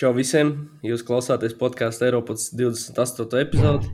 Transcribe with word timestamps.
Čau 0.00 0.14
visiem! 0.16 0.54
Jūs 0.80 1.02
klausāties 1.04 1.52
podkāstu 1.60 2.06
Eiropas 2.06 2.46
28. 2.56 3.34
epizodi. 3.36 3.90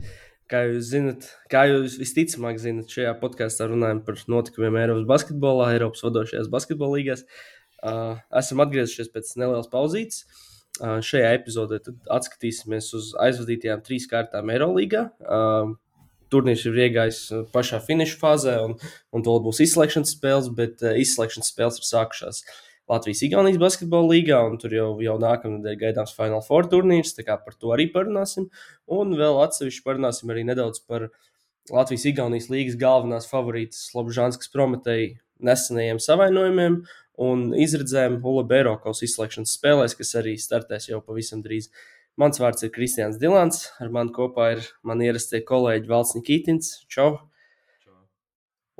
Kā 0.47 0.61
jūs 0.63 0.85
zinat, 0.93 1.25
kā 1.51 1.65
jūs 1.67 1.97
visticamāk 1.99 2.61
zinat, 2.63 2.93
šajā 2.95 3.11
podkāstā 3.19 3.65
runājam 3.67 3.99
par 4.07 4.21
notikumiem 4.31 4.77
Eiropas 4.79 5.03
basketbolā, 5.09 5.65
Eiropas 5.75 6.05
vadošajās 6.05 6.47
basketbola 6.53 6.95
līgās. 7.01 7.25
Uh, 7.83 8.21
esam 8.39 8.63
atgriezušies 8.63 9.11
pēc 9.11 9.33
nelielas 9.41 9.67
pauzītes. 9.73 10.21
Uh, 10.77 11.01
šajā 11.03 11.33
epizodē 11.41 11.81
atskatīsimies 12.15 12.87
uz 12.95 13.09
aizvadītajām 13.25 13.83
trīs 13.83 14.07
kārtām 14.07 14.53
Eirolandā. 14.55 15.09
Uh, 15.19 15.75
turnīrs 16.31 16.63
ir 16.71 16.79
iegājis 16.85 17.19
pašā 17.51 17.81
finiša 17.83 18.15
fāzē, 18.23 18.55
un, 18.63 18.79
un 19.11 19.27
vēl 19.27 19.43
būs 19.49 19.59
izslēgšanas 19.67 20.15
spēles, 20.15 20.47
bet 20.55 20.87
uh, 20.87 20.95
izslēgšanas 21.03 21.51
spēles 21.51 21.83
ir 21.83 21.89
sākušās. 21.91 22.45
Uh, 22.47 22.63
Latvijas-Igaunijas 22.87 23.59
basketbola 23.59 24.13
līgā, 24.13 24.39
un 24.47 24.55
tur 24.61 24.71
jau, 24.71 24.89
jau 25.03 25.17
nākamā 25.19 25.57
nedēļa 25.57 25.79
gaidāms 25.81 26.13
Final 26.15 26.43
Four 26.45 26.69
turnīrs. 26.71 27.15
Tā 27.17 27.25
kā 27.27 27.35
par 27.43 27.57
to 27.59 27.73
arī 27.75 27.89
parunāsim. 27.91 28.47
Un 28.87 29.11
vēl 29.19 29.41
atsevišķi 29.43 29.83
parunāsim 29.83 30.31
arī 30.31 30.45
nedaudz 30.47 30.79
par 30.87 31.09
Latvijas-Igaunijas 31.73 32.47
līgas 32.53 32.79
galvenās 32.79 33.27
favorītas 33.27 33.89
Slobžānskas 33.89 34.53
Prometēji 34.53 35.17
nesenajiem 35.43 35.99
savainojumiem 35.99 36.79
un 37.27 37.43
izredzēm 37.59 38.21
Ula 38.23 38.45
Bērokaus 38.47 39.03
izslēgšanas 39.03 39.57
spēlēs, 39.57 39.97
kas 39.97 40.15
arī 40.21 40.37
startēs 40.39 40.87
jau 40.91 41.01
pavisam 41.03 41.43
drīz. 41.43 41.67
Mans 42.17 42.39
vārds 42.41 42.63
ir 42.65 42.71
Kristians 42.73 43.19
Dilants, 43.21 43.67
ar 43.83 43.91
mani 43.93 44.15
kopā 44.15 44.53
ir 44.55 44.65
mani 44.87 45.11
ierastie 45.11 45.43
kolēģi 45.45 45.91
Valsts 45.91 46.17
Nikitins, 46.17 46.71
Čau! 46.89 47.11
Čau. 47.83 47.99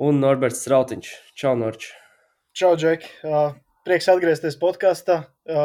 Un 0.08 0.18
Norberts 0.24 0.64
Strautiņš. 0.64 1.14
Čau, 1.38 1.54
Norč! 1.60 1.92
Čau, 2.58 2.72
Džek! 2.78 3.06
Uh, 3.22 3.52
Prieks 3.88 4.04
atgriezties 4.12 4.58
podkāstā. 4.60 5.14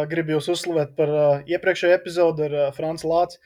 Gribu 0.07 0.37
jūs 0.37 0.45
uzslavēt 0.53 0.93
par 0.95 1.09
iepriekšējo 1.43 1.95
epizodi 1.97 2.45
ar 2.45 2.53
Franču 2.71 3.09
Lāci. 3.09 3.41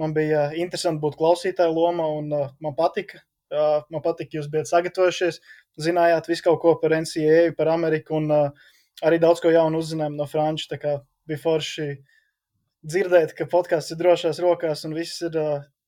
Man 0.00 0.14
bija 0.16 0.46
interesanti 0.56 1.02
būt 1.02 1.18
klausītāja 1.18 1.68
lomā, 1.68 2.06
un 2.22 2.32
man 2.32 2.76
patika. 2.78 3.20
Man 3.52 4.00
patika, 4.00 4.30
ka 4.30 4.38
jūs 4.38 4.48
bijat 4.54 4.70
sagatavojušies, 4.70 5.40
zinājāt 5.84 6.30
visu 6.30 6.46
kaut 6.46 6.56
ko 6.62 6.72
par 6.80 6.94
NCAA, 6.96 7.52
par 7.58 7.68
Ameriku, 7.74 8.16
un 8.16 8.32
arī 9.04 9.18
daudz 9.20 9.44
ko 9.44 9.52
jaunu 9.52 9.82
uzzinājām 9.84 10.16
no 10.16 10.28
Franča. 10.30 10.70
Tā 10.72 10.80
kā 10.80 10.94
bija 11.28 11.42
forši 11.44 11.90
dzirdēt, 12.80 13.36
ka 13.36 13.44
podkāsts 13.52 13.92
ir 13.92 14.00
drošās 14.00 14.40
rokās 14.40 14.86
un 14.88 14.96
viss 14.96 15.20
ir 15.28 15.36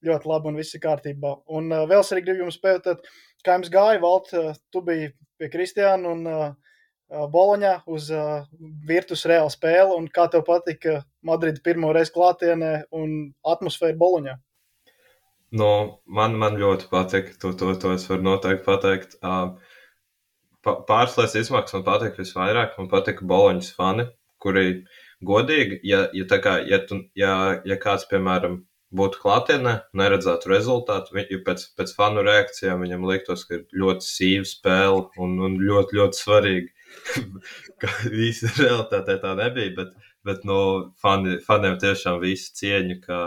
ļoti 0.04 0.32
labi 0.34 0.52
un 0.52 0.60
viss 0.60 0.76
ir 0.76 0.84
kārtībā. 0.84 1.32
Un 1.56 1.72
vēl 1.72 2.04
es 2.04 2.12
arī 2.12 2.28
gribu 2.28 2.44
jums 2.44 2.60
pētīt, 2.60 3.00
kā 3.40 3.56
jums 3.56 3.72
gāja, 3.72 4.04
Valt, 4.04 4.36
tu 4.68 4.84
biji 4.84 5.14
pie 5.40 5.52
Kristiāna 5.56 6.12
un 6.12 6.28
uh, 6.28 6.46
Boloņā 7.10 7.72
uz 7.86 8.08
virtus 8.86 9.22
reāla 9.30 9.50
spēle, 9.52 9.94
un 9.94 10.08
kā 10.10 10.26
tev 10.30 10.42
patika 10.46 11.04
Madrida 11.22 11.62
pirmo 11.62 11.92
reizi 11.94 12.12
klātienē 12.16 12.72
un 12.90 13.32
atmosfēra 13.46 13.94
Boloņā? 14.00 14.34
Nu, 15.56 15.70
man, 16.10 16.34
man 16.34 16.58
ļoti 16.58 16.88
patika, 16.90 17.36
to, 17.40 17.52
to, 17.54 17.70
to 17.78 17.94
es 17.94 18.08
varu 18.10 18.26
noteikti 18.26 18.66
pateikt. 18.66 19.14
Pāris 20.66 21.14
lietas 21.14 21.36
izmaksas 21.38 21.78
man 21.78 21.86
patika 21.86 22.24
visvairāk, 22.24 22.74
man 22.80 22.90
patika 22.90 23.26
Boloņas 23.30 23.70
fani, 23.78 24.08
kuri 24.42 24.82
godīgi, 25.26 25.78
ja, 25.86 26.08
ja, 26.12 26.40
kā, 26.42 26.58
ja, 26.66 26.80
tu, 26.88 27.04
ja, 27.14 27.36
ja 27.64 27.76
kāds, 27.78 28.08
piemēram, 28.10 28.64
būtu 28.96 29.22
klātienē, 29.22 29.76
neredzētu 29.98 30.50
rezultātu, 30.50 31.14
ja 31.22 31.38
pēc, 31.46 31.68
pēc 31.78 31.94
fanu 31.94 32.26
reakcijām 32.26 32.82
viņam 32.82 33.06
liktos, 33.06 33.46
ka 33.46 33.60
ir 33.60 33.64
ļoti 33.78 34.06
sīva 34.06 34.50
spēle 34.50 35.06
un, 35.22 35.38
un 35.46 35.56
ļoti, 35.62 36.00
ļoti 36.00 36.20
svarīga 36.20 36.75
visi 38.20 38.50
realitātē 38.58 39.16
tā 39.22 39.34
nebija, 39.38 39.72
bet, 39.76 39.92
bet 40.26 40.46
no 40.48 40.60
fani, 41.02 41.38
faniem 41.46 41.76
tiešām 41.82 42.20
visu 42.22 42.54
cieņu, 42.60 42.98
ka, 43.04 43.20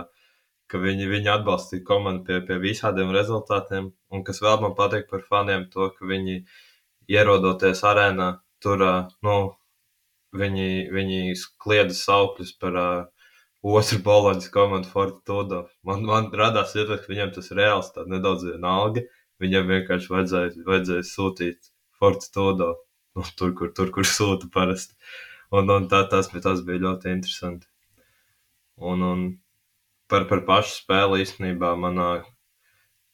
ka 0.71 0.81
viņi, 0.81 1.07
viņi 1.11 1.31
atbalstīja 1.35 1.85
komandu 1.87 2.25
pie, 2.27 2.41
pie 2.47 2.59
visādiem 2.63 3.13
rezultātiem. 3.15 3.91
Un 4.13 4.25
kas 4.27 4.41
vēl 4.43 4.59
man 4.63 4.75
patīk 4.77 5.09
par 5.11 5.23
faniem, 5.27 5.69
to, 5.73 5.91
ka 5.95 6.09
viņi 6.09 6.41
ierodoties 7.09 7.83
arēnā, 7.87 8.33
tur, 8.63 8.83
nu, 9.25 9.37
viņi, 10.35 10.69
viņi 10.93 11.21
klieda 11.61 11.95
saukļus 11.97 12.53
par 12.61 12.77
uh, 12.77 13.07
otru 13.65 14.01
boloņas 14.05 14.51
komandu 14.53 14.91
Fortitudo. 14.91 15.63
Man, 15.87 16.05
man 16.07 16.29
radās 16.41 16.75
iespējas, 16.75 17.05
ka 17.05 17.13
viņiem 17.13 17.33
tas 17.35 17.49
reāls 17.55 17.89
tā 17.95 18.05
nedaudz 18.07 18.45
vienalga. 18.51 19.05
Viņam 19.39 19.71
vienkārši 19.71 20.11
vajadzēja, 20.11 20.53
vajadzēja 20.67 21.07
sūtīt 21.07 21.71
Fortitudo 21.99 22.73
nu, 23.17 23.25
tur, 23.39 23.53
kur, 23.57 23.73
tur, 23.75 23.91
kur 23.95 24.07
sūta 24.07 24.49
parasti. 24.53 24.97
Un, 25.55 25.69
un 25.73 25.87
tā, 25.89 26.03
tas, 26.09 26.29
tas 26.29 26.65
bija 26.65 26.83
ļoti 26.85 27.13
interesanti. 27.15 27.65
Un, 28.79 29.01
un 29.03 29.23
par, 30.11 30.27
par 30.29 30.43
pašu 30.47 30.75
spēli 30.83 31.23
īstenībā 31.23 31.73
manā, 31.79 32.09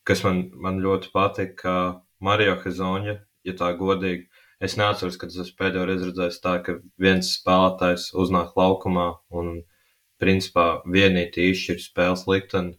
kas 0.07 0.23
man, 0.25 0.45
man 0.61 0.81
ļoti 0.83 1.11
patika, 1.13 1.55
ka 1.61 1.75
Mario 2.23 2.57
Hezonja, 2.63 3.19
ja 3.47 3.55
tā 3.57 3.71
godīgi, 3.79 4.27
es 4.63 4.77
neatceros, 4.79 5.17
kad 5.21 5.33
es 5.33 5.51
pēdējo 5.59 5.87
reizi 5.89 6.09
redzēju 6.09 6.41
tā, 6.43 6.55
ka 6.65 6.77
viens 7.01 7.33
spēlētājs 7.39 8.11
uznāk 8.23 8.55
laukumā 8.59 9.09
un 9.35 9.57
principā 10.21 10.67
vienīgi 10.87 11.49
izšķir 11.51 11.81
spēles 11.83 12.25
likteni. 12.31 12.77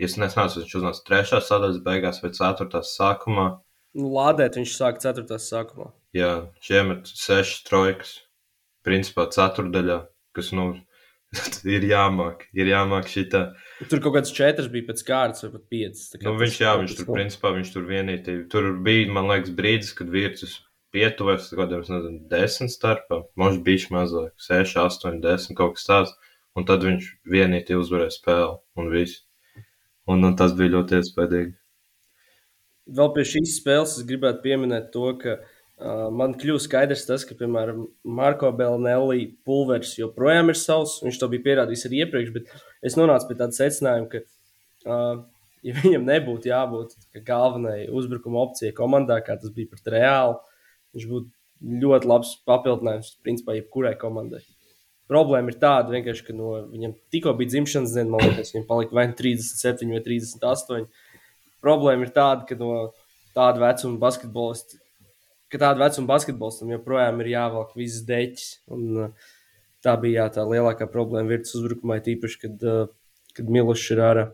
Es 0.00 0.16
nesaprotu, 0.20 0.62
viņš 0.62 0.76
uznāca 0.80 1.04
trešās 1.06 1.48
sadaļas 1.50 1.82
beigās 1.84 2.22
vai 2.24 2.30
ceturtās 2.36 2.94
sākumā. 2.96 3.48
Nu, 3.50 3.69
lādēt 3.96 4.58
viņš 4.60 4.76
sāka 4.76 5.02
ceturtās 5.02 5.48
sākumā. 5.50 5.90
Jā, 6.16 6.50
šiemet 6.64 7.10
sešas 7.10 7.64
trojkas, 7.66 8.14
principā 8.86 9.26
ceturdaļā, 9.30 10.00
kas, 10.36 10.50
nu, 10.56 10.72
ir 11.76 11.86
jāmāk, 11.86 12.48
ir 12.56 12.70
jāmāk 12.72 13.10
šitā. 13.10 13.44
Tur 13.90 14.02
kaut 14.02 14.16
kāds 14.18 14.34
četrs 14.34 14.70
bija 14.72 14.88
pēc 14.90 15.04
kārtas, 15.06 15.44
vai 15.46 15.52
pat 15.54 15.68
piecas. 15.72 16.08
Nu, 16.24 16.34
viņš, 16.40 16.58
jā, 16.64 16.74
viņš 16.80 16.96
tur, 16.98 17.12
principā, 17.14 17.54
viņš 17.56 17.70
tur 17.76 17.86
vienīgi, 17.88 18.40
tur 18.50 18.72
bija, 18.84 19.06
man 19.14 19.30
liekas, 19.30 19.54
brīdis, 19.56 19.94
kad 19.98 20.10
vīrtus 20.12 20.58
pietuvēs 20.94 21.52
kaut 21.52 21.62
kādiem, 21.62 21.84
nezinu, 21.86 22.20
desmit 22.30 22.74
starpā, 22.74 23.22
možda 23.38 23.62
bišķi 23.68 23.94
mazāk, 23.94 24.34
seši, 24.42 24.78
astoņi, 24.82 25.22
desmit, 25.22 25.56
kaut 25.58 25.78
kas 25.78 25.86
tāds, 25.86 26.14
un 26.58 26.66
tad 26.66 26.82
viņš 26.86 27.12
vienīgi 27.30 27.78
uzvarēja 27.78 28.16
spēli, 28.16 28.56
un 28.78 28.90
viss. 28.90 29.22
Un, 30.10 30.24
un 30.26 30.34
tas 30.34 30.56
bija 30.58 30.74
ļoti 30.74 30.98
iespaidīgi. 30.98 31.52
Vēl 32.90 33.10
pie 33.14 33.24
šīs 33.28 33.56
spēles 33.60 33.96
es 34.00 34.06
gribētu 34.06 34.42
pieminēt 34.44 34.90
to, 34.94 35.06
ka 35.20 35.36
uh, 35.38 36.08
man 36.14 36.34
kļūst 36.38 36.66
skaidrs 36.66 37.06
tas, 37.06 37.24
ka, 37.28 37.36
piemēram, 37.38 37.84
Marko 38.18 38.50
Belnelli 38.56 39.28
pulveris 39.46 39.96
joprojām 40.00 40.50
ir 40.52 40.58
savs. 40.58 40.98
Viņš 41.04 41.20
to 41.20 41.30
bija 41.32 41.46
pierādījis 41.48 41.86
arī 41.88 42.04
iepriekš, 42.04 42.32
bet 42.34 42.54
es 42.86 42.98
nonācu 42.98 43.30
pie 43.30 43.38
tāda 43.38 43.56
secinājuma, 43.56 44.10
ka, 44.10 44.22
uh, 44.86 45.24
ja 45.66 45.76
viņam 45.80 46.08
nebūtu 46.08 46.50
jābūt 46.50 46.96
galvenajai 47.26 47.90
uzbrukuma 47.94 48.42
opcijai 48.46 48.74
komandā, 48.76 49.20
kā 49.24 49.38
tas 49.40 49.52
bija 49.54 49.70
pret 49.70 49.92
Reāli, 49.94 50.40
viņš 50.96 51.10
būtu 51.10 51.80
ļoti 51.84 52.08
labs 52.08 52.32
papildinājums 52.48 53.14
principā 53.24 53.58
jebkurai 53.58 53.94
komandai. 54.00 54.40
Problēma 55.10 55.50
ir 55.50 55.58
tāda, 55.58 56.00
ka 56.06 56.34
no 56.36 56.52
viņam 56.70 56.94
tikko 57.10 57.34
bija 57.38 57.50
dzimšanas 57.56 57.96
diena, 57.96 58.12
man 58.12 58.22
liekas, 58.28 58.52
viņam 58.54 58.66
palika 58.68 58.94
vai 58.94 59.08
37 59.18 59.88
nu 59.88 59.96
vai 59.96 60.02
38. 60.06 60.86
Problēma 61.64 62.06
ir 62.06 62.14
tāda, 62.16 62.46
ka 62.48 62.56
no 62.60 62.90
tāda 63.36 63.60
vecuma 63.62 64.00
basketbolisti 64.00 64.80
ka 65.50 65.58
tāda 65.58 65.82
vecuma 65.82 66.12
basketbolistam 66.12 66.70
joprojām 66.74 67.20
ir 67.22 67.32
jāvelk 67.34 67.74
visas 67.78 68.04
deķis. 68.08 68.50
Un, 68.74 68.86
uh, 69.06 69.32
tā 69.84 69.96
bija 70.00 70.24
jā, 70.24 70.28
tā 70.38 70.46
lielākā 70.46 70.86
problēma 70.90 71.32
virtuves 71.32 71.58
uzbrukumā, 71.58 71.98
tīpaši, 72.06 72.38
kad, 72.44 72.66
uh, 72.66 73.26
kad 73.36 73.50
Milošs 73.50 73.90
ir 73.96 74.04
ārā. 74.06 74.26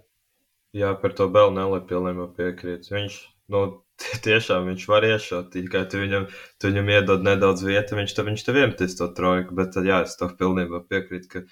Jā, 0.76 0.92
par 1.00 1.14
to 1.16 1.28
vēl 1.32 1.54
nelieku 1.56 1.88
pilnībā 1.94 2.28
piekrīt. 2.36 2.90
Viņš 2.92 3.20
nu, 3.54 3.62
tiešām 4.26 4.68
viņš 4.72 4.88
var 4.92 5.08
iešaut, 5.08 5.54
tikai 5.54 5.86
tu 5.90 6.02
viņam, 6.02 6.28
tu 6.60 6.72
viņam 6.72 6.92
iedod 6.98 7.24
nedaudz 7.24 7.64
vietu, 7.64 7.96
viņš 8.00 8.16
tev, 8.16 8.28
viņš 8.30 8.44
tev 8.48 8.60
iemetīs 8.64 8.98
to 8.98 9.08
trojku. 9.16 9.56
Bet 9.56 9.78
jā, 9.80 10.02
es 10.04 10.18
tev 10.20 10.36
pilnībā 10.40 10.84
piekrītu, 10.90 11.32
ka 11.32 11.46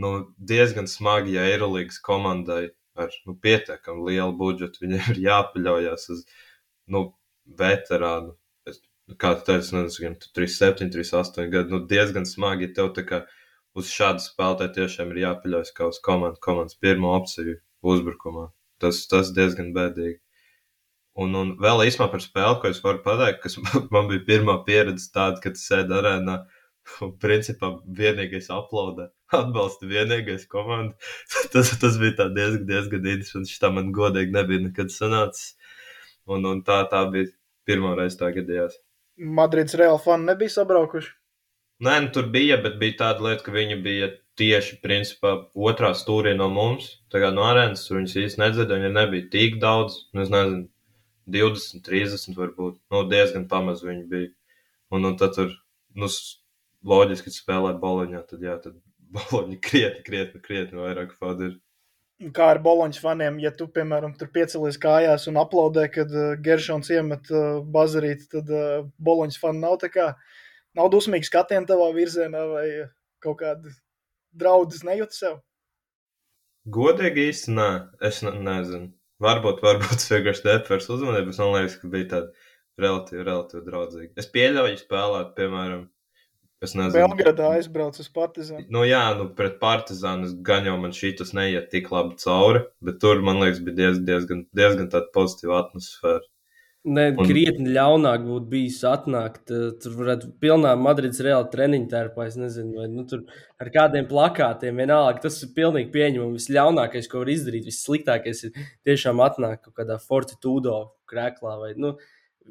nu, 0.00 0.14
diezgan 0.38 0.86
smagi, 0.90 1.34
ja 1.34 1.48
Eirolandes 1.50 1.98
komandai 2.04 2.68
ar 3.06 3.16
nu, 3.26 3.36
pietiekami 3.46 4.10
lielu 4.10 4.36
budžetu 4.36 4.84
viņiem 4.84 5.10
ir 5.14 5.24
jāpaļaujas 5.28 6.08
uz 6.14 6.26
nu, 6.90 7.08
veterānu 7.60 8.36
kā 9.18 9.34
tu 9.38 9.46
teici, 9.48 9.74
nezinu, 9.74 10.16
37, 10.36 10.90
38 10.92 11.50
gadi, 11.50 11.72
nu 11.72 11.82
diezgan 11.90 12.26
smagi, 12.28 12.70
tev 12.76 12.92
tā 12.96 13.04
kā 13.06 13.20
uz 13.78 13.90
šādu 13.90 14.22
spēlētāju 14.24 14.74
tiešām 14.76 15.12
ir 15.14 15.22
jāpaļaujas 15.24 15.74
kā 15.76 15.88
uz 15.90 16.00
komandu, 16.04 16.40
komandas 16.42 16.78
pirmo 16.80 17.14
opciju 17.16 17.58
uzbrukumā. 17.82 18.50
Tas, 18.80 19.02
tas 19.10 19.32
diezgan 19.36 19.72
bēdīgi. 19.76 20.20
Un, 21.20 21.34
un 21.36 21.54
vēl 21.60 21.84
īsumā 21.88 22.08
par 22.12 22.22
spēli, 22.24 22.58
ko 22.62 22.70
es 22.70 22.80
varu 22.84 23.02
pateikt, 23.04 23.42
kas 23.44 23.58
man 23.94 24.10
bija 24.10 24.24
pirmā 24.28 24.60
pieredze 24.66 25.10
tāda, 25.14 25.40
kad 25.42 25.58
sēdi 25.58 25.96
arēnā 25.96 26.42
un 27.04 27.16
principā 27.22 27.74
vienīgais 27.84 28.50
aplaudē, 28.54 29.10
atbalsta 29.38 29.88
vienīgais 29.90 30.46
komanda. 30.50 30.96
tas, 31.54 31.72
tas 31.80 31.98
bija 32.00 32.28
diezgan, 32.34 32.66
diezgan 32.68 33.06
interesanti. 33.06 33.54
Šitā 33.54 33.72
man 33.74 33.92
godīgi 33.96 34.34
nebija 34.34 34.66
nekad 34.66 34.92
sanācis. 34.94 35.54
Un, 36.30 36.44
un 36.46 36.64
tā, 36.66 36.82
tā 36.90 37.04
bija 37.10 37.30
pirmā 37.68 37.96
reize 37.98 38.18
tā 38.20 38.30
gadījās. 38.34 38.76
Madrids 39.20 39.76
Real 39.76 39.98
fani 40.00 40.30
nebija 40.30 40.52
sabraukuši? 40.54 41.14
Nē, 41.84 41.94
nu, 42.04 42.10
tur 42.12 42.26
bija, 42.32 42.58
bet 42.60 42.76
bija 42.80 42.98
tāda 42.98 43.24
lieta, 43.24 43.44
ka 43.46 43.54
viņi 43.54 43.78
bija 43.84 44.10
tieši 44.40 44.78
principā 44.84 45.32
otrā 45.68 45.94
stūrī 45.96 46.34
no 46.36 46.50
mums, 46.52 46.90
tā 47.12 47.22
kā 47.22 47.30
no 47.32 47.46
arēnas. 47.48 47.86
Tur 47.86 47.98
viņas 47.98 48.18
īsti 48.24 48.42
nedzirdēja, 48.42 48.82
viņa 48.82 48.92
nebija 48.96 49.28
tik 49.32 49.56
daudz. 49.62 49.96
Nu, 50.12 50.24
nezinu, 50.24 50.66
20, 51.30 51.84
30 51.86 52.36
varbūt. 52.36 52.76
Nu, 52.92 53.02
diezgan 53.08 53.48
pamaz 53.48 53.84
viņi 53.86 54.04
bija. 54.12 54.30
Un, 54.92 55.06
un 55.08 55.16
tad 55.20 55.36
tur, 55.36 55.52
nu, 55.96 56.08
loģiski, 56.92 57.30
kad 57.30 57.36
spēlē 57.36 57.74
boloņā, 57.80 58.22
tad 58.28 58.44
jā, 58.44 58.56
tad 58.62 58.76
boloņi 59.16 59.58
krietni, 59.64 60.04
krietni, 60.06 60.40
krietni 60.44 60.80
vairāk 60.80 61.16
fadi 61.18 61.50
ir. 61.50 61.58
Kā 62.36 62.50
ar 62.52 62.58
Boloņas 62.60 63.00
faniem, 63.00 63.38
ja 63.40 63.48
tu, 63.56 63.64
piemēram, 63.72 64.12
tur 64.20 64.28
piecelies 64.34 64.76
kājās 64.80 65.24
un 65.30 65.38
aplaudē, 65.40 65.86
kad 65.88 66.10
uh, 66.12 66.34
Geršons 66.44 66.90
iemet 66.92 67.30
uh, 67.32 67.62
bazarīt, 67.64 68.26
tad 68.34 68.50
uh, 68.52 68.82
Boloņas 69.00 69.38
fani 69.40 69.62
nav 69.62 69.78
tā 69.80 69.88
kā, 69.94 70.10
nav 70.76 70.90
dusmīgi 70.92 71.30
skatieni 71.30 71.68
tavā 71.70 71.88
virzienā 71.96 72.42
vai 72.50 72.66
kaut 73.24 73.40
kādi 73.40 73.72
draudus 74.36 74.84
nejūt 74.84 75.16
sev? 75.16 75.38
Godīgi 76.68 77.30
īsti 77.30 77.56
nē, 77.56 77.70
es 78.04 78.20
ne, 78.26 78.34
nezinu. 78.44 78.90
Varbūt, 79.20 79.64
varbūt 79.64 80.04
vienkārši 80.12 80.92
uzmanību, 80.92 81.32
bet 81.32 81.40
man 81.40 81.54
liekas, 81.56 81.78
ka 81.80 81.88
bija 81.92 82.10
tāda 82.12 82.50
relatīvi, 82.80 83.24
relatīvi 83.24 83.64
draudzīga. 83.64 84.12
Es 84.20 84.28
pieļauju 84.32 84.80
spēlēt, 84.80 85.32
piemēram, 85.40 85.88
Es 86.60 86.74
nezinu, 86.76 86.92
Belgradā 86.92 87.54
aizbrauc 87.56 87.96
uz 88.02 88.08
Partizānu. 88.12 88.66
Nu, 88.74 88.82
jā, 88.84 89.00
nu, 89.16 89.30
pret 89.36 89.56
Partizānu 89.62 90.28
gan 90.44 90.66
jau 90.68 90.74
man 90.82 90.92
šī 90.96 91.14
tas 91.16 91.32
neiet 91.36 91.70
tik 91.72 91.88
labi 91.94 92.18
cauri, 92.20 92.66
bet 92.84 92.98
tur, 93.00 93.22
man 93.24 93.40
liekas, 93.40 93.62
bija 93.64 93.78
diez, 93.78 94.02
diezgan, 94.04 94.44
diezgan 94.56 94.90
tāda 94.92 95.08
pozitīva 95.14 95.62
atmosfēra. 95.62 96.26
Ne, 96.80 97.10
un... 97.12 97.26
krietni 97.28 97.74
ļaunāk 97.76 98.22
būtu 98.24 98.46
bijis 98.52 98.78
atnākt. 98.88 99.50
Tur 99.82 99.96
varētu 99.98 100.30
pilnā 100.40 100.72
Madrides 100.80 101.20
reāla 101.24 101.48
treniņa 101.52 101.90
tērpā. 101.92 102.28
Es 102.28 102.38
nezinu, 102.40 102.78
vai 102.80 102.86
nu, 102.92 103.04
tur 103.08 103.26
ar 103.60 103.68
kādiem 103.72 104.08
plakātiem 104.08 104.80
vienalga. 104.80 105.20
Tas 105.26 105.36
ir 105.44 105.52
pilnīgi 105.56 105.92
pieņemami. 105.92 106.40
Visļaunākais, 106.40 107.08
ko 107.10 107.20
var 107.20 107.32
izdarīt, 107.34 107.68
vissliktākais 107.68 108.46
ir 108.48 108.64
tiešām 108.88 109.20
atnākt 109.24 109.66
kaut 109.66 109.76
kādā 109.82 110.00
fortitudo 110.00 110.78
krēklā 111.10 111.58
vai, 111.60 111.74
nu, 111.76 111.98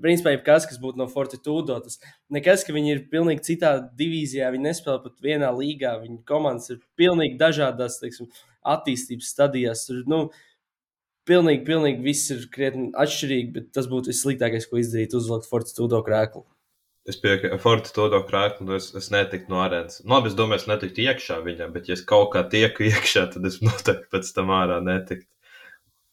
principā, 0.03 0.35
kas, 0.45 0.67
kas 0.69 0.79
būtu 0.81 0.99
no 1.01 1.07
Fortitudo, 1.11 1.79
tas 1.83 1.97
nekas, 2.33 2.65
ka 2.67 2.75
viņi 2.75 2.93
ir 2.93 3.01
pilnīgi 3.11 3.45
citā 3.51 3.73
divīzijā, 3.99 4.51
viņi 4.53 4.67
nespēlē 4.69 4.99
pat 5.05 5.25
vienā 5.25 5.49
līgā. 5.55 5.95
Viņu 6.03 6.21
komandas 6.29 6.71
ir 6.75 6.83
pilnīgi 6.99 7.39
dažādās 7.41 7.99
teiksim, 8.03 8.29
attīstības 8.75 9.33
stadijās. 9.33 9.87
Tur, 9.87 10.03
nu, 10.11 10.21
pilnīgi, 11.29 11.65
pilnīgi 11.67 12.05
viss 12.05 12.31
ir 12.35 12.45
krietni 12.53 12.91
atšķirīgi, 12.93 13.51
bet 13.57 13.73
tas 13.75 13.89
būtu 13.91 14.13
vissliktākais, 14.13 14.69
ko 14.69 14.81
izdarīt, 14.81 15.17
uzlikt 15.17 15.49
Fortitudo 15.49 16.03
krēklu. 16.05 16.45
Es 17.09 17.17
piekrītu, 17.17 17.57
Forte 17.63 17.93
to 17.95 18.05
krāpstu, 18.27 18.65
nu 18.67 18.75
es, 18.75 18.91
es 18.97 19.07
netiktu 19.13 19.49
no 19.53 19.63
arēnas. 19.63 20.01
Nu, 20.03 20.13
labi, 20.13 20.29
es 20.29 20.35
domāju, 20.37 20.61
es 20.61 20.67
netiktu 20.69 21.05
iekšā 21.07 21.39
viņam, 21.45 21.71
bet, 21.73 21.87
ja 21.89 21.95
es 21.97 22.03
kaut 22.05 22.33
kā 22.35 22.43
tieku 22.51 22.85
iekšā, 22.91 23.25
tad 23.33 23.47
es 23.49 23.59
noteikti 23.65 24.11
pēc 24.13 24.29
tam 24.35 24.51
ārā 24.53 24.77
netiktu. 24.85 25.29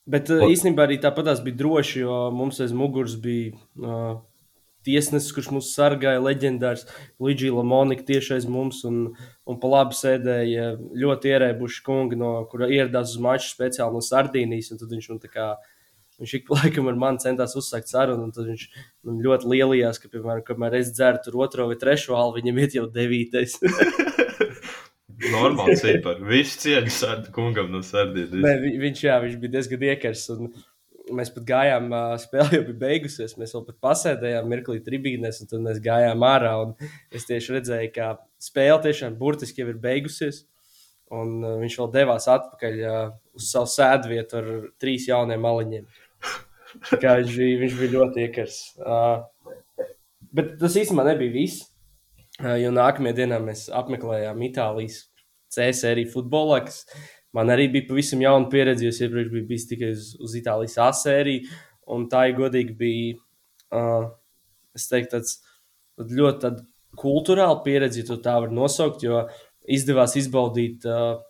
Bet 0.06 0.30
uh, 0.30 0.44
īstenībā 0.46 0.86
arī 0.86 1.00
tāpatās 1.02 1.42
bija 1.42 1.58
droši, 1.58 2.00
jo 2.04 2.16
mums 2.34 2.60
aiz 2.62 2.74
muguras 2.76 3.16
bija 3.18 3.56
uh, 3.82 4.18
tiesnesis, 4.86 5.32
kurš 5.34 5.50
mūs 5.54 5.72
sargāja, 5.74 6.22
leģendārs 6.22 6.86
Luigi 7.22 7.50
Lamonika 7.50 8.06
tieši 8.06 8.36
aiz 8.36 8.48
mums, 8.50 8.84
un, 8.86 9.08
un 9.46 9.58
pa 9.62 9.70
labi 9.72 9.98
sēdēja 9.98 10.68
ļoti 11.02 11.32
ierēbuši 11.32 11.82
kungi, 11.86 12.18
no 12.20 12.36
kura 12.50 12.70
ieradās 12.70 13.16
uz 13.16 13.22
maču 13.22 13.50
speciāli 13.50 13.98
no 13.98 14.04
Sardīnijas, 14.04 14.70
un 14.72 14.82
tad 14.82 14.94
viņš 14.94 15.10
man 15.12 15.24
tā 15.24 15.32
kā. 15.32 15.54
Viņš 16.16 16.30
ik 16.32 16.46
pa 16.48 16.56
laikam 16.56 16.86
ar 16.88 16.94
mani 16.96 17.20
centās 17.20 17.52
uzsākt 17.60 17.90
sarunu, 17.90 18.24
un 18.24 18.30
tad 18.32 18.46
viņš 18.48 18.62
man 19.04 19.18
ļoti 19.20 19.50
lielījās, 19.52 19.98
ka, 20.00 20.08
piemēram, 20.08 20.46
kamēr 20.46 20.78
es 20.78 20.94
dzeru 20.96 21.20
tur 21.26 21.36
otro 21.44 21.66
vai 21.68 21.76
trešo 21.76 22.16
alu, 22.16 22.38
viņam 22.38 22.60
iet 22.62 22.76
jau 22.78 22.86
devītais. 22.94 23.58
Normāls 25.32 25.80
cipars. 25.80 26.22
Viņš 26.28 26.54
cieņa 26.62 26.92
sārdu 26.92 27.32
kungam 27.34 27.70
no 27.72 27.82
sardīnas. 27.84 28.34
Nē, 28.42 28.54
vi, 28.62 28.72
viņš, 28.82 29.04
jā, 29.06 29.18
viņš 29.22 29.36
bija 29.42 29.54
diezgan 29.54 29.84
iekars. 29.88 30.24
Mēs 31.16 31.30
pat 31.32 31.44
gājām, 31.46 31.86
spēle 32.18 32.58
jau 32.58 32.64
bija 32.66 32.80
beigusies. 32.80 33.36
Mēs 33.40 33.54
vēl 33.54 33.64
pat 33.68 33.78
pasēdējām 33.86 34.50
mirklī 34.50 34.80
tribīnēs, 34.84 35.38
un 35.42 35.50
tad 35.52 35.62
mēs 35.64 35.78
gājām 35.84 36.24
ārā. 36.26 36.52
Es 37.14 37.28
tieši 37.28 37.54
redzēju, 37.56 37.92
ka 37.94 38.10
spēle 38.42 38.80
tiešām 38.88 39.16
burtiski 39.20 39.62
jau 39.62 39.70
ir 39.72 39.78
beigusies. 39.82 40.42
Un 41.14 41.38
viņš 41.62 41.78
vēl 41.78 41.92
devās 41.94 42.26
atpakaļ 42.32 42.80
uz 43.38 43.52
savu 43.52 43.70
sēdvietu 43.70 44.40
ar 44.40 44.50
trīs 44.82 45.06
jauniem 45.06 45.44
maliņiem. 45.46 45.86
Kā 47.00 47.14
viņš 47.22 47.38
bija, 47.38 47.60
viņš 47.62 47.78
bija 47.78 47.94
ļoti 47.94 48.26
iekars. 48.26 48.58
Bet 50.36 50.56
tas 50.60 50.76
īstenībā 50.76 51.06
nebija 51.06 51.32
viss. 51.38 51.70
Jo 52.36 52.70
nākamajā 52.74 53.16
dienā 53.22 53.38
mēs 53.40 53.66
apmeklējām 53.72 54.42
Itālijas 54.44 55.06
C 55.52 55.70
sēriju 55.72 56.10
futbolā, 56.12 56.60
kas 56.66 56.82
man 57.36 57.48
arī 57.52 57.70
bija 57.72 57.88
pavisam 57.88 58.20
jauna 58.20 58.50
pieredze. 58.52 58.90
Es 58.90 59.00
iepriekš 59.00 59.30
biju 59.32 59.46
bijis 59.48 59.68
tikai 59.70 59.92
uz, 59.94 60.10
uz 60.20 60.34
Itālijas 60.36 60.76
A 60.84 60.90
sēriju, 60.92 61.46
un 61.96 62.04
tā 62.12 62.26
ir 62.28 62.36
godīgi 62.36 62.76
bija, 62.76 63.14
uh, 63.72 64.10
es 64.76 64.88
teiktu, 64.90 65.16
tāds 65.16 65.38
ļoti 65.96 66.42
tād 66.44 66.60
kultūrāla 67.00 67.62
pieredze, 67.64 68.02
ja 68.04 68.18
tā 68.20 68.36
var 68.44 68.52
nosaukt, 68.52 69.06
jo 69.06 69.24
izdevās 69.64 70.18
izbaudīt 70.20 70.84
uh, 70.84 71.22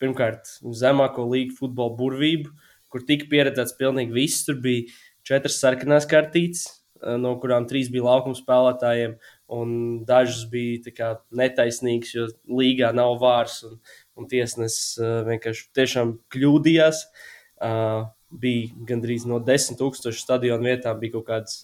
pirmkārt 0.00 0.48
zemāko 0.80 1.26
līgu 1.28 1.58
futbola 1.58 1.92
burvību, 1.98 2.54
kur 2.88 3.04
tika 3.04 3.28
pieredzēts 3.28 3.76
pilnīgi 3.76 4.16
viss. 4.16 4.46
Tur 4.48 4.62
bija 4.64 4.88
četras 5.28 5.60
sarkanās 5.60 6.08
kartītes, 6.08 6.66
no 7.20 7.34
kurām 7.42 7.68
trīs 7.68 7.90
bija 7.92 8.06
laukuma 8.06 8.38
spēlētājiem, 8.38 9.16
un 9.52 10.04
dažas 10.08 10.46
bija 10.50 10.92
kā, 10.94 11.10
netaisnīgas, 11.34 12.14
jo 12.16 12.26
līgā 12.48 12.90
nav 12.96 13.18
vārds, 13.20 13.60
un, 13.68 13.78
un 14.16 14.28
tiesnesis 14.30 14.96
uh, 15.00 15.20
vienkārši 15.28 15.68
tiešām 15.76 16.16
kļūdījās. 16.32 17.04
Uh, 17.64 18.08
bija 18.34 18.72
gandrīz 18.88 19.28
no 19.30 19.38
10,000 19.44 20.16
stadionu 20.18 20.66
vietām, 20.66 20.98
bija 20.98 21.18
kaut 21.18 21.28
kādas 21.28 21.60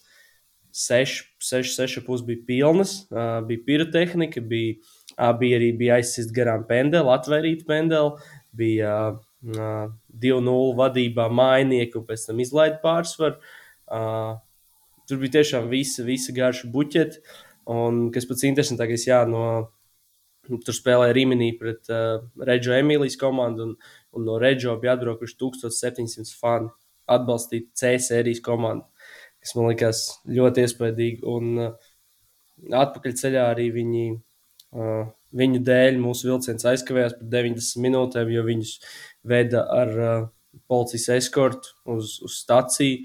6, 0.76 1.24
6, 1.42 1.72
6,5 1.80 2.26
bija 2.28 2.44
pilnas, 2.46 2.94
uh, 3.10 3.40
bija 3.46 3.64
pirotehnika, 3.66 4.42
bija, 4.52 4.76
uh, 5.16 5.32
bija 5.40 5.58
arī 5.58 5.72
bija 5.80 5.98
aizsist 5.98 6.34
garām 6.36 6.66
pendeli, 6.68 7.10
atvērīt 7.10 7.66
pendeli, 7.66 8.30
bija 8.54 8.94
uh, 9.16 9.90
2-0 10.20 10.76
vadībā 10.78 11.26
mainieki 11.32 11.98
un 11.98 12.06
pēc 12.06 12.28
tam 12.28 12.44
izlaida 12.44 12.78
pārsvaru. 12.84 13.40
Uh, 13.90 14.36
tur 15.10 15.18
bija 15.24 15.40
tiešām 15.40 15.66
visa, 15.72 16.04
visa 16.06 16.34
garša 16.36 16.70
buķeta. 16.70 17.18
Uh, 17.18 17.46
Un 17.70 18.08
kas 18.14 18.26
pats 18.26 18.46
interesantākais, 18.48 19.06
jā, 19.06 19.20
no, 19.30 19.44
tur 20.48 20.74
spēlēja 20.74 21.14
Rīmenī 21.16 21.52
pret 21.58 21.90
uh, 21.92 22.22
Reģio 22.46 22.74
Emīlijas 22.78 23.18
komandu, 23.20 23.68
un, 23.68 23.76
un 24.16 24.26
no 24.26 24.38
Reģio 24.42 24.74
bija 24.82 24.96
atbraukuši 24.96 25.38
1700 25.42 26.34
fani 26.40 26.70
atbalstīt 27.10 27.70
C 27.78 27.96
sērijas 28.02 28.42
komandu, 28.44 28.86
kas 29.42 29.54
man 29.58 29.70
likās 29.70 30.02
ļoti 30.30 30.66
iespaidīgi. 30.66 31.22
Un 31.30 31.62
uh, 31.66 31.94
atpakaļ 32.82 33.16
ceļā 33.20 33.46
arī 33.52 33.70
viņi, 33.74 34.04
uh, 34.74 35.06
viņu 35.36 35.62
dēļ 35.66 36.02
mūsu 36.02 36.30
vilciens 36.30 36.66
aizkavējās 36.72 37.16
par 37.20 37.32
90 37.38 37.86
minūtēm, 37.86 38.34
jo 38.34 38.44
viņus 38.46 38.76
veda 39.30 39.64
ar 39.74 39.96
uh, 39.96 40.28
policijas 40.70 41.10
eskortu 41.20 41.74
uz, 41.96 42.18
uz 42.24 42.40
staciju. 42.42 43.04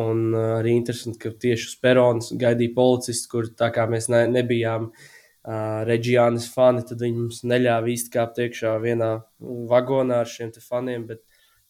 Un 0.00 0.30
uh, 0.32 0.54
arī 0.58 0.76
interesanti, 0.78 1.18
ka 1.20 1.34
tieši 1.36 1.66
uz 1.68 1.74
peronas 1.84 2.30
gaidīja 2.40 2.72
policists, 2.76 3.28
kur 3.28 3.50
tā 3.58 3.68
kā 3.74 3.84
mēs 3.90 4.08
ne, 4.12 4.22
nebijām 4.32 4.86
uh, 4.88 5.82
reģionas 5.88 6.46
fani, 6.54 6.84
tad 6.88 7.04
viņi 7.04 7.18
mums 7.18 7.42
neļāva 7.44 7.92
īsti 7.92 8.12
kāpt 8.14 8.40
iekšā 8.46 8.72
vienā 8.80 9.10
vagonā 9.68 10.22
ar 10.24 10.30
šiem 10.32 10.54
faniem, 10.64 11.04
bet 11.10 11.20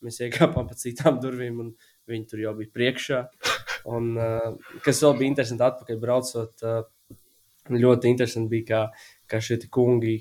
mēs 0.06 0.20
iekāpām 0.22 0.68
pa 0.70 0.78
citām 0.78 1.18
durvīm, 1.22 1.58
un 1.64 1.74
viņi 2.10 2.28
tur 2.30 2.44
jau 2.44 2.54
bija 2.58 2.74
priekšā. 2.78 3.24
Un, 3.90 4.12
uh, 4.14 4.76
kas 4.86 5.02
vēl 5.02 5.18
bija 5.18 5.32
interesanti, 5.32 5.66
atpakaļ 5.66 5.98
braucot, 6.02 6.62
uh, 6.62 7.18
ļoti 7.74 8.12
interesanti 8.12 8.54
bija, 8.54 8.68
kā, 8.68 8.84
kā 9.34 9.42
šie 9.42 9.58
kungi 9.72 10.20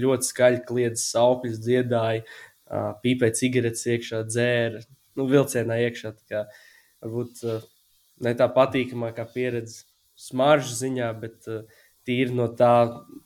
ļoti 0.00 0.32
skaļi 0.32 0.64
kliedz 0.68 1.04
saukļus, 1.10 1.60
dziedāja, 1.64 2.24
uh, 2.24 2.92
pīpēja 3.04 3.36
cigaretes 3.42 3.84
iekšā, 3.92 4.24
dzēra, 4.28 4.80
nu, 5.18 5.28
vilcienā 5.28 5.80
iekšā. 5.84 6.14
Kā, 6.30 6.46
varbūt 7.04 7.44
uh, 7.46 7.62
ne 8.24 8.34
tā 8.38 8.48
patīkamākā 8.54 9.26
pieredze 9.34 9.84
smaržu 10.20 10.76
ziņā, 10.76 11.10
bet 11.20 11.48
uh, 11.50 11.64
tīri 12.08 12.34
no 12.36 12.48
tā, 12.56 12.72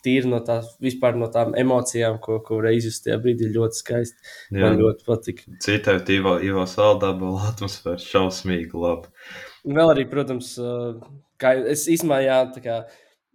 tīri 0.05 0.29
no 0.31 0.41
tā, 0.45 0.61
vispār 0.83 1.19
no 1.19 1.29
tām 1.33 1.55
emocijām, 1.59 2.19
ko, 2.23 2.41
ko 2.45 2.61
reizes 2.65 3.01
tajā 3.05 3.19
brīdī 3.23 3.51
ļoti 3.55 3.81
skaisti. 3.81 4.29
Jā. 4.51 4.67
Man 4.67 4.81
ļoti 4.81 5.07
patika. 5.07 5.47
Citādi 5.65 6.19
Ivo, 6.19 6.37
Ivo 6.45 6.67
Saldābola 6.71 7.53
atmosfēra 7.53 8.03
šausmīgi 8.03 8.75
labi. 8.79 9.13
Vēl 9.65 9.95
arī, 9.95 10.05
protams, 10.11 10.55
uh, 10.61 10.99
kā 11.41 11.55
es 11.73 11.87
īstenībā, 11.91 12.21
jā, 12.27 12.41
tā 12.55 12.65
kā 12.65 12.83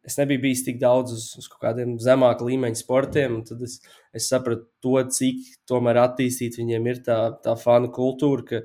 es 0.09 0.17
nebiju 0.17 0.43
bijis 0.47 0.63
tik 0.65 0.79
daudz 0.81 1.13
uz, 1.15 1.25
uz 1.39 1.47
kaut 1.51 1.63
kādiem 1.67 1.97
zemāka 2.01 2.45
līmeņa 2.47 2.79
sportiem, 2.79 3.39
un 3.39 3.47
tad 3.47 3.63
es, 3.65 3.79
es 4.15 4.29
sapratu 4.31 4.67
to, 4.83 4.95
cik 5.15 5.43
tomēr 5.69 6.01
attīstīta 6.05 6.61
viņiem 6.61 6.87
ir 6.91 7.01
tā, 7.05 7.19
tā 7.43 7.55
fanu 7.59 7.91
kultūra, 7.93 8.45
ka, 8.47 8.61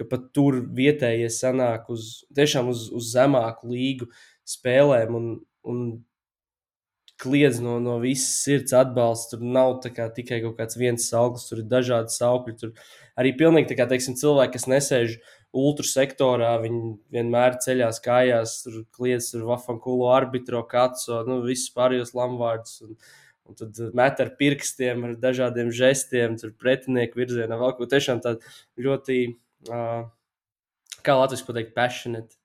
ka 0.00 0.08
pat 0.10 0.30
tur 0.36 0.60
vietējie 0.76 1.30
sanāk 1.32 1.90
uz 1.92 2.24
tiešām 2.36 2.72
uz, 2.72 2.88
uz 2.96 3.12
zemāku 3.14 3.70
līgu 3.70 4.10
spēlēm. 4.48 5.16
Un, 5.20 5.32
un 5.68 5.82
kliedz 7.20 7.60
no, 7.60 7.76
no 7.82 7.98
visas 8.02 8.40
sirds 8.44 8.74
atbalsts. 8.76 9.34
Tur 9.34 9.44
nav 9.44 9.78
kā, 9.84 10.08
tikai 10.16 10.40
kaut 10.44 10.56
kāds 10.60 10.78
viens 10.80 11.08
sauklis, 11.12 11.46
tur 11.50 11.62
ir 11.62 11.68
dažādi 11.70 12.14
saukļi. 12.14 12.56
Tur 12.62 12.72
arī 13.20 13.34
pilnīgi 13.38 13.76
kā 13.78 13.86
teiksim, 13.90 14.16
cilvēki, 14.20 14.56
kas 14.56 14.68
nesēž 14.70 15.16
ultra 15.56 15.86
sektorā, 15.86 16.52
viņi 16.62 16.82
vienmēr 17.14 17.58
ceļās 17.62 17.98
kājās, 18.04 18.60
tur 18.64 18.84
kliedz 18.94 19.32
tur 19.32 19.48
vafankulu 19.48 20.06
arbitro, 20.14 20.62
katso, 20.70 21.24
nu, 21.26 21.40
visus 21.46 21.72
pārējos 21.74 22.14
lamvārdus. 22.16 22.80
Un, 22.86 22.96
un 23.50 23.58
tad 23.58 23.80
met 23.98 24.22
ar 24.22 24.32
pirkstiem, 24.38 25.06
ar 25.08 25.16
dažādiem 25.20 25.72
žestiem, 25.74 26.38
tur 26.40 26.54
pretinieku 26.58 27.20
virzienā, 27.20 27.58
vēl 27.60 27.74
ko 27.78 27.90
tiešām 27.90 28.22
tādu 28.24 28.54
ļoti, 28.86 29.20
uh, 29.68 30.04
kā 31.04 31.16
Latvijas 31.18 31.44
pateikt, 31.46 31.74
passionate. 31.76 32.36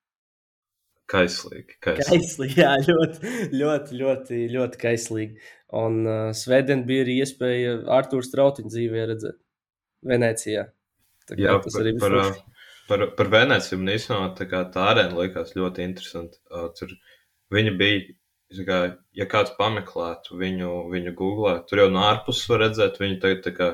Kaislīgi. 1.12 1.78
Kaislīgi, 1.86 2.10
kaislīgi 2.10 2.62
jā, 2.64 2.72
ļoti, 2.88 3.34
ļoti, 3.54 3.98
ļoti, 4.00 4.40
ļoti 4.56 4.82
kaislīgi. 4.82 5.44
Un 5.78 6.00
uh, 6.08 6.30
Svētdien 6.36 6.82
bija 6.88 7.06
arī 7.06 7.20
iespēja 7.22 7.78
Arthurs 7.94 8.32
Trautiņu 8.34 8.74
dzīvē 8.74 9.06
redzēt 9.12 9.38
Venecijā. 10.06 10.66
Tā 11.30 11.38
jā, 11.38 11.54
tas 11.62 11.78
arī 11.82 11.94
bija. 11.98 12.10
Par, 12.10 12.42
par, 12.90 13.06
par 13.18 13.32
Veneciju 13.34 13.82
man 13.82 13.94
īstenībā 13.94 14.32
tā, 14.38 14.50
kā, 14.50 14.64
tā 14.74 14.90
arēna 14.94 15.18
likās 15.20 15.54
ļoti 15.58 15.86
interesanti. 15.86 16.42
Uh, 16.50 16.72
tur 16.78 16.94
viņi 17.54 17.76
bija, 17.78 18.02
kā, 18.66 18.82
ja 19.18 19.30
kāds 19.30 19.54
pameklētu 19.60 20.40
viņu, 20.42 20.74
viņu 20.94 21.14
googlē, 21.18 21.60
tur 21.70 21.86
jau 21.86 21.90
no 21.94 22.06
ārpuses 22.10 22.50
var 22.50 22.66
redzēt, 22.66 23.02
viņi 23.02 23.22
tagad 23.22 23.46
tā 23.46 23.56
kā 23.58 23.72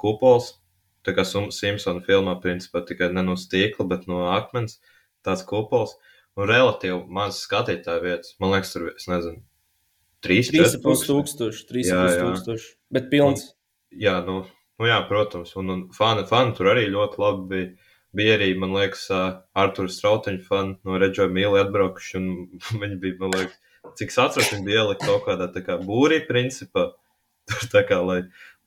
kupols, 0.00 0.56
tā 1.04 1.14
kā 1.16 1.24
Simpsona 1.28 2.02
filmā, 2.04 2.36
principā 2.42 2.82
tikai 2.86 3.10
ne 3.12 3.24
no 3.26 3.36
stīkla, 3.38 3.86
bet 3.90 4.06
no 4.10 4.24
akmens, 4.32 4.80
tāds 5.26 5.44
kupols. 5.48 5.96
Un 6.34 6.48
relatīvi 6.50 7.04
maz 7.14 7.38
skatītāju 7.44 8.02
vietas. 8.02 8.34
Man 8.42 8.54
liekas, 8.56 8.72
tur, 8.74 8.88
es 8.90 9.06
nezinu, 9.10 9.44
3,5 10.24 10.80
tūkstoši. 10.82 11.66
3,5 11.70 12.20
tūkstoši. 12.22 12.70
Bet 12.96 13.10
pilns. 13.12 13.44
Un, 13.50 13.98
jā, 14.02 14.14
nu, 14.26 14.40
nu 14.80 14.88
jā, 14.88 14.98
protams. 15.08 15.52
Un, 15.60 15.72
un 15.74 15.82
fani, 15.94 16.24
fani 16.28 16.56
tur 16.56 16.72
arī 16.72 16.88
ļoti 16.92 17.20
labi 17.22 17.50
bija. 17.52 17.90
Bija 18.14 18.36
arī, 18.36 18.52
man 18.54 18.70
liekas, 18.70 19.08
Arthurs 19.58 19.96
Strautiņa 19.98 20.44
fani 20.46 20.76
no 20.86 21.00
Reģio 21.02 21.24
Mīli 21.34 21.58
atbraukuši, 21.64 22.20
un 22.20 22.28
viņi 22.82 22.98
bija, 23.02 23.16
man 23.18 23.32
liekas, 23.34 23.56
cik 23.98 24.14
atceros, 24.14 24.52
viņi 24.52 24.66
bija 24.68 24.84
ielikt 24.84 25.02
kaut 25.02 25.24
kādā 25.26 25.48
tā 25.50 25.64
kā 25.66 25.80
būrī 25.82 26.20
principā, 26.28 26.92
tur 27.50 27.66
tā 27.72 27.82
kā, 27.88 27.98
lai, 28.06 28.20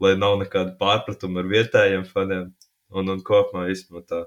lai 0.03 0.13
nav 0.19 0.37
nekāda 0.41 0.75
pārpratuma 0.79 1.43
ar 1.43 1.51
vietējiem 1.51 2.05
faniem, 2.09 2.51
un, 2.93 3.13
un 3.13 3.23
kopumā, 3.25 3.67
īstenībā, 3.73 4.03
tā 4.09 4.23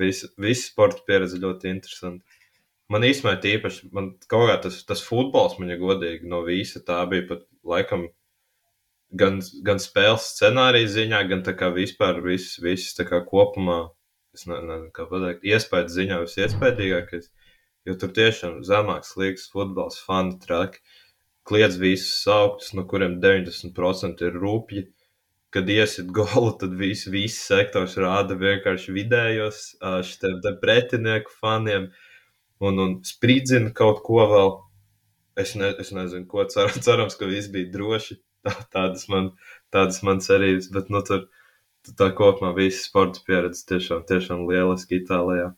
visa, 0.00 0.30
visa 0.40 0.66
sporta 0.68 1.04
pieredze 1.06 1.40
ļoti 1.42 1.70
interesanta. 1.72 2.40
Man 2.92 3.06
īstenībā 3.08 3.38
tīpaši, 3.40 3.92
man 3.96 4.12
kaut 4.28 4.48
kā 4.50 4.56
tas, 4.66 4.82
tas 4.88 5.04
futbols, 5.04 5.56
man 5.60 5.72
ja 5.72 5.78
godīgi, 5.80 6.28
no 6.28 6.42
visa. 6.46 6.82
Tā 6.84 6.98
bija 7.08 7.28
pat 7.30 7.46
laikam 7.68 8.08
gan, 9.16 9.40
gan 9.66 9.80
spēles 9.82 10.32
scenārija 10.34 10.90
ziņā, 10.96 11.22
gan 11.30 11.44
tā 11.46 11.54
kā 11.58 11.70
vispār 11.74 12.20
viss, 12.24 12.58
viss 12.62 12.96
tā 12.98 13.06
kā 13.08 13.22
kopumā, 13.28 13.84
es 14.36 14.46
nezinu, 14.48 14.90
kā 14.96 15.06
pateikt, 15.10 15.46
iespējas 15.48 15.94
ziņā 15.96 16.20
visiespējīgākais, 16.24 17.30
jo 17.88 17.96
tur 18.00 18.12
tiešām 18.16 18.60
zemāks 18.66 19.16
līgas 19.20 19.48
futbols, 19.52 20.00
fani 20.06 20.38
traki, 20.42 20.82
kliedz 21.48 21.78
visus 21.80 22.22
sauktus, 22.22 22.72
no 22.76 22.86
kuriem 22.88 23.18
90% 23.22 24.24
ir 24.28 24.38
rūpji, 24.38 24.86
kad 25.52 25.68
iesit 25.68 26.08
golu, 26.16 26.54
tad 26.60 26.74
viss, 26.78 27.08
viss 27.12 27.44
sektors 27.48 27.98
rāda 28.00 28.36
vienkārši 28.40 28.94
vidējos 28.96 29.62
šitiem 30.08 30.40
pretinieku 30.62 31.34
faniem, 31.40 31.90
un, 32.64 32.80
un 32.80 32.98
spridzina 33.06 33.72
kaut 33.76 34.02
ko 34.06 34.24
vēl. 34.32 34.52
Es, 35.42 35.54
ne, 35.56 35.70
es 35.80 35.92
nezinu, 35.96 36.26
ko 36.28 36.44
cer, 36.52 36.72
cerams, 36.86 37.16
ka 37.20 37.28
viss 37.28 37.52
bija 37.52 37.70
droši. 37.72 38.20
Tā, 38.42 38.56
tādas, 38.74 39.06
man, 39.06 39.28
tādas 39.70 40.00
man 40.02 40.18
cerības, 40.24 40.66
bet 40.74 40.88
nu, 40.90 40.98
tur, 41.06 41.28
tā 41.98 42.08
kopumā 42.16 42.50
viss 42.56 42.88
sports 42.88 43.22
pieredze 43.26 43.62
tiešām, 43.68 44.02
tiešām 44.08 44.48
lieliski 44.48 44.98
Itālijā. 44.98 45.52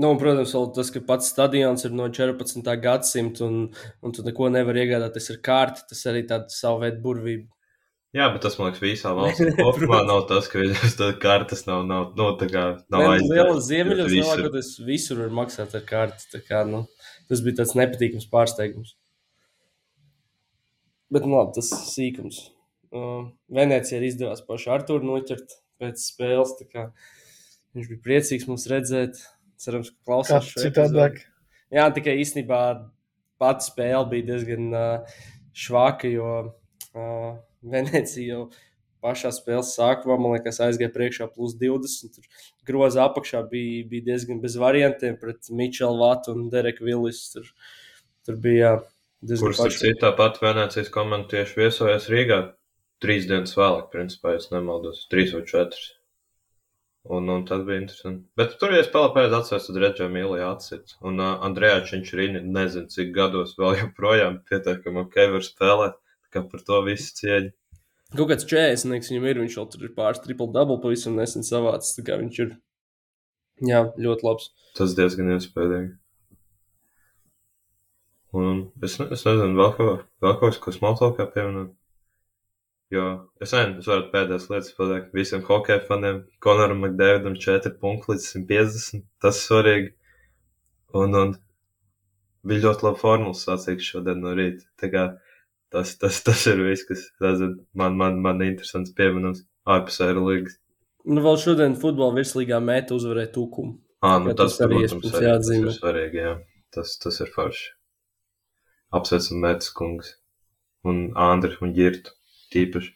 Nu, 0.00 0.12
un, 0.12 0.18
protams, 0.20 0.52
vēl 0.54 0.68
tas, 0.76 0.90
ka 0.94 1.00
pats 1.06 1.30
stadions 1.32 1.86
ir 1.86 1.94
no 1.96 2.06
14. 2.12 2.68
gadsimta 2.82 3.46
un, 3.46 3.56
un 4.04 4.14
tu 4.14 4.22
neko 4.26 4.50
nevar 4.52 4.78
iegādāties 4.78 5.32
ar 5.34 5.40
kārti, 5.48 5.86
tas 5.90 6.04
arī 6.12 6.22
tāda 6.28 6.52
savu 6.54 6.84
veidu 6.84 7.02
burvība. 7.04 7.48
Jā, 8.10 8.26
bet 8.34 8.42
tas, 8.42 8.56
man 8.58 8.70
liekas, 8.70 8.82
visā 8.82 9.12
valstī 9.18 9.52
kopumā 9.54 10.00
nav 10.06 10.24
tas, 10.30 10.48
ka 10.50 10.58
viņas 10.58 10.96
tādas 10.98 11.18
kartes 11.22 11.62
nav, 11.68 11.84
nav, 11.86 12.08
nu, 12.18 12.30
tā 12.40 12.48
kā 12.50 12.64
nav 12.90 13.04
aizgājis. 13.12 13.30
Liela 13.30 13.60
ziemeļos 13.66 14.14
lielākoties 14.14 14.70
visur 14.86 15.20
var 15.22 15.36
maksāt 15.42 15.76
ar 15.78 15.84
karti, 15.86 16.26
tā 16.32 16.40
kā, 16.42 16.64
nu, 16.66 16.82
tas 17.30 17.42
bija 17.46 17.60
tāds 17.60 17.76
nepatīkams 17.78 18.26
pārsteigums. 18.32 18.96
Bet, 21.10 21.26
nu, 21.26 21.36
labi, 21.36 21.54
tas 21.58 21.70
sīkums. 21.90 22.40
Uh, 22.90 23.28
Venecija 23.54 24.00
arī 24.00 24.08
izdevās 24.10 24.42
pašu 24.46 24.72
Arturu 24.74 25.06
noķert 25.06 25.54
pēc 25.78 26.02
spēles, 26.02 26.56
tā 26.58 26.66
kā 26.66 26.84
viņš 27.76 27.90
bija 27.92 28.02
priecīgs 28.06 28.48
mums 28.50 28.66
redzēt. 28.70 29.20
Cerams, 29.60 29.92
ka 29.92 30.08
klausās 30.08 30.48
šo 30.48 30.64
citādāk. 30.64 31.20
Jā, 31.70 31.84
tikai 31.94 32.16
īstenībā 32.22 32.58
pati 33.38 33.66
spēle 33.68 34.08
bija 34.10 34.26
diezgan 34.32 34.70
uh, 34.74 35.18
švāka, 35.54 36.10
jo 36.10 36.30
uh, 36.40 37.38
Venecija 37.62 38.34
jau 38.34 38.44
pašā 39.04 39.32
spēles 39.32 39.74
sākumā, 39.76 40.16
man 40.20 40.36
liekas, 40.36 40.60
aizgāja 40.64 40.92
priekšā 40.94 41.28
plus 41.32 41.56
20. 41.60 42.16
Tur 42.16 42.48
groza 42.68 43.04
apakšā 43.06 43.42
bija, 43.50 43.84
bija 43.90 44.10
diezgan 44.12 44.40
bez 44.42 44.56
variantiem 44.60 45.16
pret 45.20 45.48
Mičelu 45.50 46.00
Vatu 46.00 46.34
un 46.36 46.48
Dereku 46.52 46.86
Villis. 46.88 47.22
Tur, 47.34 47.48
tur 48.28 48.40
bija 48.40 48.74
diezgan 49.20 49.50
Kurš 49.50 49.62
paši... 49.64 49.80
citā 49.86 50.12
pat 50.16 50.40
Venecijas 50.42 50.92
komanda 50.92 51.32
tieši 51.32 51.62
viesojas 51.62 52.10
Rīgā 52.12 52.42
trīs 53.00 53.24
dienas 53.28 53.56
vēlāk, 53.56 53.88
principā, 53.94 54.36
es 54.36 54.50
nemaldos, 54.52 55.06
trīs 55.12 55.32
vai 55.36 55.46
četras. 55.48 55.94
Un, 57.08 57.30
un 57.32 57.46
tas 57.48 57.62
bija 57.64 57.80
interesanti. 57.80 58.26
Bet 58.36 58.58
tur, 58.60 58.74
ja 58.76 58.84
spēlē 58.84 59.14
pēc 59.14 59.32
atceros, 59.38 59.70
tad 59.70 59.78
redzēju 59.80 60.12
mīlēju 60.12 60.44
atcīt. 60.50 60.92
Un 61.08 61.16
uh, 61.16 61.38
Andrejāč 61.46 61.94
viņš 61.94 62.10
arī 62.12 62.26
nezinu, 62.44 62.90
cik 62.92 63.14
gados 63.16 63.54
vēl 63.56 63.78
joprojām 63.86 64.42
pietiekami 64.50 65.06
ok 65.06 65.16
var 65.32 65.46
spēlēt 65.46 65.96
kā 66.34 66.44
par 66.50 66.64
to 66.66 66.80
visu 66.86 67.14
cieņu. 67.20 67.52
Kaut 68.16 68.32
kāds 68.32 68.46
40, 68.50 69.06
viņam 69.12 69.26
ir, 69.30 69.40
viņš 69.44 69.56
vēl 69.60 69.70
tur 69.70 69.86
ir 69.86 69.94
pāris 69.94 70.22
triple 70.24 70.50
double 70.50 70.80
pavisam 70.82 71.18
nesen 71.18 71.46
savācis, 71.46 71.94
tā 71.98 72.06
kā 72.08 72.18
viņš 72.18 72.40
ir, 72.42 72.54
jā, 73.68 73.84
ļoti 74.02 74.26
labs. 74.26 74.50
Tas 74.78 74.96
diezgan 74.98 75.36
iespējīgi. 75.36 75.92
Un 78.40 78.58
es, 78.82 78.96
ne, 79.00 79.06
es 79.14 79.22
nezinu, 79.26 79.54
vēl 79.58 79.70
kaut, 79.76 80.08
vēl 80.22 80.34
kaut 80.42 80.58
ko 80.62 80.74
smalkākā 80.74 81.26
pieminēt. 81.34 81.72
Jo 82.90 83.06
es 83.42 83.52
nezinu, 83.54 83.78
es 83.82 83.88
varu 83.90 84.08
pēdējās 84.10 84.48
lietas 84.50 84.74
pateikt 84.74 85.14
visiem 85.14 85.42
hokeja 85.46 85.82
faniem. 85.86 86.24
Konoram 86.42 86.82
McDavidam 86.82 87.36
4 87.38 87.74
punkti 87.82 88.12
līdz 88.12 88.28
150. 88.32 89.04
Tas 89.22 89.42
svarīgi. 89.46 89.92
Un, 90.98 91.14
un 91.14 91.34
bija 92.46 92.64
ļoti 92.66 92.86
laba 92.86 92.98
formulas 92.98 93.44
sacīks 93.46 93.90
šodien 93.92 94.22
no 94.24 94.34
rīta. 94.38 94.66
Tā 94.82 94.90
kā 94.94 95.04
Tas, 95.70 95.94
tas, 96.00 96.18
tas 96.26 96.46
ir 96.50 96.62
viss, 96.66 96.86
kas 96.88 97.04
nezinu, 97.22 97.60
man, 97.78 97.96
man, 97.98 98.18
man 98.24 98.42
interesants 98.42 98.90
pieminums 98.96 99.44
ārpus 99.70 100.00
aerolīgas. 100.02 100.56
Nu, 101.06 101.22
vēl 101.24 101.38
šodien 101.40 101.76
futbola 101.80 102.16
virslīgā 102.18 102.58
mēta 102.64 102.96
uzvarēja 102.96 103.30
Tukumu. 103.36 103.78
Ā, 104.02 104.16
nu, 104.24 104.32
tas, 104.34 104.56
tas 104.56 104.66
arī 104.66 104.80
protams, 104.82 105.12
arī, 105.12 105.26
jāatzīmē. 105.28 105.66
Tas 105.68 105.76
ir 105.76 105.78
svarīgi, 105.78 106.24
jā. 106.24 106.32
Tas, 106.74 106.94
tas 107.02 107.20
ir 107.22 107.30
forši. 107.34 107.68
Apsveicam 108.98 109.44
Mētas 109.44 109.70
kungs 109.76 110.14
un 110.90 111.04
Andri 111.18 111.54
un 111.62 111.74
Girtu 111.76 112.16
tīpaši. 112.54 112.90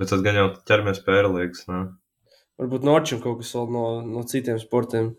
Bet 0.00 0.10
tad 0.12 0.24
gan 0.26 0.36
jau 0.40 0.48
ķeramies 0.68 1.00
pie 1.04 1.14
aerolīgas, 1.14 1.62
nē. 1.70 1.84
Varbūt 2.60 2.84
Norčam 2.88 3.20
kaut 3.22 3.40
kas 3.42 3.52
vēl 3.56 3.70
no, 3.72 3.84
no 4.04 4.24
citiem 4.28 4.58
sportiem. 4.60 5.12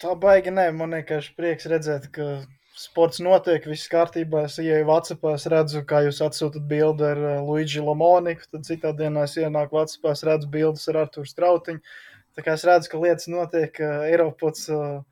Tā 0.00 0.16
baigi 0.20 0.52
nē, 0.52 0.70
man 0.76 0.96
vienkārši 0.96 1.34
prieks 1.38 1.68
redzēt, 1.70 2.10
ka 2.12 2.28
sports 2.74 3.20
notiek, 3.22 3.64
viss 3.70 3.90
kārtībā. 3.90 4.44
Es 4.48 4.58
ieeju 4.58 4.88
Vācijā, 4.88 5.34
es 5.34 5.46
redzu, 5.50 5.84
kā 5.88 6.02
jūs 6.06 6.20
atsūtat 6.26 6.66
bildi 6.70 7.06
ar 7.06 7.22
uh, 7.22 7.38
Luigi 7.46 7.82
Lamoniku. 7.84 8.48
Tad 8.50 8.66
citā 8.68 8.92
dienā 8.96 9.28
es 9.28 9.36
ienāku 9.38 9.78
Vācijā, 9.78 10.12
es 10.12 10.24
redzu 10.26 10.50
bildes 10.50 10.86
ar 10.90 11.04
Arthuru 11.04 11.30
Strautiņu. 11.30 11.96
Tā 12.34 12.42
kā 12.42 12.56
es 12.58 12.66
redzu, 12.66 12.90
ka 12.90 13.00
lietas 13.02 13.30
notiek, 13.30 13.78
uh, 13.78 14.06
Eiropas 14.10 14.66
uh, 14.74 15.02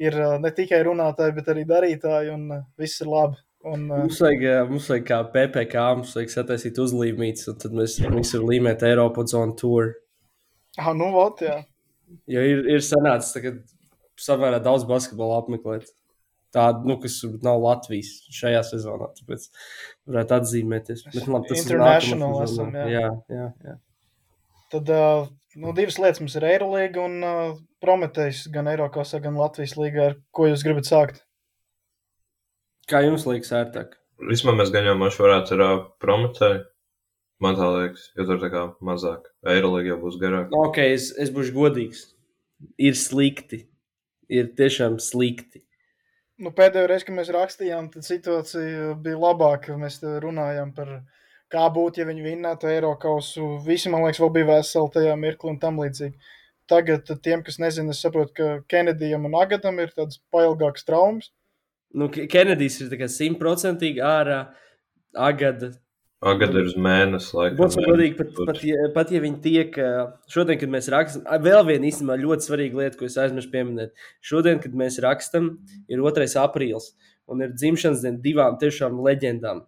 ir 0.00 0.16
ne 0.40 0.52
tikai 0.54 0.82
runātāji, 0.86 1.36
bet 1.36 1.50
arī 1.52 1.66
darītāji, 1.68 2.34
un 2.36 2.66
viss 2.80 3.02
ir 3.02 3.10
labi. 3.10 3.40
Un, 3.68 3.90
mums, 3.90 4.16
vajag, 4.22 4.70
mums 4.70 4.86
vajag 4.88 5.02
kā 5.04 5.18
PPC, 5.34 5.82
mums 5.98 6.14
vajag 6.16 6.30
sataisīt 6.32 6.78
uzlīmītas, 6.80 7.50
un 7.52 7.58
tad 7.60 7.74
mēs 7.76 7.98
visur 8.14 8.46
līmēt 8.48 8.86
Eiropas 8.88 9.34
on 9.36 9.52
tour. 9.58 9.92
Ah, 10.78 10.94
nu, 10.96 11.10
vot, 11.12 11.42
jā. 11.44 11.58
Jo 12.30 12.40
ir, 12.46 12.62
ir 12.72 12.84
sanācis, 12.86 13.36
ka 13.42 13.52
samērā 14.20 14.62
daudz 14.64 14.86
basketbolu 14.88 15.36
apmeklēt 15.36 15.90
tādu, 16.54 16.88
nu, 16.90 16.96
kas 17.02 17.20
nav 17.44 17.60
Latvijas 17.62 18.12
šajā 18.34 18.62
sezonā. 18.72 19.10
Tāpēc 19.18 19.46
varētu 20.10 20.36
atzīmēties. 20.38 21.04
Bet, 21.10 21.28
labi, 21.28 21.50
tas 21.52 21.64
International 21.64 22.36
ir 22.38 22.48
esam, 22.48 22.74
jā. 22.76 22.88
jā, 22.94 23.06
jā, 23.32 23.46
jā. 23.68 23.76
Tad 24.70 24.90
uh, 24.94 25.30
nu, 25.58 25.74
divas 25.74 25.98
lietas 25.98 26.22
mums 26.22 26.36
ir 26.38 26.46
Eirolīga 26.46 27.02
un 27.02 27.16
uh, 27.26 27.54
Prometējs 27.82 28.44
gan 28.54 28.68
Eirokasā, 28.70 29.22
gan 29.24 29.38
Latvijas 29.40 29.74
līgā. 29.78 30.10
Ar 30.12 30.18
ko 30.36 30.46
jūs 30.50 30.62
gribat 30.66 30.86
sākt? 30.86 31.24
Kā 32.90 33.00
jums 33.06 33.26
liekas 33.26 33.54
ērtāk? 33.56 33.96
Vismaz 34.28 34.58
mēs 34.58 34.70
gan 34.74 34.86
jau 34.86 34.98
mašu 35.00 35.24
varētu 35.24 35.56
ar 35.56 35.64
uh, 35.64 35.80
prometēju. 36.02 36.66
Man 37.40 37.56
tā 37.56 37.66
liekas, 37.72 38.10
jo 38.18 38.26
tur 38.28 38.40
tā 38.42 38.50
kā 38.52 38.66
mazāk. 38.84 39.30
Eirolīga 39.48 39.94
jau 39.94 40.00
būs 40.02 40.18
garāk. 40.20 40.50
Ok, 40.52 40.82
es, 40.84 41.08
es 41.16 41.30
būšu 41.32 41.54
godīgs. 41.56 42.02
Ir 42.76 42.98
slikti. 43.00 43.62
Ir 44.28 44.50
tiešām 44.58 44.98
slikti. 45.00 45.62
Nu, 46.40 46.52
pēdējo 46.56 46.88
reizi, 46.88 47.04
kad 47.08 47.16
mēs 47.18 47.30
rakstījām, 47.36 47.90
tad 47.92 48.06
situācija 48.06 48.94
bija 49.04 49.18
labāka. 49.20 49.76
Mēs 49.80 49.98
runājām 50.24 50.70
par 50.76 50.94
kā 51.52 51.66
būtu, 51.74 52.00
ja 52.00 52.06
viņi 52.08 52.24
vinnētu 52.24 52.70
Eiropasu. 52.70 53.48
Visi, 53.66 53.90
man 53.92 54.06
liekas, 54.06 54.22
vēl 54.22 54.32
bija 54.38 54.48
veseli 54.54 54.94
tajā 54.94 55.18
mirklī 55.20 55.52
un 55.52 55.60
tam 55.60 55.82
līdzīgi. 55.82 56.32
Tagad 56.70 57.10
tiem, 57.24 57.42
kas 57.44 57.58
nezina, 57.60 57.92
es 57.92 58.00
saprotu, 58.00 58.32
ka 58.38 58.48
Kenedijam 58.70 59.26
un 59.28 59.36
Agadam 59.36 59.82
ir 59.82 59.92
tādas 59.92 60.20
pailgākas 60.32 60.86
traumas. 60.86 61.28
Nu, 61.92 62.08
Kenedijs 62.08 62.78
ir 62.86 63.06
simtprocentīgi 63.10 64.00
ārā. 64.06 64.44
Agada 65.18 65.72
Agad 66.20 66.52
ir 66.52 66.66
uz 66.68 66.74
mēnesi, 66.76 67.30
laikam. 67.32 67.56
Būtu 67.62 67.82
godīgi, 67.86 68.16
pat, 68.18 68.32
pat, 68.50 68.58
ja, 68.68 68.88
pat 68.92 69.12
ja 69.14 69.22
viņi 69.22 69.38
tiek, 69.40 69.76
šodien, 70.28 70.58
kad 70.60 70.72
mēs 70.72 70.90
rakstām, 70.92 71.22
vēl 71.46 71.62
viena 71.64 71.88
īstenībā 71.88 72.18
ļoti 72.20 72.44
svarīga 72.44 72.82
lieta, 72.82 72.98
ko 73.00 73.06
es 73.08 73.16
aizmirsu 73.22 73.48
pieminēt. 73.54 73.94
Šodien, 74.20 74.60
kad 74.60 74.74
mēs 74.76 74.98
rakstām, 75.00 75.54
ir 75.88 76.02
2. 76.04 76.26
aprīlis 76.42 76.90
un 77.30 77.40
ir 77.46 77.54
dzimšanas 77.54 78.02
diena 78.04 78.20
divām 78.20 78.58
tiešām 78.60 78.98
leģendām. 79.06 79.62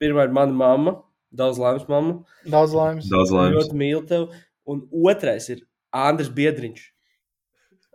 Pirmā 0.00 0.24
ir 0.28 0.32
mana 0.32 0.56
mamma, 0.56 0.94
daudz 1.28 1.60
laimes 1.60 1.84
mamma. 1.90 2.22
Daudz 2.48 2.72
laimes. 2.78 3.10
Daudz 3.12 3.34
laimes. 3.34 3.58
Ļoti 3.58 3.78
mīlu 3.82 4.02
tevi. 4.08 4.40
Un 4.72 4.80
otrais 5.10 5.48
ir 5.52 5.60
Andris 5.92 6.30
Biedriņš. 6.32 6.86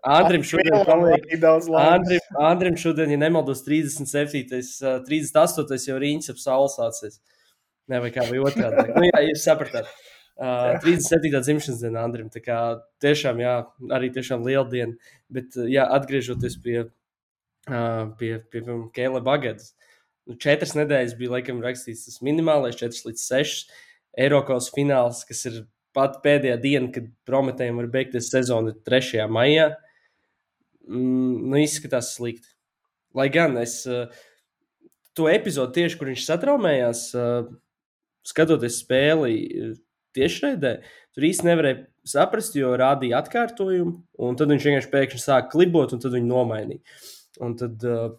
Andrim 0.08 0.44
šodien, 0.46 0.76
paliek, 0.86 1.26
Andrim, 1.82 2.28
Andrim 2.38 2.78
šodien, 2.80 3.10
ja 3.12 3.18
nemaldos, 3.20 3.64
37. 3.66 4.62
38. 5.08 5.88
jau 5.90 5.98
rīņķis 6.04 6.32
ap 6.36 6.44
saules 6.44 6.78
sācies. 6.78 7.18
Ne, 7.88 8.02
vai 8.04 8.12
kā 8.12 8.26
bija 8.28 8.44
otrādi. 8.50 8.86
nu, 8.98 9.06
jā, 9.08 9.24
jūs 9.30 9.46
sapratāt. 9.48 9.90
Uh, 10.38 10.76
37. 10.84 11.32
dzimšanas 11.42 11.82
diena 11.82 12.04
Andrim. 12.06 12.28
Tā 12.30 12.44
kā 12.44 12.58
tiešām, 13.02 13.40
jā, 13.42 13.56
arī 13.96 14.12
tiešām 14.14 14.44
liela 14.46 14.68
diena. 14.70 15.14
Bet, 15.34 15.56
jā, 15.72 15.88
atgriežoties 15.98 16.60
pie, 16.62 16.78
uh, 16.86 18.04
pie, 18.20 18.36
pie, 18.52 18.62
pie 18.62 18.78
Kēla 18.94 19.24
Bagadas. 19.26 19.74
Nu, 20.28 20.36
četras 20.36 20.76
nedēļas 20.76 21.16
bija, 21.18 21.38
laikam, 21.38 21.64
rakstīts 21.64 22.06
tas 22.06 22.22
minimālais, 22.26 22.78
4 22.78 23.08
līdz 23.08 23.24
6 23.24 23.74
Eiropas 24.20 24.70
fināls, 24.76 25.24
kas 25.28 25.46
ir 25.48 25.62
pat 25.96 26.20
pēdējā 26.24 26.58
diena, 26.62 26.90
kad 26.94 27.08
Prometējiem 27.26 27.80
var 27.80 27.90
beigties 27.94 28.32
sezona 28.34 28.74
3. 28.86 29.24
maijā. 29.32 29.72
Mm, 30.88 31.48
nu, 31.50 31.62
izskatās 31.62 32.14
slikti. 32.18 32.52
Lai 33.18 33.30
gan 33.34 33.58
es 33.62 33.80
uh, 33.90 34.12
to 35.18 35.30
epizodu 35.32 35.80
tieši, 35.80 35.98
kur 35.98 36.12
viņš 36.12 36.28
satraumējās, 36.28 37.08
uh, 37.18 37.48
skatoties 38.28 38.82
spēli 38.84 39.36
eh, 39.38 39.76
tiešraidē, 40.18 40.74
tur 41.16 41.28
īsti 41.28 41.48
nevarēja 41.48 41.84
saprast, 42.08 42.56
jo 42.58 42.72
rādīja 42.80 43.22
atkārtojumu, 43.22 43.98
un 44.24 44.40
tad 44.40 44.54
viņš 44.54 44.68
vienkārši 44.70 44.94
pēkšņi 44.94 45.22
sāka 45.22 45.52
klibot, 45.54 45.94
un 45.94 46.02
tad 46.04 46.16
viņi 46.16 46.30
nomainīja. 46.30 46.98
Un 47.44 47.54
tad 47.60 47.84
uh, 47.86 48.16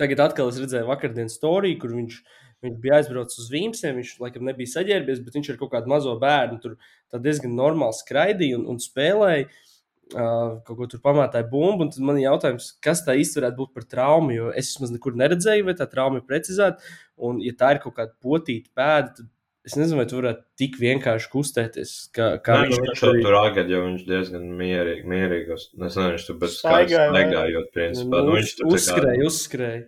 tagad 0.00 0.22
atkal 0.24 0.48
es 0.48 0.60
redzēju 0.62 0.88
vakardienas 0.88 1.36
storiju, 1.36 1.80
kur 1.82 1.92
viņš, 1.98 2.20
viņš 2.64 2.78
bija 2.80 3.00
aizbraucis 3.02 3.42
uz 3.42 3.50
Vīmsiem, 3.52 3.98
viņš 3.98 4.14
laikam 4.22 4.46
nebija 4.48 4.72
saģērbies, 4.72 5.20
bet 5.26 5.36
viņš 5.36 5.50
ar 5.52 5.58
kaut 5.60 5.74
kādu 5.74 5.92
mazo 5.92 6.14
bērnu 6.22 6.62
tur 6.62 6.78
diezgan 7.26 7.58
normāli 7.58 7.98
skraidīja 7.98 8.62
un, 8.62 8.68
un 8.72 8.80
spēlēja. 8.80 9.50
Uh, 9.50 9.75
kaut 10.12 10.76
ko 10.78 10.86
tur 10.86 11.00
pamātāja 11.02 11.48
bumbu, 11.50 11.82
un 11.86 11.90
tad 11.90 12.04
man 12.06 12.18
ir 12.20 12.28
jautājums, 12.28 12.68
kas 12.84 13.00
tā 13.06 13.16
īsti 13.18 13.40
varētu 13.40 13.58
būt 13.58 13.72
par 13.74 13.86
traumu, 13.90 14.30
jo 14.36 14.50
es 14.54 14.68
vismaz 14.74 14.92
nekur 14.94 15.16
neredzēju, 15.18 15.64
vai 15.66 15.74
tā 15.78 15.88
trauma 15.90 16.20
ir 16.20 16.26
precizēta. 16.28 16.78
Un, 17.16 17.40
ja 17.42 17.52
tā 17.58 17.72
ir 17.74 17.80
kaut 17.82 17.96
kāda 17.96 18.12
potīta 18.22 18.70
pēda, 18.76 19.10
tad 19.16 19.26
es 19.66 19.74
nezinu, 19.74 19.98
vai 19.98 20.06
tu 20.06 20.20
varētu 20.20 20.44
tik 20.62 20.76
vienkārši 20.78 21.30
kustēties. 21.32 21.94
Kā, 22.14 22.28
kā 22.38 22.60
Nē, 22.60 22.68
viņš 22.68 22.76
nu, 22.78 22.84
viņš 22.86 23.00
tur 23.02 23.18
tur 23.24 23.38
agad, 23.40 23.70
jo 23.72 23.80
viņš 23.88 24.04
diezgan 24.06 24.44
mierīgi, 24.60 25.06
mierīgi. 25.10 25.56
Es 25.58 25.68
nezinu, 25.74 26.08
viņš 26.14 26.26
tur 26.28 26.38
bez 26.44 26.58
vai? 26.62 26.80
negājot, 26.86 27.72
principā. 27.74 28.20
Nu, 28.22 28.26
Nu, 28.30 28.36
viņš 28.38 28.52
tur 28.60 28.66
tā 28.66 28.70
kā- 28.70 28.78
uzskrēja, 28.78 29.26
uzskrēja. 29.32 29.84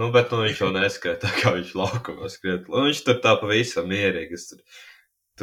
Nu, 0.00 0.08
bet 0.10 0.30
nu, 0.32 0.38
viņš 0.48 0.60
jau 0.64 0.70
neskrēja 0.74 1.20
tā, 1.22 1.30
kā 1.38 1.52
viņš 1.54 1.74
laukumā 1.78 2.30
skriet. 2.32 2.66
Nu, 2.72 2.82
viņš 2.88 3.04
tur 3.06 3.20
tā 3.22 3.36
pavisam 3.38 3.86
mierīgi. 3.92 4.32
Es, 4.40 4.48
tur, 4.50 4.64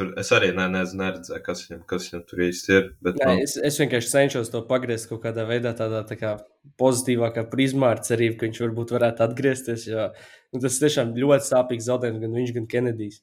tur, 0.00 0.10
es 0.20 0.32
arī 0.34 0.50
ne, 0.56 0.66
ne, 0.72 0.82
neredzēju, 1.00 1.42
kas 1.44 1.62
viņam, 1.66 1.80
kas 1.92 2.08
viņam 2.08 2.24
tur 2.30 2.42
īsti 2.46 2.74
ir. 2.76 2.86
Bet, 3.04 3.20
Nē, 3.20 3.28
nu, 3.28 3.46
es, 3.46 3.56
es 3.70 3.78
vienkārši 3.82 4.12
cenšos 4.14 4.52
to 4.52 4.62
pagriezt 4.68 5.10
kaut 5.10 5.22
kādā 5.24 5.44
veidā, 5.48 5.74
tādā 5.76 6.00
tā 6.08 6.16
kā 6.18 6.34
pozitīvākā 6.80 7.44
prizmā 7.52 7.92
ar 7.94 8.02
cerību, 8.06 8.38
ka 8.40 8.48
viņš 8.48 8.62
varbūt 8.64 8.94
varētu 8.96 9.26
atgriezties. 9.26 9.88
Jo, 9.90 10.08
nu, 10.54 10.62
tas 10.64 10.78
tiešām 10.82 11.12
ļoti 11.18 11.48
sāpīgs 11.50 11.90
zaudējums 11.90 12.24
gan 12.24 12.38
viņš, 12.40 12.54
gan 12.56 12.70
Kenedijs. 12.74 13.20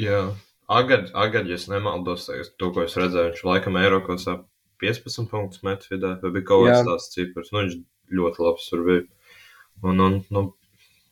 jā, 0.00 0.20
agad, 0.68 1.10
agad, 1.26 1.48
ja 1.50 1.58
es 1.58 1.66
nemaldos, 1.72 2.28
to, 2.60 2.70
ko 2.70 2.84
es 2.84 2.94
redzēju, 3.00 3.32
viņš 3.32 3.48
laikam 3.48 3.80
Eirokos 3.80 4.28
ap 4.30 4.46
15 4.82 5.30
punktus 5.30 5.64
met 5.64 5.86
vidē, 5.90 6.16
vai 6.20 6.32
bija 6.34 6.50
kaut 6.50 6.68
kāds 6.68 6.86
tāds 6.86 7.10
cipars. 7.14 7.52
Nu, 7.52 7.64
viņš 7.64 7.78
ļoti 8.18 8.44
labs 8.44 8.70
tur 8.70 8.84
bija. 8.86 9.04
Un, 9.84 10.00
un, 10.00 10.18
nu, 10.32 10.42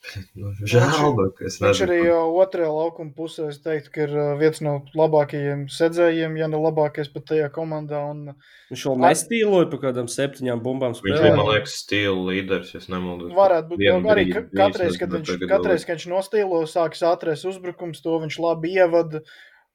nu, 0.39 0.51
žēl, 0.69 1.15
bet 1.17 1.39
es 1.49 1.57
Viņš 1.59 1.65
nezinu. 1.65 1.87
arī 1.87 1.99
uh, 2.13 2.27
otrajā 2.43 2.71
laukuma 2.71 3.13
pusē, 3.17 3.47
es 3.53 3.61
teiktu, 3.65 3.93
ka 3.95 4.03
ir 4.05 4.13
viens 4.41 4.61
no 4.65 4.75
labākajiem 4.99 5.63
sedzējiem, 5.73 6.37
ja 6.41 6.49
ne 6.53 6.61
labākais 6.61 7.09
pat 7.15 7.25
tajā 7.31 7.49
komandā. 7.55 8.03
Un 8.13 8.35
Viņš 8.73 8.85
vēl 8.91 9.01
nestīloja 9.07 9.71
pa 9.73 9.81
kādām 9.87 10.11
septiņām 10.13 10.61
bumbām. 10.65 10.93
Viņš 10.93 11.01
spēlē. 11.01 11.23
bija, 11.25 11.39
man 11.41 11.51
liekas, 11.55 11.79
stila 11.85 12.27
līderis, 12.29 12.75
es 12.77 12.91
nemaldos. 12.93 13.33
varētu 13.39 13.73
būt 13.73 13.87
jau 13.87 13.97
arī 14.13 14.27
ka- 14.33 14.45
katreiz, 14.53 15.01
kad 15.01 15.17
viņš, 15.17 15.33
katreiz, 15.49 15.89
kad 15.89 15.97
viņš 16.03 16.09
nostīlo, 16.13 16.61
sākas 16.69 17.03
ātrais 17.09 17.47
uzbrukums, 17.49 18.03
to 18.05 18.21
viņš 18.27 18.39
labi 18.45 18.75
ievada. 18.77 19.25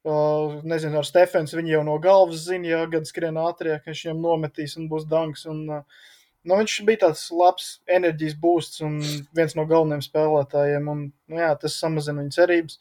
Uh, 0.08 0.62
nezinu, 0.64 1.02
ar 1.02 1.04
Stefans 1.04 1.52
viņu 1.58 1.74
jau 1.74 1.82
no 1.84 1.98
galvas 2.00 2.46
zina, 2.46 2.70
ja 2.72 2.86
gada 2.88 3.04
skrien 3.10 3.36
ātrāk, 3.36 3.82
ka 3.84 3.92
viņš 3.92 4.06
viņam 4.06 4.22
nometīs 4.24 4.78
un 4.80 4.86
būs 4.88 5.04
danks. 5.12 5.44
Un, 5.52 5.66
uh, 5.82 6.06
nu, 6.48 6.56
viņš 6.60 6.76
bija 6.88 7.04
tāds 7.06 7.26
labs 7.36 7.70
enerģijas 7.90 8.36
būsts 8.40 8.84
un 8.86 8.98
viens 9.36 9.56
no 9.58 9.66
galvenajiem 9.70 10.06
spēlētājiem. 10.06 10.90
Un, 10.92 11.06
nu, 11.12 11.40
jā, 11.42 11.52
tas 11.62 11.78
samazina 11.82 12.24
viņa 12.24 12.36
cerības. 12.36 12.80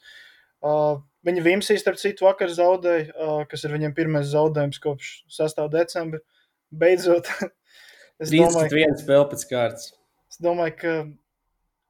Uh, 0.59 0.99
viņa 1.27 1.45
Vimsīs, 1.45 1.83
starp 1.83 1.99
citu, 2.01 2.27
vakar 2.27 2.51
zaudēja, 2.51 3.07
uh, 3.13 3.39
kas 3.49 3.63
ir 3.65 3.75
viņam 3.75 3.95
pirmais 3.97 4.27
zaudējums 4.31 4.81
kopš 4.83 5.13
6. 5.39 5.63
decembra. 5.75 6.21
Beidzot, 6.69 7.31
es 8.21 8.31
domāju, 8.33 8.69
31 8.69 9.01
spēle 9.01 9.31
pēc 9.31 9.47
kārtas. 9.49 9.89
Es 10.29 10.37
domāju, 10.43 10.75
ka 10.77 10.95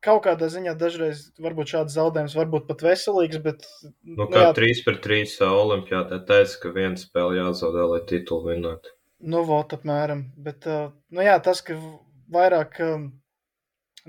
kaut 0.06 0.24
kādā 0.28 0.48
ziņā 0.52 0.76
dažreiz 0.80 1.26
varbūt 1.44 1.74
šāds 1.74 1.98
zaudējums 1.98 2.38
var 2.40 2.48
būt 2.54 2.70
pat 2.70 2.86
veselīgs, 2.86 3.42
bet 3.44 3.66
Nu, 4.08 4.30
kā 4.32 4.50
3 4.56 4.86
pret 4.86 5.02
3 5.04 5.50
olimpiādā 5.50 6.22
teica, 6.30 6.62
ka 6.64 6.72
viena 6.76 7.00
spēle 7.00 7.42
jāzaudē, 7.42 7.90
lai 7.94 8.00
titulu 8.08 8.54
vinnētu. 8.54 8.96
Nu, 9.20 9.44
vot 9.48 9.76
apmēram. 9.76 10.26
Bet, 10.40 10.68
uh, 10.70 10.90
nu 11.16 11.26
jā, 11.26 11.36
tas, 11.44 11.62
ka 11.66 11.78
vairāk, 12.34 12.80
um, 12.86 13.10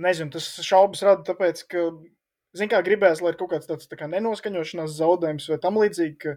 nezinu, 0.00 0.32
tas 0.34 0.48
šaubas 0.66 1.04
rada 1.06 1.26
tāpēc, 1.26 1.64
ka, 1.70 1.86
zin 2.56 2.70
kā, 2.72 2.82
gribēs, 2.86 3.22
lai 3.24 3.34
ir 3.34 3.40
kaut 3.40 3.54
kāds 3.54 3.70
tāds 3.70 3.90
tā 3.90 3.98
kā 3.98 4.10
nenoskaņošanās 4.10 4.96
zaudējums 4.98 5.50
vai 5.52 5.60
tam 5.62 5.80
līdzīgi, 5.82 6.16
ka 6.24 6.36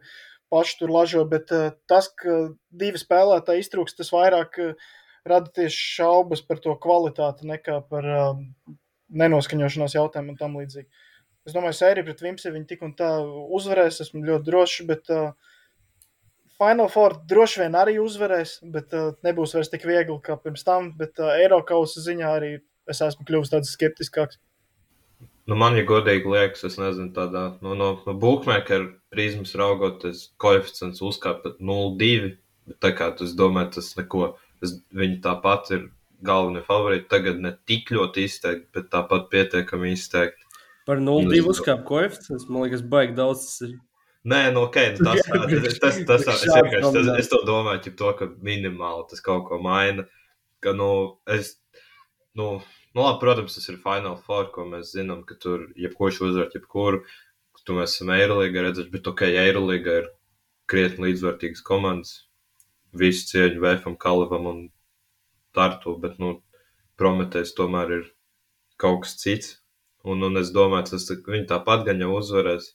paši 0.54 0.78
tur 0.82 0.94
lažo, 0.94 1.24
bet 1.30 1.54
uh, 1.56 1.72
tas, 1.90 2.10
ka 2.20 2.54
divi 2.70 3.02
spēlētāji 3.02 3.66
iztrūks, 3.66 3.98
tas 3.98 4.12
vairāk 4.14 4.60
uh, 4.62 4.92
rada 5.28 5.52
tieši 5.56 5.88
šaubas 5.98 6.44
par 6.46 6.60
to 6.64 6.76
kvalitāti 6.84 7.48
nekā 7.50 7.80
par 7.90 8.08
um, 8.10 8.46
nenoskaņošanās 9.14 9.96
jautājumu 9.98 10.34
un 10.34 10.40
tam 10.40 10.58
līdzīgi. 10.60 10.90
Es 11.44 11.56
domāju, 11.56 11.76
sērija 11.76 12.08
pret 12.08 12.22
Vimsi 12.24 12.52
viņi 12.52 12.70
tik 12.70 12.84
un 12.88 12.94
tā 12.96 13.10
uzvarēs, 13.58 14.00
esmu 14.06 14.24
ļoti 14.24 14.48
drošs, 14.48 14.86
bet 14.88 15.12
uh, 15.12 15.34
Final 16.62 16.90
Four 16.92 17.18
droši 17.30 17.64
vien 17.64 17.76
arī 17.78 17.98
uzvarēs, 18.02 18.60
bet 18.74 18.94
uh, 18.96 19.12
nebūs 19.26 19.56
vairs 19.58 19.72
tik 19.74 19.86
viegli 19.90 20.16
kā 20.24 20.38
pirms 20.40 20.66
tam, 20.68 20.92
bet 20.98 21.20
uh, 21.20 21.34
Eiropas 21.40 21.98
ziņā 22.06 22.34
arī 22.38 22.56
es 22.90 23.02
esmu 23.02 23.26
kļuvis 23.28 23.54
tāds 23.54 23.74
skeptiskāks. 23.74 24.40
Nu, 25.50 25.58
man, 25.60 25.76
ja 25.76 25.84
godīgi 25.84 26.30
liekas, 26.32 26.64
es 26.70 26.78
nezinu, 26.80 27.10
tādā 27.16 27.44
nu, 27.64 27.74
no, 27.76 27.90
no 28.06 28.14
bookmaker 28.16 28.86
prizmas 29.12 29.52
raugoties, 29.60 30.30
koeficients 30.40 31.04
uzkāpa 31.04 31.50
pat 31.50 31.60
0,2. 31.60 32.38
Bet 32.70 32.80
tā 32.80 32.94
kā 32.96 33.10
tu 33.12 33.28
es 33.28 33.34
domāju, 33.36 33.74
tas 33.76 33.90
neko. 33.98 34.30
Es, 34.64 34.78
viņi 34.96 35.18
tāpat 35.26 35.74
ir 35.76 35.90
galvenie 36.24 36.64
favorīti. 36.64 37.10
Tagad 37.12 37.42
ne 37.44 37.52
tik 37.68 37.92
ļoti 37.92 38.24
izteikti, 38.30 38.70
bet 38.78 38.88
tāpat 38.94 39.28
pietiekami 39.34 39.92
izteikti. 39.98 40.48
Par 40.88 41.04
0,2 41.04 41.44
uzkāpa 41.52 41.84
koeficients. 41.90 42.48
Man 42.48 42.64
liekas, 42.64 42.86
baigi 42.94 43.18
daudz 43.20 43.44
tas 43.44 43.68
ir. 43.68 43.76
Nē, 44.24 44.40
nu, 44.56 44.62
ok, 44.70 44.78
nu, 45.02 45.04
tas, 45.04 45.26
tas, 45.28 45.80
tas, 45.82 45.98
tas, 46.08 46.28
es, 46.30 46.46
Šāds 46.48 46.54
vienkārši, 46.56 46.92
tas, 46.96 47.10
es 47.20 47.28
to 47.32 47.42
domāju, 47.48 47.82
ķip 47.84 47.98
to, 48.00 48.12
ka 48.22 48.28
minimāli 48.48 49.04
tas 49.10 49.24
kaut 49.26 49.44
ko 49.50 49.60
maina. 49.60 50.06
Ka, 50.64 50.72
nu, 50.80 50.88
es, 51.28 51.58
nu, 52.40 52.48
nu 52.96 53.04
labi, 53.04 53.20
protams, 53.20 53.58
tas 53.58 53.68
ir 53.74 53.82
Final 53.84 54.16
Four, 54.24 54.48
ko 54.56 54.64
mēs 54.70 54.94
zinām, 54.96 55.26
ka 55.28 55.36
tur 55.44 55.66
jebkurš 55.76 56.22
uzvar, 56.30 56.48
jebkuru, 56.56 57.04
tu 57.68 57.76
mēs 57.76 57.98
esam 57.98 58.14
Eirolīga 58.16 58.64
redzējuši, 58.68 58.94
bet 58.96 59.12
ok, 59.12 59.26
Eirolīga 59.44 59.98
ir 60.02 60.10
krietni 60.72 61.10
līdzvērtīgas 61.10 61.64
komandas. 61.68 62.16
Visu 62.96 63.28
cieņu 63.32 63.62
Vēfam, 63.64 64.00
Kalavam 64.00 64.48
un 64.52 64.64
Tartu, 65.56 65.98
bet, 66.00 66.16
nu, 66.24 66.38
Prometējs 67.00 67.56
tomēr 67.58 67.92
ir 67.98 68.10
kaut 68.80 69.04
kas 69.04 69.18
cits. 69.20 69.56
Un, 70.04 70.22
un 70.28 70.40
es 70.40 70.52
domāju, 70.54 70.94
tas 70.94 71.08
viņi 71.12 71.48
tāpat 71.50 71.88
gan 71.88 72.04
jau 72.04 72.12
uzvarēs. 72.20 72.74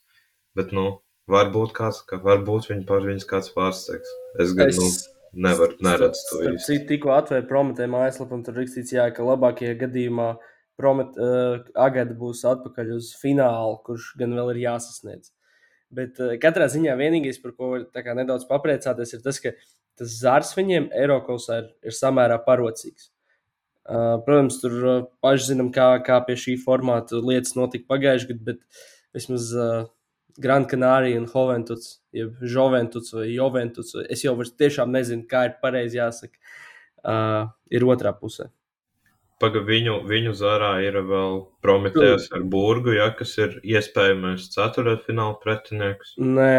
Bet, 0.58 0.72
nu, 0.76 0.98
varbūt 1.28 1.74
kāds, 1.76 2.02
ka 2.08 2.18
varbūt 2.24 2.70
viņi 2.72 2.84
par 2.88 3.06
viņus 3.06 3.28
kāds 3.28 3.52
pārsteigs. 3.54 4.12
Es 4.42 4.54
gan, 4.56 4.72
es... 4.72 4.78
nu, 4.80 5.48
nevaru, 5.48 5.76
neredzu 5.84 6.28
to 6.30 6.42
īsti. 6.52 6.78
Tikko 6.88 7.14
atvēru 7.16 7.48
prometē 7.50 7.88
mājaslapu, 7.90 8.38
un 8.38 8.44
tur 8.46 8.56
rakstīts, 8.58 8.94
jā, 8.96 9.08
ka 9.14 9.26
labākajā 9.26 9.74
gadījumā 9.82 10.30
promet, 10.78 11.18
uh, 11.18 11.58
Agada 11.78 12.14
būs 12.16 12.44
atpakaļ 12.48 12.94
uz 12.96 13.10
finālu, 13.18 13.80
kurš 13.86 14.12
gan 14.20 14.36
vēl 14.38 14.54
ir 14.54 14.62
jāsasniedz. 14.68 15.32
Bet 15.94 16.20
uh, 16.22 16.36
katrā 16.40 16.68
ziņā 16.70 16.94
vienīgais, 17.00 17.40
par 17.42 17.54
ko 17.56 17.74
var 17.74 18.16
nedaudz 18.18 18.46
papriecāties, 18.48 19.16
ir 19.16 19.24
tas, 19.24 19.40
ka 19.42 19.54
tas 19.98 20.18
zārs 20.22 20.54
viņiem 20.56 20.90
Eiropas 20.94 21.48
ir, 21.54 21.72
ir 21.82 21.96
samērā 21.96 22.38
parocīgs. 22.46 23.10
Uh, 23.88 24.18
protams, 24.20 24.60
tur 24.60 24.74
uh, 24.84 25.04
paši 25.24 25.54
zinām, 25.54 25.72
kā, 25.72 25.94
kā 26.04 26.20
pie 26.26 26.36
šī 26.36 26.58
formāta 26.60 27.22
lietas 27.24 27.54
notika 27.56 27.88
pagājušajā 27.88 28.34
gadā, 28.34 28.44
bet 28.50 28.82
vismaz 29.16 29.48
uh, 29.56 29.86
Gran 30.38 30.66
Canaria 30.70 31.18
un 31.18 31.26
Hoventuts, 31.32 31.98
jeb 32.14 32.36
Joventuts 32.42 33.14
vai 33.16 33.26
Joventuts, 33.32 33.96
es 34.06 34.22
jau 34.22 34.36
vairs 34.38 34.54
tiešām 34.54 34.92
nezinu, 34.94 35.26
kā 35.30 35.48
ir 35.48 35.56
pareizi 35.62 35.98
jāsaka, 35.98 36.38
uh, 37.02 37.48
ir 37.74 37.86
otrā 37.88 38.14
pusē. 38.14 38.48
Paga 39.42 39.62
viņu, 39.62 40.00
viņu 40.10 40.34
zarā 40.34 40.72
ir 40.82 40.96
vēl 41.06 41.44
Prometējs 41.62 42.30
ar 42.34 42.46
Burgu, 42.50 42.96
ja, 42.96 43.12
kas 43.14 43.36
ir 43.38 43.58
iespējamais 43.62 44.48
ceturtfināla 44.50 45.36
pretinieks. 45.42 46.16
Nē, 46.18 46.54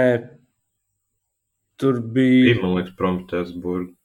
tur 1.79 1.99
bija. 1.99 2.53
Bija, 2.53 2.59
man 2.61 2.77
liekas, 2.77 2.95
Prometējs 2.99 3.55
Burgu. 3.59 3.95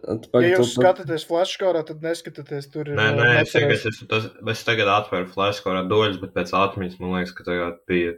Atpakaļ, 0.00 0.44
ja 0.46 0.56
jūs 0.56 0.72
skatāties 0.78 1.26
flashkorā, 1.28 1.82
tad 1.86 2.02
neskatieties 2.02 2.70
tur. 2.72 2.88
Nē, 2.96 3.06
nē, 3.18 3.28
es, 3.42 3.54
es, 3.58 3.86
es, 3.90 4.02
tas, 4.08 4.30
es 4.48 4.62
tagad 4.64 4.88
atveru 4.90 5.28
flashkorā 5.30 5.82
doļus, 5.90 6.18
bet 6.22 6.32
pēc 6.34 6.54
atmiņas 6.56 6.98
man 7.02 7.18
liekas, 7.18 7.34
ka 7.36 7.46
tagad 7.46 7.80
bija. 7.90 8.14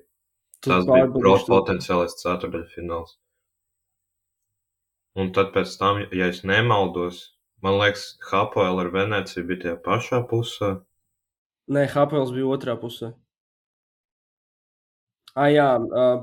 Tas 0.62 0.86
bija 0.86 1.08
prot 1.10 1.48
potenciālais 1.50 2.14
ceturdaļfināls. 2.20 3.16
Un 5.18 5.32
tad 5.36 5.52
tam, 5.78 6.04
ja 6.14 6.28
es 6.32 6.40
nemaldos, 6.48 7.34
man 7.64 7.80
liekas, 7.80 8.14
Hapoel 8.30 8.80
ar 8.80 8.92
Venēciju 8.94 9.48
bija 9.48 9.62
tajā 9.64 9.80
pašā 9.84 10.22
pusē. 10.30 10.70
Nē, 11.72 11.84
Hapoels 11.92 12.32
bija 12.34 12.48
otrā 12.54 12.78
pusē. 12.80 13.12
Ah, 15.32 15.48
jā, 15.48 15.66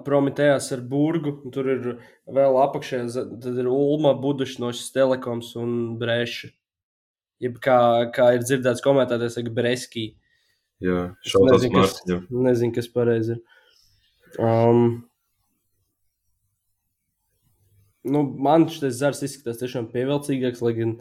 Prometējās 0.05 0.69
ar 0.75 0.81
burgu. 0.85 1.33
Tur 1.53 1.69
ir 1.73 1.85
vēl 2.29 2.57
apakšā, 2.61 3.01
tad 3.41 3.57
ir 3.57 3.69
Ulma, 3.69 4.13
Budušnošs, 4.21 4.91
Telekoms 4.93 5.55
un 5.57 5.97
Breša. 6.01 6.51
Jeb 7.41 7.57
kā, 7.63 7.79
kā 8.13 8.33
ir 8.35 8.43
dzirdēts 8.43 8.83
komentētājs, 8.85 9.37
saka 9.39 9.53
Breskī. 9.55 10.09
Jā, 10.83 11.09
šāds 11.25 11.65
kas, 11.73 11.95
nezinu, 12.29 12.73
kas 12.75 12.89
pareizi 12.91 13.37
ir. 13.37 13.58
Um, 14.37 15.07
nu, 18.05 18.23
man 18.37 18.67
šis 18.69 18.99
zars 18.99 19.23
izskatās 19.25 19.61
tiešām 19.63 19.89
pievilcīgāks, 19.93 20.61
lai 20.65 20.75
gan 20.77 20.99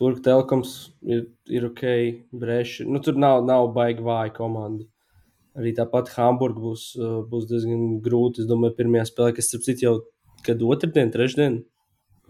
Turku 0.00 0.22
telekoms 0.24 0.70
ir, 1.04 1.26
ir 1.52 1.66
ok, 1.68 1.82
Breša. 2.40 2.86
Nu, 2.88 3.02
tur 3.04 3.18
nav, 3.20 3.42
nav 3.44 3.68
baigi 3.76 4.00
vāja 4.06 4.32
komanda. 4.32 4.86
Arī 5.58 5.74
tāpat 5.76 6.08
Hamburgā 6.14 6.62
būs, 6.62 6.84
uh, 6.96 7.18
būs 7.28 7.44
diezgan 7.50 7.98
grūti. 8.00 8.40
Es 8.40 8.48
domāju, 8.48 8.78
pirmajā 8.78 9.10
spēlē, 9.10 9.34
kas 9.36 9.50
starp 9.50 9.66
citu 9.66 9.84
jau 9.84 9.94
kad 10.46 10.62
otrdien, 10.64 11.12
trešdien. 11.12 11.60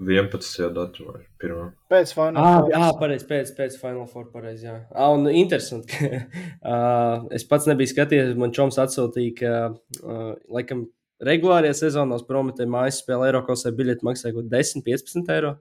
11. 0.01 0.71
datumā, 0.77 1.19
pirmā. 1.41 1.67
Pēc 1.93 2.15
Final 2.17 2.41
ah, 2.41 2.55
Four. 2.61 2.71
Jā, 2.73 2.87
pareizi, 3.01 3.27
pēc, 3.29 3.51
pēc 3.59 3.77
Final 3.81 4.07
Four, 4.09 4.31
pareizi, 4.33 4.65
jā. 4.69 4.77
Ah, 4.95 5.11
un 5.13 5.29
interesanti, 5.29 5.93
ka 5.93 6.21
uh, 6.21 7.27
es 7.37 7.45
pats 7.49 7.69
nebiju 7.69 7.93
skatījies, 7.93 8.33
man 8.41 8.55
čoms 8.57 8.81
atsūtīja, 8.81 9.35
ka, 9.41 9.53
uh, 10.01 10.31
laikam, 10.57 10.87
regulārajā 11.25 11.77
sezonā 11.83 12.17
uz 12.17 12.25
Prometē 12.29 12.65
mājas 12.71 13.03
spēlē 13.05 13.29
Eirokosē 13.29 13.75
biļeti 13.77 14.09
maksāja 14.09 14.37
kaut 14.39 14.49
10, 14.53 14.87
15 14.87 15.35
eiro. 15.37 15.53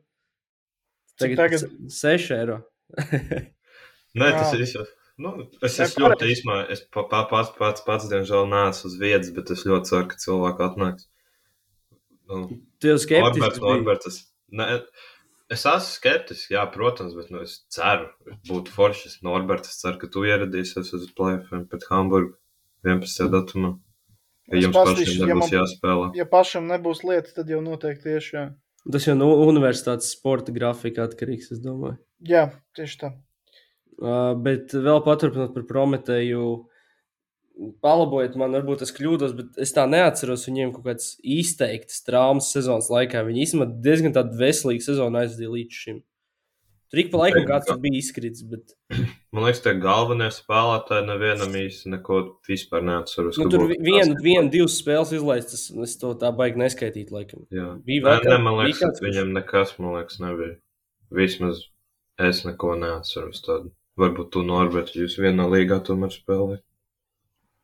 Tagad, 1.19 1.43
tagad? 1.43 1.67
6 1.99 2.31
eiro. 2.37 2.61
Nē, 4.19 4.31
tas 4.33 4.55
ir 4.55 4.65
izsaka. 4.65 4.95
Nu, 5.19 5.33
es 5.67 5.75
es 5.83 5.97
ļoti 5.99 6.29
īsumā, 6.31 6.61
es 6.71 6.85
pa, 6.95 7.03
pa, 7.11 7.25
pats, 7.27 7.51
pats, 7.57 7.83
pats, 7.83 8.07
diemžēl, 8.07 8.45
neesmu 8.47 8.87
uz 8.87 8.93
vietas, 9.01 9.33
bet 9.35 9.51
es 9.51 9.65
ļoti 9.67 9.91
ceru, 9.91 10.05
ka 10.07 10.19
cilvēki 10.23 10.63
atnāks. 10.63 11.09
Nu, 12.29 12.45
tu 12.79 12.93
jau 12.93 12.99
skeptiski. 13.01 13.41
Norberts, 13.41 13.59
Norberts, 13.65 14.19
ne, 14.55 14.67
es 15.49 15.65
esmu 15.65 15.81
skeptisks, 15.89 16.49
jā, 16.53 16.63
protams, 16.73 17.15
bet 17.17 17.29
nu, 17.33 17.43
es 17.45 17.59
ceru, 17.73 18.09
būtu 18.49 18.73
forši. 18.73 19.13
Norberts, 19.25 19.73
es 19.73 19.81
ceru, 19.81 19.99
ka 20.01 20.09
tu 20.13 20.25
ieradīsies 20.29 20.93
uz 20.97 21.07
plēfiem 21.17 21.67
pret 21.69 21.87
Hamburgu 21.91 22.35
11. 22.87 23.29
datumā. 23.33 23.75
Ja 24.49 24.63
jums 24.63 24.77
pašam 24.77 24.97
nebūs 24.97 25.29
ja 25.29 25.37
man, 25.37 25.51
jāspēlē. 25.53 26.09
Ja 26.17 26.25
pašam 26.29 26.69
nebūs 26.69 27.03
lietas, 27.05 27.35
tad 27.35 27.49
jau 27.51 27.61
noteikti 27.61 28.09
tieši 28.09 28.35
jā. 28.35 28.45
Tas 28.89 29.05
jau 29.05 29.13
no 29.17 29.27
universitātes 29.43 30.13
sporta 30.15 30.53
grafika 30.55 31.03
atkarīgs, 31.05 31.51
es 31.53 31.61
domāju. 31.61 31.99
Jā, 32.25 32.47
tieši 32.77 33.01
tā. 33.03 33.11
Uh, 33.99 34.31
bet 34.39 34.71
vēl 34.73 35.03
paturpinot 35.05 35.51
par 35.53 35.65
Prometēju, 35.69 36.43
palabojiet 37.83 38.37
man, 38.39 38.53
varbūt 38.55 38.83
es 38.85 38.93
kļūdos, 38.95 39.33
bet 39.37 39.57
es 39.63 39.73
tā 39.75 39.85
neatceros 39.89 40.45
viņiem 40.47 40.73
kaut 40.75 40.85
kādas 40.87 41.13
izteiktas 41.23 42.03
traumas 42.07 42.51
sezonas 42.53 42.89
laikā. 42.93 43.23
Viņi 43.27 43.43
īstenībā 43.45 43.67
diezgan 43.85 44.15
tādu 44.15 44.39
veselīgu 44.39 44.85
sezonu 44.85 45.21
aizdīja 45.21 45.55
līdz 45.55 45.81
šim. 45.83 45.99
Tur 46.89 47.03
ik 47.03 47.11
pa 47.13 47.19
laikam 47.21 47.43
kāds 47.45 47.67
tur 47.69 47.77
bija 47.81 47.99
izkritis. 47.99 48.41
Bet... 48.49 48.73
Man 49.35 49.45
liekas, 49.45 49.61
tie 49.61 49.75
galvenie 49.77 50.29
spēlētāji 50.33 51.05
nevienam 51.05 51.57
īsti 51.59 51.91
neko 51.93 52.21
vispār 52.49 52.85
neatceros. 52.87 53.37
Nu, 53.37 53.49
tur 53.53 53.67
viena, 53.69 54.15
viena, 54.23 54.47
divas 54.49 54.79
spēles 54.81 55.13
izlaistas, 55.19 55.67
es 55.85 55.93
to 56.01 56.15
tā 56.17 56.31
baigi 56.35 56.57
neskaitīju, 56.63 57.11
laikam. 57.13 57.43
Jā, 57.53 57.75
bija 57.85 58.07
vēl 58.07 58.23
kāds. 58.25 58.45
Man 58.47 58.57
liekas, 58.63 58.81
kāds, 58.81 59.03
viņam 59.05 59.35
nekas, 59.37 59.75
man 59.77 59.99
liekas, 59.99 60.17
nebija. 60.23 60.55
Vismaz 61.13 61.61
es 62.25 62.41
neko 62.47 62.73
neatceros 62.81 63.45
tādu. 63.45 63.69
Varbūt 63.99 64.33
tu, 64.33 64.41
Norbert, 64.47 64.95
jūs 64.97 65.19
vienā 65.21 65.45
līgā 65.51 65.77
tomēr 65.85 66.13
spēlējat. 66.15 66.63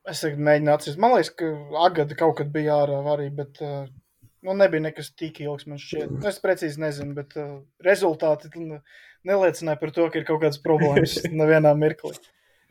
Es 0.05 0.21
tagad 0.21 0.41
mēģinu 0.45 0.69
atcerēties. 0.69 1.01
Man 1.01 1.15
liekas, 1.15 1.31
ka 1.39 1.47
Agada 1.81 2.17
kaut 2.17 2.35
kad 2.37 2.51
bija 2.53 2.75
ārā 2.83 2.99
arī, 3.15 3.31
bet 3.33 3.57
uh, 3.65 3.87
nu, 4.45 4.53
nebija 4.53 4.85
nekas 4.85 5.09
tik 5.17 5.41
ilgs. 5.41 5.65
Man 5.69 5.81
šķiet, 5.81 6.19
es 6.29 6.37
precīzi 6.43 6.81
nezinu, 6.83 7.15
bet 7.17 7.33
uh, 7.41 7.57
rezultāti 7.85 8.51
neliecināja 9.25 9.81
par 9.81 9.93
to, 9.95 10.05
ka 10.13 10.21
ir 10.21 10.27
kaut 10.27 10.43
kādas 10.43 10.61
problēmas 10.61 11.17
nevienā 11.41 11.73
mirklī. 11.79 12.13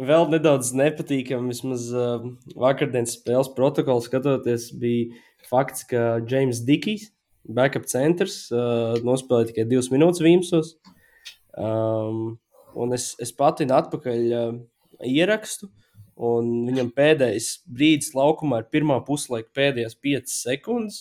Vēl 0.02 0.26
nedaudz 0.30 0.72
nepatīkami, 0.78 1.50
vismaz 1.50 1.90
uh, 1.94 2.22
vakardienas 2.58 3.14
spēles 3.18 3.50
protokols 3.54 4.08
skatoties, 4.08 4.70
bija 4.78 5.14
fakts, 5.50 5.86
ka 5.90 6.20
James 6.30 6.62
Dikijs, 6.66 7.12
backup 7.46 7.86
centrs, 7.90 8.44
uh, 8.54 8.94
nospēlēja 9.06 9.52
tikai 9.52 9.68
divas 9.70 9.90
minūtes 9.94 10.22
Vīmsos. 10.24 10.74
Um, 11.54 12.36
un 12.74 12.94
es, 12.94 13.12
es 13.22 13.30
patinu 13.34 13.76
atpakaļ 13.78 14.34
uh, 14.34 14.52
ierakstu, 15.06 15.70
un 16.16 16.50
viņam 16.68 16.90
pēdējais 16.94 17.48
brīdis 17.66 18.14
laukumā 18.16 18.62
ir 18.62 18.70
pirmā 18.72 19.00
puslaika 19.06 19.50
pēdējās 19.56 19.96
piecas 19.98 20.36
sekundes. 20.44 21.00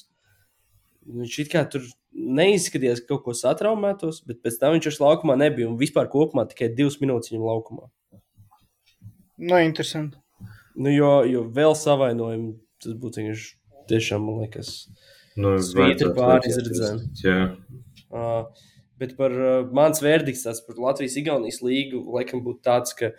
Viņš 1.04 1.38
it 1.44 1.52
kā 1.52 1.64
tur 1.70 1.86
neizskatījās, 2.14 3.04
ka 3.04 3.14
kaut 3.14 3.26
ko 3.28 3.36
satraumētos, 3.38 4.22
bet 4.28 4.42
pēc 4.46 4.60
tam 4.62 4.76
viņš 4.78 4.90
ar 4.94 5.00
laukumā 5.08 5.38
nebija. 5.40 5.70
Un 5.70 5.80
vispār 5.80 6.10
kopumā 6.12 6.46
tikai 6.50 6.72
divas 6.74 7.00
minūtes 7.02 7.34
viņam 7.34 7.48
laukumā. 7.50 7.90
Nu, 9.44 9.58
interesanti. 9.60 10.20
Nu, 10.74 10.90
jo, 10.94 11.16
jo 11.30 11.44
vēl 11.54 11.76
savainojumi 11.78 12.56
tas 12.84 12.96
būtu 13.00 13.22
viņš 13.22 13.48
tiešām, 13.90 14.24
man 14.26 14.44
liekas, 14.44 14.72
nu, 15.40 15.58
svītri 15.62 16.10
pāri 16.16 16.50
izredzēm. 16.50 17.02
Jā. 17.24 17.40
Uh, 18.14 18.70
Bet 19.04 19.16
par 19.18 19.34
uh, 19.36 19.66
mans 19.74 20.00
verdikts 20.04 20.46
par 20.68 20.78
Latvijas-Igaunijas 20.80 21.60
līgu 21.66 22.04
laikam 22.14 22.44
būtu 22.46 22.62
tāds, 22.64 22.94
ka 22.96 23.10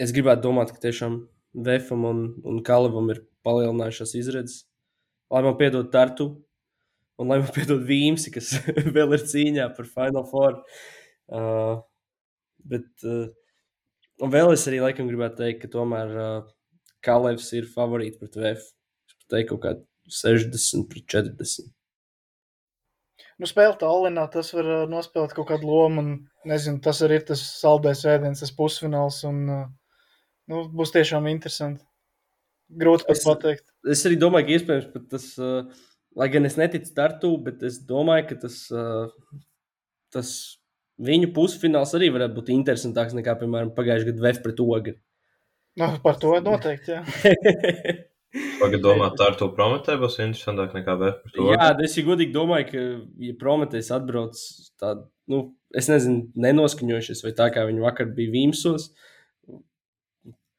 es 0.00 0.12
gribētu 0.14 0.46
domāt, 0.48 0.72
ka 0.74 0.82
tiešām 0.82 1.20
Vefam 1.66 2.04
un, 2.04 2.24
un 2.44 2.60
Kalavam 2.64 3.08
ir 3.14 3.22
palielinājušās 3.46 4.12
izredzes. 4.18 4.66
Lai 5.32 5.42
man 5.46 5.56
piedod 5.58 5.88
Tartu, 5.92 6.28
un 7.20 7.32
lai 7.32 7.40
man 7.40 7.52
piedod 7.54 7.84
Vīmsi, 7.88 8.32
kas 8.34 8.52
vēl 8.96 9.16
ir 9.16 9.24
cīņā 9.32 9.70
par 9.76 9.88
Final 9.94 10.26
Four. 10.28 10.60
Uh, 11.26 11.80
bet, 12.68 12.88
uh, 13.08 13.30
un 14.22 14.34
vēl 14.34 14.52
es 14.54 14.66
arī 14.68 14.82
laikam 14.84 15.08
gribētu 15.10 15.40
teikt, 15.40 15.64
ka 15.64 15.72
tomēr 15.78 16.12
uh, 16.14 16.36
Kalevs 17.06 17.48
ir 17.56 17.70
favorīts 17.72 18.20
pret 18.20 18.36
Vef. 18.42 18.68
Es 19.08 19.32
teiktu 19.32 19.58
kā 19.62 19.78
60 20.12 20.86
pret 20.92 21.08
40 21.16 21.72
nu, 23.40 23.48
spēlēt 23.48 23.84
Allinā, 23.86 24.26
tas 24.32 24.52
var 24.56 24.68
uh, 24.70 24.84
nospēlēt 24.90 25.34
kaut 25.36 25.50
kādu 25.50 25.68
lomu. 25.68 26.02
Un, 26.02 26.12
nezinu, 26.48 26.80
tas 26.84 27.02
arī 27.04 27.20
ir 27.20 27.26
tas 27.28 27.42
ēdiens, 27.64 28.42
tas 28.42 28.54
pusfināls. 28.56 29.22
Un, 29.28 29.42
uh, 29.52 29.66
nu, 30.52 30.66
būs 30.76 30.94
tiešām 30.94 31.28
interesanti. 31.30 31.84
Grūti 32.66 33.06
pat 33.06 33.18
es, 33.18 33.24
pateikt. 33.26 33.66
Es 33.94 34.02
arī 34.08 34.18
domāju, 34.18 34.48
ka 34.48 34.56
iespējams 34.56 35.10
tas, 35.12 35.26
uh, 35.38 35.84
lai 36.18 36.30
gan 36.32 36.48
es 36.48 36.56
neticu 36.58 36.90
startu, 36.90 37.32
bet 37.42 37.62
es 37.66 37.78
domāju, 37.86 38.26
ka 38.30 38.40
tas, 38.46 38.58
uh, 38.74 39.06
tas 40.14 40.32
viņu 41.02 41.30
pusfināls 41.36 41.94
arī 41.96 42.10
varētu 42.14 42.38
būt 42.40 42.52
interesantāks 42.56 43.14
nekā, 43.16 43.36
piemēram, 43.40 43.70
pagājušajā 43.76 44.10
gadā 44.10 44.26
VF 44.26 44.42
pret 44.44 44.62
Ogri. 44.64 44.96
Nu, 45.76 45.90
par 46.02 46.18
to 46.20 46.32
noteikti, 46.40 46.96
jā. 46.96 47.02
Pagaid, 48.60 48.82
domāt, 48.84 49.20
ar 49.22 49.36
to 49.38 49.48
Prometēju 49.54 50.00
būs 50.02 50.18
interesantāk 50.20 50.74
nekā 50.76 50.96
VF. 51.00 51.20
par 51.22 51.34
to. 51.34 51.44
Jā, 51.52 51.68
es 51.84 51.96
jau 51.96 52.04
godīgi 52.08 52.34
domāju, 52.34 52.68
ka, 52.70 52.84
ja 53.28 53.36
Prometējs 53.40 53.92
atbrauc 53.96 54.40
tādā, 54.80 55.06
nu, 55.32 55.42
es 55.76 55.88
nezinu, 55.92 56.26
nenoskaņojušies, 56.46 57.22
vai 57.24 57.32
tā 57.36 57.48
kā 57.54 57.64
viņi 57.68 57.84
vakar 57.84 58.10
bija 58.16 58.32
Vīmsos, 58.34 58.90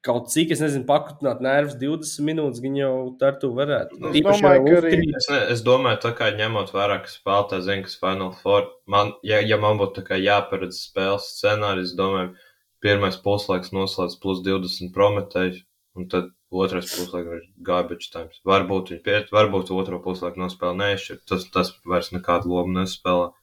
kaut 0.07 0.29
cik, 0.31 0.53
es 0.55 0.61
nezinu, 0.63 0.85
pakutināt 0.87 1.41
nervus 1.43 1.75
20 1.79 2.25
minūtes, 2.27 2.63
viņi 2.63 2.81
jau 2.81 2.93
ar 3.27 3.37
to 3.41 3.51
varētu. 3.57 3.99
Es 4.09 4.17
Īpaši 4.21 4.43
domāju, 4.43 4.63
ka 4.65 4.79
arī-. 4.79 4.99
Es, 5.19 5.29
ne, 5.31 5.39
es 5.53 5.63
domāju, 5.65 5.99
tā 6.05 6.11
kā 6.17 6.29
ņemot 6.37 6.73
vērā, 6.75 6.97
ka 7.03 7.11
spēlētājs 7.11 7.65
zina, 7.67 7.85
kas 7.85 7.97
Final 8.01 8.33
Four, 8.39 8.67
man, 8.89 9.13
ja, 9.27 9.41
ja 9.43 9.59
man 9.61 9.79
būtu 9.81 10.05
jāparedz 10.23 10.81
spēles 10.87 11.29
scenārijs, 11.35 11.95
domāju, 11.99 12.33
pirmais 12.83 13.17
puslaiks 13.23 13.73
noslēdz 13.75 14.19
plus 14.23 14.43
20 14.45 14.93
prometējs, 14.95 15.63
un 15.97 16.07
tad 16.11 16.31
otrais 16.51 16.91
puslaiks 16.93 17.33
ir 17.39 17.47
garbage 17.69 18.11
times. 18.13 18.39
Varbūt 18.47 18.93
viņi 18.93 19.03
piet, 19.03 19.33
varbūt 19.35 19.73
otro 19.75 19.99
puslaiku 20.03 20.41
nospēlē 20.43 20.77
neizšķirt, 20.83 21.25
tas, 21.27 21.49
tas 21.53 21.73
vairs 21.85 22.13
nekādu 22.15 22.53
lomu 22.53 22.79
nespēlē, 22.79 23.33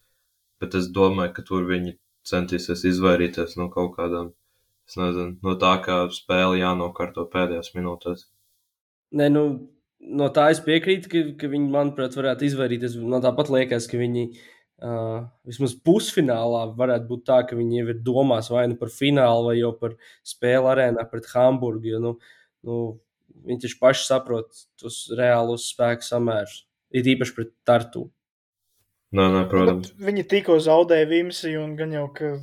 bet 0.62 0.79
es 0.79 0.88
domāju, 0.94 1.35
ka 1.37 1.44
tur 1.46 1.68
viņi 1.68 1.98
centīsies 2.24 2.87
izvairīties 2.88 3.59
no 3.61 3.68
kaut 3.72 3.94
kādām, 3.98 4.33
es 4.88 4.97
nezinu, 5.01 5.37
no 5.44 5.55
tā, 5.61 5.75
kā 5.85 6.03
spēle 6.14 6.59
jānokārto 6.61 7.27
pēdējās 7.33 7.73
minūtēs. 7.77 8.27
Nē, 9.14 9.29
nu, 9.33 9.44
no 10.20 10.29
tā 10.35 10.49
es 10.53 10.61
piekrītu, 10.64 11.11
ka, 11.11 11.23
ka 11.40 11.51
viņi, 11.53 11.70
manuprāt, 11.73 12.16
varētu 12.18 12.49
izvairīties. 12.49 12.99
No 13.09 13.20
tāpat 13.25 13.53
liekas, 13.55 13.87
ka 13.90 14.01
viņi 14.01 14.27
uh, 14.29 15.25
vismaz 15.49 15.77
pusfinālā 15.87 16.66
varētu 16.79 17.09
būt 17.11 17.25
tā, 17.31 17.40
ka 17.49 17.59
viņi 17.59 17.81
jau 17.81 17.87
ir 17.92 18.03
domās 18.07 18.51
vai 18.53 18.66
nu 18.70 18.79
par 18.81 18.92
finālu, 18.92 19.49
vai 19.51 19.57
jau 19.61 19.73
par 19.81 19.97
spēli 20.27 20.73
arēnā 20.75 21.07
pret 21.11 21.31
Hamburgu. 21.33 21.94
Jo, 21.94 22.03
nu, 22.03 22.14
nu, 22.66 22.81
viņi 23.47 23.64
taču 23.64 23.81
paši 23.81 24.09
saprot 24.09 24.66
tos 24.81 25.05
reālos 25.16 25.70
spēku 25.73 26.07
samērus. 26.07 26.64
Ir 26.94 27.09
īpaši 27.14 27.35
pret 27.37 27.55
Tartu. 27.66 28.09
Nē, 29.14 29.29
nē, 29.31 29.40
protams. 29.51 29.92
Bet 29.94 30.09
Viņi 30.11 30.27
tikko 30.31 30.59
zaudēja 30.62 31.07
Vimsi, 31.11 31.55
un 31.59 31.75
gan 31.79 31.92
jau, 31.94 32.09
ka 32.14 32.35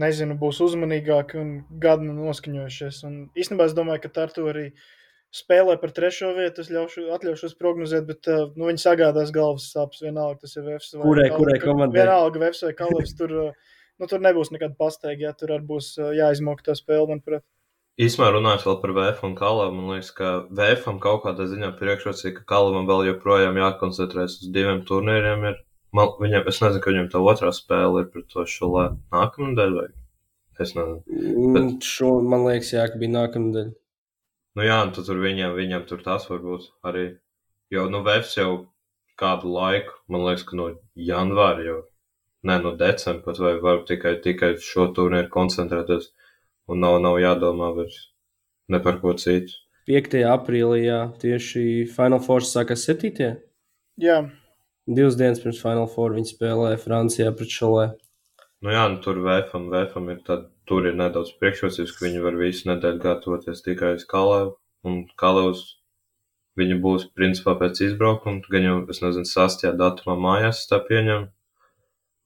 nezinu, 0.00 0.36
būs 0.40 0.60
uzmanīgāki 0.64 1.38
un 1.40 1.52
gadu 1.82 2.08
noskaņojušies. 2.16 3.02
Un 3.08 3.20
īstenībā 3.38 3.68
es 3.68 3.76
domāju, 3.76 4.04
ka 4.04 4.12
Tartu 4.20 4.48
arī 4.50 4.70
spēlē 5.34 5.76
par 5.80 5.92
trešo 5.96 6.32
vietu. 6.36 6.64
Es 6.64 6.72
ļaušu, 6.74 7.06
atļaušos 7.16 7.54
prognozēt, 7.60 8.08
bet 8.08 8.30
uh, 8.32 8.48
nu, 8.56 8.66
viņi 8.70 8.82
sagādās 8.82 9.32
galvas 9.34 9.68
sāpes 9.74 10.02
vienalga. 10.04 10.42
Tas 10.44 10.56
ir 10.56 10.66
VFS 10.66 10.98
vai 10.98 11.06
Kurai- 11.06 11.30
kurai 11.36 11.60
komandai? 11.62 12.02
Vienalga 12.02 12.42
VFS 12.42 12.66
vai 12.68 12.74
Kalevs. 12.82 13.14
Tur, 13.20 13.36
uh, 13.46 13.78
nu, 14.00 14.10
tur 14.10 14.24
nebūs 14.24 14.52
nekāda 14.54 14.76
pasteigta, 14.80 15.22
ja 15.28 15.32
tur 15.36 15.54
arī 15.56 15.68
būs 15.70 15.94
uh, 16.00 16.10
jāizmok 16.16 16.64
tā 16.66 16.76
spēle, 16.78 17.06
manuprāt. 17.12 17.46
Īsumā 18.00 18.30
runājot 18.32 18.62
vēl 18.64 18.76
par 18.80 18.92
VF 18.96 19.24
un 19.28 19.32
Kalavu, 19.36 19.74
man 19.76 19.90
liekas, 19.92 20.12
ka 20.16 20.28
VFam 20.56 21.00
kaut 21.02 21.26
kādā 21.26 21.44
ziņā 21.50 21.74
priekšrocība, 21.76 22.38
ka 22.38 22.46
Kalavam 22.54 22.86
vēl 22.88 23.10
joprojām 23.10 23.58
jākoncentrēs 23.60 24.38
uz 24.40 24.52
diviem 24.54 24.80
turnīriem. 24.88 25.44
Ir. 25.50 25.58
Man, 25.96 26.12
viņam, 26.22 26.46
es 26.50 26.60
nezinu, 26.62 26.82
ka 26.82 26.92
viņam 26.92 27.08
tā 27.10 27.22
otrā 27.32 27.50
spēle 27.54 28.04
ir 28.04 28.10
pret 28.12 28.28
to 28.30 28.44
šulē 28.46 28.86
nākamā 29.10 29.50
nedēļa, 29.50 29.80
vai 29.80 30.64
es 30.64 30.74
nezinu. 30.76 31.00
Mm, 31.10 31.70
Šo 31.82 32.10
man 32.22 32.46
liekas, 32.46 32.74
jā, 32.76 32.84
ka 32.92 33.00
bija 33.00 33.16
nākamā 33.16 33.54
daļa. 33.56 33.74
Nu 34.58 34.66
jā, 34.66 34.76
un 34.84 34.92
tad 34.94 35.06
tur 35.06 35.22
viņam, 35.22 35.54
viņam 35.56 35.86
tur 35.88 36.02
tas 36.04 36.26
var 36.30 36.42
būt 36.44 36.68
arī. 36.86 37.06
Jo, 37.74 37.86
nu, 37.90 38.02
VFs 38.06 38.36
jau 38.38 38.50
kādu 39.20 39.50
laiku, 39.54 39.94
man 40.10 40.26
liekas, 40.26 40.46
ka 40.46 40.58
no 40.58 40.70
janvāra 41.10 41.66
jau, 41.66 41.80
ne 42.46 42.56
no 42.62 42.74
decembra 42.78 43.26
pat, 43.26 43.42
vai 43.42 43.54
var 43.62 43.84
tikai, 43.88 44.16
tikai 44.24 44.54
šo 44.62 44.88
turnīru 44.96 45.30
koncentrēties, 45.32 46.10
un 46.70 46.82
nav, 46.82 46.98
nav 47.04 47.18
jādomā 47.22 47.70
vairs 47.76 47.98
ne 48.70 48.80
par 48.82 49.00
ko 49.02 49.14
citu. 49.18 49.58
5. 49.90 50.20
aprīlī, 50.30 50.84
jā, 50.86 51.00
tieši 51.18 51.62
Final 51.90 52.22
Four 52.22 52.46
sākās 52.46 52.84
7. 52.86 53.32
Jā, 54.00 54.18
Divas 54.90 55.14
dienas 55.14 55.38
pirms 55.38 55.60
Final 55.62 55.86
Four 55.86 56.16
viņi 56.16 56.32
spēlēja 56.32 56.78
Francijā 56.82 57.30
pret 57.38 57.52
Šalē. 57.54 57.84
Nu 58.60 58.72
jā, 58.74 58.82
nu 58.92 58.98
tur 59.04 59.20
vēfam, 59.24 59.68
vēfam 59.72 60.08
ir 60.12 60.18
tad, 60.26 60.48
tur 60.68 60.88
ir 60.90 60.96
nedaudz 60.98 61.30
priekšrocības, 61.40 61.92
ka 61.96 62.04
viņi 62.08 62.24
var 62.24 62.38
visu 62.40 62.66
nedēļu 62.72 63.00
gatavoties 63.04 63.62
tikai 63.64 63.94
uz 63.96 64.02
Kalēvu. 64.10 64.56
Un 64.90 64.98
Kalēvs 65.20 65.62
viņi 66.58 66.80
būs 66.82 67.06
principā 67.16 67.54
pēc 67.60 67.84
izbraukuma, 67.86 68.42
gan 68.50 68.66
jau, 68.66 68.74
es 68.90 69.00
nezinu, 69.04 69.28
sastajā 69.30 69.72
datumā 69.78 70.18
mājās 70.18 70.66
tā 70.68 70.80
pieņemu. 70.90 71.30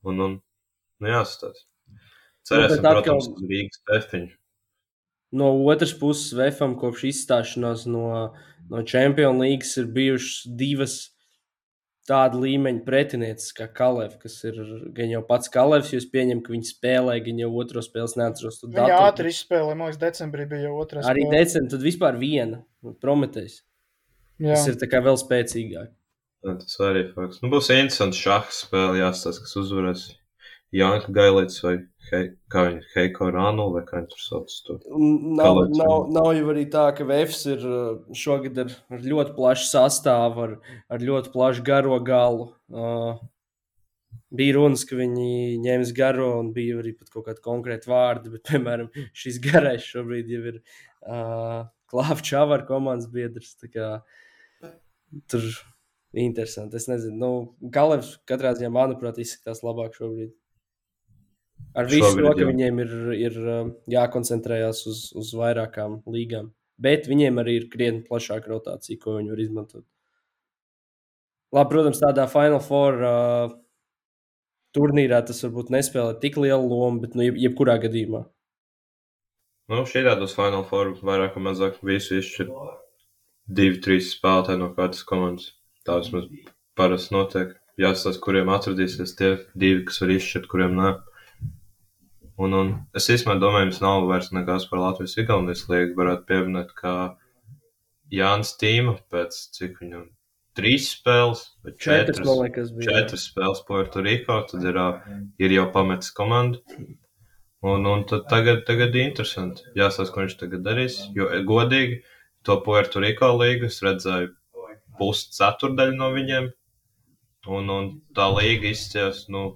Un, 0.08 0.24
un 0.24 0.40
nu 0.40 1.12
jāsatās. 1.12 1.66
Cerēsim, 2.48 2.80
bet 2.80 2.90
atkal- 2.90 3.02
protams, 3.02 3.28
uz 3.28 3.46
Rīgas 3.52 3.84
testiņu. 3.92 4.32
No 5.34 5.50
otras 5.68 5.92
puses, 5.98 6.32
VFam 6.38 6.76
kopš 6.78 7.08
izstāšanās 7.10 7.88
no, 7.90 8.32
no 8.70 8.84
Champions 8.86 9.40
League 9.40 9.66
ir 9.80 9.88
bijušas 9.90 10.44
divas 10.56 10.94
tāda 12.08 12.38
līmeņa 12.40 12.82
pretinieces, 12.84 13.52
kā 13.56 13.66
Kalevs, 13.72 14.18
kas 14.22 14.36
ir 14.48 14.58
gan 14.96 15.12
jau 15.12 15.22
pats 15.26 15.50
Kalevs, 15.52 15.92
jo 15.94 16.00
es 16.02 16.06
pieņemu, 16.12 16.42
ka 16.44 16.52
viņi 16.52 16.68
spēlē, 16.68 17.18
gan 17.24 17.40
jau 17.40 17.50
otro 17.62 17.82
spēles 17.84 18.16
neatceros. 18.20 18.60
to 18.60 18.68
viņi 18.68 18.80
datumu. 18.80 19.08
ātri 19.08 19.32
izspēlēja. 19.32 19.78
Man 19.80 19.88
liekas, 19.90 20.00
decembrī 20.02 20.48
bija 20.50 20.68
jau 20.68 20.74
otrā 20.82 21.04
Arī 21.10 21.24
decembrī, 21.32 21.70
tad 21.76 21.86
vispār 21.86 22.18
viena 22.20 22.62
Prometējs. 23.00 23.62
Jā. 24.42 24.56
Tas 24.56 24.66
ir 24.68 24.76
tā 24.80 24.90
kā 24.90 25.00
vēl 25.04 25.16
spēcīgāk. 25.20 25.92
Jā, 26.44 26.56
Tas 26.60 26.76
arī 26.84 27.06
fakts. 27.14 27.40
Nu, 27.40 27.48
būs 27.52 27.70
interesants 27.72 28.20
šahs 28.20 28.64
spēle, 28.66 28.98
jāstāsta, 29.00 29.46
kas 29.46 29.56
uzvarēs. 29.62 30.04
Janka 30.74 31.12
Gailīts 31.14 31.62
vai 31.64 31.78
Hei, 32.04 32.26
kā 32.52 32.66
viņa, 32.66 32.80
Heiko 32.92 33.30
Rānu 33.32 33.64
vai 33.72 33.80
kā 33.86 33.96
viņa 33.96 34.10
tur 34.10 34.20
sauc 34.20 34.54
to. 34.66 34.74
Nav, 34.92 35.38
Kalevs, 35.40 35.76
nav, 35.78 35.92
jā. 35.94 36.14
nav 36.18 36.26
jau 36.36 36.48
arī 36.52 36.64
tā, 36.72 36.82
ka 36.96 37.06
VFs 37.08 37.44
ir 37.48 37.64
uh, 37.64 38.16
šogad 38.20 38.60
ar, 38.60 38.74
ar 38.92 39.06
ļoti 39.12 39.32
plašu 39.38 39.68
sastāvu, 39.70 40.44
ar, 40.44 40.52
ar 40.92 41.06
ļoti 41.08 41.32
plašu 41.32 41.64
garo 41.64 41.96
galu. 42.04 42.50
Uh, 42.68 43.22
bija 44.36 44.58
runas, 44.58 44.84
ka 44.88 44.98
viņi 45.00 45.56
ņems 45.64 45.94
garo, 45.96 46.28
un 46.42 46.52
bija 46.56 46.76
arī 46.82 46.92
pat 46.98 47.08
kaut 47.14 47.30
kādi 47.30 47.44
konkrēti 47.48 47.88
vārdi. 47.88 48.34
Bet, 48.36 48.44
piemēram, 48.52 48.92
šis 49.16 49.40
garais 49.48 49.88
šobrīd 49.88 50.36
jau 50.36 50.44
ir 50.52 50.60
uh, 50.60 51.64
Klāvs 51.88 52.24
Čavara 52.28 52.68
komandas 52.68 53.08
biedrs. 53.14 53.56
kā 53.72 53.96
Tur 55.30 55.50
interesanti. 56.12 56.76
Es 56.76 56.90
nezinu, 56.90 57.16
nu, 57.16 57.70
Kalevs 57.72 58.18
katrā 58.28 58.52
ziņā, 58.58 58.74
manuprāt, 58.76 59.24
izskatās 59.24 59.64
labāk 59.64 59.96
šobrīd. 59.96 60.34
Ar 61.74 61.88
visu 61.90 62.06
Šobrīd, 62.06 62.26
to, 62.28 62.34
ka 62.36 62.44
jā. 62.44 62.50
viņiem 62.52 62.78
ir, 62.84 62.92
ir 63.18 63.40
uh, 63.42 63.72
jākoncentrējas 63.90 64.84
uz, 64.90 65.00
uz 65.18 65.32
vairākām 65.34 65.98
līgām. 66.10 66.52
Bet 66.84 67.08
viņiem 67.10 67.40
arī 67.42 67.58
ir 67.60 67.66
krietni 67.70 68.04
plašāka 68.06 68.50
rotācija, 68.50 69.00
ko 69.02 69.16
viņi 69.18 69.34
var 69.34 69.42
izmantot. 69.42 69.84
Labi, 71.54 71.70
protams, 71.70 72.00
tādā 72.02 72.26
Final 72.30 72.62
Four 72.62 73.02
uh, 73.02 73.56
turnīrā 74.74 75.20
tas 75.26 75.42
varbūt 75.46 75.70
nespēlē 75.74 76.16
tik 76.22 76.38
lielu 76.42 76.66
lomu, 76.70 77.02
bet 77.04 77.14
nu, 77.18 77.26
jeb, 77.28 77.38
jebkurā 77.48 77.76
gadījumā. 77.82 78.24
Nu, 79.70 79.84
šī 79.88 80.02
tādos 80.06 80.34
Final 80.36 80.66
Four 80.68 80.96
vairāk 81.06 81.38
vai 81.38 81.44
mazāk 81.50 81.78
visu 81.86 82.18
izšķir 82.20 82.50
divi, 83.58 83.78
trīs 83.84 84.10
spēlētāji 84.16 84.60
no 84.60 84.70
katras 84.76 85.06
komandas. 85.08 85.52
Tā 85.86 85.98
vismaz 86.00 86.26
parasti 86.78 87.14
notiek. 87.14 87.54
Jāsaka, 87.80 88.20
kuriem 88.22 88.50
atradīsies 88.54 89.16
tie 89.18 89.30
divi, 89.58 89.82
kas 89.88 89.98
var 90.02 90.12
izšķirt, 90.14 90.50
kuriem 90.50 90.76
nē. 90.78 90.92
Un, 92.40 92.54
un 92.58 92.70
es 92.98 93.06
īstenībā 93.12 93.38
domāju, 93.38 93.68
jums 93.68 93.80
nav 93.84 94.08
vairs 94.10 94.32
nekas 94.34 94.66
par 94.70 94.80
Latvijas 94.82 95.14
Igaunijas 95.22 95.68
līgu. 95.70 95.94
Varētu 96.00 96.26
pieminēt, 96.30 96.74
ka 96.74 96.94
Jānis 98.14 98.56
Tīma 98.58 98.96
pēc 99.12 99.38
cik 99.54 99.78
viņam 99.82 100.08
trīs 100.58 100.88
spēles, 100.94 101.44
vai 101.64 101.72
Četras, 101.74 102.18
četras, 102.18 102.40
liekas, 102.40 102.74
bija. 102.74 102.90
četras 102.90 103.24
spēles 103.30 103.62
Puerto 103.66 104.02
Rico, 104.04 104.40
tad 104.50 104.66
ir, 104.66 104.78
ir 105.42 105.54
jau 105.56 105.64
pametis 105.74 106.14
komandu. 106.14 106.62
Un, 107.64 107.86
un 107.88 108.04
tad 108.04 108.26
tagad, 108.28 108.62
tagad 108.68 108.94
ir 108.94 109.06
interesanti. 109.08 109.64
Jāsaka, 109.78 110.12
ko 110.12 110.24
viņš 110.24 110.36
tagad 110.42 110.66
darīs. 110.66 110.98
Jo, 111.16 111.30
godīgi, 111.48 112.02
to 112.44 112.58
Puerto 112.66 113.00
Rico 113.00 113.30
līgu 113.38 113.70
es 113.70 113.80
redzēju 113.84 114.34
pusceturdaļu 114.98 115.96
no 115.96 116.10
viņiem. 116.14 116.50
Un, 117.54 117.70
un 117.72 117.88
tā 118.16 118.28
līga 118.32 118.70
izskatās, 118.70 119.26
nu, 119.32 119.46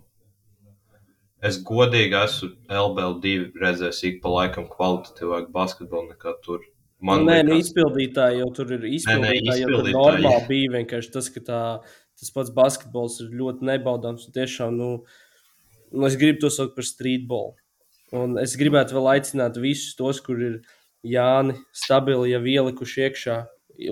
es 1.44 1.61
godīgi 1.64 2.16
esmu 2.18 2.51
LBL2 2.81 3.61
redzējis 3.62 4.03
ik 4.11 4.18
pa 4.24 4.33
laikam 4.33 4.66
kvalitatīvāku 4.70 5.55
basketbolu 5.55 6.12
nekā 6.14 6.35
tur. 6.44 6.64
Man 6.98 7.22
Nē, 7.29 7.42
nu, 7.46 7.59
izpildītāji 7.62 8.40
jau 8.40 8.48
tur 8.57 8.72
ir 8.74 8.88
izpildītāji. 8.88 9.44
Jau 9.46 9.55
tur 9.55 9.61
izpildītāji. 9.61 9.94
normāli 9.94 10.48
bija 10.48 10.72
vienkārši 10.74 11.12
tas, 11.14 11.29
ka 11.31 11.42
tā, 11.46 11.61
tas 12.18 12.33
pats 12.35 12.51
basketbols 12.55 13.20
ir 13.22 13.37
ļoti 13.38 13.68
nebaudāms. 13.68 14.27
Tiešām, 14.35 14.74
nu, 14.74 14.90
nu, 15.92 16.09
es 16.09 16.18
gribu 16.18 16.42
to 16.42 16.51
saukt 16.51 16.74
par 16.74 16.87
streetbolu. 16.88 17.55
Un 18.18 18.35
es 18.40 18.57
gribētu 18.59 18.96
vēl 18.96 19.12
aicināt 19.14 19.61
visus 19.62 19.94
tos, 19.98 20.18
kur 20.24 20.40
ir 20.42 20.59
Jāni 21.07 21.55
stabili 21.77 22.33
jau 22.33 22.42
ielikuši 22.42 23.05
iekšā 23.07 23.37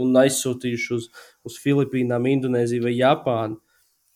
un 0.03 0.17
aizsūtījuši 0.19 0.95
uz, 0.97 1.07
uz 1.47 1.59
Filipīnām, 1.63 2.27
Indonēziju 2.27 2.89
vai 2.89 2.97
Japānu. 2.97 3.61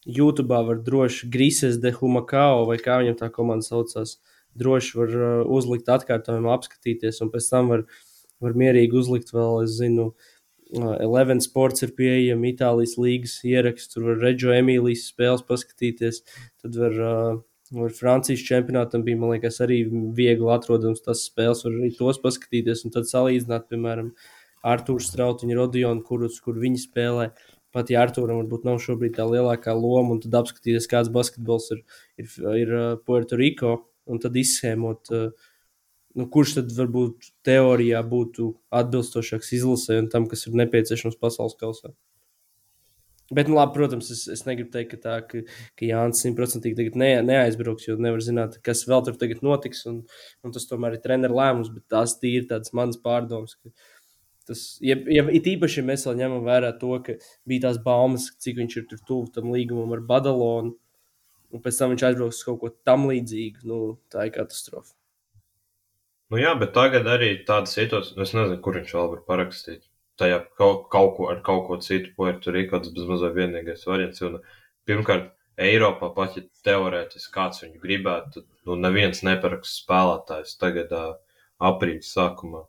YouTube 0.06 0.60
var 0.66 0.78
droši 0.84 1.28
Grises 1.32 1.80
de 1.80 1.92
Humakao, 1.96 2.66
vai 2.68 2.78
kā 2.80 3.00
viņam 3.02 3.18
tā 3.18 3.28
komanda 3.34 3.66
saucās, 3.66 4.18
droši 4.58 4.96
var 4.98 5.18
uh, 5.18 5.42
uzlikt 5.48 5.90
atkārtojumu, 5.92 6.50
apskatīties, 6.54 7.20
un 7.24 7.32
pēc 7.34 7.50
tam 7.52 7.74
var 7.74 7.84
var 8.40 8.56
mierīgi 8.56 8.96
uzlikt 8.96 9.34
vēl, 9.34 9.64
es 9.66 9.76
zinu, 9.78 10.10
Eleven 10.70 11.40
Sports 11.42 11.82
ir 11.82 11.92
pieejama 11.98 12.52
Itālijas 12.52 12.94
līgas 13.00 13.40
ieraksts, 13.46 13.90
tur 13.94 14.06
var 14.06 14.20
Reģio 14.22 14.52
Emīlijas 14.54 15.08
spēles 15.10 15.42
paskatīties, 15.48 16.20
tad 16.62 16.78
var, 16.78 16.98
var 17.74 17.96
Francijas 17.96 18.44
čempionātam 18.46 19.02
bija, 19.06 19.18
man 19.18 19.34
liekas, 19.34 19.58
arī 19.64 19.82
viegli 20.16 20.52
atrodams 20.54 21.02
tas 21.02 21.24
spēles, 21.26 21.64
var 21.66 21.74
arī 21.74 21.90
tos 21.98 22.20
paskatīties 22.22 22.84
un 22.86 22.94
tad 22.94 23.10
salīdzināt, 23.10 23.66
piemēram, 23.72 24.12
Artūrs 24.70 25.08
Strautiņa 25.08 25.56
Rodionu, 25.56 26.04
kurus, 26.04 26.36
kur 26.44 26.58
viņi 26.60 26.82
spēlē. 26.82 27.30
Pat 27.74 27.92
ja 27.92 28.02
Arthūram 28.02 28.40
varbūt 28.42 28.66
nav 28.66 28.80
šobrīd 28.82 29.14
tā 29.18 29.28
lielākā 29.30 29.74
loma, 29.78 30.16
un 30.16 30.22
tad 30.24 30.34
apskatīties, 30.40 30.88
kāds 30.90 31.12
basketbols 31.14 31.70
ir, 31.76 31.84
ir, 32.18 32.32
ir 32.58 32.74
Puerto 33.06 33.38
Rico, 33.38 33.76
un 34.10 34.18
tad 34.22 34.34
izsēmot 34.40 35.12
uh, 35.14 35.50
nu, 36.18 36.26
kurš 36.32 36.56
tad 36.58 36.70
varbūt 36.74 37.32
teorijā 37.46 38.02
būtu 38.06 38.52
atbilstošāks 38.74 39.52
izlasē 39.60 40.00
un 40.02 40.08
tam, 40.12 40.26
kas 40.30 40.46
ir 40.46 40.56
nepieciešams 40.58 41.18
pasaules 41.20 41.58
kausā. 41.60 41.92
Bet, 43.30 43.46
nu, 43.46 43.54
labi, 43.54 43.76
protams, 43.76 44.08
es, 44.10 44.24
es 44.34 44.40
negribu 44.42 44.72
teikt, 44.74 44.90
ka, 44.90 44.98
tā, 45.04 45.12
ka, 45.22 45.44
ka 45.78 45.86
Jānis 45.86 46.18
simtprocentīgi 46.24 46.90
ne, 46.98 47.12
neaizbrauks, 47.22 47.86
jo 47.86 47.94
nevar 48.02 48.24
zināt, 48.26 48.56
kas 48.66 48.82
vēl 48.90 49.04
tur 49.06 49.20
tagad 49.20 49.44
notiks. 49.46 49.84
Un, 49.86 50.00
un 50.42 50.54
tas 50.56 50.66
tomēr 50.66 50.96
ir 50.96 51.04
treneru 51.04 51.38
lēmums, 51.38 51.70
bet 51.70 51.84
tas 51.94 52.16
ir 52.26 52.48
tāds 52.50 52.74
mans 52.74 52.98
pārdoms. 53.04 53.54
Tas, 54.48 54.62
ja, 54.84 54.96
ja 55.12 55.24
it 55.36 55.46
īpaši 55.46 55.84
mēs 55.86 56.06
vēl 56.08 56.22
ņemam 56.22 56.46
vērā 56.46 56.72
to, 56.80 56.94
ka 57.06 57.16
bija 57.48 57.68
tās 57.68 57.80
baumas, 57.84 58.30
cik 58.40 58.62
viņš 58.62 58.78
ir 58.80 58.86
tuvu 58.94 59.28
tam 59.34 59.52
līgumam 59.54 59.92
ar 59.96 60.02
Badalonu, 60.08 60.72
un 61.50 61.62
pēc 61.64 61.78
tam 61.80 61.92
viņš 61.92 62.06
aizbrauks 62.08 62.40
uz 62.40 62.46
kaut 62.48 62.60
ko 62.62 62.72
tam 62.88 63.06
līdzīgu, 63.10 63.66
nu, 63.70 63.80
tā 64.12 64.26
ir 64.28 64.34
katastrofa. 64.34 64.94
Nu 66.30 66.38
jā, 66.38 66.54
bet 66.58 66.72
tagad 66.76 67.08
arī 67.10 67.32
tāda 67.46 67.66
situācija, 67.66 68.16
nu 68.16 68.22
es 68.22 68.32
nezinu, 68.36 68.60
kur 68.62 68.78
viņš 68.78 68.94
vēl 68.94 69.08
var 69.16 69.22
parakstīt. 69.26 69.82
Tajā 70.20 70.38
kaut, 70.60 70.84
kaut 70.92 71.14
ko 71.16 71.28
ar 71.32 71.40
kaut 71.46 71.64
ko 71.66 71.78
citu, 71.82 72.12
ko 72.16 72.28
ir 72.30 72.38
tur 72.44 72.54
rīkots, 72.54 72.92
bez 72.94 73.08
mazliet 73.08 73.34
vienīgais 73.38 73.86
variants. 73.88 74.22
Un, 74.26 74.36
pirmkārt, 74.86 75.32
Eiropā 75.60 76.12
pat, 76.16 76.36
ja 76.38 76.44
teorētiski 76.64 77.34
kāds 77.34 77.64
viņu 77.64 77.82
gribētu, 77.82 78.44
nu 78.68 78.76
neviens 78.80 79.24
neparakst 79.26 79.82
spēlētājs 79.82 80.54
tagad 80.60 80.94
aprīļa 81.70 82.06
sākumā. 82.06 82.62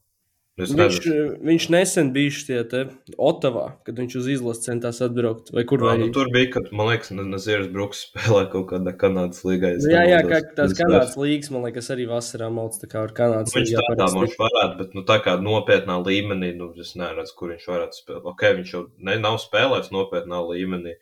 Viņš, 0.59 0.71
redzu. 0.75 1.11
viņš 1.47 1.65
nesen 1.71 2.09
bija 2.11 2.31
šajā 2.35 2.81
Otavā, 3.15 3.63
kad 3.87 3.97
viņš 4.01 4.15
uz 4.19 4.25
izlases 4.33 4.65
centās 4.67 4.99
atbraukt. 5.01 5.47
Vai 5.55 5.63
kur 5.67 5.79
vai... 5.85 5.93
nu, 6.01 6.09
tur 6.13 6.27
bija, 6.33 6.49
kad, 6.57 6.67
man 6.75 6.89
liekas, 6.89 7.13
Nazieris 7.15 7.69
Bruks 7.71 8.01
spēlē 8.09 8.43
kaut 8.51 8.67
kādā 8.73 8.91
Kanādas 8.99 9.45
līgā. 9.47 9.71
Jā, 9.79 10.01
jā, 10.09 10.19
kā 10.27 10.41
tās 10.57 10.75
Kanādas 10.75 11.15
līgas, 11.19 11.53
man 11.55 11.63
liekas, 11.69 11.87
arī 11.95 12.09
vasarā 12.09 12.49
mauc 12.53 12.75
tā 12.81 12.89
kā 12.91 13.05
ar 13.07 13.13
Kanādas 13.15 13.55
līgā. 13.55 13.79
Viņš 13.79 13.87
tādā 13.87 14.09
viņš 14.17 14.35
varētu, 14.41 14.75
bet, 14.81 14.97
nu, 14.97 15.05
tā 15.07 15.17
kā 15.23 15.37
nopietnā 15.41 15.95
līmenī, 16.03 16.51
nu, 16.59 16.67
es 16.83 16.91
neredzu, 16.99 17.37
kur 17.39 17.53
viņš 17.55 17.69
varētu 17.71 18.01
spēlēt. 18.01 18.27
Ok, 18.33 18.43
viņš 18.59 18.73
jau 18.75 18.83
ne, 19.07 19.15
nav 19.23 19.39
spēlējis 19.41 19.93
nopietnā 19.95 20.41
līmenī 20.49 20.97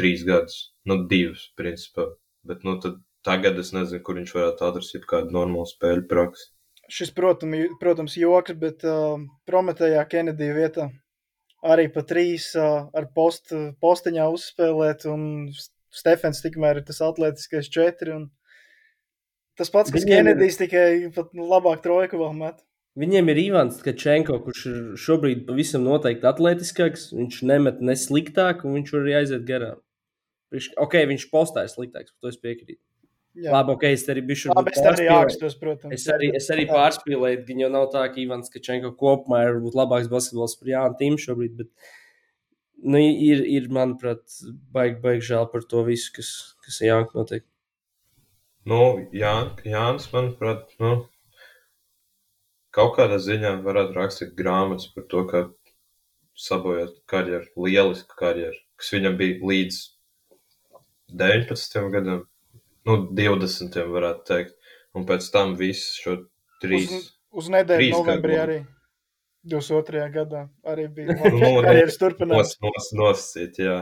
trīs 0.00 0.26
gadus, 0.26 0.58
nu, 0.90 0.98
divus, 1.06 1.46
principā. 1.58 2.10
Bet, 2.48 2.66
nu, 2.66 2.74
tad 2.82 2.98
tagad 3.22 3.62
es 3.62 3.70
nezinu, 3.70 4.02
kur 4.02 4.18
viņš 4.18 4.34
varētu 4.34 4.66
atrast 4.66 4.98
kādu 5.06 5.30
normālu 5.38 5.70
spēļu 5.70 6.10
praksi 6.10 6.50
šis, 6.92 7.12
protams, 7.16 7.76
protams 7.80 8.16
joks, 8.20 8.56
bet 8.60 8.84
uh, 8.88 9.16
Prometējā 9.48 10.02
Kenedija 10.10 10.56
vietā 10.56 10.88
arī 11.62 11.86
pa 11.94 12.02
trīs 12.06 12.50
uh, 12.58 12.88
ar 12.92 13.08
post, 13.14 13.54
posteņā 13.82 14.26
uzspēlēt, 14.34 15.06
un 15.10 15.48
Stefens 15.92 16.42
tikmēr 16.42 16.80
ir 16.80 16.86
tas 16.88 17.02
atletiskais 17.04 17.68
četri. 17.72 18.16
Un 18.16 18.28
tas 19.60 19.72
pats, 19.72 19.92
kas 19.94 20.06
Kenedijs 20.08 20.58
ir... 20.58 20.66
tikai 20.66 20.86
pat 21.14 21.32
labāk 21.36 21.82
trojku 21.84 22.20
vēl 22.20 22.36
met. 22.38 22.62
Viņiem 22.98 23.30
ir 23.32 23.38
Ivans 23.46 23.78
Kačenko, 23.80 24.36
kurš 24.44 24.62
ir 24.68 24.80
šobrīd 25.00 25.46
pavisam 25.46 25.84
noteikti 25.86 26.28
atletiskāks. 26.28 27.06
Viņš 27.16 27.38
nemet 27.48 27.80
ne 27.80 27.96
sliktāk, 27.96 28.66
un 28.68 28.76
viņš 28.76 28.92
arī 28.98 29.14
aiziet 29.22 29.46
garām. 29.48 29.80
Viņš, 30.52 30.74
ok, 30.84 30.98
viņš 31.08 31.30
postā 31.32 31.64
ir 31.64 31.72
sliktāks, 31.72 32.12
to 32.20 32.28
es 32.28 32.36
piekrītu. 32.40 32.82
Jā. 33.32 33.48
Labi, 33.54 33.72
ok, 33.72 33.86
es 33.88 34.02
arī 34.12 34.20
biju 34.28 34.52
Labi, 34.52 34.74
es 34.76 34.84
arī 34.84 35.06
ākstos, 35.08 35.54
protams. 35.56 35.94
Es 35.96 36.04
arī, 36.12 36.28
es 36.36 36.50
arī 36.52 36.66
pārspīlēju, 36.68 37.38
ka 37.46 37.54
jau 37.62 37.70
nav 37.72 37.86
tā, 37.94 38.02
ka 38.12 38.20
Ivans 38.20 38.52
Kačenko 38.52 38.90
kopumā 38.98 39.38
ir 39.46 39.54
varbūt 39.54 39.78
labāks 39.78 40.10
basketbols 40.12 40.58
par 40.60 40.68
Jānu 40.68 40.98
Tīmu 40.98 41.20
šobrīd, 41.22 41.54
bet 41.62 41.70
nu, 42.84 43.00
ir, 43.00 43.40
ir, 43.48 43.70
manuprāt, 43.72 44.20
baigi, 44.74 44.98
baigi 45.00 45.30
žēl 45.30 45.48
par 45.54 45.64
to 45.70 45.80
visu, 45.86 46.10
kas, 46.18 46.32
kas 46.66 46.82
ir 46.82 46.90
Jānka 46.90 47.16
notiek. 47.22 47.46
Nu, 48.68 48.82
Jā, 49.16 49.32
Jānis, 49.64 50.10
manuprāt, 50.12 50.68
nu, 50.82 50.92
kaut 52.76 52.92
kādā 52.98 53.16
ziņā 53.22 53.54
varētu 53.64 53.96
rakstīt 53.96 54.36
grāmatas 54.36 54.90
par 54.92 55.08
to, 55.08 55.24
ka 55.30 55.42
sabojāt 56.36 57.00
karjeru, 57.08 57.48
lielisku 57.64 58.18
karjeru, 58.18 58.60
kas 58.76 58.92
viņam 58.92 59.16
bija 59.16 59.40
līdz 59.54 59.80
19 61.16 61.90
gadam 61.96 62.22
nu, 62.88 62.98
20. 63.16 63.80
varētu 63.94 64.28
teikt. 64.28 64.54
Un 64.92 65.06
pēc 65.08 65.26
tam 65.32 65.56
visu 65.56 66.02
šo 66.02 66.14
trīs. 66.62 66.92
Uz, 66.92 67.10
uz 67.42 67.50
nedēļu 67.54 67.90
novembrī 67.96 68.36
gadu. 68.36 68.44
arī. 68.44 68.60
22. 69.48 70.02
gadā 70.14 70.44
arī 70.70 70.86
bija 70.94 71.16
nu, 71.34 71.62
karjeras 71.64 71.98
turpinājums. 71.98 72.52
Nos, 72.62 72.74
nos, 72.76 72.90
nosacīt, 73.00 73.58
jā. 73.64 73.78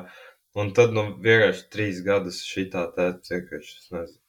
Un 0.58 0.72
tad, 0.74 0.94
nu, 0.96 1.04
vienkārši 1.22 1.66
trīs 1.70 2.00
gadus 2.06 2.40
šitā 2.46 2.86
tā, 2.94 3.10
vienkārši, 3.28 3.74
es 3.82 3.90
nezinu. 3.94 4.22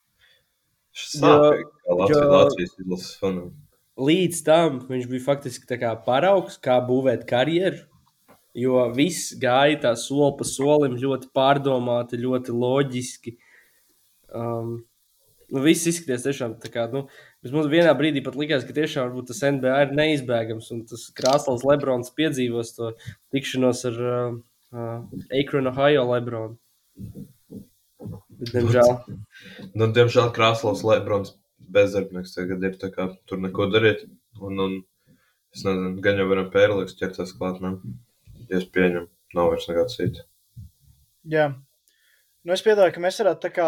Sāpīgi, 0.92 1.70
kā 1.86 1.96
Latvijas, 1.96 2.18
jo... 2.18 2.34
Latvijas 2.34 2.74
izlases 2.84 3.14
fanam. 3.22 3.54
Līdz 4.02 4.42
tam 4.48 4.82
viņš 4.90 5.08
bija 5.12 5.24
faktiski 5.24 5.70
tā 5.70 5.78
kā 5.80 5.94
paraugs, 6.04 6.58
kā 6.60 6.76
būvēt 6.84 7.24
karjeru, 7.30 7.80
jo 8.58 8.84
viss 8.96 9.32
gāja 9.40 9.80
tā 9.86 9.94
soli 10.00 10.34
pa 10.40 10.48
solim 10.48 10.98
ļoti 11.00 11.32
pārdomāti, 11.38 12.20
ļoti 12.20 12.58
loģiski. 12.58 13.38
Uh, 13.38 13.51
Um, 14.36 14.80
nu, 15.52 15.64
viss 15.66 15.90
izskatījās 15.90 16.26
tiešām 16.28 16.56
tā 16.62 16.72
kā. 16.74 16.88
Nu, 16.92 17.06
Mums 17.42 17.72
vienā 17.72 17.90
brīdī 17.98 18.22
pat 18.22 18.36
likās, 18.38 18.62
ka 18.68 18.76
tiešām 18.78 19.16
tas 19.26 19.40
NBA 19.42 19.78
ir 19.88 19.94
neizbēgams. 19.98 20.68
Un 20.76 20.84
tas 20.90 21.08
krāsls 21.18 21.66
Lebrons 21.66 22.14
piedzīvos 22.14 22.76
to 22.76 22.92
tikšanos 23.34 23.82
ar 23.90 23.98
uh, 23.98 24.36
uh, 24.78 25.24
Akronu 25.40 25.72
Ohio 25.74 26.04
Lebronu. 26.12 26.60
Bet, 27.98 28.52
diemžēl. 28.54 28.92
nu, 29.78 29.88
diemžēl 29.96 30.30
krāsls 30.38 30.86
Lebrons 30.86 31.34
bezdarbnieks 31.74 32.36
tagad 32.38 32.64
ir. 32.68 32.78
Kā, 32.94 33.10
tur 33.26 33.42
neko 33.42 33.72
darīt. 33.74 34.06
Un, 34.38 34.62
un 34.62 34.78
es 35.56 35.66
nezinu, 35.66 35.96
gan 36.06 36.22
jau 36.22 36.30
varam 36.30 36.54
pērliks 36.54 36.98
ķerties 37.00 37.34
klāt. 37.40 37.58
Ne? 37.64 37.74
Ja 38.52 38.60
es 38.62 38.70
pieņemu, 38.70 39.08
nav 39.38 39.50
vairs 39.54 39.66
nekā 39.72 39.88
cita. 39.90 40.28
Jā. 41.32 41.50
Nu, 42.46 42.54
es 42.54 42.62
piedodu, 42.66 42.94
ka 42.94 43.02
mēs 43.02 43.18
varētu 43.22 43.48
tā 43.48 43.52
kā 43.54 43.68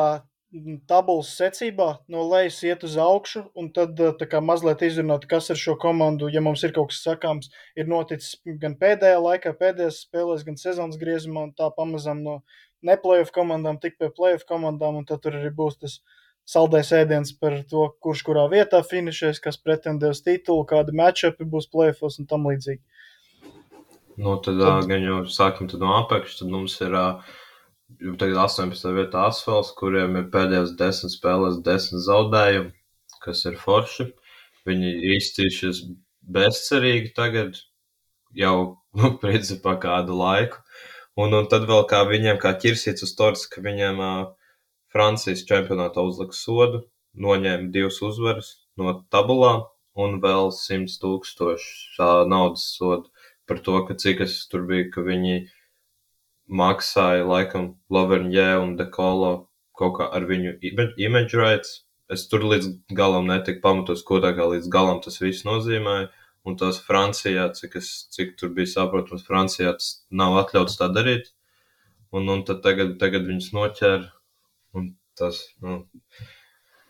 tabulas 0.87 1.31
secībā 1.37 1.87
no 2.11 2.23
lejas 2.29 2.59
iet 2.65 2.83
uz 2.85 2.95
augšu, 3.01 3.43
un 3.57 3.69
tad 3.73 3.99
eh, 3.99 4.25
kā, 4.29 4.41
mazliet 4.41 4.83
izrunāt, 4.85 5.25
kas 5.29 5.49
ar 5.53 5.59
šo 5.59 5.75
komandu, 5.81 6.29
ja 6.33 6.43
mums 6.45 6.63
ir 6.63 6.73
kaut 6.75 6.91
kas 6.91 7.01
sakāms, 7.05 7.49
ir 7.79 7.89
noticis 7.89 8.37
gan 8.61 8.77
pēdējā 8.79 9.21
laikā, 9.23 9.55
pēdējās 9.59 10.03
spēlēs, 10.05 10.45
gan 10.45 10.59
sezonas 10.61 10.99
griezumā, 11.01 11.47
un 11.49 11.55
tā 11.57 11.71
pamazām 11.73 12.21
no 12.25 12.41
neplayoff 12.85 13.33
komandām 13.33 13.79
tik 13.81 13.97
pie 13.97 14.11
playoff 14.13 14.45
komandām, 14.49 15.01
un 15.01 15.09
tad 15.09 15.23
tur 15.23 15.39
arī 15.39 15.49
būs 15.55 15.79
tas 15.81 15.99
saldais 16.45 16.91
ēdiens 16.93 17.33
par 17.39 17.57
to, 17.69 17.87
kurš 18.03 18.25
kurā 18.27 18.45
vietā 18.51 18.83
finišēs, 18.85 19.41
kas 19.41 19.57
pretendē 19.57 20.11
uz 20.13 20.21
titulu, 20.21 20.67
kādi 20.69 20.93
matchupi 20.95 21.47
būs 21.49 21.69
playoffs 21.71 22.19
un 22.19 22.29
tam 22.29 22.49
līdzīgi. 22.51 22.83
Nu, 24.21 24.35
tad, 24.37 24.59
tad... 24.59 24.85
gan 24.91 25.01
jau 25.01 25.23
sākam 25.25 25.71
no 25.81 25.95
apakšas, 26.03 26.43
tad 26.43 26.51
mums 26.53 26.75
ir 26.85 26.93
uh, 26.93 27.31
tagad 28.19 28.37
18. 28.37 28.93
vietā 28.95 29.27
asfalts, 29.29 29.73
kuriem 29.77 30.17
ir 30.19 30.29
pēdējās 30.33 30.73
desmit 30.79 31.13
spēlēs 31.13 31.59
desmit 31.65 32.03
zaudējumi, 32.05 32.71
kas 33.23 33.43
ir 33.49 33.59
forši. 33.59 34.07
Viņi 34.67 34.93
izcīnījušies 35.17 35.81
bezcerīgi 36.36 37.13
tagad 37.17 37.59
jau, 38.38 38.55
nu, 38.97 39.13
principā 39.23 39.75
kādu 39.81 40.17
laiku. 40.19 40.63
Un, 41.19 41.36
un 41.38 41.49
tad 41.49 41.67
vēl 41.69 41.84
kā 41.89 42.01
viņiem, 42.09 42.39
kā 42.41 42.55
ķirsīts 42.57 43.05
uz 43.05 43.13
torts, 43.17 43.45
ka 43.51 43.61
viņiem 43.61 43.99
uh, 44.01 44.31
Francijas 44.93 45.43
čempionātā 45.49 46.01
uzlika 46.01 46.34
sodu, 46.38 46.86
noņēma 47.13 47.69
divas 47.75 47.99
uzvaras 48.01 48.55
no 48.81 48.95
tabulām 49.13 49.67
un 49.93 50.17
vēl 50.23 50.49
100 50.57 50.97
tūkstošu 51.03 52.07
naudas 52.31 52.65
sodu 52.73 53.11
par 53.45 53.59
to, 53.61 53.75
ka 53.86 53.93
cik 53.99 54.23
es 54.25 54.39
tur 54.49 54.63
biju, 54.65 54.88
ka 54.95 55.03
viņi 55.05 55.36
uh, 55.43 55.51
maksāja 56.54 57.26
laikam 57.28 57.74
Loverņē 57.93 58.49
un 58.62 58.76
Dekolo 58.80 59.34
kaut 59.78 59.97
kā 59.97 60.10
ar 60.14 60.28
viņu 60.30 60.58
image 61.01 61.38
rights. 61.38 61.82
Es 62.14 62.28
tur 62.30 62.43
līdz 62.45 62.70
galam 62.93 63.30
netiku 63.30 63.64
pamatos, 63.64 64.04
ko 64.06 64.20
tā 64.22 64.34
kā 64.38 64.45
līdz 64.51 64.70
galam 64.72 64.99
tas 65.01 65.18
viss 65.24 65.47
nozīmēja. 65.47 66.12
Un 66.43 66.58
tas 66.60 66.78
Francijā, 66.84 67.47
cik, 67.56 67.78
es, 67.80 67.89
cik 68.12 68.36
tur 68.39 68.51
bija 68.56 68.68
saprotams, 68.74 69.24
Francijā 69.24 69.72
tas 69.78 70.04
nav 70.12 70.36
atļauts 70.41 70.76
tā 70.82 70.89
darīt. 70.91 71.32
Un, 72.14 72.28
un 72.30 72.43
tad 72.45 72.60
tagad, 72.66 72.97
tagad 73.01 73.24
viņus 73.30 73.54
noķēra. 73.56 74.12
Un 74.76 74.91
tas, 75.18 75.39
nu, 75.64 75.80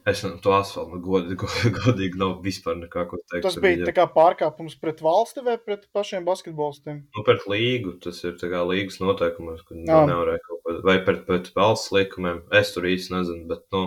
Es 0.09 0.19
nu, 0.25 0.33
to 0.43 0.51
asfaltu 0.51 0.97
godīgi, 1.03 1.47
godīgi 1.79 2.19
nav 2.19 2.35
vispār 2.43 2.75
nekā 2.81 3.05
ko 3.07 3.21
teikt. 3.21 3.45
Tas 3.45 3.55
bija 3.63 3.87
tā 3.87 3.93
kā 3.95 4.05
pārkāpums 4.11 4.75
pret 4.81 4.99
valsti 5.03 5.43
vai 5.45 5.55
pret 5.61 5.85
pašiem 5.95 6.25
basketbolistiem? 6.27 7.05
Nu, 7.15 7.23
pret 7.23 7.47
līgu, 7.47 7.95
tas 8.03 8.19
ir 8.27 8.35
tā 8.41 8.51
kā 8.51 8.65
līgas 8.67 8.99
noteikumos, 9.03 9.63
ka 9.67 9.77
nu, 9.77 9.85
nevarēja 9.87 10.43
kaut 10.43 10.59
ko, 10.65 10.77
vai 10.83 10.97
pret, 11.07 11.23
pret 11.29 11.49
valsts 11.55 11.93
likumiem. 11.95 12.43
Es 12.59 12.75
tur 12.75 12.89
īsti 12.91 13.15
nezinu, 13.15 13.47
bet, 13.53 13.63
nu, 13.75 13.85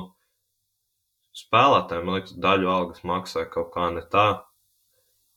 spēlētājiem, 1.36 2.08
man 2.08 2.20
liekas, 2.20 2.36
daļu 2.48 2.72
algas 2.72 3.04
maksā 3.04 3.44
kaut 3.52 3.74
kā 3.76 3.90
ne 3.92 4.04
tā. 4.12 4.28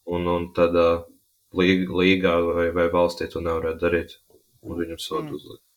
Un, 0.09 0.25
un 0.31 0.47
tad 0.55 0.77
uh, 0.79 1.03
līgā 1.53 2.37
vai, 2.45 2.69
vai 2.73 2.87
valstī 2.93 3.27
to 3.29 3.43
nevarētu 3.43 3.83
darīt. 3.83 4.15
Un 4.63 4.79
viņam 4.79 5.01
sodu 5.01 5.27
mm. 5.27 5.35
uzlikt. 5.35 5.68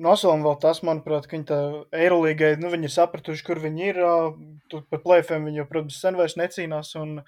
Nosaucam 0.00 0.40
vēl 0.46 0.54
tas, 0.60 0.80
manuprāt, 0.88 1.26
ka 1.28 1.36
viņi 1.36 1.48
tā 1.50 1.56
Eirolīgai, 1.92 2.54
nu, 2.60 2.70
viņi 2.72 2.88
ir 2.88 2.92
sapratuši, 2.94 3.44
kur 3.44 3.60
viņi 3.60 3.88
ir. 3.90 3.98
Tur 4.72 4.86
par 4.88 5.02
plēfiem 5.04 5.44
viņi 5.48 5.60
jau, 5.60 5.66
protams, 5.68 5.98
sen 6.00 6.16
vairs 6.16 6.38
necīnās. 6.40 6.94
Un, 7.00 7.18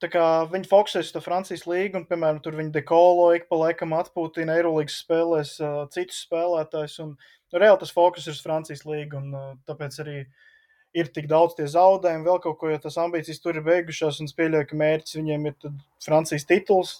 tā 0.00 0.08
kā 0.12 0.24
viņi 0.52 0.70
fokusēs 0.70 1.12
uz 1.12 1.24
Francijas 1.24 1.66
līgu, 1.68 2.00
un, 2.00 2.06
piemēram, 2.08 2.40
tur 2.44 2.56
viņi 2.56 2.72
dekolo 2.78 3.28
ik 3.36 3.44
pa 3.50 3.60
laikam 3.60 3.92
atpūtina 3.98 4.56
Eirolīgas 4.56 5.02
spēlēs 5.04 5.58
uh, 5.60 5.82
citus 5.92 6.24
spēlētājus. 6.24 6.96
Un, 7.04 7.12
nu, 7.18 7.60
reāli 7.60 7.82
tas 7.84 7.92
fokus 7.92 8.26
ir 8.26 8.38
uz 8.38 8.40
Francijas 8.46 8.86
līgu, 8.88 9.20
un 9.20 9.36
uh, 9.36 9.52
tāpēc 9.68 10.00
arī 10.06 10.18
uh, 10.24 10.51
ir 10.96 11.08
tik 11.12 11.26
daudz 11.30 11.56
tie 11.56 11.66
zaudējumi, 11.70 12.24
vēl 12.26 12.40
kaut 12.44 12.58
ko, 12.60 12.68
jo 12.72 12.78
tas 12.82 12.98
ambīcijas 13.00 13.40
tur 13.42 13.56
ir 13.58 13.64
beigušās, 13.66 14.20
un 14.20 14.28
es 14.28 14.36
pieļauju, 14.36 14.68
ka 14.68 14.78
mērķis 14.80 15.18
viņiem 15.18 15.48
ir 15.48 15.72
Francijas 16.04 16.46
tituls. 16.48 16.94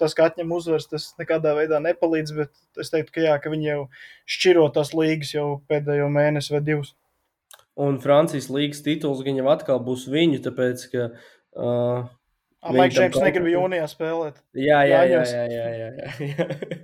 Tas, 0.00 0.16
ka 0.18 0.28
atņem 0.30 0.54
uzvaras, 0.54 0.88
tas 0.90 1.10
nekādā 1.20 1.54
veidā 1.58 1.80
nepalīdz, 1.84 2.34
bet 2.38 2.82
es 2.82 2.92
teiktu, 2.94 3.14
ka 3.14 3.26
jā, 3.28 3.36
ka 3.42 3.52
viņi 3.54 3.70
jau 3.70 3.80
šķiro 4.36 4.66
tās 4.74 4.94
līgas 4.96 5.34
jau 5.36 5.48
pēdējo 5.70 6.10
mēnesi 6.14 6.54
vai 6.56 6.62
divus. 6.66 6.94
Un 7.78 8.00
Francijas 8.02 8.50
līgas 8.50 8.82
tituls 8.82 9.22
viņam 9.22 9.52
atkal 9.54 9.78
būs 9.86 10.08
viņu, 10.10 10.42
tāpēc, 10.48 10.88
ka 10.90 11.10
uh, 11.14 12.08
Maiks 12.74 12.98
Džeims 12.98 13.22
negrib 13.22 13.52
jūnijā 13.52 13.86
spēlēt. 13.90 14.42
Jā, 14.58 14.82
jā, 14.88 15.04
jā. 15.06 15.22
jā, 15.30 15.44
jā, 15.54 15.68
jā, 15.78 15.90
jā. 16.26 16.78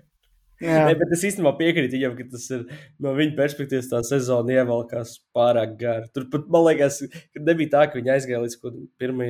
Ne, 0.65 0.97
bet 1.01 1.13
es 1.17 1.27
īstenībā 1.31 1.55
piekrītu 1.59 1.99
viņam, 1.99 2.17
ka 2.19 2.27
tas 2.33 2.49
ir 2.57 2.65
no 3.05 3.13
viņa 3.17 3.37
perspektīvas 3.39 3.91
tā 3.93 4.01
sezona 4.07 4.59
ievelkās 4.59 5.19
pārāk 5.37 5.77
gara. 5.81 6.09
Tur 6.15 6.29
pat 6.33 6.49
man 6.53 6.69
liekas, 6.71 7.03
ka 7.35 7.45
nebija 7.45 7.77
tā, 7.77 7.87
ka 7.91 8.01
viņi 8.01 8.15
aizgāja 8.17 8.43
līdz 8.47 8.61
kaut 8.63 8.83
kādam 9.01 9.25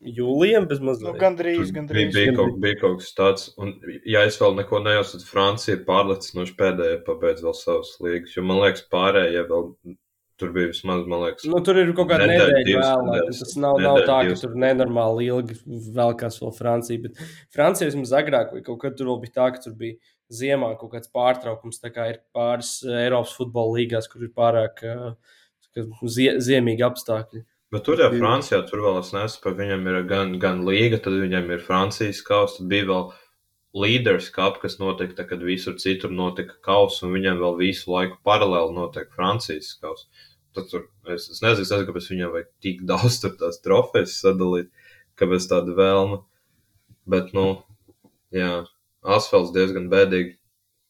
jūlijam. 0.00 0.66
Nu, 0.70 1.12
gandrīz, 1.18 1.70
gandrīz. 1.74 2.10
Bija, 2.14 2.14
bija, 2.14 2.38
kaut, 2.38 2.56
bija 2.62 2.78
kaut 2.80 2.98
kas 3.02 3.12
tāds, 3.16 3.46
un 3.60 3.76
ja 4.08 4.24
es 4.28 4.38
vēl 4.40 4.56
neko 4.60 4.80
nejaucu, 4.84 5.16
tad 5.16 5.28
Francija 5.28 5.78
pārliecinoši 5.86 6.56
pēdējā 6.58 6.98
pabeidz 7.06 7.44
vēl 7.46 7.56
savas 7.56 7.94
līgas, 8.04 8.34
jo 8.36 8.44
man 8.46 8.62
liekas 8.64 8.84
pārējie 8.92 9.46
vēl. 9.52 9.72
Tur 10.36 10.50
bija 10.52 10.68
vismaz, 10.68 11.06
man 11.08 11.22
liekas, 11.22 11.46
nu, 11.48 11.62
tur 11.64 11.78
ir 11.80 11.94
kaut 11.96 12.10
kāda 12.10 12.26
nedēļa, 12.28 12.56
nedēļa 12.58 12.80
vēl. 13.08 13.28
Tas 13.30 13.54
nav, 13.56 13.78
nedēļa, 13.78 13.86
nav 13.86 14.00
tā, 14.02 14.16
ka 14.18 14.26
divas. 14.26 14.42
tur 14.42 14.58
nenormāli 14.60 15.28
ilgi 15.30 15.56
vēl 15.96 16.12
kāds 16.20 16.36
vēl 16.42 16.52
Francija, 16.58 17.00
bet 17.06 17.22
Francija 17.56 17.88
vismaz 17.88 18.12
agrāk, 18.18 18.52
vai 18.52 18.60
kaut 18.66 18.82
kad 18.82 18.98
tur 18.98 19.08
vēl 19.08 19.22
bija 19.22 19.32
tā, 19.38 19.46
ka 19.54 19.64
tur 19.64 19.78
bija 19.80 19.96
ziemā 20.32 20.72
kaut 20.80 20.94
kāds 20.94 21.10
pārtraukums. 21.14 21.80
Tā 21.82 21.92
kā 21.94 22.08
ir 22.12 22.22
pāris 22.34 22.78
eh, 22.84 23.04
Eiropas 23.06 23.34
futbola 23.38 23.78
līgās, 23.78 24.08
kur 24.10 24.24
ir 24.26 24.32
pārāk 24.36 24.82
uh, 24.86 25.12
zie, 26.02 26.32
ziemīgi 26.42 26.86
apstākļi. 26.86 27.44
Bet 27.74 27.82
tur 27.86 27.98
jau 27.98 28.12
Francijā, 28.14 28.60
tur 28.68 28.84
vēl 28.84 29.00
es 29.00 29.10
nesaprotu, 29.14 29.58
viņam 29.58 29.88
ir 29.90 29.96
gan, 30.08 30.36
gan 30.42 30.62
līga, 30.66 31.00
tad 31.02 31.16
viņam 31.18 31.50
ir 31.50 31.64
Francijas 31.66 32.22
kausa, 32.26 32.60
tad 32.60 32.70
bija 32.70 32.86
vēl 32.86 33.08
līderis 33.76 34.30
kap, 34.32 34.60
kas 34.62 34.78
notika, 34.80 35.18
tad, 35.18 35.28
kad 35.32 35.42
visur 35.44 35.74
citur 35.82 36.14
notika 36.14 36.56
kausa, 36.64 37.04
un 37.06 37.16
viņam 37.16 37.42
vēl 37.42 37.58
visu 37.58 37.90
laiku 37.90 38.20
paralēli 38.26 38.76
notiek 38.78 39.10
Francijas 39.12 39.74
kausa. 39.82 40.06
Tad 40.56 40.70
tur, 40.70 40.86
es, 41.12 41.26
es 41.34 41.42
nezinu, 41.44 41.66
es 41.66 41.88
kāpēc 41.90 42.08
viņam 42.14 42.32
vajag 42.36 42.52
tik 42.64 42.86
daudz 42.88 43.18
tur 43.20 43.34
tās 43.40 43.58
trofejas 43.64 44.14
sadalīt, 44.22 44.70
kāpēc 45.20 45.50
tāda 45.50 45.74
vēlme. 45.76 46.22
Bet, 47.10 47.34
nu, 47.36 47.48
jā, 48.34 48.62
asfalts 49.16 49.54
diezgan 49.54 49.88
bēdīgi. 49.92 50.36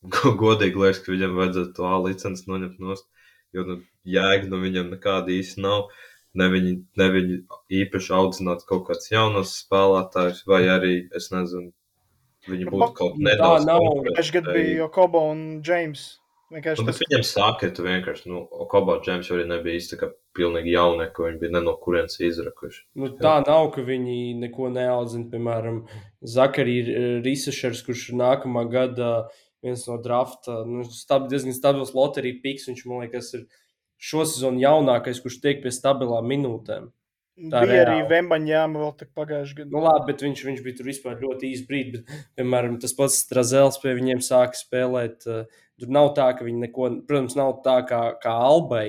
Godīgi 0.42 0.82
liekas, 0.82 1.00
ka 1.02 1.14
viņam 1.14 1.38
vajadzētu 1.40 1.72
to 1.76 1.86
A 1.88 1.96
licenci 2.04 2.44
noņemt 2.50 2.82
no 2.82 2.98
stūra, 2.98 3.24
jo 3.56 3.64
nu, 3.66 3.78
jēga 4.16 4.50
no 4.50 4.60
viņam 4.62 4.92
nekāda 4.92 5.32
īsti 5.34 5.64
nav. 5.64 5.88
Ne 6.36 6.50
viņi, 6.52 6.74
ne 7.00 7.06
viņi 7.14 7.36
īpaši 7.80 8.12
audzinātu 8.12 8.66
kaut 8.68 8.84
kādus 8.90 9.08
jaunus 9.08 9.54
spēlētājus, 9.62 10.42
vai 10.50 10.66
arī, 10.68 10.92
es 11.16 11.30
nezinu, 11.32 11.72
viņi 12.50 12.68
būtu 12.68 12.90
kaut 12.98 13.16
nedaudz. 13.16 13.64
Tā 13.64 13.72
nav. 13.72 13.86
Pagājušajā 14.04 14.34
gadā 14.36 14.56
bija 14.58 14.74
Jokobo 14.82 15.22
un 15.32 15.42
Džeims. 15.64 16.04
Vienkārši 16.52 16.84
nu, 16.84 16.90
tas... 16.90 17.00
Viņam 17.02 17.24
sāka, 17.26 17.70
ka 17.72 17.86
vienkārši, 17.88 18.28
nu, 18.30 18.44
Okobo 18.66 18.98
Džeims 19.00 19.32
arī 19.34 19.48
nebija 19.48 19.80
īsti 19.80 19.98
kā 20.02 20.12
pilnīgi 20.36 20.74
jauni, 20.76 21.08
ka 21.14 21.26
viņi 21.26 21.40
bija 21.40 21.54
ne 21.56 21.62
no 21.64 21.74
kurienes 21.80 22.20
izrakuši. 22.22 22.84
Nu, 23.00 23.10
tā 23.18 23.38
Jā. 23.38 23.46
nav, 23.48 23.70
ka 23.74 23.84
viņi 23.86 24.36
neko 24.42 24.70
neaudzina, 24.74 25.30
piemēram, 25.32 25.82
Zakarī 26.36 26.76
Risašers, 27.24 27.82
kurš 27.86 28.10
nākamā 28.16 28.66
gada 28.72 29.12
viens 29.64 29.86
no 29.88 29.96
drafta, 30.02 30.60
nu, 30.68 30.84
stab, 30.92 31.30
diezgan 31.32 31.56
stabils 31.56 31.94
loterija 31.96 32.38
piks, 32.44 32.68
viņš, 32.70 32.84
man 32.90 33.06
liekas, 33.06 33.32
ir 33.38 33.46
šosezon 33.96 34.60
jaunākais, 34.60 35.22
kurš 35.24 35.40
tiek 35.42 35.64
pie 35.64 35.72
stabilām 35.74 36.28
minūtēm. 36.30 36.92
Tā 37.36 37.60
bija 37.68 37.82
reāli. 37.84 38.00
arī 38.00 38.08
Vembaņāma 38.08 38.80
vēl 38.80 38.92
pagājušajā 39.12 39.58
gadā. 39.58 39.68
Nu, 39.74 39.82
labi, 39.84 40.06
bet 40.08 40.22
viņš, 40.24 40.42
viņš 40.46 40.60
bija 40.64 40.76
tur 40.78 40.86
vispār 40.88 41.18
ļoti 41.20 41.50
īsi 41.52 41.66
brīdi. 41.68 41.98
Bet, 42.00 42.22
piemēram, 42.38 42.78
tas 42.80 42.96
pats 42.96 43.18
Strazēls 43.26 43.76
pie 43.82 43.92
viņiem 43.98 44.22
sāka 44.24 44.56
spēlēt. 44.56 45.26
Tur 45.26 45.92
nav 45.92 46.14
tā, 46.16 46.30
ka 46.38 46.46
viņi 46.46 46.62
neko, 46.64 46.88
protams, 47.08 47.36
nav 47.36 47.58
tā 47.66 47.76
kā, 47.88 48.00
kā 48.22 48.32
Albai. 48.46 48.86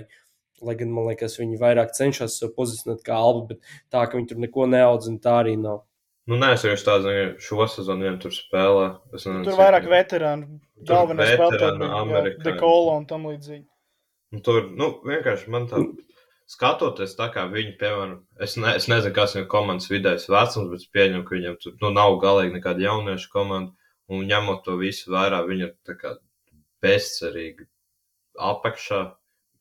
Lai 0.66 0.74
gan 0.80 0.89
man 0.93 1.05
liekas, 1.12 1.38
viņi 1.38 1.60
vairāk 1.62 1.91
cenšas 1.93 2.39
sev 2.39 2.53
pozicionēt 2.58 3.03
kā 3.05 3.18
Alba, 3.22 3.53
bet 3.53 3.76
tā, 3.93 4.01
ka 4.01 4.18
viņi 4.18 4.32
tur 4.32 4.41
neko 4.41 4.66
neaudzina, 4.72 5.22
tā 5.22 5.36
arī 5.43 5.53
nav. 5.62 5.84
Nu, 6.28 6.36
nē, 6.36 6.55
es 6.58 6.66
jau 6.66 6.74
tādu 6.84 7.14
šo 7.39 7.68
sezonu 7.72 8.03
viņam 8.03 8.18
tur 8.24 8.34
spēlē. 8.36 8.88
Nezinu, 9.14 9.43
tur 9.45 9.60
vairāk 9.60 9.86
veterānu, 9.91 10.60
galvenais 10.89 11.36
spēlētājs, 11.38 12.41
Dekolo 12.43 12.97
un 12.97 13.05
tam 13.08 13.30
līdzīgi. 13.30 13.64
Nu, 14.36 14.41
tur, 14.43 14.66
nu, 14.76 14.91
vienkārši 15.08 15.53
man 15.53 15.70
tā. 15.72 15.86
Skatoties 16.47 17.18
tā 17.20 17.26
kā 17.34 17.41
viņi, 17.51 17.74
piemēram, 17.80 18.22
es, 18.39 18.53
ne, 18.55 18.72
es 18.80 18.86
nezinu, 18.88 19.12
kas 19.16 19.34
ir 19.36 19.49
komandas 19.51 19.89
vidējais 19.91 20.30
vecums, 20.32 20.70
bet 20.72 20.80
es 20.80 20.91
pieņemu, 20.95 21.24
ka 21.28 21.36
viņam 21.36 21.58
tur 21.60 21.74
nu, 21.82 21.89
nav 21.91 22.16
galīgi 22.24 22.55
nekāda 22.55 22.86
jauniešu 22.86 23.32
komanda, 23.34 23.74
un 24.08 24.24
ņemot 24.30 24.62
to 24.64 24.78
visu 24.80 25.12
vērā, 25.12 25.41
viņi 25.43 25.66
ir 25.68 25.74
tā 25.84 25.97
kā 25.99 26.14
bezcerīgi 26.84 27.68
apakšā, 28.39 29.01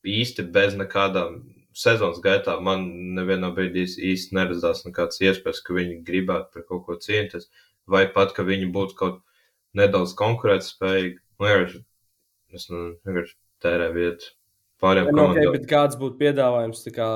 īsti 0.05 0.45
bez 0.53 0.75
nekādām 0.77 1.41
sezonas 1.77 2.21
gaitā. 2.23 2.57
Man 2.63 2.87
nevienā 3.17 3.51
brīdī 3.55 3.85
īsti 3.85 4.37
neredzās 4.37 4.83
nekāds 4.85 5.21
iespējas, 5.21 5.61
ka 5.65 5.77
viņi 5.77 6.01
gribētu 6.07 6.53
par 6.53 6.67
kaut 6.69 6.85
ko 6.87 6.97
cīnīties, 7.01 7.49
vai 7.89 8.05
pat, 8.13 8.33
ka 8.35 8.45
viņi 8.47 8.69
būtu 8.73 8.97
kaut 8.99 9.19
nedaudz 9.77 10.15
konkurētspējīgi. 10.17 11.19
Nu, 11.37 11.83
es 12.55 12.69
nu, 12.73 12.85
vienkārši 13.05 13.35
tērē 13.61 13.91
vietu 13.93 14.31
pārējām 14.81 15.11
nu, 15.11 15.19
komandām. 15.19 15.43
Okay, 15.43 15.53
bet 15.57 15.69
kāds 15.69 15.99
būtu 15.99 16.17
piedāvājums? 16.21 16.81
Kā 16.95 17.09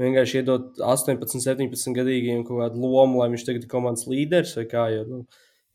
vienkārši 0.00 0.42
iedot 0.42 0.80
18, 0.82 1.40
17 1.42 1.96
gadīgiem 1.96 2.44
kaut 2.46 2.62
kādu 2.62 2.82
lomu, 2.84 3.22
lai 3.22 3.30
viņš 3.32 3.46
tagad 3.48 3.66
ir 3.66 3.72
komandas 3.72 4.06
līderis 4.10 4.54
vai 4.58 4.66
kā. 4.70 4.86
Jo, 4.94 5.04
nu, 5.10 5.22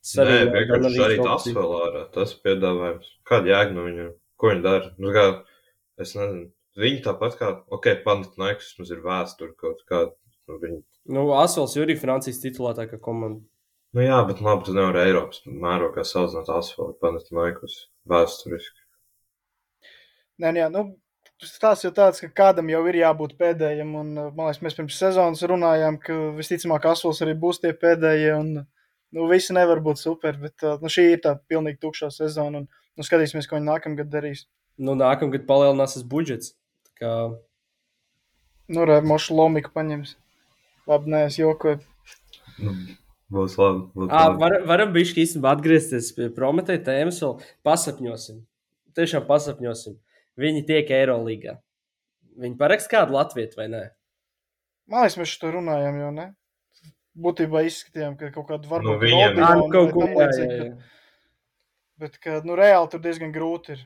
tas 0.04 0.18
arī, 0.24 0.38
Nē, 0.38 0.52
vienkārši 0.58 1.06
arī 1.08 1.22
tas 1.24 1.48
vēl 1.58 1.78
ārā. 1.82 2.04
Tas 2.16 2.36
piedāvājums. 2.46 3.16
Kāda 3.28 3.56
jēga 3.56 3.76
no 3.76 3.88
viņiem? 3.88 4.14
Ko 4.42 4.54
viņi 4.54 4.66
dara? 4.66 4.94
Nu, 5.02 5.12
es 6.04 6.16
nezinu. 6.18 6.50
Viņi 6.80 7.02
tāpat 7.04 7.38
kā, 7.40 7.52
ok, 7.76 7.88
Panathinaikos 8.06 8.74
mums 8.80 8.92
ir 8.96 9.02
vēsture 9.04 9.56
kaut 9.60 9.82
kāda. 9.90 10.14
Nu, 10.48 10.60
viņi... 10.62 10.82
Nu, 11.12 11.26
Asfals 11.36 11.76
jau 11.76 11.84
ir 11.84 12.00
Francijas 12.00 12.40
titulētākā 12.44 13.00
komanda. 13.04 13.44
Nu 13.92 14.06
jā, 14.06 14.22
bet 14.28 14.40
labi, 14.40 14.64
tu 14.70 14.76
nevari 14.76 15.02
Eiropas 15.04 15.42
mērogā 15.46 16.06
salīdzināt 16.08 16.48
asfaltu 16.56 16.96
Panathinaikos 17.04 17.76
vēsturiski. 18.08 18.80
Nē, 20.40 20.54
nu 20.54 20.62
jā, 20.62 20.68
nu, 20.72 20.84
tas 21.62 21.84
jau 21.84 21.92
tāds, 21.96 22.22
ka 22.24 22.30
kādam 22.42 22.70
jau 22.72 22.82
ir 22.90 23.02
jābūt 23.02 23.36
pēdējam. 23.40 23.92
Un, 24.00 24.14
uh, 24.16 24.30
man 24.32 24.48
liekas, 24.48 24.62
mēs 24.66 24.78
pirms 24.78 25.00
sezonas 25.02 25.44
runājām, 25.52 26.00
ka 26.02 26.18
visticamāk 26.38 26.88
Asuls 26.94 27.22
arī 27.26 27.36
būs 27.44 27.62
tie 27.64 27.74
pēdējie. 27.78 28.32
Un, 28.38 28.54
nu, 29.18 29.28
visi 29.32 29.54
nevar 29.58 29.84
būt 29.84 30.02
super, 30.02 30.40
bet 30.40 30.66
uh, 30.66 30.80
nu, 30.82 30.92
šī 30.92 31.10
ir 31.12 31.24
tā 31.26 31.36
pilnīgi 31.52 31.82
tukšā 31.84 32.12
sezona. 32.16 32.64
Un, 32.64 32.70
nu, 32.96 33.06
skatīsimies, 33.06 33.50
ko 33.50 33.60
viņi 33.60 33.70
nākamgad 33.70 34.12
darīs. 34.14 34.48
Nu, 34.82 34.96
nākamgad 34.98 35.46
palielināsies 35.50 36.06
budžets. 36.10 36.56
Kā... 36.98 37.14
Nu, 38.72 38.86
re, 38.90 38.98
mošu 39.06 39.36
lomiku 39.38 39.70
paņems. 39.76 40.16
Labi, 40.90 41.12
nē, 41.14 41.26
es 41.30 41.38
jokoju. 41.38 41.82
Nu, 42.62 42.74
būs 43.34 43.58
labi. 43.62 43.84
Būs 43.98 44.10
à, 44.10 44.24
var, 44.42 44.58
varam 44.70 44.94
bišķi 44.96 45.26
īstenībā 45.26 45.54
atgriezties 45.54 46.10
pie 46.18 46.32
Prometēja 46.34 46.82
tēmas, 46.88 47.22
vēl 47.22 47.38
pasapņosim. 47.68 48.42
Tiešām 48.98 49.28
pasapņosim. 49.30 50.00
Viņi 50.42 50.66
tiek 50.68 50.90
Eirolandā. 50.98 51.60
Viņi 52.42 52.58
parakst 52.58 52.90
kādu 52.92 53.16
Latviju 53.20 53.54
vai 53.60 53.68
nē? 53.70 53.86
Man 54.92 55.06
liekas, 55.06 55.20
mēs 55.20 55.38
to 55.40 55.52
runājām, 55.54 56.00
jau 56.02 56.12
ne? 56.16 56.28
Būtībā 57.22 57.62
izskatījām, 57.68 58.16
ka 58.20 58.32
kaut 58.34 58.48
kāda 58.50 58.70
varbūt 58.72 58.88
no 58.88 59.00
viņiem 59.00 59.38
ir 59.38 59.64
kaut 59.76 59.94
ko 59.94 60.08
tādu. 60.16 60.70
Bet, 62.02 62.16
ka, 62.24 62.40
nu, 62.48 62.56
reāli 62.58 62.90
tur 62.90 63.04
diezgan 63.04 63.34
grūti 63.36 63.76
ir. 63.76 63.84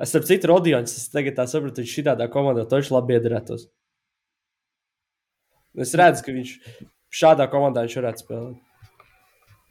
Es 0.00 0.14
ar 0.16 0.24
citu 0.24 0.48
Rodions, 0.48 0.94
es 0.96 1.10
tagad 1.12 1.36
tā 1.36 1.44
saprotu, 1.50 1.82
viņš 1.82 1.96
šitādā 1.98 2.30
komandā 2.32 2.64
toši 2.68 2.94
labi 2.94 3.18
iedarētos. 3.18 3.66
Es 5.84 5.92
redzu, 5.98 6.24
ka 6.24 6.34
viņš 6.34 6.54
šādā 7.20 7.46
komandā 7.52 7.84
viņš 7.84 7.98
varētu 8.00 8.24
spēlēt. 8.24 8.94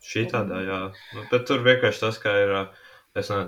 Šī 0.06 0.28
tādā, 0.32 0.62
jā. 0.64 0.78
Nu, 1.16 1.26
bet 1.32 1.50
tur 1.50 1.66
vienkārši 1.66 2.04
tas, 2.06 2.20
ka 2.22 2.36
ir, 2.44 2.54
es 3.20 3.32
ne, 3.34 3.42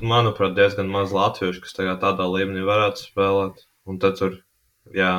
manuprāt, 0.00 0.56
diezgan 0.56 0.90
maz 0.90 1.12
latviešu, 1.14 1.62
kas 1.62 1.76
tagad 1.76 2.00
tādā 2.02 2.26
līmenī 2.26 2.64
varētu 2.66 3.06
spēlēt. 3.10 3.62
Un 3.86 4.00
tad 4.02 4.18
tur, 4.18 4.40
jā, 4.94 5.12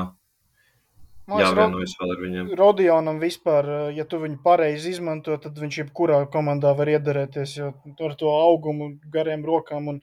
jāvienojas 1.30 1.96
vēl 2.00 2.14
ar 2.16 2.22
viņiem. 2.26 2.52
Rodionam 2.60 3.22
vispār, 3.22 3.70
ja 3.96 4.06
tu 4.10 4.20
viņu 4.24 4.42
pareizi 4.44 4.94
izmanto, 4.96 5.38
tad 5.40 5.58
viņš 5.60 5.80
jebkurā 5.84 6.24
komandā 6.34 6.74
var 6.76 6.92
iedarēties, 6.98 7.58
jo 7.60 7.72
ar 8.04 8.16
to 8.20 8.32
augumu, 8.34 8.94
gariem 9.14 9.46
rokām 9.48 9.92
un 9.94 10.02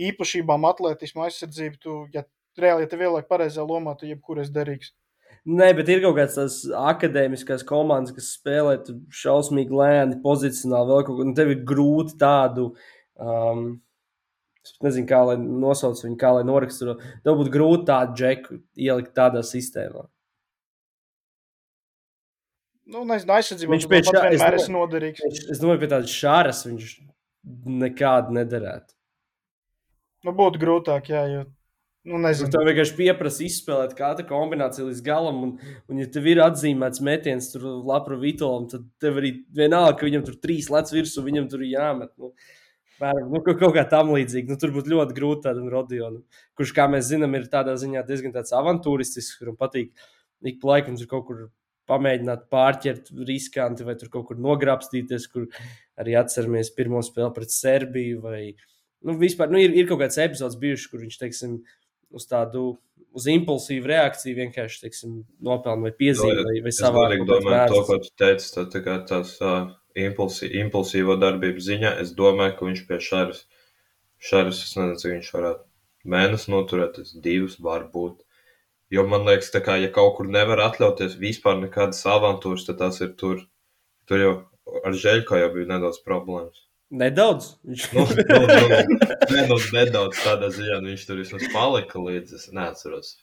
īpašībām, 0.00 0.66
atletismu, 0.68 1.24
aizsardzību, 1.26 1.78
tu, 1.82 1.96
ja 2.14 2.24
reāli, 2.60 2.84
ja 2.84 2.90
tev 2.92 3.02
ieliek 3.06 3.26
pareizā 3.30 3.64
lomā, 3.66 3.96
tu 3.98 4.06
jebkur 4.08 4.40
esi 4.42 4.52
derīgs. 4.54 4.92
Nē, 5.46 5.68
bet 5.78 5.88
ir 5.92 6.00
kaut 6.02 6.16
kādas 6.16 6.34
tās 6.34 6.54
akadēmiskās 6.74 7.62
komandas, 7.68 8.10
kas 8.16 8.32
spēlē 8.34 8.80
šausmīgi 9.14 9.70
lēni, 9.78 10.16
pozicionāli, 10.24 10.90
vēl 10.90 11.04
kaut 11.06 11.20
ko. 11.20 11.26
Tev 11.38 11.52
ir 11.54 11.60
grūti 11.68 12.16
tādu, 12.18 12.64
um, 13.22 13.68
es 14.66 14.74
nezinu, 14.82 15.06
kā 15.06 15.20
lai 15.28 15.36
nosauc 15.38 16.02
viņu, 16.02 16.18
kā 16.18 16.32
lai 16.34 16.42
noraksturo. 16.48 16.96
Tev 17.22 17.38
būtu 17.38 17.54
grūti 17.54 17.86
tādu 17.92 18.18
džeku 18.18 18.58
ielikt 18.74 19.14
tādā 19.14 19.44
sistēmā. 19.46 20.08
Nu, 22.90 23.04
nezinu, 23.06 23.32
aizsardzībā 23.38 23.74
Viņš 23.74 23.86
pēc 23.90 24.10
šā- 24.10 24.24
vienmēr 24.26 24.58
ir 24.58 24.68
noderīgs. 24.74 25.22
Es, 25.30 25.40
es 25.54 25.62
domāju, 25.62 25.80
pie 25.84 25.88
tādas 25.94 26.10
šāras 26.14 26.64
viņš 26.66 26.92
nekādu 27.86 28.34
nederētu. 28.36 28.95
Nu, 30.26 30.34
būtu 30.34 30.58
grūtāk, 30.58 31.12
jā, 31.12 31.22
jo, 31.30 31.44
nu, 32.06 32.16
Tur 32.16 32.24
nezinu. 32.24 32.50
tev 32.50 32.66
vienkārši 32.66 32.96
pieprasa 32.98 33.44
izspēlēt 33.46 33.96
katru 33.98 34.26
kombināciju 34.28 34.88
līdz 34.88 35.02
galam, 35.06 35.42
un, 35.46 35.80
un 35.86 36.02
ja 36.02 36.06
tev 36.10 36.26
ir 36.32 36.42
atzīmēts 36.42 37.02
metiens, 37.06 37.50
tur 37.52 37.68
lapra 37.86 38.18
vitolam, 38.18 38.66
tad 38.70 38.88
tev 39.02 39.20
arī 39.22 39.36
vienalga, 39.54 39.96
ka 40.00 40.08
viņam 40.08 40.26
tur 40.26 40.38
trīs 40.42 40.70
lec 40.72 40.90
virsū, 40.94 41.22
viņam 41.26 41.50
tur 41.52 41.66
jāmet. 41.66 42.14
Nu, 42.18 42.34
Mēram, 42.96 43.26
nu, 43.28 43.42
kaut, 43.44 43.74
kā 43.76 43.82
tam 43.84 44.08
līdzīga. 44.14 44.48
Nu, 44.48 44.56
tur 44.56 44.70
būtu 44.72 44.88
ļoti 44.94 45.16
grūti 45.18 45.44
tādam 45.44 45.66
Rodionam, 45.68 46.22
kurš, 46.56 46.72
kā 46.72 46.86
mēs 46.88 47.10
zinām, 47.10 47.34
ir 47.36 47.44
tādā 47.52 47.74
ziņā 47.76 48.00
diezgan 48.08 48.32
tāds 48.32 48.54
avantūristisks, 48.56 49.36
kuram 49.36 49.58
patīk 49.60 49.92
ik 50.48 50.62
pa 50.62 50.70
laikam 50.70 50.96
tur 50.96 51.10
kaut 51.10 51.26
kur 51.28 51.42
pamēģināt 51.90 52.46
pārķert 52.52 53.12
riskanti 53.28 53.84
vai 53.86 53.94
tur 54.00 54.10
kaut 54.12 54.26
kur 54.30 54.40
nograpstīties, 54.42 55.28
kur 55.32 55.46
arī 56.00 56.16
atceramies 56.18 56.72
pirmo 56.74 57.02
spēli 57.04 57.34
pret 57.36 57.52
Serbiju. 57.54 58.22
Vai, 58.24 58.40
nu, 59.04 59.16
vispār, 59.20 59.50
nu, 59.52 59.60
ir, 59.60 59.74
ir 59.76 59.88
kaut 59.90 60.00
kāds 60.04 60.20
epizods 60.22 60.58
bijuši, 60.60 60.90
kur 60.92 61.02
viņš, 61.04 61.18
teiksim, 61.20 61.58
uz 62.16 62.28
tādu 62.30 62.68
uz 63.16 63.26
impulsīvu 63.32 63.88
reakciju 63.88 64.36
vienkārši 64.36 64.82
teiksim, 64.82 65.16
nopelna 65.44 65.88
vai 65.88 65.92
piezīmē, 65.96 66.42
vai, 66.44 66.58
vai 66.64 66.72
Es 66.72 66.80
savā 66.82 67.06
arī 67.08 67.22
domāju, 67.24 67.68
to, 67.72 67.82
ko 67.88 67.98
tu 68.04 68.12
teici, 68.20 68.50
tā, 68.52 68.66
tā 68.72 68.82
kā 68.84 68.98
tās 69.08 69.36
uh, 69.40 69.70
impulsi, 69.96 70.50
impulsīvo 70.60 71.16
darbību 71.20 71.64
ziņā, 71.68 71.94
es 72.02 72.12
domāju, 72.18 72.58
ka 72.58 72.68
viņš 72.68 72.82
pie 72.90 73.00
šāras, 73.08 73.46
šāras 74.30 74.60
es 74.66 74.76
nezinu, 74.76 75.00
cik 75.00 75.14
viņš 75.14 75.32
varētu 75.38 76.12
mēnesi 76.16 76.52
noturēt, 76.52 77.00
tas 77.00 77.14
divas 77.24 77.56
varbūt. 77.62 78.20
Jo 78.92 79.06
man 79.08 79.24
liekas, 79.26 79.50
kā, 79.64 79.78
ja 79.82 79.88
kaut 79.94 80.18
kur 80.18 80.28
nevar 80.30 80.60
atļauties 80.68 81.16
vispār 81.18 81.56
nekādas 81.64 82.04
avantūras, 82.06 82.68
tad 82.68 82.78
tas 82.84 83.00
ir 83.02 83.16
tur, 83.18 83.40
tur 84.06 84.22
jau 84.22 84.34
ar 84.84 84.94
Žēļko 84.94 85.40
jau 85.40 85.50
bija 85.56 85.72
nedaudz 85.72 85.98
problēmas. 86.04 86.65
Nedaudz. 86.94 87.56
Viņš... 87.66 87.86
Nu, 87.96 88.04
nu, 88.06 88.40
nu, 88.46 88.78
ne, 89.32 89.42
nu, 89.50 89.58
nedaudz 89.74 90.20
tādā 90.22 90.52
ziņā, 90.54 90.80
nu, 90.82 90.92
viņš 90.92 91.06
tur 91.08 91.18
vismaz 91.22 91.46
palika 91.54 92.02
līdz, 92.02 92.36
es 92.38 92.48
neatceros, 92.54 93.16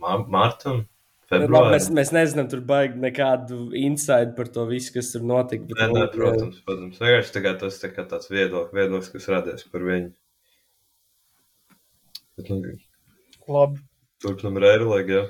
Ma 0.00 0.16
Martam, 0.28 0.84
Labi, 1.28 1.74
mēs, 1.74 1.90
mēs 1.92 2.10
nezinām, 2.16 2.46
tur 2.48 2.62
baigi 2.64 2.96
nekādu 3.02 3.66
insight 3.76 4.32
par 4.36 4.48
to 4.52 4.64
visu, 4.68 4.94
kas 4.94 5.10
tur 5.12 5.26
notika. 5.28 5.66
bet, 5.68 5.76
Nē, 5.76 5.88
nē, 5.92 6.04
protams, 6.14 6.62
protams. 6.64 7.00
Vienkārši 7.02 7.34
tā 7.34 7.52
tas 7.60 7.76
tā 7.82 7.90
kā 7.92 8.04
tāds 8.08 8.30
viedoklis, 8.32 8.72
viedoklis, 8.72 9.10
kas 9.12 9.28
radies 9.34 9.66
par 9.68 9.84
viņu. 9.84 10.08
Bet, 12.38 12.48
nu, 12.48 12.72
Labi. 13.52 13.84
turpinam 14.24 14.56
rērilīgi, 14.64 15.18
jā. 15.18 15.26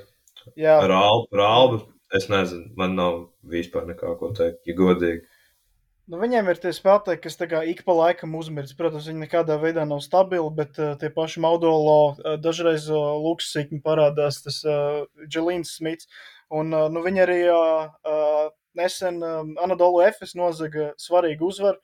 Jā, 0.57 0.77
Ar 0.85 0.95
Albu, 0.95 1.27
ar 1.35 1.43
Albu, 1.49 1.81
es 2.15 2.29
nezinu, 2.31 2.71
man 2.79 2.95
nav 2.97 3.19
vispār 3.51 3.91
nekā 3.91 4.15
ko 4.21 4.31
teikt, 4.39 4.63
ja 4.71 4.79
godīgi. 4.79 5.27
Nu, 6.09 6.19
viņiem 6.21 6.49
ir 6.51 6.61
tie 6.63 6.73
spēlētāji, 6.75 7.21
kas 7.25 7.37
ik 7.71 7.83
pa 7.87 7.95
laikam 7.97 8.35
uzmirst. 8.39 8.77
Protams, 8.79 9.09
viņi 9.11 9.27
nekādā 9.27 9.59
veidā 9.61 9.85
nav 9.89 10.01
stabili, 10.05 10.49
bet 10.57 10.79
uh, 10.81 10.95
tie 11.01 11.11
paši 11.13 11.43
Maudolo 11.45 11.99
uh, 12.13 12.37
dažreiz 12.41 12.89
uh, 12.91 13.19
luksusīkņi 13.23 13.83
parādās, 13.85 14.43
tas 14.45 14.63
uh, 14.65 15.05
Dželīns 15.29 15.77
Smits. 15.77 16.09
Un 16.49 16.73
uh, 16.73 16.89
nu, 16.93 17.05
viņi 17.05 17.25
arī 17.25 17.39
uh, 17.53 17.93
uh, 18.09 18.49
nesen 18.79 19.21
uh, 19.23 19.45
Anadolu 19.65 20.03
Efes 20.07 20.35
nozaga 20.39 20.93
svarīgu 21.01 21.53
uzvaru. 21.53 21.79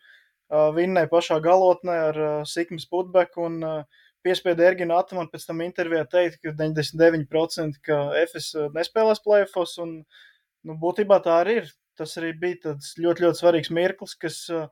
Uh, 0.49 0.71
Vinnēja 0.77 1.11
pašā 1.13 1.39
galotnē 1.45 2.01
ar 2.09 2.21
uh, 2.21 2.33
Sikmas 2.49 2.89
Putbeku 2.89 3.45
un 3.45 3.61
uh, 3.65 4.03
piespieda 4.25 4.65
Erginu 4.71 4.97
Atmanu 4.97 5.29
pēc 5.33 5.45
tam 5.49 5.61
intervijā 5.65 6.05
teikt, 6.09 6.41
ka 6.41 6.57
99% 6.57 7.81
ka 7.85 8.01
Efes 8.23 8.55
nespēlēs 8.73 9.21
playoffs 9.25 9.81
un 9.85 9.99
nu, 10.65 10.77
būtībā 10.81 11.21
tā 11.25 11.41
arī 11.43 11.59
ir. 11.63 11.73
Tas 11.99 12.17
arī 12.21 12.33
bija 12.39 12.61
tāds 12.69 12.95
ļoti, 12.99 13.27
ļoti 13.27 13.41
svarīgs 13.41 13.71
mirklis, 13.75 14.17
kas 14.19 14.41
uh, 14.51 14.67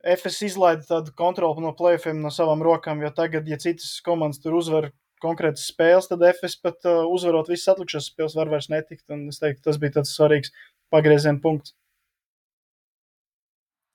FS 0.00 0.40
izlaida 0.48 0.86
tādu 0.88 1.12
kontroli 1.16 1.64
no 1.64 1.74
plēsoņiem 1.76 2.22
no 2.24 2.32
savām 2.32 2.64
rokām. 2.64 3.02
Jo 3.04 3.12
tagad, 3.16 3.48
ja 3.48 3.60
citas 3.60 3.98
komandas 4.04 4.40
tur 4.40 4.56
uzvar 4.56 4.90
konkrētas 5.20 5.66
spēles, 5.68 6.08
tad 6.08 6.24
FS 6.30 6.56
pat 6.64 6.88
uh, 6.88 7.02
uzvarot 7.12 7.50
visas 7.52 7.74
atlikušās 7.74 8.08
spēles 8.12 8.36
var 8.38 8.52
vairs 8.52 8.70
netikt. 8.72 9.04
Un 9.12 9.28
es 9.32 9.40
teiktu, 9.42 9.66
tas 9.68 9.80
bija 9.80 9.98
tāds 9.98 10.14
svarīgs 10.16 10.54
pagrieziena 10.92 11.42
punkts. 11.42 11.76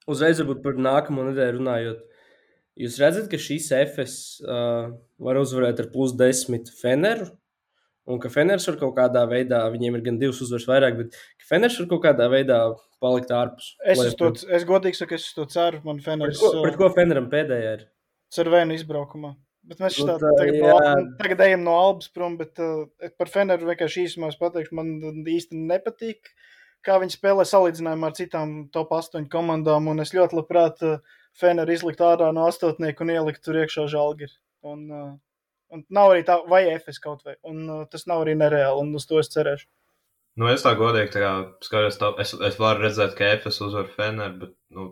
Uzreiz 0.05 0.37
varbūt 0.37 0.61
par 0.61 0.77
nākamo 0.77 1.25
nedēļu 1.31 1.57
runājot. 1.63 2.03
Jūs 2.77 2.99
redzat, 3.01 3.29
ka 3.31 3.39
šīs 3.41 3.71
FS 3.73 4.15
uh, 4.43 4.91
var 5.23 5.39
uzvarēt 5.39 5.79
ar 5.81 5.89
plus 5.93 6.13
10 6.19 6.69
Feneru. 6.77 7.31
Un 8.05 8.19
ka 8.21 8.29
Feners 8.29 8.67
var 8.69 8.75
kaut 8.77 8.93
kādā 8.99 9.23
veidā, 9.29 9.63
viņiem 9.73 9.95
ir 9.97 10.03
gan 10.05 10.19
divas 10.21 10.37
uzvaras 10.45 10.67
vairāk, 10.69 10.97
bet 10.99 11.15
ka 11.41 11.47
Feners 11.49 11.79
var 11.81 11.87
kaut 11.89 12.03
kādā 12.03 12.27
veidā 12.29 12.59
palikt 13.01 13.33
ārpus. 13.33 13.71
Es, 13.81 14.01
uz 14.11 14.17
to, 14.19 14.29
es 14.53 14.67
godīgi 14.67 14.99
saku, 14.99 15.17
es 15.17 15.31
to 15.33 15.47
ceru. 15.49 15.81
Man 15.87 15.97
Pret 15.97 16.11
Feners 16.11 16.41
ko, 16.41 16.51
pret 16.61 16.77
ko 16.77 16.91
Feneram 16.93 17.31
pēdējā 17.31 17.73
ir? 17.79 17.87
Cervēnu 18.35 18.77
izbraukumā. 18.77 19.33
Bet 19.65 19.81
mēs 19.81 19.97
Nu, 19.97 20.13
tā, 20.21 20.29
tagad, 20.37 20.59
jā. 20.61 20.93
tagad 21.17 21.41
ejam 21.47 21.63
no 21.65 21.73
Albas 21.79 22.11
prom, 22.13 22.35
bet 22.37 22.61
uh, 22.61 22.85
par 23.17 23.31
Feneru 23.33 23.71
vienkārši 23.71 24.05
īsumā 24.05 24.29
es 24.29 24.37
pateikšu, 24.37 24.77
man 24.77 25.25
īsti 25.25 25.57
nepatīk, 25.71 26.29
kā 26.85 26.99
viņi 27.01 27.17
spēlē 27.17 27.47
salīdzinājumā 27.49 28.11
ar 28.11 28.17
citām 28.19 28.55
top 28.75 28.93
8 28.93 29.25
komandām, 29.33 29.89
un 29.89 30.05
es 30.05 30.13
ļoti 30.13 30.37
labprāt 30.37 30.85
uh, 30.85 30.99
Feneru 31.35 31.73
izlikt 31.73 32.05
ārā 32.05 32.29
no 32.35 32.45
astotnieku 32.51 33.07
un 33.07 33.15
ielikt 33.15 33.41
tur 33.45 33.57
iekšā 33.63 33.87
žalgiri. 33.89 34.37
Un, 34.65 34.85
uh, 34.93 35.09
un 35.75 35.85
nav 35.93 36.13
arī 36.13 36.25
tā, 36.27 36.39
vai 36.49 36.65
FS 36.73 37.01
kaut 37.03 37.25
vai, 37.27 37.37
un 37.47 37.63
uh, 37.67 37.85
tas 37.91 38.07
nav 38.09 38.25
arī 38.25 38.35
nereāli, 38.39 38.81
un 38.81 38.95
uz 38.99 39.07
to 39.09 39.19
es 39.21 39.31
cerēšu. 39.33 39.67
Nu, 40.39 40.49
es 40.51 40.65
tā 40.65 40.73
godīgi 40.75 41.13
tā 41.13 41.23
kā 41.23 41.31
skatos, 41.63 41.97
tā, 42.01 42.11
es, 42.19 42.33
es 42.49 42.57
varu 42.59 42.83
redzēt, 42.83 43.13
ka 43.15 43.27
EFS 43.37 43.61
uzvar 43.69 43.87
Fener, 43.93 44.33
bet, 44.41 44.51
nu, 44.75 44.89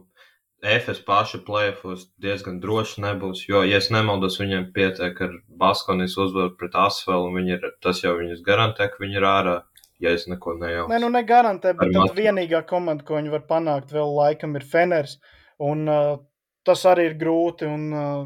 EFS 0.64 1.02
paši 1.04 1.42
plēfos 1.44 2.06
diezgan 2.24 2.62
droši 2.64 3.04
nebūs, 3.04 3.44
jo, 3.50 3.66
ja 3.68 3.82
es 3.82 3.90
nemaldos, 3.92 4.40
viņiem 4.40 4.70
pietiek 4.76 5.20
ar 5.26 5.34
Baskonis 5.60 6.16
uzvaru 6.16 6.54
pret 6.60 6.78
Asvelu, 6.86 7.28
un 7.28 7.50
ir, 7.52 7.66
tas 7.84 8.00
jau 8.06 8.16
viņus 8.22 8.44
garantē, 8.46 8.88
ka 8.94 9.04
viņi 9.04 9.20
ir 9.20 9.28
ārā, 9.28 9.58
ja 10.04 10.14
es 10.16 10.24
neko 10.32 10.56
nejaucu. 10.62 10.94
Nē, 10.94 11.02
nu 11.04 11.12
negarantē, 11.12 11.76
bet 11.80 11.92
tad 11.98 12.16
vienīgā 12.16 12.64
komanda, 12.70 13.04
ko 13.04 13.20
viņi 13.20 13.34
var 13.36 13.44
panākt 13.50 13.92
vēl 13.96 14.16
laikam, 14.16 14.56
ir 14.56 14.64
Feners, 14.72 15.18
un 15.60 15.84
uh, 15.92 16.16
tas 16.64 16.88
arī 16.88 17.10
ir 17.12 17.20
grūti, 17.20 17.68
un 17.68 17.86
uh, 17.92 18.24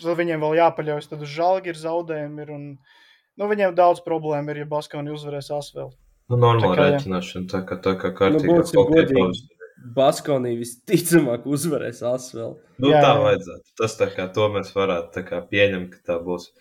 tad 0.00 0.18
viņiem 0.18 0.44
vēl 0.44 0.58
jāpaļaujas 0.60 1.10
tad 1.10 1.24
uz 1.24 1.32
žalgi 1.32 1.72
ir 1.72 1.80
zaudējumi, 1.80 2.44
ir, 2.44 2.52
un 2.54 2.68
nu, 2.72 3.48
viņiem 3.50 3.74
daudz 3.78 4.00
problēmu 4.06 4.54
ir, 4.54 4.62
ja 4.64 4.70
Baskoni 4.70 5.12
uzvarēs 5.14 5.50
Asvelu. 5.54 5.92
Nu, 6.32 6.38
jā. 6.56 6.70
rēķināšana, 6.78 7.48
tā 7.50 7.60
kā, 7.68 7.76
tā 7.82 7.96
kā 8.00 8.12
kārtīgi. 8.16 8.54
Nu, 8.54 8.86
godīgi. 8.88 9.58
Baskonī 9.96 10.54
visticamāk 10.60 11.46
uzvarēs 11.50 12.02
Asvēl. 12.06 12.54
Nu, 12.78 12.90
Jā, 12.92 13.00
tā 13.02 13.10
jā. 13.10 13.20
vajadzētu. 13.24 13.72
Tas 13.80 13.96
tā 13.98 14.08
kā 14.12 14.28
to 14.34 14.46
mēs 14.54 14.70
varētu 14.76 15.10
tā 15.16 15.24
kā 15.26 15.40
pieņemt, 15.48 15.96
ka 15.96 16.12
tā 16.12 16.18
būs. 16.22 16.52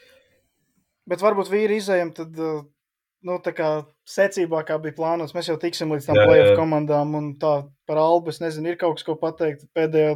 Bet 1.09 1.21
varbūt 1.21 1.51
vīri 1.51 1.77
izējām 1.81 2.13
tad, 2.17 2.39
uh, 2.41 2.63
nu, 3.27 3.37
tā 3.45 3.53
kā 3.57 3.69
secībā, 4.11 4.61
kā 4.67 4.77
bija 4.81 4.95
plānots, 4.97 5.33
mēs 5.35 5.49
jau 5.49 5.57
tiksim 5.59 5.91
līdz 5.93 6.07
tam 6.09 6.19
playoff 6.19 6.57
komandām, 6.59 7.13
un 7.17 7.29
tā 7.41 7.53
par 7.89 7.99
Albu, 8.01 8.33
es 8.33 8.41
nezinu, 8.43 8.71
ir 8.71 8.79
kaut 8.81 8.97
kas, 8.97 9.05
ko 9.07 9.15
pateikt 9.19 9.65
pēdējā 9.77 10.15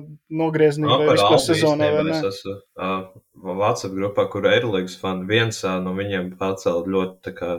vai 0.99 1.09
par 1.09 1.19
vispār 1.19 1.41
sezonā? 1.43 1.89
Es 2.15 2.27
esmu 2.31 2.55
uh, 2.55 3.55
WhatsApp 3.61 3.95
grupā, 3.97 4.27
kur 4.31 4.45
ir 4.45 4.57
Eirolandes 4.57 4.97
fani. 5.01 5.27
Viens 5.29 5.61
no 5.83 5.95
viņiem 5.97 6.33
pacēla 6.39 6.83
ļoti, 6.95 7.35
kā, 7.39 7.57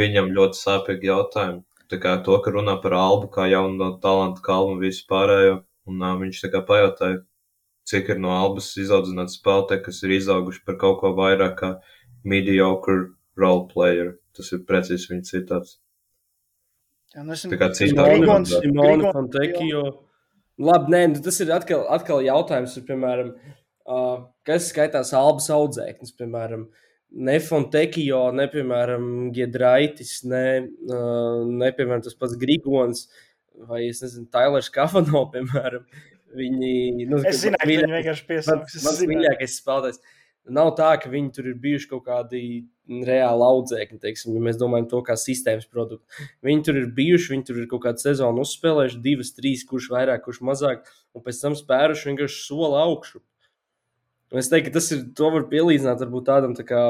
viņam 0.00 0.32
ļoti 0.36 0.60
sāpīgi 0.60 1.10
jautājumi. 1.12 1.62
Tā 1.90 1.98
kā 1.98 2.16
to, 2.24 2.36
ka 2.44 2.52
runā 2.54 2.76
par 2.82 2.94
Albu 2.94 3.30
kā 3.34 3.48
jaunu 3.50 3.76
no 3.80 3.92
talantu 4.02 4.44
kalnu 4.46 4.76
un 4.76 4.82
visu 4.84 5.06
pārējo. 5.10 5.60
Un 5.90 6.02
uh, 6.04 6.16
viņš 6.20 6.44
tā 6.44 6.52
kā 6.52 6.64
pajautāja, 6.66 7.22
cik 7.90 8.12
ir 8.14 8.20
no 8.22 8.34
Albas 8.36 8.72
izaudzināts 8.78 9.40
spēlētāji, 9.40 9.84
kas 9.88 10.04
ir 10.06 10.18
izauguši 10.20 10.62
par 10.66 10.76
kaut 10.80 11.00
ko 11.00 11.14
vairāk 11.16 11.56
kā 11.58 11.70
mediocre 12.28 13.10
role 13.40 13.66
player. 13.72 14.14
Tas 14.36 14.52
ir 14.54 14.62
precīzi 14.68 15.10
viņa 15.12 15.26
citāts. 15.30 15.78
Jā, 17.14 17.24
nu 17.26 17.34
esam, 17.34 17.50
Tā 17.50 17.58
kā 17.58 17.70
cita 17.74 18.04
Simona- 18.06 19.12
Fontekio. 19.14 19.84
Labi, 20.60 20.92
nē, 20.92 21.00
nu 21.14 21.22
tas 21.24 21.40
ir 21.40 21.50
atkal, 21.56 21.86
atkal 21.90 22.20
jautājums, 22.22 22.76
ir, 22.76 22.84
piemēram, 22.86 23.32
uh, 23.88 24.26
kas 24.46 24.68
skaitās 24.70 25.10
albas 25.16 25.48
audzēknis, 25.50 26.12
piemēram, 26.20 26.66
ne 27.16 27.38
Fontekio, 27.40 28.20
ne, 28.36 28.46
piemēram, 28.52 29.06
Giedraitis, 29.34 30.20
ne, 30.28 30.44
uh, 30.92 31.40
ne, 31.48 31.72
piemēram, 31.72 32.04
tas 32.04 32.14
pats 32.20 32.36
Grigons 32.38 33.06
vai, 33.66 33.86
es 33.88 34.02
nezinu, 34.04 34.28
Tailers 34.30 34.70
Kafano, 34.72 35.24
piemēram. 35.34 35.86
Viņi, 36.36 37.08
nu, 37.10 37.18
Es 37.26 37.40
zināju, 37.42 37.58
ka 37.58 37.66
viņi 37.72 37.90
vienkārši 37.90 38.26
piesauks. 38.28 38.76
Es 38.78 38.84
Mans 38.86 39.00
mīļākais 39.10 39.56
spēlētājs. 39.58 39.98
Nav 40.54 40.70
tā, 40.78 40.92
ka 41.02 41.10
viņi 41.10 41.32
tur 41.34 41.48
ir 41.50 41.56
bijuši 41.62 41.88
kaut 41.90 42.04
kādi 42.06 42.42
reāli 43.06 43.46
audzēkņi, 43.46 43.98
teiksim, 44.02 44.34
ja 44.34 44.42
mēs 44.44 44.58
domājam 44.60 44.88
to 44.90 45.00
kā 45.06 45.14
sistēmas 45.18 45.68
produktu. 45.70 46.26
Viņi 46.46 46.64
tur 46.66 46.78
ir 46.80 46.88
bijuši, 46.96 47.32
viņi 47.34 47.46
tur 47.48 47.60
ir 47.62 47.68
kaut 47.70 47.84
kādu 47.86 48.02
sezonu 48.02 48.44
uzspēlējuši, 48.44 49.00
divas, 49.04 49.32
trīs, 49.36 49.64
kurš 49.68 49.90
vairāk, 49.92 50.24
kurš 50.26 50.42
mazāk, 50.46 50.90
un 51.14 51.24
pēc 51.24 51.40
tam 51.42 51.56
spēruši 51.58 52.10
vienkārši 52.10 52.42
soli 52.48 52.80
augšu. 52.82 53.22
Un 54.30 54.42
es 54.42 54.50
teiktu, 54.50 54.70
ka 54.70 54.76
tas 54.78 54.90
ir, 54.94 55.06
to 55.18 55.30
var 55.34 55.48
pielīdzināt 55.50 56.02
varbūt 56.04 56.28
tādam, 56.28 56.54
tā 56.58 56.66
kā, 56.66 56.82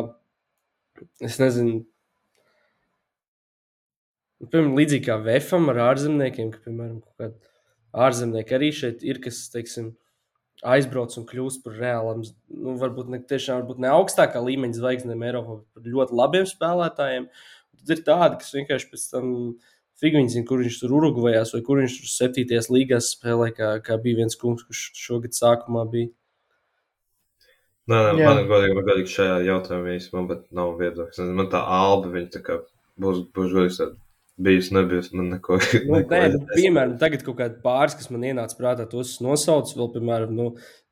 es 1.24 1.38
nezinu, 1.40 1.82
nu, 4.40 4.48
piemēram, 4.48 4.76
līdzīgi 4.80 5.06
kā 5.06 5.16
Vēfam 5.24 5.70
ar 5.72 5.84
ārzemniekiem, 5.90 6.52
ka, 6.52 6.60
piemēram, 6.66 7.00
kaut 7.04 7.24
kādi 7.24 7.56
ārzemnieki 8.06 8.56
arī 8.56 8.70
šeit 8.76 9.04
ir, 9.06 9.20
kas, 9.24 9.42
teiksim, 9.52 9.94
aizbrauc 10.66 11.16
un 11.16 11.26
kļūst 11.28 11.62
par 11.64 11.76
reāliem, 11.80 12.22
nu, 12.52 12.76
varbūt 12.80 13.10
ne 13.12 13.20
tiešām 13.24 13.62
varbūt 13.62 13.80
ne 13.82 13.90
augstākā 13.94 14.42
līmeņa 14.44 14.76
zvaigznēm 14.76 15.24
Eiropā, 15.30 15.58
bet 15.60 15.78
par 15.78 15.92
ļoti 15.94 16.16
labiem 16.20 16.48
spēlētājiem. 16.48 17.28
Tad 17.80 17.92
ir 17.94 18.02
tādi, 18.04 18.40
kas 18.42 18.56
vienkārši 18.56 18.90
pēc 18.92 19.04
tam 19.14 19.30
figūri 20.00 20.32
zina, 20.32 20.46
kur 20.48 20.60
viņš 20.60 20.80
tur 20.82 20.96
urugvējās, 20.98 21.54
vai 21.56 21.62
kur 21.64 21.80
viņš 21.80 21.96
tur 22.00 22.12
septītajās 22.12 22.70
līgās 22.72 23.12
spēlē, 23.16 23.50
kā, 23.56 23.70
kā 23.84 23.96
bija 24.02 24.20
viens 24.20 24.36
kungs, 24.40 24.66
kurš 24.68 24.84
šogad 25.00 25.36
sākumā 25.36 25.86
bija. 25.92 26.12
Nē, 27.90 27.98
nē, 28.14 28.22
man 28.22 28.44
godīgi, 28.46 28.76
man 28.76 28.86
godīgi 28.86 29.14
šajā 29.16 29.40
jautājumā 29.48 29.96
īstenībā 29.96 30.28
pat 30.28 30.44
nav 30.54 30.76
viedoklis. 30.78 31.24
Man 31.40 31.48
tā 31.50 31.64
alba, 31.64 32.12
viņa 32.12 32.28
tā 32.36 32.42
kā 32.44 32.60
būs, 33.00 33.24
būs 33.34 33.56
godīgs, 33.56 33.80
tad 33.80 33.96
bijis, 34.42 34.70
nebijis, 34.74 35.10
man 35.16 35.30
neko. 35.34 35.58
Nu, 35.86 35.96
neko 35.98 36.14
nē, 36.14 36.20
nu, 36.34 36.40
piemēram, 36.54 36.94
tagad 37.00 37.24
kaut 37.26 37.38
kāda 37.38 37.58
pāris, 37.64 37.96
kas 37.98 38.10
man 38.12 38.24
ienāca 38.26 38.56
prātā, 38.58 38.86
tos 38.90 39.16
nosauc 39.24 39.72
vēl, 39.76 39.90
piemēram, 39.96 40.32
nu, 40.36 40.46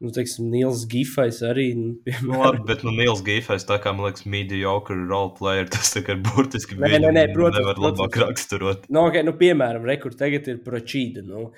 nu 0.04 0.12
teiksim, 0.14 0.50
Nils 0.52 0.84
Gifais 0.90 1.40
arī. 1.46 1.70
Nu, 1.78 1.88
Nu, 1.88 2.02
piemēram, 2.08 2.42
labi, 2.44 2.64
bet 2.68 2.84
nu, 2.86 2.92
Nils 2.96 3.22
Gīfais, 3.26 3.66
tā 3.68 3.80
kā 3.82 3.94
man 3.96 4.08
liekas, 4.10 4.26
mediocre 4.28 4.98
roleplayer, 5.00 5.70
tas 5.72 5.94
tā 5.94 6.04
kā 6.06 6.16
ir 6.16 6.22
burtiski 6.26 6.76
Nē, 6.78 6.92
nē, 7.04 7.14
nē, 7.16 7.24
protams, 7.34 7.58
nevar 7.62 7.78
protams. 7.80 7.98
labāk 7.98 8.20
raksturot. 8.24 8.86
Nu, 8.92 9.06
okay, 9.08 9.24
nu, 9.26 9.34
piemēram, 9.40 9.88
rekur, 9.88 10.14
tagad 10.18 10.48
ir 10.52 10.62
Pročīda. 10.66 11.24
Nu. 11.26 11.48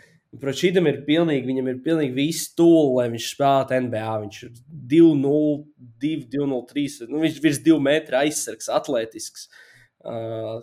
Pročīdam 0.40 0.86
ir 0.86 1.00
pilnīgi, 1.08 1.42
viņam 1.48 1.68
ir 1.72 1.78
pilnīgi 1.82 2.14
viss 2.14 2.52
stūlis, 2.52 2.92
lai 3.00 3.06
viņš 3.10 3.24
spēlētu 3.32 3.80
NBA. 3.88 4.10
Viņš 4.24 4.42
ir 4.46 4.52
2-0, 4.92 5.56
2-0, 6.04 6.60
3. 6.70 7.08
Nu, 7.10 7.22
viņš 7.24 7.40
ir 7.40 7.46
virs 7.48 7.58
2 7.66 7.80
metru 7.82 8.20
aizsargs, 8.20 8.70
atletisks. 8.70 9.48
Uh, 10.06 10.60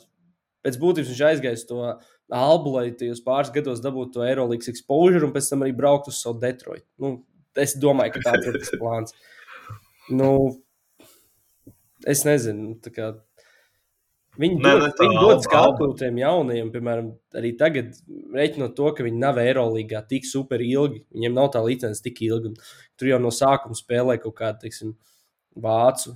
pēc 0.67 0.77
būtības 0.81 1.11
viņš 1.13 1.23
aizgāja 1.31 1.57
uz 1.57 1.65
to 1.69 1.81
albu, 2.37 2.75
lai 2.75 2.89
tajos 2.99 3.23
pāris 3.23 3.53
gados 3.55 3.79
dabūtu 3.83 4.17
to 4.17 4.25
Eirolandes 4.27 4.67
exposure 4.71 5.23
un 5.23 5.33
pēc 5.35 5.47
tam 5.53 5.63
arī 5.63 5.75
braukt 5.77 6.11
uz 6.11 6.19
savu 6.19 6.41
Detroit. 6.43 6.83
Nu, 6.99 7.21
es 7.57 7.77
domāju, 7.79 8.17
ka 8.17 8.25
tāds 8.31 8.49
ir 8.51 8.59
tas 8.59 8.73
plāns. 8.81 9.15
Nu, 10.11 10.33
es 12.07 12.27
nezinu, 12.27 12.75
kā 12.91 13.15
Viņi 14.37 14.59
dod, 14.61 14.83
nē, 14.83 14.89
tā 14.93 15.05
viņi 15.07 15.15
dod 15.17 15.39
skatu 15.41 15.85
tiem 15.97 16.19
jaunajiem, 16.21 16.67
piemēram, 16.69 17.07
arī 17.39 17.55
tagad, 17.57 17.95
reiķinot 18.37 18.75
to, 18.77 18.91
ka 18.93 19.01
viņi 19.01 19.17
nav 19.17 19.39
Eirolandā 19.41 20.03
tik 20.05 20.27
super 20.29 20.61
ilgi. 20.61 21.01
Viņiem 21.15 21.33
nav 21.33 21.49
tā 21.55 21.63
licence 21.65 22.03
tik 22.05 22.21
ilga. 22.27 22.51
Tur 23.01 23.09
jau 23.09 23.17
no 23.23 23.31
sākuma 23.33 23.73
spēlē 23.77 24.19
kaut 24.21 24.35
kāda, 24.37 24.59
teiksim, 24.61 24.93
vācu 25.57 26.13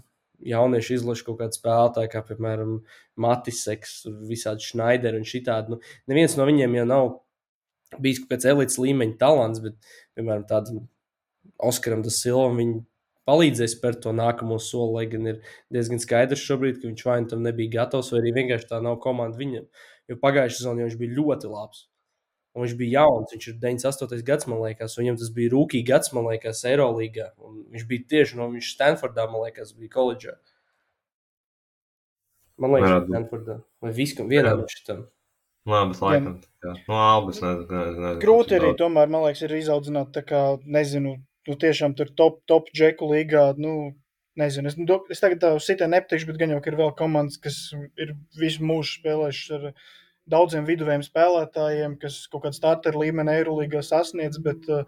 jauniešu 0.47 0.95
izlaša 0.97 1.25
kaut 1.27 1.39
kāda 1.41 1.57
spēlētāja, 1.57 2.11
kā 2.11 2.21
piemēram 2.27 2.77
Matiseks, 3.21 4.01
visādi 4.29 4.65
Schneideri 4.65 5.19
un 5.21 5.27
šitādi. 5.27 5.75
Nu, 5.75 5.81
neviens 6.11 6.37
no 6.39 6.47
viņiem 6.49 6.79
jau 6.79 6.87
nav 6.89 7.11
bijis 8.01 8.23
kāds 8.29 8.47
elites 8.47 8.79
līmeņa 8.81 9.19
talants, 9.21 9.61
bet, 9.63 9.77
piemēram, 10.17 10.47
tādam 10.49 10.87
Oskaram 11.61 12.01
das 12.05 12.21
Silvam 12.21 12.57
viņi 12.57 12.79
palīdzēs 13.29 13.75
spērt 13.77 14.01
to 14.05 14.13
nākamo 14.17 14.57
soli, 14.61 14.93
lai 14.95 15.05
gan 15.11 15.29
ir 15.33 15.39
diezgan 15.73 16.01
skaidrs 16.01 16.41
šobrīd, 16.45 16.79
ka 16.81 16.89
viņš 16.89 17.05
vai 17.05 17.19
nu 17.21 17.31
tam 17.31 17.45
nebija 17.45 17.75
gatavs, 17.77 18.11
vai 18.13 18.21
arī 18.23 18.33
vienkārši 18.39 18.69
tā 18.71 18.81
nav 18.83 18.97
komanda 19.03 19.37
viņam. 19.37 19.67
Jo 20.09 20.17
pagājušajā 20.21 20.57
sezonā 20.57 20.87
viņš 20.87 20.97
bija 21.01 21.17
ļoti 21.19 21.51
labs. 21.51 21.85
Un 22.51 22.65
viņš 22.65 22.73
bija 22.79 22.99
jauns, 22.99 23.31
viņš 23.31 23.45
ir 23.47 23.59
98. 23.61 24.23
gads, 24.27 24.47
man 24.51 24.59
liekas, 24.65 24.97
un 24.97 25.05
viņam 25.05 25.19
tas 25.21 25.29
bija 25.31 25.53
rūkīgi 25.53 25.87
gads, 25.87 26.11
man 26.11 26.27
liekas, 26.27 26.65
Eirolandā. 26.67 27.29
Viņš 27.71 27.85
bija 27.87 28.07
tieši 28.11 28.39
no 28.39 28.49
viņš 28.51 28.73
Stanfordā, 28.75 29.27
man 29.31 29.45
liekas, 29.45 29.71
bija 29.77 29.93
koledžā. 29.93 30.35
Man 32.59 32.75
liekas, 32.75 32.89
Varētu. 32.89 33.13
Stanfordā. 33.13 33.57
Vai 33.81 33.93
viskam, 33.95 34.27
Varētu. 34.31 34.67
šitam. 34.73 35.05
Labi, 35.71 35.93
bet 35.93 36.01
laikam. 36.01 36.37
Jā. 36.65 36.73
No 36.89 36.99
albas 36.99 37.39
nezinu. 37.41 37.65
nezinu, 37.69 38.11
Grūti 38.21 38.57
arī, 38.57 38.71
tomēr, 38.77 39.09
man 39.13 39.27
liekas, 39.27 39.43
ir 39.45 39.55
izaudzināt, 39.59 40.09
tā 40.15 40.23
kā, 40.25 40.41
nezinu, 40.65 41.15
nu, 41.47 41.57
tiešām 41.63 41.95
tur 41.97 42.09
top, 42.17 42.41
top 42.49 42.71
džeku 42.73 43.09
līgā, 43.11 43.45
nu, 43.61 43.93
nezinu, 44.41 44.71
es, 44.71 44.77
nu, 44.81 44.97
es 45.13 45.21
tagad 45.21 45.41
tā 45.43 45.53
sitē 45.61 45.87
nepatikšu, 45.91 46.31
bet 46.31 46.41
gan 46.41 46.55
jau, 46.55 46.61
ka 46.65 46.73
ir 46.73 46.79
vēl 46.81 46.93
komandas, 46.97 47.37
kas 47.41 47.59
ir 48.01 48.15
visu 48.41 48.65
mūžu 48.65 48.97
spēlējušas 48.99 49.57
ar 49.59 49.67
daudziem 50.29 50.67
viduvējiem 50.67 51.05
spēlētājiem, 51.05 51.95
kas 52.01 52.25
kaut 52.31 52.45
kādu 52.45 52.57
starteru 52.57 53.01
līmeni 53.05 53.33
Eirolīgā 53.39 53.81
sasniedz, 53.85 54.37
bet 54.43 54.67
uh, 54.71 54.83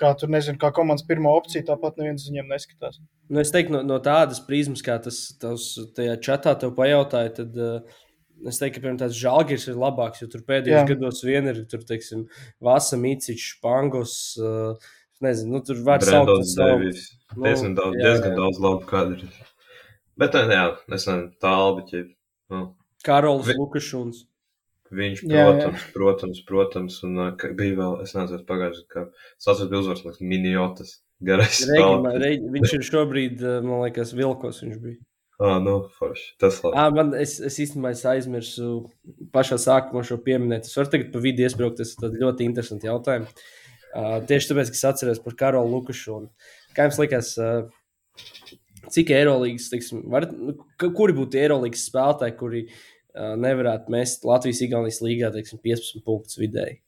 kā 0.00 0.12
tur, 0.18 0.30
nezinu, 0.32 0.60
kā 0.60 0.72
komandas 0.74 1.06
pirmā 1.08 1.32
opcija, 1.36 1.66
tāpat 1.68 2.00
neviens 2.00 2.24
viņiem 2.28 2.48
neskatās. 2.50 3.00
Nu, 3.28 3.42
es 3.42 3.52
teiktu, 3.54 3.76
no, 3.76 3.82
no 3.86 3.98
tādas 4.02 4.40
prizmas, 4.46 4.82
kā 4.84 4.96
tas 5.02 5.20
tavs, 5.40 5.74
tajā 5.96 6.16
čatā 6.24 6.56
tev 6.58 6.74
pajautāja, 6.78 7.34
tad 7.42 7.60
uh, 7.60 8.00
es 8.48 8.58
teiktu, 8.58 8.78
ka 8.78 8.86
piemēram, 8.86 9.02
tāds 9.04 9.20
žēlgājs 9.20 9.68
ir 9.70 9.78
labāks, 9.82 10.24
jo 10.24 10.30
tur 10.32 10.42
pēdējos 10.48 10.80
Jā. 10.80 10.88
gados 10.94 11.22
vien 11.26 11.52
ir, 11.52 11.62
tur, 11.70 11.84
teiksim, 11.88 12.26
Vasa, 12.64 12.98
Mīciņš, 13.00 13.52
Pangos. 13.64 14.16
Uh, 14.40 14.90
Nezinu, 15.22 15.52
nu, 15.54 15.58
tur 15.62 15.78
var 15.86 16.00
Brendons 16.02 16.50
saukt 16.50 16.90
savu-. 16.90 17.36
Nu, 17.36 17.44
Diezgan 17.46 17.76
daudz, 17.78 17.94
jā, 17.94 18.08
diezgan 18.08 18.32
jā. 18.32 18.38
daudz 18.40 18.56
labu 18.58 18.86
kadru. 18.88 19.28
Bet, 20.18 20.34
jā, 20.34 20.64
es 20.74 21.06
nezinu, 21.06 21.28
tā 21.38 21.52
albiķi. 21.60 22.00
Nu, 22.50 22.62
Karols 23.06 23.46
Vi- 23.46 23.54
Lukašuns. 23.54 24.24
Viņš, 24.92 25.22
Jā, 25.28 25.44
jā. 25.46 25.46
protams, 25.52 25.86
protams, 25.94 26.42
protams, 26.48 26.98
un 27.06 27.18
uh, 27.18 27.30
bija 27.58 27.78
vēl, 27.78 27.94
es 28.04 28.12
nezinu, 28.16 28.42
pagājušajā, 28.48 28.88
ka 28.92 29.06
sasauc 29.40 29.70
bija 29.72 29.80
uzvars, 29.84 30.04
liekas, 30.06 30.20
miniotas. 30.20 30.98
Garais 31.22 31.60
man- 31.70 32.18
Regi, 32.18 32.48
viņš 32.50 32.72
ir 32.78 32.84
šobrīd, 32.88 33.42
man 33.62 33.84
liekas, 33.84 34.12
Vilkos 34.18 34.62
viņš 34.64 34.78
bija. 34.82 34.98
Ā, 35.42 35.56
nu, 35.62 35.74
forši. 35.98 36.26
Tas 36.38 36.60
labi. 36.62 36.76
À, 36.78 36.86
man, 36.94 37.14
es, 37.18 37.36
es 37.42 37.56
īstenībā 37.64 37.90
es 37.96 38.02
aizmirsu 38.06 38.84
pašā 39.34 39.56
sākumā 39.58 40.04
šo 40.06 40.18
pieminēt. 40.22 40.68
Es 40.68 40.76
varu 40.78 40.92
tagad 40.92 41.10
pa 41.14 41.22
vidu 41.22 41.42
iesprūkt, 41.42 41.80
tas 41.80 41.94
ir 41.98 42.18
ļoti 42.20 42.46
interesants 42.46 42.86
jautājums. 42.86 43.32
Uh, 43.92 44.20
tieši 44.28 44.52
tāpēc, 44.52 44.70
ka 44.70 44.78
es 44.78 44.84
atceros 44.88 45.22
par 45.24 45.34
Karolu 45.40 45.72
Lukašonu. 45.78 46.30
Kā 46.76 46.86
jums 46.86 47.00
liekas, 47.02 47.32
uh, 47.42 47.66
cik 48.92 49.10
Eirolandes, 49.16 49.66
teiksim, 49.72 50.04
var, 50.12 50.28
nu, 50.30 50.54
kuri 50.78 51.16
būtu 51.16 51.40
Eirolandes 51.42 51.88
spēlētāji, 51.90 52.36
kuri 52.38 52.62
uh, 52.68 52.78
nevarētu 53.14 53.92
mest 53.92 54.24
Latvijas-Igaunijas 54.24 55.02
līgā, 55.04 55.32
teiksim, 55.34 55.60
15 55.62 56.04
punktus 56.06 56.38
vidēji? 56.40 56.80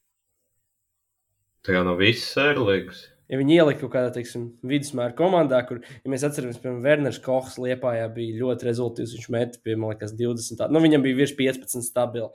Tā 1.64 1.72
kā 1.76 1.82
no 1.86 1.94
visas 1.96 2.30
sērlīgas. 2.36 3.02
Ja 3.32 3.38
viņi 3.40 3.54
ielika 3.56 3.80
kaut 3.80 3.94
kādā 3.94 4.10
teiksim, 4.12 4.50
vidusmēra 4.68 5.14
komandā, 5.16 5.62
kur, 5.64 5.78
ja 5.80 6.10
mēs 6.12 6.26
atceramies, 6.26 6.58
piemēram, 6.60 6.82
Werners 6.84 7.18
Kohs 7.24 7.56
Liepājā 7.62 8.04
bija 8.12 8.36
ļoti 8.42 8.68
rezultātīvs. 8.68 9.14
Viņš 9.16 9.30
met 9.32 9.56
pie, 9.64 9.76
man 9.80 9.94
liekas, 9.94 10.12
20. 10.12 10.58
tā- 10.60 10.68
Nu, 10.70 10.82
viņam 10.84 11.02
bija 11.06 11.16
virs 11.22 11.32
15 11.38 11.88
stabili. 11.88 12.28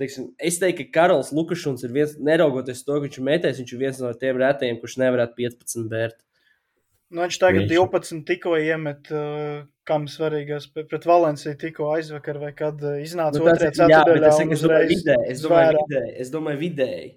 Teiksim, 0.00 0.30
es 0.40 0.56
teiktu, 0.58 0.86
ka 0.88 1.02
Karols 1.02 1.34
Lukašuns 1.36 1.84
ir 1.84 1.92
viens, 1.92 2.16
neraugoties 2.16 2.80
to, 2.82 2.96
ka 2.96 3.04
viņš 3.04 3.18
ir 3.20 3.26
metējis, 3.28 3.60
viņš 3.60 3.72
ir 3.74 3.78
viens 3.84 4.00
no 4.00 4.12
tiem 4.14 4.40
retajiem, 4.40 4.80
kurš 4.80 4.96
nevarētu 5.04 5.36
15 5.36 5.88
bērt. 5.92 6.16
Nu, 7.12 7.26
viņš 7.26 7.36
tagad 7.42 7.66
Viņš- 7.66 7.76
12 7.76 8.22
tikko 8.24 8.54
iemet, 8.56 9.10
uh, 9.12 9.64
kam 9.84 10.06
svarīgās 10.08 10.64
pret 10.72 11.04
Valenciju 11.04 11.58
tikko 11.60 11.90
aizvakar, 11.92 12.38
vai 12.40 12.52
kad 12.56 12.80
uh, 12.80 12.94
iznāca 13.04 13.36
Nu, 13.36 13.44
tas 13.50 13.58
otrajā 13.58 13.72
ir- 13.72 13.92
jā, 13.92 13.98
bet 14.06 14.14
ceturdaļā 14.14 14.30
es, 14.30 14.38
es 14.40 14.62
domāju, 14.62 14.88
vidēji. 14.94 15.26
Es 15.34 15.42
domāju, 15.44 15.74
vidēji. 15.82 16.14
Es 16.24 16.30
domāju, 16.32 16.60
vidēji. 16.62 17.10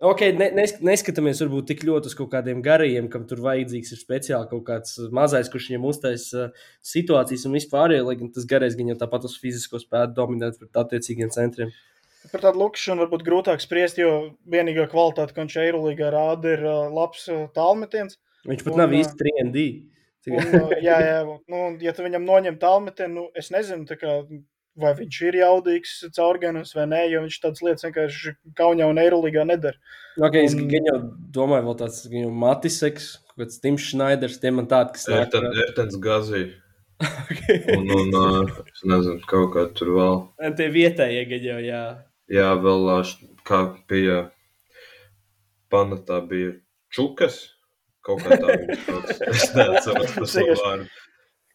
Ok, 0.00 0.22
ne, 0.32 0.46
nes, 0.56 0.72
neskatāmies 0.80 1.42
varbūt 1.44 1.66
tik 1.68 1.82
ļoti 1.84 2.08
uz 2.08 2.14
kaut 2.16 2.30
kādiem 2.32 2.62
garajiem, 2.64 3.10
kam 3.12 3.26
tur 3.28 3.42
vajadzīgs 3.44 3.92
ir 3.92 3.98
speciāli 4.00 4.48
kaut 4.48 4.62
kāds 4.64 4.94
mazais, 5.12 5.50
kurš 5.52 5.66
viņam 5.74 5.84
uztaisa 5.90 6.46
uh, 6.46 6.62
situācijas 6.80 7.44
un 7.50 7.58
vispār, 7.58 7.92
lai 8.06 8.16
gan 8.16 8.30
tas 8.32 8.48
garais 8.48 8.78
gan 8.78 8.88
jau 8.88 8.96
tāpat 9.02 9.28
uz 9.28 9.36
fizisko 9.42 9.76
spētu 9.82 10.16
dominēt 10.16 10.56
pret 10.62 10.80
attiecīgiem 10.86 11.28
centriem. 11.36 11.74
Par 12.32 12.40
tādu 12.46 12.62
lukšanu 12.64 13.04
varbūt 13.04 13.26
grūtāk 13.28 13.60
spriest, 13.60 14.00
jo 14.00 14.38
vienīgā 14.48 14.88
kvalitāte, 14.88 15.36
ko 15.36 15.44
viņš 15.44 15.60
Eirolīgā 15.66 16.08
rāda, 16.16 16.56
ir 16.56 16.64
uh, 16.64 16.88
labs 16.96 17.28
uh, 17.28 17.44
tālmetiens. 17.52 18.16
Viņš 18.48 18.62
pat 18.66 18.76
Un, 18.76 18.80
nav 18.80 18.94
īsti 18.96 19.18
3D. 19.20 19.66
Un, 20.30 20.72
jā, 20.84 20.96
jā, 21.00 21.18
nu, 21.48 21.60
ja 21.80 21.92
tu 21.96 22.04
viņam 22.04 22.24
noņem 22.28 22.56
tālmetienu, 22.60 23.12
nu, 23.16 23.26
es 23.40 23.48
nezinu, 23.52 23.88
kā 24.00 24.20
vai 24.80 24.92
viņš 24.96 25.18
ir 25.28 25.38
jaudīgs 25.40 25.94
caurganos 26.16 26.72
vai 26.76 26.86
nē, 26.90 27.02
jo 27.10 27.22
viņš 27.24 27.38
tādas 27.42 27.62
lietas 27.64 27.86
vienkārši 27.86 28.34
Kaunijā 28.58 28.88
un 28.90 29.00
Eirolandā 29.02 29.44
nedara. 29.48 29.80
Okay, 30.20 30.46
un... 30.46 30.66
Es 30.70 30.88
jau 30.88 30.98
domāju, 31.34 31.66
vēl 31.68 31.78
tāds 31.80 32.02
Matiseks, 32.44 33.10
kāds 33.36 33.60
Tims 33.62 33.88
Schneiders, 33.90 34.38
tie 34.42 34.52
man 34.54 34.68
tādi, 34.70 34.96
kas 34.96 35.08
nāk. 35.10 35.36
Ertens 35.66 35.98
Gazī. 36.00 36.46
okay. 37.24 37.62
un, 37.78 37.86
un 37.96 38.16
uh, 38.16 38.58
es 38.68 38.82
nezinu, 38.84 39.22
kaut 39.28 39.54
kā 39.54 39.64
tur 39.76 39.94
vēl. 39.96 40.18
Un 40.44 40.56
tie 40.58 40.68
vietējie 40.72 41.24
gaļo, 41.30 41.60
jā. 41.64 41.84
Jā, 42.30 42.50
vēl 42.60 42.90
kā 43.48 43.62
bija 43.90 44.26
panatā 45.72 46.20
bija 46.28 46.52
čukas. 46.92 47.40
Kaut 48.06 48.24
kā 48.24 48.40
tā 48.40 48.56
viņš 48.56 48.84
sauc. 48.88 49.14
Es 49.28 49.46
neatceros 49.56 50.12
par 50.16 50.28
savu 50.34 50.58
vārdu. 50.64 50.90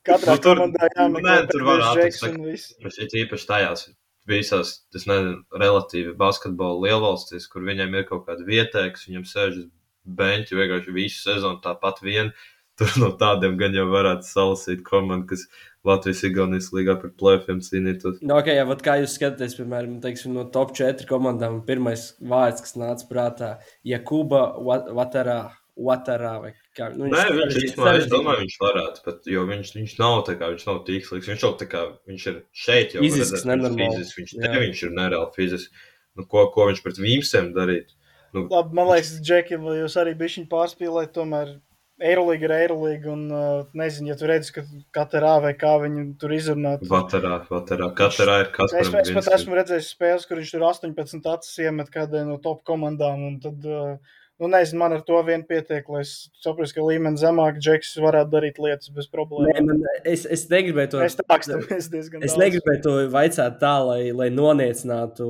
Katrā 0.06 0.36
nu, 0.36 0.42
tur, 0.46 0.60
komandā 0.60 0.90
jāmeklē. 0.94 1.24
Nē, 1.26 1.38
tur 1.50 1.64
var 1.66 1.86
atrast. 1.92 2.76
Bet 2.86 3.16
īpaši 3.24 3.48
tajās 3.50 3.88
visās, 4.30 4.74
tas 4.94 5.06
nezinu, 5.10 5.40
relatīvi 5.54 6.16
basketbola 6.18 6.82
lielvalstīs, 6.88 7.48
kur 7.50 7.66
viņiem 7.66 7.96
ir 7.98 8.06
kaut 8.10 8.26
kāda 8.28 8.46
vietēja, 8.46 8.94
kas 8.94 9.08
viņam 9.10 9.26
sēž 9.30 9.58
uz 9.64 9.72
beņķa 10.06 10.60
vienkārši 10.60 10.94
visu 10.94 11.24
sezonu 11.26 11.62
tāpat 11.64 12.04
vien. 12.06 12.34
Tur 12.76 12.92
no 13.00 13.08
tādiem 13.16 13.54
gan 13.56 13.76
jau 13.78 13.86
varētu 13.88 14.28
salasīt 14.28 14.82
komandu, 14.84 15.30
kas 15.30 15.46
Latvijas 15.88 16.26
Igaunijas 16.28 16.74
līgā 16.76 16.98
par 17.00 17.14
plēfiem 17.16 17.62
cīnītos. 17.64 18.18
No, 18.20 18.34
nu, 18.34 18.40
okay, 18.42 18.58
jā, 18.58 18.66
kā 18.84 18.98
jūs 19.00 19.16
skatāties, 19.16 19.56
piemēram, 19.56 20.02
teiksim, 20.04 20.34
no 20.36 20.44
top 20.52 20.74
4 20.76 21.08
komandām, 21.08 21.62
pirmais 21.66 22.10
vārds, 22.20 22.66
kas 22.66 22.76
nāca 22.82 23.08
prātā, 23.08 23.52
Jakuba 23.88 24.50
Vatarā. 24.98 25.40
Vatarā 25.76 26.38
vai 26.40 26.54
kā, 26.78 26.88
nu, 26.96 27.10
Nē, 27.12 27.26
viņš, 27.36 27.58
viņš, 27.58 27.74
man, 27.82 27.98
es 28.00 28.06
domāju, 28.08 28.46
viņš 28.46 28.56
varētu, 28.62 29.02
bet, 29.04 29.28
jo 29.28 29.42
viņš, 29.50 29.74
viņš 29.76 29.96
nav 30.00 30.22
tā 30.30 30.38
kā, 30.40 30.48
viņš 30.54 30.64
nav 30.70 30.80
tīkslīgs, 30.88 31.28
viņš 31.32 31.44
jau 31.44 31.52
tā 31.60 31.68
kā, 31.68 31.82
viņš 32.08 32.28
ir 32.32 32.38
šeit 32.56 32.96
jau. 32.96 33.04
Fizisks, 33.04 33.44
nenormāls. 33.50 33.98
Fizisks, 34.00 34.20
viņš 34.22 34.34
te, 34.40 34.54
viņš 34.64 34.84
ir 34.88 34.96
nereāli 34.96 35.36
fizisks. 35.36 35.86
Nu, 36.16 36.24
ko, 36.32 36.46
ko 36.56 36.70
viņš 36.70 36.80
pret 36.86 37.02
Vīmsiem 37.04 37.52
darīt? 37.58 37.92
Nu, 38.36 38.46
Labi, 38.52 38.76
man 38.78 38.94
liekas, 38.94 39.18
Džeki, 39.20 39.60
jūs 39.82 40.00
arī 40.00 40.16
bišķiņ 40.20 40.48
pārspīlēt, 40.52 41.12
tomēr 41.16 41.58
Eirolīga 42.04 42.50
ir 42.50 42.54
Eirolīga, 42.58 43.12
un 43.14 43.28
uh, 43.32 43.68
nezinu, 43.80 44.10
ja 44.12 44.18
tu 44.20 44.28
redzi, 44.28 44.52
ka 44.58 44.64
katrā 44.96 45.38
vai 45.44 45.54
kā 45.56 45.78
viņi 45.80 46.10
tur 46.20 46.34
izrunā. 46.36 46.74
Vatarā, 46.90 47.38
vatarā, 47.48 47.88
katrā 47.96 48.42
ir 48.44 48.52
kas 48.56 48.76
es, 48.76 48.92
es 48.92 49.12
pat 49.16 49.30
esmu 49.38 49.56
redzējis 49.56 49.94
spēles, 49.96 50.28
kur 50.28 50.42
viņš 50.42 50.52
tur 50.58 50.66
18 50.68 51.30
acis 51.32 51.64
iemet 51.64 51.92
kādai 51.94 52.26
no 52.28 52.36
top 52.44 52.66
komandām, 52.68 53.24
un 53.30 53.40
tad 53.44 53.68
uh, 53.72 54.16
Nu, 54.36 54.50
nezinu, 54.52 54.80
man 54.82 54.92
ar 54.92 55.00
to 55.08 55.16
vien 55.24 55.46
pietiek, 55.48 55.86
lai 55.88 56.02
es 56.04 56.10
saprastu, 56.44 56.76
ka 56.76 56.84
līmenis 56.84 57.22
zemāk, 57.24 57.56
Džeks 57.64 57.94
varētu 58.04 58.34
darīt 58.34 58.58
lietas 58.60 58.92
bez 58.92 59.08
problēmām. 59.08 59.48
Nē, 59.56 59.64
man, 59.64 59.80
es, 60.12 60.26
es 60.28 60.44
negribēju 60.52 60.92
to 60.92 61.04
pateikt. 61.32 61.72
Es 62.20 62.36
negribēju 62.44 62.82
to 62.84 62.96
vaicāt 63.14 63.56
tā, 63.62 63.72
lai, 63.88 64.12
lai 64.12 64.28
noniecinātu 64.36 65.30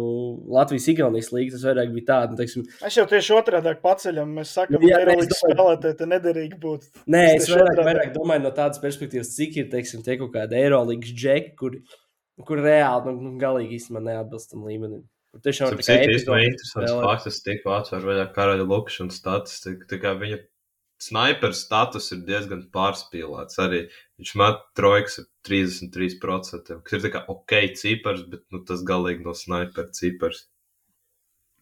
Latvijas-Igaunijas 0.58 1.30
līniju. 1.36 1.54
Tas 1.54 1.68
vairāk 1.70 1.94
bija 1.94 2.10
tāds, 2.10 2.34
nu, 2.34 2.42
teiksim, 2.42 2.66
es 2.90 2.98
jau 2.98 3.06
tieši 3.14 3.38
otrādi 3.38 3.78
paceļam. 3.86 4.36
Mēs 4.40 4.58
sakām, 4.58 4.82
ka 4.82 5.02
Eirolandes 5.04 5.44
spēlētāji 5.44 6.02
te 6.02 6.10
nederīgi 6.10 6.62
būtu. 6.66 7.06
Nē, 7.06 7.26
es, 7.36 7.46
es 7.46 7.54
vairāk, 7.54 7.86
vairāk 7.86 8.14
domāju 8.18 8.48
no 8.48 8.56
tādas 8.58 8.82
perspektīvas, 8.82 9.36
cik 9.38 9.62
ir, 9.62 9.74
teiksim, 9.76 10.02
tie 10.02 10.18
kaut 10.18 10.34
kādi 10.34 10.58
Eirolandes 10.64 11.14
džeki, 11.14 11.54
kur, 11.62 11.78
kur 12.42 12.66
reāli, 12.66 13.14
nu, 13.14 13.30
nu 13.30 13.38
galīgi 13.38 13.78
īstenībā 13.78 14.02
neatbilst 14.10 14.56
tam 14.56 14.66
līmenim. 14.66 15.06
Tiešām 15.44 15.74
ir 15.74 15.82
tikai 15.84 16.02
interesants 16.48 16.94
fakts, 17.04 17.26
tas 17.28 17.40
tiek 17.44 17.66
atsver 17.76 18.06
vaļā 18.08 18.28
karaļa 18.36 18.68
lukša 18.70 19.06
un 19.06 19.12
statistika. 19.12 19.88
Tā 19.90 20.00
kā 20.00 20.14
viņa 20.20 20.40
snaiperu 21.02 21.58
status 21.58 22.12
ir 22.16 22.24
diezgan 22.28 22.66
pārspīlēts. 22.74 23.60
Arī 23.62 23.82
viņš 24.20 24.34
met 24.40 24.64
trojkas 24.80 25.20
ar 25.22 25.30
33%, 25.50 26.80
kas 26.88 26.98
ir 26.98 27.06
tā 27.06 27.14
kā 27.14 27.24
ok 27.32 27.56
cipars, 27.80 28.26
bet 28.32 28.46
nu, 28.54 28.64
tas 28.68 28.84
galīgi 28.88 29.26
no 29.26 29.36
snaiperu 29.36 29.92
cipars. 29.98 30.46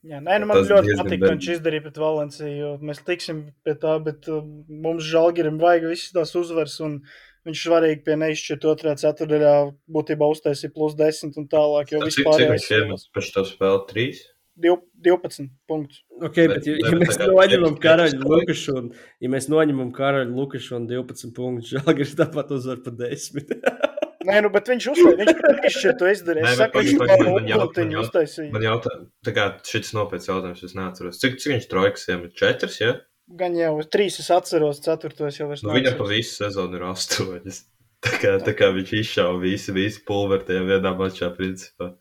Jā, 0.03 0.19
nē, 0.19 0.35
nu 0.43 0.49
man 0.49 0.59
tas 0.59 0.67
ļoti 0.67 0.97
patīk, 0.99 1.21
ka 1.21 1.31
viņš 1.31 1.45
izdarīja 1.53 1.83
pret 1.85 1.99
Valenciju. 2.03 2.71
Mēs 2.83 2.99
tiksim 3.07 3.45
pie 3.63 3.77
tā, 3.79 3.93
bet 4.03 4.27
uh, 4.27 4.41
mums 4.67 5.05
žēlgirim 5.07 5.61
vajag 5.61 5.87
visas 5.93 6.11
tās 6.11 6.33
uzvaras. 6.35 6.75
Un, 6.83 6.97
Viņš 7.43 7.63
svarīgi 7.67 8.03
pie 8.05 8.15
neizšķirt 8.21 8.67
otrā 8.71 8.93
ceturdaļā 8.99 9.55
būtībā 9.91 10.29
uztaisīja 10.31 10.71
plus 10.75 10.93
10 10.99 11.41
un 11.41 11.49
tālāk. 11.51 11.91
Jo 11.91 12.03
vispār 12.05 12.45
viņš 12.53 12.69
ir 12.77 12.85
pēc 13.15 13.33
to 13.35 13.43
spēle 13.49 13.81
3. 13.89 14.21
12 14.55 15.49
punktus. 15.67 16.03
Okay, 16.21 16.47
bet, 16.47 16.67
ja, 16.69 16.75
ja 16.77 16.97
mēs 16.99 17.17
noņemam 17.17 17.73
karaļu 17.81 18.21
Lukašu 18.21 18.75
un, 18.77 18.91
ja 19.23 19.31
mēs 19.33 19.49
noņemam 19.49 19.89
karaļu 19.95 20.35
Lukašu 20.37 20.77
un 20.77 20.85
12 20.91 21.33
punktus, 21.33 21.71
Žalgiris 21.73 22.13
tāpat 22.19 22.53
uzvar 22.53 22.83
pa 22.85 22.93
10. 23.01 23.49
Nē, 24.27 24.37
nu, 24.45 24.51
bet 24.53 24.69
viņš 24.71 24.85
uztaisīja, 24.93 25.33
viņš 25.33 25.65
izšķirt 25.67 25.97
to 25.99 26.11
izdarīja. 26.11 26.51
Es 26.53 26.61
saku, 26.61 26.83
viņš 26.83 27.01
kādu 27.01 27.33
punktiņu 27.33 27.97
uztaisīja. 28.05 28.51
Man 28.53 28.63
jautā, 28.63 28.93
tā 29.25 29.33
kā 29.35 29.47
šis 29.67 29.91
nopietns 29.97 30.29
jautājums, 30.29 30.61
es 30.63 30.77
neatceros. 30.77 31.19
Cik, 31.19 31.35
cik 31.43 31.55
viņš 31.57 31.67
trojkas 31.73 32.07
iemet? 32.13 32.37
Četras, 32.39 32.77
ja? 32.79 32.93
Gan 33.31 33.55
jau 33.55 33.77
trīs 33.87 34.19
es 34.19 34.27
atceros, 34.33 34.81
ceturtos 34.83 35.39
jau 35.39 35.47
es. 35.55 35.63
Nu, 35.63 35.71
viņam 35.77 35.95
pa 35.99 36.07
visu 36.09 36.35
sezonu 36.41 36.79
ir 36.79 36.87
astoņas. 36.91 37.63
Tā 38.03 38.17
kā, 38.19 38.31
tā 38.43 38.51
kā 38.51 38.67
viņš 38.75 38.89
izšāva 38.99 39.37
visu, 39.39 39.71
visu 39.71 40.01
pulveri 40.03 40.43
tajā 40.43 40.63
vienā 40.67 40.91
mačā, 40.99 41.29
principā. 41.37 41.93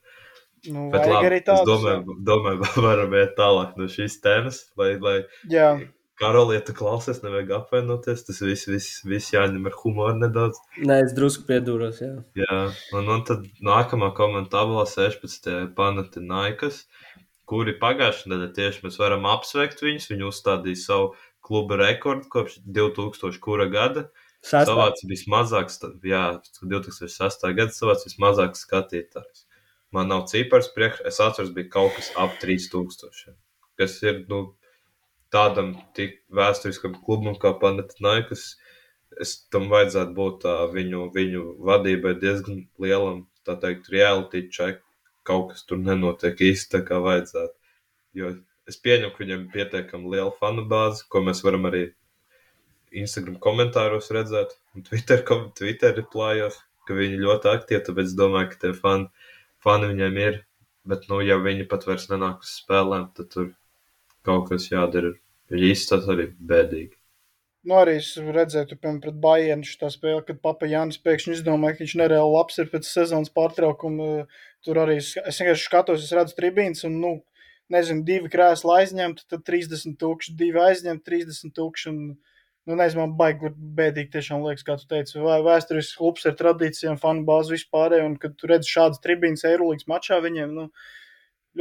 Nu, 0.66 0.88
Bet 0.90 1.04
labi, 1.06 1.28
arī 1.28 1.38
tāds, 1.46 1.62
es 1.62 1.68
domāju, 1.68 2.16
domāju, 2.26 2.66
varam 2.88 3.14
iet 3.20 3.36
tālāk 3.38 3.76
no 3.78 3.86
šīs 3.86 4.16
tēmas, 4.24 4.58
lai, 4.78 4.96
lai 4.98 5.14
Jā. 5.50 5.68
Karolieta 6.18 6.74
klausies, 6.74 7.22
nevajag 7.22 7.54
apvainoties. 7.60 8.26
Tas 8.26 8.42
viss, 8.42 8.66
viss, 8.70 8.98
viss 9.06 9.30
jāņem 9.30 9.70
ar 9.70 9.78
humoru 9.78 10.18
nedaudz. 10.24 10.58
Nē, 10.82 10.98
es 11.06 11.14
drusku 11.14 11.46
piedūros, 11.46 12.02
jā. 12.02 12.16
Jā, 12.38 12.58
un, 12.98 13.06
un 13.14 13.22
tad 13.26 13.46
nākamā 13.62 14.10
komanda 14.18 14.50
tabulā 14.58 14.88
16. 14.90 15.70
Panatinaikas. 15.78 16.82
Uh, 16.82 17.02
kuri 17.51 17.74
pagājušajā 17.80 18.32
nedēļā 18.32 18.55
tieši 18.57 18.84
mēs 18.86 18.99
varam 19.01 19.26
apsveikt 19.30 19.82
viņus. 19.84 20.11
Viņi 20.12 20.28
uzstādīja 20.28 20.82
savu 20.82 21.12
kluba 21.45 21.78
rekordu 21.80 22.28
kopš 22.32 22.61
2000. 22.66 23.40
kura 23.43 23.68
gada. 23.72 24.09
Savāds 24.43 25.05
vismazāks, 25.07 25.78
jā, 26.03 26.24
2006. 26.66 27.45
gada 27.55 27.70
savāds 27.74 28.09
vismazāks 28.09 28.64
skatītājs. 28.66 29.45
Man 29.95 30.09
nav 30.11 30.24
cipars 30.30 30.70
priekš, 30.74 31.03
es 31.07 31.20
atceros, 31.22 31.53
bija 31.55 31.68
kaut 31.70 31.95
kas 31.95 32.09
ap 32.18 32.38
3000, 32.43 33.36
kas 33.78 33.97
ir, 34.03 34.22
nu, 34.30 34.40
tādam 35.32 35.74
tik 35.97 36.18
vēsturiskam 36.32 36.97
klubam 37.05 37.36
kā 37.40 37.53
Panatinaikas, 37.61 38.47
es 39.20 39.34
tam 39.53 39.68
vajadzētu 39.72 40.16
būt 40.16 40.40
tā, 40.47 40.57
viņu, 40.72 41.05
viņu 41.14 41.45
vadībai 41.68 42.16
diezgan 42.24 42.64
lielam, 42.82 43.26
tā 43.47 43.59
teikt, 43.62 43.93
reality 43.93 44.47
check, 44.49 44.82
kaut 45.28 45.52
kas 45.52 45.66
tur 45.68 45.80
nenotiek 45.80 46.40
īsti 46.50 46.76
tā 46.76 46.82
kā 46.86 47.00
vajadzētu. 47.02 47.54
Jo 48.18 48.34
es 48.68 48.78
pieņemu, 48.84 49.12
ka 49.14 49.24
viņam 49.24 49.44
ir 49.44 49.52
pietiekami 49.54 50.14
liela 50.14 50.32
fanu 50.38 50.64
bāze, 50.68 51.04
ko 51.08 51.22
mēs 51.26 51.42
varam 51.46 51.68
arī 51.70 51.86
Instagram 53.02 53.38
komentāros 53.42 54.10
redzēt, 54.14 54.56
un 54.76 54.84
Twitter, 54.86 55.24
Twitter 55.58 55.96
replājos, 55.96 56.58
ka 56.86 56.96
viņi 56.98 57.20
ļoti 57.22 57.50
aktīvi, 57.52 57.84
tāpēc 57.88 58.14
domāju, 58.18 58.52
ka 58.52 58.60
tie 58.64 58.72
fani, 58.76 59.28
fani 59.64 59.92
viņiem 59.94 60.18
ir. 60.26 60.40
Bet, 60.88 61.06
nu, 61.10 61.20
ja 61.22 61.36
viņi 61.38 61.68
pat 61.70 61.86
vairs 61.86 62.08
nenāk 62.10 62.42
uz 62.42 62.56
spēlēm, 62.58 63.06
tad 63.16 63.30
tur 63.30 63.52
kaut 64.26 64.48
kas 64.50 64.66
jādara. 64.72 65.14
Viņi 65.52 65.70
izstāsta 65.76 66.16
arī 66.16 66.32
bēdīgi. 66.50 66.96
Nu, 67.62 67.76
arī 67.78 67.92
es 68.00 68.08
redzēju, 68.18 68.74
piemēram, 68.74 68.96
pret 69.04 69.18
Bayernu 69.22 69.66
šī 69.68 69.88
spēle, 69.94 70.22
kad 70.26 70.40
Papa 70.42 70.66
Jānis 70.66 70.98
pēkšņi 71.02 71.36
izdomāja, 71.36 71.76
ka 71.76 71.84
viņš 71.84 71.92
nereāli 72.00 72.32
labs 72.34 72.58
ir 72.58 72.70
pēc 72.72 72.88
sezonas 72.88 73.30
pārtraukuma. 73.36 74.24
Tur 74.66 74.80
arī 74.82 74.96
es, 74.98 75.12
vienkārši 75.14 75.68
skatos, 75.68 76.02
es 76.02 76.16
redzu 76.16 76.34
tribīnas 76.40 76.82
un, 76.88 76.96
nu, 77.04 77.12
nezinu, 77.70 78.02
divi 78.08 78.32
krēsli 78.32 78.74
aizņemti, 78.80 79.28
tad 79.30 79.44
30 79.46 79.94
tūkstoši, 80.00 80.34
divi 80.42 80.58
aizņemti, 80.64 81.06
30 81.06 81.54
tūkstoši. 81.60 81.92
Un, 81.94 82.02
nu, 82.66 82.80
nezinu, 82.82 83.04
man 83.04 83.14
baigi 83.22 83.54
bēdīgi 83.78 84.10
tiešām 84.16 84.42
liekas, 84.48 84.66
kā 84.66 84.78
tu 84.82 84.90
teici, 84.90 85.22
vai 85.22 85.38
vēsturisks 85.46 86.02
klubs 86.02 86.26
ar 86.26 86.34
tradīcijām, 86.42 86.98
fanu 86.98 87.22
bāzi 87.30 87.54
vispār, 87.60 88.00
un 88.02 88.18
kad 88.18 88.34
tu 88.42 88.50
redzi 88.50 88.74
šādas 88.74 89.02
tribīnas 89.06 89.46
Eirolīgas 89.46 89.86
mačā 89.90 90.18
viņiem, 90.26 90.58
nu, 90.58 90.68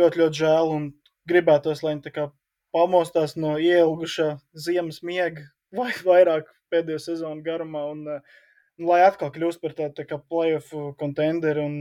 ļoti, 0.01 0.25
ļoti 0.25 0.45
žēl 0.47 0.75
un 0.79 0.91
gribētos, 1.29 1.85
lai 1.85 1.93
viņi 1.93 2.05
tā 2.09 2.17
kā 2.17 2.29
pamostās 2.73 3.37
no 3.37 3.59
ielgušā 3.61 4.31
ziemas 4.57 5.03
miega 5.05 5.51
vai 5.75 5.91
vairāk 6.05 6.49
pēdējo 6.71 6.99
sezonu 7.03 7.45
garumā. 7.45 7.85
Un, 7.93 8.05
un 8.79 8.89
lai 8.89 9.01
atkal 9.05 9.31
kļūst 9.33 9.61
par 9.63 9.75
tādu 9.77 10.03
tā 10.03 10.19
playoff 10.19 10.75
contenderi 10.99 11.63
un 11.63 11.75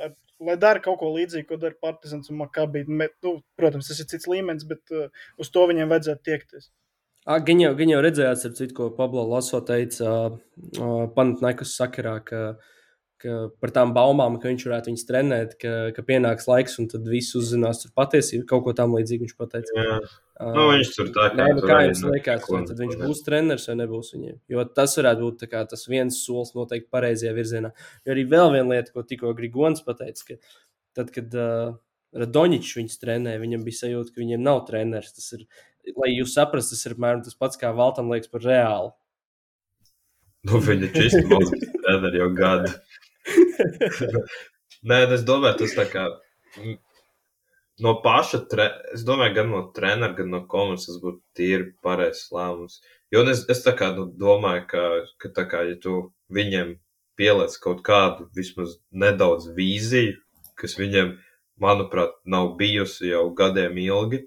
ar, 0.00 0.14
lai 0.44 0.56
dara 0.60 0.82
kaut 0.84 0.98
ko 1.00 1.12
līdzīgu, 1.14 1.48
ko 1.48 1.58
dara 1.60 1.78
Partizans 1.80 2.30
un 2.32 2.40
Makabī. 2.42 2.84
Nu, 2.88 3.36
protams, 3.58 3.90
tas 3.90 4.00
ir 4.02 4.08
cits 4.10 4.28
līmenis, 4.30 4.66
bet 4.68 4.94
uh, 4.94 5.12
uz 5.40 5.52
to 5.54 5.66
viņiem 5.70 5.92
vajadzētu 5.92 6.26
tiekties. 6.26 6.70
Gan 7.24 7.60
jau, 7.62 7.70
gan 7.78 7.88
jau 7.88 8.00
redzējāt, 8.04 8.42
citu, 8.58 8.74
ko 8.76 8.90
Pablo 8.92 9.22
Laso 9.30 9.62
teica 9.64 10.10
uh, 10.28 11.04
Panatnaikas 11.14 11.72
sakarā, 11.78 12.18
ka, 12.26 12.42
ka 13.24 13.36
par 13.62 13.72
tām 13.72 13.94
baumām, 13.96 14.36
ka 14.40 14.50
viņš 14.50 14.66
varētu 14.68 14.90
viņus 14.90 15.06
trenēt, 15.08 15.54
ka, 15.60 15.72
ka 15.96 16.04
pienāks 16.06 16.48
laiks 16.50 16.76
un 16.82 16.90
tad 16.92 17.06
viss 17.08 17.36
uzzinās 17.38 17.82
par 17.86 18.04
patiesību. 18.04 18.44
Kaut 18.50 18.66
ko 18.66 18.74
tam 18.76 18.92
līdzīgu 18.98 19.24
viņš 19.24 19.36
pateica. 19.40 19.76
Jā. 19.78 19.96
Nu, 20.54 20.66
viņš 20.72 20.90
tur 20.96 21.12
tā 21.14 21.28
kā. 21.30 21.38
Nē, 21.38 21.46
nu, 21.56 21.62
kā 21.64 21.78
jums 21.86 22.02
liekas, 22.08 22.48
vai 22.50 22.62
tad 22.68 22.82
viņš 22.82 22.98
būs 23.00 23.22
treneris 23.26 23.68
vai 23.70 23.76
nebūs 23.80 24.12
viņiem? 24.16 24.38
Jo 24.50 24.66
tas 24.76 24.96
varētu 24.98 25.28
būt 25.28 25.46
kā, 25.52 25.62
tas 25.70 25.86
viens 25.90 26.18
solis 26.26 26.52
noteikti 26.58 26.90
pareizajā 26.92 27.32
virzienā. 27.36 27.70
Jo 28.04 28.16
arī 28.16 28.26
vēl 28.32 28.50
viena 28.56 28.74
lieta, 28.74 28.92
ko 28.92 29.06
tikko 29.06 29.32
Grigons 29.38 29.84
pateica, 29.86 30.26
ka 30.32 30.40
tad, 30.98 31.14
kad 31.14 31.38
uh, 31.38 31.76
Radoņičs 32.18 32.74
viņus 32.78 33.00
trenē, 33.02 33.38
viņam 33.42 33.64
bija 33.66 33.84
sajūta, 33.84 34.14
ka 34.14 34.22
viņiem 34.22 34.42
nav 34.44 34.64
treneris. 34.68 35.14
Tas 35.16 35.32
ir, 35.38 35.46
lai 35.98 36.12
jūs 36.12 36.34
saprastu, 36.36 36.76
tas 36.76 36.86
ir 36.86 36.96
apmēram 36.98 37.24
tas 37.26 37.38
pats, 37.38 37.58
kā 37.60 37.72
Valtam 37.74 38.12
liekas 38.12 38.30
par 38.30 38.44
reāli. 38.46 38.92
Nu, 40.44 40.60
viņa 40.60 40.90
čista 40.92 41.22
mūzikas 41.30 41.72
treneri 41.78 42.20
jau 42.20 42.28
gadu. 42.36 42.70
Nē, 44.88 44.98
es 45.16 45.24
domāju, 45.24 45.62
tas 45.62 45.76
tā 45.78 45.86
kā 45.88 46.08
no 47.84 47.94
paša, 48.02 48.44
tre... 48.50 48.68
es 48.94 49.04
domāju, 49.06 49.34
gan 49.38 49.50
no 49.52 49.62
trenera, 49.76 50.12
gan 50.16 50.30
no 50.34 50.42
komandas 50.50 50.86
tas 50.88 51.00
būtu 51.02 51.22
tīri 51.38 51.70
pareizs 51.84 52.28
lēmums. 52.34 52.80
Jo 53.14 53.24
es, 53.30 53.44
es 53.50 53.62
tā 53.64 53.74
kā 53.78 53.90
nu, 53.96 54.06
domāju, 54.20 54.66
ka, 54.70 54.84
ka 55.22 55.32
tā 55.36 55.46
kā, 55.50 55.64
ja 55.68 55.78
tu 55.80 55.96
viņiem 56.34 56.76
pieliec 57.18 57.56
kaut 57.62 57.82
kādu 57.86 58.28
vismaz 58.36 58.76
nedaudz 58.90 59.48
vīziju, 59.56 60.18
kas 60.60 60.76
viņiem, 60.78 61.16
manuprāt, 61.62 62.16
nav 62.26 62.54
bijusi 62.58 63.12
jau 63.12 63.28
gadiem 63.38 63.78
ilgi. 63.78 64.24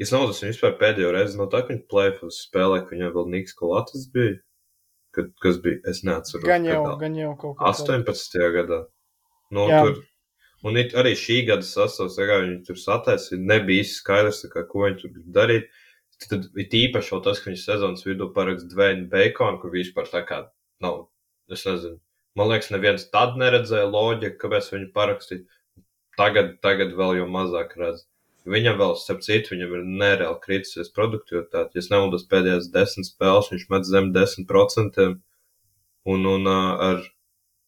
Es 0.00 0.10
naudas 0.12 0.42
viņu 0.42 0.52
vispār 0.52 0.74
pēdējo 0.80 1.12
reizi 1.14 1.38
no 1.38 1.46
tā, 1.48 1.62
ka 1.62 1.72
viņi 1.72 1.86
plēfus 1.90 2.42
spēlē, 2.48 2.82
ka 2.82 2.92
viņam 2.96 3.14
vēl 3.14 3.30
Niks 3.32 3.56
Kolatis 3.56 4.08
bija 4.12 4.34
kad, 5.14 5.30
kas 5.42 5.60
bija, 5.64 5.80
es 5.90 6.02
neatceros. 6.06 6.46
Gan 6.48 6.66
jau, 6.68 6.80
gadā. 6.82 6.98
gan 7.04 7.16
jau 7.18 7.30
kaut 7.40 7.56
kā. 7.58 7.70
18. 7.70 8.34
Tādu. 8.34 8.50
gadā. 8.58 8.80
Nu, 9.54 9.66
Jā. 9.70 9.80
tur, 9.84 10.00
un 10.66 10.80
it, 10.80 10.94
arī 10.98 11.14
šī 11.18 11.40
gada 11.50 11.66
sastāvs, 11.66 12.18
kā 12.18 12.40
viņi 12.42 12.60
tur 12.68 12.80
sataisīja, 12.80 13.40
nebija 13.52 13.84
īsti 13.84 14.00
skaidrs, 14.00 14.44
kā, 14.52 14.64
ko 14.70 14.86
viņi 14.86 15.00
tur 15.02 15.14
grib 15.16 15.34
darīt. 15.38 15.68
Tad 16.24 16.46
ir 16.54 16.78
īpaši 16.78 17.10
jau 17.10 17.20
tas, 17.24 17.40
ka 17.42 17.50
viņš 17.50 17.66
sezonas 17.66 18.06
vidū 18.06 18.30
parakst 18.34 18.70
Dvēnu 18.70 19.08
Baconu, 19.10 19.58
kur 19.60 19.72
vispār 19.74 20.06
tā 20.10 20.22
kā 20.26 20.44
nav, 20.84 21.08
es 21.52 21.66
nezinu. 21.66 21.98
Man 22.38 22.50
liekas, 22.50 22.70
neviens 22.74 23.06
tad 23.14 23.36
neredzēja 23.38 23.86
loģiku, 23.90 24.38
kāpēc 24.42 24.70
viņu 24.72 24.90
parakstīja. 24.94 25.44
Tagad, 26.18 26.56
tagad 26.62 26.94
vēl 26.98 27.20
jau 27.20 27.28
mazāk 27.30 27.74
redz. 27.78 28.06
Viņam 28.44 28.76
vēl, 28.76 28.90
starp 29.00 29.22
citu, 29.24 29.54
viņam 29.54 29.70
ir 29.78 29.84
nereāli 30.02 30.40
kritusies 30.42 30.90
produktivitāte. 30.92 31.78
Ja 31.78 31.84
nemaldos 31.94 32.26
pēdējās 32.28 32.68
desmit 32.74 33.08
spēles, 33.08 33.48
viņš 33.54 33.64
met 33.72 33.88
zem 33.88 34.10
10%. 34.12 35.06
Un, 36.04 36.26
un 36.28 36.50
ar, 36.52 37.00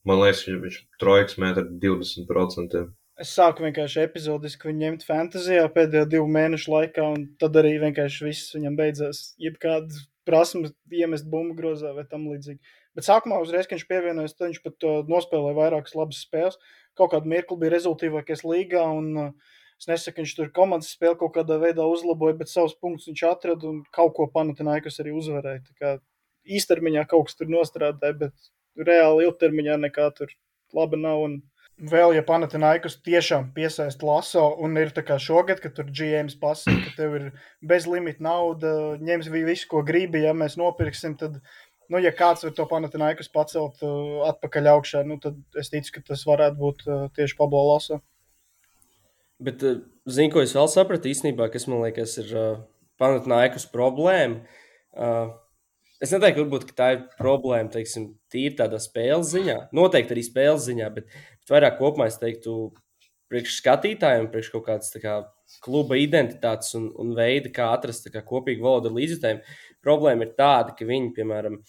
man 0.04 0.20
liekas, 0.20 0.44
viņš, 0.44 0.60
viņš 0.66 0.76
trojkas 1.00 1.38
met 1.40 1.62
ar 1.62 1.70
20%. 1.86 2.84
Es 3.16 3.30
sāku 3.32 3.64
vienkārši 3.64 4.02
epizodiski 4.02 4.68
viņu 4.68 4.82
ņemt 4.82 5.06
fantāzijā 5.08 5.64
pēdējo 5.72 6.04
divu 6.12 6.26
mēnešu 6.34 6.74
laikā, 6.74 7.06
un 7.16 7.24
tad 7.40 7.56
arī 7.56 7.78
vienkārši 7.80 8.26
viss 8.26 8.52
viņam 8.52 8.76
beidzās. 8.76 9.22
Jebkāda 9.40 10.04
prasme 10.28 10.74
iemest 10.92 11.24
bumbu 11.32 11.56
grozā 11.56 11.94
vai 11.96 12.04
tam 12.10 12.28
līdzīgi. 12.28 12.60
Bet 12.96 13.08
sākumā, 13.08 13.38
uzreiz, 13.40 13.64
kad 13.64 13.78
viņš 13.78 13.88
pievienojas, 13.88 14.36
tad 14.36 14.50
viņš 14.50 14.60
pat 14.66 14.88
nospēlēja 15.08 15.56
vairākas 15.56 15.96
labas 15.96 16.20
spēles. 16.26 16.60
Kaut 16.96 17.14
kādu 17.14 17.32
mirkli 17.32 17.56
bija 17.62 17.72
rezultātīvākais 17.78 18.44
līgā, 18.44 18.84
un 19.00 19.08
uh, 19.22 19.55
Es 19.76 19.88
nesaku, 19.90 20.22
viņš 20.22 20.34
tur 20.38 20.52
komandas 20.56 20.94
spēli 20.96 21.18
kaut 21.20 21.34
kādā 21.34 21.58
veidā 21.60 21.84
uzlaboja, 21.84 22.38
bet 22.38 22.48
savus 22.48 22.76
punktus 22.80 23.10
viņš 23.10 23.24
atrada 23.28 23.68
un 23.68 23.82
kaut 23.92 24.14
ko 24.16 24.28
Panatinaikas 24.32 25.02
arī 25.02 25.12
uzvarēja. 25.16 25.64
Tā 25.66 25.74
kā 25.76 25.90
īstermiņā 26.56 27.04
kaut 27.10 27.28
kas 27.28 27.36
tur 27.36 27.50
nostrādāja, 27.52 28.16
bet 28.22 28.86
reāli 28.88 29.26
ilgtermiņā 29.26 29.76
nekā 29.84 30.08
tur 30.16 30.32
laba 30.76 30.98
nav. 31.00 31.26
Un 31.26 31.36
vēl, 31.92 32.14
ja 32.16 32.24
Panatinaikas 32.24 32.98
tiešām 33.04 33.50
piesaista 33.56 34.08
laso 34.08 34.46
un 34.64 34.80
ir 34.80 34.94
tā 34.96 35.04
kā 35.04 35.18
šogad, 35.20 35.60
kad 35.60 35.76
tur 35.76 35.92
GMs 35.92 36.38
pasaka, 36.40 36.80
ka 36.86 36.96
tev 37.02 37.20
ir 37.20 37.28
bezlimita 37.60 38.24
nauda, 38.24 38.72
ņems 39.04 39.30
visu, 39.34 39.68
ko 39.72 39.84
gribi, 39.86 40.24
ja 40.24 40.32
mēs 40.36 40.56
nopirksim, 40.60 41.18
tad 41.20 41.40
nu, 41.92 42.00
ja 42.00 42.16
kāds 42.16 42.48
var 42.48 42.56
to 42.56 42.66
Panatinaikas 42.70 43.28
pacelt 43.32 43.82
uh, 43.84 44.24
atpakaļ 44.32 44.72
augšā, 44.72 45.04
nu, 45.06 45.20
tad 45.22 45.38
es 45.60 45.72
ticu, 45.72 45.98
ka 45.98 46.06
tas 46.12 46.24
varētu 46.28 46.62
būt 46.62 46.86
uh, 46.88 47.08
tieši 47.16 47.38
Pablo 47.38 47.66
Laso. 47.74 48.00
Bet, 49.38 49.62
eh, 49.62 49.80
zinu, 50.08 50.32
ko 50.32 50.40
es 50.40 50.54
vēl 50.56 50.68
sapratu 50.72 51.10
īstenībā, 51.10 51.50
kas 51.52 51.66
man 51.68 51.82
liekas, 51.84 52.14
ir 52.22 52.30
uh, 52.32 52.44
eh, 52.54 52.62
panāknājas 53.00 53.68
problēma. 53.68 54.40
Uh, 54.96 55.34
es 56.00 56.14
neteiktu, 56.14 56.46
varbūt, 56.46 56.64
ka 56.70 56.76
tā 56.78 56.88
ir 56.94 57.02
problēma, 57.18 57.68
teiksim, 57.74 58.14
tīri 58.32 58.54
tādā 58.56 58.80
spēles 58.80 59.34
ziņā. 59.34 59.58
Noteikti 59.76 60.16
arī 60.16 60.24
spēles 60.24 60.64
ziņā, 60.70 60.88
bet, 60.94 61.12
bet 61.42 61.52
vairāk 61.52 61.76
kopumā 61.82 62.08
es 62.08 62.16
teiktu, 62.22 62.56
priekš 63.28 63.58
skatītājiem, 63.58 64.30
priekš 64.32 64.52
kaut 64.54 64.64
kādas 64.70 64.96
kā, 65.02 65.18
kluba 65.62 65.98
identitātes 66.00 66.72
un, 66.78 66.88
un 67.02 67.12
veidi, 67.18 67.52
kā 67.52 67.68
atrast 67.74 68.08
kā, 68.14 68.24
kopīgu 68.24 68.64
valodu 68.64 68.88
ar 68.88 68.96
līdzjutējiem. 68.96 69.44
Problēma 69.84 70.24
ir 70.24 70.32
tāda, 70.38 70.72
ka 70.78 70.88
viņi, 70.88 71.12
piemēram, 71.18 71.60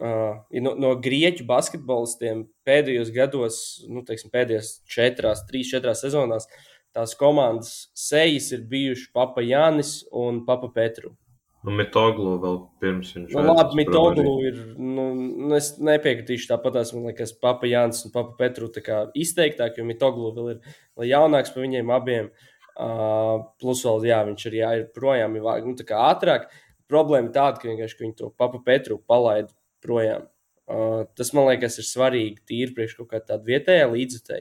Uh, 0.00 0.38
no, 0.62 0.70
no 0.80 0.92
grieķu 1.02 1.42
basketbolistiem 1.44 2.44
pēdējos 2.64 3.08
gados, 3.12 3.56
nu, 3.90 4.00
teiksim, 4.06 4.30
pēdējās 4.32 4.68
četrās, 4.88 5.42
trīs, 5.48 5.68
četrās 5.74 6.00
sezonās, 6.06 6.46
uh, 6.46 6.69
tās 6.96 7.16
komandas 7.18 7.90
sejas 7.96 8.50
ir 8.54 8.66
bijuši 8.70 9.10
Papa 9.14 9.44
Jānis 9.44 10.00
un 10.10 10.44
Papa 10.46 10.70
Petru. 10.74 11.14
Nu, 11.60 11.74
Mitoglu 11.76 12.38
vēl 12.40 12.54
pirms 12.80 13.10
viņš 13.12 13.34
nu, 13.36 13.42
labi, 13.52 13.76
Mitoglu 13.82 14.30
ir, 14.48 14.60
nu, 14.80 15.10
nu, 15.18 15.50
es 15.58 15.74
nepiekritīšu 15.76 16.48
tāpat, 16.48 16.78
man 16.96 17.10
liekas, 17.10 17.34
Papa 17.36 17.68
Jānis 17.68 18.06
un 18.08 18.14
Papa 18.14 18.32
Petru 18.38 18.70
izteiktāk, 19.18 19.76
jo 19.76 19.84
Mitoglu 19.84 20.32
vēl 20.38 20.54
ir 20.54 21.10
jaunāks 21.10 21.52
par 21.52 21.66
viņiem 21.66 21.92
abiem. 21.92 22.32
Uh, 22.80 23.42
plus 23.60 23.82
vēl, 23.84 24.06
jā, 24.08 24.22
viņš 24.24 24.46
arī 24.48 24.60
jā, 24.62 24.72
ir 24.78 24.86
projām, 24.96 25.34
ir 25.36 25.44
nu, 25.66 25.76
tā 25.76 25.84
kā 25.84 26.00
ātrāk. 26.08 26.48
Problēma 26.88 27.28
ir 27.28 27.34
tāda, 27.34 27.60
ka 27.60 27.68
ka 27.98 28.06
viņi 28.06 28.16
to 28.16 28.30
Papa 28.40 28.62
Petru 28.64 28.96
palaid 29.04 29.50
projām. 29.84 30.30
Uh, 30.70 31.02
tas, 31.18 31.34
man 31.36 31.50
liekas, 31.50 31.76
ir 31.82 31.84
svarīgi 31.84 32.40
tīri 32.48 32.72
priekš 32.76 32.96
kaut 33.02 33.10
kā 33.10 33.20
tāda 33.20 33.44
vietējā 33.44 33.90
līdzekļa. 33.90 34.40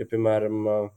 Jo, 0.00 0.08
piemēram, 0.08 0.64
uh, 0.64 0.88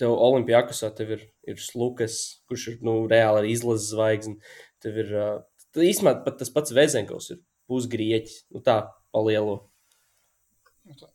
tev 0.00 0.14
Olimpijākusā 0.14 0.90
tev 0.96 1.14
ir, 1.16 1.22
ir 1.48 1.62
Lukas, 1.78 2.42
kurš 2.48 2.68
ir 2.72 2.82
nu, 2.86 2.98
reāli 3.10 3.42
arī 3.42 3.54
izlases 3.54 3.92
zvaigzne. 3.92 4.36
Tev 4.82 4.98
ir 5.02 5.14
uh, 5.16 5.38
īstenībā 5.76 6.20
pat 6.26 6.38
tas 6.42 6.52
pats 6.52 6.74
Vēzenkovs, 6.76 7.30
ir 7.34 7.40
pusgrieķis, 7.70 8.44
nu 8.54 8.62
tā 8.64 8.82
palielo. 9.14 9.64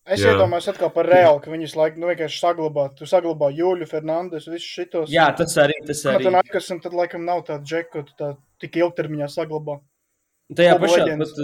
Es 0.04 0.20
Jā. 0.20 0.34
iedomājos 0.34 0.68
atkal 0.74 0.90
par 0.92 1.08
reāli, 1.08 1.40
ka 1.40 1.52
viņus 1.54 1.78
laikam 1.80 2.02
nu, 2.04 2.10
vienkārši 2.12 2.42
saglabā. 2.42 2.90
Tu 2.98 3.08
saglabā 3.08 3.48
Jūļu, 3.56 3.88
Fernandes, 3.88 4.50
visus 4.52 4.68
šitos. 4.68 5.14
Jā, 5.14 5.30
tas 5.38 5.56
arī. 5.64 5.78
Tas 5.88 6.02
arī. 6.12 6.26
Tad, 6.28 6.36
nākas, 6.36 6.68
un 6.76 6.82
tad 6.84 6.98
laikam 6.98 7.24
nav 7.24 7.46
tāda 7.48 7.64
džeka, 7.64 7.92
ka 7.94 8.04
tu 8.10 8.18
tā 8.20 8.32
tik 8.60 8.82
ilgtermiņā 8.82 9.30
saglabā. 9.32 9.78
Tajā 10.60 10.76
pašā, 10.82 11.06
pat, 11.22 11.40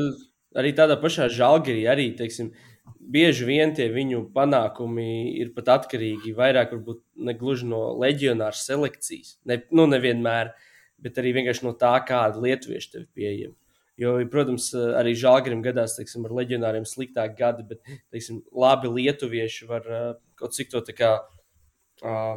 arī 0.59 0.73
tādā 0.75 0.97
pašā 0.99 1.29
žalgirī 1.31 1.85
arī, 1.88 2.09
teiksim, 2.19 2.51
uh, 2.51 2.76
bieži 2.99 3.45
vien 3.47 3.73
tie 3.75 3.88
viņu 3.93 4.25
panākumi 4.35 5.38
ir 5.41 5.53
pat 5.55 5.71
atkarīgi 5.77 6.35
vairāk 6.38 6.73
varbūt 6.75 7.03
ne 7.27 7.35
gluži 7.38 7.69
no 7.69 7.81
leģionāra 7.99 8.57
selekcijas. 8.57 9.38
Ne, 9.47 9.61
nu, 9.71 9.88
nevienmēr, 9.89 10.53
bet 11.01 11.21
arī 11.21 11.35
vienkārši 11.38 11.67
no 11.67 11.73
tā, 11.77 11.93
kāda 12.07 12.41
lietuvieši 12.43 12.93
tev 12.93 13.07
pieejama. 13.17 13.55
Jo, 13.97 14.11
protams, 14.29 14.69
arī 14.77 15.15
žāgrim 15.17 15.63
gadās 15.65 15.95
teiksim, 15.97 16.27
ar 16.27 16.35
leģionāriem 16.38 16.83
sliktāk 16.85 17.33
gadi, 17.39 17.65
bet 17.71 17.81
teiksim, 18.13 18.43
labi 18.53 18.91
lietuvieši 18.93 19.69
var 19.71 19.88
kaut 20.38 20.53
cik 20.53 20.69
to 20.69 20.83
kā, 20.93 21.15
uh, 22.05 22.35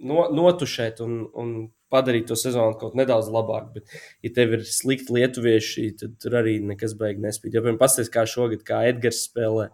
no, 0.00 0.22
notušēt 0.32 1.02
un, 1.04 1.18
un 1.36 1.52
padarīt 1.92 2.28
to 2.28 2.36
sezonu 2.38 2.76
kaut 2.80 2.96
nedaudz 2.98 3.30
labāku. 3.32 3.78
Bet, 3.78 3.98
ja 4.24 4.32
tev 4.36 4.58
ir 4.58 4.64
slikti 4.68 5.14
lietuvieši, 5.16 5.86
tad 6.00 6.16
tur 6.22 6.38
arī 6.42 6.58
nekas 6.64 6.96
beigas 6.98 7.24
nespīd. 7.24 7.54
Jo, 7.54 7.64
piemēram, 7.64 7.80
pastāstīs, 7.80 8.12
kā 8.14 8.26
šogad, 8.28 8.64
kā 8.66 8.82
Edgars 8.90 9.24
spēlē. 9.28 9.70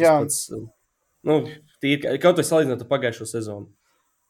Jā, 0.00 0.16
pats, 0.22 0.48
nu, 1.26 1.42
tīri, 1.82 2.16
kaut 2.22 2.40
vai 2.40 2.46
salīdzinot 2.46 2.86
ar 2.86 2.90
pagājušo 2.90 3.28
sezonu. 3.28 3.70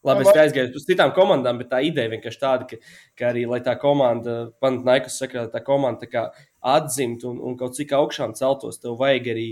Labi, 0.05 0.25
es 0.25 0.37
aizgāju 0.43 0.79
uz 0.79 0.85
citām 0.87 1.11
komandām, 1.13 1.59
bet 1.61 1.69
tā 1.69 1.83
ideja 1.85 2.09
vienkārši 2.09 2.39
tāda, 2.41 2.65
ka, 2.69 2.79
ka 3.17 3.27
arī, 3.29 3.43
lai 3.49 3.59
tā 3.61 3.75
komanda, 3.77 4.47
Panatnaikas 4.63 5.19
saka, 5.21 5.45
tā 5.53 5.61
komanda 5.61 6.01
tā 6.01 6.09
kā 6.09 6.23
atzimt 6.73 7.25
un, 7.29 7.37
un 7.37 7.57
kaut 7.59 7.77
cik 7.77 7.93
augšām 7.93 8.33
celtos, 8.37 8.79
tev 8.81 8.97
vajag 8.97 9.29
arī 9.35 9.45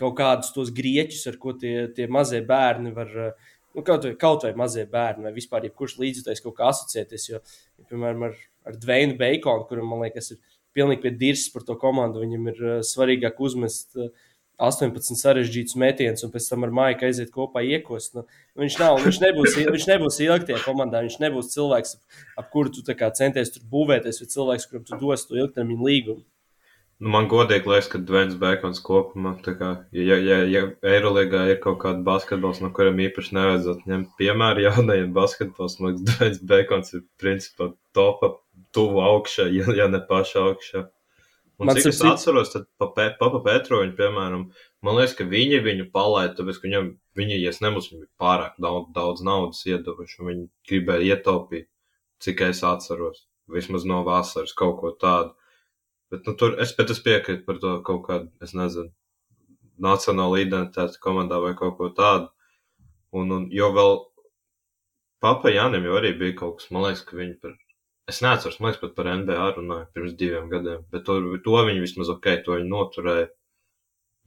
kaut 0.00 0.16
kādus 0.16 0.54
tos 0.56 0.72
grieķus, 0.76 1.26
ar 1.28 1.36
ko 1.40 1.52
tie, 1.60 1.74
tie 1.96 2.08
mazie 2.12 2.40
bērni 2.48 2.94
var 2.96 3.12
uh, 3.20 3.52
nu, 3.76 3.84
kaut, 3.86 4.06
vai, 4.08 4.14
kaut 4.20 4.46
vai 4.46 4.52
mazie 4.58 4.86
bērni, 4.90 5.26
vai 5.28 5.34
vispār 5.36 5.68
jebkurš 5.68 5.98
līdzjutējs 6.02 6.44
kaut 6.44 6.56
kā 6.58 6.70
asociēties. 6.72 7.30
Jo, 7.30 7.42
ja, 7.42 7.88
piemēram, 7.90 8.28
ar, 8.30 8.38
ar 8.66 8.78
Dveinu 8.82 9.18
Baconu, 9.20 9.66
kuram 9.68 9.92
man 9.92 10.06
liekas, 10.06 10.32
ir 10.34 10.62
pilnīgi 10.76 11.04
pie 11.04 11.12
dirzas 11.20 11.52
par 11.52 11.66
to 11.68 11.76
komandu, 11.80 12.24
viņam 12.24 12.48
ir 12.52 12.64
uh, 12.64 12.78
svarīgāk 12.84 13.38
uzmest 13.44 13.96
uh, 14.00 14.10
18 14.56 15.18
sarežģītus 15.20 15.76
metienus, 15.76 16.24
un 16.24 16.32
pēc 16.32 16.46
tam 16.48 16.64
ar 16.64 16.72
Maiku 16.72 17.04
aiziet 17.04 17.28
kopā 17.34 17.60
iekost. 17.76 18.14
Nu, 18.16 18.24
viņš, 18.56 18.78
nav, 18.80 19.00
viņš, 19.04 19.18
nebūs, 19.20 19.56
viņš 19.68 19.88
nebūs 19.90 20.20
ilgi 20.24 20.48
tajā 20.48 20.62
komandā. 20.64 21.02
Viņš 21.04 21.18
nebūs 21.20 21.52
cilvēks, 21.52 21.98
ap, 21.98 22.22
ap 22.40 22.48
kuru 22.54 22.72
tu 22.72 22.84
centies 23.20 23.52
tur 23.52 23.66
būvēties, 23.72 24.22
vai 24.22 24.30
cilvēks, 24.32 24.68
kuram 24.70 24.86
tu 24.88 25.00
dos 25.02 25.26
to 25.28 25.36
ilgtermiņa 25.36 25.88
līgumu. 25.90 26.24
Nu, 26.96 27.10
man 27.12 27.26
godīgi 27.28 27.68
liekas, 27.68 27.90
ka 27.92 27.98
Dvens 28.08 28.38
Bekons 28.40 28.78
kopumā, 28.84 29.34
kā, 29.44 29.70
ja, 29.92 30.16
ja, 30.16 30.38
ja 30.48 30.62
Eirolandā 30.80 31.42
ir 31.52 31.58
kaut 31.60 31.82
kāda 31.82 32.00
basketbols, 32.06 32.62
no 32.64 32.70
kuriem 32.76 33.02
īpaši 33.04 33.36
nevajadzētu 33.36 33.90
ņemt 33.90 34.14
piemēru 34.16 34.64
jaunajiem 34.64 35.12
basketbols, 35.16 35.76
man 35.82 35.92
liekas, 35.92 36.06
Dvens 36.08 36.40
Bekons 36.52 36.96
ir 36.96 37.04
principā 37.20 37.68
topa 37.96 38.32
tuvu 38.72 39.04
augšā, 39.04 39.50
ja, 39.52 39.68
ja 39.76 39.90
ne 39.92 40.00
paša 40.08 40.46
augšā. 40.48 40.86
Un 41.60 41.68
man 41.68 41.76
cik 41.76 41.92
es 41.92 42.02
atceros, 42.04 42.50
tad 42.52 42.66
Papa 42.80 43.10
pa, 43.20 43.30
pa 43.32 43.44
Petroviņu, 43.44 43.92
piemēram, 43.96 44.48
man 44.84 44.96
liekas, 44.96 45.14
ka 45.20 45.28
viņi 45.28 45.60
viņu 45.64 45.90
palaida, 45.92 46.34
tāpēc, 46.40 46.60
ka 46.60 46.68
viņam, 46.68 46.90
viņi, 47.16 47.40
ja 47.44 47.52
es 47.52 47.62
nemus, 47.64 47.92
viņi 47.92 48.08
pārāk 48.20 48.56
daudz, 48.60 48.90
daudz 48.96 49.24
naudas 49.24 49.64
iedavuši, 49.68 50.20
un 50.20 50.32
viņi 50.32 50.44
gribēja 50.68 51.16
ietaupīt, 51.16 51.68
cik 52.24 52.44
es 52.48 52.64
atceros, 52.64 53.26
vismaz 53.52 53.84
no 53.88 54.00
vasaras 54.08 54.56
kaut 54.56 54.80
ko 54.80 54.96
tādu. 54.96 55.36
Bet, 56.12 56.26
nu, 56.26 56.36
tur 56.38 56.54
es, 56.62 56.72
bet 56.78 56.92
es 56.94 57.02
piekrītu 57.02 57.42
par 57.46 57.58
to 57.62 57.72
kaut 57.86 58.04
kādu, 58.06 58.30
es 58.44 58.52
nezinu, 58.54 58.92
nacionālu 59.82 60.38
identitāti 60.44 61.00
komandā 61.02 61.40
vai 61.42 61.54
kaut 61.58 61.76
ko 61.80 61.90
tādu. 61.96 62.30
Un, 63.16 63.32
un 63.32 63.48
jo 63.54 63.70
vēl 63.74 63.96
Papa 65.24 65.50
Jānim 65.50 65.86
jau 65.88 65.96
arī 65.98 66.12
bija 66.18 66.36
kaut 66.38 66.60
kas, 66.60 66.68
man 66.70 66.84
liekas, 66.86 67.02
ka 67.08 67.16
viņi 67.18 67.34
par, 67.42 67.56
es 68.12 68.20
neatceros, 68.22 68.60
man 68.60 68.70
liekas, 68.70 68.82
pat 68.84 68.94
par 68.98 69.10
NBA 69.22 69.48
runāja 69.56 69.88
pirms 69.96 70.14
diviem 70.20 70.50
gadiem, 70.52 70.84
bet 70.92 71.06
to, 71.08 71.18
to 71.44 71.58
viņi 71.68 71.82
vismaz 71.82 72.12
ok, 72.12 72.28
to 72.46 72.58
viņi 72.58 72.70
noturēja. 72.70 73.30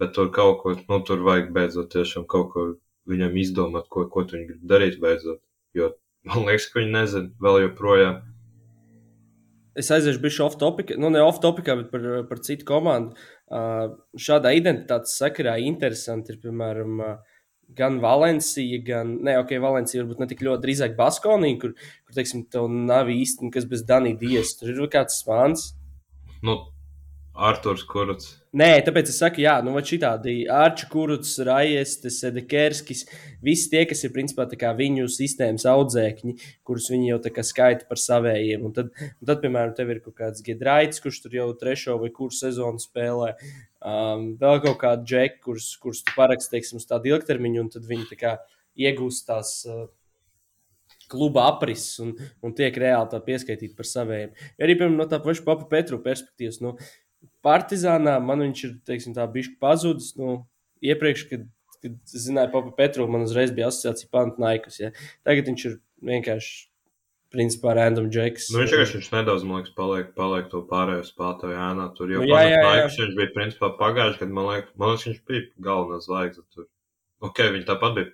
Bet 0.01 0.13
tur 0.15 0.31
kaut 0.35 0.61
ko, 0.63 0.73
nu, 0.79 0.99
tur 1.07 1.23
vajag 1.27 1.51
beidzot 1.55 1.91
tiešām 1.93 2.25
kaut 2.31 2.51
ko 2.53 2.65
viņam 3.09 3.37
izdomāt, 3.39 3.87
ko, 3.91 4.05
ko 4.11 4.25
viņi 4.27 4.47
grib 4.51 4.67
darīt 4.73 4.99
beidzot. 5.03 5.41
Jo 5.77 5.93
man 6.27 6.47
liekas, 6.49 6.69
ka 6.71 6.81
viņi 6.81 6.93
nezina 6.95 7.31
vēl 7.45 7.63
joprojām 7.67 8.21
es 9.77 9.89
aiziešu 9.93 10.21
bišķi 10.23 10.45
off 10.45 10.57
topic, 10.61 10.93
nu 10.97 11.11
ne 11.13 11.21
off 11.23 11.41
topicā, 11.43 11.75
bet 11.81 11.91
par, 11.93 12.07
par 12.29 12.41
citu 12.45 12.67
komandu. 12.69 13.17
Uh, 13.49 13.97
šādā 14.19 14.53
identitātes 14.57 15.17
sakarā 15.19 15.57
interesanti 15.65 16.33
ir, 16.33 16.39
piemēram, 16.43 17.03
uh, 17.03 17.37
gan 17.77 17.99
Valencija, 18.01 18.81
gan, 18.85 19.15
ne, 19.25 19.35
ok, 19.41 19.53
Valencija 19.61 20.03
varbūt 20.03 20.23
ne 20.23 20.27
tik 20.29 20.41
ļoti 20.45 20.65
drīzāk 20.65 20.97
Baskonija, 20.97 21.59
kur, 21.61 21.75
kur, 21.77 22.17
teiksim, 22.17 22.45
tev 22.51 22.69
nav 22.71 23.11
īsti, 23.13 23.51
kas 23.53 23.67
bez 23.69 23.85
Danija 23.87 24.17
Dies. 24.21 24.55
Tur 24.59 24.73
ir 24.73 24.89
kāds 24.91 25.21
svans. 25.21 25.71
Nu, 26.45 26.57
Arthurs 27.35 27.85
Kuruts. 27.87 28.33
Nē, 28.57 28.81
tāpēc 28.83 29.11
es 29.11 29.19
saku, 29.21 29.43
jā, 29.43 29.53
nu, 29.63 29.75
šitādi 29.85 30.41
Arču 30.51 30.87
Kuruts, 30.91 31.35
Rajestes, 31.45 32.17
Dekerskis, 32.35 33.05
visi 33.45 33.69
tie, 33.71 33.83
kas 33.87 34.01
ir 34.03 34.13
principā 34.15 34.47
viņu 34.75 35.05
sistēmas 35.13 35.67
audzēkņi, 35.69 36.33
kurus 36.67 36.89
viņi 36.91 37.11
jau 37.11 37.19
tā 37.23 37.31
kā 37.35 37.45
skaita 37.45 37.85
par 37.87 38.01
savējiem. 38.01 38.65
Un 38.65 38.73
tad, 38.75 38.89
un 38.97 39.29
tad, 39.29 39.39
piemēram, 39.43 39.75
tev 39.77 39.93
ir 39.93 40.01
kaut 40.03 40.17
kāds 40.17 40.43
Gedraits, 40.45 40.99
kurš 41.03 41.21
tur 41.23 41.37
jau 41.37 41.47
trešo 41.53 41.99
vai 42.01 42.09
kuru 42.15 42.33
sezonu 42.35 42.81
spēlē. 42.81 43.35
Um, 43.79 44.33
vēl 44.41 44.59
kaut 44.65 44.81
kāda 44.81 45.05
džeka, 45.05 45.39
kurus, 45.45 45.69
kurus 45.79 46.01
tu 46.03 46.15
paraksti, 46.17 46.57
teiksim, 46.57 46.81
uz 46.81 46.89
tādu 46.89 47.13
ilgtermiņu, 47.13 47.61
un 47.63 47.71
tad 47.77 47.87
viņi 47.87 48.09
tā 48.11 48.19
kā 48.19 48.35
iegūst 48.79 49.29
tās. 49.29 49.61
Uh, 49.69 49.87
kluba 51.09 51.47
aprises 51.49 51.97
un, 52.03 52.11
un 52.45 52.53
tiek 52.53 52.75
reāli 52.77 53.19
pieskaitīti 53.25 53.73
par 53.73 53.87
saviem. 53.89 54.33
Arī 54.61 54.75
piemēram, 54.77 54.99
no 54.99 55.07
tā 55.09 55.17
paša 55.23 55.41
Papa 55.47 55.65
Petru 55.71 55.97
perspektīvas. 56.03 56.59
Nu, 56.61 56.75
Partizānā 57.45 58.17
man 58.23 58.43
viņš 58.43 58.63
ir 58.67 58.73
teiksim, 58.87 59.15
tā 59.15 59.25
bišķi 59.31 59.57
pazudis. 59.63 60.13
Nu, 60.19 60.41
iepriekš, 60.83 61.25
kad, 61.29 61.45
kad 61.83 61.99
zināju 62.11 62.53
Papa 62.55 62.73
Petru, 62.75 63.07
man 63.11 63.27
uzreiz 63.27 63.53
bija 63.55 63.69
asociācija 63.71 64.11
Pantnaikus. 64.11 64.81
Ja. 64.81 64.91
Tagad 65.27 65.51
viņš 65.51 65.65
ir 65.69 65.77
vienkārši 66.09 66.69
principā 67.33 67.75
random 67.77 68.09
džeks. 68.09 68.49
Nu, 68.53 68.61
viņš 68.63 68.73
vienkārši 68.73 68.97
viņš 68.97 69.09
nedaudz, 69.13 69.45
man 69.47 69.61
liekas, 69.61 69.73
paliek, 69.77 70.13
paliek 70.17 70.47
to 70.51 70.63
pārējo 70.69 71.03
spēlētāju 71.07 71.59
ēnā. 71.65 71.89
Tur 71.97 72.13
jau 72.13 72.23
nu, 72.23 72.29
jā, 72.31 72.41
jā, 72.49 72.61
jā. 72.79 72.87
viņš 72.95 73.17
bija 73.19 73.33
principā 73.35 73.71
pagājuši, 73.79 74.21
kad 74.23 74.33
man 74.37 74.49
liekas, 74.49 74.71
man 74.81 74.93
liekas, 74.93 75.05
viņš 75.09 75.19
bija 75.29 75.45
galvenā 75.69 75.99
zvaigzne 76.05 76.45
tur. 76.55 76.69
Ok, 77.25 77.43
viņi 77.53 77.67
tāpat 77.67 77.97
bija 77.97 78.11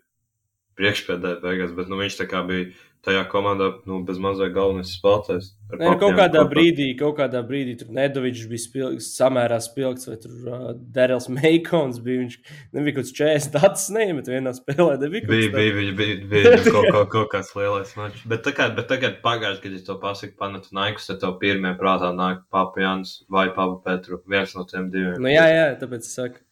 priekšpēdējā 0.79 1.39
beigās, 1.43 1.73
bet 1.77 1.91
nu, 1.91 1.99
viņš 2.01 2.19
tā 2.19 2.27
kā 2.27 2.43
bija 2.47 2.67
tajā 3.05 3.21
komandā 3.29 3.69
nu, 3.87 3.99
bez 4.05 4.17
mazliet 4.21 4.53
galvenais 4.55 4.91
spēlētājs. 4.97 5.51
Nē, 5.75 5.79
nu, 5.81 5.97
kaut 6.01 6.15
kādā 6.17 6.41
kopā. 6.41 6.51
brīdī, 6.53 6.87
kaut 6.97 7.15
kādā 7.19 7.41
brīdī 7.45 7.75
tur 7.79 7.89
Nedovičs 7.93 8.45
bija 8.49 8.61
spilgts, 8.61 9.09
samērā 9.17 9.57
spilgts, 9.63 10.07
vai 10.09 10.17
tur 10.21 10.47
uh, 10.49 10.63
Derels 10.95 11.27
Meikons 11.31 11.99
bija. 12.05 12.23
Viņš 12.23 12.37
nebija 12.77 12.97
kaut 12.97 13.07
kāds 13.07 13.13
40 13.19 13.55
datus 13.57 13.85
neiemet 13.95 14.31
vienā 14.31 14.55
spēlē. 14.57 14.95
Bija, 15.01 15.25
bija, 15.29 15.51
bija, 15.53 15.75
bija, 15.77 15.93
bija, 15.99 16.17
bija 16.31 16.55
kaut, 16.65 16.89
kaut, 16.93 17.11
kaut 17.13 17.29
kāds 17.33 17.53
lielais 17.57 17.93
mačs. 17.99 18.25
Bet 18.29 18.45
tagad, 18.47 18.73
bet 18.79 18.89
tagad 18.93 19.21
pagājuši, 19.25 19.63
kad 19.65 19.77
es 19.77 19.85
to 19.89 19.99
pasaku 20.01 20.37
Panatu 20.41 20.73
Naikus, 20.77 21.09
tad 21.11 21.21
tev 21.21 21.37
pirmie 21.41 21.75
prātā 21.79 22.13
nāk 22.15 22.45
Papa 22.53 22.85
Jans 22.85 23.19
vai 23.29 23.47
Papa 23.53 23.81
Petru. 23.85 24.21
Viens 24.29 24.57
no 24.57 24.65
tiem 24.69 24.89
diviem. 24.93 25.17
Nu, 25.21 25.33
jā, 25.33 25.47
jā, 25.51 25.69
tāpēc 25.81 26.05
es 26.05 26.17
saku 26.17 26.43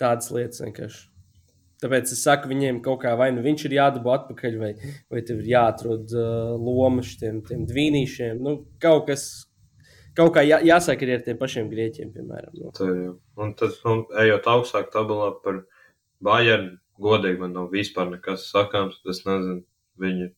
tādas 0.00 0.32
lietas 0.34 0.64
vienkārši. 0.64 1.13
Tāpēc 1.84 2.12
es 2.14 2.22
saku, 2.24 2.48
viņiem 2.48 2.78
kaut 2.84 3.02
kā 3.02 3.10
vai 3.20 3.28
nu 3.36 3.42
viņš 3.44 3.66
ir 3.68 3.74
jādabū 3.76 4.12
atpakaļ, 4.14 4.54
vai, 4.60 4.70
vai 5.12 5.20
tev 5.28 5.42
ir 5.42 5.50
jāatrod 5.50 6.14
uh, 6.16 6.54
loma 6.56 7.04
šiem 7.04 7.42
dvīnīšiem. 7.44 8.40
Nu, 8.40 8.54
kaut 8.80 9.10
kas, 9.10 9.26
kaut 10.16 10.32
kā 10.36 10.46
jā, 10.48 10.62
jāsaka 10.64 11.04
arī 11.04 11.18
ar 11.18 11.26
tiem 11.26 11.40
pašiem 11.42 11.68
grieķiem, 11.68 12.14
piemēram. 12.14 12.54
Nu. 12.56 12.72
Tā, 12.78 12.88
jā. 12.88 13.12
un 13.44 13.52
tad, 13.60 13.76
nu, 13.84 13.98
ejot 14.22 14.48
augstāk 14.54 14.88
tabulā 14.94 15.34
par 15.44 15.60
Bayernu, 16.24 16.78
godīgi 17.04 17.42
man 17.42 17.52
nav 17.58 17.68
vispār 17.74 18.08
nekas 18.14 18.46
sakāms. 18.48 19.02
Es 19.10 19.20
nezinu, 19.26 19.60
viņi 20.00 20.30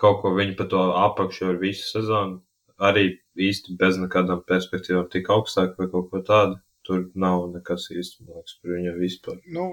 kaut 0.00 0.20
ko 0.22 0.34
viņi 0.36 0.54
pa 0.58 0.68
to 0.70 0.82
apakšu 1.02 1.50
ar 1.50 1.58
visu 1.62 1.88
sezonu. 1.88 2.42
Arī 2.76 3.08
īsti 3.40 3.74
bez 3.80 3.96
nekādām 3.98 4.42
perspektīvām 4.46 5.08
tik 5.12 5.32
augstāk 5.32 5.74
vai 5.80 5.88
kaut 5.90 6.12
ko 6.12 6.22
tādu. 6.30 6.60
Tur 6.86 7.08
nav 7.18 7.48
nekas 7.50 7.88
īsti, 7.90 8.22
man 8.22 8.38
liekas, 8.38 8.58
par 8.62 8.76
viņu 8.76 8.92
vispār. 9.00 9.40
Nu, 9.50 9.72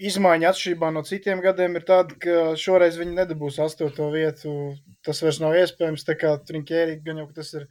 izmaiņa 0.00 0.50
atšķirībā 0.50 0.90
no 0.94 1.02
citiem 1.06 1.42
gadiem 1.44 1.76
ir 1.78 1.84
tāda, 1.88 2.16
ka 2.22 2.36
šoreiz 2.58 2.96
viņi 3.00 3.18
nedabūs 3.18 3.60
astoto 3.62 4.08
vietu. 4.14 4.72
Tas 5.04 5.20
vairs 5.24 5.40
nav 5.42 5.56
iespējams. 5.60 6.04
Tā 6.08 6.16
kā 6.20 6.34
Trinkēri 6.46 7.00
gan 7.04 7.22
jau 7.22 7.28
tas 7.36 7.52
ir 7.56 7.66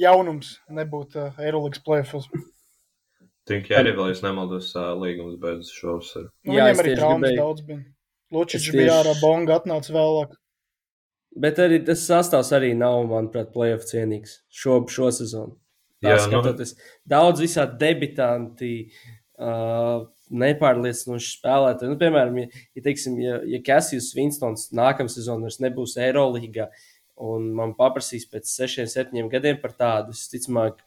jaunums 0.00 0.56
nebūt 0.74 1.18
uh, 1.18 1.40
Eirolandes 1.42 1.82
plēfos. 1.86 2.30
Trinkēri 3.48 3.92
vēl, 3.96 4.14
es 4.14 4.22
nemaldos, 4.24 4.70
uh, 4.78 4.94
līgums 4.98 5.36
beidzas 5.42 5.74
šovasar. 5.76 6.30
Nu, 6.46 6.54
Jā, 6.56 6.70
viņam 6.70 6.84
arī 6.84 6.94
traumas 6.96 7.26
gribēju... 7.26 7.42
daudz 7.42 7.66
bija. 7.68 7.82
Lučičs 8.34 8.70
tieši... 8.70 8.78
bija 8.78 8.96
ārā, 9.02 9.12
Bonga 9.20 9.58
atnāca 9.60 9.94
vēlāk. 9.94 10.38
Bet 11.44 11.58
arī 11.62 11.80
tas 11.84 12.06
sastāvs 12.06 12.52
arī 12.54 12.72
nav, 12.78 13.02
manuprāt, 13.10 13.50
playoff 13.54 13.86
cienīgs 13.88 14.38
šo, 14.54 14.80
šo 14.90 15.10
sezonu. 15.14 15.58
Tā 16.02 16.14
Jā, 16.14 16.18
nu. 16.20 16.24
skatoties, 16.28 16.74
nu... 16.78 16.90
daudz 17.10 17.42
visādi 17.42 17.78
debitanti, 17.80 18.72
uh, 19.40 20.06
nepārliecinoši 20.40 21.30
spēlētāji. 21.38 21.92
Nu, 21.92 21.98
piemēram, 22.00 22.40
ja, 22.42 22.64
ja, 22.76 22.84
teiksim, 22.84 23.16
ja, 23.22 23.38
ja 23.48 23.60
Kasijs 23.64 24.12
Vinstons 24.16 24.68
nākamā 24.76 25.12
sezonā 25.12 25.52
nebūs 25.62 25.96
Eirolandā, 26.02 26.70
un 27.24 27.52
man 27.56 27.76
paprasīs 27.78 28.26
pēc 28.30 28.50
sešiem, 28.50 28.90
septiņiem 28.90 29.30
gadiem 29.32 29.60
par 29.62 29.76
tādu, 29.78 30.16
es 30.16 30.26
ticamāk, 30.32 30.82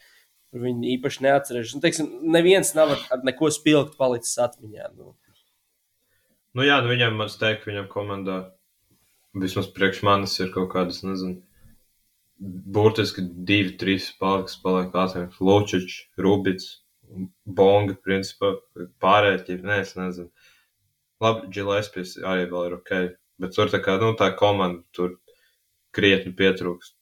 viņi 0.57 0.93
īpaši 0.97 1.23
neatcerēsies. 1.27 1.77
Nu, 1.77 1.83
teiksim, 1.83 2.11
neviens 2.33 2.73
nav 2.77 2.95
ar, 2.95 3.07
ar 3.15 3.25
neko 3.27 3.51
spilgtu 3.53 3.97
palicis 3.99 4.37
atmiņā. 4.43 4.91
Nu. 4.97 5.13
Nu, 6.57 6.63
jā, 6.65 6.79
nu 6.81 6.89
viņam, 6.89 7.19
man 7.19 7.29
teikt, 7.29 7.67
viņam 7.69 7.89
komandā 7.91 8.37
vismaz 9.37 9.67
priekš 9.73 10.01
manis 10.07 10.33
ir 10.41 10.49
kaut 10.53 10.71
kādas, 10.71 11.03
nezinu, 11.05 11.41
burtiski 12.39 13.21
divi, 13.21 13.75
trīs 13.79 14.09
kas 14.19 14.57
paliek 14.63 14.95
atmiņā. 14.95 15.29
Lučičs, 15.43 15.99
Rubits, 16.21 16.71
bonga, 17.59 17.95
principā, 18.03 18.53
pārējie, 19.03 19.61
nē, 19.63 19.81
es 19.85 19.95
nezinu. 19.97 20.29
Labi, 21.23 21.49
Gillespie 21.53 22.05
arī 22.27 22.45
vēl 22.51 22.69
ir 22.69 22.77
ok, 22.77 22.93
bet 23.41 23.55
tur 23.55 23.71
tā 23.73 23.81
kā, 23.83 23.97
nu, 24.01 24.11
tā 24.19 24.29
komanda 24.37 24.83
tur 24.93 25.17
krietni 25.95 26.33
pietrūkst. 26.37 26.93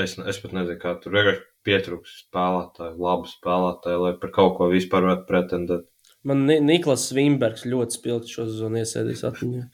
Es, 0.00 0.16
es 0.16 0.38
pat 0.40 0.54
nezinu, 0.56 0.78
kā 0.80 0.94
tur 1.02 1.12
vienkārši 1.18 1.42
pietrūkst 1.66 2.24
spēlētāju, 2.26 2.96
labu 3.02 3.28
spēlētāju, 3.28 4.04
lai 4.06 4.14
par 4.22 4.32
kaut 4.34 4.56
ko 4.56 4.70
vispār 4.72 5.04
varētu 5.04 5.28
pretendēt. 5.28 5.88
Man 6.26 6.46
Niklas 6.46 7.08
Svimbergs 7.10 7.66
ļoti 7.68 7.98
spilgti 7.98 8.32
šo 8.32 8.46
sezonu 8.48 8.80
iesēdīs 8.80 9.24
atmiņā. 9.26 9.66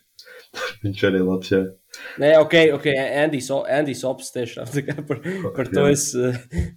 Viņš 0.85 1.05
arī 1.09 1.20
labs, 1.24 1.51
jā. 1.51 1.61
Nē, 2.22 2.31
ok, 2.39 2.55
ok, 2.76 2.87
Andijs, 3.24 3.49
Andijs 3.74 4.05
Ops 4.07 4.31
tiešām 4.35 4.68
par, 5.09 5.20
par, 5.57 5.70
to 5.72 5.87
es, 5.91 6.11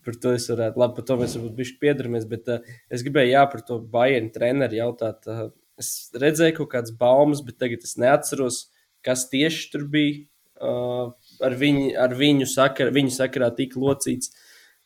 par 0.06 0.18
to 0.24 0.34
es 0.38 0.48
varētu, 0.50 0.82
labi, 0.82 0.98
par 0.98 1.06
to 1.10 1.18
mēs 1.20 1.36
varbūt 1.38 1.58
bišķi 1.60 1.80
piedaramies, 1.84 2.26
bet 2.32 2.50
uh, 2.50 2.72
es 2.90 3.04
gribēju, 3.06 3.34
jā, 3.36 3.44
par 3.52 3.66
to 3.68 3.78
Bayern 3.94 4.32
treneru 4.34 4.80
jautāt. 4.80 5.28
Uh, 5.30 5.50
es 5.82 6.10
redzēju 6.18 6.62
kaut 6.62 6.72
kādas 6.74 6.96
baumas, 6.98 7.44
bet 7.46 7.60
tagad 7.62 7.86
es 7.86 7.98
neatceros, 8.02 8.64
kas 9.06 9.28
tieši 9.30 9.70
tur 9.74 9.86
bija 9.92 10.24
uh, 10.62 11.12
ar, 11.44 11.58
viņu, 11.58 11.92
ar 12.02 12.16
viņu, 12.18 12.48
sakar, 12.50 12.94
viņu 12.96 13.14
sakarā 13.18 13.52
tik 13.58 13.78
locīts. 13.80 14.34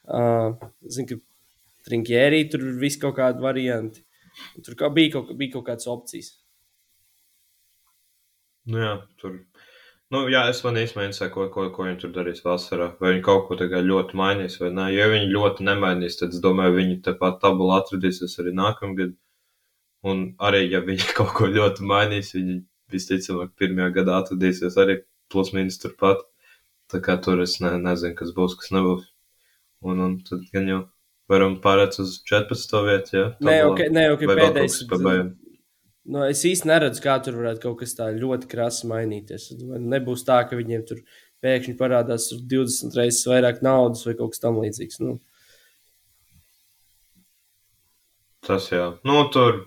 Uh, 0.06 0.58
zinu, 0.92 1.16
ka 1.16 1.22
Trinkjērī 1.86 2.48
tur 2.50 2.64
viss 2.82 2.98
kaut 3.02 3.18
kādi 3.20 3.44
varianti. 3.44 4.02
Tur 4.66 4.76
kā 4.80 4.90
bija, 4.94 5.16
kaut, 5.16 5.36
bija 5.38 5.54
kaut 5.54 5.68
kādas 5.70 5.88
opcijas. 5.92 6.32
Nu 8.72 8.82
jā, 8.82 8.94
tur 9.22 9.40
Nu, 10.14 10.28
jā, 10.30 10.44
es 10.52 10.60
man 10.62 10.78
īstenībā 10.78 11.08
interesē, 11.08 11.28
ko, 11.34 11.48
ko, 11.50 11.64
ko 11.74 11.86
viņi 11.88 11.98
tur 12.04 12.12
darīs 12.14 12.44
vasarā. 12.46 12.92
Vai 13.02 13.16
viņi 13.16 13.24
kaut 13.26 13.48
ko 13.48 13.56
tagad 13.58 13.88
ļoti 13.90 14.18
mainīs 14.20 14.60
vai 14.62 14.70
nē. 14.76 14.86
Ja 14.94 15.08
viņi 15.10 15.32
ļoti 15.32 15.66
nemainīs, 15.66 16.20
tad 16.20 16.36
es 16.36 16.44
domāju, 16.44 16.76
viņi 16.78 17.00
tepat 17.08 17.40
tabulā 17.42 17.80
atradīsies 17.82 18.38
arī 18.44 18.54
nākamgad. 18.56 19.16
Un 20.06 20.22
arī, 20.38 20.62
ja 20.70 20.84
viņi 20.86 21.10
kaut 21.18 21.34
ko 21.40 21.50
ļoti 21.50 21.88
mainīs, 21.90 22.36
viņi 22.38 22.60
visticamāk 22.94 23.56
pirmajā 23.58 23.96
gadā 23.96 24.20
atradīsies 24.22 24.78
arī 24.84 25.00
plus 25.34 25.50
mīnus 25.58 25.82
turpat. 25.82 26.22
Tā 26.94 27.02
kā 27.02 27.18
tur 27.18 27.42
es 27.42 27.58
ne, 27.64 27.74
nezinu, 27.82 28.14
kas 28.20 28.30
būs, 28.38 28.54
kas 28.62 28.70
nebūs. 28.78 29.10
Un, 29.90 30.04
un 30.06 30.20
tad 30.28 30.46
gan 30.54 30.70
jau 30.70 30.84
varam 31.34 31.58
pārēt 31.66 31.98
uz 32.04 32.20
14. 32.30 32.78
vietu, 32.86 33.18
jā. 33.18 33.26
Nē, 33.42 33.58
ok, 33.72 33.84
nē, 33.90 34.06
ok, 34.14 34.30
pēdējais. 34.30 34.78
Nu, 36.06 36.22
es 36.30 36.44
īsti 36.46 36.70
neredzu, 36.70 37.02
kā 37.02 37.16
tur 37.26 37.40
varētu 37.40 37.64
kaut 37.64 37.80
kas 37.82 37.96
tā 37.98 38.12
ļoti 38.14 38.50
krasi 38.52 38.90
mainīties. 38.90 39.48
Es 39.52 39.58
domāju, 39.58 39.88
Nebūs 39.90 40.26
tā, 40.28 40.44
ka 40.46 40.58
viņiem 40.58 40.84
tur 40.86 41.00
pēkšņi 41.42 41.78
parādās 41.80 42.28
tur 42.30 42.44
20 42.52 42.98
reizes 43.00 43.26
vairāk 43.30 43.64
naudas 43.66 44.06
vai 44.06 44.14
kaut 44.20 44.36
kas 44.36 44.44
tamlīdzīgs. 44.44 45.02
Nu, 45.02 45.18
Tas 48.46 48.68
jā. 48.70 48.92
Nu, 49.08 49.24
tur 49.34 49.64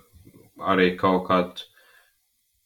arī 0.63 0.93
kaut 0.99 1.27
kāda. 1.27 1.67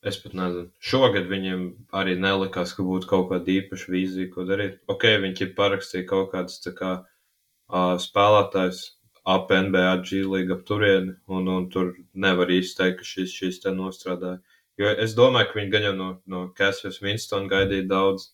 Es 0.02 0.16
pat 0.18 0.34
nezinu. 0.34 0.66
Šogad 0.82 1.28
viņiem 1.30 1.60
arī 1.94 2.16
nelikās, 2.18 2.72
ka 2.74 2.82
būtu 2.84 3.06
kaut 3.08 3.28
kāda 3.30 3.52
īpaša 3.54 3.92
vīzija, 3.94 4.30
ko 4.34 4.44
darīt. 4.48 4.80
Ok, 4.90 5.06
viņi 5.22 5.44
ir 5.46 5.52
parakstījuši 5.56 6.08
kaut 6.10 6.32
kādas 6.32 6.58
kā 6.80 6.90
uh, 6.98 7.94
spēlētājs 8.02 8.80
ap 9.28 9.50
NBA 9.54 9.92
līga 10.32 10.56
ap 10.56 10.64
turieni, 10.66 11.14
un, 11.28 11.48
un 11.48 11.68
tur 11.70 11.94
nevar 12.14 12.50
īsti 12.50 12.78
teikt, 12.80 12.98
ka 13.00 13.04
šis, 13.06 13.32
šis 13.32 13.60
te 13.62 13.70
nostrādāja. 13.74 14.40
Jo 14.80 14.90
es 15.04 15.14
domāju, 15.14 15.50
ka 15.50 15.58
viņi 15.60 15.70
gan 15.72 15.86
jau 15.86 15.92
no, 15.96 16.08
no 16.26 16.46
Cassius 16.58 17.00
Winston 17.04 17.48
gaidīja 17.50 17.86
daudz, 17.90 18.30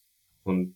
un 0.49 0.69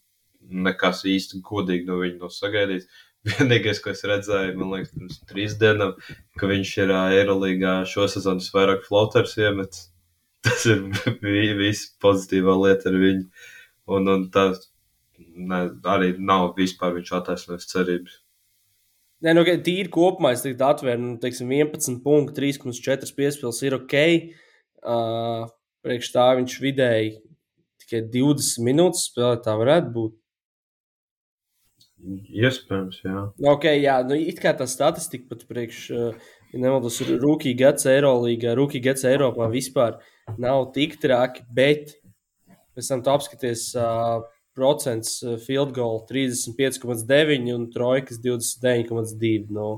nekas 0.67 1.05
īsti 1.09 1.41
godīgi 1.47 1.87
no 1.89 2.01
viņa 2.03 2.21
nav 2.25 2.35
sagaidīts. 2.35 2.91
Vienīgais, 3.29 3.79
ko 3.79 3.93
es 3.93 4.03
redzēju, 4.09 4.57
man 4.59 4.73
liekas, 4.75 4.91
pirms 4.97 5.21
trīs 5.31 5.55
dienām, 5.61 5.95
ka 6.41 6.49
viņš 6.51 6.73
ir 6.83 6.91
ā, 6.91 7.03
Eirolīgā 7.21 7.77
šo 7.87 8.09
sezonu 8.11 8.43
vairāk 8.57 8.83
floaters 8.89 9.37
iemetis. 9.39 9.87
Tas 10.43 10.65
ir 10.67 10.83
vi- 11.23 11.55
viss 11.61 11.93
pozitīvā 12.03 12.57
lieta 12.65 12.91
ar 12.91 12.99
viņu. 12.99 13.29
Un, 13.95 14.09
un 14.11 14.25
tas 14.35 14.59
ne, 15.19 15.61
arī 15.95 16.17
nav 16.19 16.49
vispār 16.59 16.97
viņš 16.97 17.13
attaisnojis 17.21 17.71
cerības. 17.71 18.22
Nē, 19.23 19.37
nu, 19.37 19.43
tīri 19.47 19.91
kopumā 19.93 20.33
es 20.35 20.43
tagad 20.43 20.65
atvēru, 20.73 21.03
nu, 21.03 21.19
teiksim, 21.23 21.51
11 21.55 22.01
punktu, 22.03 22.35
3,4 22.41 23.13
piespēles 23.15 23.61
ir 23.63 23.77
ok. 23.77 23.95
Uh, 24.83 25.45
priekš 25.87 26.11
tā 26.15 26.25
viņš 26.41 26.57
vidēji 26.63 27.13
tikai 27.85 28.03
20 28.11 28.67
minūtes 28.67 29.07
spēlē, 29.11 29.39
tā 29.45 29.55
varētu 29.61 29.95
būt. 29.95 30.19
Iespējams, 32.35 32.99
jā. 33.07 33.25
Ok, 33.47 33.69
jā, 33.79 34.01
nu, 34.09 34.19
it 34.19 34.43
kā 34.43 34.51
tā 34.59 34.67
statistika 34.67 35.31
pat 35.31 35.45
priekš, 35.47 35.85
ja 35.95 36.59
nemaldos, 36.59 36.99
rookie 37.23 37.55
gads 37.59 37.87
Eirolīgā, 37.87 38.57
rookie 38.59 38.83
gads 38.83 39.07
Eiropā 39.07 39.47
vispār 39.53 40.01
nav 40.35 40.73
tik 40.75 40.99
traki, 41.03 41.47
bet 41.55 41.95
pēc 42.75 42.91
tam 42.91 43.05
tu 43.07 43.15
apskaties 43.15 43.69
uh, 43.79 44.25
procents 44.57 45.21
uh, 45.25 45.39
field 45.41 45.75
goal 45.77 46.03
35,9 46.09 47.55
un 47.55 47.69
trojkas 47.73 48.21
29,2. 48.25 49.47
Nu, 49.53 49.69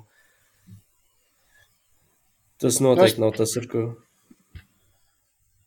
tas 2.62 2.80
noteikti 2.82 3.22
nav 3.22 3.36
tas, 3.38 3.56
ar 3.60 3.68
ko. 3.70 3.84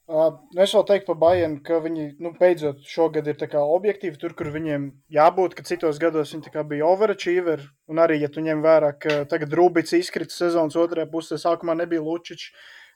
Uh, 0.08 0.30
es 0.56 0.72
vēl 0.72 0.86
teiktu 0.88 1.10
par 1.10 1.18
Bayernu, 1.20 1.58
ka 1.68 1.82
viņi 1.84 2.06
nu, 2.24 2.30
beidzot 2.40 2.80
šogad 2.88 3.26
ir 3.28 3.42
objektīvi 3.60 4.16
tur, 4.22 4.32
kur 4.40 4.48
viņiem 4.54 4.86
jābūt, 5.12 5.58
ka 5.58 5.66
citos 5.68 6.00
gados 6.00 6.32
viņi 6.32 6.64
bija 6.70 6.88
overachieveri. 6.88 7.68
Un 7.92 8.00
arī, 8.00 8.22
ja 8.22 8.30
tu 8.32 8.40
ņem 8.40 8.64
vērā, 8.64 8.94
ka 8.96 9.26
tagad 9.28 9.52
Rūbits 9.52 9.98
izkrita 10.00 10.32
sezonas 10.32 10.80
otrajā 10.80 11.10
pusē, 11.12 11.36
sākumā 11.36 11.76
nebija 11.76 12.00
Lučičs, 12.06 12.54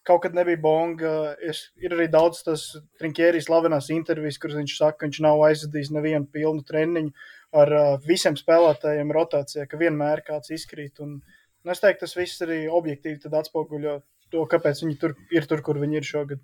kaut 0.07 0.23
kad 0.25 0.35
nebija 0.37 0.59
Bonga. 0.61 1.33
Es, 1.43 1.67
ir 1.81 1.95
arī 1.95 2.07
daudz 2.11 2.41
tas 2.45 2.65
Trinkērijas 2.99 3.47
slavenās 3.49 3.91
intervijas, 3.93 4.39
kuras 4.41 4.59
viņš 4.59 4.77
saka, 4.77 4.99
ka 4.99 5.09
viņš 5.09 5.21
nav 5.25 5.43
aizvadījis 5.49 5.93
nevienu 5.97 6.29
pilnu 6.33 6.65
treniņu 6.67 7.13
ar 7.61 7.73
uh, 7.75 7.91
visiem 8.07 8.37
spēlētājiem 8.39 9.11
rotācijā, 9.15 9.67
ka 9.67 9.79
vienmēr 9.81 10.23
kāds 10.27 10.53
izkrīt. 10.55 11.01
Un, 11.03 11.19
un 11.65 11.73
es 11.73 11.83
teiktu, 11.83 12.05
tas 12.05 12.15
viss 12.17 12.45
arī 12.45 12.63
objektīvi 12.71 13.31
atspoguļo 13.41 13.99
to, 14.31 14.47
kāpēc 14.47 14.85
viņi 14.85 14.97
tur 15.01 15.17
ir 15.35 15.47
tur, 15.49 15.63
kur 15.65 15.79
viņi 15.81 15.99
ir 15.99 16.07
šogad. 16.07 16.43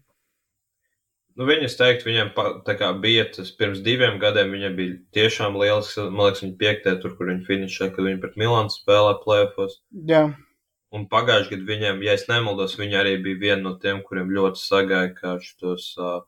Nu, 1.37 1.45
viņas 1.45 1.75
teikt, 1.77 2.07
tā 2.65 2.73
kā 2.79 2.87
bija 2.97 3.27
tas 3.29 3.51
pirms 3.53 3.83
diviem 3.85 4.15
gadiem, 4.17 4.49
viņiem 4.55 4.77
bija 4.77 4.95
tiešām 5.13 5.59
liels, 5.61 5.91
man 6.01 6.31
liekas, 6.31 6.41
viņi 6.41 6.55
piektie 6.57 6.95
tur, 7.03 7.13
kur 7.19 7.29
viņi 7.29 7.45
finišē, 7.45 7.91
kad 7.93 8.07
viņi 8.07 8.21
pret 8.23 8.39
Milānu 8.41 8.73
spēlē 8.73 9.11
plēfos. 9.21 9.77
Jā, 10.09 10.23
Un 10.97 11.05
pagājušajā 11.11 11.51
gadā 11.53 11.67
viņiem, 11.69 12.01
ja 12.05 12.13
es 12.17 12.25
nemaldos, 12.29 12.77
viņi 12.79 12.97
arī 12.97 13.13
bija 13.25 13.41
viena 13.43 13.61
no 13.67 13.73
tiem, 13.81 13.99
kuriem 14.05 14.31
ļoti 14.33 14.61
sagāja, 14.61 15.11
kā 15.17 15.35
šos 15.43 15.91
uh, 16.01 16.21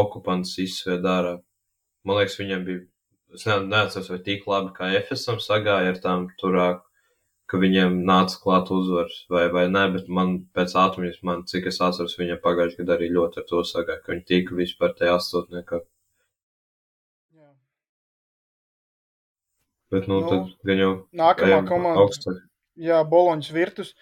okupantus 0.00 0.58
izsvērt 0.64 1.06
ārā. 1.08 1.34
Man 2.04 2.18
liekas, 2.20 2.36
viņiem 2.40 2.66
bija, 2.66 2.82
es 3.38 3.46
ne, 3.48 3.56
neatceros, 3.70 4.10
vai 4.12 4.18
tik 4.26 4.44
labi 4.50 4.74
kā 4.76 4.90
Efesam 4.98 5.40
sagāja 5.44 5.94
ar 5.94 6.00
tām 6.04 6.26
turāk, 6.42 6.82
ka 7.48 7.60
viņiem 7.62 8.02
nāca 8.08 8.40
klāt 8.42 8.72
uzvaras 8.74 9.22
vai, 9.32 9.46
vai 9.54 9.64
nē, 9.72 9.84
bet 9.94 10.10
man 10.12 10.34
pēc 10.56 10.74
ātrumies, 10.82 11.22
man, 11.24 11.46
cik 11.48 11.70
es 11.72 11.80
atceros, 11.84 12.18
viņiem 12.20 12.42
pagājušajā 12.44 12.82
gadā 12.82 12.98
arī 12.98 13.08
ļoti 13.14 13.40
ar 13.40 13.46
to 13.52 13.62
sagāja, 13.70 14.02
ka 14.04 14.12
viņi 14.12 14.26
tika 14.32 14.58
vispār 14.58 14.92
tajā 14.98 15.16
astotniekā. 15.20 15.80
Bet, 19.88 20.04
nu, 20.10 20.20
Nu, 20.20 20.28
tad 20.28 20.52
gan 20.68 20.80
jau 20.82 20.90
Nākamā 21.16 21.62
komanda. 21.64 22.02
augstāk. 22.02 22.42
Jā, 22.78 23.02
Boloņas 23.08 23.50
virtus. 23.54 23.94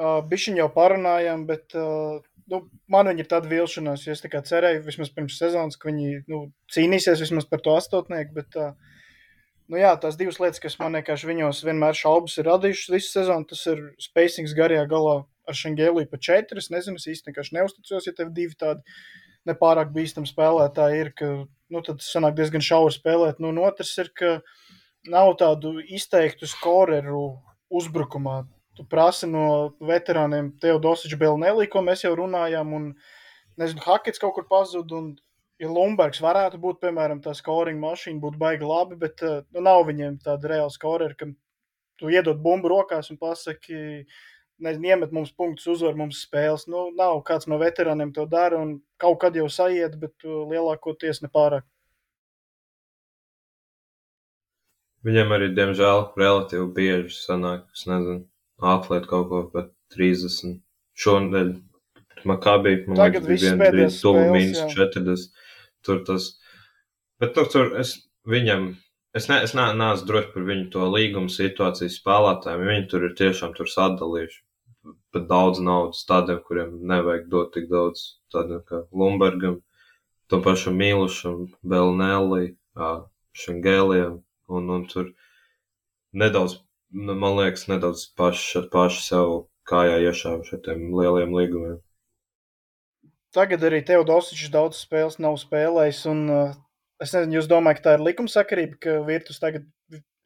Uh, 0.00 0.20
Bišķiņ 0.26 0.60
jau 0.62 0.68
parunājām, 0.72 1.44
bet 1.48 1.74
uh, 1.78 2.22
nu, 2.50 2.62
man 2.90 3.10
viņi 3.10 3.24
ir 3.24 3.28
tāda 3.30 3.50
vilšanās, 3.50 4.06
es 4.10 4.24
kā 4.30 4.40
cerēju, 4.46 4.84
vismaz 4.86 5.10
pirms 5.14 5.36
sezonas, 5.40 5.78
ka 5.78 5.90
viņi 5.90 6.22
nu, 6.30 6.46
cīnīsies 6.72 7.22
vismaz 7.22 7.46
par 7.50 7.62
to 7.64 7.74
astotnieku, 7.76 8.34
bet 8.38 8.58
uh, 8.58 8.72
nu, 9.68 9.78
jā, 9.80 9.92
tās 10.00 10.18
divas 10.20 10.40
lietas, 10.42 10.62
kas 10.62 10.78
man 10.80 10.98
vienkārši 10.98 11.28
viņos 11.28 11.62
vienmēr 11.66 11.98
šaubas 11.98 12.38
ir 12.38 12.48
radījušas 12.50 12.94
visu 12.94 13.12
sezonu, 13.12 13.48
tas 13.50 13.66
ir 13.72 13.84
spacings 14.02 14.56
garajā 14.58 14.86
galā 14.90 15.18
ar 15.48 15.58
Šengēliju 15.58 16.10
pa 16.10 16.20
četri. 16.22 16.62
Es 16.62 16.70
nezinu, 16.72 17.00
es 17.00 17.24
vienkārši 17.26 17.56
neusticos, 17.58 18.08
ja 18.08 18.14
tev 18.16 18.32
divi 18.36 18.56
tādi 18.58 18.82
nepārāk 19.48 19.90
bīstami 19.94 20.30
spēlētāji 20.30 21.00
ir, 21.02 21.14
ka 21.18 21.30
nu, 21.42 21.80
tad 21.82 22.04
sanāk 22.04 22.36
diezgan 22.38 22.62
šauri 22.62 22.94
spēlēt. 22.94 23.40
Nu, 23.42 23.50
un 23.50 23.62
otrs 23.64 23.96
ir, 23.98 24.12
ka 24.14 24.36
nav 25.10 25.32
tādu 25.40 25.80
izteiktu 25.82 26.46
skoreru 26.46 27.24
uzbrukumā. 27.72 28.42
Tu 28.76 28.84
prasi 28.88 29.28
no 29.28 29.74
veterāniem 29.84 30.54
Teodosiča 30.60 31.18
Belnelī, 31.20 31.68
ko 31.72 31.82
mēs 31.84 32.06
jau 32.06 32.14
runājām, 32.16 32.72
un 32.76 32.88
nezinu, 33.60 33.84
Hakets 33.84 34.22
kaut 34.22 34.36
kur 34.38 34.46
pazud, 34.48 34.92
un 34.96 35.12
ja 35.60 35.68
Lumbergs 35.68 36.22
varētu 36.24 36.60
būt, 36.62 36.80
piemēram, 36.82 37.20
tā 37.24 37.34
scoring 37.36 37.80
mašīna, 37.82 38.20
būtu 38.22 38.40
baigi 38.40 38.68
labi, 38.68 38.98
bet 39.00 39.24
uh, 39.26 39.42
nu, 39.52 39.64
nav 39.68 39.84
viņiem 39.90 40.20
tāda 40.24 40.54
reāla 40.54 40.72
scorera, 40.72 41.16
kam 41.18 41.36
tu 42.00 42.10
iedod 42.12 42.40
bumbu 42.42 42.72
rokās 42.72 43.12
un 43.12 43.20
pasaki, 43.20 44.06
nezinu, 44.62 44.88
iemet 44.88 45.12
mums 45.14 45.34
punktus, 45.36 45.68
uzvar 45.74 45.98
mums 45.98 46.22
spēles. 46.24 46.64
Nu, 46.70 46.88
nav 46.96 47.20
kāds 47.28 47.48
no 47.50 47.60
veterāniem 47.60 48.14
to 48.16 48.24
dara, 48.30 48.58
un 48.62 48.78
kaut 49.02 49.20
kad 49.22 49.36
jau 49.36 49.48
sajiet, 49.52 49.98
bet 50.00 50.26
uh, 50.26 50.42
lielākoties 50.50 51.22
nepārāk. 51.26 51.68
Viņam 55.06 55.34
arī, 55.34 55.48
diemžēl, 55.56 56.04
relatīvi 56.18 56.68
bieži 56.76 57.16
sanāk, 57.16 57.64
es 57.74 57.86
nezinu, 57.90 58.22
atlēt 58.74 59.08
kaut 59.10 59.28
ko 59.30 59.42
pat 59.50 59.72
30. 59.96 60.60
Šonadēļ 61.02 61.50
Makabī, 62.28 62.76
man 62.86 63.00
Tagad 63.00 63.26
liekas, 63.26 63.28
bija 63.32 63.50
viena 63.50 63.64
pēdējās 63.64 63.96
brīdi 63.96 64.02
tuvu 64.04 64.22
mīnus 64.36 64.60
jā. 64.60 64.68
40. 64.76 65.42
Tur 65.82 66.04
tas, 66.06 66.28
bet 67.18 67.34
tur, 67.34 67.48
tur 67.50 67.72
es 67.80 67.96
viņam, 68.30 68.68
es, 69.18 69.26
ne, 69.26 69.40
es 69.42 69.56
ne, 69.58 69.64
neesmu 69.74 70.06
droši 70.06 70.30
par 70.36 70.46
viņu 70.46 70.68
to 70.76 70.86
līgumu 70.92 71.32
situāciju 71.34 71.90
spēlētājiem, 71.90 72.66
viņi 72.68 72.88
tur 72.92 73.08
ir 73.08 73.16
tiešām 73.18 73.56
tur 73.58 73.70
sadalījuši 73.72 74.42
pat 75.12 75.28
daudz 75.30 75.60
naudas 75.62 76.02
tādiem, 76.08 76.40
kuriem 76.46 76.74
nevajag 76.90 77.28
dot 77.32 77.52
tik 77.56 77.68
daudz, 77.70 78.04
tādiem 78.32 78.62
kā 78.68 78.82
Lumbergam, 78.90 79.60
tam 80.30 80.42
pašam 80.46 80.78
Mīlušam, 80.80 81.46
Belnelli, 81.62 82.54
Šangēlijam, 83.42 84.20
un, 84.58 84.68
un 84.76 84.84
tur 84.90 85.12
nedaudz, 86.16 86.58
nu, 86.92 87.16
man 87.18 87.38
liekas, 87.38 87.68
nedaudz 87.70 88.04
paši, 88.18 88.66
paši 88.72 89.06
sev 89.06 89.32
kājā 89.68 90.00
iešāva 90.08 90.44
šiem 90.48 90.90
lieliem 90.98 91.34
līgumiem. 91.36 91.80
Tagad 93.32 93.64
arī 93.64 93.80
Teodosičs 93.88 94.52
daudz 94.52 94.82
spēles 94.84 95.16
nav 95.22 95.38
spēlējis. 95.40 96.02
Un, 96.10 96.22
uh, 96.28 96.58
es 97.00 97.14
nezinu, 97.16 97.38
jūs 97.38 97.48
domājat, 97.48 97.80
ka 97.80 97.86
tā 97.86 97.96
ir 97.96 98.06
likumsakarība, 98.10 98.78
ka 98.82 98.98
Virtus 99.06 99.40
tagad 99.40 99.64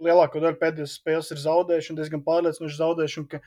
lielāko 0.03 0.43
daļu 0.43 0.59
pēdējās 0.61 0.99
spēles 0.99 1.31
ir 1.33 1.41
zaudējuši 1.45 1.93
un 1.93 2.01
diezgan 2.01 2.25
pārliecinoši 2.27 2.81
zaudējuši. 2.81 3.23
un 3.23 3.29
ka 3.31 3.43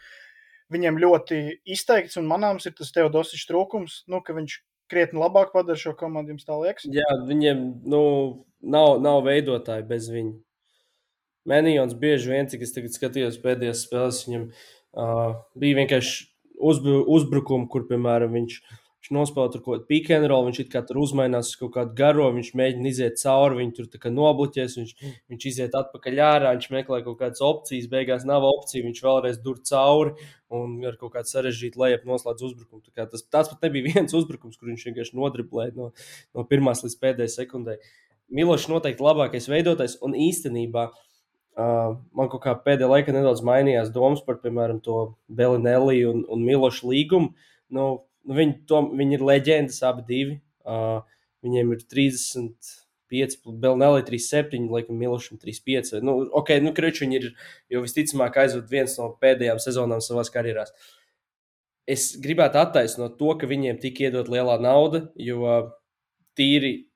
Viņiem 0.70 1.00
ļoti 1.02 1.38
izteikts 1.74 2.20
un 2.22 2.28
manāms 2.30 2.68
ir 2.70 2.76
tas 2.78 2.92
Teodosičs 2.94 3.48
trūkums, 3.50 4.04
nu, 4.10 4.20
ka 4.22 4.36
viņš 4.38 4.60
krietni 4.90 5.22
labāk 5.22 5.50
padara 5.54 5.78
šo 5.82 5.96
komandu, 5.98 6.36
jums 6.36 6.46
tā 6.46 6.58
liekas? 6.62 6.86
Jā, 6.94 7.10
viņiem 7.26 7.64
nu, 7.90 8.02
nav, 8.62 9.00
nav 9.02 9.24
veidotāji 9.26 9.88
bez 9.90 10.12
viņa. 10.14 10.36
Menijons 11.48 11.96
bieži 12.00 12.34
vien, 12.34 12.50
cik 12.52 12.66
es 12.66 12.76
tagad 12.76 12.96
skatījos 12.96 13.40
pēdējās 13.44 13.86
spēles, 13.88 14.26
viņam 14.28 14.50
uh, 14.50 15.40
bija 15.60 15.80
vienkārši 15.80 16.28
uzbru, 16.60 17.00
uzbrukumi, 17.16 17.70
kur, 17.72 17.88
piemēram, 17.90 18.36
viņš 18.36 18.60
Viņš 19.00 19.14
nospēlē 19.16 19.52
tur 19.54 19.62
kaut 19.64 19.74
kādu 19.78 19.86
pikantrolu, 19.88 20.50
viņš 20.50 20.66
kā 20.74 20.82
tur 20.84 20.98
uzmainās 21.00 21.54
uz 21.54 21.60
kaut 21.62 21.72
kādu 21.78 21.94
garo, 21.96 22.26
viņš 22.36 22.50
mēģina 22.60 22.90
iziet 22.90 23.22
cauri, 23.22 23.62
viņš 23.62 23.78
tur 23.94 24.10
nobloķēs, 24.12 24.76
viņš, 24.76 24.92
viņš 25.32 25.46
iziet 25.48 25.78
atpakaļ 25.80 26.20
ārā, 26.26 26.52
viņš 26.58 26.68
meklē 26.76 27.00
kaut 27.06 27.16
kādas 27.22 27.40
opcijas, 27.40 27.88
beigās 27.88 28.28
nav 28.28 28.44
opcija, 28.44 28.84
viņš 28.84 29.00
vēlreiz 29.06 29.40
dur 29.46 29.62
cauri 29.64 30.28
un 30.52 30.76
ar 30.84 31.00
kaut 31.00 31.16
kādu 31.16 31.32
sarežģītu 31.32 31.80
lejup 31.80 32.04
noslēdz 32.12 32.44
uzbrukumu. 32.50 32.84
Tā 32.92 33.08
tas, 33.08 33.24
tas 33.24 33.48
pat 33.54 33.64
nebija 33.70 33.88
viens 33.96 34.20
uzbrukums, 34.20 34.60
kur 34.60 34.68
viņš 34.74 34.90
vienkārši 34.92 35.16
nodriblēja 35.16 35.78
no, 35.80 35.94
no 36.36 36.48
pirmās 36.52 36.84
līdz 36.84 37.00
pēdējai 37.00 37.38
sekundei. 37.40 37.80
Milošs 38.36 38.68
noteikti 38.68 39.06
labākais 39.06 39.48
veidotājs 39.48 39.96
un 40.06 40.12
īstenībā. 40.28 40.90
Uh, 40.92 41.09
man 41.60 42.30
kaut 42.32 42.44
kā 42.44 42.54
pēdējā 42.64 42.88
laikā 42.88 43.16
nedaudz 43.16 43.42
mainījās 43.46 43.90
domas 43.92 44.22
par, 44.26 44.38
piemēram, 44.44 44.80
to 44.86 45.10
Belinelli 45.28 46.06
un, 46.08 46.22
un 46.32 46.46
Milošu 46.46 46.92
līgumu. 46.92 47.34
Nu, 47.70 47.90
Nu, 48.30 48.36
viņi, 48.38 48.60
to, 48.70 48.84
viņi 48.94 49.18
ir 49.18 49.26
leģendas 49.26 49.80
abi 49.88 50.06
divi. 50.06 50.36
Uh, 50.68 51.00
viņiem 51.46 51.72
ir 51.74 51.84
35, 51.90 53.40
Belnēlī 53.64 54.04
37, 54.06 54.68
laikam 54.70 55.00
Milošam 55.00 55.40
35. 55.42 56.04
Nu, 56.06 56.20
ok, 56.42 56.58
nu, 56.62 56.74
Kriču 56.78 57.06
viņi 57.06 57.20
ir 57.22 57.30
jau 57.74 57.84
visticamāk 57.86 58.38
aizved 58.44 58.70
viens 58.70 58.98
no 59.00 59.10
pēdējām 59.24 59.62
sezonām 59.64 60.04
savās 60.06 60.30
karjerās. 60.34 60.76
Es 61.90 62.12
gribētu 62.22 62.60
attaisnot 62.62 63.18
to, 63.18 63.34
ka 63.40 63.50
viņiem 63.50 63.80
tika 63.82 64.06
iedot 64.06 64.30
lielā 64.30 64.60
nauda, 64.62 65.08
jo 65.18 65.56
tīri 66.38 66.89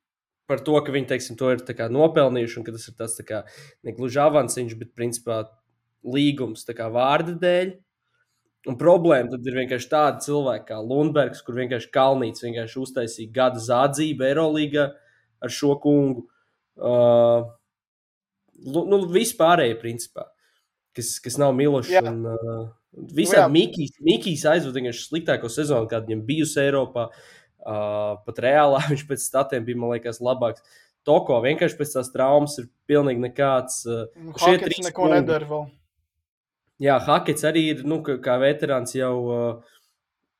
par 0.50 0.60
to, 0.64 0.76
ka 0.84 0.92
viņi 0.94 1.08
teiksim, 1.10 1.38
to 1.40 1.52
ir 1.54 1.62
nopelnījuši 1.94 2.60
un 2.60 2.66
ka 2.66 2.74
tas 2.74 2.88
ir 2.88 2.96
tas 2.98 3.16
kā, 3.26 3.42
ne 3.84 3.94
gluži 3.96 4.20
avansiņš, 4.24 4.76
bet 4.80 4.94
principā 4.96 5.44
līgums 6.04 6.66
vārda 6.68 7.36
dēļ. 7.40 7.72
Un 8.64 8.78
problēma 8.80 9.28
tad 9.28 9.44
ir 9.44 9.58
vienkārši 9.58 9.90
tāda 9.92 10.22
cilvēka 10.24 10.70
kā 10.70 10.78
Lundbergs, 10.80 11.42
kur 11.44 11.58
vienkārši 11.58 11.90
Kalnīts 11.92 12.44
vienkārši 12.44 12.78
uztaisīja 12.80 13.32
gada 13.32 13.60
zādzību 13.60 14.24
Eirolandā 14.24 14.86
ar 15.44 15.52
šo 15.52 15.74
kungu. 15.82 16.24
Uh, 16.80 17.44
nu, 18.64 19.02
vispārējie, 19.12 19.76
principā, 19.82 20.30
kas, 20.96 21.18
kas 21.24 21.36
nav 21.40 21.52
Milošs. 21.58 21.92
Un, 22.00 22.24
uh, 22.32 22.64
Visādi 23.12 23.50
Mikls, 23.52 23.98
Mikls 24.06 24.46
aizvada 24.48 24.78
vienkārši 24.78 25.08
sliktāko 25.10 25.50
sezonu, 25.52 25.90
kāda 25.90 26.08
viņam 26.08 26.24
bijusi 26.24 26.62
Eiropā. 26.64 27.10
Uh, 27.10 27.43
pat 27.64 28.40
reālā 28.44 28.82
viņš 28.92 29.06
pēc 29.08 29.24
statiem 29.24 29.66
bija, 29.66 29.80
man 29.80 29.94
liekas, 29.94 30.22
labāks. 30.24 30.64
Toko 31.04 31.36
vienkārši 31.44 31.76
pēc 31.76 31.98
tās 31.98 32.10
traumas 32.14 32.56
ir 32.62 32.70
pilnīgi 32.88 33.20
nekāds. 33.26 33.82
Uh, 33.84 34.06
šie 34.40 34.56
trīs 34.62 34.80
neko 34.86 35.10
nedara 35.12 35.48
vēl. 35.50 35.66
Jā, 36.82 36.98
Hakets 37.04 37.44
arī 37.46 37.68
ir, 37.74 37.84
nu, 37.86 38.00
kā 38.02 38.38
veterāns 38.42 38.96
jau. 38.96 39.16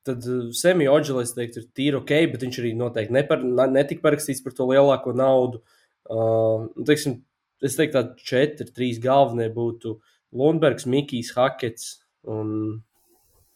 Tad 0.04 0.26
semi-oģelis, 0.52 1.30
teiktu, 1.32 1.62
ir 1.62 1.68
tīri 1.72 1.96
ok, 1.96 2.10
bet 2.34 2.42
viņš 2.44 2.56
arī 2.60 2.74
noteikti 2.76 3.14
nepar, 3.16 3.40
netika 3.72 4.04
parakstīts 4.04 4.42
par 4.44 4.52
to 4.52 4.66
lielāko 4.68 5.14
naudu. 5.16 5.62
Uh, 6.04 6.66
teiksim, 6.84 7.22
es 7.64 7.78
teiktu, 7.78 7.94
tādi 7.96 8.28
četri, 8.28 8.68
trīs 8.76 9.00
galvenie 9.00 9.48
būtu 9.54 9.94
Lundbergs, 10.36 10.84
Mikijs, 10.90 11.32
Hakets 11.38 11.94
un 12.28 12.82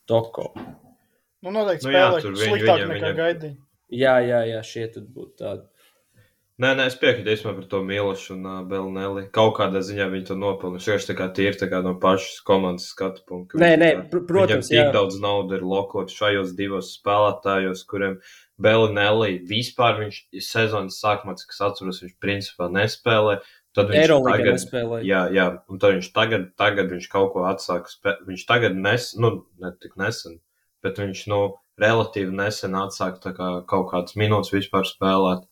Toko. 0.09 0.55
Nu, 1.45 1.55
noteikti 1.55 1.87
nu, 1.87 1.95
jā, 1.95 2.07
sliktāk 2.21 2.87
nekā 2.91 3.11
gaidīja. 3.19 3.57
Jā, 3.89 4.19
jā, 4.21 4.45
jā, 4.51 4.63
šie 4.67 4.89
tad 4.93 5.11
būtu 5.15 5.39
tādi. 5.41 5.67
Nē, 6.59 6.73
nē, 6.75 6.89
es 6.91 6.97
piekrītu 6.99 7.31
īstenībā 7.31 7.53
par 7.55 7.67
to 7.71 7.79
Milošu 7.87 8.33
un 8.35 8.47
uh, 8.51 8.55
Belneli. 8.67 9.29
Kaut 9.35 9.53
kādā 9.61 9.79
ziņā 9.87 10.09
viņi 10.11 10.27
to 10.33 10.35
nopelnīja. 10.35 10.97
Tā 11.07 11.15
kā 11.15 11.29
tīri 11.31 11.55
tā 11.61 11.69
kā 11.71 11.79
no 11.85 11.93
pašas 12.03 12.41
komandas 12.47 12.89
skatu 12.91 13.23
punkta. 13.29 13.61
Nē, 13.63 13.69
nē, 13.79 13.91
pr 14.11 14.25
protams. 14.27 14.67
Viņam 14.73 14.89
tik 14.89 14.97
daudz 14.97 15.21
naudas 15.23 15.61
ir 15.61 15.69
lokots 15.71 16.17
šajos 16.19 16.57
divos 16.59 16.91
spēlētājos, 16.97 17.85
kuriem 17.87 18.19
Belneli 18.59 19.39
vispār 19.47 20.03
viņš 20.03 20.19
sezonas 20.49 20.99
sākumā, 20.99 21.37
cik 21.39 21.55
es 21.55 21.63
atceros, 21.69 22.03
viņš 22.03 22.19
principā 22.27 22.67
nespēlē. 22.75 23.39
Tad 23.79 23.95
viņš 23.95 24.15
tagad 24.27 24.53
nespēlē. 24.57 25.01
Jā, 25.07 25.23
jā, 25.31 25.47
un 25.71 25.79
tad 25.79 25.95
viņš 25.95 26.11
tagad, 26.19 26.51
tagad 26.59 26.91
viņš 26.91 27.07
kaut 27.15 27.37
ko 27.37 27.47
atsāka 27.47 27.95
spēlēt. 27.95 28.27
Viņš 28.33 28.47
tagad 28.51 28.83
nes, 28.83 29.13
nu, 29.23 29.37
ne 29.63 29.71
tik 29.79 29.95
nesen, 30.01 30.41
bet 30.85 31.01
viņš, 31.03 31.25
nu, 31.33 31.41
relatīvi 31.79 32.35
nesen 32.35 32.77
atsāka 32.79 33.33
kā 33.37 33.53
kaut 33.69 33.89
kādas 33.93 34.19
minūtes 34.19 34.55
vispār 34.55 34.87
spēlēt. 34.89 35.47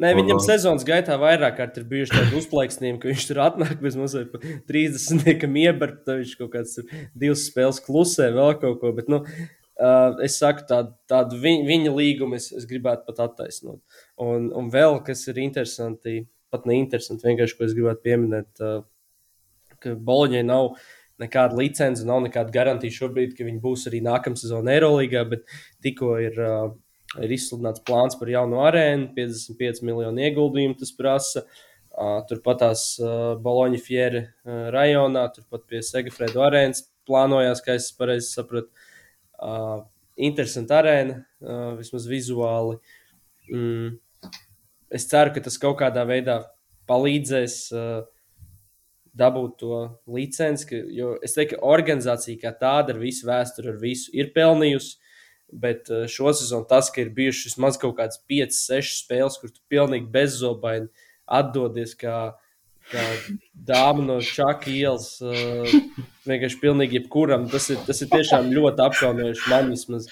Nē, 0.00 0.14
viņam 0.16 0.38
un, 0.38 0.44
sezonas 0.44 0.84
gaitā 0.88 1.18
vairāk 1.20 1.58
kārt 1.58 1.76
ir 1.76 1.84
bijuši 1.88 2.14
tādi 2.14 2.38
uzplaiksnījumi, 2.38 3.00
ka 3.02 3.08
viņš 3.10 3.24
tur 3.28 3.40
atnāk 3.44 3.82
bez 3.84 3.98
mazliet 4.00 4.32
30 4.70 5.26
niekam 5.26 5.58
iebergt, 5.60 6.06
tad 6.06 6.22
viņš 6.22 6.36
kaut 6.40 6.54
kāds 6.54 6.78
divas 7.12 7.42
spēles 7.50 7.82
klusē, 7.84 8.30
vēl 8.32 8.54
kaut 8.62 8.78
ko. 8.80 8.94
Bet, 8.96 9.10
nu, 9.12 9.20
uh, 9.20 10.14
es 10.24 10.38
saku, 10.40 10.64
tādu, 10.70 10.94
tādu 11.10 11.40
viņa, 11.42 11.66
viņa 11.68 11.92
līgumu 11.98 12.38
es, 12.38 12.48
es 12.56 12.64
gribētu 12.70 13.10
pat 13.10 13.20
attaisnot. 13.26 13.82
Un, 14.24 14.48
un 14.56 14.72
vēl, 14.72 15.02
kas 15.04 15.26
ir 15.28 15.42
interesanti, 15.44 16.22
pat 16.50 16.64
neinteresanti, 16.70 17.28
vienkārši, 17.28 17.58
ko 17.58 17.68
es 17.68 17.76
gribētu 17.76 18.06
pieminēt, 18.08 18.64
uh, 18.64 18.80
ka 19.84 19.98
Boloņai 20.00 20.46
nav 20.48 20.72
nekāda 21.20 21.58
licence, 21.58 22.04
nav 22.08 22.22
nekāda 22.24 22.52
garantija 22.54 22.96
šobrīd, 23.02 23.36
ka 23.36 23.46
viņi 23.46 23.60
būs 23.62 23.86
arī 23.90 24.02
nākamā 24.04 24.40
sezona 24.40 24.76
Eirolandā, 24.76 25.26
bet 25.34 25.44
tikko 25.84 26.16
ir. 26.22 26.40
Uh, 26.40 26.70
ir 27.18 27.32
izsludināts 27.34 27.82
plāns 27.86 28.14
par 28.18 28.30
jaunu 28.30 28.60
arēnu, 28.62 29.08
55 29.16 29.82
miljonu 29.86 30.22
ieguldījumu 30.28 30.78
tas 30.78 30.92
prasa. 30.94 31.42
Uh, 31.90 32.20
turpat 32.28 32.60
tās 32.62 32.84
uh, 33.02 33.32
Boloņa 33.42 33.80
Fieri 33.82 34.20
uh, 34.22 34.68
rajonā, 34.70 35.24
turpat 35.34 35.64
pie 35.66 35.80
Segafredo 35.82 36.44
arēnas 36.46 36.84
plānojās, 37.08 37.62
kā 37.64 37.74
es 37.74 37.88
pareizi 37.98 38.30
sapratu. 38.30 38.70
Uh, 39.40 39.82
interesanta 40.20 40.78
arēna, 40.78 41.18
uh, 41.42 41.72
vismaz 41.80 42.06
vizuāli. 42.08 42.78
Mm. 43.50 43.98
Es 44.94 45.08
ceru, 45.10 45.34
ka 45.34 45.42
tas 45.42 45.58
kaut 45.60 45.80
kādā 45.82 46.06
veidā 46.06 46.38
palīdzēs 46.90 47.58
uh, 47.74 48.06
dabūt 49.16 49.56
to 49.60 49.76
licenci. 50.10 50.82
Jo 50.94 51.14
es 51.24 51.34
teiktu, 51.36 51.58
ka 51.58 51.70
organizācija 51.74 52.40
kā 52.40 52.52
tāda 52.56 52.94
ar 52.94 53.00
visu 53.02 53.28
vēsturi, 53.28 53.72
ar 53.72 53.80
visu 53.82 54.12
ir 54.16 54.32
pelnījusi. 54.36 54.98
Bet 55.50 55.90
eh, 55.90 56.06
šo 56.10 56.30
sezonu 56.36 56.68
tas, 56.70 56.92
ka 56.94 57.02
ir 57.02 57.10
bijušas 57.14 57.50
vismaz 57.50 57.78
kaut 57.80 57.96
kādas 57.98 58.20
5, 58.30 58.54
6 58.54 59.00
spēles, 59.02 59.38
kur 59.40 59.50
tu 59.50 59.58
pilnīgi 59.70 60.06
bezzobaini 60.12 60.86
atdodies 61.30 61.96
kā, 61.98 62.36
kā 62.90 63.02
dāma 63.54 64.06
no 64.06 64.20
Čaka 64.22 64.70
ielas. 64.70 65.16
Uh, 65.22 65.66
vienkārši 66.30 66.60
pilnīgi 66.62 67.00
jebkuram. 67.00 67.48
Tas 67.50 67.70
ir, 67.72 67.80
tas 67.86 68.02
ir 68.02 68.10
tiešām 68.12 68.50
ļoti 68.54 68.84
apkaunojoši 68.86 69.52
man 69.52 69.72
vismaz. 69.74 70.10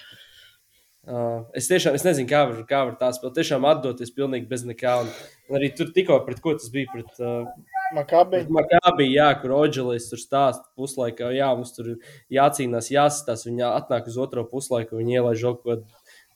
Uh, 1.09 1.47
es 1.57 1.71
tiešām 1.71 1.95
es 1.97 2.05
nezinu, 2.05 2.29
kā 2.29 2.43
var, 2.51 2.63
kā 2.69 2.83
var 2.91 2.99
tā 3.01 3.09
spēlēt. 3.15 3.39
Tiešām 3.39 3.67
atdoties 3.71 4.13
pilnīgi 4.15 4.51
bez 4.51 4.67
nekā. 4.69 4.99
Un, 5.05 5.13
un 5.49 5.61
arī 5.61 5.71
tur 5.77 5.95
tikko 5.95 6.21
pret 6.27 6.43
ko 6.45 6.55
tas 6.59 6.71
bija. 6.75 6.91
Pret, 6.93 7.15
uh, 7.23 7.78
Makābi. 7.97 8.43
Makābi, 8.53 9.07
jā, 9.15 9.29
kur 9.41 9.55
Oģelis 9.57 10.09
tur 10.11 10.21
stāsta 10.21 10.67
puslaikā, 10.77 11.31
jā, 11.37 11.49
mums 11.57 11.73
tur 11.77 11.95
jācīnās, 12.33 12.91
jāsastās. 12.93 13.47
Viņa 13.49 13.73
atnāk 13.79 14.11
uz 14.11 14.19
otro 14.21 14.45
puslaiku, 14.49 14.99
viņa 15.01 15.21
ielaiž 15.21 15.45
kaut 15.47 15.63
ko 15.65 15.79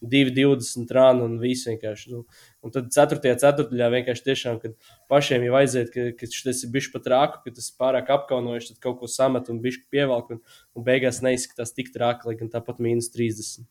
2,20 0.02 0.94
rānu 0.96 1.26
un 1.28 1.36
viss 1.42 1.68
vienkārši. 1.68 2.14
Nu, 2.14 2.22
un 2.64 2.74
tad 2.74 2.88
4. 2.94 3.20
ceturtajā 3.42 3.90
vienkārši 3.96 4.26
tiešām, 4.30 4.58
kad 4.62 4.74
pašiem 5.12 5.46
jau 5.46 5.58
aiziet, 5.60 5.92
ka, 5.94 6.08
ka 6.18 6.30
šis 6.30 6.64
ir 6.64 6.72
bijis 6.74 6.90
pat 6.94 7.06
rāku, 7.12 7.44
ka 7.44 7.54
tas 7.58 7.70
pārāk 7.78 8.10
apkaunojuši, 8.16 8.72
tad 8.72 8.82
kaut 8.88 8.98
ko 9.02 9.10
samet 9.10 9.52
un 9.52 9.60
bišķi 9.62 9.86
pievelk 9.92 10.34
un, 10.34 10.42
un 10.74 10.88
beigās 10.88 11.22
neizskatās 11.22 11.76
tik 11.76 11.92
trāki, 11.94 12.26
lai 12.28 12.36
gan 12.40 12.50
tāpat 12.50 12.82
mīnus 12.82 13.12
30. 13.14 13.68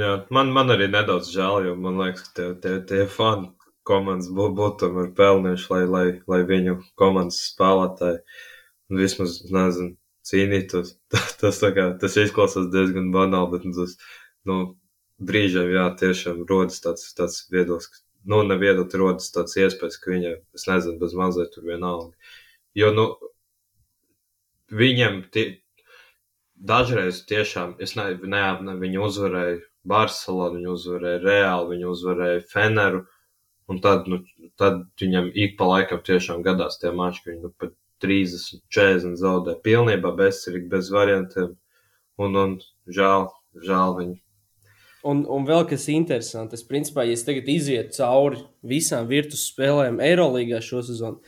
Jā, 0.00 0.10
man, 0.30 0.52
man 0.54 0.70
arī 0.70 0.86
nedaudz 0.90 1.32
žēl, 1.34 1.66
jo 1.66 1.78
man 1.78 1.96
liekas, 1.98 2.28
ka 2.28 2.36
tie, 2.36 2.50
tie, 2.62 2.76
tie 2.86 3.06
fani 3.10 3.50
komandas 3.88 4.30
būtu 4.34 4.76
tomēr 4.84 5.10
pelnījuši, 5.16 5.68
lai, 5.72 5.82
lai, 5.94 6.04
lai 6.30 6.40
viņu 6.48 6.76
komandas 7.00 7.40
spēlētāji 7.50 8.20
vismaz, 9.00 9.38
nezinu, 9.54 9.94
cīnītos. 10.26 10.94
tas, 11.40 11.62
kā, 11.76 11.86
tas 12.00 12.18
izklausās 12.20 12.70
diezgan 12.74 13.10
banāli, 13.14 13.52
bet 13.54 13.66
nu, 13.68 13.74
tas, 13.78 13.96
nu, 14.48 14.60
brīžiem, 15.20 15.72
jā, 15.74 15.88
tiešām 16.00 16.44
rodas 16.48 16.80
tāds, 16.84 17.10
tāds 17.16 17.42
viedoklis, 17.52 18.04
nu, 18.28 18.42
neviedot 18.46 18.94
rodas 19.00 19.30
tāds 19.34 19.56
iespējas, 19.60 19.98
ka 20.00 20.14
viņa, 20.14 20.36
es 20.56 20.68
nezinu, 20.68 21.00
bez 21.00 21.16
mazliet 21.16 21.52
tur 21.54 21.66
vienalga. 21.68 22.14
Jo, 22.78 22.92
nu, 22.96 23.06
viņam 24.70 25.24
tie, 25.34 25.46
dažreiz 26.60 27.24
tiešām, 27.28 27.76
es 27.82 27.96
ne, 27.96 28.12
ne, 28.22 28.76
viņu 28.80 29.06
uzvarēju 29.08 29.60
Barcelonu, 29.90 30.60
viņu 30.60 30.74
uzvarēju 30.76 31.22
Reāli, 31.24 31.70
viņu 31.74 31.94
uzvarēju 31.94 32.44
Feneru, 32.50 33.04
Un 33.70 33.78
tad, 33.82 34.08
nu, 34.10 34.22
tad 34.58 34.82
viņam 35.00 35.30
ik 35.38 35.54
pa 35.58 35.68
laikam 35.70 36.00
tiešām 36.06 36.42
gadās 36.46 36.80
tie 36.82 36.90
mači, 36.94 37.22
ka 37.22 37.30
viņi 37.30 37.44
nu, 37.44 37.52
pat 37.60 37.76
30, 38.02 38.64
40 38.72 39.20
zaudē 39.20 39.54
pilnībā 39.62 40.10
bezcerīgi, 40.18 40.70
bez 40.72 40.90
variantiem. 40.94 41.54
Un, 42.20 42.34
un 42.36 42.56
žēl, 42.90 43.28
žēl 43.66 43.94
viņi. 44.00 44.18
Un, 45.10 45.22
un 45.32 45.46
vēl 45.48 45.62
kas 45.68 45.86
interesants, 45.88 46.58
es 46.58 46.66
principā, 46.66 47.06
ja 47.08 47.14
es 47.16 47.22
tagad 47.24 47.46
izietu 47.48 47.96
cauri 47.96 48.42
visām 48.66 49.06
virtuves 49.08 49.46
spēlēm 49.48 49.96
Eirolandā 50.04 50.60
šo 50.64 50.82
sezonu, 50.84 51.22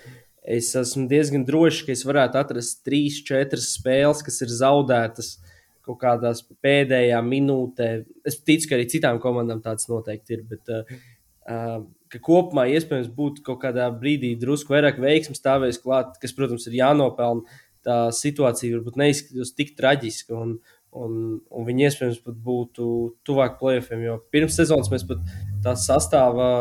es 0.44 0.69
esmu 0.77 1.06
diezgan 1.09 1.47
drošs, 1.48 1.86
ka 1.86 1.94
es 1.94 2.02
varētu 2.05 2.40
atrast 2.43 2.82
trīs, 2.85 3.23
četras 3.24 3.70
spēles, 3.78 4.20
kas 4.27 4.43
ir 4.44 4.52
zaudētas 4.52 5.39
kaut 5.86 5.98
kādās 6.02 6.44
pēdējā 6.62 7.23
minūtē. 7.24 7.89
Es 8.28 8.43
ticu, 8.44 8.69
ka 8.69 8.77
arī 8.77 8.86
citām 8.93 9.23
komandām 9.23 9.62
tāds 9.64 9.89
noteikti 9.90 10.36
ir. 10.36 10.44
Bet, 10.51 10.69
uh, 10.69 11.81
ka 12.12 12.20
kopumā 12.22 12.66
iespējams 12.74 13.10
būtu 13.16 13.44
kaut 13.47 13.62
kādā 13.64 13.89
brīdī 13.97 14.34
drusku 14.40 14.74
vairāk 14.74 15.01
veiksmju 15.02 15.39
stāvējis 15.39 15.80
klāt, 15.82 16.14
kas, 16.22 16.34
protams, 16.36 16.68
ir 16.68 16.78
jānopelna. 16.82 17.60
Tā 17.82 17.97
situācija 18.14 18.76
varbūt 18.76 18.98
neizskatās 19.01 19.55
tik 19.59 19.72
traģiska, 19.78 20.36
un, 20.39 20.52
un, 20.94 21.16
un 21.43 21.66
viņi 21.66 21.89
iespējams 21.89 22.20
pat 22.22 22.36
būtu 22.44 22.86
tuvāk 23.26 23.56
plēsoņiem. 23.59 24.05
Jo 24.06 24.18
pirms 24.34 24.59
sezonas 24.60 24.93
mēs 24.93 25.06
pat 25.09 25.24
tā 25.64 25.74
sastāvā, 25.80 26.52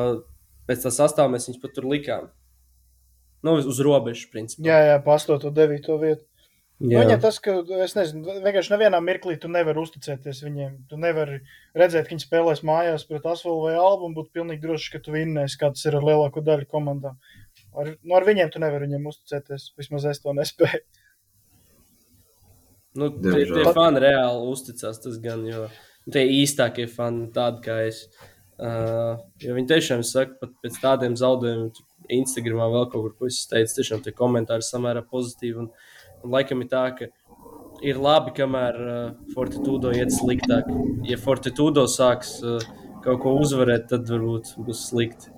pēc 0.70 0.88
tā 0.88 0.94
sastāvā 0.96 1.36
mēs 1.36 1.46
viņus 1.50 1.62
pat 1.62 1.76
tur 1.78 1.90
likām. 1.92 2.32
Nu, 3.46 3.58
uz 3.58 3.80
robežas, 3.82 4.30
principā. 4.34 4.66
Jā, 4.70 4.80
jā, 4.86 4.98
pa 5.06 5.18
8, 5.18 5.50
9 5.54 5.94
vietu. 6.02 6.26
Nu, 6.82 6.96
viņam 6.98 7.20
tas, 7.22 7.38
ka 7.44 7.54
es 7.84 7.94
nezinu, 7.94 8.40
vienkārši 8.42 8.72
nevienā 8.74 8.98
mirklī 9.06 9.36
tu 9.42 9.50
nevari 9.52 9.78
uzticēties 9.84 10.40
viņiem. 10.48 10.72
Tu 10.90 10.98
nevari 10.98 11.38
redzēt, 11.78 12.08
ka 12.08 12.16
viņi 12.16 12.26
spēlēs 12.26 12.64
mājās 12.66 13.06
pret 13.10 13.28
Asfaltu 13.30 13.68
vai 13.68 13.76
Albu 13.78 14.08
un 14.08 14.16
būt 14.18 14.32
pilnīgi 14.34 14.64
drošs, 14.64 14.88
ka 14.94 15.02
tu 15.04 15.14
vinnēsi, 15.14 15.60
kā 15.62 15.70
tas 15.76 15.86
ir 15.86 16.00
ar 16.00 16.08
lielāko 16.08 16.42
daļu 16.48 16.66
komandām. 16.72 17.20
Ar, 17.78 17.94
nu, 18.02 18.16
ar 18.18 18.26
viņiem 18.26 18.50
tu 18.54 18.64
nevari 18.64 18.88
viņiem 18.88 19.06
uzticēties. 19.12 19.68
Vismaz 19.78 20.10
es 20.10 20.24
to 20.24 20.34
nespēju. 20.38 20.82
Nu, 22.98 23.08
tie, 23.14 23.46
tie 23.48 23.70
fani 23.72 24.02
reāli 24.04 24.50
uzticās 24.52 25.00
tas 25.00 25.22
gan, 25.24 25.46
jo 25.48 25.68
tie 26.12 26.26
īstākie 26.42 26.90
fani 26.92 27.30
tādi 27.36 27.64
kā 27.68 27.78
es. 27.92 28.04
Uh, 28.62 29.22
jo 29.42 29.54
viņi 29.58 29.70
tiešām 29.70 30.04
saka, 30.06 30.36
pat 30.42 30.58
pēc 30.66 30.82
tādiem 30.82 31.16
zaudējumiem, 31.18 31.72
Instagramā 32.12 32.68
vēl 32.74 32.90
kaut 32.92 33.06
kur, 33.06 33.14
ko 33.18 33.30
es 33.30 33.40
teicu, 33.50 33.78
tiešām 33.78 34.04
tie 34.06 34.14
komentāri 34.18 34.66
samērā 34.66 35.06
pozitīvi. 35.08 35.64
Un, 35.64 35.70
Un 36.22 36.36
laikam 36.36 36.62
ir 36.64 36.70
tā, 36.72 36.84
ka 36.98 37.08
ir 37.86 38.00
labi, 38.02 38.34
kamēr 38.38 38.80
uh, 38.82 38.98
Fortitudo 39.36 39.92
iet 39.96 40.14
sliktāk. 40.14 40.70
Ja 41.08 41.18
Fortitudo 41.22 41.88
sāks 41.90 42.38
uh, 42.46 42.62
kaut 43.06 43.22
ko 43.24 43.36
uzvarēt, 43.42 43.88
tad 43.92 44.10
varbūt 44.10 44.54
būs 44.62 44.84
slikti. 44.92 45.32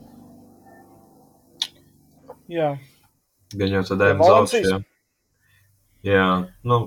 Jā. 2.52 2.74
Gan 3.56 3.78
jau 3.78 3.86
tādiem 3.88 4.20
zaudējumiem. 4.24 4.84
Jā, 6.04 6.28
nu. 6.68 6.80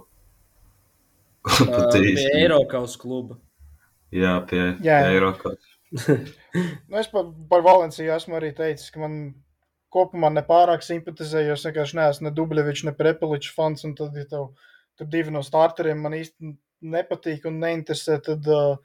uh, 1.65 1.89
pie 1.95 2.29
Eiropas 2.37 2.99
kluba. 3.01 3.39
Jā, 4.13 4.37
pie, 4.49 4.61
jā. 4.85 5.01
pie 5.01 5.15
Eiropas. 5.15 5.73
nu, 6.91 6.99
es 7.01 7.09
par, 7.09 7.31
par 7.49 7.65
Valenciju 7.65 8.13
esmu 8.13 8.37
arī 8.37 8.53
teicis, 8.57 8.91
ka 8.93 9.01
man 9.01 9.17
kopumā 9.97 10.31
nepārāk 10.35 10.85
simpatizēju. 10.85 11.57
Es 11.57 11.65
vienkārši 11.67 11.99
neesmu 11.99 12.29
ne 12.29 12.35
Dubļevičs, 12.37 12.85
ne 12.87 12.95
Prepeličs 12.97 13.55
fans. 13.57 13.87
Un 13.89 13.97
tad, 13.99 14.15
ja 14.17 14.29
tev 14.31 14.51
tur 15.01 15.11
divi 15.13 15.35
no 15.35 15.43
starteriem 15.45 16.05
man 16.05 16.17
īsti 16.19 16.53
nepatīk 16.93 17.49
un 17.49 17.59
neinteresē, 17.63 18.19
tad 18.27 18.47
uh, 18.53 18.77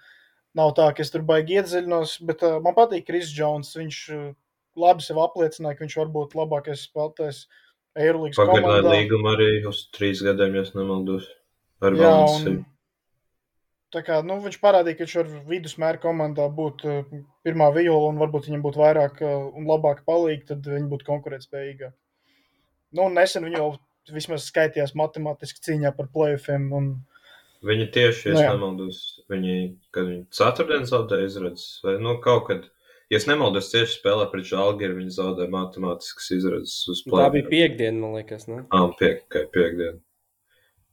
nav 0.58 0.72
tā, 0.78 0.88
ka 0.96 1.04
es 1.04 1.12
tur 1.14 1.26
baigi 1.28 1.60
iedziļinos. 1.60 2.18
Bet 2.28 2.46
uh, 2.48 2.62
man 2.64 2.78
patīk 2.78 3.06
Kris 3.10 3.34
Jones. 3.36 3.74
Viņš 3.78 4.00
uh, 4.16 4.32
labi 4.80 5.06
sev 5.06 5.20
apliecināja, 5.22 5.78
ka 5.78 5.86
viņš 5.86 5.98
var 6.02 6.16
būt 6.16 6.38
labākais 6.40 6.88
spēlētājs 6.88 7.44
Eirolandes 8.00 8.40
komandā. 8.40 8.64
Pagaidāju 8.68 8.96
līgumu 8.96 9.32
arī 9.34 9.50
uz 9.68 9.86
trīs 9.96 10.24
gadiem, 10.24 10.56
ja 10.56 10.66
nemaldos. 10.78 11.28
Ar 11.82 11.98
Jā, 11.98 12.12
un, 12.30 12.62
kā, 14.00 14.22
nu, 14.24 14.38
viņš 14.44 14.58
parādīja, 14.64 14.98
ka 14.98 15.06
viņš 15.06 15.16
var 15.20 15.32
vidusmēra 15.50 16.00
komandā 16.02 16.48
būt 16.56 16.84
uh, 16.88 17.02
pirmā 17.44 17.68
viola 17.76 18.12
un 18.14 18.20
varbūt 18.22 18.48
viņam 18.48 18.64
būtu 18.64 18.80
vairāk 18.80 19.22
uh, 19.26 19.50
un 19.58 19.68
labāk 19.68 20.06
palīdzīga, 20.08 20.48
tad 20.54 20.70
viņi 20.72 20.92
būtu 20.92 21.08
konkurētspējīgāki. 21.10 21.98
Nu, 22.98 23.08
nesen 23.12 23.48
viņi 23.48 23.60
jau 23.60 23.72
vismaz 24.12 24.48
skaitījās 24.50 24.96
matemātiski 25.00 25.64
cīņā 25.68 25.94
par 25.98 26.10
playoffiem. 26.14 26.68
Un... 26.76 26.92
Viņi 27.68 27.88
tieši, 27.94 28.30
ja 28.32 28.36
nu, 28.36 28.44
nemaldos, 28.56 29.02
viņi, 29.32 29.58
kad 29.94 30.08
viņi 30.08 30.24
ceturtdien 30.34 30.88
zaudēja 30.90 31.28
izredzes, 31.30 31.82
vai 31.86 31.98
nu 32.02 32.16
kaut 32.24 32.48
kad, 32.48 32.64
ja 33.12 33.20
es 33.20 33.28
nemaldos, 33.30 33.70
tieši 33.74 34.00
spēlē 34.00 34.26
pret 34.32 34.48
Žalgiru, 34.50 34.98
viņi 34.98 35.18
zaudēja 35.20 35.52
matemātiskas 35.54 36.32
izredzes 36.40 36.80
uz 36.88 37.04
plēsoņiem. 37.06 37.28
Tā 37.28 37.36
bija 37.36 37.52
piekdiena, 37.52 38.00
man 38.02 38.18
liekas, 38.18 38.48
ne? 38.50 38.64
Ah, 38.74 38.88
piek, 38.98 39.28
piekdiena. 39.54 40.00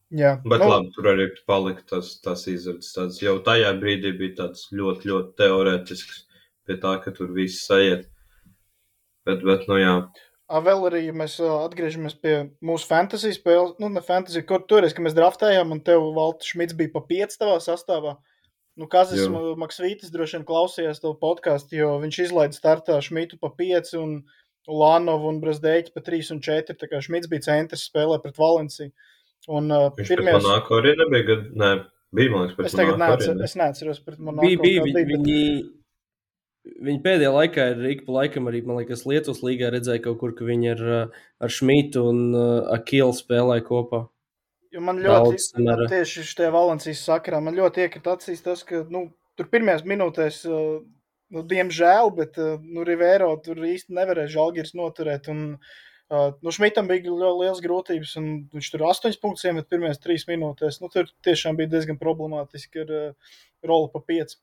Jā, 0.08 0.38
bet 0.40 0.62
nu, 0.62 0.68
labi, 0.70 0.92
tur 0.94 1.10
arī 1.10 1.26
palika 1.48 1.82
tas, 1.90 2.14
tas 2.24 2.46
izredzes. 2.48 2.94
Tāds, 2.96 3.18
jau 3.20 3.34
tajā 3.44 3.74
brīdī 3.80 4.14
bija 4.16 4.38
tāds 4.38 4.70
ļoti, 4.72 5.10
ļoti 5.10 5.34
teorētisks 5.36 6.22
pie 6.68 6.78
tā, 6.80 6.94
ka 7.04 7.12
tur 7.16 7.34
viss 7.36 7.66
sajiet. 7.68 8.06
Bet, 9.28 9.44
bet 9.44 9.66
nu 9.68 9.76
jā. 9.76 9.92
A, 10.48 10.62
vēl 10.64 10.86
arī, 10.88 11.02
ja 11.04 11.12
mēs 11.12 11.34
atgriežamies 11.44 12.16
pie 12.22 12.38
mūsu 12.64 12.88
fantasy 12.88 13.34
spēles, 13.36 13.74
nu, 13.82 13.90
ne 13.92 14.00
fantasy, 14.04 14.40
kur 14.48 14.64
toreiz, 14.64 14.94
kad 14.96 15.04
mēs 15.04 15.16
draftējām, 15.18 15.74
un 15.76 15.84
tev 15.84 16.06
Valts 16.16 16.48
Šmits 16.54 16.76
bija 16.78 16.94
pa 16.94 17.04
5 17.10 17.36
tavā 17.42 17.58
sastāvā. 17.60 18.16
Nu, 18.78 18.86
Kazis 18.88 19.26
Maksvītis 19.58 20.12
droši 20.14 20.38
vien 20.38 20.48
klausījās 20.48 21.02
to 21.02 21.10
podkāstu, 21.20 21.76
jo 21.80 21.90
viņš 22.00 22.20
izlaida 22.28 22.56
startā 22.56 22.96
Šmitu 23.04 23.36
pa 23.42 23.50
5 23.58 23.96
un 23.98 24.20
Lānovu 24.68 25.32
un 25.32 25.40
Brazdēķi 25.42 25.92
pa 25.92 26.00
3 26.06 26.32
un 26.36 26.42
4. 26.44 26.76
Tā 26.78 26.88
kā 26.88 27.00
Šmits 27.04 27.28
bija 27.28 27.44
centrs 27.48 27.88
spēlē 27.90 28.20
pret 28.22 28.38
Valenciju. 28.40 28.94
Un, 29.48 29.70
uh, 29.72 29.88
Viņš 29.96 30.10
pirmies... 30.12 30.36
Monako 30.42 30.78
arī 30.82 30.92
nebija, 30.98 31.24
kad, 31.30 31.44
nē, 31.56 31.70
bija, 32.16 32.32
man 32.34 32.44
liekas, 32.44 32.56
pret 32.58 32.68
es 32.68 32.76
tagad 32.76 33.00
neatceros, 33.00 33.38
ne? 33.38 33.46
es 33.46 33.56
neatceros 33.56 34.00
pret 34.04 34.18
Monako. 34.18 34.44
Bija, 34.44 34.60
bija, 34.60 34.84
viņi, 34.84 34.94
bija, 34.98 35.20
viņi, 35.22 36.74
viņi 36.88 37.00
pēdējā 37.06 37.32
laikā 37.36 37.70
ir 37.72 37.86
ik 37.94 38.04
pa 38.04 38.18
laikam 38.18 38.50
arī, 38.50 38.60
man 38.66 38.80
liekas, 38.82 39.06
Lietuvas 39.08 39.40
līgā 39.46 39.70
redzēja 39.72 40.04
kaut 40.04 40.20
kur, 40.20 40.34
ka 40.36 40.48
viņi 40.48 40.72
ar, 40.74 40.84
ar 41.40 41.54
Šmitu 41.54 42.04
un 42.10 42.22
uh, 42.34 42.44
Akilu 42.76 43.16
spēlēja 43.16 43.64
kopā. 43.70 44.04
Jo 44.74 44.84
man 44.84 45.00
ļoti, 45.00 45.32
Daudz, 45.32 45.48
man, 45.64 45.86
tieši 45.88 46.26
šajā 46.28 46.52
Valencijas 46.52 47.06
sakarā, 47.08 47.40
man 47.40 47.56
ļoti 47.56 47.86
iekrita 47.86 48.18
acīs 48.18 48.44
tas, 48.44 48.66
ka, 48.68 48.82
nu, 48.92 49.06
tur 49.38 49.48
pirmajās 49.48 49.86
minūtēs, 49.88 50.42
uh, 50.50 50.80
nu, 51.32 51.44
diemžēl, 51.54 52.12
bet, 52.18 52.36
uh, 52.36 52.60
nu, 52.60 52.84
Rivero 52.84 53.30
tur 53.40 53.64
īsti 53.64 53.96
nevarēja 53.96 54.34
Žalgiris 54.36 54.76
noturēt, 54.76 55.32
un 55.32 55.54
uh, 55.54 55.78
Uh, 56.08 56.30
nu, 56.40 56.52
Šmitam 56.54 56.86
bija 56.88 57.12
liels 57.12 57.58
grūtības, 57.60 58.14
un 58.16 58.28
viņš 58.54 58.68
tur 58.72 58.86
8 58.88 59.18
punktus 59.20 59.44
iemet 59.44 59.68
pirmajās 59.68 60.00
3 60.00 60.24
minūtēs. 60.30 60.78
Nu, 60.80 60.88
tur 60.92 61.10
tiešām 61.26 61.58
bija 61.58 61.74
diezgan 61.74 61.98
problemātiski 62.00 62.80
ar 62.86 62.92
uh, 62.96 63.34
roli 63.68 63.90
pa 63.92 64.00
5. 64.08 64.38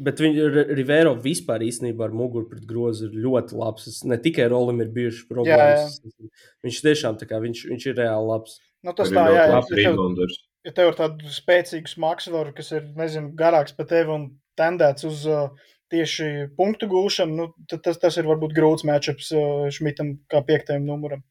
Bet 0.00 0.20
viņa 0.22 0.66
Rivero 0.74 1.12
vispār 1.18 1.64
īstenībā 1.66 2.06
ar 2.06 2.12
muguru 2.14 2.46
pret 2.50 2.66
grozu 2.66 3.08
ir 3.08 3.16
ļoti 3.24 3.56
labs. 3.58 3.88
Es, 3.90 4.02
ne 4.06 4.18
tikai 4.22 4.46
Rolim 4.50 4.82
ir 4.84 4.92
bijušas 4.94 5.26
problēmas. 5.30 5.96
Jā, 5.98 6.12
jā. 6.14 6.44
Viņš 6.66 6.82
tiešām 6.86 7.18
kā 7.22 7.40
viņš, 7.42 7.64
viņš 7.72 7.88
ir 7.90 7.98
reāli 7.98 8.30
labs. 8.30 8.60
Nu, 8.86 8.94
tas 8.96 9.10
tā, 9.10 9.26
jā, 9.34 9.48
jā. 9.50 9.58
Ja 9.58 9.92
tev, 9.94 10.38
ja 10.66 10.74
tev 10.76 10.92
ir 10.92 10.98
tādu 11.00 11.34
spēcīgu 11.34 11.90
smagsvaru, 11.90 12.54
kas 12.56 12.70
ir, 12.76 12.86
nezinu, 12.96 13.34
garāks 13.36 13.74
par 13.76 13.90
tevi 13.90 14.14
un 14.14 14.30
tendēts 14.58 15.06
uz 15.08 15.26
uh, 15.28 15.50
tieši 15.90 16.28
punktu 16.58 16.88
gūšanu, 16.90 17.36
nu, 17.36 17.48
tas, 17.70 17.98
tas 18.00 18.18
ir 18.20 18.28
varbūt 18.28 18.54
grūts 18.56 18.86
matčups 18.88 19.32
uh, 19.34 19.66
Šmitam 19.74 20.16
kā 20.30 20.42
piektajam 20.46 20.86
numuram. 20.88 21.24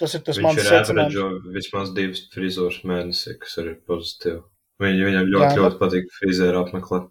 Tas 0.00 0.16
ir 0.16 0.24
tas 0.26 0.40
Viņš 0.40 0.46
mans 0.46 0.66
secinājums. 0.66 1.48
Vismaz 1.54 1.92
divas 1.94 2.24
frizūras 2.34 2.80
mēnesī, 2.88 3.36
kas 3.40 3.58
arī 3.62 3.76
ir 3.76 3.80
pozitīvi. 3.86 4.40
Viņ, 4.82 5.00
viņam 5.06 5.30
ļoti, 5.30 5.46
Jā, 5.46 5.58
ļoti 5.60 5.80
patīk 5.80 6.14
frizēru 6.16 6.64
apmeklēt. 6.64 7.10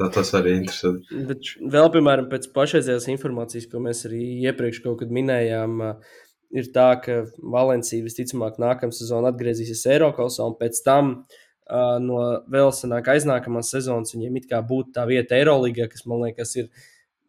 Tā 0.00 0.08
tas 0.08 0.30
arī 0.38 0.54
ir 0.54 0.62
interesanti. 0.62 1.22
Bet 1.28 1.50
vēl, 1.74 1.90
piemēram, 1.92 2.30
pēc 2.30 2.48
pašreizējās 2.54 3.10
informācijas, 3.12 3.68
ko 3.68 3.82
mēs 3.84 4.06
arī 4.08 4.22
iepriekš 4.46 4.80
kaut 4.86 5.02
kad 5.02 5.12
minējām, 5.12 5.82
uh, 5.84 6.20
ir 6.56 6.72
tā, 6.72 6.88
ka 7.04 7.18
Valencija 7.52 8.04
visticamāk 8.04 8.56
nākamā 8.62 8.96
sezona 8.96 9.34
atgriezīsies 9.34 9.84
Eiropas, 9.92 10.40
un 10.40 10.56
pēc 10.56 10.80
tam 10.86 11.12
uh, 11.18 11.41
uh, 11.70 11.98
no 12.02 12.22
vēl 12.50 12.72
senāk 12.76 13.12
aiznākamās 13.14 13.70
sezonas 13.74 14.14
viņiem 14.14 14.40
it 14.40 14.48
kā 14.50 14.62
būtu 14.66 14.94
tā 14.96 15.06
vieta 15.08 15.36
Eirolandā, 15.38 15.88
kas 15.92 16.06
man 16.08 16.24
liekas, 16.26 16.56
ir, 16.60 16.70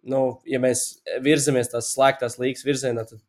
nu, 0.03 0.23
ja 0.49 0.61
mēs 0.63 1.03
virzamies 1.25 1.71
tās 1.73 1.91
slēgtās 1.93 2.39
līgas 2.41 2.65
virzienā, 2.67 3.05
tad 3.09 3.21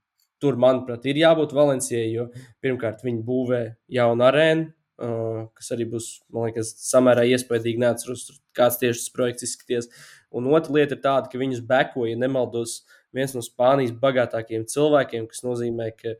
tur, 0.42 0.58
manuprāt, 0.60 1.06
ir 1.08 1.20
jābūt 1.22 1.54
Valencijai, 1.56 2.08
jo 2.12 2.28
pirmkārt 2.64 3.04
viņi 3.04 3.22
būvē 3.26 3.62
jaunu 3.96 4.26
arēnu. 4.28 4.72
Uh, 4.94 5.48
kas 5.58 5.72
arī 5.74 5.88
būs, 5.90 6.04
man 6.30 6.46
liekas, 6.46 6.68
samērā 6.86 7.24
iespaidīgi. 7.26 7.80
Neatceros, 7.82 8.28
kāds 8.54 8.76
tieši 8.78 9.00
tas 9.00 9.10
projekts 9.10 9.46
izskaties. 9.48 9.88
Un 10.30 10.46
otra 10.54 10.76
lieta 10.76 10.94
ir 10.94 11.00
tāda, 11.02 11.26
ka 11.32 11.40
viņus 11.40 11.64
bekoja, 11.66 12.12
ja 12.12 12.20
nemaldos, 12.20 12.84
viens 13.14 13.34
no 13.34 13.42
Spānijas 13.42 13.90
bagātākajiem 13.98 14.68
cilvēkiem, 14.70 15.26
kas 15.30 15.42
nozīmē, 15.42 15.88
ka, 15.98 16.14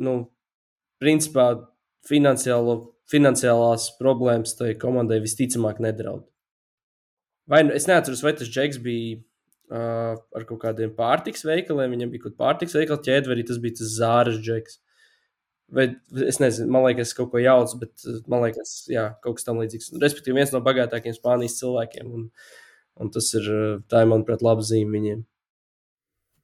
nu, 0.00 0.14
principā, 1.02 1.50
finansiālo 2.08 2.78
finansiālās 3.12 3.92
problēmas 4.00 4.56
tai 4.58 4.74
komandai 4.80 5.20
visticamāk 5.24 5.80
nedraud. 5.84 6.26
Vai 7.48 7.62
nu, 7.64 7.72
es 7.76 7.88
neatceros, 7.88 8.22
vai 8.24 8.34
tas 8.36 8.50
Džeks 8.50 8.80
bija 8.84 9.16
uh, 9.72 10.18
ar 10.36 10.44
kaut 10.48 10.60
kādiem 10.64 10.92
pārtiks 10.96 11.46
veikaliem, 11.48 11.94
viņam 11.96 12.12
bija 12.12 12.26
kaut 12.26 12.34
kāda 12.34 12.42
pārtiks 12.42 12.76
veikala 12.76 13.00
ķēde, 13.06 13.30
vai 13.30 13.38
arī 13.38 13.46
tas 13.48 13.60
bija 13.62 13.78
tas 13.80 13.94
Zāras 13.96 14.40
Džeks. 14.44 14.80
Vai 15.72 15.84
es 16.24 16.38
nezinu, 16.40 16.70
man 16.72 16.86
liekas, 16.86 17.12
kaut 17.16 17.28
ko 17.32 17.40
jauts, 17.42 17.74
bet 17.80 18.04
man 18.32 18.46
liekas, 18.46 18.86
jā, 18.88 19.10
kaut 19.24 19.36
kas 19.36 19.44
tam 19.44 19.60
līdzīgs. 19.60 19.90
Respektīvi, 20.00 20.38
viens 20.40 20.52
no 20.54 20.62
bagātākajiem 20.64 21.16
Spānijas 21.16 21.58
cilvēkiem. 21.60 22.12
Un, 22.16 22.30
un 23.04 23.10
tas 23.12 23.28
ir, 23.36 23.50
tā 23.92 24.04
ir, 24.04 24.08
manuprāt, 24.12 24.44
laba 24.44 24.64
zīme 24.64 24.96
viņiem. 24.96 25.26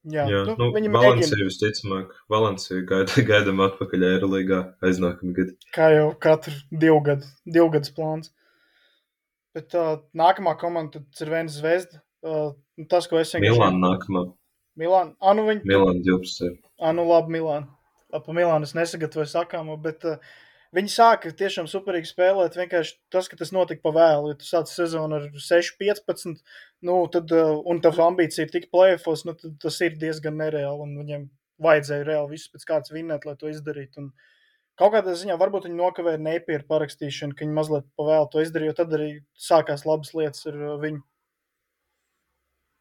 Jā, 0.05 0.27
Jā, 0.29 0.41
nu, 0.45 0.55
nu, 0.61 0.67
viņi 0.75 0.91
Valencija 0.93 1.33
mēģina, 1.33 1.49
visticamāk, 1.49 2.11
Valencija 2.29 2.83
gaida, 2.89 3.23
gaidām 3.31 3.63
atpakaļ 3.65 4.03
Eirolīgā 4.11 4.59
aiznākamā 4.85 5.37
gada. 5.39 5.55
kā 5.73 5.87
jau 5.95 6.09
katru 6.21 6.53
divu 6.71 6.99
gadu, 7.07 7.31
divu 7.57 7.71
gadus 7.73 7.95
plāns. 7.97 8.33
Bet 9.57 9.73
uh, 9.79 9.95
nākamā 10.19 10.57
komanda 10.61 11.01
ir 11.01 11.31
viena 11.31 11.53
zvezda. 11.53 12.03
Uh, 12.25 12.53
tas, 12.91 13.07
ko 13.09 13.21
es 13.21 13.33
vienkārši. 13.33 13.55
Milāna 13.55 13.81
nākamā. 13.81 14.25
Milāna. 14.81 15.15
Ah, 15.23 15.33
nu 15.39 15.47
viņi. 15.49 15.65
Milāna 15.71 16.03
12. 16.05 16.59
Ah, 16.83 16.93
nu 16.97 17.07
labi, 17.09 17.39
Milāna. 17.39 17.71
Ap 18.15 18.29
Milānu 18.29 18.69
es 18.69 18.75
nesagatavoju 18.77 19.31
sakāmu, 19.31 19.79
bet 19.83 20.05
uh, 20.11 20.35
viņi 20.75 20.93
sāka 20.93 21.31
tiešām 21.39 21.69
superīgi 21.71 22.11
spēlēt. 22.11 22.59
Vienkārši 22.59 22.97
tas, 23.13 23.29
ka 23.31 23.39
tas 23.41 23.53
notika 23.55 23.85
pa 23.85 23.93
vēlu, 23.95 24.33
ja 24.33 24.39
tu 24.41 24.49
sāc 24.49 24.71
sezonu 24.71 25.21
ar 25.21 25.29
6, 25.47 25.77
15, 25.81 26.43
nu, 26.87 26.99
tad, 27.15 27.33
uh, 27.35 27.55
un 27.71 27.81
tavs 27.85 28.03
ambīcija 28.03 28.47
ir 28.47 28.53
tik 28.53 28.69
plēfos, 28.75 29.25
nu, 29.29 29.37
tad 29.39 29.57
tas 29.63 29.81
ir 29.87 29.97
diezgan 30.01 30.39
nereāli, 30.41 30.87
un 30.87 30.95
viņiem 31.01 31.27
vajadzēja 31.65 32.09
reāli 32.09 32.35
visu 32.35 32.51
pēc 32.53 32.67
kāds 32.71 32.95
vinnēt, 32.95 33.27
lai 33.29 33.37
to 33.41 33.51
izdarītu. 33.53 34.05
Un 34.05 34.11
kaut 34.81 34.97
kādā 34.97 35.15
ziņā 35.19 35.39
varbūt 35.41 35.69
viņi 35.69 35.79
nokavēja 35.79 36.23
nepieru 36.23 36.67
parakstīšanu, 36.71 37.37
ka 37.39 37.47
viņi 37.47 37.59
mazliet 37.61 37.89
pa 37.95 38.09
vēlu 38.11 38.31
to 38.33 38.45
izdarīja, 38.45 38.75
jo 38.75 38.79
tad 38.83 38.99
arī 38.99 39.11
sākās 39.39 39.87
labas 39.87 40.15
lietas 40.19 40.47
ar 40.51 40.59
uh, 40.59 40.77
viņu. 40.83 41.05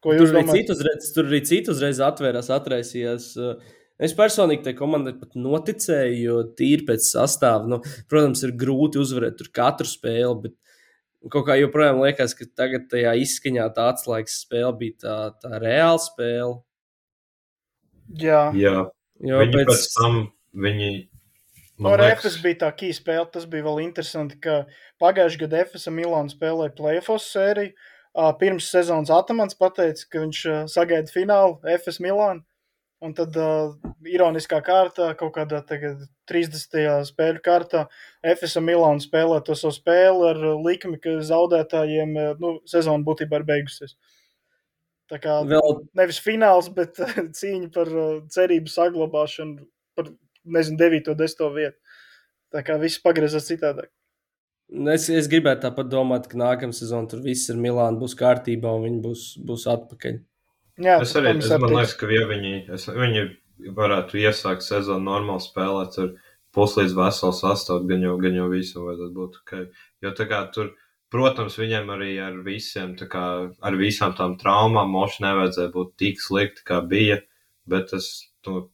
Ko 0.04 0.12
Tur 0.12 0.20
jūs 0.20 0.34
arī, 0.34 0.42
domājat? 0.42 0.60
citu 0.60 0.76
uzreiz, 0.76 1.08
tur 1.16 1.30
arī 1.30 1.40
citu 1.48 1.72
uzreiz 1.72 2.02
atvērās, 2.04 2.50
atraisījās. 2.52 3.30
uh, 3.40 3.80
Es 4.02 4.14
personīgi 4.16 4.64
tai 4.66 4.74
komandai 4.74 5.14
pat 5.20 5.36
noticēju, 5.38 6.16
jo 6.18 6.40
tīri 6.58 6.82
pēc 6.88 7.06
sastāvā, 7.06 7.68
nu, 7.70 7.78
protams, 8.10 8.42
ir 8.42 8.56
grūti 8.58 8.98
uzvarēt 8.98 9.38
tur 9.38 9.52
katru 9.54 9.86
spēli, 9.86 10.48
bet 10.48 11.30
kaut 11.30 11.46
kā 11.46 11.54
joprojām 11.60 12.02
liekas, 12.02 12.34
ka 12.34 12.48
tagad 12.58 12.88
tajā 12.90 13.14
izskaņā 13.22 13.68
tā 13.76 13.86
atslēgas 13.92 14.40
spēle 14.42 14.74
bija 14.80 14.98
tā, 15.04 15.16
tā 15.44 15.62
reāla 15.62 16.02
spēle. 16.02 16.58
Jā, 18.20 18.48
Jā, 18.58 18.82
Jo 19.22 19.40
viņi 19.42 19.58
pēc, 19.60 19.70
pēc 19.70 19.84
tam 19.94 20.16
viņi. 20.64 20.92
No 21.84 21.94
Refes 21.98 22.36
bija 22.42 22.60
tā 22.64 22.70
key 22.78 22.94
spēle. 22.94 23.26
Tas 23.34 23.46
bija 23.50 23.66
vēl 23.66 23.82
interesanti, 23.86 24.38
ka 24.42 24.64
pagājušajā 25.02 25.42
gadā 25.44 25.62
Efesa 25.64 25.92
Milāna 25.94 26.32
spēlēja 26.32 26.74
playoffs 26.78 27.30
sēriju. 27.34 27.74
Pirms 28.38 28.68
sezonas 28.70 29.10
Atamans 29.10 29.56
pateica, 29.58 30.04
ka 30.10 30.22
viņš 30.22 30.42
sagaida 30.70 31.10
finālu 31.10 31.56
Efes 31.72 31.98
Milāna. 32.02 32.44
Un 33.04 33.12
tad, 33.12 33.36
uh, 33.36 33.74
ironiskā 34.08 34.62
kārtā, 34.64 35.10
kaut 35.18 35.34
kādā 35.34 35.60
tagad 35.68 36.06
30. 36.30 37.04
spēļu 37.10 37.42
kārtā, 37.44 37.84
Efesa 38.24 38.62
Milāna 38.64 39.02
spēlē 39.02 39.42
to 39.44 39.56
savu 39.58 39.74
spēli 39.76 40.30
ar 40.30 40.40
likmi, 40.64 40.96
ka 41.02 41.18
zaudētājiem 41.28 42.14
nu, 42.40 42.54
sezona 42.70 43.04
būtībā 43.04 43.42
ir 43.42 43.48
beigusies. 43.50 43.96
Tā 45.12 45.20
kā 45.20 45.42
Vēl 45.44 45.82
nevis 46.00 46.22
fināls, 46.24 46.70
bet 46.72 46.96
cīņa 47.38 47.70
par 47.74 47.92
cerību 48.32 48.72
saglabāšanu, 48.72 49.66
par, 49.98 50.08
nezinu, 50.56 50.80
9. 50.80 51.12
un 51.12 51.20
10. 51.20 51.46
vietu. 51.58 52.00
Tā 52.54 52.62
kā 52.64 52.78
viss 52.80 53.02
pagriezās 53.04 53.50
citādāk. 53.50 53.90
es, 54.94 55.10
es 55.12 55.28
gribētu 55.28 55.66
tāpat 55.66 55.90
domāt, 55.92 56.30
ka 56.30 56.40
nākamā 56.40 56.72
sezona 56.72 57.10
tur 57.10 57.20
viss 57.24 57.52
ir 57.52 57.60
Milāna, 57.60 58.00
būs 58.00 58.16
kārtībā 58.16 58.72
un 58.78 58.88
viņi 58.88 59.02
būs, 59.04 59.26
būs 59.44 59.68
atpakaļ. 59.74 60.22
Jā, 60.82 60.98
Es 61.04 61.14
arī 61.14 61.36
es, 61.38 61.50
man 61.54 61.70
liekas, 61.70 61.94
ka 61.98 62.08
ja 62.10 62.24
viņi, 62.26 62.54
es, 62.74 62.88
viņi 62.90 63.24
varētu 63.76 64.18
iesākt 64.24 64.64
sezonu 64.66 65.06
normāli 65.06 65.44
spēlēt 65.44 65.98
ar 66.02 66.08
puslīdz 66.54 66.94
veselu 66.98 67.34
sastāvu, 67.34 67.86
gan 67.90 68.02
jau, 68.02 68.16
gan 68.22 68.38
jau 68.38 68.48
visam 68.50 68.88
vajadzētu 68.88 69.14
būt 69.18 69.38
ok. 69.42 69.54
Jo 70.02 70.12
tā 70.18 70.26
kā 70.30 70.40
tur, 70.54 70.72
protams, 71.14 71.58
viņiem 71.60 71.90
arī 71.94 72.10
ar 72.22 72.40
visiem, 72.46 72.94
tā 72.98 73.06
kā 73.10 73.24
ar 73.54 73.78
visām 73.78 74.14
tām 74.18 74.34
traumām 74.40 74.90
moši 74.94 75.22
nevajadzēja 75.26 75.74
būt 75.74 75.94
tik 76.02 76.22
slikti, 76.22 76.66
kā 76.66 76.80
bija, 76.90 77.20
bet 77.70 77.92
tas, 77.94 78.10
nu, 78.48 78.66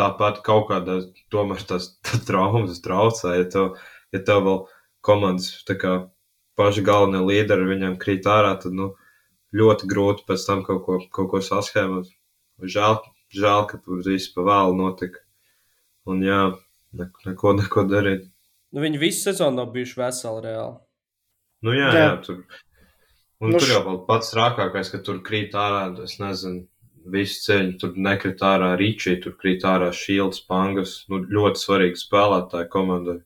tāpat 0.00 0.42
kaut 0.46 0.68
kādā, 0.70 1.00
tomēr 1.32 1.64
tas 1.68 1.92
tā 2.06 2.20
traumas 2.28 2.84
traucē, 2.84 3.36
ja 3.40 3.48
tev, 3.52 3.76
ja 4.12 4.24
tev 4.24 4.44
vēl 4.48 4.64
komandas, 5.04 5.54
tā 5.68 5.76
kā 5.80 5.96
paši 6.60 6.84
galvenie 6.84 7.24
līderi 7.24 7.68
viņam 7.68 7.96
krīt 8.00 8.28
ārā, 8.28 8.58
tad, 8.60 8.76
nu, 8.76 8.92
ļoti 9.56 9.88
grūti 9.90 10.26
pēc 10.28 10.46
tam 10.46 10.64
kaut 10.66 10.84
ko, 10.86 10.98
kaut 11.12 11.30
ko 11.32 11.40
saskēmot. 11.44 12.10
Žēl, 12.60 12.98
žēl, 13.34 13.66
ka 13.70 13.80
tur 13.80 14.02
viss 14.06 14.30
pa 14.34 14.44
vēlu 14.46 14.76
notika. 14.78 15.22
Un 16.08 16.22
jā, 16.24 16.42
ne, 16.96 17.06
neko, 17.26 17.54
neko 17.58 17.86
darīt. 17.88 18.26
Nu, 18.70 18.82
viņi 18.84 19.00
visu 19.02 19.26
sezonu 19.28 19.60
nav 19.62 19.70
bijuši 19.74 19.98
veseli 19.98 20.44
reāli. 20.46 20.76
Nu 21.66 21.74
jā, 21.76 21.88
Jā. 21.92 22.02
jā, 22.04 22.12
tur. 22.24 22.44
Un 23.40 23.54
Nu, 23.54 23.58
tur 23.60 23.72
jau 23.72 23.80
vēl 23.86 23.98
pats 24.06 24.34
rākākais, 24.36 24.90
ka 24.92 25.00
tur 25.04 25.22
krīt 25.24 25.54
ārā, 25.56 25.86
es 26.04 26.18
nezinu, 26.20 26.66
visu 27.08 27.40
ceļu. 27.46 27.74
Tur 27.80 27.94
nekrīt 27.96 28.42
ārā 28.44 28.74
rīčī, 28.80 29.16
tur 29.24 29.34
krīt 29.40 29.64
ārā 29.68 29.90
šīls, 29.96 30.42
pangas. 30.48 30.98
Nu, 31.08 31.22
ļoti 31.24 31.62
svarīgi 31.62 32.00
spēlētāji 32.02 32.68
komandai. 32.72 33.20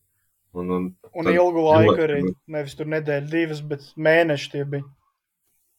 Un, 0.55 0.70
un, 0.70 0.84
Un 1.14 1.30
ilgu 1.30 1.62
laiku 1.66 1.92
ļoti 1.92 2.05
arī. 2.06 2.20
Nevis 2.51 2.76
tur 2.78 2.88
nedēļa, 2.90 3.26
divas, 3.30 3.60
bet 3.70 3.86
mēneši 3.98 4.51
tie 4.52 4.62
bija. 4.70 4.86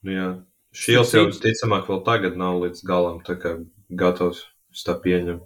Nu, 0.06 0.14
jā. 0.14 0.28
Šīls 0.76 1.14
jau 1.16 1.26
visticamāk 1.30 1.88
vēl 1.90 2.02
tagad 2.06 2.36
nav 2.38 2.60
līdz 2.62 2.84
galam, 2.86 3.22
gatavs 3.90 4.44
es 4.76 4.84
tā 4.86 4.98
pieņemt. 5.02 5.46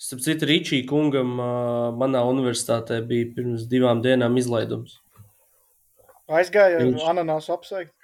Starp 0.00 0.22
citu, 0.24 0.48
Rīčī 0.48 0.80
kungam 0.88 1.36
manā 2.00 2.22
universitātē 2.24 2.98
bija 3.06 3.28
pirms 3.36 3.66
divām 3.70 4.00
dienām 4.04 4.36
izlaidums. 4.40 4.98
Aizgāja 6.30 6.80
Viņš- 6.80 7.06
ananāsu 7.10 7.52
apsveikt. 7.52 7.94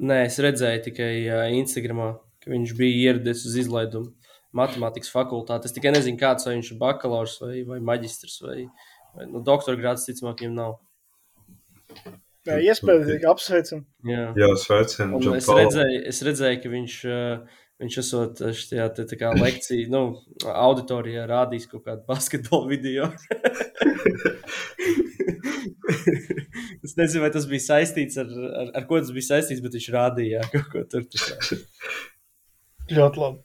Nē, 0.00 0.24
es 0.26 0.38
redzēju 0.38 0.84
tikai 0.84 1.12
Instagramā, 1.58 2.18
ka 2.40 2.50
viņš 2.50 2.76
bija 2.78 3.12
ieradies 3.12 3.44
uz 3.44 3.56
izlaidumu 3.64 4.14
matemātikas 4.56 5.12
fakultātē. 5.12 5.66
Es 5.66 5.72
tikai 5.76 5.92
nezinu, 5.92 6.18
kāds 6.18 6.46
vai 6.46 6.56
viņš 6.56 6.72
ir 6.72 6.78
bakalaurs 6.78 7.36
vai, 7.42 7.62
vai 7.62 7.78
maģistrs 7.78 8.40
vai, 8.42 8.70
vai 9.14 9.26
nu, 9.26 9.42
doktora 9.42 9.76
grāds, 9.76 10.06
ticamāk, 10.08 10.40
viņam 10.40 10.54
nav. 10.54 10.78
Iespējams, 12.48 13.24
apsveicam. 13.28 13.82
Jā. 14.08 14.30
Jā, 14.38 14.48
sveicinu. 14.56 15.18
Un 15.18 15.34
es 15.36 15.48
redzēju, 15.48 15.98
es 16.08 16.20
redzēju, 16.24 16.60
ka 16.62 16.70
viņš, 16.72 16.94
viņš 17.82 17.98
esot 18.00 18.40
šajā 18.56 18.86
te, 18.96 19.04
tā 19.10 19.18
kā 19.20 19.32
lekcija, 19.36 19.90
nu, 19.92 20.00
auditorijā 20.48 21.26
rādījis 21.28 21.68
kaut 21.68 21.84
kādu 21.88 22.06
basketbolu 22.08 22.72
video. 22.72 23.10
es 26.86 26.96
nezinu, 26.96 27.26
vai 27.26 27.30
tas 27.34 27.46
bija 27.50 27.66
saistīts 27.66 28.16
ar, 28.20 28.32
ar, 28.32 28.72
ar 28.80 28.88
ko 28.88 29.02
tas 29.02 29.12
bija 29.16 29.34
saistīts, 29.34 29.60
bet 29.64 29.76
viņš 29.76 29.92
rādīja 29.98 30.40
kaut 30.54 30.68
ko 30.72 30.84
tur. 30.88 31.04
tā. 31.12 31.60
Ļoti 32.96 33.20
labi. 33.20 33.42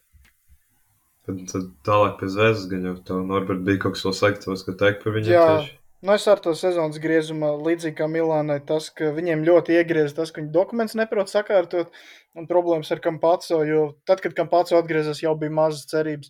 Tad, 1.25 1.39
tad 1.49 1.63
tālāk 1.85 2.19
pie 2.19 2.27
zvezdas, 2.29 2.67
gan 2.69 2.85
jau 2.85 2.95
tev, 3.05 3.23
Norbert, 3.25 3.63
bija 3.65 3.81
kaut 3.81 3.97
kas 3.97 4.05
vēl 4.05 4.15
sakts, 4.15 4.63
ko 4.65 4.73
teikt 4.77 5.03
par 5.03 5.17
Jā. 5.19 5.45
tieši. 5.49 5.73
Nu, 6.05 6.13
es 6.13 6.27
ar 6.29 6.37
to 6.37 6.51
sezonas 6.53 6.99
griezumā, 7.01 7.47
līdzīgi 7.65 7.95
kā 7.97 8.05
Milānai, 8.05 8.59
tas, 8.69 8.91
ka 8.93 9.07
viņiem 9.15 9.41
ļoti 9.47 9.73
iegriezās 9.79 10.13
tas, 10.13 10.29
ka 10.29 10.37
viņi 10.37 10.51
dokumentus 10.53 10.97
neprot 10.99 11.31
sakārtot, 11.31 11.95
un 12.37 12.45
problēmas 12.45 12.91
ar 12.93 13.01
Kampaco, 13.01 13.63
jo 13.65 13.79
tad, 14.05 14.21
kad 14.21 14.35
Kampaco 14.37 14.77
atgriezās, 14.77 15.23
jau 15.23 15.33
bija 15.41 15.55
mazas 15.57 15.87
cerības. 15.89 16.29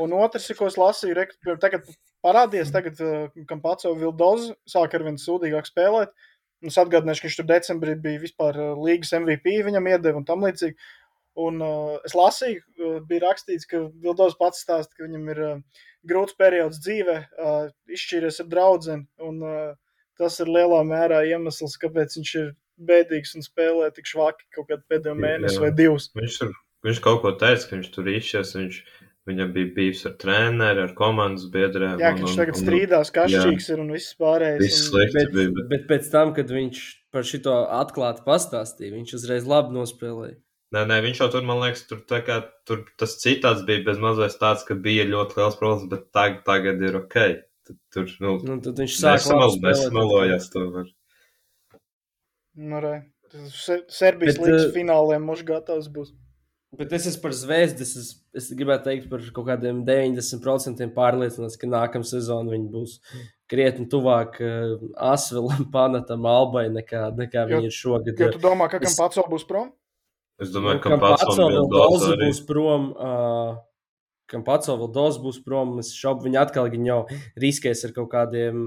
Un 0.00 0.14
otrs, 0.16 0.46
ir, 0.48 0.56
ko 0.56 0.70
es 0.70 0.78
lasīju, 0.80 1.26
ka 1.44 1.58
tagad 1.60 1.90
parādījies, 2.24 2.72
tagad 2.72 3.04
uh, 3.04 3.44
Kampaco 3.50 3.92
Vildoz 4.00 4.54
sāk 4.64 4.96
ar 4.96 5.04
vien 5.10 5.20
sūdīgāk 5.20 5.68
spēlēt. 5.68 6.16
Un 6.64 6.72
Es 6.72 6.80
atgādināšu, 6.80 7.20
ka 7.20 7.28
viņš 7.28 7.38
tur 7.42 7.50
decembrī 7.52 7.98
bija 8.00 8.24
vispār 8.24 8.56
uh, 8.56 8.72
līgas 8.88 9.12
MVP, 9.20 9.58
viņam 9.68 9.92
iedeva 9.92 10.22
un 10.22 10.28
tam 10.32 10.48
līdzīgi. 10.48 10.80
Un 11.44 11.60
uh, 11.60 12.00
es 12.08 12.16
lasīju, 12.16 12.64
uh, 12.64 12.98
bija 13.04 13.26
rakstīts, 13.28 13.68
ka 13.68 13.84
Vildoz 14.00 14.40
pats 14.40 14.64
stāsta, 14.64 14.96
ka 14.96 15.04
viņam 15.04 15.28
ir 15.34 15.44
uh, 15.44 15.86
grūts 16.06 16.36
periods 16.38 16.80
dzīvē, 16.82 17.16
uh, 17.36 17.68
izšķīries 17.90 18.40
ar 18.44 18.50
draugu. 18.50 18.98
Uh, 19.20 19.74
tas 20.20 20.40
ir 20.42 20.50
lielā 20.52 20.80
mērā 20.86 21.22
iemesls, 21.28 21.78
kāpēc 21.80 22.18
viņš 22.18 22.32
ir 22.40 22.50
bēdīgs 22.80 23.36
un 23.36 23.44
spēlē 23.44 23.90
tik 23.96 24.08
švaki 24.08 24.48
kaut 24.56 24.70
kādu 24.70 24.84
pēdējo 24.90 25.14
Jā. 25.16 25.20
mēnesi 25.26 25.62
vai 25.62 25.70
divus. 25.76 26.08
Viņš, 26.16 26.40
tur, 26.42 26.56
viņš 26.86 27.00
kaut 27.04 27.22
ko 27.24 27.32
teica, 27.40 27.68
ka 27.68 27.76
viņš 27.76 27.90
tur 27.94 28.10
izšies, 28.12 28.52
viņš, 28.56 28.78
viņam 29.30 29.54
bija 29.56 29.72
bijis 29.76 30.04
ar 30.08 30.16
treneri, 30.20 30.84
ar 30.86 30.94
komandas 30.98 31.48
biedriem. 31.52 32.00
Jā, 32.00 32.14
ka 32.16 32.24
viņš 32.24 32.38
tagad 32.40 32.60
strīdās, 32.60 33.12
kā 33.14 33.26
šķīgs 33.32 33.72
ir 33.74 33.84
un 33.84 33.92
viss 33.96 34.16
pārējais. 34.20 34.62
Viss 34.64 34.84
Un, 34.84 34.88
slikti 34.92 35.18
Bet, 35.18 35.34
bija, 35.36 35.54
bet 35.56 35.72
bet 35.74 35.88
pēc 35.92 36.12
tam, 36.12 36.34
kad 36.36 36.52
viņš 36.56 36.84
par 37.14 37.26
šito 37.28 37.56
atklāti 37.80 38.24
pastāstīja, 38.26 38.96
viņš 38.96 39.16
uzreiz 39.20 39.48
labi 39.48 39.76
nospēlēja. 39.76 40.38
Nē, 40.70 40.84
nē, 40.86 41.00
viņš 41.02 41.18
jau 41.24 41.26
tur, 41.32 41.42
man 41.48 41.58
liekas, 41.64 41.80
tur, 41.90 41.98
kā, 42.06 42.36
tur 42.68 42.84
tas 43.00 43.16
citāts 43.18 43.64
bija 43.66 43.82
bez 43.88 43.98
mazliet 43.98 44.36
tāds, 44.38 44.62
ka 44.68 44.76
bija 44.78 45.02
ļoti 45.08 45.40
liels 45.40 45.56
problēmas, 45.58 45.88
bet 45.90 46.04
tagad, 46.14 46.44
tagad 46.46 46.82
ir 46.86 46.98
ok. 47.00 47.16
Tad, 47.66 47.76
tur, 47.94 48.06
nu, 48.22 48.36
Nu, 48.46 48.60
tad 48.62 48.78
viņš 48.78 48.94
sāk 49.00 49.18
nesamal, 49.18 49.48
labi 49.48 49.58
spēlēt. 49.58 49.80
nesamalojās 49.80 50.46
tomēr. 50.54 50.92
nu, 52.54 52.80
re, 52.80 52.94
tas 53.32 53.52
Se- 53.64 53.84
Serbijas 53.88 54.38
Bet, 54.38 54.46
līnijas 54.46 54.66
eh, 54.68 54.72
fināliem 54.74 55.26
mums 55.26 55.42
gatavs 55.46 55.88
būs. 55.90 56.12
Bet 56.78 56.92
es 56.94 57.06
esmu 57.10 57.22
par 57.24 57.32
zvezdu. 57.34 57.82
Es, 57.82 57.96
es, 57.98 58.08
es 58.38 58.48
gribētu 58.54 58.84
teikt 58.86 59.08
par 59.10 59.22
kaut 59.34 59.46
kādiem 59.48 59.80
90% 59.86 60.86
pārliecināts, 60.94 61.58
ka 61.58 61.66
nākamā 61.66 62.06
sezona 62.06 62.52
viņi 62.54 62.68
būs 62.70 62.92
krietni 63.50 63.88
tuvāk 63.90 64.38
uh, 64.38 64.76
Asvelam, 64.94 65.64
Panatam, 65.74 66.26
Albai 66.30 66.68
nekā, 66.70 67.08
nekā 67.18 67.48
Jo- 67.50 67.58
viņi 67.58 67.70
ir 67.72 67.74
šogad. 67.74 68.14
Jo 68.22 68.30
tu 68.36 68.42
domā, 68.46 68.70
ka 68.70 68.78
Es- 68.78 68.94
kam 68.94 69.08
pats 69.08 69.18
būs 69.34 69.46
prom? 69.50 69.72
Es 70.40 70.52
domāju, 70.54 70.80
ka 70.84 70.96
pats 71.00 71.36
vēl 71.36 71.66
dozi 71.68 72.14
būs 72.20 72.40
prom. 72.48 72.92
Uh, 72.96 73.58
Kam 74.30 74.44
pats 74.46 74.68
vēl 74.70 74.86
dozi 74.94 75.18
būs 75.24 75.40
prom, 75.42 75.72
es 75.82 75.88
šaubu, 75.98 76.28
viņi 76.28 76.38
atkal 76.38 76.68
viņi 76.70 76.86
jau 76.86 77.00
riskēs 77.42 77.80
ar 77.88 77.94
kaut 77.96 78.12
kādiem 78.12 78.60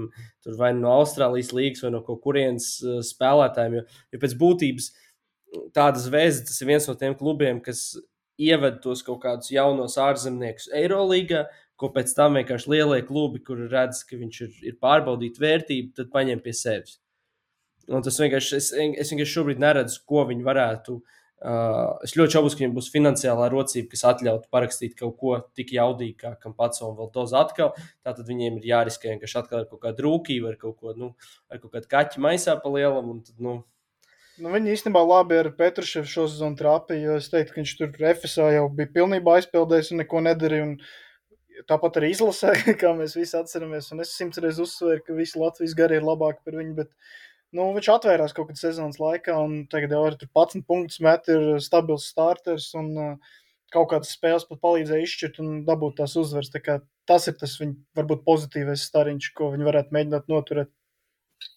tur 0.44 0.58
vai 0.60 0.74
no 0.76 0.90
Austrālijas 0.92 1.54
līnijas, 1.56 1.80
vai 1.86 1.92
no 1.94 2.02
kaut 2.04 2.20
kurienes 2.26 2.66
spēlētājiem. 3.08 3.78
Jo, 3.78 3.84
jo 4.12 4.20
pēc 4.20 4.34
būtības 4.42 4.90
tāda 5.72 6.02
zvezda, 6.02 6.50
tas 6.50 6.60
ir 6.60 6.68
viens 6.68 6.90
no 6.90 6.96
tiem 7.00 7.16
klubiem, 7.16 7.62
kas 7.64 7.94
ieved 8.36 8.82
tos 8.84 9.00
kaut 9.06 9.22
kādus 9.24 9.54
jaunos 9.54 9.96
ārzemniekus 10.04 10.68
Eirolandā, 10.76 11.46
ko 11.80 11.88
pēc 11.96 12.12
tam 12.12 12.36
vienkārši 12.36 12.74
lielie 12.74 13.00
klubi, 13.08 13.40
kur 13.46 13.64
redz, 13.72 14.04
ka 14.04 14.20
viņš 14.20 14.44
ir, 14.44 14.54
ir 14.68 14.78
pārbaudīt 14.84 15.40
vērtību, 15.40 15.94
tad 15.96 16.12
paņem 16.12 16.44
pie 16.44 16.52
sevis. 16.60 16.98
Un 17.88 18.04
tas 18.04 18.20
vienkārši, 18.20 18.60
es, 18.60 18.72
es 18.76 19.16
vienkārši 19.16 19.32
šobrīd 19.32 19.64
neredzu, 19.64 20.04
ko 20.08 20.28
viņi 20.28 20.44
varētu. 20.44 21.00
Uh, 21.00 21.23
es 22.04 22.14
ļoti 22.16 22.36
šaubos, 22.36 22.54
ka 22.54 22.62
viņiem 22.62 22.76
būs 22.76 22.88
finansiālā 22.94 23.50
rocība, 23.52 23.90
kas 23.92 24.22
ļautu 24.24 24.48
parakstīt 24.54 24.96
kaut 24.96 25.16
ko 25.20 25.36
tik 25.56 25.74
jaudīgu, 25.76 26.16
kā 26.22 26.32
kam 26.40 26.56
pats 26.56 26.80
un 26.84 26.96
vēl 26.96 27.10
tos 27.12 27.34
atkal. 27.36 27.74
Tātad 28.06 28.24
viņiem 28.28 28.58
ir 28.60 28.70
jāriskē 28.70 29.12
vienkārši 29.12 29.38
atkal 29.42 29.60
ar 29.60 29.68
kaut 29.68 29.82
kādu 29.84 30.06
rūkīju, 30.06 30.48
ar 30.48 30.58
kaut, 30.60 30.78
ko, 30.80 30.96
nu, 30.96 31.12
ar 31.52 31.60
kaut 31.60 31.76
kādu 31.76 31.90
kaķu 31.90 32.24
maisā 32.24 32.56
pa 32.60 32.72
lielam. 32.72 33.12
Un 33.16 33.22
tad, 33.26 33.36
nu, 33.44 33.60
Nu, 34.34 34.50
viņi 34.50 34.72
īstenībā 34.74 34.98
labi 35.06 35.36
ar 35.38 35.46
Petruševu 35.54 36.08
šo 36.10 36.24
sezonu 36.26 36.58
trāpīja, 36.58 37.04
jo 37.06 37.18
es 37.20 37.28
teiktu, 37.30 37.52
ka 37.54 37.60
viņš 37.60 37.74
tur 37.78 37.92
FSA 38.16 38.48
jau 38.56 38.64
bija 38.80 38.90
pilnībā 38.96 39.36
aizpildījis 39.38 39.92
un 39.94 40.00
neko 40.02 40.22
nedarīja. 40.26 40.64
Un 40.66 40.72
tāpat 41.70 42.00
arī 42.00 42.10
izlasē, 42.16 42.50
kā 42.80 42.90
mēs 42.98 43.14
visi 43.14 43.36
atceramies. 43.38 43.92
Un 43.94 44.02
es 44.02 44.16
simts 44.18 44.42
reizes 44.42 44.64
uzsveru, 44.64 45.04
ka 45.06 45.14
visi 45.14 45.38
Latvijas 45.38 45.76
gari 45.78 46.00
ir 46.00 46.08
labāki 46.08 46.42
par 46.42 46.58
viņu. 46.58 46.74
Bet, 46.80 46.90
nu, 47.54 47.70
viņš 47.76 47.90
atvērās 47.94 48.34
kaut 48.36 48.50
kad 48.50 48.60
sezonas 48.60 49.00
laikā, 49.02 49.36
un 49.38 49.64
tagad 49.70 49.94
jau 49.94 50.02
ar 50.08 50.18
11 50.18 50.66
punktus 50.68 51.00
met, 51.04 51.30
ir 51.32 51.62
stabils 51.64 52.10
starters. 52.12 52.72
Un, 52.78 52.92
uh, 52.98 53.40
Kaut 53.74 53.88
kādas 53.90 54.12
spēles 54.14 54.44
pat 54.46 54.60
palīdzēja 54.62 55.02
izšķirt 55.02 55.38
un 55.42 55.54
dabūt 55.66 55.96
tās 55.98 56.12
uzvaras. 56.20 56.46
Tā 56.52 56.60
kā 56.62 56.76
Tas 57.08 57.28
ir 57.28 57.36
tas 57.36 57.58
viņa 57.60 57.74
varbūt 57.98 58.24
pozitīvais 58.24 58.86
stariņš, 58.88 59.30
ko 59.36 59.50
viņi 59.52 59.66
varētu 59.66 59.94
mēģināt 59.96 60.30
noturēt. 60.32 60.70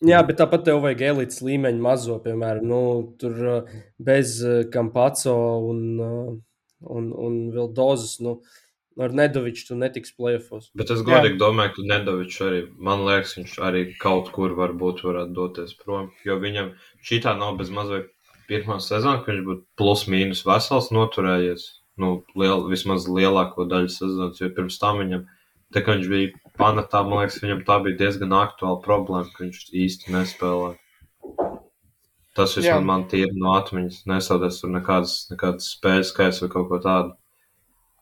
Jā, 0.03 0.19
bet 0.27 0.41
tāpat 0.41 0.65
tev 0.67 0.81
vajag 0.83 1.03
elites 1.07 1.39
līmeņa 1.45 1.79
mazo, 1.79 2.17
piemēram, 2.23 2.65
nu, 2.67 2.79
tur 3.21 3.37
uh, 3.47 3.75
bez 4.03 4.41
uh, 4.43 4.65
Kampaco 4.73 5.35
un, 5.69 5.83
uh, 6.03 6.33
un, 6.91 7.07
un 7.15 7.37
vēl 7.53 7.69
dozes. 7.77 8.17
Nu, 8.23 8.41
ar 9.01 9.13
Nedoviču 9.15 9.69
tu 9.69 9.77
netiks 9.79 10.13
plēfos. 10.17 10.69
Bet 10.77 10.91
es 10.93 11.03
godīgi 11.05 11.39
domāju, 11.41 11.75
ka 11.75 11.87
Nedovičs 11.91 12.41
arī, 12.45 12.61
man 12.89 13.05
liekas, 13.07 13.35
viņš 13.37 13.55
arī 13.67 13.83
kaut 14.01 14.31
kur 14.35 14.55
varbūt 14.57 15.03
varētu 15.05 15.35
doties 15.37 15.75
prom. 15.79 16.11
Jo 16.25 16.39
viņam 16.41 16.73
šī 17.05 17.21
tā 17.25 17.35
nav 17.37 17.57
bez 17.61 17.71
mazliet 17.73 18.09
pirmā 18.49 18.79
sezona, 18.83 19.21
ka 19.23 19.33
viņš 19.33 19.45
būtu 19.47 19.65
plus 19.79 20.05
mīnus 20.11 20.45
vesels 20.47 20.89
noturējies. 20.95 21.67
Nu, 21.97 22.21
liel, 22.37 22.67
vismaz 22.69 23.07
lielāko 23.09 23.65
daļu 23.69 23.89
sezonas, 23.89 24.41
jo 24.41 24.51
pirms 24.53 24.77
tam 24.81 24.99
viņam, 25.01 25.23
tā 25.73 25.81
kā 25.81 25.95
viņš 25.95 26.09
bija 26.11 26.51
panatā, 26.59 27.01
man 27.05 27.23
liekas, 27.23 27.39
viņam 27.41 27.63
tā 27.67 27.79
bija 27.85 27.97
diezgan 28.03 28.35
aktuāla 28.37 28.83
problēma, 28.83 29.31
ka 29.33 29.45
viņš 29.45 29.63
īsti 29.85 30.13
nespēlē. 30.13 30.75
Tas 32.37 32.53
Jā. 32.53 32.61
vismaz 32.61 32.83
man 32.85 33.07
tīri 33.09 33.33
no 33.33 33.55
atmiņas 33.57 34.03
nesaudēs 34.09 34.59
tur 34.61 34.69
nekādas, 34.75 35.23
nekādas 35.31 35.71
spēles 35.73 36.11
skaits 36.13 36.43
vai 36.43 36.51
kaut 36.53 36.69
ko 36.69 36.77
tādu. 36.83 37.15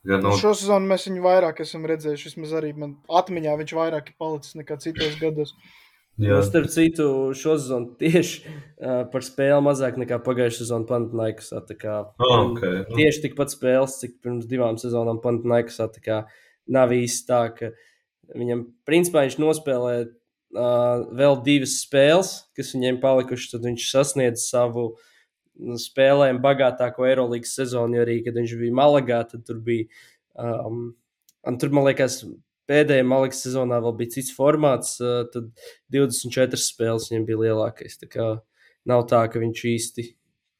Gan, 0.06 0.22
Nu, 0.22 0.30
nu, 0.30 0.38
šo 0.38 0.52
sezonu 0.53 0.86
mēs 0.90 1.07
viņu 1.10 1.23
vairāk 1.26 1.64
esam 1.64 1.86
redzējuši. 1.90 2.30
Vismaz 2.30 2.53
arī 2.60 2.76
man 2.77 2.94
atmiņā 3.10 3.56
viņš 3.61 3.73
vairāk 3.73 4.11
ir 4.11 4.18
palicis 4.22 4.57
nekā 4.60 4.77
citos 4.84 5.18
gados. 5.22 5.56
Jā. 6.22 6.38
Starp 6.48 6.69
citu, 6.72 7.07
šo 7.36 7.57
sezonu 7.60 7.95
tieši 7.99 8.44
uh, 8.45 9.02
par 9.11 9.26
spēli 9.26 9.57
mazāk 9.65 9.98
nekā 9.99 10.22
pagājušā 10.23 10.61
sezona 10.61 10.88
Pantnaikusā. 10.88 11.60
Oh, 12.23 12.36
okay. 12.53 12.86
nu. 12.86 12.99
Tieši 13.02 13.26
tikpat 13.26 13.52
spēles, 13.52 13.98
cik 13.99 14.22
pirms 14.23 14.45
divām 14.48 14.77
sezonām 14.80 15.19
kā 16.06 16.22
nav 16.72 16.94
īsti 16.95 17.27
tā, 17.27 17.41
ka 17.57 17.73
viņam 18.38 18.64
principā 18.88 19.26
viņš 19.26 19.36
nospēlē 19.41 19.98
uh, 20.06 21.03
vēl 21.19 21.41
divas 21.44 21.76
spēles, 21.82 22.32
kas 22.56 22.72
viņiem 22.77 23.02
palikušas, 23.03 23.52
tad 23.57 23.68
viņš 23.68 23.90
sasniedz 23.91 24.48
savu 24.53 24.94
nu, 24.94 25.03
spēlējumu 25.60 26.41
bagātāko 26.44 27.06
Eirolandes 27.07 27.53
sezonu, 27.56 27.95
jo 27.99 28.03
arī, 28.06 28.19
kad 28.26 28.36
viņš 28.36 28.56
bija 28.60 28.76
Malagā, 28.76 29.22
tad 29.32 29.45
tur 29.48 29.61
bija. 29.64 29.88
Um, 30.36 30.95
un 31.48 31.57
tur, 31.61 31.69
man 31.72 31.86
liekas, 31.88 32.19
pēdējā 32.68 33.06
Malagas 33.07 33.44
sezonā 33.45 33.77
vēl 33.86 33.95
bija 34.02 34.15
cits 34.18 34.34
formāts, 34.36 34.95
uh, 35.03 35.23
tad 35.32 35.52
24 35.95 36.60
spēles 36.60 37.10
viņam 37.11 37.26
bija 37.30 37.41
lielākais. 37.45 37.99
Tā 38.02 38.10
kā 38.11 38.30
nav 38.90 39.06
tā, 39.10 39.23
ka 39.32 39.40
viņš 39.40 39.65
īsti 39.72 40.07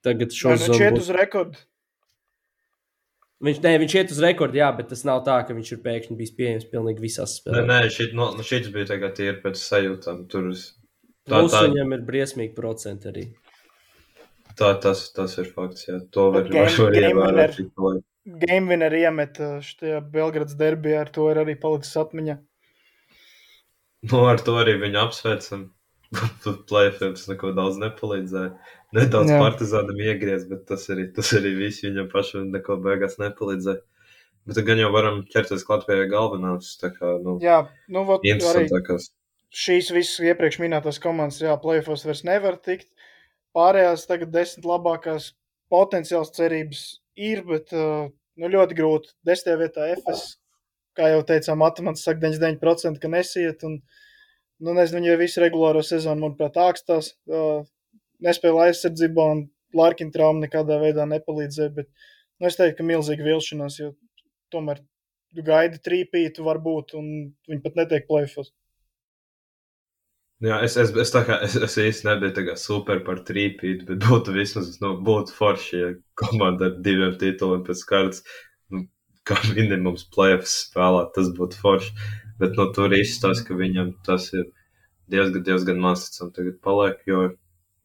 tagad 0.06 0.32
šo 0.34 0.54
Nē, 0.54 0.60
nu, 0.60 0.66
Viņš 0.66 0.80
iet 0.80 0.86
sezonu. 0.86 1.02
uz 1.04 1.10
rekordu. 1.18 1.58
Viņš, 3.46 3.58
nē, 3.66 3.72
viņš 3.82 3.94
iet 4.00 4.12
uz 4.16 4.20
rekordu, 4.24 4.58
jā, 4.62 4.70
bet 4.78 4.88
tas 4.94 5.02
nav 5.06 5.20
tā, 5.28 5.36
ka 5.46 5.54
viņš 5.58 5.72
ir 5.76 5.80
pēkšņi 5.84 6.16
bijis 6.18 6.32
pieejams 6.38 6.68
pilnīgi 6.72 7.04
visās 7.04 7.34
Nē, 7.36 7.42
spēlēs. 7.42 7.68
nē 7.68 7.80
šit, 7.92 8.14
no, 8.16 8.30
nu, 8.38 8.46
šis 8.48 8.70
bija 8.74 8.88
tagad 8.94 9.20
ir 9.20 9.42
pēc 9.44 9.60
sajūtām. 9.60 10.22
Tur 10.32 10.48
es- 10.54 10.70
tā, 11.28 11.42
Plus 11.42 11.52
tā, 11.54 11.66
viņam 11.68 11.94
ir 11.98 12.06
briesmīgi 12.08 12.56
procenti 12.56 13.12
arī. 13.12 13.26
Tā, 14.60 14.74
tas, 14.82 15.06
tas 15.16 15.38
ir 15.42 15.48
fakts. 15.56 15.88
Jā. 15.90 16.00
To 16.16 16.30
var, 16.34 16.50
ievērot. 16.50 17.22
winner. 17.22 17.56
cik 17.56 17.72
to- 17.76 17.96
Game 18.42 18.72
winner 18.72 18.94
iemet 18.98 19.38
uh, 19.38 19.58
šajā 19.62 20.00
Belgradas 20.12 20.56
derbijā, 20.58 21.04
ar 21.06 21.12
to 21.14 21.28
ir 21.30 21.38
arī 21.44 21.54
palicis 21.62 21.94
atmiņā. 22.02 22.40
Nu, 24.12 24.22
ar 24.30 24.42
to 24.42 24.56
arī 24.62 24.78
viņu 24.82 25.02
apsveicam. 25.04 25.68
Tur 26.44 26.58
plēfēms 26.70 27.28
neko 27.32 27.52
daudz 27.58 27.78
nepalīdzēja. 27.82 28.54
Nedaudz 28.96 29.34
partizānam 29.42 30.00
iegriez, 30.00 30.46
bet 30.50 30.66
tas 30.70 30.86
arī, 30.94 31.10
tas 31.14 31.34
arī 31.38 31.52
viss 31.58 31.84
viņam 31.86 32.10
pašam 32.14 32.50
neko 32.54 32.78
beigās 32.86 33.18
nepalīdzēja. 33.22 33.82
Bet 34.46 34.62
gan 34.68 34.78
jau 34.80 34.92
varam 34.94 35.24
ķerties 35.34 35.66
klāt 35.66 35.88
pie 35.90 36.04
galvenās. 36.10 36.76
Tā 36.82 36.92
kā, 36.94 37.16
nu, 37.22 37.40
Jā, 37.42 37.64
nu, 37.90 38.06
vot, 38.06 38.26
arī 38.26 38.68
šīs 39.56 39.90
visas 39.96 40.20
iepriekš 40.30 40.60
minētās 40.62 41.00
komandas, 41.02 41.42
jā, 41.42 41.56
plēfos 41.62 42.06
vairs 42.06 42.26
nevar 42.28 42.58
tikt. 42.62 42.90
Pārējās 43.56 44.08
tagad 44.10 44.34
desmit 44.34 44.68
labākās 44.68 45.32
potenciāls 45.72 46.34
cerības 46.36 46.82
ir, 47.16 47.44
bet 47.48 47.72
uh, 47.76 48.10
nu, 48.40 48.50
ļoti 48.52 48.78
grūti. 48.78 49.14
Desmitajā 49.28 49.62
vietā 49.62 49.88
FS, 49.96 50.26
kā 50.98 51.12
jau 51.14 51.22
teicām, 51.28 51.62
matemātikā 51.64 52.04
saka 52.04 52.26
99%, 52.28 53.00
ka 53.02 53.12
nesiet. 53.12 53.64
Un, 53.68 53.80
nu, 54.60 54.76
nezinu, 54.76 55.00
viņi 55.00 55.12
jau 55.12 55.22
visu 55.22 55.44
regulāro 55.44 55.84
sezonu, 55.86 56.28
manuprāt, 56.28 56.60
ākstās. 56.68 57.14
Uh, 57.30 57.64
nespēja 58.24 58.68
aizsardzībā, 58.68 59.30
un 59.36 59.46
Larkina 59.76 60.14
trauma 60.14 60.46
nekādā 60.46 60.80
veidā 60.82 61.08
nepalīdzēja. 61.10 61.72
Bet 61.80 61.90
nu, 61.92 62.50
es 62.50 62.60
teiktu, 62.60 62.80
ka 62.80 62.90
milzīga 62.92 63.26
vilšanās, 63.28 63.80
jo 63.82 63.94
tomēr 64.54 64.84
tu 65.36 65.44
gaidi 65.46 65.82
trīpītu, 65.84 66.46
varbūt, 66.46 66.96
un 67.00 67.10
viņi 67.50 67.64
pat 67.64 67.82
netiek 67.82 68.08
plēfos. 68.08 68.54
Jā, 70.44 70.58
es, 70.66 70.74
es, 70.76 70.90
es, 71.00 71.12
tā 71.14 71.22
kā, 71.24 71.38
es, 71.46 71.54
es 71.56 71.78
īsti 71.80 72.10
nebiju 72.10 72.58
super 72.60 73.00
par 73.06 73.22
trīpīti, 73.28 73.86
bet 73.88 74.02
būtu 74.04 74.34
vismaz 74.36 74.74
nu, 74.82 74.98
būtu 75.06 75.32
forši, 75.32 75.78
ja 75.80 75.94
komanda 76.20 76.68
ar 76.68 76.76
diviem 76.84 77.16
tituliem 77.22 77.64
pēc 77.64 77.84
kārtas, 77.88 78.26
nu, 78.74 78.84
kā 79.28 79.38
minimums 79.56 80.04
playoffs 80.12 80.58
spēlēt, 80.66 81.14
tas 81.16 81.32
būtu 81.38 81.62
forši. 81.62 81.96
Bet 82.42 82.60
nu, 82.60 82.68
tur 82.76 82.92
izstāsta, 82.92 83.48
ka 83.48 83.56
viņam 83.56 83.94
tas 84.04 84.28
ir 84.36 84.50
diezgan, 85.08 85.46
diezgan 85.48 85.80
masticam 85.80 86.34
tagad 86.36 86.60
paliek, 86.66 87.00
jo 87.08 87.30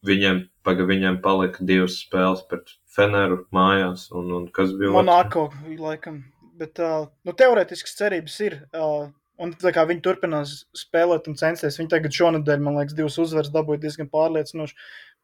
viņiem, 0.06 0.42
paga, 0.66 0.88
viņiem 0.90 1.20
palika 1.22 1.62
divas 1.66 2.00
spēles 2.02 2.42
pret 2.50 2.74
Feneru 2.90 3.44
mājās, 3.54 4.08
un, 4.10 4.32
un 4.34 4.50
kas 4.50 4.74
bija 4.74 4.90
Monako, 4.96 5.46
laikam. 5.78 6.24
Bet, 6.58 6.82
uh, 6.82 7.06
nu, 7.24 7.32
teorētiskas 7.36 7.94
cerības 7.96 8.40
ir. 8.42 8.58
Uh, 8.74 9.12
un 9.40 9.54
tā 9.58 9.72
kā 9.74 9.84
viņi 9.88 10.02
turpinās 10.04 10.52
spēlēt 10.76 11.28
un 11.30 11.38
censties, 11.40 11.78
viņi 11.80 11.90
tagad 11.92 12.16
šonadēļ, 12.16 12.60
man 12.64 12.76
liekas, 12.78 12.96
divas 12.98 13.16
uzvaras 13.22 13.52
dabūja 13.54 13.82
diezgan 13.84 14.10
pārliecinoši. 14.12 14.76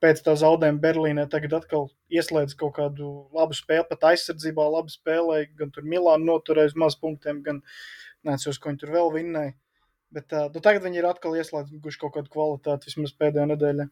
Pēc 0.03 0.21
tā 0.25 0.35
zaudējuma 0.37 0.83
Berlīnē 0.83 1.27
tagad 1.33 1.55
atkal 1.57 1.87
ieslēdz 2.13 2.57
kaut 2.61 2.75
kādu 2.77 3.13
labu 3.37 3.57
spēli, 3.57 3.87
pat 3.89 4.11
aizsardzībā 4.11 4.67
labi 4.73 4.93
spēlēja. 4.93 5.51
Gan 5.61 5.71
tur 5.73 5.87
Milānu 5.89 6.29
noturēja 6.29 6.73
uz 6.73 6.77
maz 6.81 6.99
punktiem, 7.01 7.41
gan 7.47 7.63
neatceros, 8.27 8.59
ko 8.61 8.73
viņi 8.73 8.83
tur 8.83 8.93
vēl 8.97 9.13
vinnēja. 9.15 9.55
Bet 10.17 10.33
uh, 10.37 10.49
nu, 10.53 10.63
tagad 10.65 10.85
viņi 10.85 11.01
ir 11.01 11.09
atkal 11.09 11.37
ieslēguši 11.37 12.03
kaut 12.03 12.17
kādu 12.17 12.33
kvalitāti 12.33 12.91
vismaz 12.91 13.15
pēdējā 13.17 13.49
nedēļā. 13.53 13.89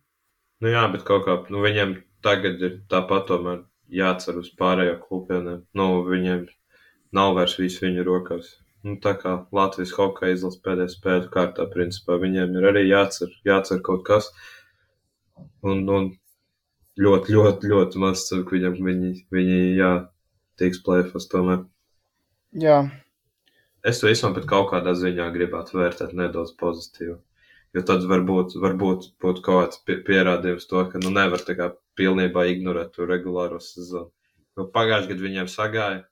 Nu 0.64 0.70
jā, 0.72 0.84
bet 0.92 1.06
kaut 1.08 1.24
kā, 1.26 1.38
nu 1.52 1.64
viņiem 1.64 1.96
tagad 2.24 2.62
ir 2.64 2.76
tāpat 2.92 3.26
tomēr 3.28 3.64
jācer 3.92 4.38
uz 4.40 4.52
pārējo 4.58 4.98
klubieniem. 5.02 5.64
Nu, 5.76 5.88
viņiem 6.06 6.46
nav 7.16 7.34
vairs 7.38 7.58
viss 7.60 7.82
viņu 7.82 8.06
rokās. 8.06 8.54
Nu, 8.84 8.98
tā 9.00 9.14
kā 9.16 9.38
Latvijas 9.56 9.94
hokeja 9.96 10.36
izlases 10.36 10.60
pēdējā 10.64 10.92
spēļu 10.92 11.30
kārtā, 11.32 11.64
principā, 11.72 12.18
viņiem 12.20 12.58
ir 12.58 12.66
arī 12.68 12.82
jācer, 12.90 13.30
jācer 13.48 13.80
kaut 13.84 14.02
kas. 14.04 14.28
Un, 15.64 15.86
un 15.88 16.10
ļoti, 17.00 17.32
ļoti, 17.32 17.70
ļoti 17.72 18.02
maz 18.02 18.26
ceru, 18.28 18.44
ka 18.44 18.58
viņam, 18.58 18.76
viņi, 18.84 19.12
viņi, 19.32 19.60
jā, 19.78 19.92
tiks 20.60 20.82
plēfos 20.84 21.30
tomēr. 21.32 21.64
Jā. 22.60 22.82
Es 23.84 24.00
to 24.00 24.08
visam 24.08 24.36
pat 24.36 24.44
kaut 24.48 24.70
kādā 24.70 24.94
ziņā 24.96 25.30
gribētu 25.32 25.80
vērtēt 25.80 26.12
nedaudz 26.16 26.54
pozitīvi. 26.60 27.18
Jo 27.74 27.82
tad 27.88 28.04
varbūt, 28.06 28.54
varbūt 28.62 29.08
būtu 29.20 29.42
kaut 29.42 29.64
kāds 29.64 29.80
pie, 29.82 29.96
pierādījums 30.06 30.68
to, 30.70 30.84
ka 30.92 31.00
nu 31.02 31.10
nevar 31.10 31.42
tā 31.42 31.56
kā 31.58 31.72
pilnībā 31.98 32.44
ignorēt 32.52 32.92
to 32.94 33.08
regulāro 33.08 33.58
sezonu. 33.64 34.12
Jo 34.54 34.68
pagājušajā 34.76 35.10
gadā 35.10 35.26
viņiem 35.26 35.50
sagāja, 35.50 36.02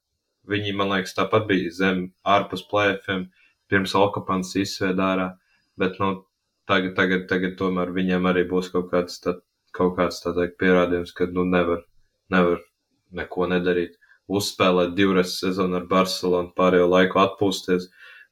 viņi, 0.49 0.75
man 0.79 0.93
liekas, 0.93 1.15
tāpat 1.17 1.47
bija 1.49 1.71
zem 1.75 2.05
ārpus 2.27 2.65
plēfiem, 2.71 3.29
pirms 3.71 3.95
Alkapans 3.99 4.53
izsvēd 4.59 5.01
ārā, 5.03 5.29
bet, 5.81 5.99
nu, 6.03 6.13
tagad, 6.69 6.95
tagad, 6.99 7.27
tagad 7.31 7.57
tomēr 7.61 7.95
viņiem 7.95 8.29
arī 8.31 8.45
būs 8.51 8.71
kaut 8.75 8.91
kāds, 8.93 9.21
tā, 9.23 9.39
kaut 9.77 9.97
kāds 9.99 10.21
tā 10.25 10.35
teikt 10.37 10.59
pierādījums, 10.61 11.15
ka, 11.17 11.29
nu, 11.33 11.47
nevar, 11.49 11.85
nevar 12.33 12.61
neko 13.17 13.49
nedarīt. 13.55 13.99
Uzspēlēt 14.33 14.95
divreiz 14.97 15.35
sezonu 15.41 15.81
ar 15.81 15.89
Barcelonu, 15.91 16.53
pārējo 16.57 16.87
laiku 16.89 17.21
atpūsties, 17.23 17.89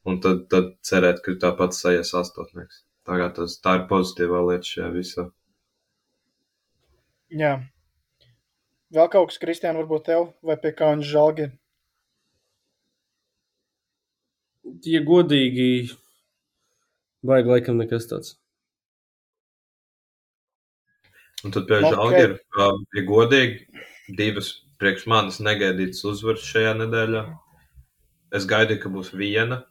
un 0.08 0.20
tad, 0.24 0.46
tad 0.52 0.72
cerēt, 0.86 1.20
ka 1.24 1.34
tāpat 1.42 1.76
sajies 1.76 2.14
astotnieks. 2.16 2.84
Kā 3.10 3.26
tas, 3.34 3.56
tā 3.58 3.74
ir 3.80 3.86
pozitīvā 3.90 4.40
lieta 4.46 4.68
šajā 4.68 4.88
visā. 4.94 5.24
Jā. 7.34 7.56
Vēl 8.94 9.08
kaut 9.10 9.30
kas, 9.30 9.38
Kristiāna, 9.42 9.80
varbūt 9.82 10.06
tev, 10.06 10.28
vai 10.46 10.56
pie 10.62 10.70
kā 10.78 10.92
viņš 10.94 11.10
žēlgi? 11.10 11.48
Ja 14.86 15.00
godīgi, 15.06 15.90
vajag 17.26 17.50
laikam 17.50 17.80
nekas 17.80 18.08
tāds. 18.10 18.36
Un 21.44 21.54
tad 21.54 21.66
pie 21.68 21.80
žēlgi 21.80 22.20
ir, 22.20 22.34
ja 22.96 23.04
godīgi, 23.08 23.84
divas 24.18 24.50
priekš 24.80 25.06
manis 25.12 25.40
negaidītas 25.44 26.04
uzvaras 26.08 26.44
šajā 26.44 26.74
nedēļā. 26.82 27.24
Es 28.36 28.46
gaidīju, 28.48 28.82
ka 28.82 28.92
būs 28.92 29.12
viena. 29.16 29.62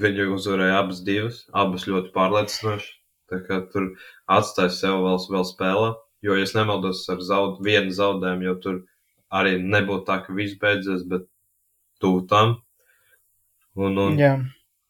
Viņi 0.00 0.26
uzvarēja 0.34 0.80
abas 0.82 1.00
divas, 1.04 1.44
abas 1.56 1.86
ļoti 1.88 2.12
pārliecinoši. 2.16 2.90
Tā 3.32 3.40
kā 3.46 3.60
tur 3.72 3.94
atstāja 4.30 4.72
sev 4.74 5.00
vēl, 5.04 5.16
vēl 5.32 5.46
spēlē. 5.48 5.94
Jo, 6.24 6.36
ja 6.36 6.44
es 6.44 6.52
nemaldos 6.56 7.04
ar 7.12 7.22
zaud, 7.24 7.62
vienu 7.64 7.94
zaudējumu, 7.94 8.46
jo 8.48 8.54
tur 8.64 8.76
arī 9.32 9.56
nebūtu 9.62 10.06
tā, 10.08 10.20
ka 10.24 10.36
viss 10.36 10.58
beidzies, 10.60 11.04
bet 11.08 11.26
tuvu 12.02 12.26
tam. 12.30 12.58
Un, 13.76 13.98
un, 14.00 14.20
Jā. 14.20 14.36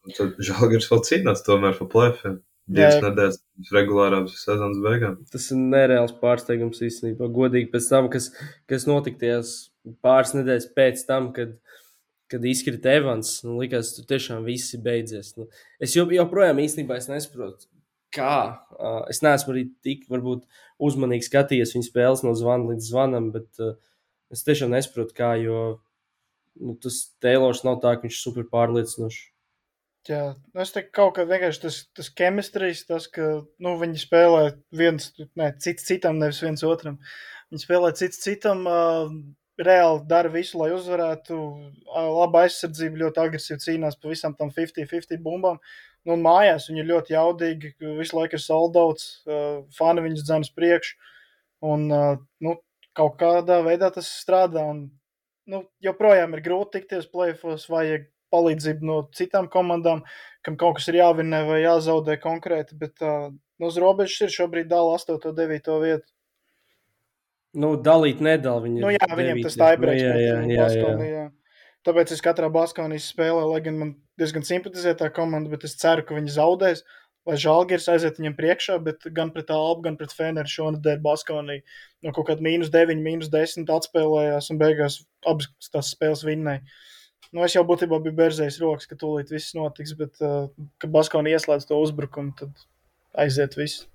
un 0.07 0.17
tad 0.17 0.37
Žalgiris 0.49 0.91
vēl 0.91 1.03
cīnās 1.09 1.45
tomēr 1.47 1.79
par 1.81 1.91
plēfiem. 1.93 2.43
Divas 2.67 2.99
nedēļas 2.99 3.37
pirms 3.39 3.69
regulārām 3.77 4.25
sezonas 4.27 4.81
beigām. 4.83 5.21
Tas 5.31 5.45
ir 5.55 5.61
nereāls 5.71 6.15
pārsteigums 6.19 6.83
īstenībā. 6.83 7.29
Godīgi 7.31 7.71
pēc 7.71 7.87
tam, 7.93 8.09
kas, 8.11 8.33
kas 8.71 8.89
notika 8.91 9.21
tajās 9.21 9.53
pāris 10.03 10.35
nedēļas 10.35 10.67
pēc 10.75 11.05
tam, 11.07 11.29
kad, 11.37 11.55
kad 12.33 12.49
izkrita 12.51 12.97
Evans, 12.99 13.37
nu, 13.47 13.55
likās, 13.61 13.93
ka 13.95 14.09
tiešām 14.11 14.43
viss 14.49 14.75
ir 14.75 14.83
beidzies. 14.83 15.37
Nu, 15.39 15.47
es 15.79 15.95
joprojām 15.95 16.59
īstenībā 16.65 16.99
es 16.99 17.07
nesaprotu, 17.13 17.71
kā. 18.17 18.37
Uh, 18.75 19.05
es 19.13 19.23
neesmu 19.23 19.55
arī 19.55 19.67
tik 19.87 20.07
varbūt, 20.11 20.43
uzmanīgi 20.83 21.29
skatījies 21.29 21.77
viņa 21.77 21.87
spēles 21.87 22.27
no 22.27 22.35
zvana 22.39 22.73
līdz 22.73 22.91
zvanam, 22.91 23.31
bet 23.35 23.63
uh, 23.63 23.77
es 24.35 24.43
tiešām 24.47 24.75
nesaprotu, 24.75 25.15
kā, 25.17 25.37
jo 25.39 25.79
nu, 26.61 26.77
tas 26.83 27.01
Teilors 27.23 27.65
nav 27.67 27.81
tā, 27.85 27.95
ka 27.97 28.07
viņš 28.07 28.19
ir 28.19 28.23
super 28.23 28.47
pārliecinošs. 28.53 29.25
Jā, 30.07 30.37
nu 30.55 30.63
es 30.63 30.71
teiktu, 30.71 30.93
kaut 30.95 31.17
kā 31.17 31.25
vienkārši 31.27 31.63
tas, 31.65 31.81
tas 31.97 32.09
chemistrijs, 32.15 32.85
tas, 32.87 33.09
ka 33.11 33.25
nu, 33.63 33.73
viņi 33.81 33.99
spēlē 34.05 34.43
viens, 34.79 35.09
ne, 35.39 35.49
cits 35.63 35.89
citam, 35.89 36.21
nevis 36.23 36.39
viens 36.45 36.63
otram. 36.67 37.01
Viņi 37.51 37.65
spēlē 37.65 37.91
cits 37.99 38.23
citam, 38.23 38.63
uh, 38.71 39.11
reāli 39.59 40.05
dara 40.07 40.31
visu, 40.31 40.61
lai 40.61 40.71
uzvarētu. 40.77 41.37
Uh, 41.89 42.07
laba 42.21 42.45
aizsardzība, 42.45 43.03
ļoti 43.03 43.23
agresīvi 43.25 43.65
cīnās 43.65 43.99
pa 43.99 44.13
visam 44.13 44.37
tam 44.39 44.53
50-50 44.55 45.23
bumbām. 45.25 45.59
Nu, 46.07 46.15
mājās 46.23 46.69
viņi 46.71 46.85
ir 46.85 46.91
ļoti 46.93 47.17
jaudīgi, 47.17 47.73
visu 47.99 48.21
laiku 48.21 48.39
ir 48.39 48.45
soldauts, 48.45 49.09
uh, 49.27 49.65
fani 49.75 50.07
viņus 50.07 50.27
dzēnas 50.29 50.53
priekš. 50.55 50.93
Un, 51.67 51.89
uh, 51.91 52.15
nu, 52.47 52.55
kaut 52.97 53.19
kādā 53.19 53.59
veidā 53.67 53.91
tas 53.95 54.13
strādā. 54.21 54.63
Un, 54.71 54.87
nu, 55.51 55.63
joprojām 55.85 56.35
ir 56.37 56.43
grūti 56.45 56.81
tikties 56.81 57.09
plēfos, 57.13 57.69
vajag 57.73 58.09
palīdzību 58.35 58.87
no 58.87 58.99
citām 59.15 59.49
komandām, 59.51 60.03
kam 60.45 60.59
kaut 60.61 60.81
kas 60.81 60.91
ir 60.91 61.01
jāvinē 61.01 61.45
vai 61.49 61.63
jāzaudē 61.63 62.19
konkrēti. 62.23 62.77
Bet 62.79 63.03
uh, 63.05 63.31
no 63.33 63.71
uz 63.71 63.79
robežas 63.81 64.27
ir 64.27 64.35
šobrīd 64.35 64.69
dala 64.71 64.99
8. 64.99 65.19
un 65.31 65.39
9. 65.39 65.73
vietu. 65.85 66.09
Nu, 67.57 67.73
dalīt 67.81 68.21
nedala 68.21 68.61
viņa. 68.67 68.83
Nu, 68.83 68.93
jā, 68.93 69.09
viņam 69.17 69.43
tas 69.47 69.57
tā 69.57 69.73
ir 69.75 69.83
priekšstats. 69.83 71.33
Tāpēc 71.87 72.11
es 72.17 72.21
katrā 72.21 72.51
Baskonijas 72.51 73.07
spēlē, 73.13 73.45
lai 73.47 73.61
gan 73.63 73.77
man 73.79 73.91
diezgan 74.19 74.43
simpatizē 74.45 74.97
tā 74.99 75.07
komanda, 75.15 75.53
bet 75.53 75.65
es 75.69 75.77
ceru, 75.79 76.03
ka 76.05 76.17
viņi 76.17 76.35
zaudēs. 76.35 76.83
Lai 77.27 77.37
Žalgiris 77.43 77.89
aiziet 77.91 78.21
viņam 78.21 78.37
priekšā, 78.39 78.77
bet 78.87 79.07
gan 79.15 79.33
pret 79.35 79.51
Albu, 79.51 79.83
gan 79.89 79.97
pret 79.99 80.13
Feneru 80.15 80.51
šonadēļ 80.51 81.01
Baskonija 81.03 81.65
no 82.07 82.13
kaut 82.15 82.29
kāda 82.29 82.45
mīnus 82.47 82.71
9, 82.75 83.03
mīnus 83.03 83.33
10 83.33 83.73
atspēlējās 83.75 84.53
un 84.55 84.61
beigās 84.61 85.01
abas 85.27 85.51
tās 85.73 85.91
spēles 85.97 86.23
vinnēja. 86.27 86.63
Nu, 87.35 87.43
es 87.43 87.57
jau 87.57 87.65
būtībā 87.67 87.99
biju 88.05 88.15
berzējis 88.21 88.61
rokas, 88.63 88.87
ka 88.87 88.99
tūlīt 89.01 89.33
viss 89.35 89.57
notiks, 89.59 89.97
bet, 89.99 90.15
uh, 90.23 90.47
kad 90.83 90.93
Baskoni 90.95 91.35
ieslēdz 91.35 91.67
to 91.67 91.81
uzbrukumu, 91.83 92.37
tad 92.39 92.67
aiziet 93.19 93.59
viss. 93.59 93.89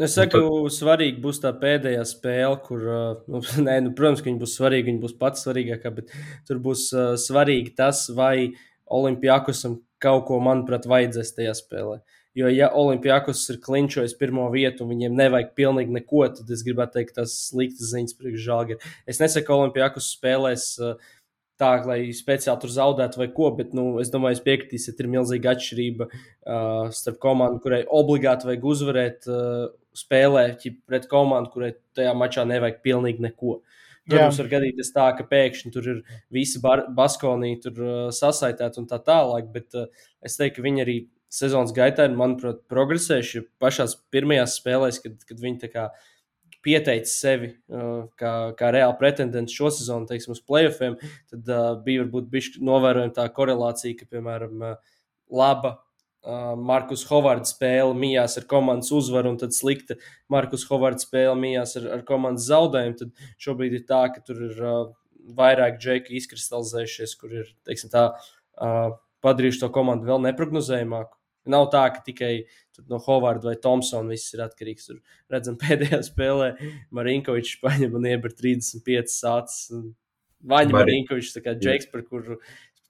Es 0.00 0.14
saku, 0.16 0.40
nu, 0.40 0.62
tad... 0.64 0.76
svarīgi 0.78 1.20
būs 1.20 1.42
tā 1.42 1.52
pēdējā 1.60 2.06
spēle, 2.08 2.56
kur, 2.64 2.86
uh, 2.88 3.20
nu, 3.28 3.42
nē, 3.66 3.76
nu, 3.84 3.92
protams, 3.98 4.24
ka 4.24 4.30
viņa 4.30 4.40
būs 4.40 4.56
svarīga, 4.56 4.88
viņa 4.88 5.04
būs 5.04 5.16
pats 5.20 5.44
svarīgākā, 5.44 5.92
bet 5.98 6.14
tur 6.48 6.62
būs 6.64 6.88
uh, 6.96 7.12
svarīgi 7.20 7.74
tas, 7.76 8.06
vai 8.16 8.54
Olimpijākusam 8.92 9.82
kaut 10.02 10.24
ko, 10.30 10.40
manuprāt, 10.42 10.88
vajadzēs 10.88 11.36
tajā 11.36 11.52
spēlē. 11.60 12.00
Jo, 12.38 12.48
ja 12.48 12.70
Olimpijākus 12.72 13.42
ir 13.52 13.58
klinčojis 13.60 14.14
pirmo 14.16 14.46
vietu 14.52 14.86
un 14.86 14.94
viņiem 14.94 15.16
nevajag 15.18 15.50
pilnīgi 15.58 15.92
neko, 15.98 16.22
tad 16.32 16.48
es 16.54 16.62
gribētu 16.64 16.96
teikt, 16.96 17.18
tas 17.18 17.34
sliktas 17.50 17.90
ziņas 17.90 18.16
priekš 18.16 18.46
žāgi. 18.46 18.78
Es 19.04 19.20
nesaku, 19.20 19.50
ka 19.50 19.58
Olimpijākus 19.58 20.08
spēlēs 20.14 20.64
uh, 20.80 20.94
tā, 21.60 21.74
lai 21.88 21.98
speciāli 22.16 22.62
tur 22.62 22.72
zaudētu 22.72 23.20
vai 23.20 23.28
ko, 23.36 23.50
bet 23.58 23.76
nu, 23.76 23.86
es 24.02 24.10
domāju, 24.12 24.38
es 24.38 24.46
piekritīšu, 24.46 24.96
ka 24.96 25.04
ir 25.04 25.12
milzīga 25.12 25.52
atšķirība 25.52 26.08
uh, 26.08 26.88
starp 26.96 27.20
komandu, 27.22 27.60
kurai 27.66 27.82
obligāti 28.00 28.48
vajag 28.48 28.66
uzvarēt 28.72 29.28
uh, 29.28 29.68
spēlē, 29.96 30.46
pret 30.88 31.08
komandu, 31.12 31.52
kurai 31.52 31.72
tajā 31.96 32.16
mačā 32.16 32.48
nevajag 32.48 32.80
pilnīgi 32.86 33.28
neko. 33.28 33.60
Protams, 34.08 34.40
var 34.40 34.48
gadīties 34.56 34.90
tā, 34.96 35.04
ka 35.14 35.28
pēkšņi 35.30 35.70
tur 35.76 35.88
ir 35.92 35.98
visi 36.34 36.58
baskonī 36.64 37.52
tur 37.62 37.82
uh, 37.84 38.06
sasaistīti 38.14 38.80
un 38.80 38.88
tā 38.90 38.98
tālāk, 39.04 39.52
bet 39.52 39.76
uh, 39.78 40.06
es 40.24 40.40
teiktu, 40.40 40.58
ka 40.58 40.66
viņi 40.66 40.82
arī 40.82 40.96
sezonas 41.32 41.74
gaitā 41.76 42.06
ir, 42.08 42.16
manuprāt, 42.18 42.62
progresējuši 42.70 43.46
pašās 43.62 43.96
pirmajās 44.12 44.58
spēlēs, 44.60 45.00
kad, 45.04 45.20
kad 45.28 45.40
viņi 45.40 45.70
pieteicis 46.62 47.14
sevi 47.18 47.48
uh, 47.50 48.04
kā, 48.18 48.32
kā 48.58 48.70
reāli 48.74 48.98
pretendents 49.00 49.54
šo 49.56 49.70
sezonu, 49.74 50.06
teiksim, 50.06 50.34
uz 50.36 50.42
playoffiem, 50.46 50.98
tad 51.32 51.48
uh, 51.50 51.70
bija 51.82 52.04
varbūt 52.04 52.28
bišķi 52.32 52.62
novērojama 52.66 53.16
tā 53.16 53.26
korelācija, 53.34 53.96
ka, 53.98 54.06
piemēram, 54.12 54.62
uh, 54.62 55.00
laba 55.32 55.72
uh, 55.74 56.52
Markus 56.58 57.04
Hovards 57.10 57.54
spēle 57.56 57.96
mījās 57.98 58.38
ar 58.38 58.46
komandas 58.50 58.92
uzvaru, 58.94 59.32
un 59.34 59.40
tad 59.42 59.56
slikta 59.56 59.98
Markus 60.32 60.66
Hovards 60.70 61.08
spēle 61.08 61.34
mījās 61.40 61.74
ar, 61.80 61.88
ar 61.98 62.04
komandas 62.08 62.46
zaudējumu. 62.50 62.98
Tad 63.00 63.26
šobrīd 63.42 63.80
ir 63.80 63.86
tā, 63.88 64.04
ka 64.14 64.22
tur 64.26 64.44
ir 64.50 64.60
uh, 64.62 64.84
vairāk 65.38 65.80
džeki 65.82 66.14
izkristalizējušies, 66.20 67.16
kur 67.18 67.34
ir, 67.42 67.50
teiksim, 67.66 67.90
tā 67.90 68.10
uh, 68.12 68.94
padarījuši 69.24 69.64
to 69.64 69.72
komandu 69.74 70.08
vēl 70.10 70.22
neprognozējumāku. 70.28 71.18
Nav 71.50 71.68
tā, 71.72 71.82
ka 71.94 72.02
tikai 72.06 72.44
no 72.90 73.00
Hovarda 73.02 73.50
vai 73.50 73.56
Thompsona 73.60 74.12
viss 74.12 74.34
ir 74.36 74.44
atkarīgs. 74.44 74.88
Tur 74.90 75.00
redzam, 75.32 75.56
pēdējā 75.60 76.02
spēlē 76.06 76.52
Marinkovičs 76.94 77.58
paņem 77.64 77.98
un 77.98 78.06
ieber 78.12 78.34
35 78.38 79.10
sācis. 79.10 79.82
Vaņa 80.52 80.74
Marinkovičs, 80.74 81.34
tā 81.36 81.42
kā 81.44 81.54
Džeks, 81.54 81.90
par 81.92 82.02
kuru 82.06 82.40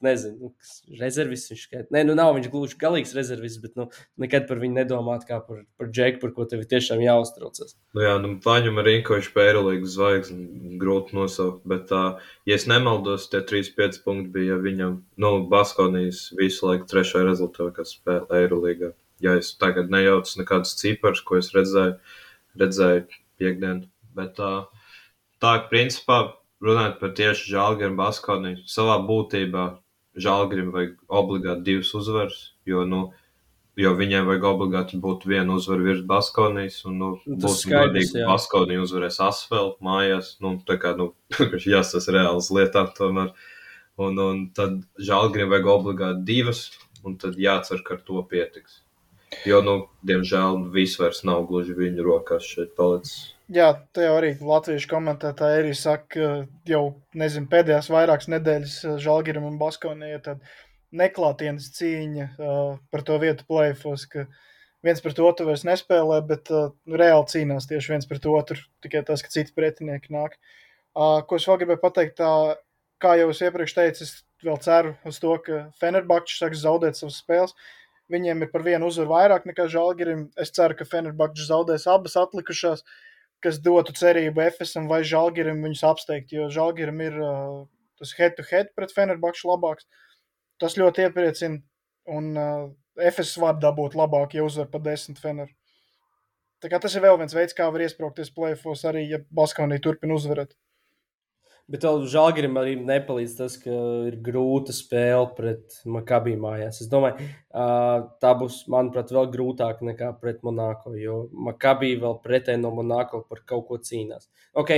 nezinu, 0.05 0.49
nu, 0.49 0.97
rezervis 1.01 1.45
viņš 1.51 1.65
skaita. 1.67 1.89
Nē, 1.95 2.03
nu 2.09 2.17
nav 2.19 2.33
viņš 2.37 2.49
gluži 2.53 2.79
galīgs 2.81 3.15
rezervis, 3.17 3.59
bet 3.63 3.77
nu, 3.79 3.89
nekad 4.23 4.49
par 4.49 4.61
viņu 4.63 4.77
nedomāt 4.79 5.27
kā 5.29 5.39
par, 5.47 5.63
par 5.81 5.91
Džeku, 5.91 6.21
par 6.23 6.35
ko 6.37 6.47
tev 6.51 6.65
tiešām 6.71 7.03
jāuztraucas. 7.05 7.77
Nu 7.97 8.05
jā, 8.05 8.17
nu 8.23 8.35
Vaņu 8.45 8.75
Marinkovičs 8.77 9.31
pērlīgs 9.37 9.95
zvaigznes, 9.97 10.77
grūti 10.83 11.17
nosaukt, 11.19 11.63
bet, 11.69 11.93
uh, 11.95 12.35
ja 12.49 12.59
es 12.59 12.69
nemaldos, 12.71 13.29
tie 13.33 13.43
3-5 13.49 14.03
punkti 14.07 14.35
bija 14.37 14.59
viņam, 14.63 14.99
nu, 15.23 15.33
Baskonijas 15.53 16.29
visu 16.39 16.69
laiku 16.69 16.91
trešā 16.91 17.25
rezultātā 17.29 17.87
spēlē 17.89 18.45
Eirolīgā. 18.45 18.93
Ja 19.23 19.37
es 19.39 19.53
tagad 19.59 19.93
nejaucu 19.93 20.41
nekādus 20.41 20.75
ciparus, 20.81 21.23
ko 21.23 21.39
es 21.39 21.53
redzēju, 21.55 21.99
redzēju 22.59 23.05
piekdien, 23.39 23.85
bet 24.19 24.41
uh, 24.43 24.65
tā, 25.43 25.57
principā, 25.71 26.23
runājot 26.63 26.99
par 27.01 27.15
tieši 27.19 27.51
Žalgiru 27.53 27.93
un 27.93 27.99
Baskoniju, 27.99 28.65
savā 28.71 28.99
būtībā 29.07 29.67
Žalgirim 30.21 30.73
vajag 30.75 30.97
obligāti 31.09 31.65
divas 31.71 31.93
uzvaras, 31.97 32.39
jo, 32.69 32.83
nu, 32.89 33.01
jo 33.81 33.95
viņiem 33.97 34.27
vajag 34.29 34.45
obligāti 34.51 35.01
būt 35.01 35.25
viena 35.29 35.57
uzvara 35.57 35.87
virs 35.87 36.03
Baskonijas. 36.09 36.83
Un, 36.89 36.99
nu, 37.01 37.11
Nu, 37.25 37.39
būs 37.41 37.63
skaidrs, 37.65 38.13
ka 38.13 38.29
Baskonija 38.29 38.85
uzvarēs 38.85 39.19
asfaltu 39.25 39.89
mājās. 39.89 40.37
Nu, 40.45 40.59
tā 40.69 40.77
kā, 40.83 40.95
nu, 40.99 41.13
jās 41.75 41.95
tas 41.95 42.09
reāls 42.13 42.53
lietām 42.53 42.93
tomēr. 42.99 43.33
Un, 44.01 44.17
un 44.19 44.47
tad 44.57 44.81
žēlgriem 45.01 45.51
vajag 45.53 45.69
obligāti 45.69 46.25
divas, 46.29 46.65
un 47.05 47.19
tad 47.21 47.37
jācer, 47.41 47.83
ka 47.85 47.99
ar 47.99 48.07
to 48.07 48.23
pietiks. 48.29 48.81
Jo, 49.49 49.63
nu, 49.65 49.77
diemžēl, 50.05 50.67
viss 50.75 51.01
vairs 51.01 51.23
nav 51.25 51.47
gluži 51.49 51.77
viņu 51.77 52.05
rokās 52.05 52.45
šeit 52.45 52.75
palicis. 52.77 53.33
Jā, 53.53 53.67
te 53.93 54.07
jau 54.07 54.13
arī 54.17 54.31
latviešu 54.41 54.89
komentētāji 54.89 55.59
arī 55.61 55.73
saka, 55.77 56.07
ka 56.15 56.29
jau 56.71 56.83
nezinu, 57.19 57.51
pēdējās 57.53 57.91
vairākas 57.93 58.31
nedēļas 58.33 58.77
Žalgiram 59.03 59.45
un 59.45 59.59
Baskonijai 59.61 60.21
tad 60.25 60.47
neklātienes 60.97 61.67
cīņa 61.77 62.29
uh, 62.31 62.79
par 62.93 63.05
to 63.09 63.19
vietu 63.21 63.45
plēfos, 63.49 64.07
ka 64.13 64.25
viens 64.87 65.05
pret 65.05 65.21
otru 65.21 65.51
vairs 65.51 65.67
nespēlē, 65.69 66.23
bet 66.29 66.49
uh, 66.55 66.71
reāli 66.89 67.29
cīnās 67.35 67.69
tieši 67.69 67.95
viens 67.95 68.09
pret 68.09 68.29
otru, 68.31 68.57
tikai 68.85 69.05
tas, 69.09 69.25
ka 69.25 69.33
citi 69.33 69.53
pretinieki 69.57 70.15
nāk. 70.17 70.39
Uh, 70.97 71.21
ko 71.27 71.37
es 71.37 71.49
vēl 71.49 71.61
gribēju 71.63 71.83
pateikt, 71.85 72.17
tā, 72.23 72.33
kā 73.03 73.19
jau 73.21 73.31
es 73.35 73.45
iepriekš 73.45 73.77
teicu, 73.77 74.09
es 74.09 74.17
vēl 74.47 74.59
ceru 74.65 74.97
uz 75.09 75.21
to, 75.23 75.37
ka 75.45 75.63
Fenerbakčs 75.83 76.41
sāks 76.41 76.65
zaudēt 76.65 76.97
savas 76.97 77.21
spēles. 77.21 77.57
Viņiem 78.13 78.45
ir 78.45 78.53
par 78.53 78.65
vienu 78.65 78.89
uzvaru 78.89 79.13
vairāk 79.13 79.47
nekā 79.49 79.69
Žalgirim. 79.73 80.27
Es 80.41 80.53
ceru, 80.57 80.77
ka 80.77 80.89
Fenerbakčs 80.89 81.49
zaudēs 81.49 81.89
abas 81.89 82.19
atlikušās, 82.21 82.85
kas 83.43 83.59
dotu 83.63 83.95
cerību 83.99 84.45
FSM 84.49 84.89
vai 84.91 85.03
Žalgirim 85.07 85.63
viņus 85.65 85.85
apsteigt, 85.89 86.33
jo 86.35 86.49
Žalgirim 86.53 87.01
ir 87.05 87.19
uh, 87.19 87.65
tas 87.99 88.15
head-to-head 88.19 88.71
-head 88.71 88.77
pret 88.77 88.95
Fenerbakču 88.95 89.51
labāks. 89.51 89.89
Tas 90.61 90.79
ļoti 90.79 91.09
iepriecina, 91.09 91.59
un 92.07 92.37
uh, 92.37 92.71
FS 93.11 93.37
var 93.41 93.59
dabūt 93.59 93.97
labāk, 93.99 94.35
ja 94.37 94.45
uzvar 94.45 94.69
pa 94.71 94.79
desmit 94.79 95.19
Fener. 95.19 95.51
Tā 96.63 96.71
kā 96.71 96.79
tas 96.79 96.95
ir 96.95 97.03
vēl 97.03 97.19
viens 97.19 97.35
veids, 97.35 97.57
kā 97.59 97.67
var 97.75 97.83
iesprāgties 97.83 98.31
plēfos, 98.35 98.85
arī 98.87 99.09
ja 99.11 99.19
Baskonija 99.35 99.83
turpina 99.83 100.15
uzvarēt. 100.15 100.55
Bet 101.73 101.87
Žalgirim 102.13 102.59
arī 102.61 102.75
nepalīdz 102.77 103.35
tas, 103.39 103.55
ka 103.61 103.73
ir 104.11 104.19
grūta 104.25 104.75
spēle 104.77 105.31
pret 105.37 105.79
Makabiju 105.89 106.41
mājās. 106.43 106.83
Es 106.85 106.91
domāju, 106.93 107.31
tā 108.21 108.33
būs, 108.37 108.59
manuprāt, 108.73 109.15
vēl 109.15 109.31
grūtāka 109.33 109.87
nekā 109.89 110.11
pret 110.21 110.43
Monako, 110.45 110.93
jo 111.01 111.17
Makabija 111.49 112.03
vēl 112.03 112.19
pretēji 112.27 112.61
no 112.61 112.75
Monako 112.77 113.23
par 113.25 113.41
kaut 113.49 113.65
ko 113.71 113.81
cīnās. 113.81 114.29
Ok, 114.53 114.75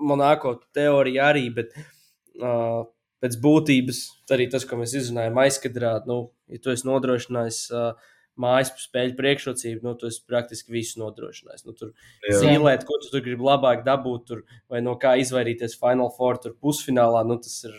Monako 0.00 0.54
teorija 0.72 1.28
arī, 1.34 1.44
bet 1.52 1.76
uh, 1.76 2.80
pēc 3.20 3.36
būtības 3.44 4.00
arī 4.32 4.48
tas, 4.54 4.64
ko 4.64 4.80
mēs 4.80 4.96
izrunājam 5.02 5.36
aizkadrā, 5.44 5.98
nu, 6.08 6.22
ja 6.48 6.64
tu 6.64 6.72
esi 6.72 6.88
nodrošinājis 6.88 7.60
uh, 7.76 8.11
mājas 8.40 8.70
spēļu 8.80 9.16
priekšrocību, 9.18 9.82
nu, 9.84 9.92
tu 10.00 10.06
esi 10.08 10.22
praktiski 10.28 10.72
visu 10.72 11.00
nodrošinājis. 11.02 11.66
Nu, 11.66 11.74
tur 11.76 11.90
Jā. 12.28 12.38
zīmēt, 12.40 12.86
ko 12.88 12.96
tu 13.02 13.10
tur 13.12 13.20
gribi 13.26 13.44
labāk 13.44 13.82
dabūt, 13.84 14.24
tur, 14.30 14.44
vai 14.72 14.80
no 14.84 14.94
kā 15.00 15.14
izvairīties 15.20 15.76
Final 15.80 16.10
Four 16.16 16.38
tur 16.40 16.54
pusfinālā. 16.56 17.24
Nu, 17.28 17.36
tas 17.44 17.58
ir, 17.68 17.74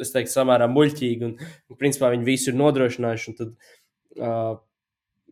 es 0.00 0.12
teiktu, 0.14 0.32
samērā 0.32 0.70
muļķīgi. 0.72 1.28
Un, 1.28 1.36
un 1.68 1.80
principā 1.80 2.10
viņi 2.14 2.24
visu 2.30 2.52
ir 2.52 2.58
nodrošinājuši. 2.62 3.34
un 3.34 3.38
Tad 3.42 3.52
uh, 4.22 4.56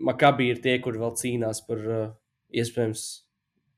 Makabī 0.06 0.50
ir 0.52 0.60
tie, 0.60 0.76
kur 0.84 0.98
vēl 1.00 1.14
cīnās 1.16 1.62
par 1.66 1.80
uh, 1.88 2.02
iespējams 2.52 3.06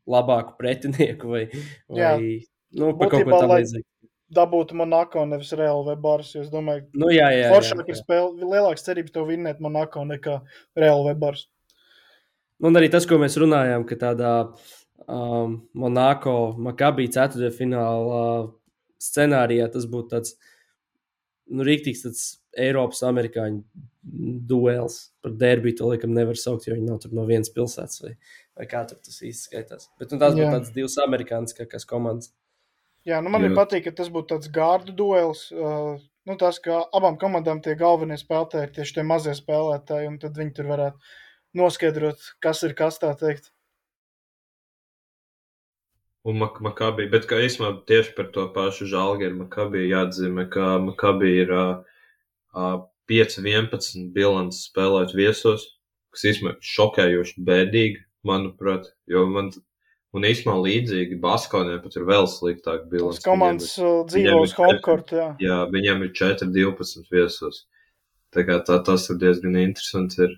labāku 0.09 0.57
pretinieku 0.59 1.31
vai, 1.31 1.45
Jā. 1.53 2.17
vai 2.17 2.41
nu, 2.75 2.91
par 2.99 3.13
kaut 3.13 3.23
Būtībā, 3.29 3.39
ko 3.45 3.47
lai- 3.53 3.63
tādu. 3.63 3.85
Dabūtu 4.35 4.77
Monako, 4.77 5.23
nevis 5.29 5.55
Real 5.57 5.85
vai 5.87 5.95
Bars. 5.97 6.35
jo 6.35 6.43
Es 6.45 6.51
domāju, 6.53 6.85
Nu, 6.93 7.09
jā, 7.13 7.31
jā, 7.33 7.47
jā, 7.47 7.53
foršāk 7.55 7.87
ir 7.87 7.97
jā. 7.97 8.03
spēle, 8.03 8.45
lielāks 8.45 8.85
cerības 8.85 9.15
to 9.15 9.25
vinnēt 9.29 9.63
Monako 9.65 10.05
nekā 10.09 10.41
Real 10.77 11.05
vai 11.07 11.15
Bars. 11.15 11.47
Un 12.61 12.77
arī 12.77 12.91
tas, 12.93 13.07
ko 13.07 13.21
mēs 13.23 13.39
runājām, 13.41 13.87
ka 13.89 13.97
tādā 13.97 14.33
um, 15.07 15.61
Monako 15.79 16.37
Makabī 16.59 17.07
ceturtajā 17.09 17.55
finālā 17.55 18.25
scenārijā 19.01 19.69
tas 19.73 19.87
būtu 19.89 20.11
tāds 20.17 20.35
nu, 21.49 21.65
rīktīgs 21.65 22.05
tāds 22.05 22.25
Eiropas 22.59 23.01
amerikāņu 23.07 23.63
duels 24.49 24.99
par 25.23 25.37
derbiju. 25.39 25.79
To 25.79 25.93
laikam 25.93 26.13
nevar 26.17 26.39
saukt, 26.41 26.67
jo 26.67 26.75
viņi 26.75 26.89
nav 26.89 27.01
tur 27.03 27.15
no 27.17 27.25
vienas 27.29 27.53
pilsētas 27.55 28.03
vai, 28.05 28.15
vai 28.59 28.67
kā 28.71 28.83
tur 28.89 29.01
tas 29.05 29.23
īsti 29.23 29.51
skaitās. 29.51 29.89
Bet 30.01 30.13
nu, 30.13 30.21
tās 30.21 30.35
būtu 30.35 30.47
Jā. 30.47 30.55
tādas 30.57 30.75
divas 30.75 30.99
amerikāņas 31.05 31.89
komandas. 31.89 32.33
Jā, 33.07 33.21
nu 33.23 33.31
man 33.33 33.47
ir 33.47 33.53
Jā. 33.53 33.59
patīk, 33.61 33.87
ka 33.87 33.95
tas 34.01 34.11
būtu 34.13 34.35
tāds 34.35 34.51
gārdu 34.53 34.95
duels. 34.97 35.47
Uh, 35.55 36.01
nu, 36.29 36.37
tas, 36.41 36.59
ka 36.65 36.83
abām 36.97 37.17
komandām 37.21 37.63
tie 37.65 37.77
galvenie 37.79 38.19
spēlētāji 38.21 38.67
ir 38.67 38.75
tieši 38.79 38.99
tie 38.99 39.05
mazie 39.07 39.37
spēlētāji, 39.39 40.11
un 40.11 40.19
tad 40.23 40.37
viņi 40.37 40.57
tur 40.57 40.69
varētu 40.73 41.15
noskaidrot, 41.59 42.27
kas 42.45 42.65
ir 42.67 42.75
kas 42.79 43.01
tā 43.01 43.15
teikt. 43.19 43.53
Un 46.29 46.37
Mak 46.43 46.59
Makabī, 46.61 47.07
bet 47.09 47.25
kā 47.31 47.39
īstenībā 47.41 47.87
tieši 47.89 48.13
par 48.17 48.29
to 48.35 48.45
pašu 48.53 48.89
žālgeru 48.91 49.39
Makabī 49.39 49.87
jāatzīmē, 49.87 50.49
ka 50.53 50.75
Makabī 50.83 51.31
ir 51.47 51.55
uh, 51.55 52.03
uh, 52.53 52.83
5-11 53.09 54.11
bilants 54.13 54.67
spēlēt 54.69 55.15
viesos, 55.17 55.65
kas 56.13 56.27
īstenībā 56.29 56.59
šokējoši 56.61 57.45
bēdīgi, 57.49 58.03
manuprāt, 58.29 58.91
jo 59.09 59.25
man, 59.31 59.49
un 60.17 60.25
īstenībā 60.25 60.57
līdzīgi 60.65 61.19
Baskonē 61.21 61.79
pat 61.85 61.97
ir 62.01 62.07
vēl 62.09 62.27
sliktāk 62.31 62.85
Tas 62.85 62.91
bilants. 62.93 63.23
komandas 63.25 63.75
uh, 63.79 64.05
dzīvo 64.09 64.41
uz 64.45 64.53
ir 64.55 64.61
homecourt, 64.63 65.13
jā. 65.13 65.29
Jā, 65.43 65.59
viņiem 65.73 66.05
ir 66.07 66.13
4-12 66.17 67.09
viesos. 67.13 67.65
Tā 68.35 68.45
kā 68.45 68.59
tā, 68.65 68.79
tas 68.85 69.09
ir 69.11 69.17
diezgan 69.21 69.57
interesanti. 69.61 70.23
Ir. 70.27 70.37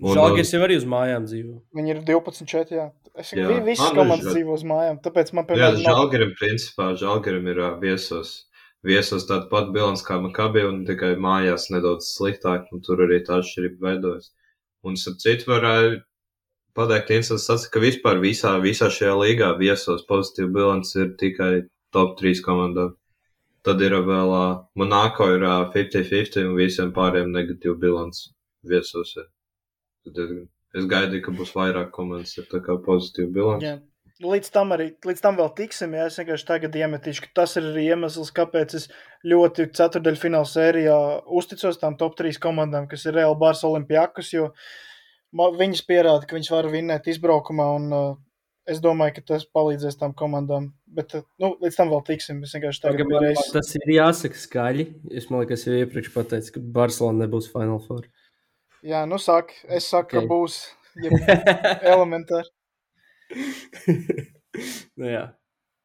Un, 0.00 0.12
Žēlgājs 0.16 0.50
jau 0.52 0.60
arī 0.66 0.76
uz 0.76 0.84
mājām 0.88 1.24
dzīvo. 1.28 1.54
Viņi 1.76 1.92
ir 1.94 2.00
12 2.08 2.48
četri, 2.48 2.76
jā. 2.82 2.90
Es 3.16 3.30
vi- 3.32 3.60
visas 3.64 3.94
komandas 3.96 4.28
dzīvo 4.28 4.52
uz 4.52 4.64
mājām, 4.68 4.98
tāpēc 5.00 5.32
man, 5.32 5.46
Jā, 5.48 5.70
piemēram, 5.72 5.82
nav... 6.28 6.34
Principā, 6.36 6.90
Žalgaram 7.00 7.46
ir 7.48 7.60
ā, 7.64 7.70
viesos, 7.80 8.32
viesos 8.84 9.24
tāda 9.24 9.48
pati 9.48 9.72
bilants 9.72 10.04
kā 10.04 10.18
Makabī, 10.20 10.66
un 10.68 10.82
tikai 10.84 11.14
mājās 11.16 11.70
nedaudz 11.72 12.10
sliktāk, 12.12 12.66
un 12.76 12.82
tur 12.84 13.00
arī 13.06 13.22
tā 13.24 13.40
atšķirība 13.40 13.80
veidojas. 13.88 14.32
Un, 14.84 15.00
starp 15.00 15.16
citu, 15.24 15.48
var 15.48 15.64
ā, 15.64 15.76
pateikt, 16.76 17.10
interesants 17.16 17.48
tas, 17.48 17.66
ka 17.72 17.82
vispār 17.82 18.20
visā, 18.22 18.54
visā 18.62 18.90
šajā 18.92 19.14
līgā 19.22 19.50
viesos 19.58 20.04
pozitīva 20.08 20.52
bilants 20.58 20.94
ir 21.00 21.14
tikai 21.20 21.66
top 21.96 22.18
3 22.20 22.44
komandām. 22.44 22.94
Tad 23.66 23.80
ir 23.82 23.96
vēl 24.06 24.34
ā, 24.36 24.46
Monako 24.78 25.32
ir 25.34 25.46
ā, 25.48 25.56
50-50 25.74 26.44
un 26.52 26.58
visiem 26.60 26.92
pārējiem 26.94 27.32
negatīva 27.34 27.74
bilants 27.82 28.28
viesos. 28.62 29.16
Ir. 29.18 29.26
Tad 30.06 30.46
Es 30.76 30.84
gaidīju, 30.90 31.22
ka 31.24 31.32
būs 31.32 31.54
vairāk 31.56 31.92
komandas 31.94 32.36
ar 32.40 32.48
tā 32.50 32.58
kā 32.64 32.74
pozitīvu 32.84 33.30
bilanci. 33.32 33.68
Jā. 33.70 33.78
Līdz 34.24 34.48
tam 34.52 34.70
arī, 34.72 34.86
līdz 35.04 35.20
tam 35.24 35.36
vēl 35.36 35.50
tiksim, 35.58 35.92
jā, 35.96 36.06
es 36.08 36.16
vienkārši 36.16 36.46
tagad 36.48 36.76
iemetīšu, 36.80 37.26
ka 37.26 37.32
tas 37.42 37.56
ir 37.60 37.66
arī 37.68 37.82
iemesls, 37.90 38.30
kāpēc 38.36 38.74
es 38.78 38.86
ļoti 39.28 39.66
ceturdaļu 39.76 40.20
fināla 40.22 40.48
sērijā 40.48 40.96
uzticos 41.36 41.80
tām 41.80 41.98
top 42.00 42.16
3 42.16 42.40
komandām, 42.40 42.88
kas 42.88 43.04
ir 43.08 43.16
Real 43.16 43.36
Bars 43.40 43.60
Olimpijakus, 43.68 44.32
jo 44.32 44.46
ma- 44.48 44.54
viņas 45.36 45.82
pierāda, 45.88 46.26
ka 46.26 46.36
viņas 46.36 46.52
var 46.54 46.68
vinnēt 46.72 47.08
izbraukumā, 47.12 47.66
un 47.78 47.86
uh, 47.94 48.08
es 48.70 48.80
domāju, 48.84 49.16
ka 49.18 49.24
tas 49.32 49.46
palīdzēs 49.56 49.98
tām 50.00 50.14
komandām. 50.18 50.70
Bet, 50.98 51.14
uh, 51.18 51.24
nu, 51.42 51.52
līdz 51.62 51.78
tam 51.80 51.92
vēl 51.92 52.04
tiksim, 52.06 52.42
es 52.46 52.54
vienkārši 52.56 52.92
biju 52.96 53.08
man, 53.10 53.24
reizes. 53.26 53.52
tas 53.54 53.72
ir 53.78 53.94
jāsaka 53.96 54.40
skaļi. 54.40 54.88
Es 55.18 55.28
man 55.30 55.42
liekas, 55.44 55.66
jau 55.68 55.76
iepriekš 55.80 56.12
pateicu, 56.14 56.54
ka 56.56 56.64
Barcelona 56.78 57.24
nebūs 57.26 57.50
Final 57.52 57.80
Four. 57.86 58.06
Jā, 58.86 59.02
nu 59.08 59.18
sāk, 59.22 59.52
es 59.72 59.88
saku, 59.90 60.08
Ok. 60.08 60.20
ka 60.20 60.26
būs 60.30 60.60
elementāri. 61.94 62.52
nu, 64.96 65.08
jā, 65.10 65.24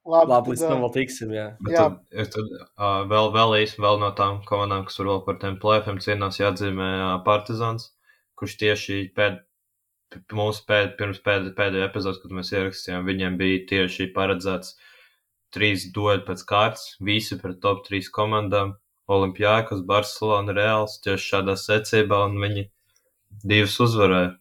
Labi, 0.02 0.32
labi, 0.34 0.50
līdz 0.56 0.62
tam 0.66 0.80
uh, 0.80 0.84
vēl 0.86 0.94
tiksim. 0.96 1.34
Jā. 1.36 1.48
Bet 1.62 1.76
Jā. 1.76 1.82
tad, 1.86 1.98
ja 2.18 2.24
tad 2.34 2.48
uh, 2.58 3.02
vēl, 3.10 3.28
vēl 3.36 3.52
īsti 3.62 3.84
vēl 3.84 4.00
no 4.02 4.10
tām 4.18 4.40
komandām, 4.48 4.86
kas 4.88 4.98
tur 4.98 5.12
vēl 5.12 5.20
par 5.28 5.38
tiem 5.44 5.60
plēfiem 5.62 6.00
cīnās, 6.02 6.40
jāatzīmē 6.42 6.88
uh, 6.98 7.10
Partizans, 7.26 7.92
kurš 8.42 8.58
tieši 8.58 9.00
pēd, 9.16 9.40
mūsu 10.36 10.66
pēd, 10.68 10.96
pirms 11.00 11.22
pēd, 11.24 11.52
pēdējā 11.58 11.88
epizodes, 11.88 12.20
kad 12.24 12.34
mēs 12.36 12.52
ierakstījām, 12.56 13.06
viņiem 13.08 13.38
bija 13.40 13.62
tieši 13.70 14.10
paredzēts 14.16 14.76
trīs 15.56 15.88
dueli 15.96 16.24
pēc 16.28 16.44
kārtas, 16.50 16.96
visi 17.04 17.38
pret 17.40 17.62
top 17.64 17.86
trīs 17.88 18.10
komandām- 18.12 18.76
Olimpijākas, 19.16 19.86
Barcelona, 19.88 20.56
Reāls, 20.58 21.00
tieši 21.06 21.34
šādā 21.34 21.56
secībā, 21.60 22.26
un 22.30 22.40
viņi 22.42 22.70
divas 23.44 23.78
uzvarēja. 23.84 24.38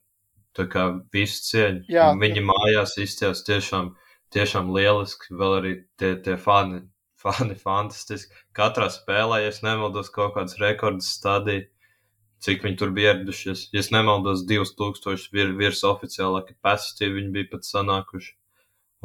Tā 0.56 0.66
kā 0.66 0.84
visu 1.14 1.42
cieņu. 1.46 1.84
Jā. 1.88 2.08
Viņi 2.18 2.42
mājās 2.42 2.96
izties 2.98 3.44
tiešām, 3.46 3.92
tiešām 4.34 4.72
lieliski. 4.74 5.30
Vēl 5.30 5.52
arī 5.60 5.74
tie, 5.98 6.16
tie 6.24 6.36
fani, 6.36 6.82
fani 7.22 7.54
fantastiski. 7.54 8.34
Katrā 8.56 8.88
spēlē, 8.90 9.44
ja 9.44 9.52
es 9.54 9.62
nemaldos, 9.62 10.10
kaut 10.10 10.34
kāds 10.34 10.58
rekords 10.62 11.12
stādīja, 11.18 11.68
cik 12.44 12.64
viņi 12.64 12.78
tur 12.80 12.92
bija 12.96 13.14
ieradušies. 13.14 13.68
Ja 13.76 13.82
nemaldos, 13.94 14.44
2000 14.48 15.30
vir, 15.36 15.54
virs 15.58 15.82
oficiālā 15.86 16.42
capacity 16.48 17.10
viņi 17.12 17.34
bija 17.36 17.50
pat 17.54 17.68
sanākuši. 17.68 18.32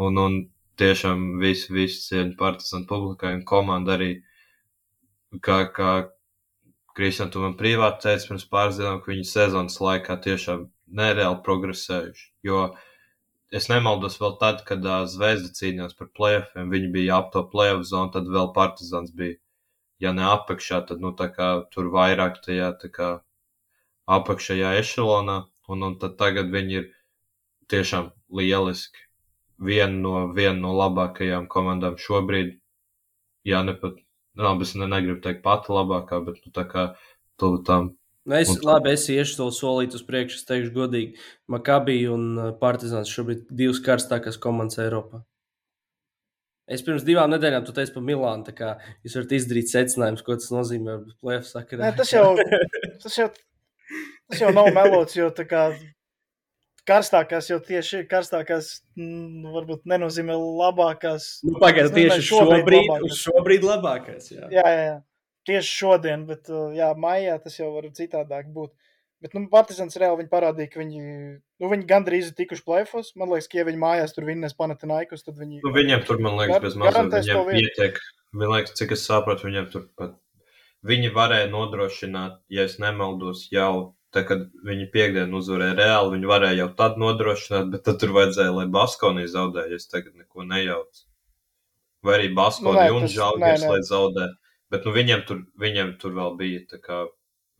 Un, 0.05 0.19
un 0.19 0.37
tiešām 0.79 1.37
visu, 1.39 1.73
visu 1.75 2.01
cieņu 2.09 2.35
partizānu 2.39 2.87
publikai 2.89 3.35
un 3.37 3.43
komanda 3.47 3.95
arī, 3.95 4.11
kā, 5.43 5.61
kā 5.75 5.91
Kristian, 6.95 7.31
tu 7.31 7.43
man 7.43 7.57
privāti 7.59 8.07
teici 8.07 8.29
pirms 8.29 8.47
pāris 8.51 8.79
dienām, 8.79 9.01
ka 9.03 9.11
viņi 9.11 9.27
sezonas 9.27 9.79
laikā 9.83 10.15
tiešām 10.23 10.67
nereāli 10.99 11.41
progresējuši. 11.43 12.27
Jo 12.47 12.69
es 13.55 13.67
nemaldos 13.71 14.15
vēl 14.21 14.37
tad, 14.39 14.61
kad 14.67 14.85
uh, 14.87 15.03
Zvezda 15.11 15.51
cīnījās 15.57 15.97
par 15.99 16.11
playoffiem, 16.15 16.71
viņi 16.71 16.91
bija 16.93 17.19
ap 17.19 17.33
to 17.33 17.43
playoff 17.51 17.83
zonu, 17.89 18.13
tad 18.15 18.31
vēl 18.31 18.53
Partizans 18.55 19.11
bija. 19.15 19.35
Ja 20.03 20.11
ne 20.11 20.25
apakšā, 20.27 20.81
tad 20.89 21.01
nu, 21.03 21.13
kā, 21.15 21.49
tur 21.71 21.87
vairāk 21.93 22.41
tajā 22.43 22.73
kā, 22.91 23.09
apakšējā 24.11 24.73
ešalonā, 24.81 25.37
un, 25.71 25.83
un 25.87 25.97
tagad 26.03 26.51
viņi 26.51 26.79
ir 26.81 26.89
tiešām 27.71 28.11
lieliski. 28.29 29.05
Viena 29.55 29.95
no, 29.95 30.15
viena 30.35 30.59
no 30.59 30.73
labākajām 30.75 31.47
komandām 31.47 31.95
šobrīd, 31.95 32.57
ja 33.47 33.63
ne 33.63 33.77
pat 33.79 34.01
Labi, 34.35 34.65
es 34.67 34.73
ne, 34.75 34.87
negribu 34.91 35.21
teikt 35.23 35.43
pati 35.45 35.71
labākā, 35.71 36.19
bet 36.25 36.41
nu, 36.43 36.51
tā 36.55 36.65
kā 36.67 36.89
tuvu 37.39 37.61
tam. 37.67 37.93
Nu, 38.27 38.35
es, 38.35 38.49
un... 38.51 38.59
Labi, 38.67 38.91
es 38.97 39.05
iešu 39.11 39.37
to 39.39 39.47
solīt 39.55 39.95
uz 39.95 40.03
priekšu. 40.03 40.41
Es 40.41 40.49
teikšu, 40.49 40.73
godīgi, 40.75 41.21
Makabī 41.51 42.01
un 42.11 42.25
uh, 42.35 42.49
Partizans 42.59 43.11
šobrīd 43.11 43.45
divas 43.47 43.79
karstākās 43.85 44.39
komandas 44.41 44.81
Eiropā. 44.83 45.21
Es 46.65 46.81
pirms 46.85 47.03
divām 47.05 47.29
nedēļām 47.29 47.65
tu 47.65 47.73
teici 47.77 47.93
par 47.93 48.05
Milānu. 48.05 48.53
Jūs 49.05 49.17
varat 49.19 49.33
izdarīt 49.37 49.69
secinājumus, 49.69 50.23
ko 50.25 50.37
tas 50.39 50.49
nozīmē. 50.53 50.97
Sakarā. 51.45 51.83
Nē, 51.83 51.91
tas, 51.99 52.13
jau, 52.13 52.31
tas, 53.03 53.17
jau, 53.19 53.27
tas 54.31 54.41
jau 54.41 54.49
nav 54.55 54.71
melots, 54.73 55.13
jo 55.17 55.29
kā, 55.45 55.67
karstākās, 56.89 57.49
jo 57.51 57.59
tieši 57.65 58.03
karstākās 58.09 58.71
nu, 58.97 59.51
varbūt 59.53 59.85
nenozīmē 59.89 60.37
labākās. 60.41 61.27
Nu, 61.45 61.57
Pagaidā, 61.61 61.91
tieši 61.93 62.25
šobrīd, 62.31 62.63
šobrīd 62.63 62.79
labākās. 62.89 63.21
Šobrīd 63.21 63.67
labākās 63.69 64.31
jā. 64.33 64.49
Jā, 64.53 64.65
jā, 64.65 64.81
jā. 64.89 64.97
Tieši 65.45 65.77
šodien, 65.83 66.25
bet 66.25 66.49
jā, 66.73 66.89
maijā 66.97 67.37
tas 67.41 67.59
jau 67.59 67.69
var 67.75 67.85
citādāk 67.93 68.49
būt. 68.53 68.73
Bet, 69.25 69.33
nu, 69.33 69.47
Partizans 69.49 69.97
reāli 69.97 70.21
viņi 70.21 70.29
parādīja, 70.29 70.69
ka 70.69 70.81
viņi, 70.83 71.01
nu, 71.63 71.69
viņi 71.71 71.87
gandrīz 71.89 72.29
ir 72.29 72.37
tikuši 72.37 72.61
plēfos. 72.67 73.15
Man 73.17 73.31
liekas, 73.33 73.49
ka, 73.49 73.57
ja 73.57 73.65
viņi 73.65 73.81
mājās 73.81 74.13
tur 74.13 74.27
vinnēs 74.27 74.53
Panatinaikus, 74.59 75.25
tad 75.25 75.39
viņi. 75.41 75.63
Nu, 75.65 75.73
viņiem 75.73 76.05
tur, 76.05 76.21
man 76.21 76.37
liekas, 76.37 76.61
bez 76.67 76.77
mazliet 76.77 77.49
pietiek. 77.49 77.97
Man 78.35 78.53
liekas, 78.53 78.75
cik 78.77 78.93
es 78.93 79.07
saprotu, 79.07 79.49
viņiem 79.49 79.71
tur 79.73 79.89
pat. 79.97 80.13
Viņi 80.85 81.09
varēja 81.15 81.49
nodrošināt, 81.49 82.43
ja 82.53 82.67
es 82.69 82.77
nemaldos, 82.77 83.47
jau 83.49 83.95
Tā, 84.15 84.21
kad 84.23 84.45
viņi 84.63 84.85
piekdienu 84.93 85.41
uzvarēja 85.41 85.75
reāli, 85.75 86.13
viņi 86.13 86.29
varēja 86.29 86.55
jau 86.61 86.69
tad 86.79 86.93
nodrošināt, 87.01 87.67
bet 87.73 87.81
tad 87.83 87.97
tur 87.99 88.13
vajadzēja, 88.15 88.53
lai 88.55 88.63
Baskonī 88.71 89.25
zaudē, 89.27 89.65
ja 89.67 89.75
es 89.75 89.89
tagad 89.91 90.13
neko 90.15 90.45
nejaucu. 90.47 91.01
Vai 92.05 92.13
arī 92.21 92.29
Baskonī 92.37 92.85
nu, 92.85 93.01
un 93.01 93.09
Žalgiris, 93.11 93.65
lai 93.67 93.81
zaudē. 93.83 94.29
Bet 94.71 94.87
nu, 94.87 94.93
viņiem, 94.95 95.25
tur, 95.27 95.41
viņiem 95.59 95.91
tur 95.99 96.15
vēl 96.15 96.31
bija, 96.39 96.61
tā 96.69 96.79
kā 96.79 97.01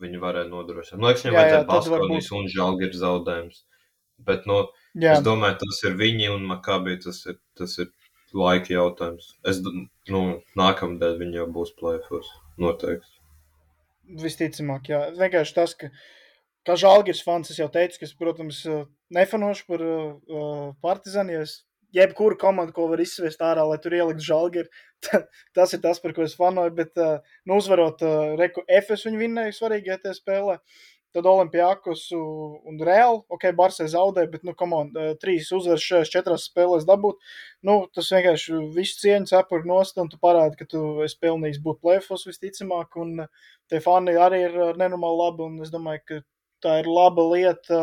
viņi 0.03 0.22
varēja 0.22 0.49
nodrošināt. 0.51 0.99
Man 0.99 1.11
liekas, 1.11 1.26
viņiem 1.26 1.35
jā, 1.35 1.43
vajadzēja 1.43 1.67
Baskonīs 1.69 2.31
un 2.35 2.49
Žalgiris 2.51 3.01
zaudējums. 3.01 3.61
Bet, 4.26 4.47
nu, 4.47 4.61
jā. 4.95 5.17
es 5.17 5.23
domāju, 5.26 5.59
tas 5.63 5.81
ir 5.88 5.95
viņi 5.99 6.31
un 6.35 6.45
Makabī, 6.49 6.95
tas 7.03 7.19
ir, 7.27 7.39
tas 7.59 7.76
ir 7.84 7.91
laika 8.35 8.73
jautājums. 8.73 9.34
Es, 9.47 9.61
nu, 10.11 10.23
nākamdēļ 10.59 11.17
viņi 11.22 11.41
jau 11.41 11.47
būs 11.57 11.73
plēfos, 11.80 12.31
noteikti. 12.61 13.11
Visticamāk, 14.22 14.91
jā. 14.91 15.01
Vienkārši 15.17 15.55
tas, 15.57 15.76
ka 15.80 15.89
kā 16.67 16.76
žēlgājis 16.80 17.23
fans, 17.26 17.51
es 17.51 17.59
jau 17.61 17.69
teicu, 17.73 18.01
ka 18.01 18.07
es, 18.07 18.15
protams, 18.17 18.61
eh, 18.69 18.84
nefanošu 19.15 19.65
par 19.69 19.85
uh, 19.85 20.76
partizānu. 20.85 21.35
Ja 21.35 21.45
es 21.45 21.59
jebkuru 21.95 22.38
komandu, 22.41 22.76
ko 22.76 22.89
var 22.91 23.01
izsviest 23.01 23.43
ārā, 23.45 23.65
lai 23.69 23.77
tur 23.81 23.95
ieliktu 23.95 24.26
žēlgāju, 24.26 24.69
tas 25.57 25.76
ir 25.76 25.82
tas, 25.84 26.02
par 26.03 26.15
ko 26.15 26.26
es 26.26 26.36
fanoju. 26.38 26.73
Bet, 26.77 26.94
uh, 26.99 27.38
nu, 27.45 27.60
uzvarot 27.61 28.03
uh, 28.06 28.36
Reku 28.40 28.65
FS, 28.68 29.07
viņi 29.07 29.23
vinnēja 29.23 29.56
svarīgajā 29.57 30.02
tajā 30.03 30.19
spēlē. 30.19 30.60
Tad 31.15 31.27
Olimpijākos 31.32 32.10
un 32.11 32.80
Reāli, 32.84 33.22
ok, 33.32 33.45
Barsē 33.56 33.86
zaudēja, 33.88 34.27
bet, 34.34 34.41
nu, 34.44 34.52
komanda, 34.60 35.14
trīs 35.22 35.48
uzvaras 35.56 35.86
šajās 35.88 36.11
četrās 36.11 36.48
spēlēs 36.49 36.84
dabūt. 36.90 37.22
Nu, 37.64 37.77
tas 37.95 38.10
vienkārši 38.11 38.60
visu 38.76 38.99
cieņu 38.99 39.32
cepur 39.32 39.64
nost, 39.69 39.95
un 40.02 40.11
tu 40.11 40.19
parādi, 40.19 40.60
ka 40.60 40.68
tu 40.68 40.82
esi 41.06 41.15
pelnījis 41.23 41.61
būt 41.64 41.80
plēfos 41.86 42.27
visticamāk, 42.27 42.99
un 42.99 43.30
tie 43.72 43.80
fani 43.86 44.18
arī 44.19 44.41
ir 44.49 44.60
nenormāli 44.76 45.22
labi, 45.22 45.48
un 45.48 45.64
es 45.64 45.72
domāju, 45.72 46.03
ka 46.03 46.19
tā 46.66 46.80
ir 46.82 46.90
laba 46.90 47.24
lieta. 47.32 47.80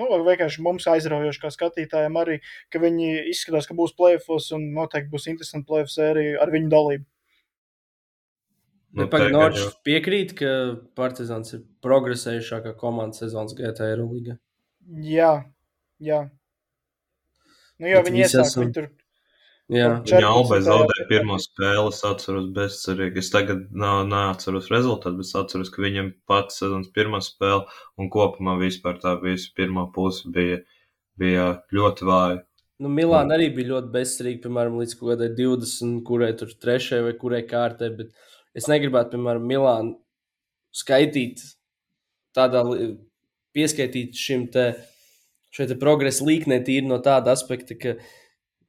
Nu, 0.00 0.08
vienkārši 0.24 0.62
mums 0.64 0.86
aizraujoši, 0.88 1.42
kā 1.42 1.50
skatītājiem, 1.52 2.16
arī, 2.16 2.38
ka 2.72 2.80
viņi 2.80 3.10
izskatās, 3.34 3.68
ka 3.68 3.76
būs 3.76 3.92
plēfos 3.98 4.50
un 4.56 4.70
noteikti 4.76 5.12
būs 5.12 5.28
interesanti 5.32 5.68
plēfos 5.68 5.98
arī 6.06 6.30
ar 6.40 6.52
viņu 6.54 6.70
dalību. 6.72 7.06
Nu, 8.90 9.06
Pagaidām, 9.10 9.54
piekrīt, 9.86 10.32
ka 10.40 10.52
Partizans 10.98 11.54
ir 11.54 11.62
progresējušākā 11.84 12.72
komanda 12.78 13.14
sezonas 13.20 13.54
gaitā 13.58 13.86
Eirolandā. 13.92 14.40
Jā, 15.06 15.34
jā. 16.02 16.24
Nu, 17.78 17.86
jo 17.86 18.00
viņi 18.08 18.24
iesāk, 18.24 18.48
esam... 18.48 18.64
viņi 18.64 18.76
tur 18.76 18.88
Jā, 19.70 19.90
viņa 20.02 20.26
Albai 20.26 20.58
zaudēja 20.66 21.06
pirmo 21.06 21.36
spēli. 21.38 21.92
Es 21.92 22.02
atceros, 22.06 22.48
bezcerīgi. 22.56 23.22
Es 23.22 23.30
tagad 23.30 23.68
nav, 23.70 24.02
neatceros 24.10 24.66
rezultātu, 24.72 25.20
bet 25.20 25.28
es 25.28 25.36
atceros, 25.38 25.70
ka 25.70 25.84
viņam 25.84 26.10
pats 26.30 26.58
sezonas 26.58 26.90
pirmā 26.94 27.20
spēle 27.22 27.68
un 28.00 28.10
kopumā 28.10 28.56
vispār 28.58 28.98
tā 29.02 29.14
visa 29.22 29.52
pirmā 29.54 29.86
puse 29.94 30.30
bija, 30.34 30.58
bija 31.20 31.46
ļoti 31.76 32.08
vāja. 32.08 32.40
Nu, 32.80 32.90
Milāna 32.90 33.36
arī 33.36 33.50
bija 33.54 33.74
ļoti 33.74 33.92
bezcerīga, 33.94 34.42
piemēram, 34.46 34.78
līdz 34.80 34.96
kaut 34.96 35.12
kādai 35.12 35.28
20, 35.38 35.98
kurai 36.08 36.30
tur 36.40 36.54
trešajai 36.64 37.06
vai 37.06 37.16
kurai 37.20 37.42
kārtai, 37.46 37.90
bet 37.98 38.14
es 38.56 38.66
negribētu, 38.72 39.14
piemēram, 39.14 39.44
Milānu 39.46 39.98
skaitīt 40.74 41.44
tādā, 42.34 42.64
pieskaitīt 43.54 44.16
šim 44.16 44.48
te, 44.54 44.72
te 45.54 45.76
progresa 45.78 46.26
līknē 46.26 46.62
tīri 46.66 46.88
no 46.88 46.98
tāda 47.04 47.36
aspekta, 47.36 47.76
ka 47.78 47.94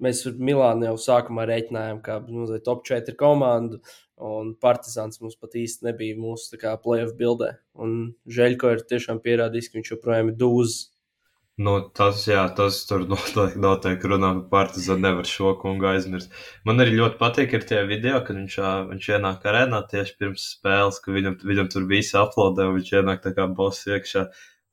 Mēs 0.02 0.24
ar 0.26 0.38
Milānu 0.42 0.88
jau 0.90 0.96
sākumā 1.02 1.46
rēķinājām, 1.50 2.00
ka 2.06 2.20
mums 2.26 2.54
ir 2.56 2.64
top 2.66 2.86
4 2.88 3.14
komanda, 3.20 3.78
un 4.22 4.56
Partizans 4.62 5.22
mums 5.22 5.38
pat 5.38 5.58
īsti 5.60 5.86
nebija 5.90 6.18
mūsu 6.18 6.58
playoff 6.84 7.14
bildē. 7.20 7.54
Un 7.78 8.16
Žēļko 8.26 8.74
ir 8.76 8.88
tiešām 8.90 9.22
pierādījis, 9.22 9.70
ka 9.70 9.80
viņš 9.80 9.94
joprojām 9.96 10.34
ir 10.34 10.40
dūzs. 10.42 10.80
Nu, 11.62 11.76
tas, 11.94 12.24
jā, 12.26 12.42
tas 12.58 12.80
tur 12.90 13.04
noteikti, 13.12 13.60
noteikti 13.62 14.10
runā 14.10 14.32
par 14.40 14.48
partizānu. 14.66 15.04
Nevar 15.06 15.28
šo 15.30 15.54
kungu 15.62 15.90
aizmirst. 15.92 16.34
Man 16.66 16.82
arī 16.82 16.96
ļoti 16.98 17.20
patīk, 17.20 17.54
tie 17.70 17.84
video, 17.90 18.22
kad 18.26 18.40
viņš, 18.40 18.58
viņš 18.90 19.10
ienāk 19.18 19.46
arēnā 19.52 19.84
tieši 19.92 20.18
pirms 20.22 20.48
spēles, 20.56 21.02
ka 21.04 21.14
viņam, 21.14 21.38
viņam 21.46 21.70
tur 21.74 21.86
visi 21.92 22.18
aplaudē, 22.18 22.70
un 22.70 22.80
viņš 22.80 22.94
ienāk 23.02 23.22
tā 23.26 23.36
kā 23.38 23.46
boss 23.60 23.86
iekšā. 23.90 24.26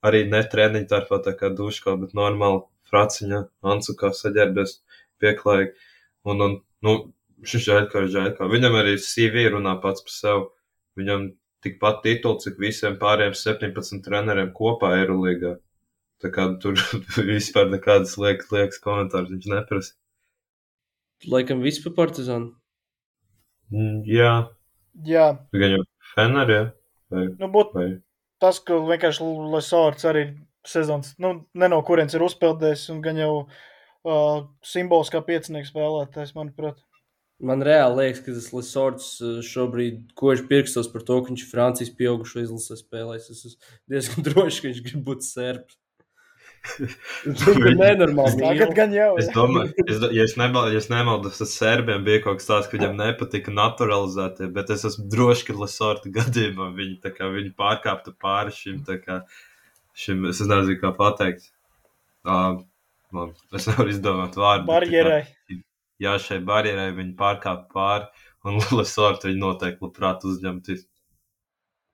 Arī 0.08 0.24
ne 0.30 0.40
treniņu 0.46 0.88
tarpā 0.88 1.20
tā 1.24 1.34
kā 1.36 1.50
duškā, 1.52 1.96
bet 2.00 2.14
normāli 2.16 2.62
fraciņa, 2.88 3.42
ansukā 3.74 4.14
saģērbies 4.16 4.78
pieklājīgi. 5.22 5.74
Un, 6.28 6.44
un 6.44 6.56
nu, 6.84 6.94
šis 7.46 7.66
žēlkā 7.68 8.04
ir 8.04 8.12
žēlkā. 8.14 8.48
Viņam 8.50 8.78
arī 8.80 8.96
CV 9.02 9.48
runā 9.54 9.76
pats 9.82 10.04
par 10.04 10.14
sevi. 10.14 10.46
Viņam 10.98 11.28
tikpat 11.64 12.02
tituls, 12.04 12.44
cik 12.44 12.58
visiem 12.62 12.98
pārējiem 13.00 13.36
17 13.38 14.02
treneriem 14.06 14.50
kopā 14.56 14.94
Eirolīgā. 14.98 15.56
Tā 16.22 16.30
kā 16.34 16.48
tur 16.62 16.78
vispār 17.30 17.70
nekādas 17.70 18.16
liekas, 18.18 18.50
liekas 18.54 18.82
komentārs 18.82 19.30
viņš 19.30 19.46
neprasa. 19.52 19.94
Laikam 21.30 21.62
viss 21.62 21.82
par 21.82 21.94
partizānu. 21.96 22.52
Mm, 23.74 24.02
jā. 24.06 24.32
Jā. 25.06 25.30
Gan 25.54 25.76
jau 25.76 25.86
Fener, 26.14 26.50
jā. 26.50 26.60
Vai, 27.12 27.24
nu, 27.40 27.48
būt 27.52 27.72
vai... 27.76 27.88
tas, 28.42 28.58
ka 28.64 28.76
vienkārši 28.84 29.26
Lesors 29.52 30.06
arī 30.08 30.24
sezonas, 30.66 31.14
nu, 31.22 31.30
ne 31.56 31.68
no 31.70 31.78
kurienes 31.86 32.16
ir 32.16 32.24
uzpeldējis 32.26 32.88
un 32.92 32.98
gan 33.04 33.16
jau 33.20 33.30
uh, 33.40 33.60
uh, 34.06 34.44
simbols 34.66 35.10
kā 35.14 35.22
piecinieks 35.24 35.72
spēlētājs, 35.72 36.36
manuprāt. 36.36 36.84
Man 37.38 37.62
reāli 37.62 38.02
liekas, 38.02 38.22
ka 38.24 38.32
tas 38.34 38.48
Lisords 38.50 39.10
šobrīd 39.46 40.08
kož 40.18 40.42
pirkstos 40.50 40.88
par 40.90 41.04
to, 41.06 41.20
ka 41.22 41.30
viņš 41.30 41.44
ir 41.44 41.50
Francijas 41.52 41.92
pieaugušo 41.94 42.42
izlases 42.42 42.82
spēlējis. 42.82 43.28
Es 43.30 43.44
esmu 43.52 43.76
diezgan 43.94 44.24
drošs, 44.26 44.58
ka 44.58 44.72
viņš 44.72 44.80
grib 44.88 45.04
būt 45.06 45.26
serbs. 45.26 45.78
Tas 47.24 47.44
ir 47.52 47.76
nenormāli. 47.78 48.40
Tagad 48.42 48.72
gan 48.76 48.94
jau. 48.94 49.12
Es 49.22 49.28
domāju, 49.32 49.70
es, 49.86 50.00
ja 50.14 50.24
es, 50.24 50.34
nemal, 50.40 50.72
ja 50.74 50.80
es 50.82 50.88
nemaldos, 50.90 51.38
tas 51.40 51.52
serbiem 51.54 52.02
bija 52.06 52.24
kaut 52.24 52.40
kas 52.40 52.48
tāds, 52.48 52.68
ka 52.68 52.76
viņam 52.76 52.98
nepatika 52.98 53.54
naturalizētie, 53.54 54.50
bet 54.56 54.72
es 54.74 54.82
esmu 54.88 55.06
drošs, 55.12 55.44
ka 55.46 55.56
Lisorda 55.56 56.12
gadījumā 56.18 56.72
viņi, 56.76 56.98
kā, 57.14 57.30
viņi 57.34 57.54
pārkāpta 57.58 58.12
pāri 58.20 58.54
šim, 58.56 58.82
kā, 59.06 59.20
šim, 59.96 60.26
es 60.32 60.42
nezinu, 60.42 60.80
kā 60.82 60.92
pateikt. 60.98 61.48
Uh, 62.26 62.58
Man, 63.14 63.32
es 63.56 63.66
nevaru 63.70 63.92
izdomāt 63.92 64.36
vārdu. 64.36 64.68
Barjerai. 64.68 65.22
Kā, 65.24 65.58
jā, 66.04 66.14
šai 66.22 66.38
barjerai 66.44 66.90
viņi 66.96 67.16
pārkāpa 67.18 67.68
pāri, 67.72 68.24
un 68.46 68.60
Lesortu 68.78 69.30
viņi 69.30 69.42
noteikti 69.42 69.86
labprāt 69.86 70.26
uzņemties. 70.28 70.86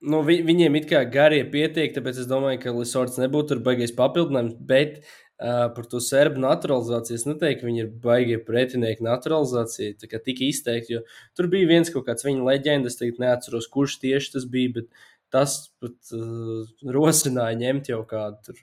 Nu, 0.05 0.19
vi, 0.27 0.41
viņiem 0.45 0.75
it 0.81 0.89
kā 0.89 1.01
garie 1.09 1.41
pietiek, 1.49 1.93
tāpēc 1.95 2.19
es 2.21 2.27
domāju, 2.29 2.59
ka 2.61 2.73
Lesorts 2.75 3.17
nebūtu 3.21 3.53
tur 3.53 3.61
baigais 3.65 3.93
papildinājums, 3.95 4.57
bet 4.67 4.99
uh, 4.99 5.71
par 5.73 5.87
to 5.89 6.01
serbu 6.03 6.43
naturalizāciju 6.43 7.15
es 7.15 7.25
neteiktu, 7.29 7.63
ka 7.63 7.69
viņi 7.69 7.81
ir 7.85 7.89
baigie 8.03 8.37
pretinieki 8.43 9.07
naturalizācijai, 9.07 9.95
tā 10.01 10.11
kā 10.11 10.19
tik 10.21 10.43
izteikti, 10.45 10.97
jo 10.97 11.01
tur 11.37 11.49
bija 11.49 11.71
viens 11.71 11.89
kaut 11.93 12.05
kāds 12.09 12.27
viņa 12.27 12.45
leģendas, 12.51 12.99
tagad 12.99 13.23
neatceros, 13.23 13.71
kurš 13.71 13.97
tieši 14.03 14.35
tas 14.35 14.45
bija, 14.51 14.75
bet 14.81 15.07
tas 15.33 15.57
pat 15.81 15.97
uh, 16.13 16.67
rosināja 16.99 17.57
ņemt 17.63 17.93
jau 17.95 18.03
kādu 18.11 18.51
tur. 18.51 18.61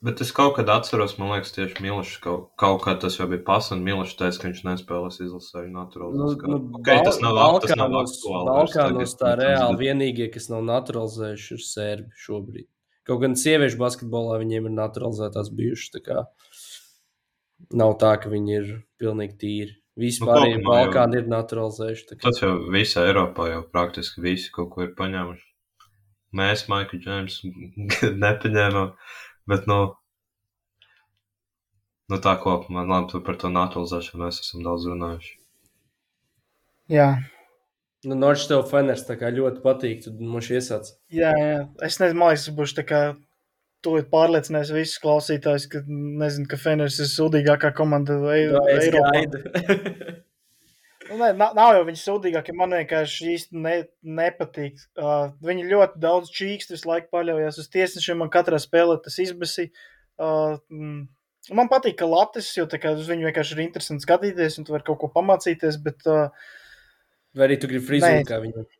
Bet 0.00 0.20
es 0.24 0.30
kaut 0.32 0.54
kad 0.56 0.70
atceros, 0.72 1.18
man 1.20 1.34
liekas, 1.34 1.50
tieši 1.52 1.82
Milošs 1.84 2.14
kaut, 2.24 2.46
kaut 2.60 2.78
kā 2.86 2.94
tas 3.00 3.18
jau 3.18 3.26
bija 3.28 3.42
pasaules, 3.44 3.76
un 3.76 3.82
Milošs 3.84 4.16
teica, 4.16 4.38
ka 4.40 4.48
viņš 4.48 4.62
nespēlēs 4.64 5.20
izlasē 5.20 5.66
naturalizēt. 5.68 6.44
Nu, 6.48 6.56
nu, 6.56 6.78
okay, 6.78 7.02
tas 7.04 7.18
nav 7.20 7.36
Balkānos, 7.36 8.14
Balkānos 8.48 9.12
tā 9.20 9.34
reāli 9.36 9.76
vienīgie, 9.82 10.30
kas 10.32 10.48
nav 10.48 10.64
naturalizējuši, 10.70 11.52
ir 11.52 11.66
sērbi 11.66 12.24
šobrīd. 12.24 12.68
Kaut 13.10 13.20
gan 13.26 13.36
sieviešu 13.36 13.76
basketbolā 13.80 14.40
viņiem 14.40 14.70
ir 14.70 14.76
naturalizētās 14.78 15.52
bijušas. 15.60 16.00
Nav 17.76 17.96
tā, 18.00 18.14
ka 18.22 18.32
viņi 18.32 18.56
ir 18.56 18.74
pilnīgi 19.02 19.36
tīri. 19.36 19.76
Vispār 20.00 20.46
nu, 20.46 20.64
Balkāni 20.64 21.18
jau, 21.18 21.26
ir 21.26 21.32
naturalizējuši. 21.34 22.20
Tas 22.24 22.40
jau 22.40 22.54
visā 22.72 23.04
Eiropā 23.10 23.50
jau 23.50 23.62
praktiski 23.68 24.24
visi 24.24 24.48
kaut 24.54 24.72
ko 24.72 24.86
ir 24.86 24.94
paņēmuši. 24.96 25.44
Mēs, 26.40 26.68
Maikls 26.70 27.02
Džeims, 27.02 27.40
nepaņēmām. 28.24 28.94
Bet, 29.50 29.66
nu, 29.70 29.80
nu 32.12 32.18
tā 32.22 32.36
kopumā, 32.42 32.84
labi, 32.86 33.20
par 33.26 33.38
to 33.40 33.50
naturalizēšanu 33.52 34.24
mēs 34.24 34.40
esam 34.44 34.62
daudz 34.66 34.86
runājuši. 34.90 35.36
Jā. 36.90 37.10
Nu, 38.06 38.16
Norčs 38.16 38.46
tev 38.50 38.62
Feners 38.70 39.04
tā 39.08 39.18
kā 39.20 39.28
ļoti 39.34 39.60
patīk, 39.64 40.04
tu 40.04 40.14
mums 40.16 40.48
iesāc. 40.54 40.94
Jā, 41.12 41.34
jā. 41.36 41.58
Es 41.84 41.98
nezinu, 42.00 42.22
man 42.22 42.32
liekas, 42.32 42.48
būšu 42.56 42.78
tā 42.78 42.86
kā 42.88 43.02
tūlīt 43.84 44.08
pārliecinājis 44.12 44.72
visus 44.76 45.02
klausītājus, 45.02 45.68
ka 45.72 45.82
nezinu, 45.88 46.48
ka 46.48 46.58
Feners 46.60 46.98
ir 47.02 47.10
sūdīgākā 47.10 47.74
komanda 47.76 48.16
Eiropā. 48.32 49.22
Nu, 51.10 51.16
ne, 51.18 51.30
nav 51.34 51.74
jau 51.74 51.86
viņa 51.88 51.98
sūdīgākie. 51.98 52.54
Man 52.54 52.74
vienkārši 52.76 53.32
īsti 53.32 53.62
ne, 53.64 53.76
nepatīk. 54.20 54.78
Uh, 54.94 55.32
viņi 55.42 55.66
ļoti 55.66 56.02
daudz 56.02 56.30
čīkstu 56.34 56.76
visu 56.76 56.90
laiku 56.90 57.10
paļaujas 57.16 57.58
uz 57.58 57.70
tiesnešiem. 57.72 58.20
Man 58.22 58.30
katrā 58.30 58.60
spēlē 58.62 59.00
tas 59.02 59.18
izbēsīja. 59.22 59.72
Uh, 60.20 60.60
mm, 60.70 61.00
man 61.58 61.70
patīk, 61.72 61.96
ka 61.98 62.06
Latvijas, 62.06 62.52
jo 62.54 62.68
kā, 62.70 62.94
uz 62.94 63.10
viņu 63.10 63.26
vienkārši 63.26 63.56
ir 63.56 63.64
interesanti 63.66 64.06
skatīties, 64.06 64.60
un 64.60 64.68
tu 64.68 64.76
vari 64.76 64.86
kaut 64.86 65.00
ko 65.02 65.10
pamācīties. 65.16 65.80
Bet, 65.82 66.06
uh, 66.06 66.30
Vai 67.34 67.48
arī 67.48 67.58
tu 67.62 67.70
gribi 67.70 67.86
frizūru 67.90 68.26
kā 68.28 68.38
viņam? 68.44 68.70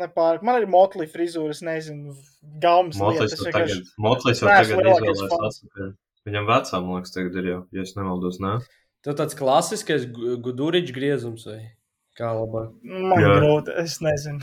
Nepārāk. 0.00 0.44
Man 0.46 0.62
ir 0.62 0.68
motlī 0.70 1.08
frizūra, 1.10 1.52
es 1.52 1.60
nezinu, 1.66 2.14
gaumas 2.62 3.00
lietas. 3.02 3.34
Es 3.36 3.44
vienkārši... 3.44 3.80
Motlīs 4.00 4.40
jau 4.40 4.48
tagad 4.48 5.10
izvēlēs. 5.12 5.64
Viņam 6.28 6.46
vecām, 6.46 6.84
man 6.86 7.00
liekas, 7.00 7.12
tagad 7.16 7.40
ir 7.40 7.48
jau, 7.50 7.64
ja 7.74 7.82
es 7.82 7.96
nemaldos, 7.98 8.38
ne? 8.40 8.60
Tev 9.02 9.16
tāds 9.18 9.34
klasiskais 9.38 10.06
guduriņš 10.14 10.90
griezums 10.94 11.46
vai 11.48 11.58
kā 12.18 12.30
labāk? 12.36 12.74
Man 12.86 13.22
Jā. 13.22 13.36
grūti, 13.40 13.74
es 13.82 13.96
nezinu. 14.04 14.42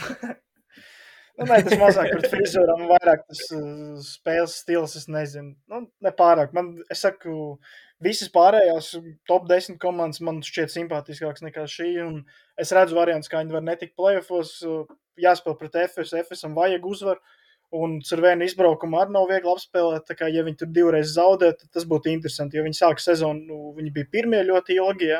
nu, 1.39 1.47
nē, 1.47 1.61
tas 1.63 1.77
mazāk 1.79 2.11
par 2.15 2.27
frizūram, 2.33 2.83
vairāk 2.89 3.23
tas 3.29 3.43
uh, 3.55 3.95
spēles 4.03 4.57
stils, 4.63 4.97
es 4.99 5.07
nezinu. 5.11 5.53
Nu, 5.71 5.85
nepārāk. 6.03 6.51
Man, 6.57 6.73
es 6.91 7.05
saku, 7.05 7.55
visas 8.03 8.31
pārējās 8.35 8.91
top 9.29 9.47
10 9.47 9.79
komandas 9.79 10.19
man 10.25 10.43
šķiet 10.43 10.75
simpātiskākas 10.75 11.45
nekā 11.45 11.63
šī, 11.69 11.93
un 12.03 12.21
es 12.59 12.75
redzu 12.75 12.99
variants, 12.99 13.31
kā 13.31 13.39
viņi 13.39 13.55
var 13.55 13.63
netikt 13.63 13.95
playoffos, 13.99 14.57
uh, 14.67 14.83
jāspēl 15.19 15.55
pret 15.59 15.85
FS, 15.87 16.17
FSam 16.27 16.57
vajag 16.57 16.87
uzvaru. 16.89 17.38
Un 17.77 17.99
Cervēna 18.01 18.47
izbraukumu 18.49 18.97
arī 18.97 19.13
nav 19.13 19.27
viegli 19.29 19.51
apspēlēt. 19.51 20.07
Tā 20.07 20.15
kā, 20.17 20.27
ja 20.33 20.41
viņi 20.45 20.57
tur 20.63 20.69
divreiz 20.73 21.13
zaudē, 21.13 21.51
tad 21.57 21.69
tas 21.75 21.85
būtu 21.89 22.09
interesanti. 22.09 22.57
Jo 22.57 22.65
viņi 22.65 22.79
sāka 22.79 23.03
sezonu, 23.03 23.45
nu, 23.45 23.73
viņi 23.77 23.91
bija 23.93 24.09
pirmie 24.15 24.39
ļoti 24.47 24.79
ilgi. 24.79 25.11
Ja? 25.11 25.19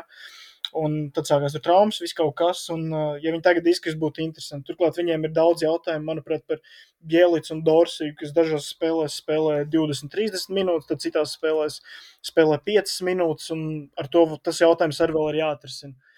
Un 0.81 0.95
tad 1.13 1.30
sākās 1.30 1.53
ar 1.57 1.63
traumas, 1.65 1.99
viss 2.01 2.17
kaut 2.17 2.34
kas. 2.41 2.63
Un, 2.73 2.88
ja 3.21 3.30
viņi 3.30 3.43
tagad 3.45 3.69
izskatās, 3.69 3.99
būtu 4.01 4.26
interesanti. 4.26 4.65
Turklāt 4.71 4.97
viņiem 4.97 5.30
ir 5.30 5.35
daudz 5.38 5.61
jautājumu, 5.65 6.07
manuprāt, 6.09 6.41
par 6.49 6.61
Gielicu 7.13 7.53
un 7.53 7.63
Dorsiju, 7.69 8.17
kas 8.17 8.34
dažās 8.34 8.71
spēlēs 8.73 9.21
spēlē 9.21 9.61
20, 9.69 10.09
30 10.17 10.57
minūtes, 10.57 10.89
tad 10.89 11.05
citās 11.05 11.38
spēlēs 11.38 11.80
spēlē 12.34 12.57
5 12.65 12.97
minūtes. 13.11 13.53
Un 13.53 13.63
ar 13.93 14.09
to 14.09 14.26
tas 14.41 14.65
jautājums 14.65 15.05
arī 15.05 15.19
vēl 15.19 15.34
ir 15.35 15.41
jāatrisina. 15.43 16.17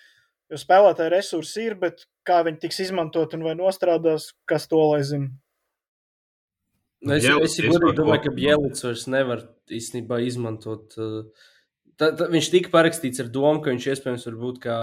Jo 0.52 0.64
spēlētāji 0.64 1.12
resursi 1.12 1.68
ir, 1.68 1.80
bet 1.80 2.08
kā 2.28 2.42
viņi 2.48 2.60
tiks 2.64 2.84
izmantot 2.88 3.36
un 3.36 3.48
vai 3.48 3.60
nostrādās, 3.60 4.34
kas 4.48 4.72
to 4.72 4.80
lai 4.84 5.04
zina. 5.08 5.32
Nu, 7.02 7.16
es 7.18 7.26
es 7.26 7.58
godīgi 7.66 7.98
domāju, 7.98 8.28
ka 8.28 8.34
Bielits 8.36 8.84
vairs 8.86 9.08
nevar 9.10 9.46
īstenībā 9.74 10.20
izmantot. 10.22 10.94
Tā, 11.98 12.12
tā, 12.18 12.28
viņš 12.30 12.50
tika 12.54 12.74
parakstīts 12.74 13.24
ar 13.24 13.32
domu, 13.34 13.62
ka 13.64 13.74
viņš 13.74 13.88
iespējams 13.94 14.28
var 14.30 14.38
būt 14.42 14.60
kā 14.62 14.76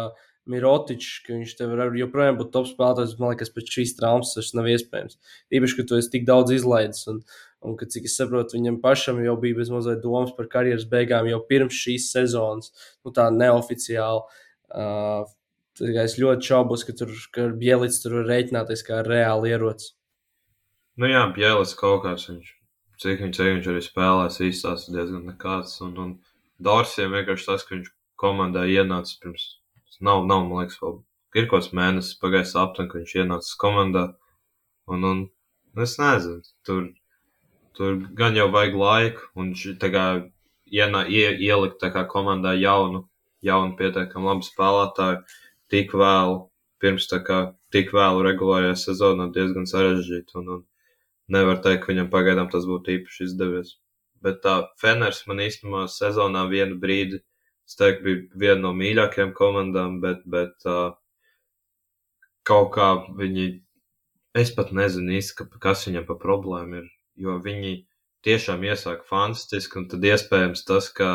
Mirotičs, 0.48 1.20
ka 1.26 1.36
viņš 1.36 1.52
tev 1.58 1.74
var 1.76 1.94
joprojām 1.94 2.38
būt 2.40 2.50
top 2.54 2.66
spēlētājs. 2.70 3.18
Man 3.20 3.34
liekas, 3.34 3.52
pēc 3.54 3.70
šīs 3.74 3.94
traumas 3.98 4.32
tas 4.34 4.50
nav 4.56 4.66
iespējams. 4.72 5.18
Īpaši, 5.54 5.76
ka 5.78 5.86
tu 5.86 5.98
esi 6.00 6.12
tik 6.14 6.24
daudz 6.28 6.54
izlaidis. 6.56 7.04
Un, 7.12 7.20
un 7.62 7.76
ka, 7.78 7.86
cik 7.92 8.08
es 8.08 8.16
saprotu, 8.18 8.56
viņam 8.56 8.80
pašam 8.82 9.20
jau 9.22 9.36
bija 9.42 9.60
bezmazliet 9.60 10.00
domas 10.02 10.32
par 10.34 10.48
karjeras 10.50 10.88
beigām 10.88 11.28
jau 11.28 11.42
pirms 11.50 11.76
šīs 11.76 12.08
sezonas, 12.14 12.72
nu 13.04 13.12
tā 13.14 13.28
neoficiāli. 13.34 14.40
Uh, 14.68 15.28
es 15.78 16.16
ļoti 16.18 16.50
šaubos, 16.50 16.82
ka 16.88 16.96
tur 16.96 17.12
ka 17.34 17.50
Bielits 17.60 18.02
tur 18.02 18.20
var 18.20 18.32
rēķināties 18.32 18.82
kā 18.88 19.04
reāli 19.06 19.52
ierocis. 19.52 19.97
Nu 20.98 21.06
jā, 21.06 21.20
Bjēlis 21.30 21.76
kaut 21.78 22.00
kāds 22.02 22.24
viņš, 22.26 22.46
cik 22.98 23.20
viņš, 23.22 23.38
viņš 23.46 23.66
arī 23.70 23.80
spēlēs, 23.86 24.40
īstās 24.42 24.88
diezgan 24.90 25.28
nekāds. 25.30 25.76
Un, 25.86 25.92
un 26.02 26.14
Dorsiem 26.58 27.12
vienkārši 27.14 27.44
tas, 27.46 27.64
ka 27.66 27.76
viņš 27.76 27.90
komandā 28.18 28.64
ienāca 28.66 29.12
pirms, 29.22 29.44
nav, 30.02 30.24
nav, 30.26 30.48
man 30.48 30.64
liekas, 30.64 30.80
vēl 30.82 30.96
ir 31.38 31.46
kaut 31.46 31.62
kāds 31.62 31.76
mēnesis 31.78 32.16
pagājis 32.18 32.56
aptuveni, 32.58 32.90
ka 32.90 32.98
viņš 32.98 33.12
ienāca 33.22 33.54
komandā. 33.62 34.02
Un, 34.90 35.06
un 35.06 35.84
es 35.84 35.94
nezinu, 36.00 36.42
tur, 36.66 36.88
tur 37.78 38.00
gan 38.18 38.34
jau 38.34 38.48
vajag 38.56 38.74
laiku, 38.82 39.28
un 39.38 39.52
viņš 39.52 39.78
tā 39.84 39.92
kā 39.94 40.06
ienā, 40.80 41.04
ie, 41.06 41.28
ielikt 41.46 41.78
tā 41.84 41.92
kā 41.94 42.02
komandā 42.10 42.56
jaunu, 42.58 43.04
jaunu 43.46 43.76
pietiekami 43.78 44.32
labu 44.32 44.48
spēlētāju 44.48 45.22
tik 45.70 45.94
vēlu, 45.94 46.42
pirms 46.82 47.06
tā 47.06 47.22
kā 47.22 47.38
tik 47.70 47.94
vēlu 47.94 48.26
regulārajā 48.26 48.74
sezonā 48.82 49.28
diezgan 49.30 49.70
sarežģīti. 49.70 50.34
Un, 50.42 50.50
un, 50.56 50.66
nevar 51.32 51.60
teikt, 51.64 51.84
ka 51.84 51.92
viņam 51.92 52.10
pagaidām 52.12 52.50
tas 52.52 52.66
būtu 52.68 52.96
īpaši 52.98 53.28
izdevies. 53.28 53.76
Bet 54.24 54.40
tā 54.44 54.54
Feners 54.80 55.22
man 55.30 55.42
īstenībā 55.44 55.84
sezonā 55.92 56.44
vienu 56.50 56.78
brīdi, 56.82 57.20
es 57.68 57.78
teiktu, 57.78 58.04
bija 58.04 58.40
viena 58.42 58.62
no 58.66 58.72
mīļākajām 58.78 59.34
komandām, 59.36 60.00
bet, 60.02 60.24
bet 60.26 60.66
uh, 60.66 60.96
kaut 62.48 62.72
kā 62.74 62.88
viņi, 63.20 63.48
es 64.42 64.52
pat 64.56 64.72
nezinu 64.74 65.18
īsti, 65.20 65.36
ka, 65.38 65.48
kas 65.68 65.86
viņam 65.86 66.08
pa 66.08 66.18
problēmu 66.18 66.82
ir, 66.82 66.88
jo 67.20 67.36
viņi 67.44 67.74
tiešām 68.26 68.64
iesāk 68.66 69.04
fantastiski, 69.08 69.78
un 69.82 69.88
tad 69.92 70.06
iespējams 70.08 70.64
tas, 70.66 70.90
ka 70.90 71.10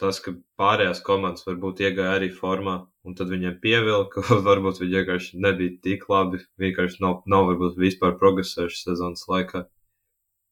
tas, 0.00 0.18
ka 0.22 0.34
pārējās 0.60 1.02
komandas 1.06 1.46
varbūt 1.46 1.82
iegāja 1.84 2.16
arī 2.18 2.30
formā, 2.34 2.76
un 3.06 3.16
tad 3.18 3.30
viņiem 3.32 3.58
pievilka, 3.62 4.24
varbūt 4.48 4.80
viņi 4.82 4.98
vienkārši 4.98 5.42
nebija 5.44 5.76
tik 5.84 6.08
labi, 6.12 6.42
vienkārši 6.60 7.02
nav, 7.04 7.22
nav 7.30 7.48
varbūt 7.50 7.78
vispār 7.80 8.16
progresējuši 8.20 8.82
sezonas 8.86 9.26
laikā. 9.30 9.66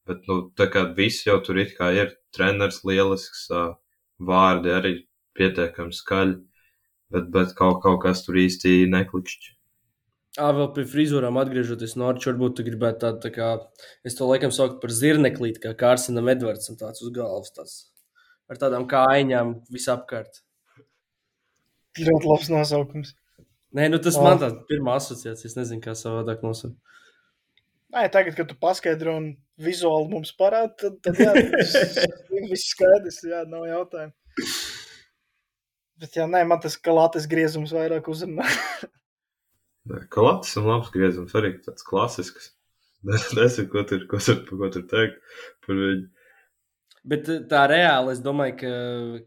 Bet, 0.08 0.24
nu, 0.26 0.40
tā 0.58 0.66
kā 0.72 0.84
viss 0.96 1.26
jau 1.28 1.38
tur 1.46 1.60
it 1.62 1.76
kā 1.78 1.92
ir, 1.94 2.16
treneris 2.34 2.82
lielisks, 2.86 3.46
vārdi 4.18 4.72
arī 4.74 4.94
pietiekami 5.38 5.94
skaļi, 5.94 6.38
bet, 7.14 7.28
bet 7.34 7.54
kaut, 7.58 7.82
kaut 7.84 8.02
kas 8.02 8.24
tur 8.26 8.40
īsti 8.42 8.82
neklikšķi. 8.90 9.54
Ā, 10.40 10.48
vēl 10.56 10.70
pie 10.72 10.86
frizūrām 10.88 11.36
atgriežoties, 11.36 11.92
Norčs, 12.00 12.24
varbūt 12.30 12.56
tu 12.56 12.64
gribētu 12.64 13.02
tādu, 13.04 13.20
tā 13.20 13.30
kā, 13.34 13.48
es 14.08 14.16
to 14.16 14.26
laikam 14.26 14.54
saucu 14.54 14.80
par 14.80 14.94
zirneklīti, 14.96 15.60
kā 15.60 15.74
Kārsina 15.76 16.24
Edvards 16.32 16.72
un 16.72 16.80
tāds 16.80 17.04
uz 17.04 17.12
galvas 17.12 17.52
tāds 17.52 17.74
ar 18.52 18.60
tādām 18.60 18.86
kājām 18.90 19.56
visapkārt. 19.72 20.42
Ļoti 21.98 22.28
labs 22.28 22.48
nosaukums. 22.52 23.12
Nē, 23.76 23.88
nu 23.88 24.00
tas 24.04 24.16
oh. 24.20 24.24
man 24.24 24.40
tāds 24.40 24.60
pirmā 24.68 24.96
asociācija. 25.00 25.48
Es 25.48 25.56
nezinu, 25.56 25.80
kā 25.84 25.96
savādāk 25.96 26.44
nosaukt. 26.44 26.76
Nē, 27.92 28.06
tagad, 28.12 28.36
kad 28.38 28.48
tu 28.48 28.56
paskaidro 28.60 29.18
un 29.20 29.26
vizuāli 29.60 30.08
mums 30.08 30.32
parādi, 30.36 30.72
tad, 30.80 30.96
tad 31.04 31.18
jā, 31.20 31.32
viss 32.52 32.70
skaidrs, 32.72 33.20
jā, 33.28 33.42
nav 33.48 33.66
jautājumu. 33.68 34.14
Bet 36.00 36.16
jā, 36.16 36.24
nē, 36.28 36.40
man 36.48 36.62
tas 36.64 36.78
kalātes 36.80 37.28
griezums 37.28 37.74
vairāk 37.76 38.08
uzrunā. 38.12 38.48
kalātes 40.14 40.56
un 40.56 40.70
labs 40.70 40.88
griezums 40.94 41.36
arī 41.36 41.52
tāds 41.64 41.84
klasisks. 41.84 42.52
Nezinu, 43.36 43.68
ko 43.68 43.84
tur, 43.88 44.06
ko 44.08 44.20
tur, 44.24 44.40
ko 44.48 44.72
tur 44.72 44.88
teikt 44.88 45.20
par 45.66 45.76
viņu. 45.76 46.08
Bet 47.02 47.28
eh, 47.32 47.42
tā 47.50 47.64
reāli 47.70 48.14
es 48.14 48.22
domāju, 48.22 48.56
ka, 48.60 48.72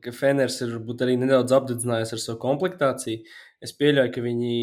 ka 0.06 0.16
Feners 0.16 0.62
ir 0.64 0.78
arī 0.80 1.18
nedaudz 1.20 1.56
apdedzinājies 1.58 2.16
ar 2.16 2.24
savu 2.24 2.40
komplektāciju. 2.44 3.24
Es 3.64 3.76
pieļauju, 3.76 4.14
ka 4.16 4.24
viņi 4.24 4.58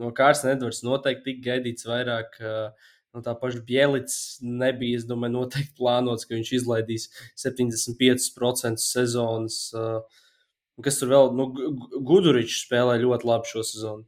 no 0.00 0.12
Kārsnes 0.16 0.56
Edvards 0.56 0.84
noteikti 0.86 1.26
tika 1.30 1.46
gaidīts 1.50 1.88
vairāk. 1.88 2.40
No 3.10 3.24
tā 3.26 3.32
paša 3.34 3.64
Bielits 3.66 4.38
nebija, 4.44 5.00
es 5.00 5.06
domāju, 5.08 5.40
noteikti 5.40 5.74
plānots, 5.80 6.28
ka 6.28 6.36
viņš 6.36 6.52
izlaidīs 6.60 7.08
75% 7.42 8.78
sezonas. 8.78 9.56
Kas 10.80 11.00
tur 11.00 11.10
vēl? 11.10 11.32
Nu, 11.36 11.48
Guduričs 12.06 12.62
spēlē 12.68 13.00
ļoti 13.02 13.26
labi 13.26 13.50
šo 13.50 13.64
sezonu. 13.66 14.06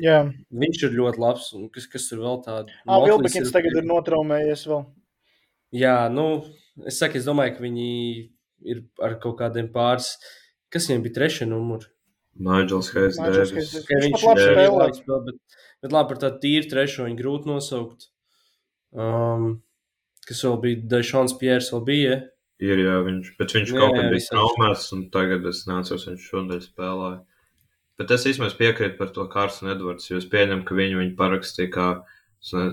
Jā, 0.00 0.20
Viņš 0.50 0.84
ir 0.88 0.94
ļoti 0.98 1.22
labs. 1.22 1.50
Kas, 1.74 1.88
kas 1.90 2.06
tur 2.10 2.22
vēl 2.24 2.40
tāds- 2.46 2.72
ah, 2.86 3.02
Vilbekins 3.04 3.52
tagad 3.54 3.76
ir 3.78 3.86
notraumējies 3.86 4.66
vēl. 4.70 4.86
Jā, 5.74 5.96
nu, 6.12 6.26
es 6.86 7.00
saku, 7.00 7.18
es 7.18 7.26
domāju, 7.26 7.56
ka 7.56 7.64
viņi 7.64 7.88
ir 8.70 8.84
ar 9.02 9.18
kaut 9.22 9.38
kādiem 9.40 9.68
pāris. 9.74 10.14
Kas 10.72 10.88
viņiem 10.88 11.04
bija 11.04 11.18
trešie 11.18 11.48
numuri? 11.50 11.90
Nigels. 12.34 12.90
Ka 12.90 13.04
Viņš 13.06 14.24
labi 14.26 14.42
ir 14.42 14.54
spēlē. 14.54 14.78
labs 14.80 15.00
spēlē, 15.02 15.20
bet, 15.28 15.58
bet 15.84 15.94
labi 15.94 16.10
par 16.12 16.22
tādu 16.24 16.40
tīru 16.42 16.70
trešo 16.70 17.06
viņu 17.08 17.18
grūti 17.20 17.50
nosaukt. 17.50 18.08
Um, 18.94 19.62
kas 20.26 20.42
vēl 20.46 20.56
bija? 20.62 20.80
Dešons 20.94 21.36
Piers 21.40 21.70
vēl 21.74 21.84
bija. 21.86 22.16
Ir, 22.62 22.80
jā, 22.80 22.98
viņš, 23.06 23.30
bet 23.38 23.54
viņš 23.54 23.70
Jā, 23.74 23.78
kaut 23.82 23.96
kad 23.98 24.10
bija 24.14 24.26
traumēts, 24.30 24.90
un 24.94 25.06
tagad 25.14 25.46
es 25.50 25.64
nācos, 25.68 26.06
viņš 26.08 26.26
šodien 26.30 26.62
spēlēja. 26.62 27.22
Bet 27.98 28.10
es 28.14 28.26
īstenībā 28.30 28.54
piekrītu 28.58 28.98
par 28.98 29.10
to 29.14 29.26
Kārsonu 29.30 29.72
Edvards, 29.74 30.06
jo 30.10 30.18
es 30.18 30.26
pieņemu, 30.30 30.62
ka 30.66 30.74
viņu, 30.78 31.00
viņu 31.02 31.16
parakstīja 31.18 31.70
kā, 31.74 31.88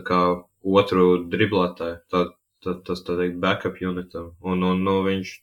kā 0.07 0.21
otru 0.77 1.07
driblētāju, 1.33 1.97
tā, 2.13 2.23
tā, 2.65 2.75
tas 2.87 3.03
tā 3.07 3.17
teikt 3.19 3.39
backup 3.43 3.79
unitam, 3.81 4.31
un, 4.41 4.63
un 4.67 4.83
nu, 4.85 4.99
viņš 5.07 5.33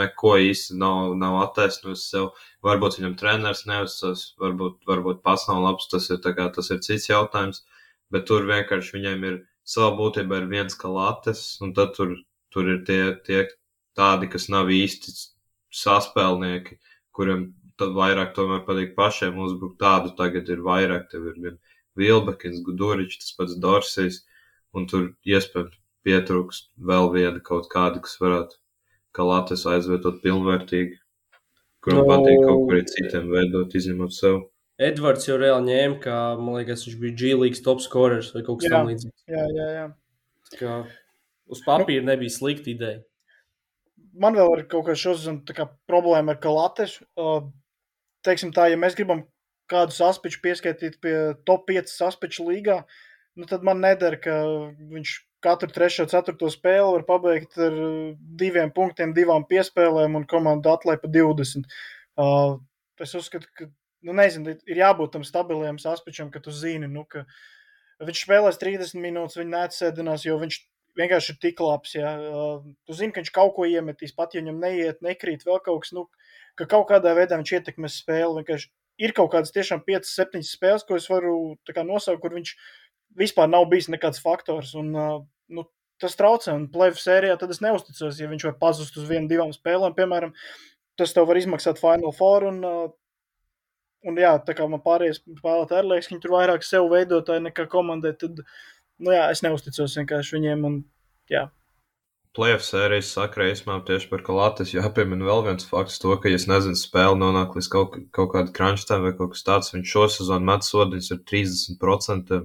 neko 0.00 0.34
īsti 0.44 0.76
nav, 0.80 1.14
nav 1.18 1.38
attaisnojis 1.44 2.04
sev. 2.12 2.30
Varbūt 2.66 2.98
viņam 2.98 3.16
treneris 3.20 3.64
neuzsas, 3.68 4.24
varbūt, 4.40 4.82
varbūt 4.88 5.22
pats 5.24 5.46
nav 5.48 5.62
labs, 5.64 5.88
tas 5.92 6.10
ir, 6.10 6.20
kā, 6.20 6.48
tas 6.54 6.70
ir 6.70 6.82
cits 6.84 7.08
jautājums, 7.08 7.64
bet 8.12 8.26
tur 8.28 8.44
vienkārši 8.48 8.96
viņam 8.98 9.24
ir 9.30 9.40
savā 9.64 9.94
būtībā 9.96 10.42
ir 10.42 10.50
viens 10.50 10.76
kalates, 10.76 11.44
un 11.64 11.72
tad 11.76 11.94
tur, 11.96 12.14
tur 12.52 12.68
ir 12.74 12.84
tie, 12.88 13.00
tie 13.26 13.46
tādi, 13.96 14.28
kas 14.30 14.48
nav 14.52 14.70
īsti 14.74 15.14
saspēlnieki, 15.80 16.78
kuriem 17.16 17.50
tad 17.80 17.94
vairāk 17.96 18.34
tomēr 18.36 18.64
patīk 18.66 18.96
pašiem 18.96 19.38
uzbrukt. 19.40 19.78
Tādu 19.80 20.12
tagad 20.18 20.48
ir 20.52 20.64
vairāk, 20.64 21.08
tev 21.12 21.30
ir 21.30 21.38
gan 21.40 21.60
Vilbekins, 21.96 22.60
Guduričs, 22.66 23.22
tas 23.22 23.36
pats 23.38 23.56
Dorsijs, 23.62 24.24
un 24.76 24.86
tur 24.90 25.12
iespējams 25.26 25.79
pietrūkst 26.06 26.70
vēl 26.90 27.10
viena 27.14 27.42
kaut 27.44 27.68
kāda, 27.72 28.02
kas 28.04 28.16
varētu 28.22 28.58
kalates 29.16 29.66
aizvietot 29.66 30.22
pilnvērtīgi, 30.24 30.96
kuram 31.84 32.04
Nu, 32.04 32.08
patīk 32.12 32.40
kaut 32.46 32.64
kur 32.68 32.82
citiem 32.92 33.28
veidot, 33.32 33.74
izņemot 33.74 34.16
sev. 34.16 34.40
Edvards 34.80 35.28
jau 35.28 35.36
reāli 35.36 35.74
ņēma, 35.74 36.00
ka, 36.00 36.16
man 36.40 36.60
liekas, 36.60 36.86
viņš 36.88 37.00
bija 37.02 37.18
G-Līgas 37.20 37.60
top 37.66 37.82
scorers 37.84 38.32
vai 38.32 38.46
kaut 38.46 38.62
kas 38.62 38.72
tamlīdzīgs. 38.72 39.26
Jā, 39.28 39.44
jā, 39.52 39.68
jā. 39.76 39.86
Tā 40.50 40.60
kā 40.60 40.76
Uz 41.50 41.62
papīra 41.66 42.06
nebija 42.06 42.30
slikta 42.30 42.70
ideja. 42.70 43.00
Man 44.20 44.36
vēl 44.38 44.52
ir 44.56 44.66
kaut 44.70 44.86
kāda 44.86 44.98
šodien 44.98 45.40
problēma 45.90 46.34
ar 46.34 46.40
Kalatešu. 46.42 47.06
Uh, 47.18 47.48
teiksim 48.26 48.52
tā, 48.54 48.68
ja 48.70 48.78
mēs 48.78 48.96
gribam 48.98 49.24
kādu 49.70 49.94
saspiču 49.94 50.40
pieskaitīt 50.44 50.98
pie 51.02 51.14
top 51.46 51.66
5 51.70 51.90
saspiču 51.90 52.46
līgā, 52.48 52.80
nu 53.38 53.46
tad 53.50 53.66
man 53.66 53.82
nedara, 53.82 54.18
ka 54.20 54.36
viņš 54.90 55.16
katru 55.44 55.70
trešo, 55.72 56.06
ceturto 56.10 56.50
spēli 56.52 56.88
var 56.96 57.04
pabeigt 57.08 57.58
ar 57.60 57.76
diviem 58.40 58.72
punktiem, 58.76 59.14
divām 59.16 59.46
piespēlēm 59.48 60.18
un 60.18 60.26
komandu 60.28 60.72
atlai 60.72 60.98
pa 61.00 61.08
20. 61.08 61.68
Uh, 62.20 62.58
es 63.00 63.14
uzskatu, 63.16 63.48
ka, 63.56 63.70
nu 64.04 64.16
nezinu, 64.16 64.56
ir 64.68 64.82
jābūt 64.82 65.14
tam 65.16 65.24
stabiliem 65.24 65.80
saspičam, 65.80 66.32
ka 66.34 66.42
tu 66.44 66.52
zini, 66.52 66.90
nu, 66.90 67.06
ka 67.08 67.24
viņš 68.04 68.24
spēlēs 68.26 68.60
30 68.60 69.00
minūtes, 69.00 69.38
viņa 69.40 69.54
neatsēdinās, 69.56 70.26
jo 70.28 70.36
viņš 70.40 70.60
vienkārši 71.00 71.32
ir 71.32 71.38
tik 71.40 71.62
labs. 71.64 71.94
Ja. 71.96 72.12
Uh, 72.18 72.66
tu 72.84 72.96
zini, 72.96 73.14
ka 73.14 73.22
viņš 73.22 73.32
kaut 73.36 73.54
ko 73.56 73.68
iemetīs, 73.68 74.12
pat 74.16 74.34
ja 74.34 74.42
viņam 74.42 74.60
neiet, 74.60 75.00
nekrīt 75.04 75.46
vēl 75.48 75.62
kaut 75.64 75.86
kas, 75.86 75.94
nu, 75.96 76.06
ka 76.58 76.68
kaut 76.68 76.90
kādā 76.90 77.14
veidā 77.16 77.38
viņš 77.40 77.56
ietekmēs 77.56 78.00
spēli. 78.02 78.42
Vienkārši 78.42 78.70
ir 79.00 79.16
kaut 79.16 79.32
kādas 79.32 79.54
tiešām 79.54 79.84
5, 79.86 80.08
7 80.10 80.44
spēles, 80.44 80.84
ko 80.84 80.98
es 81.00 81.08
varu 81.08 81.56
kā 81.72 81.84
nosaukt, 81.86 82.20
kur 82.20 82.36
viņš 82.36 82.54
vispār 83.18 83.50
nav 83.50 83.66
bijis 83.70 83.90
nekāds 83.92 84.22
faktors. 84.22 84.72
Un, 84.78 84.90
uh, 84.94 85.20
nu, 85.50 85.66
tas 86.00 86.16
traucē, 86.18 86.54
un 86.56 86.68
plēvis 86.72 87.04
sērijā 87.06 87.36
tad 87.40 87.52
es 87.52 87.62
neusticos, 87.64 88.20
ja 88.20 88.30
viņš 88.30 88.48
var 88.48 88.56
pazust 88.62 88.96
uz 89.00 89.08
vienu, 89.10 89.28
divām 89.30 89.52
spēlēm, 89.54 89.96
piemēram, 89.96 90.34
tas 91.00 91.14
tev 91.16 91.28
var 91.30 91.40
izmaksāt 91.40 91.80
Final 91.82 92.14
Four. 92.16 92.48
Un, 92.50 92.64
uh, 92.66 92.90
un 94.08 94.20
jā, 94.20 94.34
tā 94.46 94.56
kā 94.56 94.66
man 94.70 94.82
pārējie 94.84 95.20
spēlētāji 95.20 95.88
liekas, 95.88 96.08
ka 96.08 96.16
viņi 96.16 96.26
tur 96.26 96.36
vairāk 96.38 96.66
sev 96.66 96.90
veidotāji 96.92 97.46
nekā 97.48 97.68
komandai, 97.72 98.14
tad, 98.20 98.44
nu 99.00 99.16
jā, 99.16 99.26
es 99.32 99.44
neusticos 99.46 99.96
vienkārši 100.00 100.38
viņiem. 100.38 100.68
Un, 100.68 100.84
jā. 101.32 101.48
Playoff 102.30 102.62
sērijas 102.62 103.08
sakrējumā 103.10 103.80
tieši 103.88 104.06
par 104.06 104.20
Kalates 104.22 104.70
jāpiemina 104.70 105.26
vēl 105.26 105.40
viens 105.48 105.66
fakts, 105.66 105.98
to, 105.98 106.14
ka, 106.22 106.30
ja 106.30 106.38
nezinu, 106.38 106.78
spēle 106.78 107.18
nonāk 107.18 107.56
līdz 107.58 107.68
kaut, 107.72 107.96
kaut 108.14 108.30
kāda 108.36 108.54
crunchtime 108.54 109.08
vai 109.08 109.16
kaut 109.18 109.32
kas 109.34 109.42
tāds, 109.48 109.72
viņš 109.74 109.94
šo 109.96 110.04
sezonu 110.14 110.46
met 110.46 110.62
sodiņus 110.62 111.10
ar 111.16 111.24
30% 111.26 112.38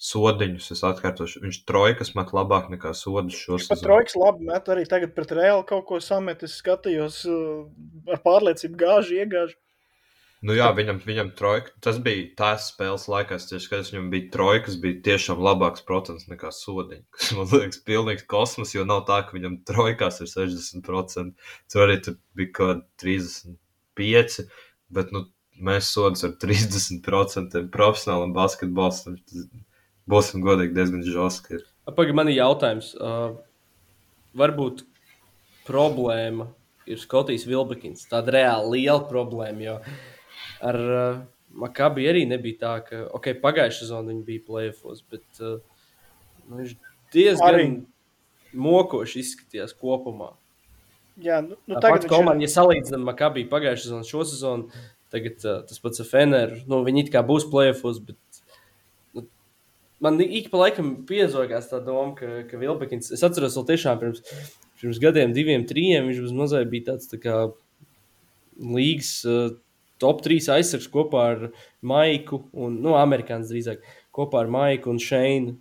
sodiņus. 0.00 0.70
Es 0.74 0.84
atkārtošu, 0.86 1.42
viņš 1.44 1.62
trojkas 1.68 2.14
met 2.16 2.32
labāk 2.36 2.70
nekā 2.72 2.94
sodus 2.96 3.36
šo 3.36 3.58
Viņš 3.58 3.70
pat 3.72 3.82
trojkas 3.84 4.16
labi 4.16 4.46
met 4.48 4.70
arī 4.72 4.86
tagad 4.88 5.12
pret 5.16 5.34
Reāli 5.36 5.66
kaut 5.68 5.84
ko 5.90 6.00
samet. 6.04 6.44
Es 6.46 6.56
skatījos 6.62 7.24
uh, 7.28 7.66
ar 8.08 8.22
pārliecību 8.24 8.80
gāžu, 8.80 9.18
iegāžu. 9.20 9.58
Nu 10.40 10.54
jā, 10.56 10.70
viņam, 10.72 11.02
viņam 11.04 11.34
trojka, 11.36 11.74
tas 11.84 11.98
bija 12.00 12.30
tās 12.38 12.70
spēles 12.70 13.02
laikā, 13.12 13.36
tieši 13.44 13.66
skatos, 13.66 13.90
viņam 13.92 14.06
bija 14.14 14.30
trojkas, 14.32 14.78
bija 14.80 15.02
tiešām 15.10 15.42
labāks 15.44 15.84
procents 15.84 16.30
nekā 16.30 16.48
sodiņa. 16.56 17.04
Kas 17.12 17.34
man 17.36 17.50
liekas, 17.52 17.82
pilnīgs 17.84 18.24
kosmos, 18.30 18.72
jo 18.72 18.86
nav 18.88 19.02
tā, 19.10 19.18
ka 19.26 19.36
viņam 19.36 19.58
trojkās 19.68 20.22
ir 20.24 20.30
60%. 20.32 21.52
Tur 21.68 21.84
arī 21.84 21.98
tur 22.06 22.16
bija 22.40 22.54
kaut 22.56 22.80
kādi 23.04 23.20
35%, 24.00 24.48
bet 24.96 25.12
nu, 25.12 25.26
mēs 25.60 25.92
sodas 25.92 26.24
ar 26.24 26.32
30% 26.40 27.66
profesionālam 27.76 28.32
basketbolistam. 28.32 29.20
Būsim 30.10 30.44
godīgi, 30.44 30.74
diezgan 30.76 31.04
žoski. 31.06 31.60
ir. 31.60 31.66
Pagaidām, 31.90 32.20
man 32.20 32.30
ir 32.30 32.40
jautājums. 32.40 32.92
Uh, 32.98 33.36
varbūt 34.38 34.84
problēma 35.66 36.50
ir 36.90 36.98
Skotijas 36.98 37.46
Vilbekins. 37.46 38.08
Tāda 38.10 38.34
reāli 38.34 38.80
liela 38.80 39.04
problēma. 39.10 39.66
Jo 39.66 39.76
ar 40.60 40.78
uh, 40.80 41.20
Makabi 41.60 42.06
arī 42.06 42.26
nebija 42.30 42.60
tā, 42.60 42.74
ka 42.86 43.00
okay, 43.16 43.34
pagājušā 43.40 43.84
sezonā 43.84 44.12
viņi 44.12 44.26
bija 44.26 44.44
plēfos, 44.46 45.02
bet 45.10 45.42
uh, 45.42 45.58
nu, 46.46 46.60
viņš 46.60 46.76
diezgan 47.14 47.56
Arī. 47.56 47.64
mokoši 48.54 49.24
izskatījās 49.24 49.74
kopumā. 49.74 50.30
Jā, 51.20 51.40
nu, 51.44 51.58
nu 51.68 51.80
viņš 51.82 52.06
komanda, 52.08 52.46
ja 52.46 52.52
salīdzinām 52.52 53.02
Makabi 53.08 53.48
pagājušā 53.50 53.88
sezonu, 53.88 54.06
šo 54.08 54.22
sezonu, 54.30 54.84
tagad 55.12 55.42
uh, 55.42 55.58
tas 55.66 55.82
pats 55.82 56.04
FNR, 56.06 56.60
nu, 56.70 56.84
viņi 56.86 57.06
it 57.06 57.12
kā 57.16 57.24
būs 57.26 57.48
plēfos, 57.50 57.98
bet 58.06 58.29
man 60.00 60.20
ik 60.20 60.50
pa 60.52 60.64
laikam 60.64 60.92
piezogās 61.08 61.70
tā 61.70 61.80
doma, 61.84 62.14
ka, 62.18 62.42
ka 62.50 62.60
Vilbekins, 62.60 63.12
es 63.14 63.24
atceros 63.26 63.56
vēl 63.58 63.66
tiešām 63.72 64.00
pirms, 64.00 64.22
pirms 64.80 65.00
gadiem, 65.02 65.34
diviem, 65.36 65.66
trījiem, 65.68 66.10
viņš 66.10 66.36
mazliet 66.36 66.70
bija 66.72 66.92
tāds 66.92 67.10
tā 67.10 67.20
kā 67.22 67.36
līgas 68.60 69.12
uh, 69.28 69.52
top 70.00 70.24
3 70.24 70.50
aizsargs 70.56 70.88
kopā 70.92 71.24
ar 71.34 71.46
Maiku 71.84 72.44
un, 72.52 72.80
nu, 72.82 72.96
amerikānis 72.98 73.52
drīzāk, 73.52 73.84
kopā 74.16 74.44
ar 74.44 74.52
Maiku 74.52 74.92
un 74.92 75.00
Šeinu. 75.02 75.56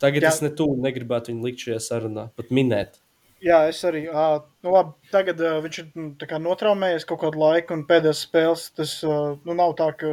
Tagad 0.00 0.26
Jā. 0.26 0.32
Es 0.34 0.42
ne 0.42 0.50
tuvu 0.50 0.80
negribētu 0.82 1.30
viņu 1.30 1.46
likt 1.46 1.64
šajā 1.64 1.80
sarunā, 1.80 2.28
pat 2.36 2.50
minēt. 2.52 2.98
Jā, 3.44 3.66
es 3.68 3.82
arī. 3.84 4.06
ā, 4.08 4.26
Nu, 4.64 4.72
labi, 4.72 4.94
tagad 5.12 5.40
uh, 5.44 5.58
viņš 5.60 5.78
ir 5.82 5.88
nu, 5.92 6.06
tā 6.16 6.24
kā 6.30 6.38
notraumējies 6.40 7.04
kaut 7.04 7.20
kādu 7.20 7.42
laiku, 7.42 7.76
un 7.76 7.82
pēdējās 7.84 8.22
spēles 8.24 8.62
tas 8.78 8.94
uh, 9.04 9.34
nu, 9.44 9.56
nav 9.58 9.74
tā, 9.76 9.90
ka 10.00 10.12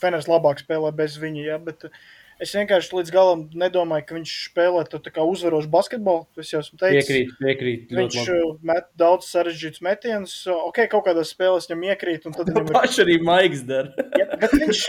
Feners 0.00 0.28
labāk 0.30 0.60
spēlē 0.64 0.90
bez 0.96 1.16
viņa. 1.22 1.42
Ja, 1.46 1.56
bet 1.62 1.84
uh, 1.86 2.04
es 2.42 2.50
vienkārši 2.56 2.96
līdz 2.98 3.12
galam 3.14 3.44
nedomāju, 3.54 4.04
ka 4.08 4.16
viņš 4.16 4.32
spēlē 4.50 4.80
to 4.90 4.98
tā 5.04 5.12
kā 5.14 5.22
uzvarošu 5.22 5.70
basketbolu. 5.70 6.24
Es 6.42 6.50
jau 6.50 6.58
esmu 6.64 6.80
teicis, 6.80 7.06
Piekrīt, 7.06 7.34
piekrīt. 7.38 7.92
viņš 7.94 8.16
labi. 8.18 8.40
uh, 8.42 8.56
met 8.72 8.88
daudz 9.00 9.28
sarežģītus 9.30 9.84
metienus. 9.86 10.34
Ok, 10.50 10.82
kaut 10.92 11.06
kādās 11.06 11.30
spēlēs 11.34 11.70
viņam 11.70 11.86
iekrīt, 11.92 12.26
un 12.26 12.34
tad 12.34 12.50
viņam 12.50 12.72
ir. 12.72 12.74
Paši 12.74 13.04
arī 13.06 13.16
Maiks 13.30 13.62
dara. 13.68 13.94
Ja, 14.18 14.26
bet 14.42 14.56
viņš, 14.58 14.82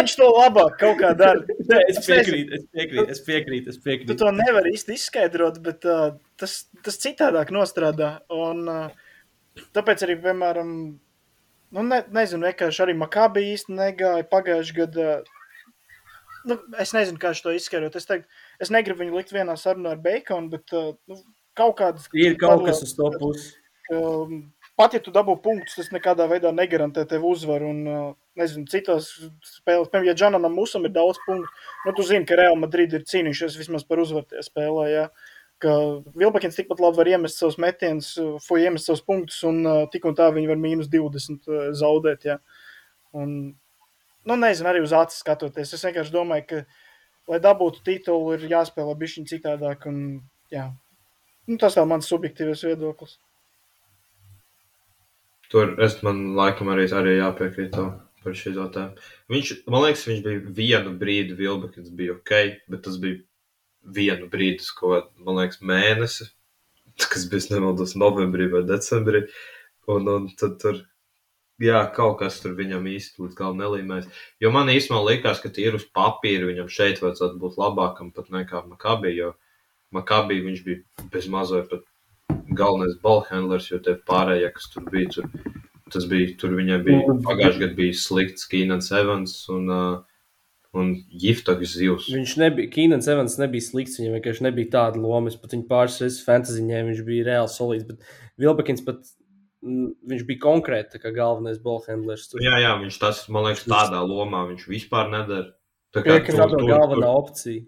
viņš 0.00 0.16
to 0.18 0.28
labāk 0.34 0.76
kaut 0.82 0.98
kā 1.00 1.14
dara. 1.18 1.46
Nē, 1.70 1.78
es 1.94 2.02
piekrītu, 2.04 2.58
es 2.58 2.66
piekrītu, 2.74 3.06
es 3.14 3.22
piekrītu. 3.30 3.70
Es 3.70 3.78
Tu 3.78 3.86
piekrītu. 3.86 4.18
to 4.24 4.34
nevari 4.34 4.74
īsti 4.74 4.98
izskaidrot, 4.98 5.62
bet 5.64 5.86
uh, 5.88 6.10
tas, 6.42 6.58
tas 6.84 6.98
citādāk 7.06 7.54
nostrādā. 7.54 8.16
Un, 8.34 8.66
uh, 8.68 9.62
tāpēc 9.78 10.02
arī, 10.08 10.18
piemēram, 10.26 10.74
nu, 11.74 11.84
ne, 11.90 12.00
nezinu, 12.14 12.46
vienkārši 12.48 12.84
arī 12.84 12.94
Makabī 12.98 13.48
īsti 13.52 13.74
negāja 13.74 14.26
pagājušajā 14.30 14.78
gadā. 14.80 15.14
Nu, 16.48 16.58
es 16.80 16.92
nezinu, 16.96 17.18
kā 17.20 17.32
šo 17.36 17.54
izskaidrot. 17.56 17.96
Es, 17.98 18.06
teiktu, 18.08 18.28
es 18.62 18.72
negribu 18.74 19.02
viņu 19.02 19.18
likt 19.18 19.32
vienā 19.34 19.56
sarunā 19.60 19.94
ar 19.94 20.02
Baconu, 20.04 20.52
bet 20.52 20.74
uh, 20.76 20.92
nu, 21.10 21.20
kaut 21.56 21.78
kādas. 21.80 22.10
Ir 22.16 22.36
kaut 22.40 22.66
kas 22.66 22.84
uz 22.84 22.92
to 22.98 23.08
pusi. 23.20 23.54
Um, 23.92 24.52
pat 24.80 24.94
ja 24.96 25.00
tu 25.02 25.12
dabū 25.12 25.36
punktus, 25.44 25.76
tas 25.76 25.90
nekādā 25.92 26.26
veidā 26.28 26.52
negarantē 26.54 27.04
tev 27.08 27.24
uzvaru. 27.28 27.72
Un, 27.72 27.80
uh, 27.88 28.10
nezinu, 28.40 28.68
citās 28.70 29.10
spēlēs, 29.48 29.90
piemēram, 29.92 30.08
ja 30.10 30.16
Džanam 30.18 30.48
Musam 30.52 30.84
ir 30.88 30.92
daudz 30.94 31.20
punktu, 31.26 31.48
nu, 31.86 31.94
tu 31.96 32.06
zini, 32.06 32.26
ka 32.28 32.38
Real 32.40 32.58
Madrid 32.60 32.94
ir 32.96 33.06
cīnījušies 33.08 33.58
vismaz 33.60 33.86
par 33.88 34.02
uzvaru 34.04 34.28
tajā 34.30 34.44
spēlē. 34.48 34.86
Jā. 34.92 35.08
Ka 35.62 35.72
Vilbakins 36.18 36.56
tikpat 36.58 36.80
labi 36.82 36.98
var 36.98 37.10
iemest 37.12 37.40
savus 37.40 37.56
metienus, 37.62 38.14
foi 38.44 38.64
iemest 38.64 38.88
savus 38.90 39.04
punktus, 39.06 39.40
un 39.48 39.60
uh, 39.64 39.82
tik 39.92 40.06
un 40.08 40.16
tā 40.18 40.28
viņi 40.34 40.50
var 40.50 40.60
mīnus 40.60 40.90
20 40.92 41.48
uh, 41.48 41.66
zaudēt. 41.78 42.26
Jā. 42.28 42.38
Un, 43.14 43.36
nu, 44.26 44.36
nezinu, 44.36 44.70
arī 44.70 44.82
uz 44.84 44.94
acis 44.96 45.22
skatoties. 45.22 45.74
Es 45.76 45.84
vienkārši 45.86 46.14
domāju, 46.14 46.46
ka, 46.50 46.62
lai 47.30 47.42
dabūtu 47.44 47.84
titulu, 47.86 48.34
ir 48.34 48.48
jāspēlē 48.50 48.96
bišķiņ 49.00 49.28
citādāk. 49.30 49.86
Un, 49.90 50.00
jā. 50.52 50.70
nu, 51.46 51.60
tas 51.62 51.78
ir 51.78 51.86
mans 51.88 52.10
subjektīvais 52.10 52.66
viedoklis. 52.66 53.18
Tur 55.52 55.76
es 55.84 56.00
man 56.02 56.32
laikam 56.34 56.72
arī, 56.72 56.88
arī 56.98 57.18
jāpiekrīt 57.20 57.76
par 58.24 58.34
šī 58.34 58.54
jautājumu. 58.56 59.04
Viņš, 59.30 59.52
man 59.70 59.84
liekas, 59.84 60.06
viņš 60.08 60.22
bija 60.24 60.54
vienu 60.56 60.94
brīdi 60.98 61.36
Vilbekins 61.38 61.92
bija 61.94 62.16
ok, 62.16 62.32
bet 62.72 62.82
tas 62.86 62.96
bija 63.00 63.20
vienu 63.84 64.28
brīdi, 64.32 64.64
ko, 64.78 64.96
man 65.24 65.40
liekas, 65.40 65.60
mēnesi, 65.60 66.30
kas 67.10 67.28
bija, 67.30 67.50
nemaldos, 67.54 67.94
novembrī 68.00 68.48
vai 68.52 68.64
decembrī. 68.68 69.26
Un, 69.90 70.08
un 70.08 70.28
tad 70.40 70.56
tur 70.62 70.80
jā, 71.62 71.80
kaut 71.94 72.18
kas 72.22 72.40
tur 72.42 72.54
viņam 72.58 72.86
īsti 72.90 73.22
līdz 73.22 73.38
galam 73.38 73.60
nelīmēs. 73.60 74.06
Jo 74.42 74.52
man 74.54 74.72
īstenībā 74.72 75.02
likās, 75.04 75.42
ka 75.42 75.52
tīri 75.52 75.78
uz 75.78 75.86
papīra 75.94 76.48
viņam 76.48 76.70
šeit 76.72 77.02
vajadzētu 77.02 77.40
būt 77.42 77.58
labākam 77.60 78.12
pat 78.14 78.30
nekā 78.34 78.64
Makabī, 78.70 79.14
jo 79.18 79.34
Makabī 79.94 80.40
viņš 80.44 80.64
bija 80.64 81.10
bez 81.12 81.28
mazliet 81.30 81.68
pat 81.70 81.84
galvenais 82.54 82.96
ballhandlers, 83.02 83.68
jo 83.70 83.78
tie 83.82 83.94
pārējie, 84.08 84.50
kas 84.56 84.70
tur 84.72 84.88
bija, 84.90 85.12
tur, 85.14 85.28
tas 85.92 86.08
bija, 86.10 86.32
tur 86.40 86.56
viņiem 86.56 86.82
bija, 86.86 87.16
pagājušajā 87.26 87.60
gadā 87.62 87.78
bija 87.78 88.00
slikts 88.00 88.48
Kīnans 88.50 88.90
Evans 88.94 89.36
un, 89.52 89.70
uh, 89.70 90.13
un 90.74 90.94
Jiftoks 91.22 91.76
Zivs. 91.78 92.08
Viņš 92.12 92.36
nebija, 92.42 92.70
Kīnans 92.72 93.08
Evans 93.10 93.36
nebija 93.40 93.64
slikts, 93.64 93.98
viņam 94.00 94.16
vienkārši 94.18 94.46
nebija 94.48 94.72
tāda 94.78 95.02
loma, 95.02 95.32
pat 95.42 95.54
viņu 95.54 95.68
pāris 95.70 96.00
reizes 96.02 96.24
fantaziņē, 96.26 96.80
viņš 96.90 97.04
bija 97.06 97.28
reāli 97.30 97.52
solīts, 97.52 97.86
bet 97.90 98.42
Vilbekins 98.42 98.82
pat 98.86 99.04
viņš 99.64 100.24
bija 100.28 100.42
konkrēti 100.42 101.00
kā 101.00 101.12
galvenais 101.14 101.60
ballhandlers. 101.62 102.28
Tur. 102.30 102.42
Jā, 102.44 102.58
jā, 102.62 102.72
viņš 102.82 102.98
tas, 103.00 103.22
man 103.32 103.48
liekas, 103.48 103.64
tādā 103.70 104.02
lomā 104.04 104.44
viņš 104.50 104.66
vispār 104.68 105.10
nedara. 105.12 105.54
Tā 105.94 106.02
kā 106.04 106.18
tā 106.18 106.34
ir 106.34 106.66
galvenā 106.68 107.06
tur, 107.06 107.22
opcija. 107.22 107.64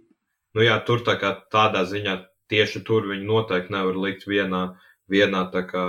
Nu 0.56 0.64
jā, 0.64 0.76
tur 0.88 1.04
tā 1.06 1.16
kā 1.20 1.32
tādā 1.52 1.84
ziņā 1.88 2.18
tieši 2.50 2.82
tur 2.86 3.08
viņi 3.10 3.26
noteikti 3.28 3.74
nevar 3.74 3.98
likt 4.02 4.26
vienā, 4.28 4.62
vienā 5.10 5.46
tā 5.54 5.64
kā. 5.68 5.86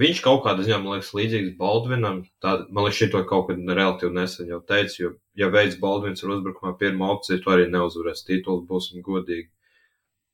Viņš 0.00 0.20
kaut 0.24 0.44
kādā 0.44 0.64
ziņā, 0.64 0.78
man 0.80 0.96
liekas, 0.96 1.10
līdzīgs 1.16 1.56
Baldvinam. 1.58 2.22
Tā, 2.40 2.60
man 2.70 2.86
liekas, 2.86 3.00
šito 3.02 3.20
kaut 3.28 3.50
kad 3.50 3.58
relatīvi 3.60 4.14
nesen 4.16 4.48
jau 4.52 4.60
teicu, 4.64 5.02
jo, 5.02 5.10
ja 5.40 5.48
veids 5.52 5.78
Baldvins 5.80 6.24
ar 6.24 6.34
uzbrukumā 6.36 6.74
pirmā 6.80 7.08
opcija, 7.14 7.40
to 7.40 7.54
arī 7.54 7.66
neuzvarēs 7.72 8.26
titulu, 8.26 8.66
būsim 8.68 9.04
godīgi. 9.06 9.48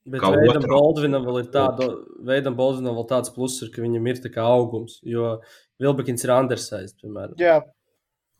Bet 0.07 0.23
kā 0.23 0.31
Veidam 0.35 0.67
Baldvinam 0.71 1.25
vēl 1.27 1.41
ir 1.41 1.47
tāda, 1.51 1.87
Veidam 2.27 2.55
Baldvinam 2.55 2.95
vēl 2.95 3.07
tāds 3.09 3.31
pluss, 3.35 3.63
ir, 3.63 3.73
ka 3.73 3.83
viņam 3.83 4.05
ir 4.07 4.21
tā 4.23 4.31
kā 4.31 4.45
augums, 4.47 5.01
jo 5.03 5.37
Vilbekins 5.83 6.23
ir 6.23 6.31
undersized, 6.37 6.95
piemēram. 7.01 7.35
Jā. 7.41 7.59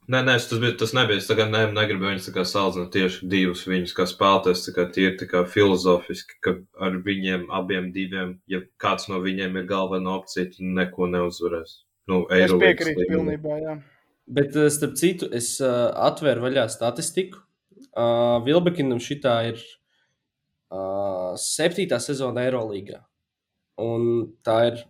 Nē, 0.08 0.22
nē, 0.24 0.38
tas, 0.40 0.60
bija, 0.64 0.72
tas 0.80 0.94
nebija. 0.96 1.20
Es 1.20 1.28
ne, 1.28 1.64
negribu 1.76 2.08
viņus 2.08 2.30
salīdzināt 2.32 2.94
tieši 2.96 3.28
divus 3.28 3.66
viņus, 3.68 3.92
kā 3.98 4.06
spēlētājs. 4.08 4.64
Tie 4.96 5.10
ir 5.10 5.18
kā 5.28 5.42
filozofiski, 5.52 6.38
ka 6.40 6.54
ar 6.80 6.96
viņiem 7.04 7.50
abiem 7.52 7.92
diviem, 7.92 8.38
ja 8.48 8.62
kāds 8.80 9.10
no 9.12 9.20
viņiem 9.20 9.60
ir 9.60 9.68
galvenā 9.68 10.16
opcija, 10.22 10.48
tad 10.54 10.72
neko 10.80 11.12
neuzvarēs. 11.12 11.82
Nu, 12.08 12.24
es 12.32 12.56
piekrītu 12.56 13.10
pilnībā, 13.12 13.60
jā. 13.66 13.76
Bet, 14.28 14.56
eh, 14.56 14.70
starp 14.70 14.98
citu, 15.00 15.30
es 15.32 15.56
uh, 15.64 15.88
atvēru 16.10 16.44
vaļā 16.48 16.68
statistiku. 16.72 17.40
Uh, 17.98 18.38
Vilbekinam 18.46 19.00
šitā 19.02 19.38
ir 19.54 19.62
uh, 20.70 21.32
septītā 21.40 22.00
sezona 22.04 22.44
Eirolandā. 22.44 23.06
Un 23.82 24.34
tā 24.46 24.58
ir 24.72 24.84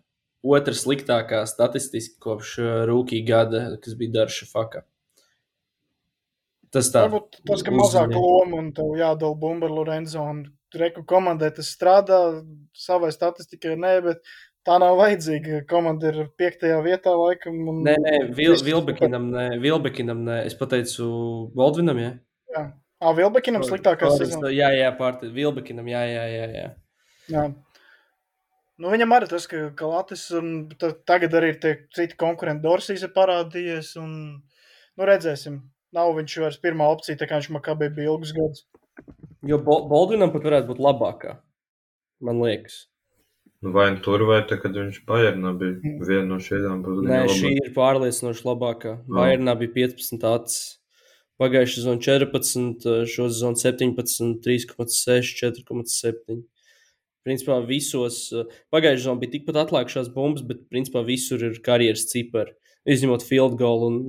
otra 0.47 0.73
sliktākā 0.73 1.43
statistiski 1.47 2.17
kopš 2.23 2.57
rūkī 2.89 3.21
gada, 3.27 3.69
kas 3.83 3.97
bija 3.99 4.21
Darša 4.21 4.49
Faka. 4.49 4.83
Tas 6.73 6.89
tā. 6.91 7.05
Varbūt 7.07 7.41
tas, 7.47 7.63
ka 7.63 7.73
mazāk 7.75 8.13
loma 8.15 8.59
un 8.59 8.71
tev 8.75 8.95
jādala 8.99 9.37
bumba 9.39 9.69
Lorenzo 9.71 10.23
un 10.23 10.45
Reku 10.75 11.05
komandai 11.07 11.47
tas 11.55 11.69
strādā, 11.71 12.17
savai 12.75 13.13
statistikai 13.15 13.77
nē, 13.79 13.93
bet 14.03 14.33
tā 14.67 14.77
nav 14.83 14.97
vajadzīga. 14.99 15.61
Komanda 15.69 16.11
ir 16.11 16.27
piektajā 16.39 16.79
vietā 16.85 17.13
laikam. 17.15 17.61
Un... 17.71 17.83
Nē, 17.87 17.95
nē, 18.03 18.17
Vil, 18.37 18.57
Vilbekinam 18.65 19.29
nē, 19.33 19.45
Vilbekinam 19.63 20.25
nē. 20.27 20.41
Es 20.49 20.57
pateicu 20.59 21.07
Baldvinam, 21.57 22.01
jā. 22.03 22.11
Ja? 22.11 22.57
Jā. 22.57 22.65
Ah, 22.97 23.13
Vilbekinam 23.13 23.63
sliktākā 23.65 24.09
sezona. 24.15 24.49
Jā, 24.53 24.71
jā, 24.73 24.89
pārti. 24.97 25.29
Vilbekinam, 25.33 25.87
jā, 25.91 26.01
jā, 26.09 26.25
jā. 26.33 26.49
jā. 26.57 26.67
jā. 27.33 27.45
Nu, 28.77 28.91
viņam 28.93 29.15
arī 29.15 29.29
tas, 29.29 29.47
ka, 29.49 29.69
Latvijas 29.89 30.27
tagad 31.09 31.33
arī 31.37 31.53
ir 31.55 31.61
tie 31.61 31.73
citi 31.97 32.17
konkurenti. 32.19 32.65
Dorsīs 32.65 33.05
ir 33.05 33.13
parādījies, 33.15 33.95
un 34.01 34.11
nu, 34.37 35.07
redzēsim. 35.09 35.61
Nav 35.95 36.11
viņš 36.17 36.35
vairs 36.43 36.59
pirmā 36.61 36.89
opcija, 36.93 37.17
tā 37.17 37.29
kā 37.29 37.39
viņš 37.39 37.49
Makabē 37.55 37.87
bija 37.95 38.11
ilgus 38.11 38.33
gadus. 38.37 38.65
Jo 39.47 39.61
Baldvinam 39.63 40.33
pat 40.33 40.45
varētu 40.45 40.73
būt 40.73 40.81
labākā, 40.83 41.37
man 42.25 42.41
liekas. 42.43 42.83
Nu, 43.65 43.71
vai 43.73 43.87
nu 43.89 44.01
tur, 44.05 44.21
vai 44.29 44.43
tā, 44.45 44.59
kad 44.61 44.75
viņš 44.77 44.99
Bayernā 45.09 45.51
bija 45.57 45.95
viena 46.05 46.27
no 46.29 46.37
šīm? 46.41 46.83
Nē, 47.07 47.23
šī 47.33 47.55
ir 47.57 47.71
pārliecinoši 47.73 48.45
labākā. 48.45 48.99
Bayernā 49.09 49.55
bija 49.57 49.73
15 49.79 50.27
acis. 50.29 50.75
Pagājušā 51.41 51.79
sezona 51.79 52.01
14, 52.01 52.85
šo 53.09 53.27
sezonu 53.29 53.59
17, 53.61 54.37
3,6, 54.45 55.33
4,7. 55.41 56.39
Principā 57.25 57.57
visos, 57.65 58.21
pagājušā 58.73 59.03
sezonā 59.03 59.21
bija 59.21 59.35
tikpat 59.35 59.61
atlikušās 59.65 60.09
bumbas, 60.13 60.45
bet 60.45 60.63
principā 60.69 61.03
visur 61.05 61.41
ir 61.45 61.59
karjeras 61.65 62.07
cipari, 62.09 62.55
izņemot 62.89 63.25
field 63.25 63.57
goal 63.59 63.85
un 63.89 64.01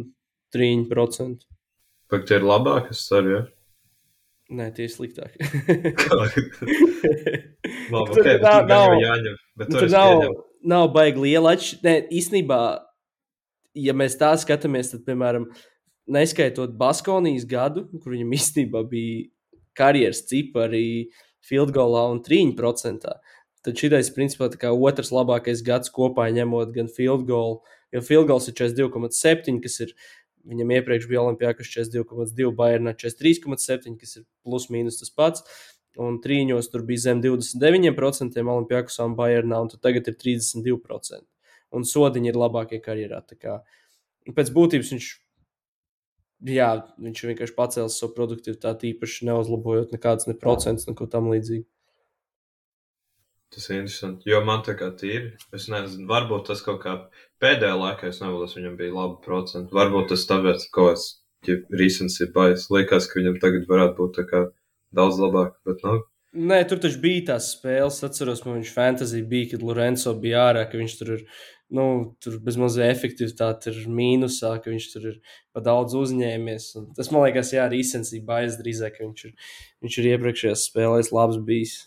3%. 0.56 1.44
Vai 2.08 2.24
tie 2.24 2.38
ir 2.40 2.48
labākie, 2.48 2.96
es 2.96 3.04
ceru, 3.08 3.32
ja? 3.34 3.42
Nē, 4.48 4.70
tie 4.72 4.86
ir 4.88 4.92
sliktāki. 4.92 5.44
Labi, 7.92 8.14
okay, 8.14 8.38
nav, 8.40 8.62
nav, 8.68 8.94
jāņem, 8.96 9.34
bet 9.60 9.72
tur 9.74 9.88
nav, 9.92 10.22
nav 10.64 10.88
baigi 10.94 11.24
liela 11.26 11.52
atšķirība. 11.56 12.08
Īstenībā, 12.16 12.60
ja 13.76 13.94
mēs 13.96 14.16
tā 14.20 14.30
skatāmies, 14.40 14.94
tad, 14.94 15.02
piemēram, 15.04 15.44
neskaitot 16.08 16.72
Baskonijas 16.80 17.44
gadu, 17.48 17.84
kur 18.00 18.16
viņam 18.16 18.32
īstenībā 18.38 18.80
bija 18.88 19.26
karjeras 19.78 20.24
cipari 20.30 20.86
field 21.44 21.74
goalā 21.76 22.06
un 22.14 22.24
3%. 22.24 23.12
Tad 23.68 23.82
šis 23.82 24.14
principā 24.14 24.48
ir 24.48 24.70
otrs 24.72 25.10
labākais 25.12 25.60
gads 25.66 25.92
kopā 25.92 26.30
ņemot 26.32 26.72
gan 26.72 26.88
field 26.88 27.26
goal, 27.28 27.58
jo 27.92 28.00
field 28.00 28.30
goals 28.30 28.48
ir 28.48 28.56
42,7, 28.56 29.60
kas 29.60 29.76
ir 29.84 29.92
viņam 30.48 30.74
iepriekš 30.78 31.08
bija 31.10 31.22
Olimpijākas 31.24 31.70
42,2, 31.74 32.52
Bayernā 32.56 32.94
43,7, 32.96 33.96
kas 34.00 34.18
ir 34.20 34.26
plus 34.46 34.68
mīnus 34.72 35.00
tas 35.02 35.12
pats. 35.14 35.44
Un 35.98 36.20
trīņos 36.22 36.68
tur 36.70 36.84
bija 36.86 37.08
zem 37.08 37.22
29% 37.24 38.38
Olimpijākas 38.38 39.00
un 39.02 39.16
Bayernā, 39.18 39.62
un 39.64 39.72
tagad 39.82 40.10
ir 40.10 40.18
32%. 40.18 41.24
Un 41.74 41.84
sodiņi 41.84 42.30
ir 42.30 42.38
labākie 42.38 42.78
karjerā. 42.80 43.22
Pēc 44.36 44.52
būtības 44.54 44.92
viņš 44.94 45.08
jā, 46.46 46.68
viņš 47.02 47.24
vienkārši 47.32 47.56
pacēla 47.56 47.90
savu 47.92 48.14
produktivitāti, 48.16 48.92
īpaši 48.94 49.26
neuzlabojot 49.28 49.92
nekādas 49.94 50.28
ne 50.30 50.36
procentus, 50.38 50.86
neko 50.88 51.08
tam 51.10 51.30
līdzīgu. 51.32 51.66
Tas 53.54 53.70
ir 53.70 53.78
interesanti, 53.80 54.28
jo 54.28 54.42
man 54.44 54.60
tā 54.66 54.74
kā 54.76 54.90
tīri, 55.00 55.32
es 55.56 55.70
nezinu, 55.72 56.04
varbūt 56.10 56.50
tas 56.50 56.60
kaut 56.64 56.82
kā 56.82 56.94
pēdējā 57.40 57.78
laikā, 57.80 58.10
es 58.12 58.20
nevēlos, 58.20 58.58
viņam 58.58 58.76
bija 58.76 58.92
labi 58.92 59.16
procenti. 59.24 59.74
Varbūt 59.78 60.12
tas 60.12 60.26
tāpēc, 60.28 60.68
kaut 60.74 60.90
kāds, 60.92 61.06
ja 61.48 61.56
rīsens 61.80 62.20
ir 62.20 62.34
bais, 62.34 62.68
liekas, 62.74 63.08
ka 63.08 63.20
viņam 63.20 63.40
tagad 63.40 63.64
varētu 63.70 63.96
būt 64.02 64.14
tā 64.18 64.26
kā 64.28 64.44
daudz 64.94 65.20
labāk, 65.22 65.56
bet 65.68 65.84
nav. 65.86 66.04
Nē, 66.38 66.60
tur 66.68 66.80
taču 66.82 67.00
bija 67.00 67.30
tās 67.32 67.54
spēles, 67.54 68.02
atceros, 68.04 68.44
man 68.44 68.58
viņš 68.58 68.74
fantasy 68.74 69.22
bija, 69.26 69.54
kad 69.54 69.64
Lorenzo 69.64 70.12
bija 70.20 70.44
ārā, 70.50 70.66
ka 70.68 70.76
viņš 70.76 70.98
tur 71.00 71.14
ir 71.16 71.24
nu, 71.74 72.16
tur 72.22 72.38
bezmazliet 72.44 72.92
efektivitāte 72.94 73.72
ir 73.72 73.88
mīnusā, 73.92 74.54
ka 74.62 74.72
viņš 74.72 74.88
tur 74.92 75.08
ir 75.10 75.18
pa 75.52 75.62
daudz 75.64 75.96
uzņēmies. 75.98 76.68
Un 76.80 76.90
tas 76.96 77.10
man 77.12 77.26
liekas, 77.26 77.52
jā, 77.56 77.66
arī 77.68 77.82
izsensībā 77.82 78.42
aizdrīzāk, 78.42 78.96
ka 78.96 79.04
viņš 79.04 79.24
ir, 79.28 79.34
viņš 79.84 79.98
ir 80.00 80.10
iepriekšējās 80.14 80.66
spēlēs 80.70 81.12
labs 81.16 81.40
bijis. 81.48 81.78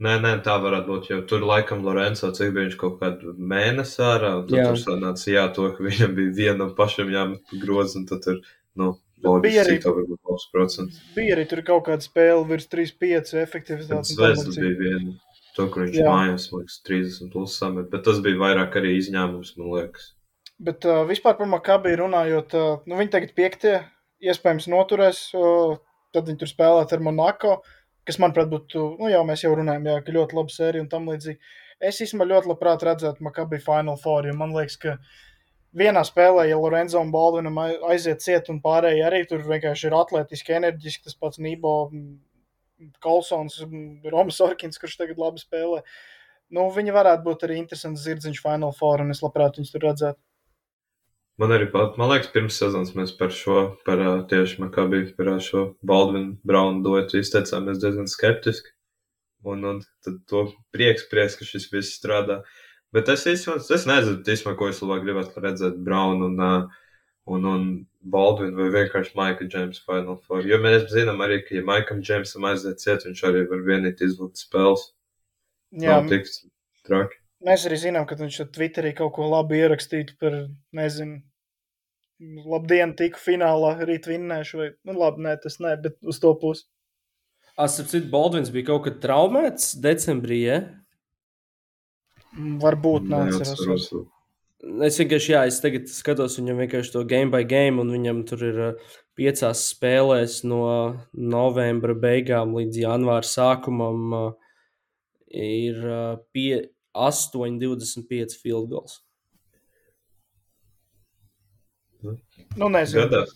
Nē, 0.00 0.14
nē, 0.24 0.30
tā 0.44 0.54
varētu 0.62 0.88
būt. 0.88 1.08
Jo 1.12 1.20
tur 1.28 1.44
laikam 1.44 1.82
Lorenzo 1.84 2.30
cik 2.32 2.54
bija 2.54 2.66
viņš 2.68 2.76
kaut 2.80 2.96
kādu 3.02 3.34
mēnesi 3.36 4.00
ārā. 4.00 4.32
Tad 4.48 4.56
jā. 4.56 4.66
tur 4.70 4.80
sanāca, 4.80 5.26
jā, 5.28 5.44
to, 5.56 5.66
ka 5.76 5.84
viņam 5.84 6.14
bija 6.16 6.36
vienam 6.38 6.70
pašam 6.76 7.10
jāmet 7.12 7.56
grozi, 7.60 7.98
un 8.00 8.06
tad 8.08 8.22
tur, 8.24 8.38
nu, 8.80 8.94
loģiski, 9.20 9.50
bija 9.50 9.64
arī, 9.66 9.74
tā 9.82 9.92
varbūt 9.96 10.30
labs 10.30 10.46
procents. 10.54 11.02
Bija 11.16 11.34
arī 11.36 11.44
tur 11.50 11.60
kaut 11.66 11.84
kāda 11.90 12.06
spēle 12.06 12.46
virs 12.48 12.70
3-5 12.72 13.34
efektivitātes. 13.42 14.14
Zvezda 14.16 14.54
bija 14.56 14.78
viena. 14.78 15.18
To, 15.58 15.66
kur 15.66 15.84
viņš 15.84 15.98
Jā. 15.98 16.06
mājās, 16.08 16.46
liekas, 16.54 16.78
30 16.86 17.32
plus 17.32 17.58
samet, 17.58 17.90
bet 17.92 18.04
tas 18.06 18.20
bija 18.24 18.38
vairāk 18.40 18.76
arī 18.80 18.94
izņēmums, 19.00 19.56
man 19.58 19.72
liekas. 19.74 20.12
Bet 20.62 20.86
uh, 20.88 21.02
vispār 21.08 21.36
par 21.36 21.48
Makabiju 21.50 22.04
runājot, 22.04 22.54
uh, 22.56 22.84
nu, 22.86 22.96
viņi 23.00 23.12
tagad 23.12 23.34
piektie, 23.36 23.74
iespējams, 24.22 24.68
noturēs, 24.70 25.24
uh, 25.36 25.74
tad 26.14 26.30
viņi 26.30 26.40
tur 26.40 26.52
spēlēt 26.52 26.94
ar 26.94 27.02
Monako, 27.04 27.58
kas, 28.10 28.20
manuprāt, 28.22 28.50
būtu, 28.50 28.84
nu, 29.00 29.08
jau 29.12 29.24
mēs 29.26 29.46
jau 29.46 29.54
runājam, 29.56 29.88
jā, 29.88 29.96
ka 30.04 30.14
ļoti 30.14 30.38
laba 30.38 30.54
sērija 30.54 30.84
un 30.84 30.92
tam 30.92 31.08
līdzīgi. 31.10 31.56
Es 31.90 32.00
īstenībā 32.04 32.26
ļoti 32.28 32.50
labprāt 32.50 32.84
redzētu 32.84 33.24
Makabiju 33.24 33.64
Final 33.64 33.96
Four, 34.00 34.28
jo 34.28 34.36
man 34.36 34.52
liekas, 34.52 34.76
ka 34.82 34.96
vienā 35.80 36.02
spēlē, 36.04 36.48
ja 36.50 36.58
Lorenzo 36.60 37.00
un 37.00 37.12
Baldvinam 37.14 37.56
aiziet 37.62 38.24
ciet 38.24 38.50
un 38.52 38.60
pārējie 38.60 39.04
arī 39.06 39.22
tur 39.30 39.44
vienkārši 39.46 39.88
ir 39.88 39.96
atletiski, 39.96 40.56
enerģiski, 40.58 41.06
tas 41.06 41.16
pats 41.16 41.40
Nībo, 41.40 41.74
Kolsons, 43.04 43.60
Romas 44.12 44.40
Orkins, 44.44 44.80
kurš 44.80 44.98
tagad 45.00 45.20
labi 45.20 45.42
spēlē. 45.42 45.82
Nu, 46.50 46.66
viņi 46.74 46.94
varētu 46.96 47.24
būt 47.26 47.46
arī 47.46 47.60
interesants 47.60 48.02
zirdziņš 48.04 48.42
Final 48.42 48.74
Four, 48.76 49.04
un 49.04 49.14
es 49.14 49.22
labprāt 49.22 49.60
viņus 49.60 49.72
tur 49.72 49.86
redzētu. 49.86 50.18
Man 51.40 51.54
arī 51.56 51.70
pat, 51.72 51.94
man 51.96 52.10
liekas, 52.10 52.28
pirms 52.34 52.58
sezonas 52.60 52.90
mēs 52.92 53.14
par 53.16 53.30
šo, 53.32 53.60
par 53.86 54.00
tieši 54.28 54.58
Makabī, 54.60 55.06
par 55.16 55.30
šo 55.40 55.62
Baldvinu 55.88 56.34
Braunu 56.44 56.82
duetu 56.84 57.16
izteicāmies 57.22 57.80
diezgan 57.80 58.10
skeptiski. 58.12 58.74
Un, 59.48 59.64
un 59.64 59.78
tad 60.04 60.18
to 60.28 60.42
prieks, 60.74 61.06
prieks, 61.08 61.38
ka 61.40 61.46
šis 61.48 61.70
viss 61.72 61.94
strādā. 61.96 62.42
Bet 62.92 63.08
es, 63.08 63.24
īstenībā, 63.30 63.62
es 63.72 63.86
nezinu, 63.88 64.20
tīsmā, 64.26 64.52
ko 64.58 64.68
es 64.68 64.82
labāk 64.84 65.06
gribētu 65.06 65.40
redzēt 65.40 65.78
Braunu 65.86 66.28
un, 66.28 66.42
un, 67.32 67.48
un 67.54 67.64
Baldwinu 68.12 68.60
vai 68.60 68.68
vienkārši 68.74 69.16
Maika 69.16 69.48
Džeimsa 69.48 69.86
Final 69.86 70.20
Four. 70.26 70.44
Jo 70.44 70.60
mēs 70.60 70.90
zinām 70.92 71.24
arī, 71.24 71.40
ka, 71.46 71.56
ja 71.56 71.64
Maikam 71.64 72.04
Džeimsam 72.04 72.50
aiziet 72.50 72.84
ciet, 72.84 73.08
viņš 73.08 73.24
arī 73.30 73.46
var 73.48 73.64
vienīt 73.64 74.04
izvilkt 74.04 74.44
spēles. 74.44 74.90
Jā, 75.80 76.02
tik 76.10 76.28
traki. 76.84 77.16
Mēs 77.48 77.64
arī 77.64 77.80
zinām, 77.80 78.04
ka 78.04 78.20
viņš 78.20 78.42
Twitterī 78.52 78.92
kaut 78.98 79.14
ko 79.16 79.32
labi 79.32 79.62
ierakstītu 79.62 80.20
par, 80.20 80.34
nezinu, 80.76 81.22
labdien, 82.20 82.92
tiku 82.98 83.20
finālā, 83.20 83.74
rīt 83.88 84.08
vinnēšu, 84.10 84.60
vai, 84.60 84.68
nu 84.88 84.96
labi, 84.98 85.24
nē, 85.26 85.36
tas 85.42 85.58
nē, 85.62 85.76
bet 85.84 85.96
uz 86.06 86.20
to 86.22 86.34
pusi. 86.40 86.66
Asapcīt, 87.60 88.06
Baldvins 88.12 88.52
bija 88.52 88.70
kaut 88.70 88.86
kad 88.86 89.00
traumēts 89.02 89.74
decembrī, 89.84 90.40
ja? 90.46 90.60
Varbūt 92.36 93.08
neatceros. 93.10 93.90
Es 94.84 94.98
vienkārši, 95.00 95.32
jā, 95.32 95.44
es 95.48 95.58
tagad 95.64 95.88
skatos 95.88 96.36
viņam 96.36 96.60
vienkārši 96.60 96.92
to 96.92 97.02
game 97.08 97.32
by 97.32 97.46
game, 97.48 97.80
un 97.80 97.92
viņam 97.94 98.20
tur 98.28 98.44
ir 98.44 98.58
piecās 99.16 99.64
spēlēs 99.72 100.42
no 100.44 100.64
novembra 101.16 101.96
beigām 101.96 102.52
līdz 102.58 102.82
janvāra 102.82 103.26
sākumam 103.26 104.12
ir 105.32 105.80
pie 106.36 106.68
8, 106.92 107.56
25 107.62 108.36
field 108.42 108.68
goals. 108.72 109.00
Nu, 112.02 112.70
nezinu. 112.72 113.06
Gadās. 113.06 113.34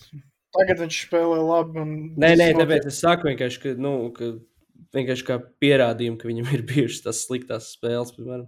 Tagad 0.54 0.80
viņš 0.84 0.98
spēlē 1.08 1.38
labi. 1.42 1.84
Nē, 2.20 2.34
nē, 2.38 2.50
tāpēc 2.60 2.88
es 2.90 3.00
saku 3.02 3.28
vienkārši, 3.30 3.60
ka, 3.62 3.72
nu, 3.80 3.94
ka 4.14 4.30
vienkārši 4.94 5.26
kā 5.26 5.38
pierādījumu, 5.62 6.18
ka 6.20 6.30
viņam 6.30 6.50
ir 6.54 6.64
bijušas 6.70 7.06
tās 7.06 7.24
sliktās 7.26 7.72
spēles. 7.74 8.14
Piemēram, 8.16 8.46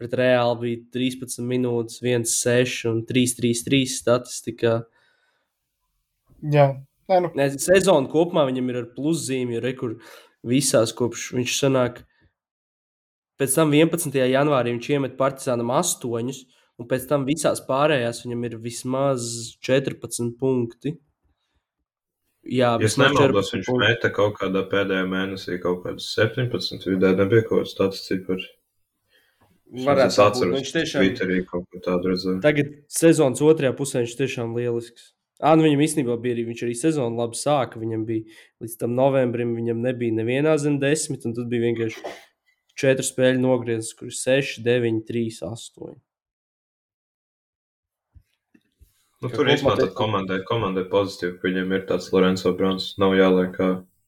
pret 0.00 0.14
Reāli 0.20 0.60
bija 0.62 0.84
13 0.96 1.42
minūtes, 1.50 1.98
1,6 2.04 2.86
un 2.92 3.02
3,33 3.08 3.82
statistika. 3.96 4.76
Jā, 6.40 6.70
Nē, 7.10 7.18
nu. 7.24 7.32
ne, 7.34 7.48
sezona 7.58 8.08
kopumā 8.10 8.46
viņam 8.48 8.70
ir 8.70 8.78
ar 8.84 8.86
pluszīmju, 8.94 9.60
rekur 9.64 9.98
visās 10.46 10.94
kopš 10.96 11.32
viņš 11.36 11.56
sanāk. 11.58 12.00
Pēc 13.40 13.56
tam 13.56 13.72
11. 13.74 14.14
janvārī 14.30 14.74
viņš 14.76 14.88
iemet 14.94 15.16
Partizānam 15.18 15.72
8, 15.74 16.30
un 16.80 16.88
pēc 16.88 17.06
tam 17.10 17.26
visās 17.28 17.60
pārējās 17.68 18.24
viņam 18.24 18.48
ir 18.48 18.58
vismaz 18.64 19.28
14 19.66 20.32
punkti. 20.40 20.96
Jā, 22.48 22.72
es 22.80 22.96
nemaldos, 22.96 23.52
viņš 23.52 23.68
punkti. 23.68 23.84
meta 23.84 24.10
kaut 24.16 24.38
kādā 24.40 24.64
pēdējā 24.70 25.04
mēnesī 25.10 25.60
kaut 25.60 25.84
kādas 25.84 26.08
17 26.16 26.88
vidē, 26.88 27.12
nebija 27.18 27.44
kaut 27.44 27.66
kāds 27.66 27.76
tāds 27.76 28.00
cipars. 28.06 28.48
Varētu 29.70 30.16
būt. 30.16 30.24
Atceros, 30.24 30.56
viņš 30.56 30.72
tiešām 30.74 31.04
Twitterī 31.04 31.40
kaut 31.46 31.68
ko 31.70 31.82
tādu 31.84 32.10
redzēja. 32.10 32.40
Tagad 32.42 32.72
sezonas 32.90 33.42
otrajā 33.44 33.74
pusē 33.78 34.02
viņš 34.02 34.16
tiešām 34.18 34.56
lielisks. 34.56 35.12
Ā, 35.40 35.54
nu 35.56 35.64
viņam 35.64 35.84
īstenībā 35.84 36.16
bija 36.20 36.36
arī, 36.36 36.48
viņš 36.50 36.64
arī 36.66 36.74
sezonu 36.76 37.20
labi 37.20 37.38
sāka. 37.38 37.78
Viņam 37.80 38.02
bija 38.08 38.40
līdz 38.64 38.74
tam 38.82 38.96
novembrim, 38.98 39.54
viņam 39.56 39.84
nebija 39.84 40.16
nevienā 40.18 40.56
zem 40.60 40.80
desmit, 40.82 41.24
un 41.28 41.36
tad 41.36 41.46
bija 41.52 41.68
vienkārši 41.68 42.02
četru 42.80 43.06
spēļu 43.06 43.44
nogriezis, 43.44 43.94
kur 43.96 44.10
ir 44.10 44.16
6, 44.16 44.60
9, 44.66 45.04
3, 45.08 45.38
8. 45.46 45.94
Nu, 49.20 49.28
tur 49.28 49.48
īstenībā 49.52 49.76
tad 49.76 49.90
komandai, 49.96 50.38
komandai 50.48 50.86
pozitīvi, 50.88 51.34
ka 51.36 51.48
viņam 51.48 51.72
ir 51.76 51.82
tāds 51.88 52.08
Lorenzo 52.14 52.54
Brons. 52.56 52.94
Nav 53.00 53.12
jāliek 53.18 53.58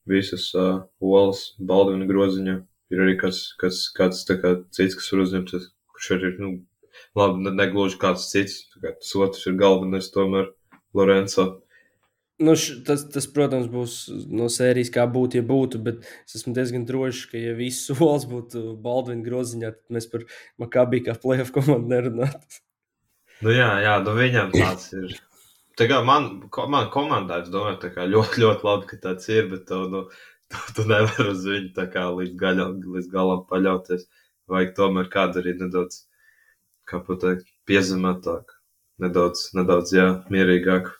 visas 0.08 0.46
uh, 0.56 0.86
olas 1.04 1.50
Baldvina 1.60 2.08
groziņā. 2.08 2.54
Ir 2.92 3.02
arī 3.04 3.18
kāds, 3.20 3.42
kāds, 3.60 3.82
kāds 3.96 4.24
kā 4.28 4.54
cits, 4.72 4.96
kas 4.96 5.10
var 5.12 5.24
uzņemties, 5.26 5.66
kurš 5.92 6.08
arī 6.16 6.30
ir, 6.30 6.40
nu, 6.40 6.52
labi, 7.16 7.44
ne, 7.44 7.52
negluži 7.60 8.00
kāds 8.00 8.30
cits. 8.32 8.62
Kā 8.80 8.94
tas 8.96 9.12
otrs 9.20 9.44
ir 9.48 9.60
galvenais 9.60 10.08
tomēr 10.16 10.48
Lorenzo. 10.96 11.46
Nu, 12.42 12.56
š, 12.56 12.80
tas, 12.88 13.04
tas, 13.12 13.28
protams, 13.36 13.68
būs 13.70 14.00
no 14.32 14.48
sērijas, 14.50 14.90
kā 14.96 15.04
būtu, 15.12 15.42
ja 15.42 15.46
būtu, 15.46 15.84
bet 15.84 16.00
es 16.24 16.40
esmu 16.40 16.56
diezgan 16.56 16.88
drošs, 16.88 17.26
ka, 17.30 17.36
ja 17.36 17.52
viss 17.60 17.84
solis 17.92 18.24
būtu 18.32 18.78
Baldvina 18.80 19.28
groziņā, 19.28 19.76
tad 19.76 19.96
mēs 20.00 20.08
par 20.08 20.24
Makabī 20.60 21.04
kā 21.04 21.20
playoff 21.20 21.52
komandu 21.52 21.92
nerunātu. 21.92 22.62
Nu, 23.42 23.50
jā, 23.50 23.68
jā 23.82 23.96
nu 24.06 24.12
viņam 24.14 24.52
tāds 24.54 24.92
ir. 24.94 25.14
Tā 25.80 25.88
kā 25.90 25.98
man, 26.06 26.28
man 26.70 26.90
komandā, 26.94 27.40
es 27.42 27.50
domāju, 27.50 27.80
tā 27.82 27.90
kā 27.94 28.04
ļoti, 28.06 28.42
ļoti 28.44 28.66
labi, 28.68 28.88
ka 28.90 28.98
tāds 29.06 29.26
ir, 29.32 29.48
bet 29.50 29.64
tu, 29.66 29.80
nu, 29.90 30.02
tu, 30.52 30.60
tu 30.76 30.84
nevari 30.86 31.26
uz 31.32 31.42
viņu 31.48 31.72
tā 31.74 31.88
kā 31.90 32.04
līdz, 32.12 32.36
gaļam, 32.38 32.76
līdz 32.94 33.08
galam 33.10 33.42
paļauties. 33.50 34.06
Vajag 34.52 34.74
tomēr 34.76 35.10
kādu 35.10 35.40
arī 35.42 35.56
nedaudz, 35.58 36.04
kā 36.86 37.00
pateikt, 37.02 37.48
piezemētāk, 37.66 38.54
nedaudz, 39.02 39.48
nedaudz, 39.58 39.94
jā, 39.96 40.06
mierīgāk. 40.34 40.92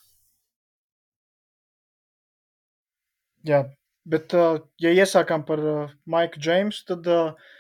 Jā, 3.47 3.65
bet, 4.07 4.35
ja 4.83 4.95
iesākām 4.95 5.47
par 5.47 5.63
Maiku 6.11 6.43
Džeimsu, 6.43 6.87
tad 6.91 7.07
uh, 7.11 7.51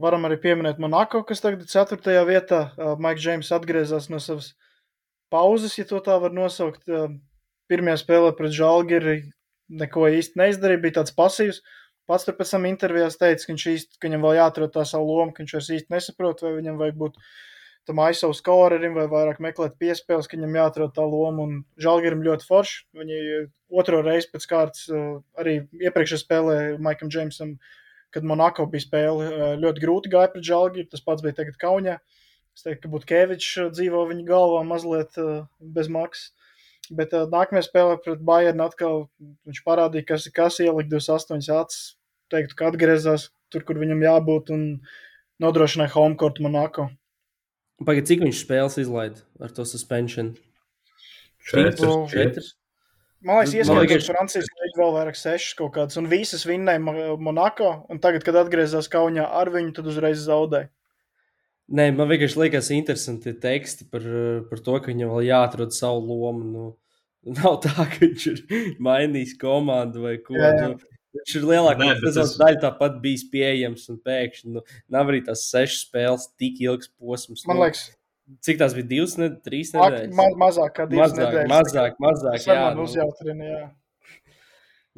Varam 0.00 0.24
arī 0.24 0.38
pieminēt 0.40 0.78
Monako, 0.80 1.20
kas 1.28 1.42
tagad 1.44 1.66
ir 1.66 1.68
4. 1.68 2.14
vietā. 2.28 2.60
Maiks 3.02 3.20
Džeims 3.20 3.50
atgriezās 3.52 4.08
no 4.08 4.20
savas 4.22 4.54
pauzes, 5.32 5.76
ja 5.76 5.84
tā 5.90 6.16
var 6.22 6.32
nosaukt. 6.32 6.86
Pirmajā 7.70 8.00
spēlē 8.00 8.32
pret 8.38 8.54
Žalgiri 8.56 9.18
neko 9.70 10.08
īsti 10.10 10.40
neizdarīja, 10.40 10.82
bija 10.82 10.96
tāds 11.00 11.14
pasīvs. 11.14 11.60
Pats 12.10 12.24
tur 12.26 12.34
pēc 12.34 12.50
tam 12.56 12.64
intervijās 12.66 13.20
teica, 13.20 13.44
ka, 13.46 13.54
īsti, 13.54 14.00
ka 14.00 14.08
viņam 14.08 14.24
vēl 14.24 14.40
jāatrod 14.40 14.72
tā 14.74 14.82
savu 14.88 15.12
lomu, 15.12 15.34
ka 15.34 15.44
viņš 15.44 15.54
vairs 15.54 15.68
īsti 15.76 15.94
nesaprot, 15.94 16.42
vai 16.42 16.56
viņam 16.56 16.80
vajag 16.80 16.96
būt 16.98 17.20
tam 17.86 18.00
aizsavu 18.02 18.34
skorerim 18.36 18.96
vai 18.98 19.04
vairāk 19.12 19.38
meklēt 19.44 19.76
piespēles, 19.80 20.26
ka 20.26 20.38
viņam 20.38 20.56
jāatrod 20.58 20.96
tā 20.96 21.04
loma. 21.06 21.44
Un 21.44 21.60
Žalgirim 21.80 22.24
ļoti 22.26 22.48
forši. 22.48 22.80
Viņi 22.98 23.20
otro 23.82 24.00
reizi 24.06 24.32
pēc 24.32 24.48
kārtas 24.50 24.88
arī 25.38 25.60
iepriekšējā 25.78 26.24
spēlē 26.24 26.56
Maikam 26.82 27.12
Džeimsam 27.12 27.54
kad 28.14 28.26
Monako 28.26 28.66
bija 28.70 28.84
spēle, 28.86 29.28
eh, 29.30 29.54
ļoti 29.62 29.84
grūti 29.84 30.12
gāja 30.12 30.32
pret 30.32 30.46
Žalgiru. 30.46 30.88
Tas 30.90 31.04
pats 31.04 31.22
bija 31.22 31.38
tagad 31.38 31.58
Kaunijā. 31.60 31.98
Es 32.56 32.66
teiktu, 32.66 32.84
ka 32.84 32.92
Butkevičs 32.94 33.50
eh, 33.62 33.70
dzīvo 33.70 34.04
viņa 34.10 34.26
galvā 34.28 34.62
mazliet 34.66 35.16
uh, 35.22 35.46
bez 35.60 35.88
maksas. 35.88 36.32
Bet 36.90 37.12
nākamajā 37.14 37.68
spēlē 37.68 37.98
pret 38.02 38.22
Bayernu 38.26 38.64
atkal 38.66 39.04
viņš 39.46 39.60
parādīja, 39.62 40.08
kas 40.08 40.26
ir 40.26 40.34
kas, 40.34 40.58
ielikt 40.58 40.90
28 40.90 41.52
acis. 41.54 41.94
Teiktu, 42.30 42.56
ka 42.58 42.70
atgriezās 42.70 43.28
tur, 43.50 43.62
kur 43.66 43.78
viņam 43.78 44.02
jābūt 44.02 44.50
un 44.54 44.64
nodrošināja 45.42 45.94
homecourt 45.94 46.40
Monako. 46.42 46.88
Pagaid, 47.86 48.08
cik 48.10 48.24
viņš 48.26 48.42
spēles 48.42 48.78
izlaida 48.82 49.22
ar 49.40 49.54
to 49.54 49.64
suspension? 49.66 50.34
Četras. 51.46 52.10
Četras. 52.10 52.50
Man 53.20 53.42
liekas, 53.42 53.54
ieskaitot 53.58 54.06
Francijas 54.08 54.46
līniju 54.48 54.80
vēl 54.80 54.92
vairāk 54.94 55.18
sešas 55.18 55.56
kaut 55.58 55.74
kādas, 55.74 55.98
un 56.00 56.08
visas 56.08 56.46
vinnēja 56.48 56.80
Monako, 57.20 57.72
un 57.92 58.00
tagad, 58.00 58.24
kad 58.24 58.38
atgriezās 58.40 58.88
Kaunijā 58.92 59.26
ar 59.40 59.50
viņu, 59.52 59.74
tad 59.76 59.90
uzreiz 59.92 60.22
zaudēja. 60.24 60.70
Nē, 61.70 61.90
man 61.94 62.08
vienkārši 62.10 62.40
liekas 62.40 62.70
interesanti 62.74 63.34
teksti 63.38 63.86
par, 63.92 64.06
par 64.50 64.62
to, 64.64 64.78
ka 64.80 64.90
viņam 64.90 65.12
vēl 65.12 65.28
jāatrod 65.28 65.74
savu 65.76 66.02
lomu. 66.08 66.48
Nu, 66.50 67.34
nav 67.36 67.60
tā, 67.62 67.74
ka 67.76 68.00
viņš 68.00 68.26
ir 68.32 68.40
mainījis 68.82 69.36
komandu 69.38 70.08
vai 70.08 70.16
ko. 70.24 70.34
Jā, 70.40 70.50
jā. 70.56 70.72
Nu, 70.72 70.98
viņš 71.18 71.36
ir 71.38 71.46
lielākā 71.52 71.92
tas... 72.02 72.34
daļa 72.40 72.62
tāpat 72.64 72.98
bijis 73.04 73.26
pieejams 73.30 73.86
un 73.92 74.00
pēkšņi 74.02 74.56
nu, 74.56 74.64
nav 74.90 75.12
arī 75.12 75.22
tās 75.28 75.44
sešas 75.52 75.84
spēles 75.86 76.26
tik 76.40 76.58
ilgs 76.64 76.90
posms. 76.96 77.44
Man 77.46 77.60
nu, 77.60 77.68
liekas, 77.68 77.86
Cik 78.46 78.60
tās 78.60 78.74
bija 78.76 78.86
divas, 78.90 79.16
ne, 79.18 79.30
trīs 79.44 79.74
nedēļas? 79.74 80.14
Ma 80.16 80.26
mazāk, 80.38 80.72
kā 80.76 80.86
divas 80.90 81.12
mazāk, 81.12 81.20
nedēļas. 81.26 81.52
Mazāk, 81.52 82.00
mazāk. 82.04 82.40
Jā, 82.46 82.58
man 82.68 82.78
nu. 82.78 82.88
uzjautrina, 82.88 83.48
jā. 83.50 83.62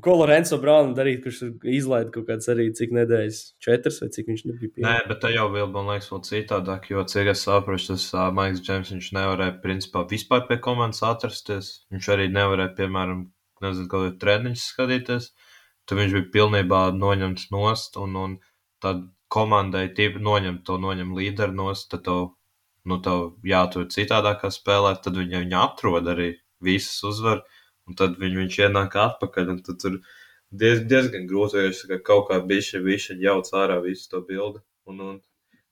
Ko 0.02 0.14
Lorenzo 0.16 0.56
Braunu 0.59 0.96
darīt, 0.96 1.20
kurš 1.22 1.42
izlaida 1.68 2.10
kaut 2.14 2.24
kādas 2.30 2.48
arī 2.50 2.70
cik 2.74 2.94
nedēļas, 2.96 3.40
četras 3.62 4.00
vai 4.02 4.09
cik 4.14 4.30
viņš 4.30 4.44
nebija 4.48 4.72
pieejams? 4.72 4.88
Nē, 4.88 5.09
bet 5.10 5.20
tā 5.22 5.30
jau 5.34 5.44
bija, 5.52 5.66
man 5.74 5.90
liekas, 5.92 6.09
vēl 6.10 6.22
citādāk, 6.26 6.88
jo, 6.90 7.04
cik 7.12 7.30
es 7.34 7.44
saprotu, 7.46 7.92
tas 7.92 8.06
uh, 8.16 8.24
Maiks 8.34 8.64
Džeims, 8.64 8.90
viņš 8.94 9.10
nevarēja, 9.18 9.56
principā, 9.62 10.02
vispār 10.09 10.46
pie 10.48 10.59
komandas 10.64 11.04
atrasties. 11.06 11.70
Viņš 11.92 12.09
arī 12.16 12.30
nevarēja, 12.32 12.72
piemēram, 12.80 13.26
nezinu, 13.62 13.90
kādu 13.92 14.14
treniņu 14.24 14.62
skatīties. 14.64 15.28
Tad 15.86 16.00
viņš 16.00 16.16
bija 16.16 16.30
pilnībā 16.38 16.82
noņemts 16.96 17.50
nost, 17.52 18.00
un, 18.00 18.16
un 18.18 18.38
tad 18.82 19.04
komandai 19.32 19.86
tīpa 19.96 20.22
noņemt 20.24 20.64
to, 20.66 20.80
noņem 20.82 21.12
līderu 21.16 21.54
nost, 21.56 21.90
tad 21.92 22.04
to 22.09 22.18
nu, 22.88 22.98
tev 23.06 23.24
jātur 23.46 23.88
citādākā 23.94 24.50
spēlē, 24.54 24.94
tad 25.04 25.18
viņi 25.18 25.44
viņu 25.44 25.59
atrod 25.62 26.09
arī 26.12 26.28
visas 26.62 27.02
uzvar, 27.06 27.42
un 27.88 27.98
tad 27.98 28.18
viņi, 28.20 28.40
viņš 28.42 28.59
ienāk 28.66 28.96
atpakaļ, 29.06 29.52
un 29.54 29.60
tad 29.66 29.80
tur 29.82 29.98
diez, 30.50 30.82
diezgan 30.90 31.28
grūti, 31.30 31.59
jo 31.59 31.68
viņš 31.68 32.02
kaut 32.06 32.28
kā 32.30 32.40
bišķi, 32.52 32.82
bišķi 32.86 33.18
jauc 33.24 33.52
ārā 33.59 33.78
visu 33.84 34.09
to 34.12 34.22
bildi, 34.28 34.62
un, 34.90 35.04
un 35.09 35.20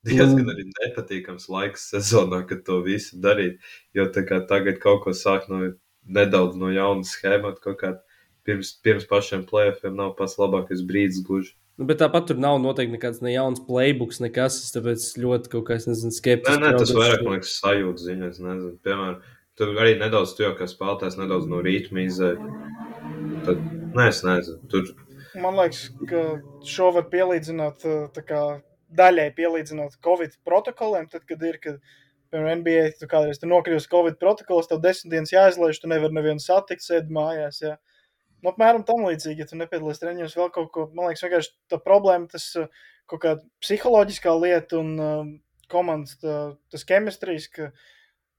diezgan 0.07 0.51
arī 0.53 0.67
nepatīkams 0.69 1.49
laiks 1.51 1.89
sezonā, 1.93 2.43
kad 2.49 2.63
to 2.67 2.81
visu 2.85 3.19
darīt, 3.23 3.59
jo 3.97 4.07
tā 4.15 4.25
kā 4.27 4.41
tagad 4.49 4.79
kaut 4.83 5.03
ko 5.05 5.15
sāk 5.17 5.49
no 5.51 5.73
nedaudz 6.05 6.57
no 6.57 6.71
jaunas 6.73 7.13
schēmas, 7.15 7.59
kaut 7.63 7.79
kā 7.81 7.95
pirms, 8.47 8.73
pirms 8.83 9.05
pašiem 9.09 9.45
playoffiem 9.49 9.97
nav 9.97 10.15
pats 10.17 10.39
labākais 10.41 10.81
brīdis 10.87 11.21
gluži. 11.27 11.53
Nu, 11.79 11.87
bet 11.89 12.01
tāpat 12.01 12.27
tur 12.29 12.39
nav 12.41 12.57
noteikti 12.61 12.97
nekāds 12.97 13.21
ne 13.23 13.31
jauns 13.33 13.61
playbooks, 13.65 14.19
nekas. 14.23 14.57
Tāpēc 14.75 15.05
ļoti 15.21 15.51
kaut 15.53 15.67
kā, 15.69 15.77
nezinu, 15.81 16.13
skeptiski. 16.13 16.59
Nē, 16.59 16.73
nē, 16.73 16.81
tas 16.81 16.91
vairāk, 16.95 17.23
man 17.25 17.37
liekas, 17.37 17.53
sajūta 17.61 18.05
ziņa. 18.05 18.31
Es 18.33 18.41
nezinu, 18.43 18.73
piemēram, 18.85 19.21
tur 19.59 19.71
arī 19.81 19.95
nedaudz 20.01 20.35
tu 20.37 20.45
jau 20.45 20.51
kā 20.59 20.67
spēlētājs, 20.69 21.17
nedaudz 21.21 21.47
no 21.49 21.61
rītma 21.65 22.03
izēja. 22.03 22.51
Tad, 23.47 23.63
nē, 23.97 24.09
es 24.11 24.21
nezinu, 24.27 24.59
tur. 24.71 24.91
Man 25.41 25.55
liekas, 25.57 25.87
ka 26.09 26.25
šo 26.67 26.91
var 26.97 27.07
pielīdzināt 27.13 27.87
kā, 28.27 28.43
daļai 28.99 29.29
pielīdzināt 29.37 29.95
Covid 30.03 30.35
protokoliem, 30.47 31.07
tad, 31.11 31.23
kad 31.29 31.43
ir, 31.47 31.57
kad, 31.63 31.79
piemēram, 32.33 32.61
NBA, 32.61 32.97
tu 32.99 33.07
kādreiz 33.11 33.39
tu 33.39 33.47
nokļūsi 33.47 33.89
Covid 33.91 34.19
protokolos, 34.21 34.67
tev 34.67 34.83
desmit 34.83 35.15
dienas 35.15 35.31
jāizlaiž, 35.33 35.79
tu 35.79 35.89
nevari 35.91 36.19
nevienu 36.19 36.43
satikt, 36.43 36.83
sēdi 36.85 37.15
mājās. 37.15 37.61
Jā. 37.63 37.77
Nu, 38.41 38.49
apmēram 38.49 38.81
tam 38.85 39.03
līdzīgi, 39.05 39.43
ja 39.43 39.49
tu 39.49 39.57
nepiedalies 39.59 40.01
treniņos, 40.01 40.35
vēl 40.39 40.49
kaut 40.53 40.71
ko, 40.73 40.87
man 40.97 41.11
liekas, 41.11 41.21
vienkārši 41.27 41.51
tā 41.69 41.77
problēma, 41.81 42.25
tas 42.31 42.47
uh, 42.57 42.69
kaut 43.09 43.21
kāda 43.21 43.45
psiholoģiskā 43.61 44.33
lieta 44.41 44.79
un 44.79 44.89
uh, 44.97 45.19
komandas 45.69 46.17
tā, 46.23 46.37
tas 46.73 46.85
ķemistrijas, 46.89 47.45
ka, 47.53 47.69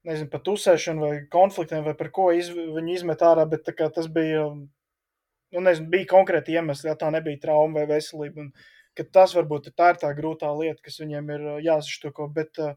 nezinu, 0.09 0.27
pat 0.33 0.51
uzsēšanu 0.51 1.05
vai 1.05 1.13
konfliktiem 1.31 1.87
vai 1.87 1.95
par 1.99 2.11
ko 2.15 2.33
iz, 2.35 2.51
viņi 2.51 2.99
izmet 2.99 3.23
ārā, 3.23 3.47
bet 3.47 3.71
kā 3.79 3.87
tas 3.95 4.11
bija, 4.11 4.49
nu, 4.51 5.65
nezinu, 5.69 5.87
bija 5.95 6.11
konkrēti 6.17 6.59
iemesli, 6.59 6.91
ja 6.91 6.99
tā 6.99 7.13
nebija 7.15 7.45
trauma 7.47 7.81
vai 7.81 7.87
veselība, 7.95 8.49
un 8.49 8.53
ka 8.99 9.07
tas 9.07 9.37
varbūt 9.39 9.71
tā 9.79 9.95
ir 9.95 10.03
tā 10.03 10.11
grūtā 10.19 10.51
lieta, 10.59 10.83
kas 10.83 10.99
viņiem 11.05 11.35
ir 11.37 11.49
uh, 11.55 11.63
jāsaštoko, 11.63 12.27
bet 12.35 12.59
uh, 12.59 12.75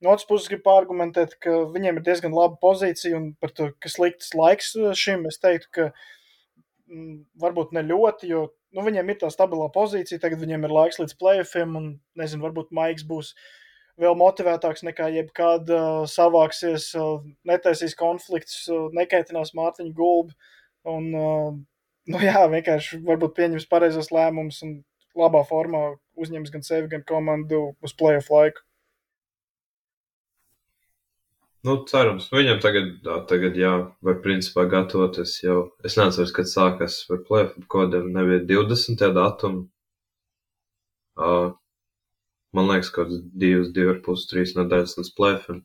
no 0.00 0.16
otras 0.16 0.32
puses 0.32 0.48
gribu 0.48 0.72
argumentēt, 0.72 1.36
ka 1.44 1.60
viņiem 1.76 2.00
ir 2.00 2.08
diezgan 2.08 2.32
laba 2.32 2.56
pozīcija 2.64 3.20
un 3.20 3.32
par 3.36 3.52
to, 3.52 3.68
kas 3.84 4.00
liktas 4.00 4.32
laiks 4.32 4.72
šim, 4.96 5.28
es 5.28 5.42
teiktu, 5.44 5.74
ka 5.76 5.92
Mm, 5.92 6.22
varbūt 7.40 7.72
ne 7.74 7.82
ļoti, 7.86 8.28
jo 8.30 8.46
nu, 8.74 8.84
viņiem 8.84 9.10
ir 9.10 9.20
tā 9.22 9.30
stabilā 9.32 9.68
pozīcija. 9.74 10.20
Tagad 10.22 10.42
viņiem 10.42 10.66
ir 10.66 10.74
laiks 10.74 11.00
līdz 11.00 11.16
playoffiem, 11.20 11.76
un 11.78 11.86
nezinu, 12.18 12.44
varbūt 12.44 12.74
Maiks 12.76 13.06
būs 13.08 13.34
vēl 14.00 14.16
motivētāks 14.18 14.82
nekā 14.86 15.08
jebkad 15.14 15.70
uh, 15.70 16.02
savāksies, 16.10 16.90
uh, 16.98 17.22
netaisīs 17.46 17.94
konflikts, 17.98 18.64
uh, 18.68 18.88
nekaitinās 18.96 19.54
Mārtiņu 19.54 19.94
gulbi. 19.94 20.34
Un, 20.90 21.08
uh, 21.14 21.54
nu, 22.10 22.22
jā, 22.22 22.42
vienkārši 22.50 23.00
varbūt 23.06 23.36
pieņems 23.38 23.68
pareizos 23.70 24.10
lēmumus 24.14 24.60
un 24.66 24.80
labā 25.18 25.44
formā 25.46 25.86
uzņems 26.18 26.50
gan 26.50 26.66
sevi, 26.66 26.90
gan 26.90 27.06
komandu 27.06 27.68
uz 27.84 27.94
playoff 27.96 28.32
laiku. 28.34 28.66
Nu, 31.64 31.78
cerams, 31.88 32.26
viņam 32.28 32.58
tagad, 32.60 32.88
tagad 33.28 33.54
jā, 33.56 33.70
var 34.04 34.18
principā 34.24 34.66
gatavoties 34.68 35.38
jau. 35.40 35.70
Es 35.88 35.96
nezinu, 35.96 36.28
kad 36.36 36.50
sākās 36.50 36.98
ar 37.08 37.22
plēfu, 37.24 37.64
kodiem 37.72 38.10
nebija 38.12 38.42
20. 38.50 39.04
datumu. 39.16 39.62
Uh, 41.16 41.54
man 42.52 42.68
liekas, 42.68 42.92
kaut 42.92 43.08
kāds 43.08 43.24
divas, 43.32 43.72
divi 43.72 43.94
ar 43.94 44.02
pus, 44.04 44.26
trīs 44.28 44.52
nedēļas 44.58 44.98
līdz 44.98 45.12
plēfim. 45.16 45.64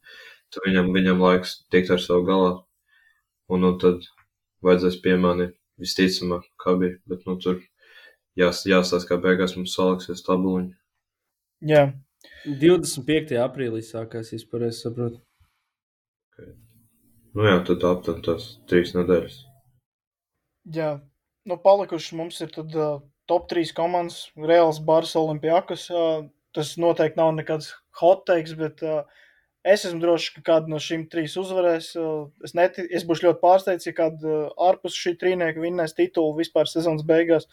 Tad 0.55 0.69
viņam, 0.69 0.93
viņam 0.95 1.25
laiks 1.25 1.57
tikt 1.73 1.91
ar 1.91 1.99
savu 2.05 2.23
galā. 2.31 2.55
Un, 3.51 3.65
nu, 3.65 3.75
tad 3.83 4.07
vajadzēs 4.63 5.01
piemānīt 5.03 5.57
visticamāk, 5.83 6.47
kā 6.63 6.79
bija. 6.79 6.95
Bet, 7.11 7.27
nu, 7.27 7.35
tur 7.43 7.59
jās, 8.39 8.63
jāstāsta, 8.63 9.11
kā 9.11 9.19
beigās 9.27 9.59
mums 9.59 9.75
saliksies 9.75 10.23
tabuliņi. 10.23 10.77
Jā. 11.75 11.89
25. 12.47 13.35
aprīlī 13.43 13.83
sākās, 13.83 14.31
ja 14.31 14.39
es 14.39 14.47
pareizi 14.47 14.85
saprotu. 14.85 15.19
Nu 17.37 17.45
jā, 17.45 17.59
tad 17.65 17.85
aptuveni 17.85 18.25
tās 18.25 18.49
trīs 18.69 18.95
nedēļas. 18.97 19.37
Jā, 20.73 20.89
nu 21.49 21.57
palikuši 21.61 22.17
mums 22.17 22.39
ir 22.43 22.51
tad 22.53 22.73
uh, 22.77 22.99
top 23.29 23.47
3 23.51 23.73
komandas, 23.77 24.27
Reāls 24.37 24.81
Bārs 24.85 25.15
Olimpijakas. 25.19 25.85
Uh, 25.93 26.27
tas 26.55 26.73
noteikti 26.81 27.19
nav 27.19 27.33
nekāds 27.37 27.71
hot 28.01 28.25
takes, 28.29 28.55
bet 28.57 28.81
uh, 28.85 29.03
es 29.63 29.85
esmu 29.85 30.01
drošs, 30.01 30.31
ka 30.37 30.45
kāda 30.47 30.71
no 30.71 30.79
šīm 30.81 31.05
trīs 31.11 31.37
uzvarēs. 31.39 31.91
Uh, 31.99 32.31
es, 32.45 32.55
neti, 32.57 32.85
es 32.89 33.05
būšu 33.07 33.27
ļoti 33.27 33.41
pārsteigts, 33.43 33.89
ja 33.89 33.95
kāda 33.97 34.33
uh, 34.33 34.49
ārpus 34.69 34.97
šī 34.97 35.15
trīnieka 35.21 35.61
vinnēs 35.61 35.93
titulu 35.97 36.33
vispār 36.39 36.69
sezonas 36.71 37.05
beigās. 37.05 37.45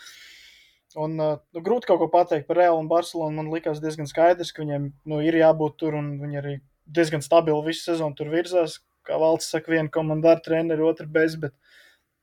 Un, 0.96 1.18
uh, 1.20 1.36
nu, 1.52 1.60
grūti 1.60 1.90
kaut 1.90 2.00
ko 2.00 2.08
pateikt 2.12 2.48
par 2.48 2.62
Reālu 2.62 2.80
un 2.80 2.88
Barcelonu. 2.88 3.36
Man 3.36 3.52
likās 3.52 3.82
diezgan 3.84 4.08
skaidrs, 4.08 4.54
ka 4.56 4.64
viņiem 4.64 4.90
nu, 5.04 5.20
ir 5.20 5.36
jābūt 5.36 5.76
tur 5.82 5.98
un 6.00 6.14
viņi 6.22 6.40
arī 6.40 6.58
diezgan 6.86 7.24
stabili 7.24 7.68
visu 7.68 7.90
sezonu 7.90 8.16
tur 8.16 8.32
virzās. 8.32 8.80
Kā 9.06 9.18
valsts 9.22 9.52
saka, 9.54 9.72
viena 9.74 9.92
komanda 9.92 10.34
ar 10.34 10.42
treneri, 10.44 10.84
otra 10.84 11.06
bez, 11.06 11.36
bet 11.40 11.54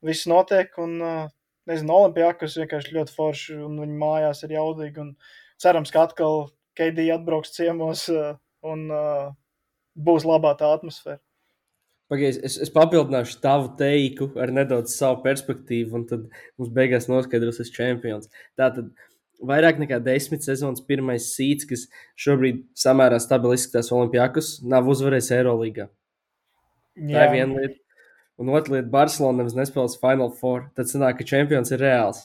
viss 0.03 0.27
notiek. 0.29 0.73
Un, 0.83 0.97
nezinu, 1.69 1.95
Olimpijākas 1.95 2.57
vienkārši 2.59 2.97
ļoti 2.97 3.15
forši, 3.15 3.59
un 3.63 3.79
viņa 3.83 3.99
mājās 4.01 4.43
ir 4.43 4.57
jaudīgi. 4.57 5.07
Cerams, 5.63 5.93
ka 5.93 6.07
atkal 6.09 6.49
KD 6.77 7.07
atbrauks 7.15 7.53
ciemos 7.55 8.09
un 8.67 8.89
būs 9.93 10.25
labā 10.27 10.55
tā 10.59 10.73
atmosfēra. 10.75 11.21
Pagaidies, 12.11 12.37
es, 12.45 12.57
es 12.65 12.71
papildināšu 12.73 13.39
tavu 13.41 13.71
teiku 13.79 14.27
ar 14.41 14.51
nedaudz 14.53 14.93
savu 14.97 15.21
perspektīvu, 15.23 15.95
un 15.97 16.03
tad 16.09 16.27
mums 16.59 16.71
beigās 16.75 17.07
noskaidrosies 17.09 17.71
čempions. 17.73 18.29
Tātad, 18.59 18.91
vairāk 19.47 19.79
nekā 19.81 20.01
desmit 20.03 20.45
sezonas 20.45 20.83
pirmais 20.85 21.31
sīts, 21.33 21.65
kas 21.69 21.87
šobrīd 22.19 22.65
samērā 22.77 23.21
stabili 23.23 23.57
izskatās 23.57 23.91
Olimpijākus, 23.95 24.57
nav 24.67 24.91
uzvarējis 24.93 25.31
Eirolandā. 25.39 25.87
Tā 26.97 27.25
ir 27.27 27.33
viena 27.33 27.61
lieta. 27.61 27.79
Un 28.41 28.49
otra 28.49 28.77
lieta, 28.77 28.89
Barcelona 28.93 29.41
nemaz 29.41 29.57
nespēlēs 29.57 29.99
Final 30.01 30.31
Four. 30.37 30.69
Tad 30.77 30.89
sanāk, 30.89 31.19
ka 31.19 31.27
čempions 31.29 31.73
ir 31.73 31.83
reāls. 31.83 32.23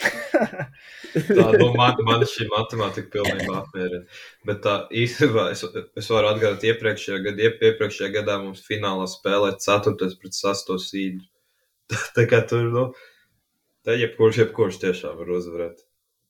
tā 0.00 1.44
nu, 1.56 1.70
man, 1.78 2.24
šī 2.28 2.48
matemātika 2.52 3.12
pilnībā 3.16 3.58
apmierina. 3.62 4.04
Bet 4.48 4.62
tā 4.64 4.76
īstenībā 5.04 5.50
es, 5.54 5.64
es 5.96 6.12
varu 6.12 6.32
atgādāt, 6.34 6.64
iepriekšējā 6.68 7.20
gadā, 7.28 7.50
iepriekšējā 7.50 8.12
gadā 8.20 8.38
mums 8.44 8.64
finālā 8.64 9.08
spēlēja 9.08 9.60
4. 9.64 10.12
pret 10.20 10.40
6. 10.40 10.74
sīdu. 10.88 11.24
Tā, 11.92 12.00
tā 12.16 12.24
kā 12.26 12.40
tur, 12.50 12.64
nu, 12.74 12.88
Te 13.86 13.94
jebkurš, 13.94 14.40
jebkurš 14.40 14.80
tiešām 14.82 15.18
var 15.20 15.28
uzvarēt. 15.36 15.84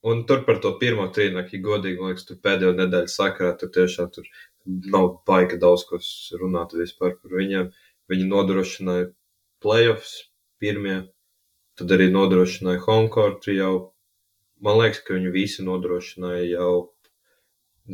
Un 0.06 0.18
tur 0.28 0.42
par 0.44 0.58
to 0.60 0.74
pirmo 0.80 1.06
trīnieku, 1.08 1.56
ja 1.56 1.62
godīgi, 1.64 1.96
man 2.02 2.12
liekas, 2.12 2.26
tur 2.28 2.36
pēdējo 2.44 2.74
nedēļu 2.76 3.08
sakarā, 3.08 3.54
tur 3.56 3.70
tiešām 3.72 4.10
tur 4.12 4.26
nav 4.66 5.08
baika 5.28 5.58
daudz, 5.62 5.84
ko 5.88 6.00
runāt 6.40 6.74
vispār 6.76 7.16
par 7.20 7.36
viņiem. 7.38 7.70
Viņi 8.10 8.26
nodrošināja 8.30 9.08
playoffs 9.62 10.14
pirmie, 10.62 10.98
tad 11.78 11.94
arī 11.96 12.10
nodrošināja 12.12 12.84
homecourt 12.86 13.48
jau. 13.52 13.72
Man 14.62 14.78
liekas, 14.80 15.02
ka 15.04 15.16
viņi 15.16 15.32
visi 15.34 15.64
nodrošināja 15.66 16.44
jau 16.48 16.70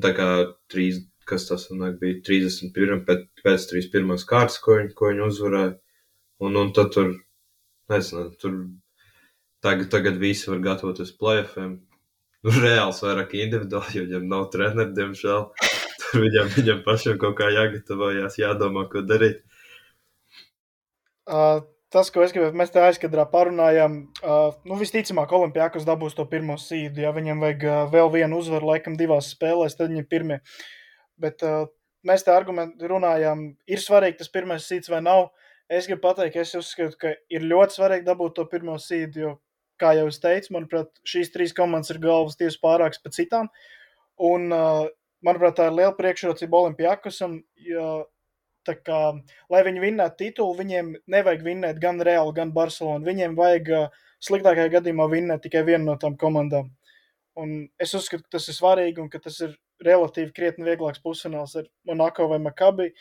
tā 0.02 0.12
kā 0.16 0.28
trīs, 0.70 1.00
kas 1.28 1.48
tas 1.48 1.66
sanāk, 1.68 1.98
bija 2.00 2.20
31. 2.28 3.02
pēc, 3.08 3.24
pēc 3.42 3.66
31. 3.72 4.26
kārtas, 4.28 4.60
ko 4.62 4.78
viņi, 4.78 4.94
ko 4.98 5.10
viņi 5.10 5.26
uzvarēja. 5.26 5.72
Un, 6.42 6.58
un 6.58 6.72
tad 6.74 6.94
tur, 6.94 7.12
nezinu, 7.90 8.30
tur 8.42 8.56
Tagad, 9.62 9.90
tagad 9.94 10.16
visi 10.18 10.48
var 10.50 10.58
gatavoties 10.58 11.12
plēfēm. 11.20 11.74
Nu, 12.42 12.54
reāls 12.64 12.98
vairāk 13.04 13.36
individuāli, 13.38 13.94
jo 13.94 14.06
viņam 14.08 14.24
nav 14.32 14.48
treneri, 14.54 14.90
diemžēl. 14.96 15.44
Tur 16.12 16.26
viņam, 16.26 16.48
viņam 16.52 16.80
pašam 16.84 17.18
kaut 17.20 17.38
kā 17.38 17.46
jāgatavojas, 17.48 18.34
jādomā, 18.36 18.84
ko 18.92 19.00
darīt. 19.08 19.38
Uh, 21.24 21.62
tas, 21.94 22.10
ko 22.12 22.20
es 22.20 22.34
gribēju, 22.34 22.52
mēs 22.58 22.72
te 22.74 22.82
aizkadrā 22.84 23.24
parunājām, 23.32 23.94
uh, 24.20 24.58
nu, 24.68 24.76
visticamāk, 24.76 25.32
Olimpijākos 25.32 25.86
dabūs 25.88 26.18
to 26.18 26.26
pirmo 26.28 26.58
sīdu. 26.60 27.00
Ja 27.06 27.14
viņam 27.16 27.40
vajag 27.40 27.64
uh, 27.64 27.78
vēl 27.94 28.12
vienu 28.18 28.42
uzvaru, 28.42 28.74
laikam, 28.74 28.98
divās 29.00 29.30
spēlēs, 29.32 29.78
tad 29.78 29.88
viņi 29.88 30.04
ir 30.04 30.10
pirmie. 30.12 30.40
Bet 31.22 31.40
uh, 31.48 31.64
mēs 32.04 32.26
te 32.26 32.34
argumenti 32.36 32.92
runājām, 32.92 33.46
ir 33.72 33.80
svarīgi 33.80 34.20
tas 34.20 34.32
pirmais 34.36 34.68
sīds 34.68 34.92
vai 34.92 35.00
nav. 35.06 35.30
Es 35.72 35.88
gribu 35.88 36.02
pateikt, 36.04 36.36
es 36.42 36.52
uzskatu, 36.58 36.98
ka 37.00 37.16
ir 37.32 37.48
ļoti 37.48 37.78
svarīgi 37.78 38.04
dabūt 38.04 38.36
to 38.36 38.44
pirmo 38.52 38.76
sīdu, 38.76 39.22
jo 39.24 39.36
kā 39.80 39.94
jau 39.96 40.10
es 40.10 40.20
teicu, 40.20 40.58
manuprāt, 40.58 40.92
šīs 41.08 41.32
trīs 41.32 41.56
komandas 41.56 41.94
ir 41.94 42.02
galvas 42.02 42.36
tiesas 42.36 42.60
pārāks 42.60 43.00
par 43.00 43.16
citām. 43.16 43.48
Un, 44.20 44.52
uh, 44.52 44.90
manuprāt, 45.26 45.56
tā 45.58 45.68
ir 45.70 45.76
liela 45.78 45.94
priekšrocība 45.98 46.60
Olimpijākasam. 46.60 47.40
Ja, 47.66 47.88
tā 48.66 48.76
kā, 48.78 49.00
lai 49.50 49.62
viņi 49.66 49.82
vinnētu 49.82 50.20
titulu, 50.20 50.54
viņiem 50.60 50.92
nevajag 51.10 51.42
vinnēt 51.46 51.80
gan 51.82 52.00
Reāli, 52.04 52.34
gan 52.36 52.54
Barcelonu. 52.54 53.06
Viņiem 53.08 53.34
vajag 53.38 53.72
uh, 53.74 54.04
sliktākajā 54.22 54.70
gadījumā 54.76 55.08
vinnēt 55.10 55.44
tikai 55.46 55.64
vienu 55.66 55.90
no 55.90 55.98
tām 55.98 56.16
komandām. 56.20 56.70
Un 57.38 57.54
es 57.80 57.94
uzskatu, 57.96 58.26
ka 58.26 58.36
tas 58.36 58.50
ir 58.52 58.58
svarīgi 58.58 59.00
un 59.02 59.08
ka 59.10 59.22
tas 59.24 59.38
ir 59.42 59.56
relatīvi 59.82 60.34
krietni 60.36 60.68
vieglāks 60.68 61.00
pusfināls 61.02 61.56
ar 61.58 61.66
Monako 61.88 62.28
vai 62.30 62.38
Makabi. 62.44 62.92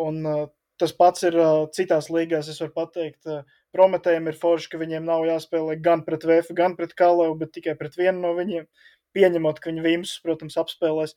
Un, 0.00 0.20
uh, 0.26 0.44
tas 0.80 0.92
pats 0.96 1.24
ir 1.28 1.36
uh, 1.38 1.64
citās 1.76 2.10
līgās. 2.12 2.50
Es 2.50 2.60
varu 2.60 2.76
pateikt, 2.76 3.24
uh, 3.30 3.44
Prometējiem 3.76 4.26
ir 4.26 4.38
forši, 4.38 4.70
ka 4.72 4.78
viņiem 4.80 5.04
nav 5.06 5.24
jāspēlē 5.28 5.76
gan 5.82 6.00
pret 6.06 6.24
VF, 6.26 6.50
gan 6.58 6.74
pret 6.78 6.94
Kalēvu, 6.98 7.36
bet 7.42 7.52
tikai 7.54 7.76
pret 7.78 7.94
vienu 7.98 8.18
no 8.18 8.32
viņiem. 8.34 8.66
Pieņemot, 9.14 9.60
ka 9.62 9.70
viņi 9.70 9.84
Vīmus, 9.84 10.16
protams, 10.24 10.56
apspēlēs. 10.58 11.14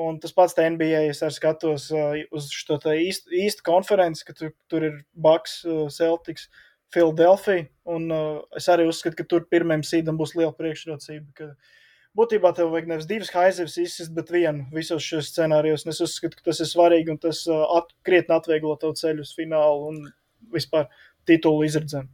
Un 0.00 0.16
tas 0.18 0.32
pats 0.34 0.56
NBA, 0.58 1.04
es 1.12 1.22
arī 1.22 1.36
skatos 1.36 1.86
uz 2.34 2.48
šo 2.50 2.80
īstu, 2.90 3.30
īstu 3.30 3.62
konferenci, 3.66 4.24
ka 4.26 4.34
tur, 4.34 4.50
tur 4.70 4.86
ir 4.88 4.96
uh, 5.14 5.86
Celtics, 5.94 6.48
Philadelphia. 6.90 7.68
Un 7.86 8.10
es 8.56 8.66
arī 8.72 8.88
uzskatu, 8.90 9.20
ka 9.20 9.28
tur 9.30 9.46
pirmajam 9.50 9.84
sīdam 9.86 10.18
būs 10.18 10.34
liela 10.34 10.54
priekšrocība. 10.56 11.30
Ka 11.38 11.50
būtībā 12.18 12.50
tev 12.56 12.72
vajag 12.74 12.90
nevis 12.90 13.08
divas 13.10 13.30
haizivs 13.34 13.78
izsist, 13.82 14.14
bet 14.16 14.34
vienu 14.34 14.66
visos 14.74 15.06
šajos 15.06 15.30
scenārijos. 15.30 15.86
Es 15.90 16.02
uzskatu, 16.02 16.38
ka 16.38 16.50
tas 16.50 16.62
ir 16.64 16.70
svarīgi 16.70 17.14
un 17.14 17.22
tas 17.22 17.44
at, 17.50 17.94
krietni 18.06 18.34
atvieglo 18.34 18.76
tev 18.80 18.94
ceļu 18.98 19.26
uz 19.26 19.34
finālu 19.36 19.90
un 19.92 20.04
vispār 20.54 20.90
titulu 21.28 21.66
izredzēm. 21.68 22.10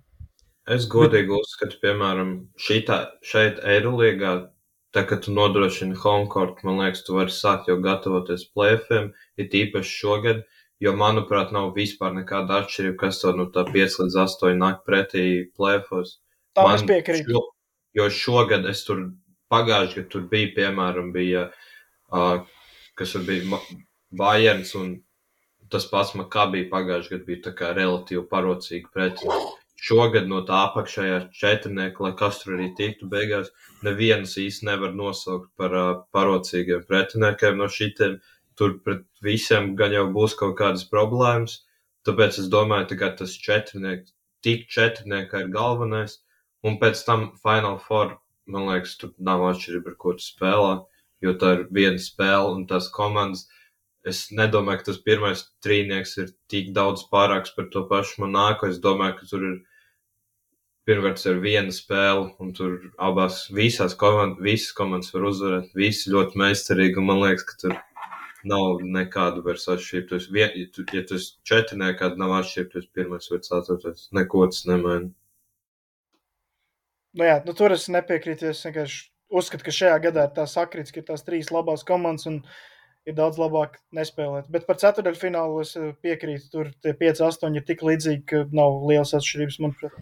Es 0.71 0.85
godīgi 0.91 1.33
uzskatu, 1.35 1.81
piemēram, 1.83 2.35
šitā, 2.61 3.03
šeit 3.27 3.59
Eirolandā 3.67 4.35
Tā 4.95 5.05
kā 5.07 5.21
tu 5.23 5.31
nodrošini 5.35 5.95
homecourt, 6.03 6.65
man 6.67 6.81
liekas, 6.83 7.05
tu 7.07 7.15
vari 7.15 7.31
sākt 7.35 7.69
jau 7.71 7.77
gatavoties 7.83 8.49
plēfiem, 8.51 9.13
ir 9.39 9.55
īpaši 9.61 9.93
šogad, 10.01 10.41
jo, 10.83 10.95
manuprāt, 10.99 11.53
nav 11.55 11.71
vispār 11.77 12.17
nekāda 12.17 12.63
atšķirība, 12.65 12.97
kas 13.05 13.21
to 13.23 13.35
no 13.39 13.47
tā 13.55 13.63
5 13.69 14.01
līdz 14.03 14.19
8 14.25 14.59
nāk 14.59 14.81
pretī 14.89 15.27
plēfos. 15.55 16.17
Tā 16.59 16.67
man, 16.67 16.81
es 16.81 16.87
piekrītu. 16.89 17.37
Šo, 17.37 17.45
jo 18.01 18.09
šogad 18.17 18.67
es 18.71 18.83
tur 18.89 19.05
pagājuši, 19.53 20.01
kad 20.01 20.11
tur 20.11 20.27
bija, 20.33 20.51
piemēram, 20.59 21.15
bija, 21.15 21.47
uh, 22.11 22.43
kas 22.99 23.15
tur 23.15 23.27
bija 23.29 23.63
Bayerns 24.19 24.75
un 24.75 24.97
tas 25.71 25.87
pats 25.87 26.17
Makabī 26.19 26.65
pagājuši 26.71 27.15
gadu 27.15 27.29
bija 27.29 27.45
tā 27.47 27.55
kā 27.59 27.71
relatīvi 27.77 28.27
parocīgi 28.31 28.91
pretī 28.91 29.31
šogad 29.81 30.29
no 30.29 30.43
tā 30.49 30.59
apakšējā 30.69 31.19
četrnieka, 31.37 32.05
lai 32.05 32.13
kas 32.19 32.43
tur 32.43 32.57
arī 32.57 32.69
tiktu 32.77 33.09
beigās, 33.13 33.49
neviens 33.87 34.37
īsti 34.41 34.69
nevar 34.69 34.93
nosaukt 34.97 35.49
par 35.61 35.77
uh, 35.77 35.91
parocīgiem 36.17 36.85
pretiniekiem 36.89 37.61
no 37.61 37.69
šitiem. 37.73 38.19
Tur 38.61 38.77
pret 38.85 39.07
visiem 39.25 39.73
gan 39.77 39.95
jau 39.97 40.05
būs 40.13 40.37
kaut 40.37 40.59
kādas 40.59 40.85
problēmas, 40.91 41.63
tāpēc 42.05 42.43
es 42.43 42.51
domāju, 42.53 42.99
ka 43.01 43.15
tas 43.17 43.37
četrnieks, 43.47 44.13
tik 44.45 44.67
četrnieka 44.69 45.47
ir 45.47 45.55
galvenais, 45.55 46.19
un 46.67 46.77
pēc 46.83 47.01
tam 47.07 47.31
Final 47.41 47.79
Four, 47.87 48.19
man 48.51 48.69
liekas, 48.69 48.99
tur 49.01 49.15
nav 49.17 49.47
atšķirība, 49.49 49.95
ar 49.95 49.97
ko 50.05 50.13
tu 50.19 50.27
spēlē, 50.27 50.75
jo 51.25 51.35
tā 51.41 51.55
ir 51.57 51.65
viena 51.73 52.01
spēle 52.01 52.53
un 52.53 52.69
tās 52.69 52.91
komandas. 52.93 53.47
Es 54.09 54.27
nedomāju, 54.33 54.81
ka 54.81 54.89
tas 54.91 55.01
pirmais 55.05 55.43
trīnieks 55.65 56.15
ir 56.23 56.31
tik 56.53 56.71
daudz 56.77 57.03
pārāks 57.13 57.53
par 57.57 57.67
to 57.73 57.83
pašu 57.89 58.23
monētu. 58.23 58.71
Es 58.73 58.79
domāju, 58.81 59.19
ka 59.19 59.29
tur 59.29 59.45
ir 59.45 59.59
pirmkārt 60.91 61.23
ir 61.31 61.39
viena 61.43 61.71
spēle, 61.75 62.33
un 62.43 62.51
tur 62.57 62.81
abās 62.99 63.45
visās 63.55 63.95
komandas, 63.99 64.43
visas 64.43 64.75
komandas 64.75 65.15
var 65.15 65.29
uzvarēt. 65.31 65.71
Visi 65.79 66.11
ļoti 66.11 66.41
meistarīgi, 66.41 66.99
un 66.99 67.07
man 67.13 67.23
liekas, 67.23 67.47
ka 67.47 67.59
tur 67.63 67.77
nav 68.51 68.83
nekādu 68.83 69.45
vairs 69.47 69.69
atšķirību. 69.71 70.09
Tu 70.11 70.35
vien, 70.35 70.57
ja 70.57 70.67
tu, 70.75 70.85
ja 70.97 71.05
tu 71.07 71.21
četri, 71.47 71.79
nekāda 71.81 72.19
nav 72.21 72.35
atšķirība, 72.41 72.73
tu 72.73 72.83
esi 72.83 72.93
pirmais 72.97 73.31
vai 73.31 73.41
ceturtais. 73.47 74.09
Neko 74.17 74.47
tas 74.51 74.67
nemaina. 74.71 75.13
Nu 77.19 77.27
jā, 77.27 77.39
nu 77.47 77.55
tur 77.59 77.75
es 77.75 77.89
nepiekrītu. 77.91 78.51
Es 78.51 78.65
vienkārši 78.67 79.01
uzskatu, 79.41 79.67
ka 79.67 79.75
šajā 79.75 79.97
gadā 80.09 80.27
ir 80.27 80.35
tā 80.37 80.47
sakrits, 80.51 80.95
ka 80.95 81.03
ir 81.03 81.09
tās 81.11 81.27
trīs 81.27 81.51
labās 81.55 81.87
komandas. 81.87 82.27
Un 82.31 82.43
ir 83.09 83.17
daudz 83.17 83.39
labāk 83.41 83.79
nespēlēt. 83.97 84.49
Bet 84.53 84.67
par 84.69 84.79
ceturdaļu 84.81 85.21
finālu 85.21 85.63
es 85.65 85.77
eh, 85.79 85.93
piekrītu. 86.05 86.51
Tur 86.53 86.73
tie 86.85 86.95
5, 86.97 87.23
8 87.31 87.57
ir 87.57 87.67
tik 87.69 87.85
līdzīgi, 87.87 88.25
ka 88.29 88.43
nav 88.57 88.83
liels 88.91 89.15
atšķirības, 89.17 89.61
manuprāt. 89.65 89.97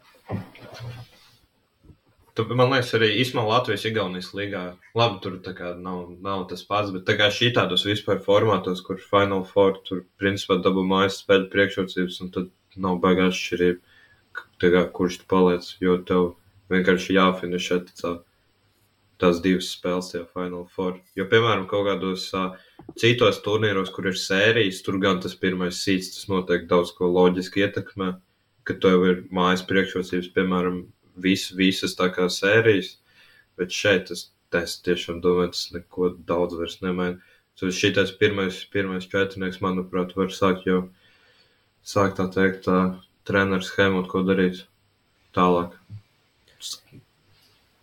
Tu, 2.39 2.45
man 2.55 2.70
liekas, 2.70 2.93
arī 2.95 3.09
īstenībā 3.19 3.49
Latvijas 3.49 3.85
Igaunijas 3.89 4.29
līgā 4.39 4.61
labi 4.99 5.19
tur 5.25 5.41
nav, 5.83 6.12
nav 6.23 6.45
tas 6.51 6.62
pats, 6.66 6.93
bet 6.95 7.09
tā 7.09 7.31
šī 7.35 7.51
tādos 7.57 7.83
vispār 7.87 8.20
formātos, 8.23 8.83
kur 8.87 9.01
Final 9.03 9.43
Four 9.49 9.81
tur 9.89 10.05
principā 10.23 10.61
dabū 10.62 10.85
mājas 10.87 11.19
spēļu 11.25 11.49
priekšrocības, 11.51 12.20
un 12.23 12.31
tad 12.37 12.53
nav 12.79 13.01
baigās 13.03 13.35
atšķirība, 13.35 13.83
kā, 14.62 14.85
kurš 14.95 15.19
tu 15.25 15.29
paliec, 15.35 15.73
jo 15.83 15.99
tev 16.07 16.29
vienkārši 16.70 17.19
jāfinišē 17.19 17.81
tās 19.19 19.43
divas 19.43 19.73
spēles 19.75 20.12
tajā 20.12 20.29
Final 20.31 20.69
Four. 20.70 21.01
Jo, 21.19 21.27
piemēram, 21.27 21.66
kaut 21.66 21.89
kādos 21.91 22.31
uh, 22.39 22.55
citos 22.98 23.40
turnīros, 23.44 23.90
kur 23.94 24.09
ir 24.10 24.18
sērijas, 24.18 24.82
tur 24.86 24.98
gan 25.02 25.20
tas 25.22 25.36
pirmais 25.38 25.80
sīts, 25.84 26.12
tas 26.14 26.28
noteikti 26.30 26.70
daudz 26.70 26.92
ko 26.96 27.10
loģiski 27.12 27.64
ietekmē, 27.66 28.12
ka 28.68 28.76
tev 28.82 29.05
ir 29.09 29.20
mājas 29.34 29.64
priekšrocības, 29.68 30.30
piemēram, 30.34 30.82
vis, 31.22 31.48
visas 31.56 31.96
tā 31.98 32.10
kā 32.14 32.28
sērijas, 32.32 32.96
bet 33.59 33.74
šeit 33.74 34.09
tas, 34.10 34.28
es 34.59 34.78
tiešām 34.86 35.22
domāju, 35.24 35.52
tas 35.55 35.66
neko 35.74 36.12
daudz 36.28 36.59
vairs 36.59 36.78
nemaina. 36.84 37.18
Tad 37.59 37.74
šitais 37.74 38.12
pirmais, 38.14 38.60
pirmais 38.70 39.09
četrnieks, 39.10 39.59
manuprāt, 39.64 40.14
var 40.18 40.30
sākt 40.30 40.68
jau, 40.68 40.84
sākt 41.82 42.20
tā 42.20 42.28
teikt, 42.34 42.68
tā 42.68 42.78
treneru 43.26 43.66
schēmu, 43.66 44.05
ko 44.10 44.22
darīt 44.26 44.62
tālāk. 45.34 45.74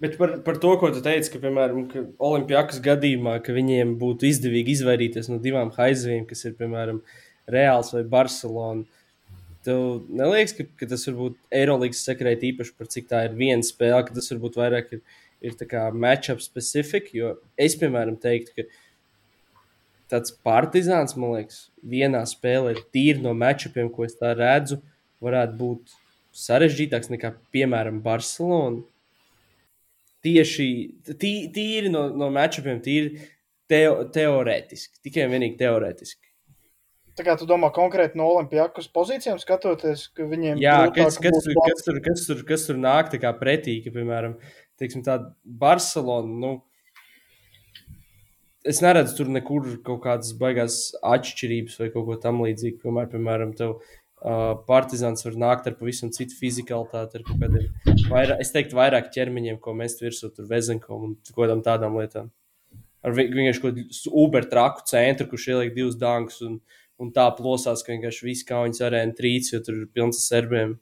Bet 0.06 0.20
par, 0.22 0.34
par 0.46 0.58
to, 0.62 0.70
ko 0.78 0.92
tu 0.94 1.00
teici, 1.02 1.32
ka, 1.34 1.40
piemēram, 1.42 1.86
ka 1.90 2.04
Olimpijas 2.28 2.78
gadījumā, 2.86 3.40
ka 3.42 3.56
viņiem 3.56 3.96
būtu 3.98 4.28
izdevīgi 4.30 4.76
izvairīties 4.76 5.32
no 5.32 5.40
divām 5.42 5.72
haizivīm, 5.74 6.28
kas 6.30 6.46
ir, 6.46 6.54
piemēram, 6.60 7.00
Reāls 7.50 7.90
vai 7.96 8.04
Barcelona. 8.12 8.86
Tev 9.66 10.06
neliekas, 10.14 10.54
ka, 10.60 10.68
ka 10.78 10.90
tas 10.92 11.08
varbūt 11.10 11.40
Eirolandes 11.58 12.06
sakrēt 12.06 12.46
īpaši 12.52 12.78
par 12.78 12.92
cik 12.94 13.10
tā 13.10 13.24
ir 13.26 13.34
viena 13.40 13.66
spēle, 13.66 14.04
ka 14.06 14.14
tas 14.14 14.30
varbūt 14.30 14.62
vairāk 14.62 14.94
ir, 14.94 15.04
ir 15.42 15.58
matchup 15.98 16.46
specifika. 16.46 17.10
Jo 17.18 17.36
es, 17.58 17.74
piemēram, 17.82 18.22
teiktu, 18.22 18.62
ka 18.62 18.70
tāds 20.14 20.38
partizāns, 20.46 21.18
man 21.18 21.40
liekas, 21.40 21.64
vienā 21.82 22.22
spēlē 22.30 22.78
tīri 22.94 23.26
no 23.26 23.34
matchupiem, 23.34 23.90
ko 23.90 24.06
es 24.06 24.14
tā 24.22 24.38
redzu, 24.38 24.84
varētu 25.26 25.58
būt 25.64 26.02
sarežģītāks 26.46 27.10
nekā, 27.16 27.34
piemēram, 27.56 28.06
Barcelona 28.06 28.86
tieši 30.26 30.68
tī, 31.14 31.34
tīri 31.54 31.92
no, 31.94 32.08
no 32.18 32.30
matčupiem, 32.34 32.82
tīri 32.84 33.26
teo, 33.72 34.06
teorētiski, 34.14 35.02
tikai 35.06 35.28
un 35.28 35.36
vienīgi 35.36 35.60
teorētiski. 35.62 36.22
Tā 37.16 37.24
kā 37.24 37.38
tu 37.40 37.48
domā 37.48 37.70
konkrēti 37.72 38.20
no 38.20 38.28
Olimpijas 38.34 38.90
pozīcijām, 38.92 39.40
skatoties, 39.40 40.10
ka 40.12 40.26
viņiem 40.28 40.60
Jā, 40.60 40.82
kas, 40.96 41.16
kas, 41.24 41.46
tur, 41.46 41.56
kas, 41.64 41.84
tur, 41.88 42.00
kas, 42.04 42.24
tur, 42.28 42.42
kas 42.48 42.66
tur 42.68 42.80
nāk 42.82 43.14
pretī, 43.40 43.78
ka, 43.86 43.94
piemēram, 43.96 44.36
tāda 44.82 45.30
Barcelona. 45.46 46.36
Nu, 46.42 46.52
es 48.68 48.82
neredzu 48.84 49.16
tur 49.22 49.32
nekur 49.32 49.78
kaut 49.86 50.02
kādas 50.04 50.34
baigās 50.42 50.80
atšķirības 51.00 51.80
vai 51.80 51.90
kaut 51.94 52.10
ko 52.10 52.20
tamlīdzīgu. 52.28 52.82
Piemēram, 52.84 53.12
piemēram 53.14 53.56
tev, 53.56 53.78
Uh, 54.24 54.56
Partizāns 54.66 55.26
var 55.26 55.36
nākt 55.38 55.68
ar 55.70 55.76
pavisam 55.78 56.10
citu 56.16 56.38
fizikalitāti, 56.40 57.20
ar 57.20 57.26
kādiem, 57.28 57.68
vairāk, 58.10 58.40
es 58.42 58.54
teiktu, 58.54 58.78
vairāk 58.80 59.12
ķermeņiem, 59.14 59.60
ko 59.62 59.76
mēs 59.76 60.00
virsū 60.02 60.32
tur 60.34 60.48
vezenkom 60.50 61.04
un 61.10 61.18
kādām 61.36 61.62
tādām 61.66 61.98
lietām. 62.00 62.32
Ar 63.06 63.14
vienkārši 63.14 63.62
kaut 63.62 63.76
kādu 63.76 64.14
uber 64.24 64.48
traku 64.50 64.86
centru, 64.90 65.28
kurš 65.30 65.50
ieliek 65.52 65.76
divus 65.76 66.00
dāngus 66.02 66.40
un, 66.48 66.56
un 66.98 67.12
tā 67.14 67.28
plosās, 67.38 67.84
ka 67.86 67.94
vienkārši 67.94 68.26
viss 68.26 68.48
kaujas 68.48 68.82
arēna 68.88 69.14
trīc, 69.20 69.52
jo 69.52 69.62
tur 69.62 69.84
ir 69.84 69.92
pilns 69.94 70.24
ar 70.24 70.26
serbiem. 70.32 70.78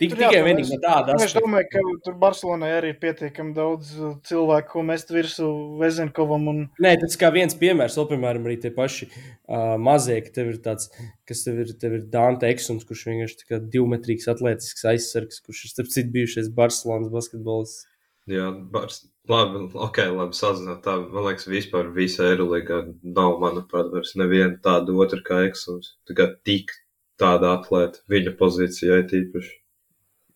Tik, 0.00 0.12
tur, 0.12 0.20
tikai 0.20 0.42
vienīgi 0.44 0.74
no 0.74 0.78
tāda 0.82 1.14
aspekta. 1.14 1.26
Es 1.26 1.34
domāju, 1.36 1.68
ka 1.72 1.82
tur 2.06 2.18
Barcelonai 2.20 2.70
arī 2.76 2.92
ir 2.92 2.98
pietiekami 3.02 3.54
daudz 3.56 3.94
uh, 3.98 4.12
cilvēku, 4.28 4.70
ko 4.74 4.84
mest 4.90 5.10
virsū 5.14 5.48
Vezenkovam. 5.80 6.46
Un... 6.52 6.62
Nē, 6.82 6.94
tas 7.02 7.18
kā 7.20 7.32
viens 7.34 7.56
piemērs, 7.58 7.98
vēl, 8.00 8.08
piemēram, 8.12 8.46
arī 8.48 8.58
tie 8.62 8.72
paši 8.76 9.08
uh, 9.10 9.74
mazie, 9.80 10.20
ka 10.26 10.32
tev 10.38 10.54
ir 10.54 10.62
tāds, 10.64 10.92
kas 11.28 11.44
tev 11.46 11.64
ir, 11.64 11.74
tev 11.80 11.98
ir 11.98 12.06
Dante 12.12 12.48
Eksums, 12.52 12.86
kurš 12.88 13.08
vienkārši 13.10 13.50
kā 13.50 13.60
divmetrīgs 13.74 14.30
atletisks 14.32 14.86
aizsargs, 14.92 15.42
kurš 15.44 15.66
ir 15.66 15.74
starp 15.74 15.92
citu 15.94 16.14
bijušais 16.16 16.52
Barcelonas 16.56 17.12
basketbols. 17.12 17.82
Jā, 18.26 18.48
bars... 18.72 19.04
labi, 19.30 19.68
ok, 19.74 20.00
labi, 20.10 20.34
sazināt 20.34 20.80
tā, 20.86 20.96
man 21.12 21.28
liekas, 21.28 21.46
vispār 21.50 21.92
visa 21.94 22.26
Eirolīgā 22.32 22.80
nav, 23.04 23.36
manuprāt, 23.42 23.92
vairs 23.92 24.16
neviena 24.18 24.56
tāda 24.64 24.96
otra 24.98 25.22
kā 25.26 25.44
Eksums. 25.46 25.94
Tā 26.08 26.16
kā 26.18 26.26
tik 26.48 26.74
tāda 27.20 27.54
atlēta 27.56 28.02
viņa 28.10 28.34
pozīcijai 28.40 29.04
tīpaši. 29.12 29.54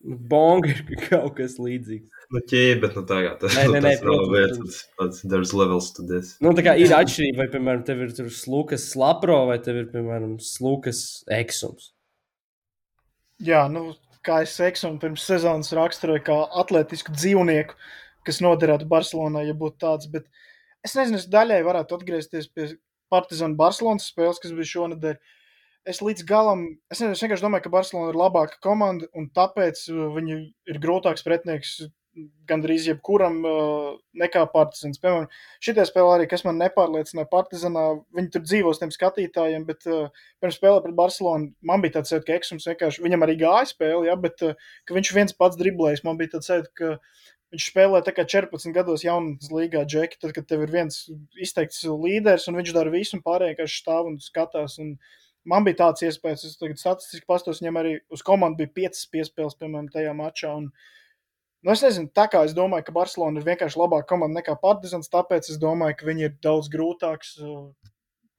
Bonga 0.03 0.71
ir 0.71 0.81
kaut 1.05 1.35
kas 1.37 1.57
līdzīgs. 1.61 2.21
Nu, 2.31 2.39
ķēde, 2.47 2.77
bet 2.81 2.93
nu, 2.95 3.03
tagad 3.07 3.41
tas, 3.41 3.55
nē, 3.57 3.63
nē, 3.69 3.79
nē, 3.83 3.89
tas 3.99 4.05
nav 4.07 4.21
vērts. 4.31 4.77
Tas 4.97 5.23
there's 5.27 5.51
levels 5.53 5.89
to 5.97 6.05
this. 6.07 6.35
Nu, 6.43 6.53
tā 6.57 6.63
kā 6.65 6.77
ir 6.79 6.93
atšķirība, 6.95 7.41
vai, 7.43 7.47
piemēram, 7.51 7.81
tev 7.87 8.05
ir 8.05 8.13
slukas 8.33 8.87
slapro, 8.93 9.41
vai 9.49 9.57
tev 9.63 9.81
ir, 9.81 9.89
piemēram, 9.91 10.37
slukas 10.41 11.01
eksums. 11.37 11.91
Jā, 13.43 13.65
nu, 13.73 13.91
kā 14.25 14.41
es 14.45 14.55
eksumu 14.63 15.01
pirms 15.01 15.25
sezonas 15.27 15.73
raksturoju 15.75 16.23
kā 16.27 16.37
atletisku 16.61 17.13
dzīvnieku, 17.15 17.75
kas 18.27 18.39
noderētu 18.45 18.87
Barcelonā, 18.89 19.43
ja 19.47 19.57
būtu 19.57 19.81
tāds, 19.81 20.07
bet 20.13 20.29
es 20.85 20.95
nezinu, 20.97 21.19
es 21.19 21.29
daļai 21.31 21.61
varētu 21.67 21.97
atgriezties 21.97 22.49
pie 22.53 22.71
Partizāna 23.11 23.57
Barcelonas 23.59 24.07
spēles, 24.07 24.39
kas 24.39 24.53
bija 24.55 24.71
šonadēļ. 24.71 25.17
Es 25.89 25.97
līdz 26.03 26.25
galam, 26.29 26.67
es, 26.91 26.99
nezinu, 26.99 27.15
es 27.15 27.23
vienkārši 27.23 27.41
domāju, 27.41 27.65
ka 27.65 27.73
Barcelona 27.73 28.11
ir 28.11 28.19
labāka 28.19 28.59
komanda, 28.61 29.07
un 29.17 29.31
tāpēc 29.33 29.87
uh, 29.89 30.11
viņi 30.13 30.37
ir 30.69 30.79
grūtāks 30.83 31.25
pretinieks 31.25 31.79
gandrīz 32.49 32.85
jebkuram 32.89 33.39
uh, 33.47 33.87
nekā 34.19 34.43
Partizans. 34.51 34.99
Piemēram, 35.01 35.29
šitie 35.63 35.85
spēlē 35.87 36.17
arī, 36.17 36.27
kas 36.29 36.43
man 36.45 36.59
nepārliecināja 36.59 37.29
Partizanā, 37.31 37.85
viņi 38.17 38.33
tur 38.33 38.43
dzīvos 38.45 38.81
tiem 38.81 38.91
skatītājiem, 38.93 39.65
bet 39.69 39.87
uh, 39.89 40.11
pirms 40.43 40.59
spēlē 40.59 40.83
pret 40.83 40.97
Barcelonu 40.97 41.49
man 41.65 41.81
bija 41.81 41.97
tāds 41.97 42.11
sajūta, 42.13 42.27
ka 42.27 42.37
Eksums 42.37 42.67
vienkārši, 42.69 43.05
viņam 43.07 43.25
arī 43.25 43.39
gāja 43.41 43.71
spēle, 43.71 44.05
ja, 44.09 44.17
bet 44.19 44.43
uh, 44.45 44.69
ka 44.85 44.97
viņš 44.97 45.13
viens 45.17 45.37
pats 45.39 45.59
driblējis, 45.61 46.03
man 46.05 46.19
bija 46.19 46.35
tāds 46.35 46.51
sajūta, 46.51 46.73
ka 46.77 46.93
viņš 47.55 47.71
spēlē 47.71 48.03
tā 48.05 48.13
kā 48.15 48.27
14 48.35 48.75
gados 48.75 49.07
jaunatnes 49.07 49.49
līgā 49.51 49.81
džeki, 49.87 50.19
tad, 50.21 50.35
kad 50.35 50.45
tev 50.51 50.67
ir 50.67 50.77
viens 50.77 51.01
izteikts 51.39 51.81
līderis 51.87 52.47
un 52.51 52.59
viņš 52.59 52.75
dara 52.75 52.93
visu 52.93 53.17
un 53.17 53.25
pārējie 53.25 53.55
vienkārši 53.55 53.81
stāv 53.81 54.11
un 54.11 54.21
skatās. 54.23 54.77
Un, 54.83 54.93
Man 55.49 55.65
bija 55.65 55.79
tāds 55.85 56.03
iespējas, 56.05 56.45
es 56.45 56.57
tagad 56.59 56.77
statistiski 56.77 57.25
pastos, 57.29 57.61
viņam 57.63 57.79
arī 57.81 57.93
uz 58.13 58.21
komandu 58.25 58.61
bija 58.61 58.75
piecas 58.81 59.07
piespēles, 59.09 59.57
piemēram, 59.57 59.89
tajā 59.93 60.17
mačā. 60.17 60.55
Un, 60.63 60.71
Nu, 61.61 61.75
es 61.75 61.83
nezinu, 61.85 62.09
tā 62.09 62.23
kā 62.25 62.39
es 62.41 62.55
domāju, 62.57 62.87
ka 62.87 62.93
Barcelona 62.95 63.37
ir 63.37 63.45
vienkārši 63.45 63.77
labāka 63.77 64.07
komanda 64.09 64.39
nekā 64.39 64.55
Partizans, 64.63 65.11
tāpēc 65.13 65.45
es 65.53 65.59
domāju, 65.61 65.93
ka 65.99 66.07
viņi 66.07 66.23
ir 66.25 66.31
daudz 66.41 66.71
grūtāks 66.73 67.35
uh, 67.37 67.67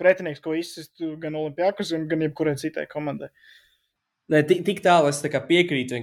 pretinieks, 0.02 0.42
ko 0.42 0.56
izsist 0.58 1.04
gan 1.22 1.38
Olimpijākus, 1.38 1.92
gan 2.10 2.24
jebkurai 2.26 2.56
citai 2.58 2.88
komandai. 2.90 3.30
Ne, 4.32 4.40
tik, 4.48 4.64
tik 4.66 4.80
tālu 4.82 5.10
es 5.10 5.20
tā 5.22 5.30
piekrītu. 5.30 5.98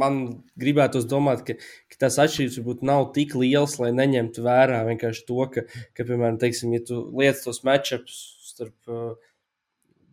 Man 0.00 0.20
gribētu 0.58 1.04
domāt, 1.06 1.44
ka, 1.46 1.54
ka 1.92 2.02
tās 2.06 2.18
atšķirības 2.22 2.58
varbūt 2.58 2.84
nav 2.88 3.08
tik 3.14 3.34
lielas, 3.38 3.76
lai 3.82 3.90
neņemtu 3.94 4.42
vērā 4.46 4.82
to, 4.98 5.40
ka, 5.54 5.66
ka 5.94 6.06
piemēram, 6.06 6.38
teiksim, 6.42 6.74
ja 6.74 6.82
tu 6.86 7.02
lietas 7.14 7.44
tos 7.46 7.62
matčups 7.66 8.20
starp 8.50 8.90
uh, 8.90 9.14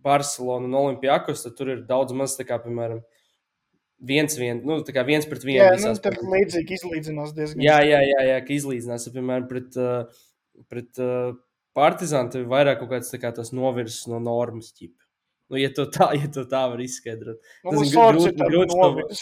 Barcelonu 0.07 0.69
un 0.69 0.79
Olimpijākus, 0.81 1.43
tad 1.45 1.57
tur 1.59 1.75
ir 1.75 1.85
daudz 1.89 2.15
maz, 2.17 2.37
kā, 2.47 2.59
piemēram, 2.63 3.03
viens, 3.97 4.37
vien, 4.39 4.61
nu, 4.65 4.79
viens 5.07 5.27
pret 5.29 5.43
vienu. 5.45 5.65
Jā, 5.65 5.73
nu, 5.81 5.93
tā 6.01 6.13
līdzīgi 6.15 6.77
izlīdzinās 6.79 7.33
diezgan. 7.37 7.65
Jā, 7.65 7.81
jā, 7.85 7.99
jā, 8.05 8.21
jā 8.31 8.37
ka 8.45 8.55
izlīdzinās. 8.55 9.09
Piemēram, 9.15 9.49
pret, 9.49 9.77
uh, 9.81 10.23
pret 10.71 11.03
uh, 11.03 11.35
partizānu 11.77 12.33
tev 12.33 12.45
ir 12.45 12.53
vairāk 12.53 12.81
kaut 12.81 12.95
kāds 12.95 13.13
kā 13.21 13.33
novirs 13.57 14.05
no 14.11 14.21
normas 14.23 14.71
ķipa. 14.73 15.03
Nu, 15.47 15.59
ja 15.61 15.69
to 15.71 15.87
tā, 15.91 16.11
ja 16.19 16.29
to 16.31 16.43
tā 16.49 16.65
var 16.71 16.81
izskaidrot. 16.83 17.39
Nu, 17.63 17.71
tas 17.71 17.87
ir 17.87 17.95
grūti. 17.95 18.33
grūti 18.41 18.75
to... 18.75 19.21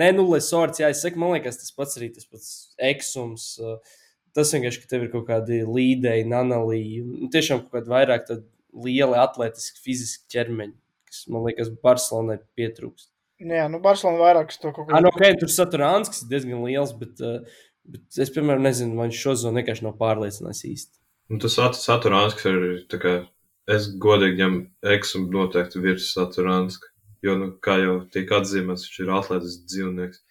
Nē, 0.00 0.08
nu, 0.16 0.24
lesorts, 0.32 0.80
jā, 0.82 0.88
es 0.90 1.04
saku, 1.04 1.20
man 1.22 1.36
liekas, 1.36 1.60
tas 1.60 1.70
pats 1.76 2.00
arī 2.00 2.08
tas 2.14 2.26
pats 2.26 2.48
eksums. 2.82 3.52
Uh, 3.62 4.00
tas 4.34 4.50
vienkārši, 4.56 4.80
ka 4.82 4.90
tev 4.90 5.04
ir 5.06 5.12
kaut 5.12 5.28
kādi 5.28 5.60
līdēji, 5.68 6.26
nanalīji, 6.32 7.04
nu, 7.06 7.28
tiešām 7.30 7.62
kaut 7.62 7.76
kādi 7.76 7.92
vairāk 7.92 8.26
lieli 8.74 9.18
atletiski, 9.20 9.82
fiziski 9.84 10.30
ķermeņi, 10.34 10.76
kas, 11.10 11.24
man 11.32 11.46
liekas, 11.48 11.70
Barcelonai 11.84 12.40
pietrūkst. 12.58 13.10
Jā, 13.44 13.66
nu, 13.70 13.80
Barcelona 13.82 14.20
vairāk 14.22 14.52
to 14.54 14.70
kaut 14.70 14.86
ko 14.86 14.90
tādu. 14.92 15.10
Okay, 15.10 15.36
tur 15.38 15.50
saturāns, 15.52 16.10
kas 16.10 16.22
ir 16.22 16.30
diezgan 16.30 16.62
liels, 16.64 16.94
bet, 16.96 17.20
uh, 17.22 17.64
bet 17.90 18.20
es, 18.22 18.30
piemēram, 18.34 18.64
nezinu, 18.64 18.96
vai 18.98 19.08
viņš 19.10 19.22
šo 19.24 19.34
zonu 19.42 19.60
vienkārši 19.60 19.86
nav 19.86 19.96
pārliecinājis 20.00 20.66
īsti. 20.70 21.00
Un 21.32 21.40
tas 21.42 21.56
saturāns, 21.80 22.36
kas 22.38 22.50
ir, 22.52 22.66
tā 22.90 23.00
kā, 23.02 23.14
es 23.70 23.88
godīgi 24.00 24.38
ņem 24.42 24.58
eksu 24.94 25.24
noteikti 25.32 25.82
virs 25.82 26.12
saturāns, 26.14 26.78
jo, 27.24 27.34
nu, 27.40 27.50
kā 27.64 27.78
jau 27.80 27.98
tiek 28.14 28.30
atzīmēts, 28.38 28.86
viņš 28.86 29.02
ir 29.02 29.12
atletisks 29.18 29.66
dzīvnieks. 29.72 30.22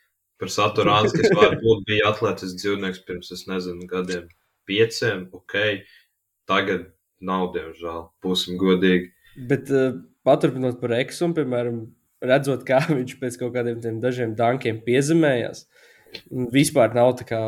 Par 0.41 0.51
saturāns, 0.53 1.13
kas 1.15 1.33
varbūt 1.37 1.83
bija 1.89 2.11
atletisks 2.13 2.61
dzīvnieks 2.61 3.03
pirms, 3.07 3.31
es 3.35 3.45
nezinu, 3.49 3.87
gadiem 3.89 4.29
pieciem, 4.69 5.27
ok, 5.35 5.57
tagad 6.49 6.87
nav, 7.25 7.49
diemžēl, 7.55 8.05
būsim 8.25 8.59
godīgi. 8.61 9.11
Bet 9.49 9.71
uh, 9.73 9.97
paturpinot 10.27 10.79
par 10.81 10.95
eksu, 10.99 11.31
piemēram, 11.37 11.83
redzot, 12.23 12.65
kā 12.67 12.81
viņš 12.97 13.17
pēc 13.21 13.39
kaut 13.41 13.55
kādiem 13.57 13.99
dažiem 14.03 14.37
dankiem 14.39 14.81
piezemējās. 14.85 15.65
Vispār 16.53 16.93
nav 16.93 17.15
tā 17.19 17.27
kā, 17.29 17.41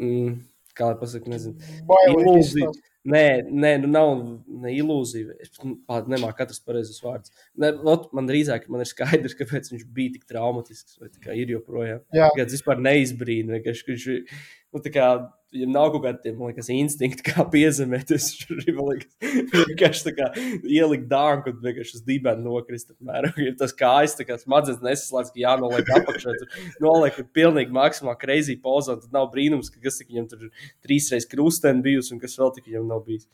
mm, 0.00 0.40
kā 0.76 0.90
lai 0.90 0.98
pasakā, 1.00 1.30
nezinu, 1.34 1.60
ilūzija. 2.08 2.72
Nē, 3.04 3.44
nē, 3.52 3.70
nu 3.82 3.88
nav 3.92 4.10
ne 4.64 4.70
ilūzija. 4.78 5.34
Es 5.44 5.52
pat 5.84 6.06
nemāku 6.08 6.38
katrs 6.38 6.62
pareizes 6.64 7.02
vārdus. 7.04 7.34
Ne, 7.60 7.68
lot, 7.84 8.06
man 8.16 8.24
drīzāk 8.30 8.64
man 8.72 8.80
ir 8.80 8.88
skaidrs, 8.88 9.36
kāpēc 9.40 9.68
viņš 9.74 9.84
bija 9.92 10.14
tik 10.14 10.24
traumatisks 10.30 10.96
vai 11.02 11.36
ir 11.36 11.52
joprojām. 11.52 12.00
Jā, 12.16 12.30
tas 12.38 12.56
vispār 12.56 12.80
neizbrīna. 12.80 13.60
Viņš, 13.66 14.06
nu, 14.72 14.82
kā, 14.94 15.10
viņam 15.54 15.72
nav 15.74 15.90
kaut 15.94 16.04
kāda 16.04 16.32
liekas, 16.34 16.68
instinkta, 16.74 17.24
kā 17.28 17.44
piezemēties. 17.52 18.26
Viņš 18.50 19.54
vienkārši 19.54 20.14
kā, 20.16 20.28
ielikt 20.62 21.06
dārgu 21.10 21.52
un 21.52 21.60
vienkārši 21.62 21.98
uz 21.98 22.04
dibena 22.06 22.42
nokrist. 22.42 22.92
Ir 23.44 23.54
tas 23.60 23.74
kājas, 23.76 24.16
kā 24.26 24.38
smadzenes 24.40 24.82
nesaslēdz, 24.84 25.32
ka 25.34 25.42
jānoliek 25.44 25.90
apakšā. 26.00 26.34
Noliek 26.82 27.20
pilnīgi 27.36 27.74
maksimāli 27.74 28.20
crazy 28.20 28.58
pozā. 28.60 28.98
Tad 29.00 29.14
nav 29.14 29.30
brīnums, 29.34 29.70
ka 29.72 29.82
kas 29.84 30.00
tik 30.00 30.12
viņam 30.12 30.30
tur 30.32 30.46
trīsreiz 30.86 31.28
krusteni 31.30 31.84
bijusi 31.84 32.14
un 32.16 32.22
kas 32.22 32.38
vēl 32.40 32.54
tik 32.56 32.70
viņam 32.70 32.90
nav 32.90 33.04
bijis. 33.06 33.28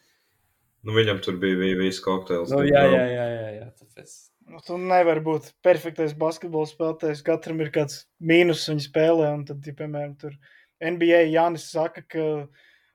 Nu, 0.86 0.94
viņam 0.97 1.18
tur 1.24 1.36
bija 1.40 1.76
viss 1.76 2.01
kokteils. 2.05 2.52
Nu, 2.52 2.62
jā, 2.64 2.84
jā, 2.88 3.05
jā, 3.12 3.26
jā, 3.34 3.48
jā. 3.59 3.66
Tāpēc. 3.82 4.15
Nu, 4.50 4.58
tu 4.66 4.78
nevari 4.81 5.20
būt 5.23 5.52
perfektais 5.62 6.15
basketbola 6.18 6.66
spēlētājs. 6.66 7.20
Katram 7.26 7.60
ir 7.62 7.68
kāds 7.74 8.07
mīnus 8.18 8.65
viņa 8.66 8.86
spēlē, 8.86 9.28
un 9.36 9.44
tad, 9.47 9.60
ja, 9.68 9.76
piemēram, 9.76 10.16
tur 10.18 10.32
ir 10.32 10.40
NBA 10.81 11.26
Jānis 11.31 11.68
saka, 11.70 12.02
ka 12.09 12.26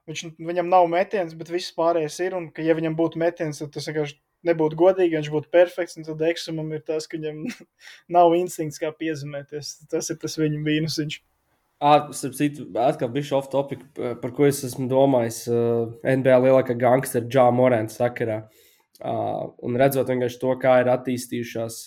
viņš, 0.10 0.24
viņam 0.42 0.70
nav 0.72 0.88
metiens, 0.92 1.36
bet 1.38 1.52
viss 1.54 1.74
pārējais 1.76 2.18
ir. 2.26 2.38
Un 2.38 2.50
ka, 2.54 2.66
ja 2.66 2.76
viņam 2.78 2.98
būtu 2.98 3.22
metiens, 3.22 3.62
tad 3.62 3.74
tas 3.76 3.90
vienkārši 3.90 4.18
nebūtu 4.46 4.78
godīgi, 4.80 5.18
viņš 5.18 5.32
būtu 5.34 5.52
perfekts. 5.54 6.00
Tad 6.08 6.26
eksumam 6.30 6.74
ir 6.76 6.84
tas, 6.86 7.08
ka 7.10 7.20
viņam 7.20 7.46
nav 8.18 8.36
instinkts, 8.38 8.82
kā 8.82 8.92
piezemēties. 8.96 9.78
Tas 9.92 10.12
ir 10.14 10.20
tas 10.22 10.38
viņa 10.42 10.62
mīnusiņš. 10.66 11.22
Starp 12.16 12.36
citu, 12.38 12.66
atkal 12.80 13.10
bija 13.12 13.36
off 13.38 13.52
topic, 13.52 13.82
par 13.94 14.32
ko 14.34 14.48
es 14.48 14.64
esmu 14.66 14.88
domājis. 14.90 15.44
NBA 16.02 16.38
lielākā 16.48 16.74
gangstera 16.80 17.28
Džā 17.28 17.50
Morēna 17.54 17.92
sakarā. 17.92 18.46
Un 19.06 19.76
redzot 19.78 20.10
to, 20.40 20.54
kā 20.62 20.80
ir 20.82 20.90
attīstījušās 20.94 21.82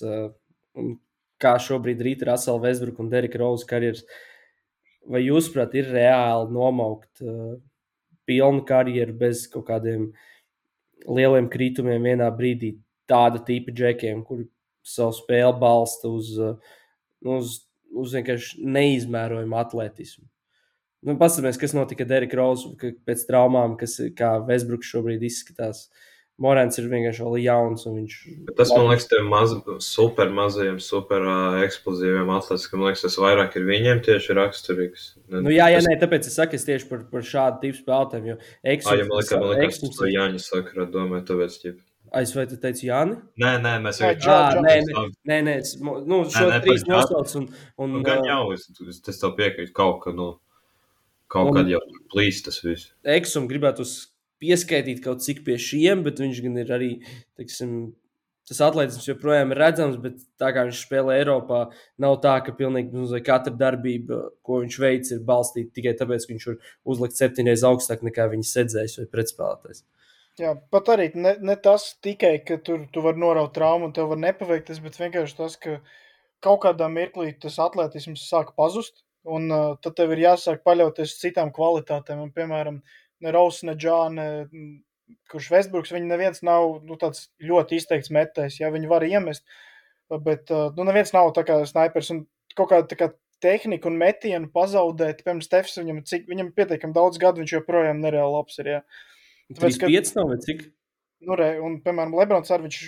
un 0.78 0.98
kā 1.40 1.54
šobrīd 1.62 2.02
rīta 2.04 2.28
Rasela 2.28 2.60
Vesbruka 2.60 3.00
un 3.00 3.08
Derika 3.10 3.40
Rauza 3.40 3.66
karjeras. 3.70 4.04
Uh, 4.04 4.37
vai 5.08 5.22
jūsuprāt, 5.24 5.74
ir 5.78 5.90
reāli 5.94 6.52
nomaukt 6.54 7.22
uh, 7.24 7.56
pilnu 8.28 8.64
karjeru 8.68 9.16
bez 9.18 9.46
kaut 9.50 9.68
kādiem 9.70 10.10
lieliem 11.08 11.48
kritumiem 11.52 12.10
vienā 12.10 12.28
brīdī? 12.34 12.76
Tāda 13.08 13.40
tipa 13.40 13.72
džekiem, 13.72 14.20
kuri 14.28 14.44
savu 14.84 15.14
spēli 15.16 15.54
balsta 15.60 16.10
uz, 16.12 16.34
uh, 16.36 16.74
uz, 17.24 17.62
uz 17.88 18.18
vienkārši 18.18 18.66
neizmērojumu 18.68 19.56
atletismu. 19.58 20.26
Nu, 21.06 21.14
Paskatāmies, 21.16 21.60
kas 21.60 21.72
notika 21.76 22.04
Derek 22.08 22.34
Rose 22.34 22.92
pēc 23.06 23.24
traumām, 23.28 23.78
kas, 23.80 23.96
kā 24.18 24.34
Vesbruks 24.44 24.90
šobrīd 24.90 25.22
izskatās. 25.24 25.86
Uh, 25.86 26.07
Morants 26.38 26.78
ir 26.78 26.86
vienkārši 26.86 27.24
vēl 27.26 27.40
jauns. 27.42 27.84
Viņš... 27.88 28.16
Bet 28.46 28.56
tas 28.60 28.70
man 28.70 28.86
liekas, 28.92 29.08
tiem 29.10 29.26
maz, 29.32 29.56
super 29.82 30.30
mazajiem, 30.34 30.78
super 30.82 31.26
uh, 31.26 31.58
eksplozīviem 31.64 32.30
atletiskiem, 32.30 32.78
man 32.78 32.92
liekas, 32.92 33.02
tas 33.08 33.18
vairāk 33.18 33.58
ir 33.58 33.66
viņiem 33.66 34.02
tieši 34.06 34.36
raksturīgs. 34.38 35.08
Ne, 35.26 35.42
nu, 35.42 35.50
jā, 35.50 35.66
jā, 35.74 35.80
tas... 35.82 35.90
nē, 35.90 35.98
tāpēc 36.04 36.30
es 36.30 36.38
saku, 36.38 36.54
es 36.60 36.66
tieši 36.68 36.86
par, 36.90 37.02
par 37.10 37.26
šādu 37.26 37.58
tipu 37.64 37.80
spēlētājiem. 37.80 38.30
Jo 38.30 38.38
eksums, 38.74 38.92
ah, 38.94 39.00
ja 39.00 39.08
man 39.08 39.18
liekas, 39.18 39.34
man 39.34 39.52
liekas, 39.54 39.80
eksums... 39.80 39.98
to 39.98 40.10
Jāņa 40.12 40.42
saka, 40.44 40.88
domāju, 40.94 41.24
tāpēc 41.32 41.58
ķip. 41.64 41.80
Es 42.22 42.32
vai 42.32 42.46
tu 42.48 42.56
teici, 42.60 42.86
Jāni? 42.88 43.18
Nē, 43.42 43.56
nē, 43.60 43.72
mēs 43.84 43.98
jau 44.00 44.12
tādā 44.22 44.62
veidā 44.64 45.02
nē, 45.28 45.38
nē, 45.44 45.56
nu, 45.82 46.22
šo 46.24 46.46
nē, 46.46 46.52
nē, 46.54 46.60
trīs 46.64 46.86
nosauc. 46.88 47.34
Un, 47.40 47.48
un, 47.76 47.96
nu, 47.98 48.04
gan 48.06 48.22
jau, 48.24 48.44
es, 48.54 48.70
es 48.96 49.20
tev 49.20 49.34
piekrītu 49.36 49.74
kaut 49.76 49.98
ka, 50.06 50.14
nu, 50.16 50.30
kaut 51.28 51.50
un, 51.50 51.58
kad 51.58 51.68
jau 51.74 51.82
plīst 52.14 52.46
tas 52.48 52.62
viss. 52.64 52.94
Eksum 53.18 53.50
gribētu 53.50 53.84
uz 53.84 53.98
pieskaitīt 54.42 55.02
kaut 55.04 55.24
cik 55.24 55.44
pie 55.46 55.58
šiem, 55.60 56.04
bet 56.06 56.22
viņš 56.22 56.42
gan 56.44 56.60
ir 56.62 56.72
arī, 56.74 56.90
teiksim, 57.38 57.74
tas 58.48 58.62
atletisms 58.64 59.06
joprojām 59.10 59.52
ir 59.52 59.60
redzams, 59.60 59.98
bet 60.00 60.22
tā 60.40 60.50
kā 60.56 60.64
viņš 60.68 60.80
spēlē 60.86 61.18
Eiropā, 61.20 61.66
nav 62.00 62.16
tā, 62.24 62.38
ka 62.44 62.54
pilnīgi 62.56 62.96
nu, 62.96 63.04
katra 63.24 63.52
darbība, 63.52 64.22
ko 64.46 64.62
viņš 64.62 64.80
veic, 64.80 65.12
ir 65.12 65.22
balstīta 65.28 65.74
tikai 65.76 65.94
tāpēc, 65.98 66.24
ka 66.24 66.34
viņš 66.34 66.48
var 66.48 66.74
uzlikt 66.94 67.20
septiņreiz 67.20 67.64
augstāk 67.68 68.04
nekā 68.08 68.28
viņa 68.32 68.48
sedzējs 68.48 68.98
vai 69.02 69.08
pretspēlētājs. 69.12 69.84
Jā, 70.38 70.52
pat 70.70 70.88
arī 70.94 71.08
ne, 71.18 71.34
ne 71.42 71.56
tas 71.58 71.90
tikai, 72.04 72.36
ka 72.46 72.60
tur 72.62 72.84
tu 72.94 73.02
vari 73.02 73.18
noraut 73.18 73.50
traumu 73.56 73.88
un 73.88 73.94
tev 73.94 74.12
var 74.12 74.20
nepaveikties, 74.22 74.78
bet 74.84 74.98
vienkārši 75.00 75.36
tas, 75.40 75.58
ka 75.58 75.80
kaut 76.44 76.62
kādā 76.62 76.86
mirklī 76.92 77.32
tas 77.42 77.58
atletisms 77.62 78.28
sāk 78.30 78.54
pazust, 78.58 79.02
un 79.26 79.50
uh, 79.50 79.72
tad 79.82 79.96
tev 79.98 80.14
ir 80.14 80.22
jāsāk 80.22 80.62
paļauties 80.66 81.16
citām 81.18 81.50
kvalitātēm. 81.54 82.22
Un, 82.22 82.30
piemēram, 82.36 82.78
ne 83.24 83.34
Rauss, 83.34 83.64
ne 83.66 83.74
Džāne, 83.78 84.26
kurš 85.32 85.50
Vestbruks, 85.52 85.92
viņi 85.94 86.10
neviens 86.10 86.42
nav 86.46 86.82
nu, 86.84 86.98
tāds 87.00 87.28
ļoti 87.44 87.80
izteikts 87.80 88.12
metējs, 88.14 88.60
ja 88.60 88.72
viņi 88.74 88.90
var 88.90 89.06
iemest, 89.06 89.46
bet 90.24 90.52
nu, 90.52 90.84
neviens 90.88 91.14
nav 91.16 91.32
tā 91.36 91.44
kā 91.48 91.60
snaipers 91.68 92.12
un 92.14 92.26
kaut 92.56 92.72
kāda 92.72 92.88
tā 92.90 92.98
kā 93.00 93.10
tehniku 93.42 93.90
un 93.90 93.98
metienu 94.00 94.50
pazaudēt. 94.54 95.22
Piemēram, 95.22 95.42
Stefs 95.44 95.78
viņam, 95.78 96.02
cik, 96.08 96.26
viņam 96.30 96.52
pietiekami 96.56 96.96
daudz 96.96 97.20
gadu, 97.22 97.42
viņš 97.42 97.54
joprojām 97.58 98.00
nereāli 98.02 98.34
labs 98.34 98.58
ir. 98.62 98.72
Jā. 98.72 98.80
Tāpēc, 99.54 99.78
ka... 99.80 99.90
5 99.92 100.14
nav, 100.18 100.32
vai 100.32 100.38
cik? 100.44 100.64
Nu, 101.26 101.36
re, 101.38 101.52
un, 101.64 101.78
piemēram, 101.84 102.16
Lebrons 102.18 102.50
arī 102.54 102.68
viņš 102.68 102.80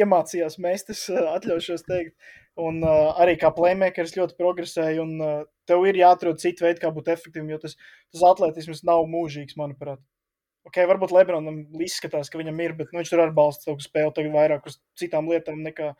iemācījās 0.00 0.58
mēstis, 0.62 1.06
atļaušos 1.36 1.86
teikt. 1.88 2.14
Un 2.56 2.80
uh, 2.80 3.12
arī 3.20 3.34
kā 3.36 3.50
playmakers 3.52 4.14
ļoti 4.16 4.36
progresēja, 4.38 5.02
un 5.02 5.16
uh, 5.20 5.40
tev 5.68 5.82
ir 5.84 5.98
jāatrod 6.00 6.40
citu 6.40 6.64
veidu, 6.64 6.80
kā 6.80 6.90
būt 6.94 7.10
efektīvam, 7.12 7.50
jo 7.52 7.58
tas, 7.66 7.74
tas 8.14 8.22
atletisms 8.30 8.80
nav 8.88 9.04
mūžīgs, 9.12 9.58
manuprāt. 9.60 10.00
Ok, 10.66 10.80
varbūt 10.88 11.12
Lebronam 11.14 11.60
izskatās, 11.84 12.30
ka 12.32 12.40
viņam 12.40 12.56
ir, 12.64 12.72
bet 12.78 12.88
nu, 12.90 12.98
viņš 12.98 13.12
tur 13.12 13.22
atbalsta 13.22 13.68
savu 13.68 13.84
spēli 13.84 14.14
tagad 14.16 14.32
vairāk 14.34 14.64
uz 14.66 14.80
citām 14.98 15.28
lietām 15.30 15.60
nekā 15.62 15.92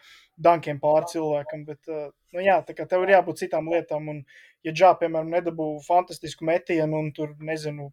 dankiem 0.43 0.81
pāri 0.83 1.13
cilvēkam. 1.13 1.67
Bet, 1.69 1.83
uh, 1.93 2.09
nu, 2.33 2.43
jā, 2.43 2.57
tā 2.67 2.75
kā 2.79 2.89
tev 2.89 3.05
ir 3.05 3.15
jābūt 3.19 3.45
citām 3.45 3.69
lietām, 3.71 4.09
un 4.15 4.25
ja 4.67 4.73
Džā, 4.73 4.97
piemēram, 5.03 5.31
nedabū 5.37 5.69
fantastisku 5.87 6.49
metienu 6.49 7.05
un 7.05 7.13
tur, 7.15 7.37
nezinu, 7.39 7.93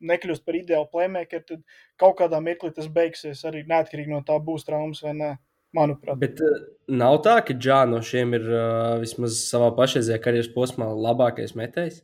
nekļūst 0.00 0.44
par 0.44 0.56
ideālu 0.60 0.88
playmakeru, 0.92 1.46
tad 1.48 1.64
kaut 2.00 2.18
kādā 2.20 2.40
mirklī 2.44 2.70
tas 2.76 2.88
beigsies 2.92 3.42
arī 3.48 3.64
neatkarīgi 3.68 4.12
no 4.12 4.20
tā, 4.26 4.36
būs 4.36 4.68
traumas 4.68 5.02
vai 5.04 5.16
nē. 5.16 5.30
Manuprāt. 5.76 6.18
Bet 6.18 6.40
uh, 6.42 6.60
nav 6.90 7.20
tā, 7.24 7.36
ka 7.46 7.54
Džā 7.54 7.84
no 7.90 8.00
šiem 8.02 8.34
ir 8.38 8.46
uh, 8.50 8.98
vismaz 9.02 9.38
savā 9.46 9.70
pašreizējā 9.76 10.18
karjeras 10.22 10.50
posmā 10.54 10.88
labākais 10.90 11.54
metējs. 11.58 12.02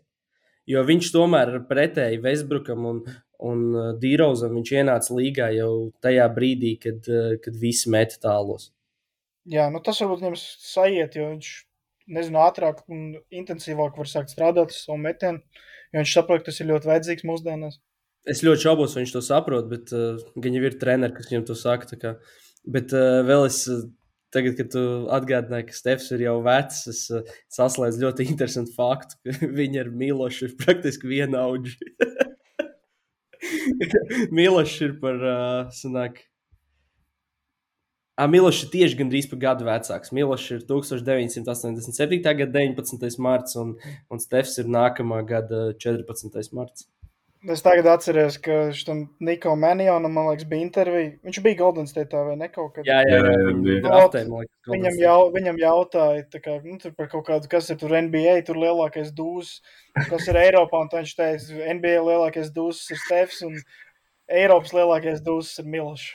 Jo 0.70 0.82
viņš 0.86 1.10
tomēr 1.14 1.52
pretēji 1.66 2.22
Vesbrukam 2.22 2.86
un, 2.90 3.02
un 3.42 3.66
uh, 3.74 3.90
Dīrauzam 4.02 4.54
viņš 4.58 4.72
ienāca 4.78 5.18
līgā 5.18 5.50
jau 5.56 5.70
tajā 6.02 6.26
brīdī, 6.34 6.76
kad, 6.82 7.10
kad 7.42 7.58
visi 7.62 7.90
meta 7.92 8.18
tālos. 8.22 8.70
Jā, 9.46 9.68
nu 9.70 9.82
tas 9.82 9.98
varbūt 10.02 10.24
viņam 10.24 10.38
sajiet, 10.38 11.18
jo 11.18 11.28
viņš 11.34 11.50
nezinu, 12.16 12.40
ātrāk 12.42 12.82
un 12.90 13.16
intensīvāk 13.34 13.98
var 13.98 14.10
sākt 14.10 14.32
strādāt 14.34 14.72
ar 14.72 14.78
savu 14.78 14.98
metienu, 15.02 15.42
jo 15.92 16.02
viņš 16.02 16.14
saprot, 16.18 16.42
ka 16.42 16.50
tas 16.50 16.62
ir 16.62 16.70
ļoti 16.70 16.90
vajadzīgs 16.90 17.26
mūsdienās. 17.26 17.78
Es 18.26 18.42
ļoti 18.42 18.64
šaubos, 18.66 18.94
vai 18.94 19.04
viņš 19.04 19.14
to 19.14 19.22
saprot, 19.22 19.68
bet 19.70 19.92
uh, 19.94 20.18
gan 20.42 20.58
jau 20.58 20.64
ir 20.66 20.78
treneri, 20.80 21.14
kas 21.14 21.30
viņam 21.30 21.46
to 21.46 21.54
saka. 21.58 22.16
Bet 22.66 22.94
uh, 22.96 23.22
vēl 23.26 23.46
es, 23.46 23.60
uh, 23.70 23.84
tagad, 24.34 24.56
kad 24.58 24.70
tu 24.74 24.84
atgādināji, 25.14 25.68
ka 25.68 25.76
Stefs 25.76 26.10
ir 26.16 26.24
jau 26.26 26.36
vecs, 26.46 26.82
es 26.90 27.02
uh, 27.14 27.34
saslēdzu 27.54 28.02
ļoti 28.02 28.26
interesantu 28.32 28.74
faktu, 28.76 29.18
ka 29.22 29.50
viņi 29.60 29.82
ar 29.84 29.92
Milošu 30.02 30.50
ir 30.50 30.56
praktiski 30.62 31.12
vienaudži. 31.14 31.92
Milošs 34.34 34.80
ir 34.82 34.96
par, 35.02 35.22
uh, 35.22 35.76
sanāk, 35.76 36.24
Milošs 38.16 38.64
ir 38.64 38.70
tieši 38.72 38.96
gandrīz 38.96 39.26
par 39.28 39.38
gadu 39.42 39.66
vecāks. 39.68 40.10
Milošs 40.16 40.46
ir 40.54 40.62
1987. 40.66 42.16
gada 42.24 42.48
19. 42.48 43.18
marts, 43.20 43.58
un, 43.60 43.74
un 44.10 44.22
Stefs 44.22 44.56
ir 44.62 44.70
nākamā 44.72 45.20
gada 45.28 45.68
14. 45.76 46.48
marts. 46.56 46.88
Es 47.47 47.62
tagad 47.62 47.86
atceros, 47.86 48.36
ka 48.42 48.55
tam 48.86 49.05
Niko 49.23 49.52
Manionam, 49.55 50.10
man 50.10 50.26
liekas, 50.31 50.47
bija 50.50 50.66
intervija. 50.66 51.12
Viņš 51.26 51.39
bija 51.44 51.58
Golden 51.60 51.86
State 51.86 52.23
vai 52.26 52.34
ne 52.41 52.49
kaut 52.50 52.73
kādā. 52.75 52.89
Jā, 52.89 52.97
jā, 53.07 53.20
jā, 53.20 53.34
jā, 53.39 53.52
jā. 53.70 53.76
Draftē, 53.84 54.23
liekas, 54.33 54.70
viņam, 54.73 54.99
jau, 54.99 55.18
viņam 55.34 55.60
jautāja 55.60 56.41
kā, 56.42 56.57
nu, 56.65 56.78
par 56.99 57.10
kaut 57.12 57.26
kādu, 57.28 57.50
kas 57.52 57.70
ir 57.70 57.78
tur 57.78 57.94
NBA, 57.94 58.34
tur 58.49 58.58
lielākais 58.58 59.12
dūzs, 59.15 59.60
kas 60.08 60.26
ir 60.33 60.41
Eiropā, 60.42 60.81
un 60.83 60.91
viņš 60.91 61.15
teica, 61.20 61.60
NBA 61.76 62.02
lielākais 62.08 62.50
dūzs 62.57 62.91
ir 62.91 63.02
Stefs, 63.05 63.39
un 63.47 63.55
Eiropas 64.26 64.75
lielākais 64.75 65.23
dūzs 65.23 65.60
ir 65.62 65.70
Milošs. 65.70 66.10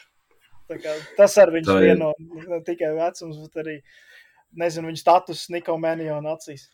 Tas 1.17 1.39
ar 1.39 1.51
viņu 1.51 1.79
vieno 1.83 2.11
ne 2.19 2.61
tikai 2.67 2.91
vecums, 2.97 3.39
bet 3.45 3.63
arī, 3.63 3.79
nezinu, 4.59 4.91
viņa 4.91 5.03
status 5.03 5.47
Niko 5.51 5.79
Manionam 5.79 6.33
acīs. 6.35 6.67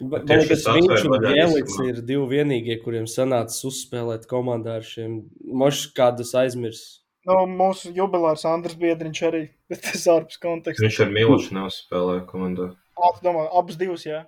Man 0.00 0.24
liekas, 0.30 0.64
viņš 0.64 1.04
un 1.08 1.24
Gēlīts 1.24 1.76
ir 1.86 2.00
divi 2.06 2.24
vienīgie, 2.30 2.78
kuriem 2.84 3.08
sanāca 3.10 3.58
uzspēlēt 3.68 4.26
komandā 4.30 4.78
ar 4.78 4.86
šiem 4.86 5.20
mošiem, 5.42 5.92
kādus 5.96 6.34
aizmirs. 6.38 6.82
Nu, 7.28 7.42
mūsu 7.50 7.90
jubilārs 7.96 8.46
Andris 8.48 8.78
Biedriņš 8.78 9.22
arī, 9.28 9.42
bet 9.68 9.82
tas 9.84 10.06
ārpus 10.08 10.38
konteksta. 10.40 10.84
Viņš 10.84 11.00
ar 11.04 11.10
Milošu 11.12 11.56
neuzspēlēja 11.58 12.24
komandā. 12.30 12.68
Ā, 12.96 13.10
tu 13.16 13.26
domā, 13.26 13.44
abas 13.58 13.76
divas, 13.80 14.06
jā. 14.06 14.22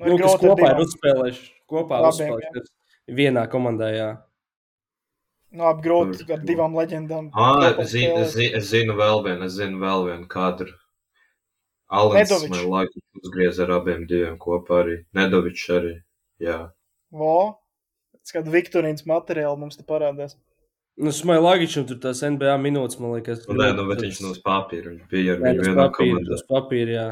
Nu, 0.00 0.10
nu 0.10 0.16
kas 0.18 0.38
kopā 0.42 0.72
ir 0.72 0.80
uzspēlējuši, 0.82 1.44
kopā 1.70 2.00
uzspēlējuši 2.08 3.14
vienā 3.20 3.44
komandā, 3.52 3.90
jā. 3.94 4.08
Nu, 5.54 5.68
apgrūti 5.70 6.26
ar 6.34 6.42
divām 6.42 6.74
leģendām. 6.74 7.28
Ā, 7.30 7.76
zinu, 7.86 8.24
zinu, 8.32 8.56
es 8.58 8.72
zinu 8.72 8.96
vēl 8.98 9.22
vienu, 9.28 9.46
es 9.46 9.54
zinu 9.60 9.78
vēl 9.84 10.08
vienu 10.08 10.26
kadru. 10.32 10.74
Alans 11.94 12.48
man 12.50 12.64
laikam 12.70 13.22
uzgriez 13.22 13.60
ar 13.62 13.76
abiem 13.78 14.06
diviem 14.10 14.38
kopā 14.40 14.80
arī. 14.84 14.96
Nedovičs 15.16 15.68
arī, 15.76 15.94
jā. 16.42 16.58
Vo, 17.14 17.36
skatu 18.26 18.52
Viktorīnas 18.54 19.06
materiālu 19.08 19.60
mums 19.60 19.78
te 19.78 19.86
parādās. 19.86 20.36
Nu, 20.94 21.10
Smailagičam 21.10 21.86
tur 21.88 21.98
tās 22.02 22.20
NBA 22.22 22.54
minūtes, 22.62 23.00
man 23.02 23.16
liekas. 23.16 23.46
Nu, 23.48 23.56
nē, 23.58 23.72
nu, 23.74 23.86
bet 23.88 24.02
viņš 24.04 24.20
no 24.22 24.34
uz 24.34 24.42
papīra, 24.42 24.92
viņš 24.92 25.06
bija 25.10 25.34
ar 25.34 25.40
viņu 25.42 25.64
vienā 25.68 25.86
komandā. 25.94 26.36
Uz 26.36 26.44
papīra, 26.46 26.92
jā. 26.94 27.06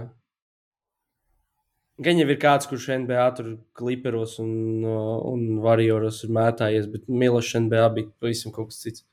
Gan 2.02 2.18
jau 2.18 2.28
ir 2.30 2.38
kāds, 2.40 2.68
kurš 2.70 2.86
NBA 3.02 3.24
tur 3.38 3.48
kliperos 3.78 4.38
un, 4.42 4.52
un 4.86 5.42
varjoros 5.62 6.22
ir 6.26 6.32
mētājies, 6.34 6.86
bet 6.94 7.10
Milošs 7.10 7.58
NBA 7.66 7.88
bija 7.96 8.12
pavisam 8.22 8.54
kaut 8.54 8.70
kas 8.70 8.80
cits. 8.84 9.04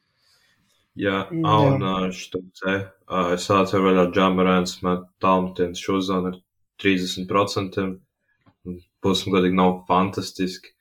Jā, 0.99 1.19
un 1.31 1.85
šo 2.11 2.41
te 2.59 2.73
es 2.75 3.45
atceros 3.47 3.85
vēl 3.85 4.01
ar 4.01 4.09
Džamarēns, 4.11 4.79
man 4.83 5.05
Talmutins 5.23 5.79
šozon 5.79 6.27
ir 6.33 6.39
30%. 6.83 7.85
Pusgadīgi 8.99 9.55
nav 9.55 9.85
fantastiski. 9.87 10.73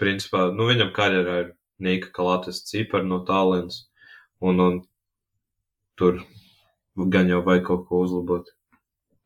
Principā, 0.00 0.46
nu 0.56 0.70
viņam 0.70 0.94
karjerā 0.96 1.34
ir 1.42 1.50
Nika 1.84 2.08
Kalates 2.16 2.62
cipari 2.64 3.04
no 3.08 3.20
tālens, 3.28 3.82
un, 4.40 4.60
un 4.64 4.78
tur 6.00 6.22
gan 6.96 7.28
jau 7.28 7.42
vajag 7.44 7.68
kaut 7.68 7.84
ko 7.90 8.02
uzlabot. 8.06 8.48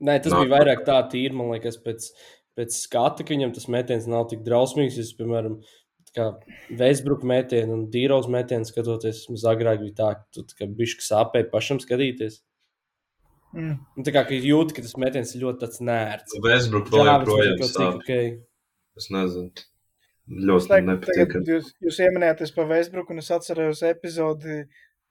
Nē, 0.02 0.18
tas 0.24 0.34
Nā, 0.34 0.42
bija 0.42 0.56
vairāk 0.58 0.82
tā 0.88 0.98
tīri, 1.12 1.36
man 1.38 1.54
liekas, 1.54 1.78
pēc, 1.80 2.10
pēc 2.58 2.74
skata, 2.76 3.24
ka 3.24 3.32
viņam 3.32 3.54
tas 3.56 3.70
metiens 3.72 4.08
nav 4.10 4.26
tik 4.32 4.42
drausmīgs. 4.46 4.98
Es, 5.00 5.14
piemēram, 5.16 5.60
kā 6.16 6.26
Veisbruka 6.80 7.28
metienu 7.28 7.76
un 7.76 7.86
Dīros 7.92 8.26
metienu 8.32 8.68
skatoties, 8.68 9.26
mums 9.30 9.44
agrāk 9.48 9.82
bija 9.84 9.96
tā, 10.00 10.10
ka 10.18 10.42
tu 10.42 10.58
kā 10.58 10.68
bišķi 10.78 11.06
sāpēji 11.06 11.50
pašam 11.52 11.80
skatīties. 11.82 12.40
Mm. 13.56 13.76
Un 13.96 14.06
tā 14.06 14.12
kā 14.12 14.24
jūti, 14.32 14.76
ka 14.76 14.84
tas 14.84 14.96
metiens 15.00 15.32
ir 15.36 15.46
ļoti 15.46 15.62
tāds 15.62 15.80
nērts. 15.84 16.36
Veisbruka 16.44 16.92
projām 16.92 17.24
sāp. 17.68 18.02
Okay. 18.02 18.36
Es 18.98 19.08
nezinu. 19.12 19.52
Ļoti 20.26 20.70
tagad, 20.72 20.88
nepatīk. 20.90 21.34
Jūs, 21.46 21.70
jūs 21.86 22.02
ieminējāties 22.02 22.52
par 22.56 22.66
Veisbruku, 22.72 23.14
un 23.14 23.22
es 23.22 23.30
atceros 23.30 23.84
epizodi 23.86 24.64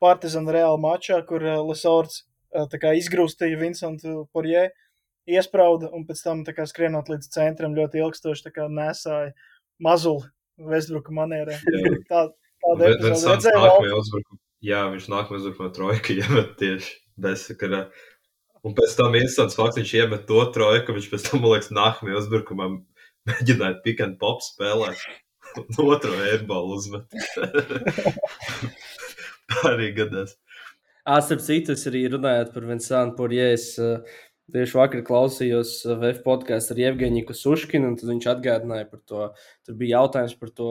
Partizan 0.04 0.50
Reāla 0.52 0.82
mačā, 0.82 1.22
kur 1.28 1.46
uh, 1.46 1.62
Lesorts 1.64 2.26
tā 2.72 2.80
kā 2.82 2.94
izgrūstīja 3.00 3.60
Vincentu 3.60 4.26
Porjē, 4.36 4.70
iesprauda, 5.28 5.90
un 5.96 6.06
pēc 6.08 6.22
tam 6.24 6.44
tā 6.48 6.54
kā 6.56 6.68
skrienot 6.70 7.10
līdz 7.12 7.32
centram 7.34 7.76
ļoti 7.76 8.02
ilgstoši 8.04 8.48
tā 8.48 8.54
kā 8.56 8.68
nesāja 8.72 9.34
mazuli 9.82 10.28
Vestbruka 10.58 11.14
manierē. 11.16 11.58
Tā, 12.12 12.28
tāda 12.64 12.92
epizode 12.94 13.52
redzēja. 13.52 14.24
Jā, 14.66 14.82
viņš 14.94 15.08
nākamajā 15.12 15.42
uzbrukumā 15.42 15.72
trojka 15.76 16.16
iemet 16.20 16.56
tieši 16.62 16.94
bezsakarā. 17.22 17.86
Un 18.66 18.74
pēc 18.78 18.96
tam 18.98 19.14
interesants 19.14 19.58
fakts, 19.58 19.78
viņš 19.78 19.92
iemet 20.00 20.24
to 20.30 20.40
trojku, 20.56 20.96
viņš 20.96 21.10
pēc 21.12 21.28
tam, 21.28 21.44
man 21.44 21.54
liekas, 21.54 21.70
nākamajā 21.76 22.22
uzbrukumā 22.24 22.70
mēģināja 23.30 23.82
pick 23.86 24.02
and 24.06 24.18
pop 24.22 24.42
spēlēt. 24.46 25.04
Un 25.62 25.92
otru 25.94 26.16
airbolu 26.26 26.76
uzmet. 26.76 27.14
Tā 29.46 29.62
arī 29.70 29.92
gadās. 29.96 30.34
Citu, 31.06 31.76
es 31.76 31.86
arī 31.88 32.08
runājot 32.12 32.50
par 32.56 32.66
Vinsānu 32.66 33.14
Porjēs. 33.16 33.68
Uh, 33.80 34.18
Tieši 34.54 34.78
vakar 34.78 35.02
klausījos 35.06 35.80
VF 35.88 36.22
podkāstu 36.26 36.76
ar 36.76 36.82
Jevgeņiku 36.84 37.34
Suškinu, 37.34 37.90
un 37.90 37.96
viņš 37.98 38.28
atgādināja 38.30 38.86
par 38.92 39.02
to. 39.10 39.24
Tur 39.66 39.78
bija 39.80 40.02
jautājums 40.02 40.36
par 40.38 40.52
to 40.54 40.70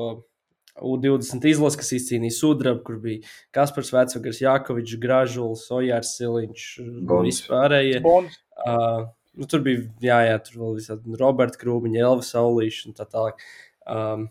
U20 0.75 1.45
izlasi, 1.51 1.79
kas 1.81 1.91
izcīnīja 1.97 2.35
sudrabu, 2.35 2.83
kur 2.87 3.01
bija 3.03 3.27
Kaspars 3.55 3.93
Vecvagars, 3.95 4.41
Jākovičs, 4.43 4.99
Gražuls, 5.03 5.67
Ojārs 5.75 6.15
Siliņš 6.19 6.69
un 6.85 7.13
vispārējie. 7.27 8.01
Uh, 8.05 9.05
nu, 9.39 9.51
tur 9.51 9.63
bija, 9.67 9.85
jā, 10.03 10.21
jā, 10.29 10.39
tur 10.47 10.63
vēl 10.63 10.79
visādi 10.81 11.19
Roberta 11.21 11.61
Krūmiņa, 11.61 12.03
Elva 12.09 12.27
Saulīša 12.27 12.89
un 12.91 12.99
tā 12.99 13.07
tālāk. 13.11 13.43
Um, 13.91 14.29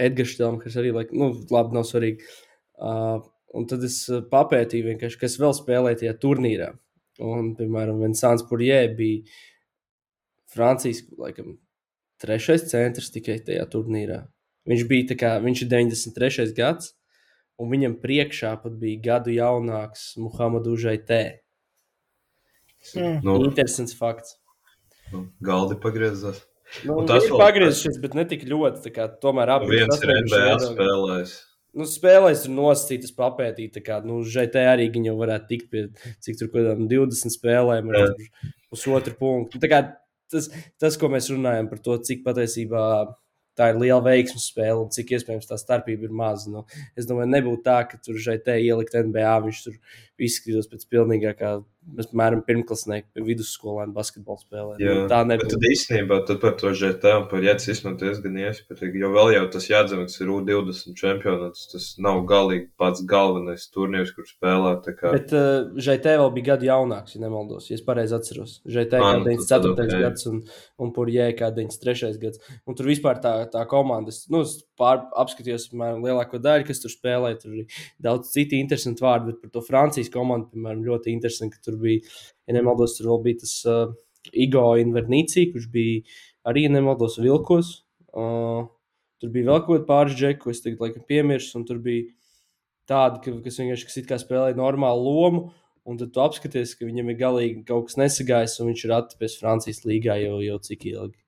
Edgars 0.00 0.32
Štelm, 0.34 0.58
kas 0.60 0.76
arī, 0.80 0.92
laik, 0.96 1.12
nu, 1.16 1.30
labi, 1.52 1.76
nav 1.76 1.84
svarīgi. 1.88 2.24
Uh, 2.80 3.20
un 3.54 3.68
tad 3.70 3.84
es 3.86 4.00
uh, 4.08 4.24
papētīju 4.32 4.90
vienkārši, 4.90 5.20
kas 5.20 5.38
vēl 5.40 5.56
spēlēja 5.56 6.02
tajā 6.02 6.16
turnīrā. 6.24 6.72
Un, 7.22 7.52
piemēram, 7.54 8.00
Vinsants 8.02 8.42
Purjē 8.48 8.80
bija 8.96 9.22
Francijas, 10.50 11.02
laikam, 11.18 11.58
trešais 12.22 12.66
centrs 12.70 13.10
tikai 13.14 13.38
tajā 13.46 13.66
turnīrā. 13.70 14.24
Viņš 14.66 14.84
bija 14.88 15.16
kā, 15.20 15.34
viņš 15.44 15.62
ir 15.66 15.68
93. 15.74 16.48
gads, 16.56 16.94
un 17.60 17.70
viņam 17.70 17.98
priekšā 18.02 18.54
pat 18.62 18.78
bija 18.80 19.02
gadu 19.04 19.34
jaunāks 19.34 20.14
Muhamadu 20.18 20.74
Žaitē. 20.80 21.38
Mm. 22.96 23.20
Nu. 23.24 23.36
Interesants 23.44 23.94
fakts. 23.96 24.36
Nu, 25.12 25.28
Galdi 25.44 25.76
pagriezās. 25.80 26.42
Nu, 26.84 26.98
Un 26.98 27.06
tas 27.06 27.24
ir 27.24 27.30
vēl- 27.30 27.38
pagriezušies, 27.40 28.00
bet 28.02 28.14
ne 28.14 28.24
tik 28.24 28.42
ļoti. 28.48 28.82
tā 28.86 28.90
Kā, 28.92 29.06
tomēr 29.20 29.48
abi 29.54 29.76
ir 29.76 29.86
NBA 29.86 30.56
spēlējis. 30.64 31.34
Nu, 31.74 31.88
spēlēs 31.90 32.44
tur 32.44 32.54
nosacītas 32.54 33.14
papētīt. 33.16 33.80
Kā, 33.84 33.98
nu, 34.06 34.20
ŽT 34.22 34.62
arī 34.62 34.88
viņi 34.94 35.10
jau 35.10 35.18
varētu 35.18 35.50
tikt 35.50 35.70
pie 35.72 35.88
cik 36.22 36.38
tur 36.38 36.52
kaut 36.52 36.60
kādām 36.62 36.88
20 36.90 37.34
spēlēm, 37.34 37.90
ar 37.90 38.14
pusotru 38.70 39.16
punktu. 39.18 39.62
Tā 39.62 39.70
kā 39.72 39.82
Tas, 40.32 40.48
tas, 40.80 40.96
ko 40.98 41.10
mēs 41.12 41.28
runājam 41.30 41.68
par 41.70 41.80
to, 41.84 41.94
cik 42.02 42.24
patiesībā 42.24 42.84
tā 43.54 43.68
ir 43.70 43.78
liela 43.78 44.00
veiksmes 44.02 44.48
spēle 44.50 44.80
un 44.82 44.90
cik 44.94 45.12
iespējams 45.14 45.46
tā 45.46 45.58
starpība 45.60 46.08
ir 46.08 46.14
maza. 46.16 46.50
Nu, 46.50 46.64
es 46.98 47.06
domāju, 47.06 47.30
nebūtu 47.36 47.62
tā, 47.66 47.76
ka 47.90 48.00
tur 48.02 48.18
ŽT 48.18 48.56
ielikt 48.64 48.96
NBA, 48.98 49.34
viņš 49.44 49.60
tur 49.66 49.76
izskatītos 50.22 50.68
pēc 50.70 50.84
pilnīgākā, 50.92 51.54
mēs 51.94 52.08
mēram 52.16 52.40
pirmklasnieki 52.46 53.10
pie 53.12 53.24
vidusskolēnu 53.26 53.92
basketbolu 53.96 54.40
spēlē. 54.40 54.76
Jā, 54.80 54.94
tā 55.10 55.20
nebūtu. 55.26 55.50
tad 55.52 55.66
īstenībā 55.68 56.20
tad 56.28 56.40
par 56.40 56.54
to 56.60 56.70
un 56.70 57.26
par 57.28 57.44
izmanto 57.44 58.06
diezgan 58.06 58.38
iespējams. 58.40 58.94
Jo 59.00 59.10
vēl 59.12 59.32
jau 59.34 59.44
tas 59.52 59.68
jāatzīmē, 59.68 60.06
ir 60.24 60.32
U20 60.32 60.96
čempionāts. 61.00 61.66
Tas 61.72 61.88
nav 61.98 62.22
galīgi 62.30 62.70
pats 62.80 63.04
galvenais 63.10 63.66
turnīrs, 63.74 64.14
kur 64.16 64.24
spēlēt. 64.28 64.84
tā 64.86 64.94
kā- 64.96 65.12
Bet 65.12 65.34
uh, 65.36 65.74
ŽT 65.76 66.16
vēl 66.22 66.32
bija 66.38 66.54
gadu 66.54 66.70
jaunāks, 66.70 67.16
ja 67.16 67.20
nemaldos. 67.20 67.68
Ja 67.70 67.74
es 67.74 67.84
pareizi 67.84 68.16
atceros. 68.16 68.60
Ā, 68.64 68.86
kā 68.88 69.18
nu, 69.18 69.24
94. 69.28 69.76
tad 69.76 69.92
ok. 69.92 70.00
gads 70.06 70.26
un, 70.30 70.40
un 70.78 70.92
Purjē 70.94 71.32
kā 71.36 71.52
93. 71.52 72.16
gads. 72.22 72.40
Un 72.66 72.74
tur 72.78 72.86
vispār 72.88 73.20
tā, 73.20 73.34
tā 73.52 73.66
komanda, 73.68 74.08
es, 74.14 74.24
nu, 74.32 74.44
pār, 74.78 75.04
apskatījos 75.20 75.68
lielāko 75.74 76.40
daļu, 76.42 76.66
kas 76.68 76.82
tur 76.82 76.92
spēlēja. 76.92 77.40
Tur 77.42 77.54
bija 77.58 77.68
daudz 78.02 78.32
citu 78.34 78.56
interesantu 78.58 79.04
vārdu, 79.06 79.32
bet 79.32 79.42
par 79.44 79.54
to 79.54 79.64
Francijas 80.04 80.12
komandu, 80.12 80.50
piemēram, 80.52 80.84
ļoti 80.84 81.12
interesanti, 81.12 81.56
ka 81.56 81.64
tur 81.64 81.78
bija, 81.80 82.02
ja 82.46 82.54
nemaldos, 82.56 82.96
tur 82.98 83.10
vēl 83.12 83.22
bija 83.24 83.40
tas 83.42 83.54
uh, 83.66 83.94
Igo 84.32 84.76
Invernīcija, 84.80 85.52
kurš 85.52 85.68
bija 85.72 86.02
arī, 86.48 86.66
ja 86.66 86.72
nemaldos, 86.72 87.18
Vilkos. 87.18 87.84
Uh, 88.14 88.68
tur 89.20 89.32
bija 89.32 89.50
vēl 89.50 89.64
kaut 89.64 89.72
kāda 89.72 89.88
pāris 89.88 90.16
džeku, 90.18 90.50
es 90.50 90.62
tagad 90.62 90.80
laikam 90.80 91.04
piemirstu, 91.08 91.58
un 91.58 91.66
tur 91.66 91.80
bija 91.82 92.10
tādi, 92.88 93.20
ka, 93.24 93.36
kas 93.44 93.60
vienkārši 93.60 93.88
kas 93.88 94.08
kā 94.08 94.20
spēlēja 94.20 94.58
normālu 94.58 95.04
lomu. 95.04 95.44
Un 95.84 95.98
tad 96.00 96.14
tu 96.14 96.20
apskaties, 96.22 96.78
ka 96.78 96.86
viņam 96.88 97.10
ir 97.12 97.18
galīgi 97.20 97.64
kaut 97.68 97.90
kas 97.90 97.98
nesagājis, 98.00 98.56
un 98.60 98.70
viņš 98.70 98.84
ir 98.86 98.94
atpakaļ 98.96 99.34
Francijas 99.36 99.82
līgā 99.84 100.16
jau, 100.22 100.38
jau 100.40 100.56
cik 100.64 100.86
ilgi. 100.88 101.20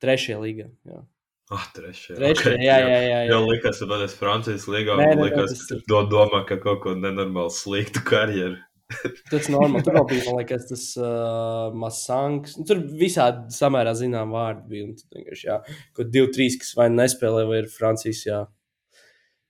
Trešajā 0.00 0.38
līgā. 0.40 0.70
Jā, 0.88 1.02
Ah, 1.46 1.66
trešajā. 1.76 2.16
Trešajā, 2.18 2.54
ok, 2.56 2.62
jā, 2.64 2.76
jā, 2.82 2.86
jā, 2.90 3.18
jā. 3.22 3.26
Jau 3.30 3.42
likās, 3.46 3.78
ka 3.78 3.86
tas 3.92 4.14
ir 4.14 4.18
Francijas 4.18 4.64
līgā. 4.66 4.96
Nē, 4.98 5.04
Nē, 5.04 5.10
nē, 5.10 5.18
nē, 5.20 5.26
likās, 5.28 5.52
tas 5.60 5.84
ka 5.86 6.00
domā, 6.10 6.40
ka 6.48 6.58
kaut 6.62 6.80
ko 6.82 6.94
nenormāli 6.98 7.54
sliktu 7.54 8.02
karjeru. 8.06 8.56
Tas 9.30 9.48
normāli. 9.50 9.82
Tur 9.82 9.96
bija, 10.06 10.24
man 10.28 10.36
liekas, 10.40 10.66
tas 10.70 10.82
uh, 11.00 11.72
Masangs. 11.74 12.52
Nu, 12.58 12.66
tur 12.68 12.82
visādi 13.00 13.50
samērā 13.54 13.96
zinām 13.98 14.34
vārdi 14.34 14.62
bija. 14.70 14.86
Un 14.86 14.92
tad 14.98 15.18
vienkārši, 15.18 15.48
jā, 15.48 15.56
kaut 15.96 16.12
divi, 16.14 16.30
trīs, 16.34 16.58
kas 16.62 16.70
vai 16.78 16.86
nespēlē, 16.94 17.42
vai 17.50 17.64
ir 17.64 17.72
Francijas, 17.72 18.20
jā, 18.28 18.44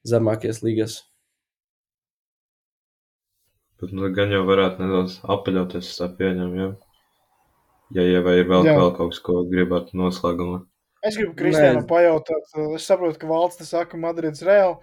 zemākajās 0.08 0.62
līgās. 0.64 0.96
Bet 3.80 3.92
nu, 3.92 4.08
gan 4.16 4.32
jau 4.32 4.40
varētu 4.48 4.80
nedaudz 4.84 5.18
apaļauties, 5.36 5.90
es 5.92 6.00
tā 6.00 6.08
pieņemu. 6.16 6.56
Ja, 6.62 6.70
ja, 7.98 8.06
ja 8.14 8.24
vai 8.24 8.38
ir 8.40 8.48
vēl, 8.48 8.64
Jā. 8.64 8.78
vēl 8.80 8.94
kaut 8.96 9.12
kas, 9.12 9.20
ko 9.24 9.42
gribētu 9.50 10.00
noslēgumā. 10.00 10.62
Es 11.04 11.16
gribu 11.18 11.34
Kristiānam 11.38 11.84
pajautāt, 11.88 12.52
uh, 12.56 12.74
es 12.78 12.86
saprotu, 12.88 13.18
ka 13.20 13.28
valsts 13.30 13.60
te 13.60 13.68
saka, 13.68 13.98
Madrids 14.00 14.44
Reāli. 14.46 14.78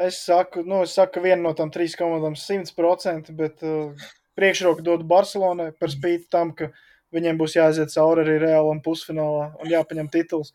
Es 0.00 0.22
saku, 0.24 0.62
nu, 0.64 0.84
es 0.86 0.94
saku, 0.96 1.16
ka 1.16 1.24
viena 1.24 1.42
no 1.42 1.52
tām 1.56 1.72
trīs 1.74 1.96
komandām 1.98 2.36
100%, 2.38 3.32
bet 3.36 3.64
uh, 3.66 3.90
priekšroku 4.38 4.84
dod 4.86 5.04
Barcelonai 5.08 5.72
par 5.76 5.92
spīti 5.92 6.30
tam, 6.32 6.54
ka 6.56 6.70
viņiem 7.14 7.40
būs 7.40 7.58
jāaiziet 7.58 7.92
cauri 7.92 8.24
arī 8.24 8.38
Reālam 8.44 8.80
pusfinālā 8.84 9.50
un 9.60 9.72
jāpaņem 9.72 10.08
tituls. 10.14 10.54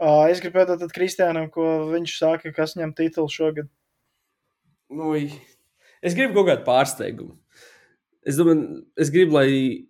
Uh, 0.00 0.24
es 0.32 0.40
gribu 0.40 0.62
pateikt 0.62 0.94
Kristiānam, 0.94 1.50
ko 1.52 1.90
viņš 1.90 2.16
saka, 2.16 2.54
kas 2.56 2.76
ņem 2.78 2.94
titulu 2.96 3.30
šogad. 3.30 3.68
Nu, 4.92 5.12
es 5.18 6.16
gribu 6.16 6.40
kaut 6.40 6.48
kādu 6.52 6.66
pārsteigumu. 6.68 7.36
Es 8.24 8.36
domāju, 8.38 8.84
es 9.02 9.10
gribu, 9.10 9.34
lai 9.34 9.48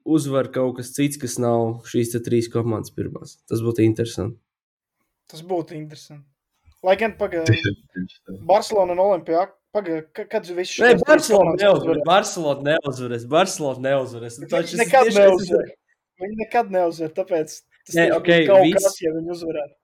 uzvar 0.09 0.49
kaut 0.53 0.79
kas 0.79 0.93
cits, 0.97 1.19
kas 1.21 1.35
nav 1.43 1.83
šīs 1.85 2.15
te 2.15 2.21
trīs 2.25 2.49
komandas 2.53 2.91
pirmās. 2.97 3.35
Tas 3.51 3.61
būtu 3.61 3.85
interesanti. 3.85 4.39
Tas 5.29 5.43
būtu 5.45 5.77
interesanti. 5.77 6.25
Lai 6.83 6.97
gan 6.99 7.13
pagaidām, 7.19 7.55
Barcelona 8.49 8.97
un 8.97 9.03
Olimpijā, 9.05 9.45
pagaidām, 9.77 10.09
kad 10.33 10.49
viss 10.49 10.73
šīs 10.79 10.97
trīs 10.97 11.05
Barcelona 11.07 11.53
neuzvarēs. 11.61 11.83
uzvarēs? 11.83 12.07
Barcelona 12.09 12.63
neuzvarēs. 12.73 13.29
Barcelona 13.37 13.85
neuzvarēs. 13.91 14.39
Es 14.41 14.75
Nekad 14.81 15.07
tiešām- 15.07 15.21
neuzvar. 15.29 15.71
Viņi 16.23 16.37
nekad 16.41 16.71
neuzvar, 16.71 17.13
tāpēc 17.21 17.55
tas 17.61 17.95
Nē, 17.97 18.09
tieši 18.09 18.17
ok, 18.17 18.27
būtu 18.33 18.47
kaut 18.49 18.65
viss- 18.67 18.85
kas, 18.89 19.01
ja 19.03 19.11
viņi 19.13 19.31
uzvarētu. 19.37 19.75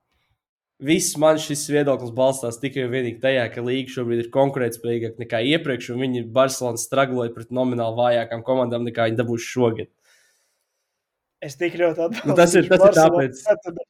Viss 0.79 1.17
man 1.19 1.35
šis 1.43 1.65
viedoklis 1.73 2.13
balstās 2.15 2.55
tikai 2.61 2.85
un 2.85 2.93
vienīgi 2.93 3.19
tajā, 3.19 3.41
ka 3.51 3.63
līga 3.65 3.91
šobrīd 3.91 4.21
ir 4.23 4.29
konkurētspējīgāka 4.31 5.19
nekā 5.19 5.41
iepriekš, 5.57 5.89
un 5.91 6.05
viņi 6.05 6.21
Barcelonas 6.31 6.85
stragloja 6.87 7.33
pret 7.35 7.51
nomināli 7.51 7.99
vājākām 7.99 8.45
komandām 8.47 8.85
nekā 8.87 9.09
viņi 9.09 9.19
dabūs 9.19 9.43
šogad. 9.43 9.91
Es 11.43 11.55
tik 11.59 11.75
ļoti 11.79 12.03
atbalstu. 12.05 12.27
Nu, 12.31 12.35
tas 12.35 12.55
ir- 12.55 12.67
tas 12.71 12.83
ir 12.87 12.95
tāpēc. 12.95 13.43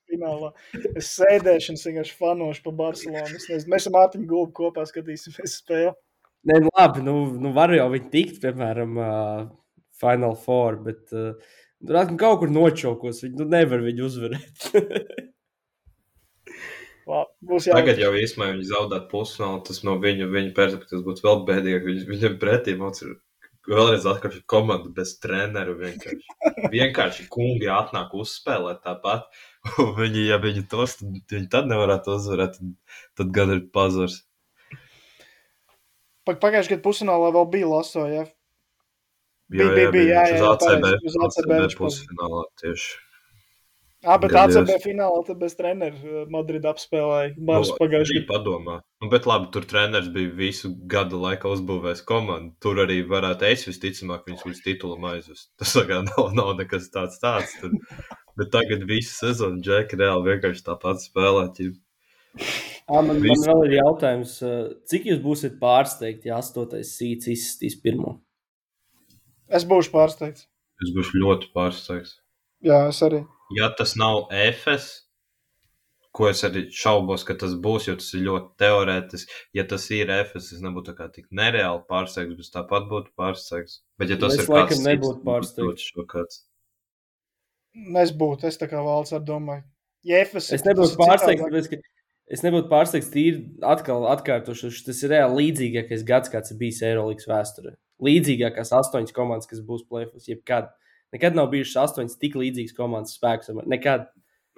Finālā. 0.09 0.51
Es 0.97 1.13
sēdēšu 1.19 1.73
un 1.75 1.79
vienkārši 1.85 2.17
fanošu 2.17 2.63
pa 2.65 2.71
Barcelonu. 2.81 3.37
Nezinu, 3.37 3.69
mēs 3.69 3.87
ar 3.87 3.93
Mārtiņu 3.93 4.27
Gulbu 4.29 4.53
kopā 4.57 4.85
skatīsimies 4.89 5.59
spēli. 5.61 5.93
Nē, 6.49 6.59
nu, 6.65 6.69
labi, 6.77 7.01
nu, 7.05 7.15
nu 7.37 7.53
var 7.53 7.69
jau 7.75 7.89
viņi 7.93 8.09
tikt, 8.13 8.41
piemēram, 8.41 8.97
uh, 8.97 9.49
Final 10.01 10.35
Four, 10.35 10.77
bet 10.85 11.13
uh, 11.13 11.33
tur 11.85 12.01
atkal 12.01 12.17
kaut 12.17 12.39
kur 12.43 12.53
nočaukos. 12.53 13.21
Viņi 13.25 13.43
nu, 13.43 13.49
nevar 13.53 13.85
viņu 13.85 14.09
uzvarēt. 14.09 14.69
Labi, 17.09 17.31
būs 17.49 17.65
jā. 17.65 17.73
Tagad 17.77 17.99
jau 18.01 18.11
īstenībā 18.13 18.51
viņi 18.53 18.67
zaudētu 18.69 19.09
pusfinālu. 19.09 19.63
Tas 19.65 19.81
no 19.87 19.95
viņa, 20.01 20.27
viņa 20.29 20.53
perspektīvas 20.57 21.05
būtu 21.07 21.25
vēl 21.25 21.41
bēdīgāk. 21.47 21.87
Viņ, 21.87 21.99
viņam 22.11 22.37
pretī 22.41 22.75
mums 22.77 23.01
ir 23.05 23.15
vēlreiz 23.69 24.05
atkal 24.09 24.33
šī 24.35 24.43
komanda 24.49 24.91
bez 24.93 25.15
treneru. 25.23 25.75
Vienkārši, 25.79 26.69
vienkārši 26.75 27.27
kungi 27.33 27.69
atnāk 27.73 28.13
uzspēlēt 28.17 28.83
tāpat. 28.85 29.25
Viņi, 29.99 30.27
ja 30.29 30.37
viņi 30.41 30.65
tos, 30.71 30.99
tad 31.01 31.33
viņi 31.33 31.49
tad 31.51 31.69
nevarētu 31.71 32.13
uzvarēt. 32.15 32.59
Tad, 32.59 32.99
tad 33.17 33.33
gan 33.35 33.57
ir 33.57 33.65
pazars. 33.73 34.21
Pagājušajā 36.29 36.75
gadā 36.75 36.83
pusfinālā 36.85 37.33
vēl 37.33 37.49
bija 37.49 37.73
Laso. 37.73 38.05
Ja? 38.05 38.27
Bija, 39.49 39.65
Jā, 39.65 39.75
bija, 39.75 39.91
bija, 39.95 40.09
jā, 40.13 40.23
viņš 40.29 40.35
jā, 40.35 40.41
uz 40.45 40.49
ACB, 40.53 40.81
pareizi, 40.85 41.09
uz 41.09 41.21
ACB 41.25 41.53
viņš 41.55 41.75
pusfinālā 41.79 42.41
tieši. 42.61 42.97
Ah, 44.07 44.15
bet 44.15 44.31
Gadies. 44.31 44.55
ACB 44.55 44.77
finālā 44.79 45.23
tad 45.27 45.41
bez 45.41 45.57
treneru 45.59 46.21
Madrid 46.31 46.63
apspēlēja. 46.69 47.33
Bars 47.35 47.73
Nu, 47.73 47.75
pagājušajā 47.81 48.21
bija 48.21 48.27
padomā. 48.29 48.75
Nu, 49.03 49.09
bet 49.11 49.25
labi, 49.27 49.49
tur 49.51 49.65
treneris 49.67 50.07
bija 50.13 50.31
visu 50.37 50.69
gadu 50.91 51.19
laikā 51.19 51.49
uzbūvējis 51.51 52.05
komandu. 52.07 52.53
Tur 52.63 52.79
arī 52.85 53.01
varētu 53.09 53.49
es 53.49 53.65
visticamāk 53.67 54.23
viņus 54.29 54.45
līdz 54.47 54.61
titulam 54.63 55.03
aizvest. 55.09 55.49
Tas 55.59 55.75
kā 55.89 55.99
nav, 56.05 56.29
nav 56.37 56.53
nekas 56.61 56.87
tāds 56.93 57.19
tāds. 57.19 57.51
Tur. 57.59 57.75
Bet 58.39 58.53
tagad 58.55 58.85
visu 58.87 59.11
sezonu 59.17 59.59
Džeki 59.65 59.99
reāli 59.99 60.29
vienkārši 60.29 60.63
tāpat 60.69 61.03
spēlē. 61.03 61.49
ķip. 61.57 61.75
À, 62.87 63.01
man, 63.01 63.09
man 63.09 63.19
Viss. 63.25 63.43
vēl 63.49 63.65
ir 63.67 63.75
jautājums, 63.81 64.37
cik 64.89 65.09
jūs 65.11 65.19
būsiet 65.25 65.59
pārsteigti, 65.59 66.31
ja 66.31 66.39
astotais 66.39 66.93
sīts 66.95 67.27
izsistīs 67.33 67.75
pirmo? 67.83 68.15
Es 69.51 69.67
būšu 69.67 69.91
pārsteigts. 69.91 70.47
Es 70.79 70.95
būšu 70.95 71.19
ļoti 71.19 71.51
pārsteigts. 71.51 72.15
Jā, 72.63 72.85
es 72.93 73.03
arī. 73.03 73.25
Ja 73.55 73.71
tas 73.77 73.95
nav 73.97 74.27
EFS, 74.33 74.89
ko 76.13 76.27
es 76.29 76.43
arī 76.45 76.65
šaubos, 76.73 77.23
ka 77.25 77.35
tas 77.39 77.55
būs, 77.63 77.87
jo 77.89 77.95
tas 77.97 78.09
ir 78.17 78.25
ļoti 78.27 78.49
teorētiski. 78.61 79.39
Ja 79.57 79.65
tas 79.69 79.87
ir 79.95 80.11
EFS, 80.13 80.51
es 80.57 80.63
nebūtu 80.65 80.91
tā 80.91 80.97
kā 80.97 81.09
tik 81.13 81.27
nereāli 81.35 81.81
pārsteigts, 81.89 82.37
bet 82.37 82.53
tāpat 82.53 82.89
būtu 82.91 83.13
pārsteigts. 83.17 83.81
Bet 84.01 84.13
ja 84.13 84.19
tas 84.21 84.37
Es 84.37 84.45
ir 84.45 84.53
laikam 84.53 84.85
nebūtu 84.85 85.23
pārsteigts. 85.25 86.43
Es 88.03 88.11
būtu, 88.17 88.49
es 88.49 88.57
tā 88.59 88.69
kā 88.69 88.81
valsts 88.85 89.15
ar 89.17 89.23
domāju. 89.25 89.65
Jefes, 90.05 90.49
Es 90.55 90.63
nebūtu 90.65 90.97
pārsteigts, 90.99 91.43
tāpēc, 91.43 91.69
ka 91.73 92.33
es 92.33 92.43
nebūtu 92.45 92.69
pārsteigts 92.71 93.11
tīri 93.13 93.43
atkal 93.65 94.07
atkārtošu. 94.13 94.71
Tas 94.85 95.03
ir 95.03 95.13
reāli 95.13 95.43
līdzīgākais 95.43 96.05
gads, 96.07 96.31
kāds 96.31 96.53
ir 96.53 96.59
bijis 96.61 96.81
Eirolandes 96.87 97.27
vēsturē. 97.29 97.75
Līdzīgākās 98.05 98.71
astoņas 98.77 99.15
komandas, 99.15 99.49
kas 99.49 99.61
būs 99.65 99.83
plēfos, 99.89 100.29
jebkad. 100.31 100.71
Nekad 101.15 101.35
nav 101.35 101.49
bijušas 101.53 101.77
astoņas 101.89 102.17
tik 102.21 102.35
līdzīgas 102.37 102.75
komandas 102.77 103.15
spēkus. 103.17 103.49
Nekad. 103.65 104.07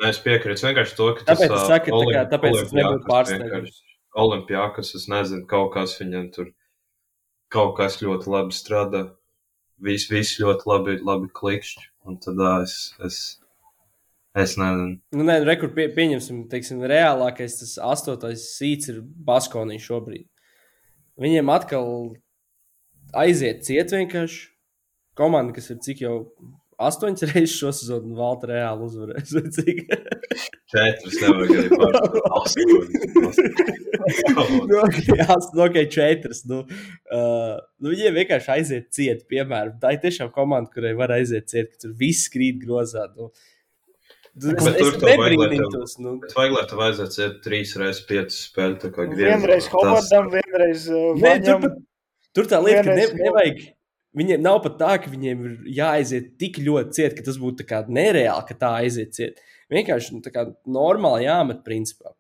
Nē, 0.02 0.10
es 0.12 0.20
piekrītu 0.24 0.66
vienkārši 0.68 0.98
to, 0.98 1.08
ka 1.16 1.24
tas 1.28 1.40
Tāpēc 1.40 1.54
es 1.56 1.62
ā, 1.62 1.68
saku, 1.70 1.92
tā 1.94 2.16
kā- 2.16 2.26
tāpēc 2.34 2.58
es 2.64 2.74
nebūtu 2.76 3.08
vienkārši- 3.08 3.88
Olimpiakos, 4.12 4.96
es 4.96 5.06
nezinu, 5.08 5.46
kaut 5.48 5.72
kas 5.74 5.94
viņam 6.00 6.34
tur 6.36 6.50
kaut 7.50 7.78
kas 7.78 8.02
ļoti 8.02 8.28
labi 8.28 8.52
strādā. 8.52 9.04
Viss, 9.80 10.10
viss 10.12 10.40
ļoti 10.40 10.68
labi, 10.68 10.98
labi 11.02 11.30
klikšķi. 11.32 11.86
Un 12.06 12.18
tad 12.18 12.36
es, 12.64 12.94
es, 13.06 13.40
es 14.36 14.58
nezinu. 14.58 15.00
Nu, 15.16 15.24
nē, 15.24 15.46
rekur 15.46 15.72
pie, 15.74 15.88
pieņemsim, 15.96 16.50
teiksim, 16.50 16.82
reālākais 16.82 17.60
tas 17.62 17.78
astotais 17.94 18.44
sīts 18.60 18.90
ir 18.90 19.02
Baskonī 19.02 19.80
šobrīd. 19.80 20.28
Viņiem 21.22 21.50
atkal 21.54 22.16
aiziet 23.14 23.64
ciet 23.68 23.92
vienkārši. 23.96 24.48
Komanda, 25.18 25.54
kas 25.56 25.70
ir 25.74 25.80
cik 25.84 26.04
jau 26.06 26.16
astoņas 26.82 27.26
reizes 27.32 27.56
šo 27.60 27.72
sezonu 27.76 28.16
Valta 28.18 28.50
reāli 28.52 28.88
uzvarēs. 28.88 29.34
Četras 30.72 31.18
nevajag 31.22 31.52
arī 31.60 31.70
pārspēt. 31.78 32.66
nu, 34.72 34.78
ok, 34.82 35.00
nu, 35.54 35.64
ok, 35.68 35.80
četras. 35.94 36.44
Nu, 36.50 36.62
uh, 36.66 37.56
nu, 37.82 37.92
viņiem 37.94 38.18
vienkārši 38.22 38.54
aiziet 38.56 38.90
ciet, 38.96 39.26
piemēram. 39.32 39.76
Tā 39.84 39.94
ir 39.96 40.02
tiešām 40.06 40.32
komanda, 40.36 40.72
kurai 40.74 40.94
var 40.98 41.14
aiziet 41.18 41.50
ciet, 41.52 41.74
ka 41.74 41.86
tur 41.86 41.98
viss 42.00 42.32
krīt 42.34 42.62
grozā. 42.64 43.08
Nu. 43.18 43.32
Es, 44.32 44.46
Bet 44.48 44.78
tur 44.80 44.96
tev- 44.96 45.10
nebrīnītos. 45.20 45.98
Nu. 46.00 46.16
Bet 46.24 46.32
vajag, 46.38 46.56
lai 46.56 46.64
tev 46.72 46.84
iet 47.04 47.42
trīs 47.44 47.76
reizes 47.76 48.06
piecas 48.08 48.38
spēles. 48.48 48.80
tā 48.80 48.94
kā 48.96 49.10
griezumā. 49.12 49.42
Vienreiz 49.44 49.68
Hovardam, 49.74 50.32
vienreiz 50.32 50.88
uh, 50.88 51.12
Nē, 51.20 51.34
tur, 51.44 51.68
tur 52.32 52.48
tā 52.48 52.62
lieta, 52.64 52.86
ka 52.88 52.96
ne, 52.96 53.10
nevajag. 53.26 53.60
Viņiem 54.18 54.42
nav 54.44 54.60
pat 54.66 54.74
tā, 54.80 54.96
ka 55.00 55.12
viņiem 55.12 55.44
ir 55.48 55.54
jāaiziet 55.78 56.34
tik 56.42 56.60
ļoti 56.60 56.98
ciet, 56.98 57.14
ka 57.16 57.24
tas 57.24 57.38
būtu 57.40 57.64
nereāli, 57.88 58.48
ka 58.48 58.58
tā 58.60 58.74
aiziet 58.82 59.16
ciet. 59.16 59.40
Vienkārši 59.72 60.18
nu, 60.18 60.20
tā 60.26 60.34
kā 60.36 60.50
normāli 60.68 61.30
jāmet 61.30 61.64
principā. 61.64 62.12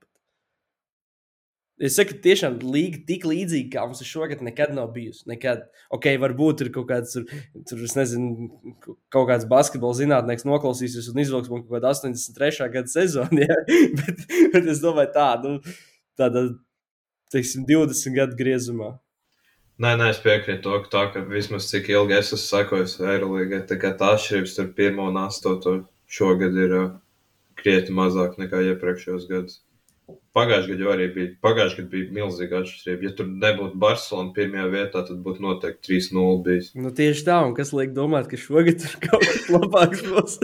Es 1.81 1.95
saku, 1.97 2.13
tiešām 2.21 2.59
līga 2.61 2.99
tik 3.07 3.23
līdzīga, 3.25 3.71
kā 3.73 3.83
mums 3.89 4.03
šogad, 4.05 4.43
nekad 4.45 4.69
nav 4.77 4.91
bijusi. 4.93 5.23
Nekad. 5.31 5.63
Ok, 5.89 6.05
varbūt 6.21 6.61
ir 6.61 6.69
kaut 6.75 6.85
kāds, 6.91 7.15
tur, 7.15 7.25
tur 7.67 7.81
es 7.87 7.95
nezinu, 7.97 8.51
kaut 9.11 9.25
kāds 9.31 9.47
basketbola 9.49 9.97
zinātnēks 9.97 10.45
noklausīsies 10.45 11.09
un 11.09 11.23
izvilks 11.23 11.49
man 11.49 11.63
kaut 11.65 11.79
kādu 11.79 11.89
83. 11.89 12.69
gada 12.75 12.91
sezonu. 12.91 13.41
Ja? 13.41 13.57
bet, 13.99 14.21
bet 14.53 14.69
es 14.69 14.83
domāju, 14.83 15.09
tā, 15.17 15.31
nu, 15.41 15.57
tāda, 16.21 16.45
teiksim, 17.33 17.65
20 17.65 18.19
gadu 18.19 18.37
griezumā. 18.37 18.93
Nē, 19.81 19.95
nē, 19.97 20.11
es 20.13 20.19
piekrītu 20.21 20.61
to, 20.61 20.75
ka 20.83 20.89
tā, 20.93 21.01
ka 21.13 21.21
vismaz 21.25 21.65
cik 21.71 21.87
ilgi 21.89 22.13
es 22.13 22.27
esmu 22.27 22.37
sekojis 22.41 22.99
Eirolandā, 23.01 23.63
tā 23.65 23.79
kā 23.81 23.89
tā 23.97 24.11
atšķirības 24.13 24.53
starp 24.53 24.75
pirmo 24.77 25.07
un 25.09 25.17
astoto 25.17 25.73
šogad 26.11 26.57
ir 26.59 26.75
uh, 26.77 26.91
krietni 27.57 27.95
mazāk 27.97 28.37
nekā 28.37 28.61
iepriekšējos 28.67 29.25
gados. 29.31 29.57
Pagājušajā 30.37 30.75
gadā 30.75 30.93
arī 30.93 31.07
bija, 31.15 31.31
pagājušajā 31.41 31.81
gadā 31.81 31.93
bija 31.95 32.13
milzīga 32.19 32.61
atšķirība. 32.61 33.07
Ja 33.07 33.15
tur 33.17 33.31
nebūtu 33.31 33.81
Barcelona 33.81 34.35
pirmajā 34.37 34.69
vietā, 34.75 35.05
tad 35.07 35.25
būtu 35.25 35.45
noteikti 35.47 35.97
3-0 35.97 36.37
bijis. 36.45 36.71
Nu, 36.77 36.93
tieši 37.01 37.27
tā, 37.31 37.41
un 37.47 37.57
kas 37.57 37.73
liek 37.73 37.97
domāt, 37.97 38.29
ka 38.29 38.37
šogad 38.37 38.83
tur 38.85 38.97
kaut 39.07 39.25
kas 39.25 39.49
labāks 39.55 40.05
būs. 40.11 40.39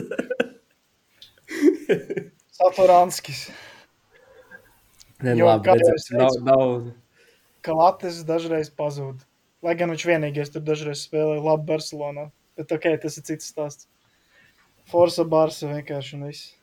Satoranskis. 2.58 3.50
Nē, 5.22 5.38
Jo, 5.38 5.52
labi, 5.52 5.78
es 5.94 6.10
nav, 6.14 6.42
nav, 6.46 6.72
Ka 7.68 7.74
Latvijas 7.76 8.22
dažreiz 8.24 8.70
pazūd. 8.72 9.27
Lai 9.66 9.74
gan 9.78 9.90
viņš 9.94 10.04
vienīgais 10.06 10.52
tur 10.54 10.62
dažreiz 10.62 11.06
spēlēja 11.08 11.42
labi 11.44 11.66
Barcelonā. 11.72 12.28
Bet 12.58 12.72
ok, 12.74 12.86
tas 13.02 13.18
ir 13.18 13.26
cits 13.26 13.50
stāsts. 13.54 13.88
Forza 14.88 15.26
Barça 15.28 15.68
vienkārši 15.72 16.16
un 16.18 16.28
viss. 16.30 16.54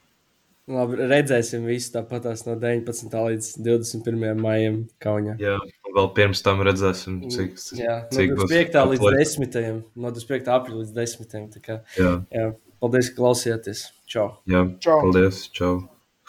labi, 0.70 0.96
redzēsim 1.10 1.66
visu 1.68 1.90
tāpatās 1.92 2.46
no 2.46 2.54
19. 2.56 3.10
līdz 3.12 3.48
21. 3.60 4.38
maijam 4.40 4.78
Kaunijā. 5.02 5.34
Jā, 5.42 5.58
un 5.84 5.96
vēl 5.98 6.08
pirms 6.16 6.40
tam 6.46 6.62
redzēsim, 6.64 7.18
cik, 7.34 7.58
Jā, 7.76 7.98
cik 8.14 8.32
no 8.32 8.38
būs 8.46 8.54
25. 8.54 8.86
līdz 8.94 9.04
atlētas. 9.04 9.36
10. 9.42 9.82
No 10.00 10.14
25. 10.16 10.48
aprīļa 10.56 10.80
līdz 10.80 10.94
10. 10.96 11.50
Tā 11.58 11.60
kā, 11.66 11.76
Jā, 12.00 12.14
jā, 12.32 12.46
paldies, 12.80 13.10
ka 13.12 13.20
klausījāties. 13.20 13.84
Čau! 14.08 14.28
jā, 14.48 14.64
Čau! 14.80 14.98
paldies, 15.04 15.44
čau, 15.52 15.74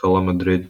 Hala 0.04 0.22
Madrid. 0.28 0.68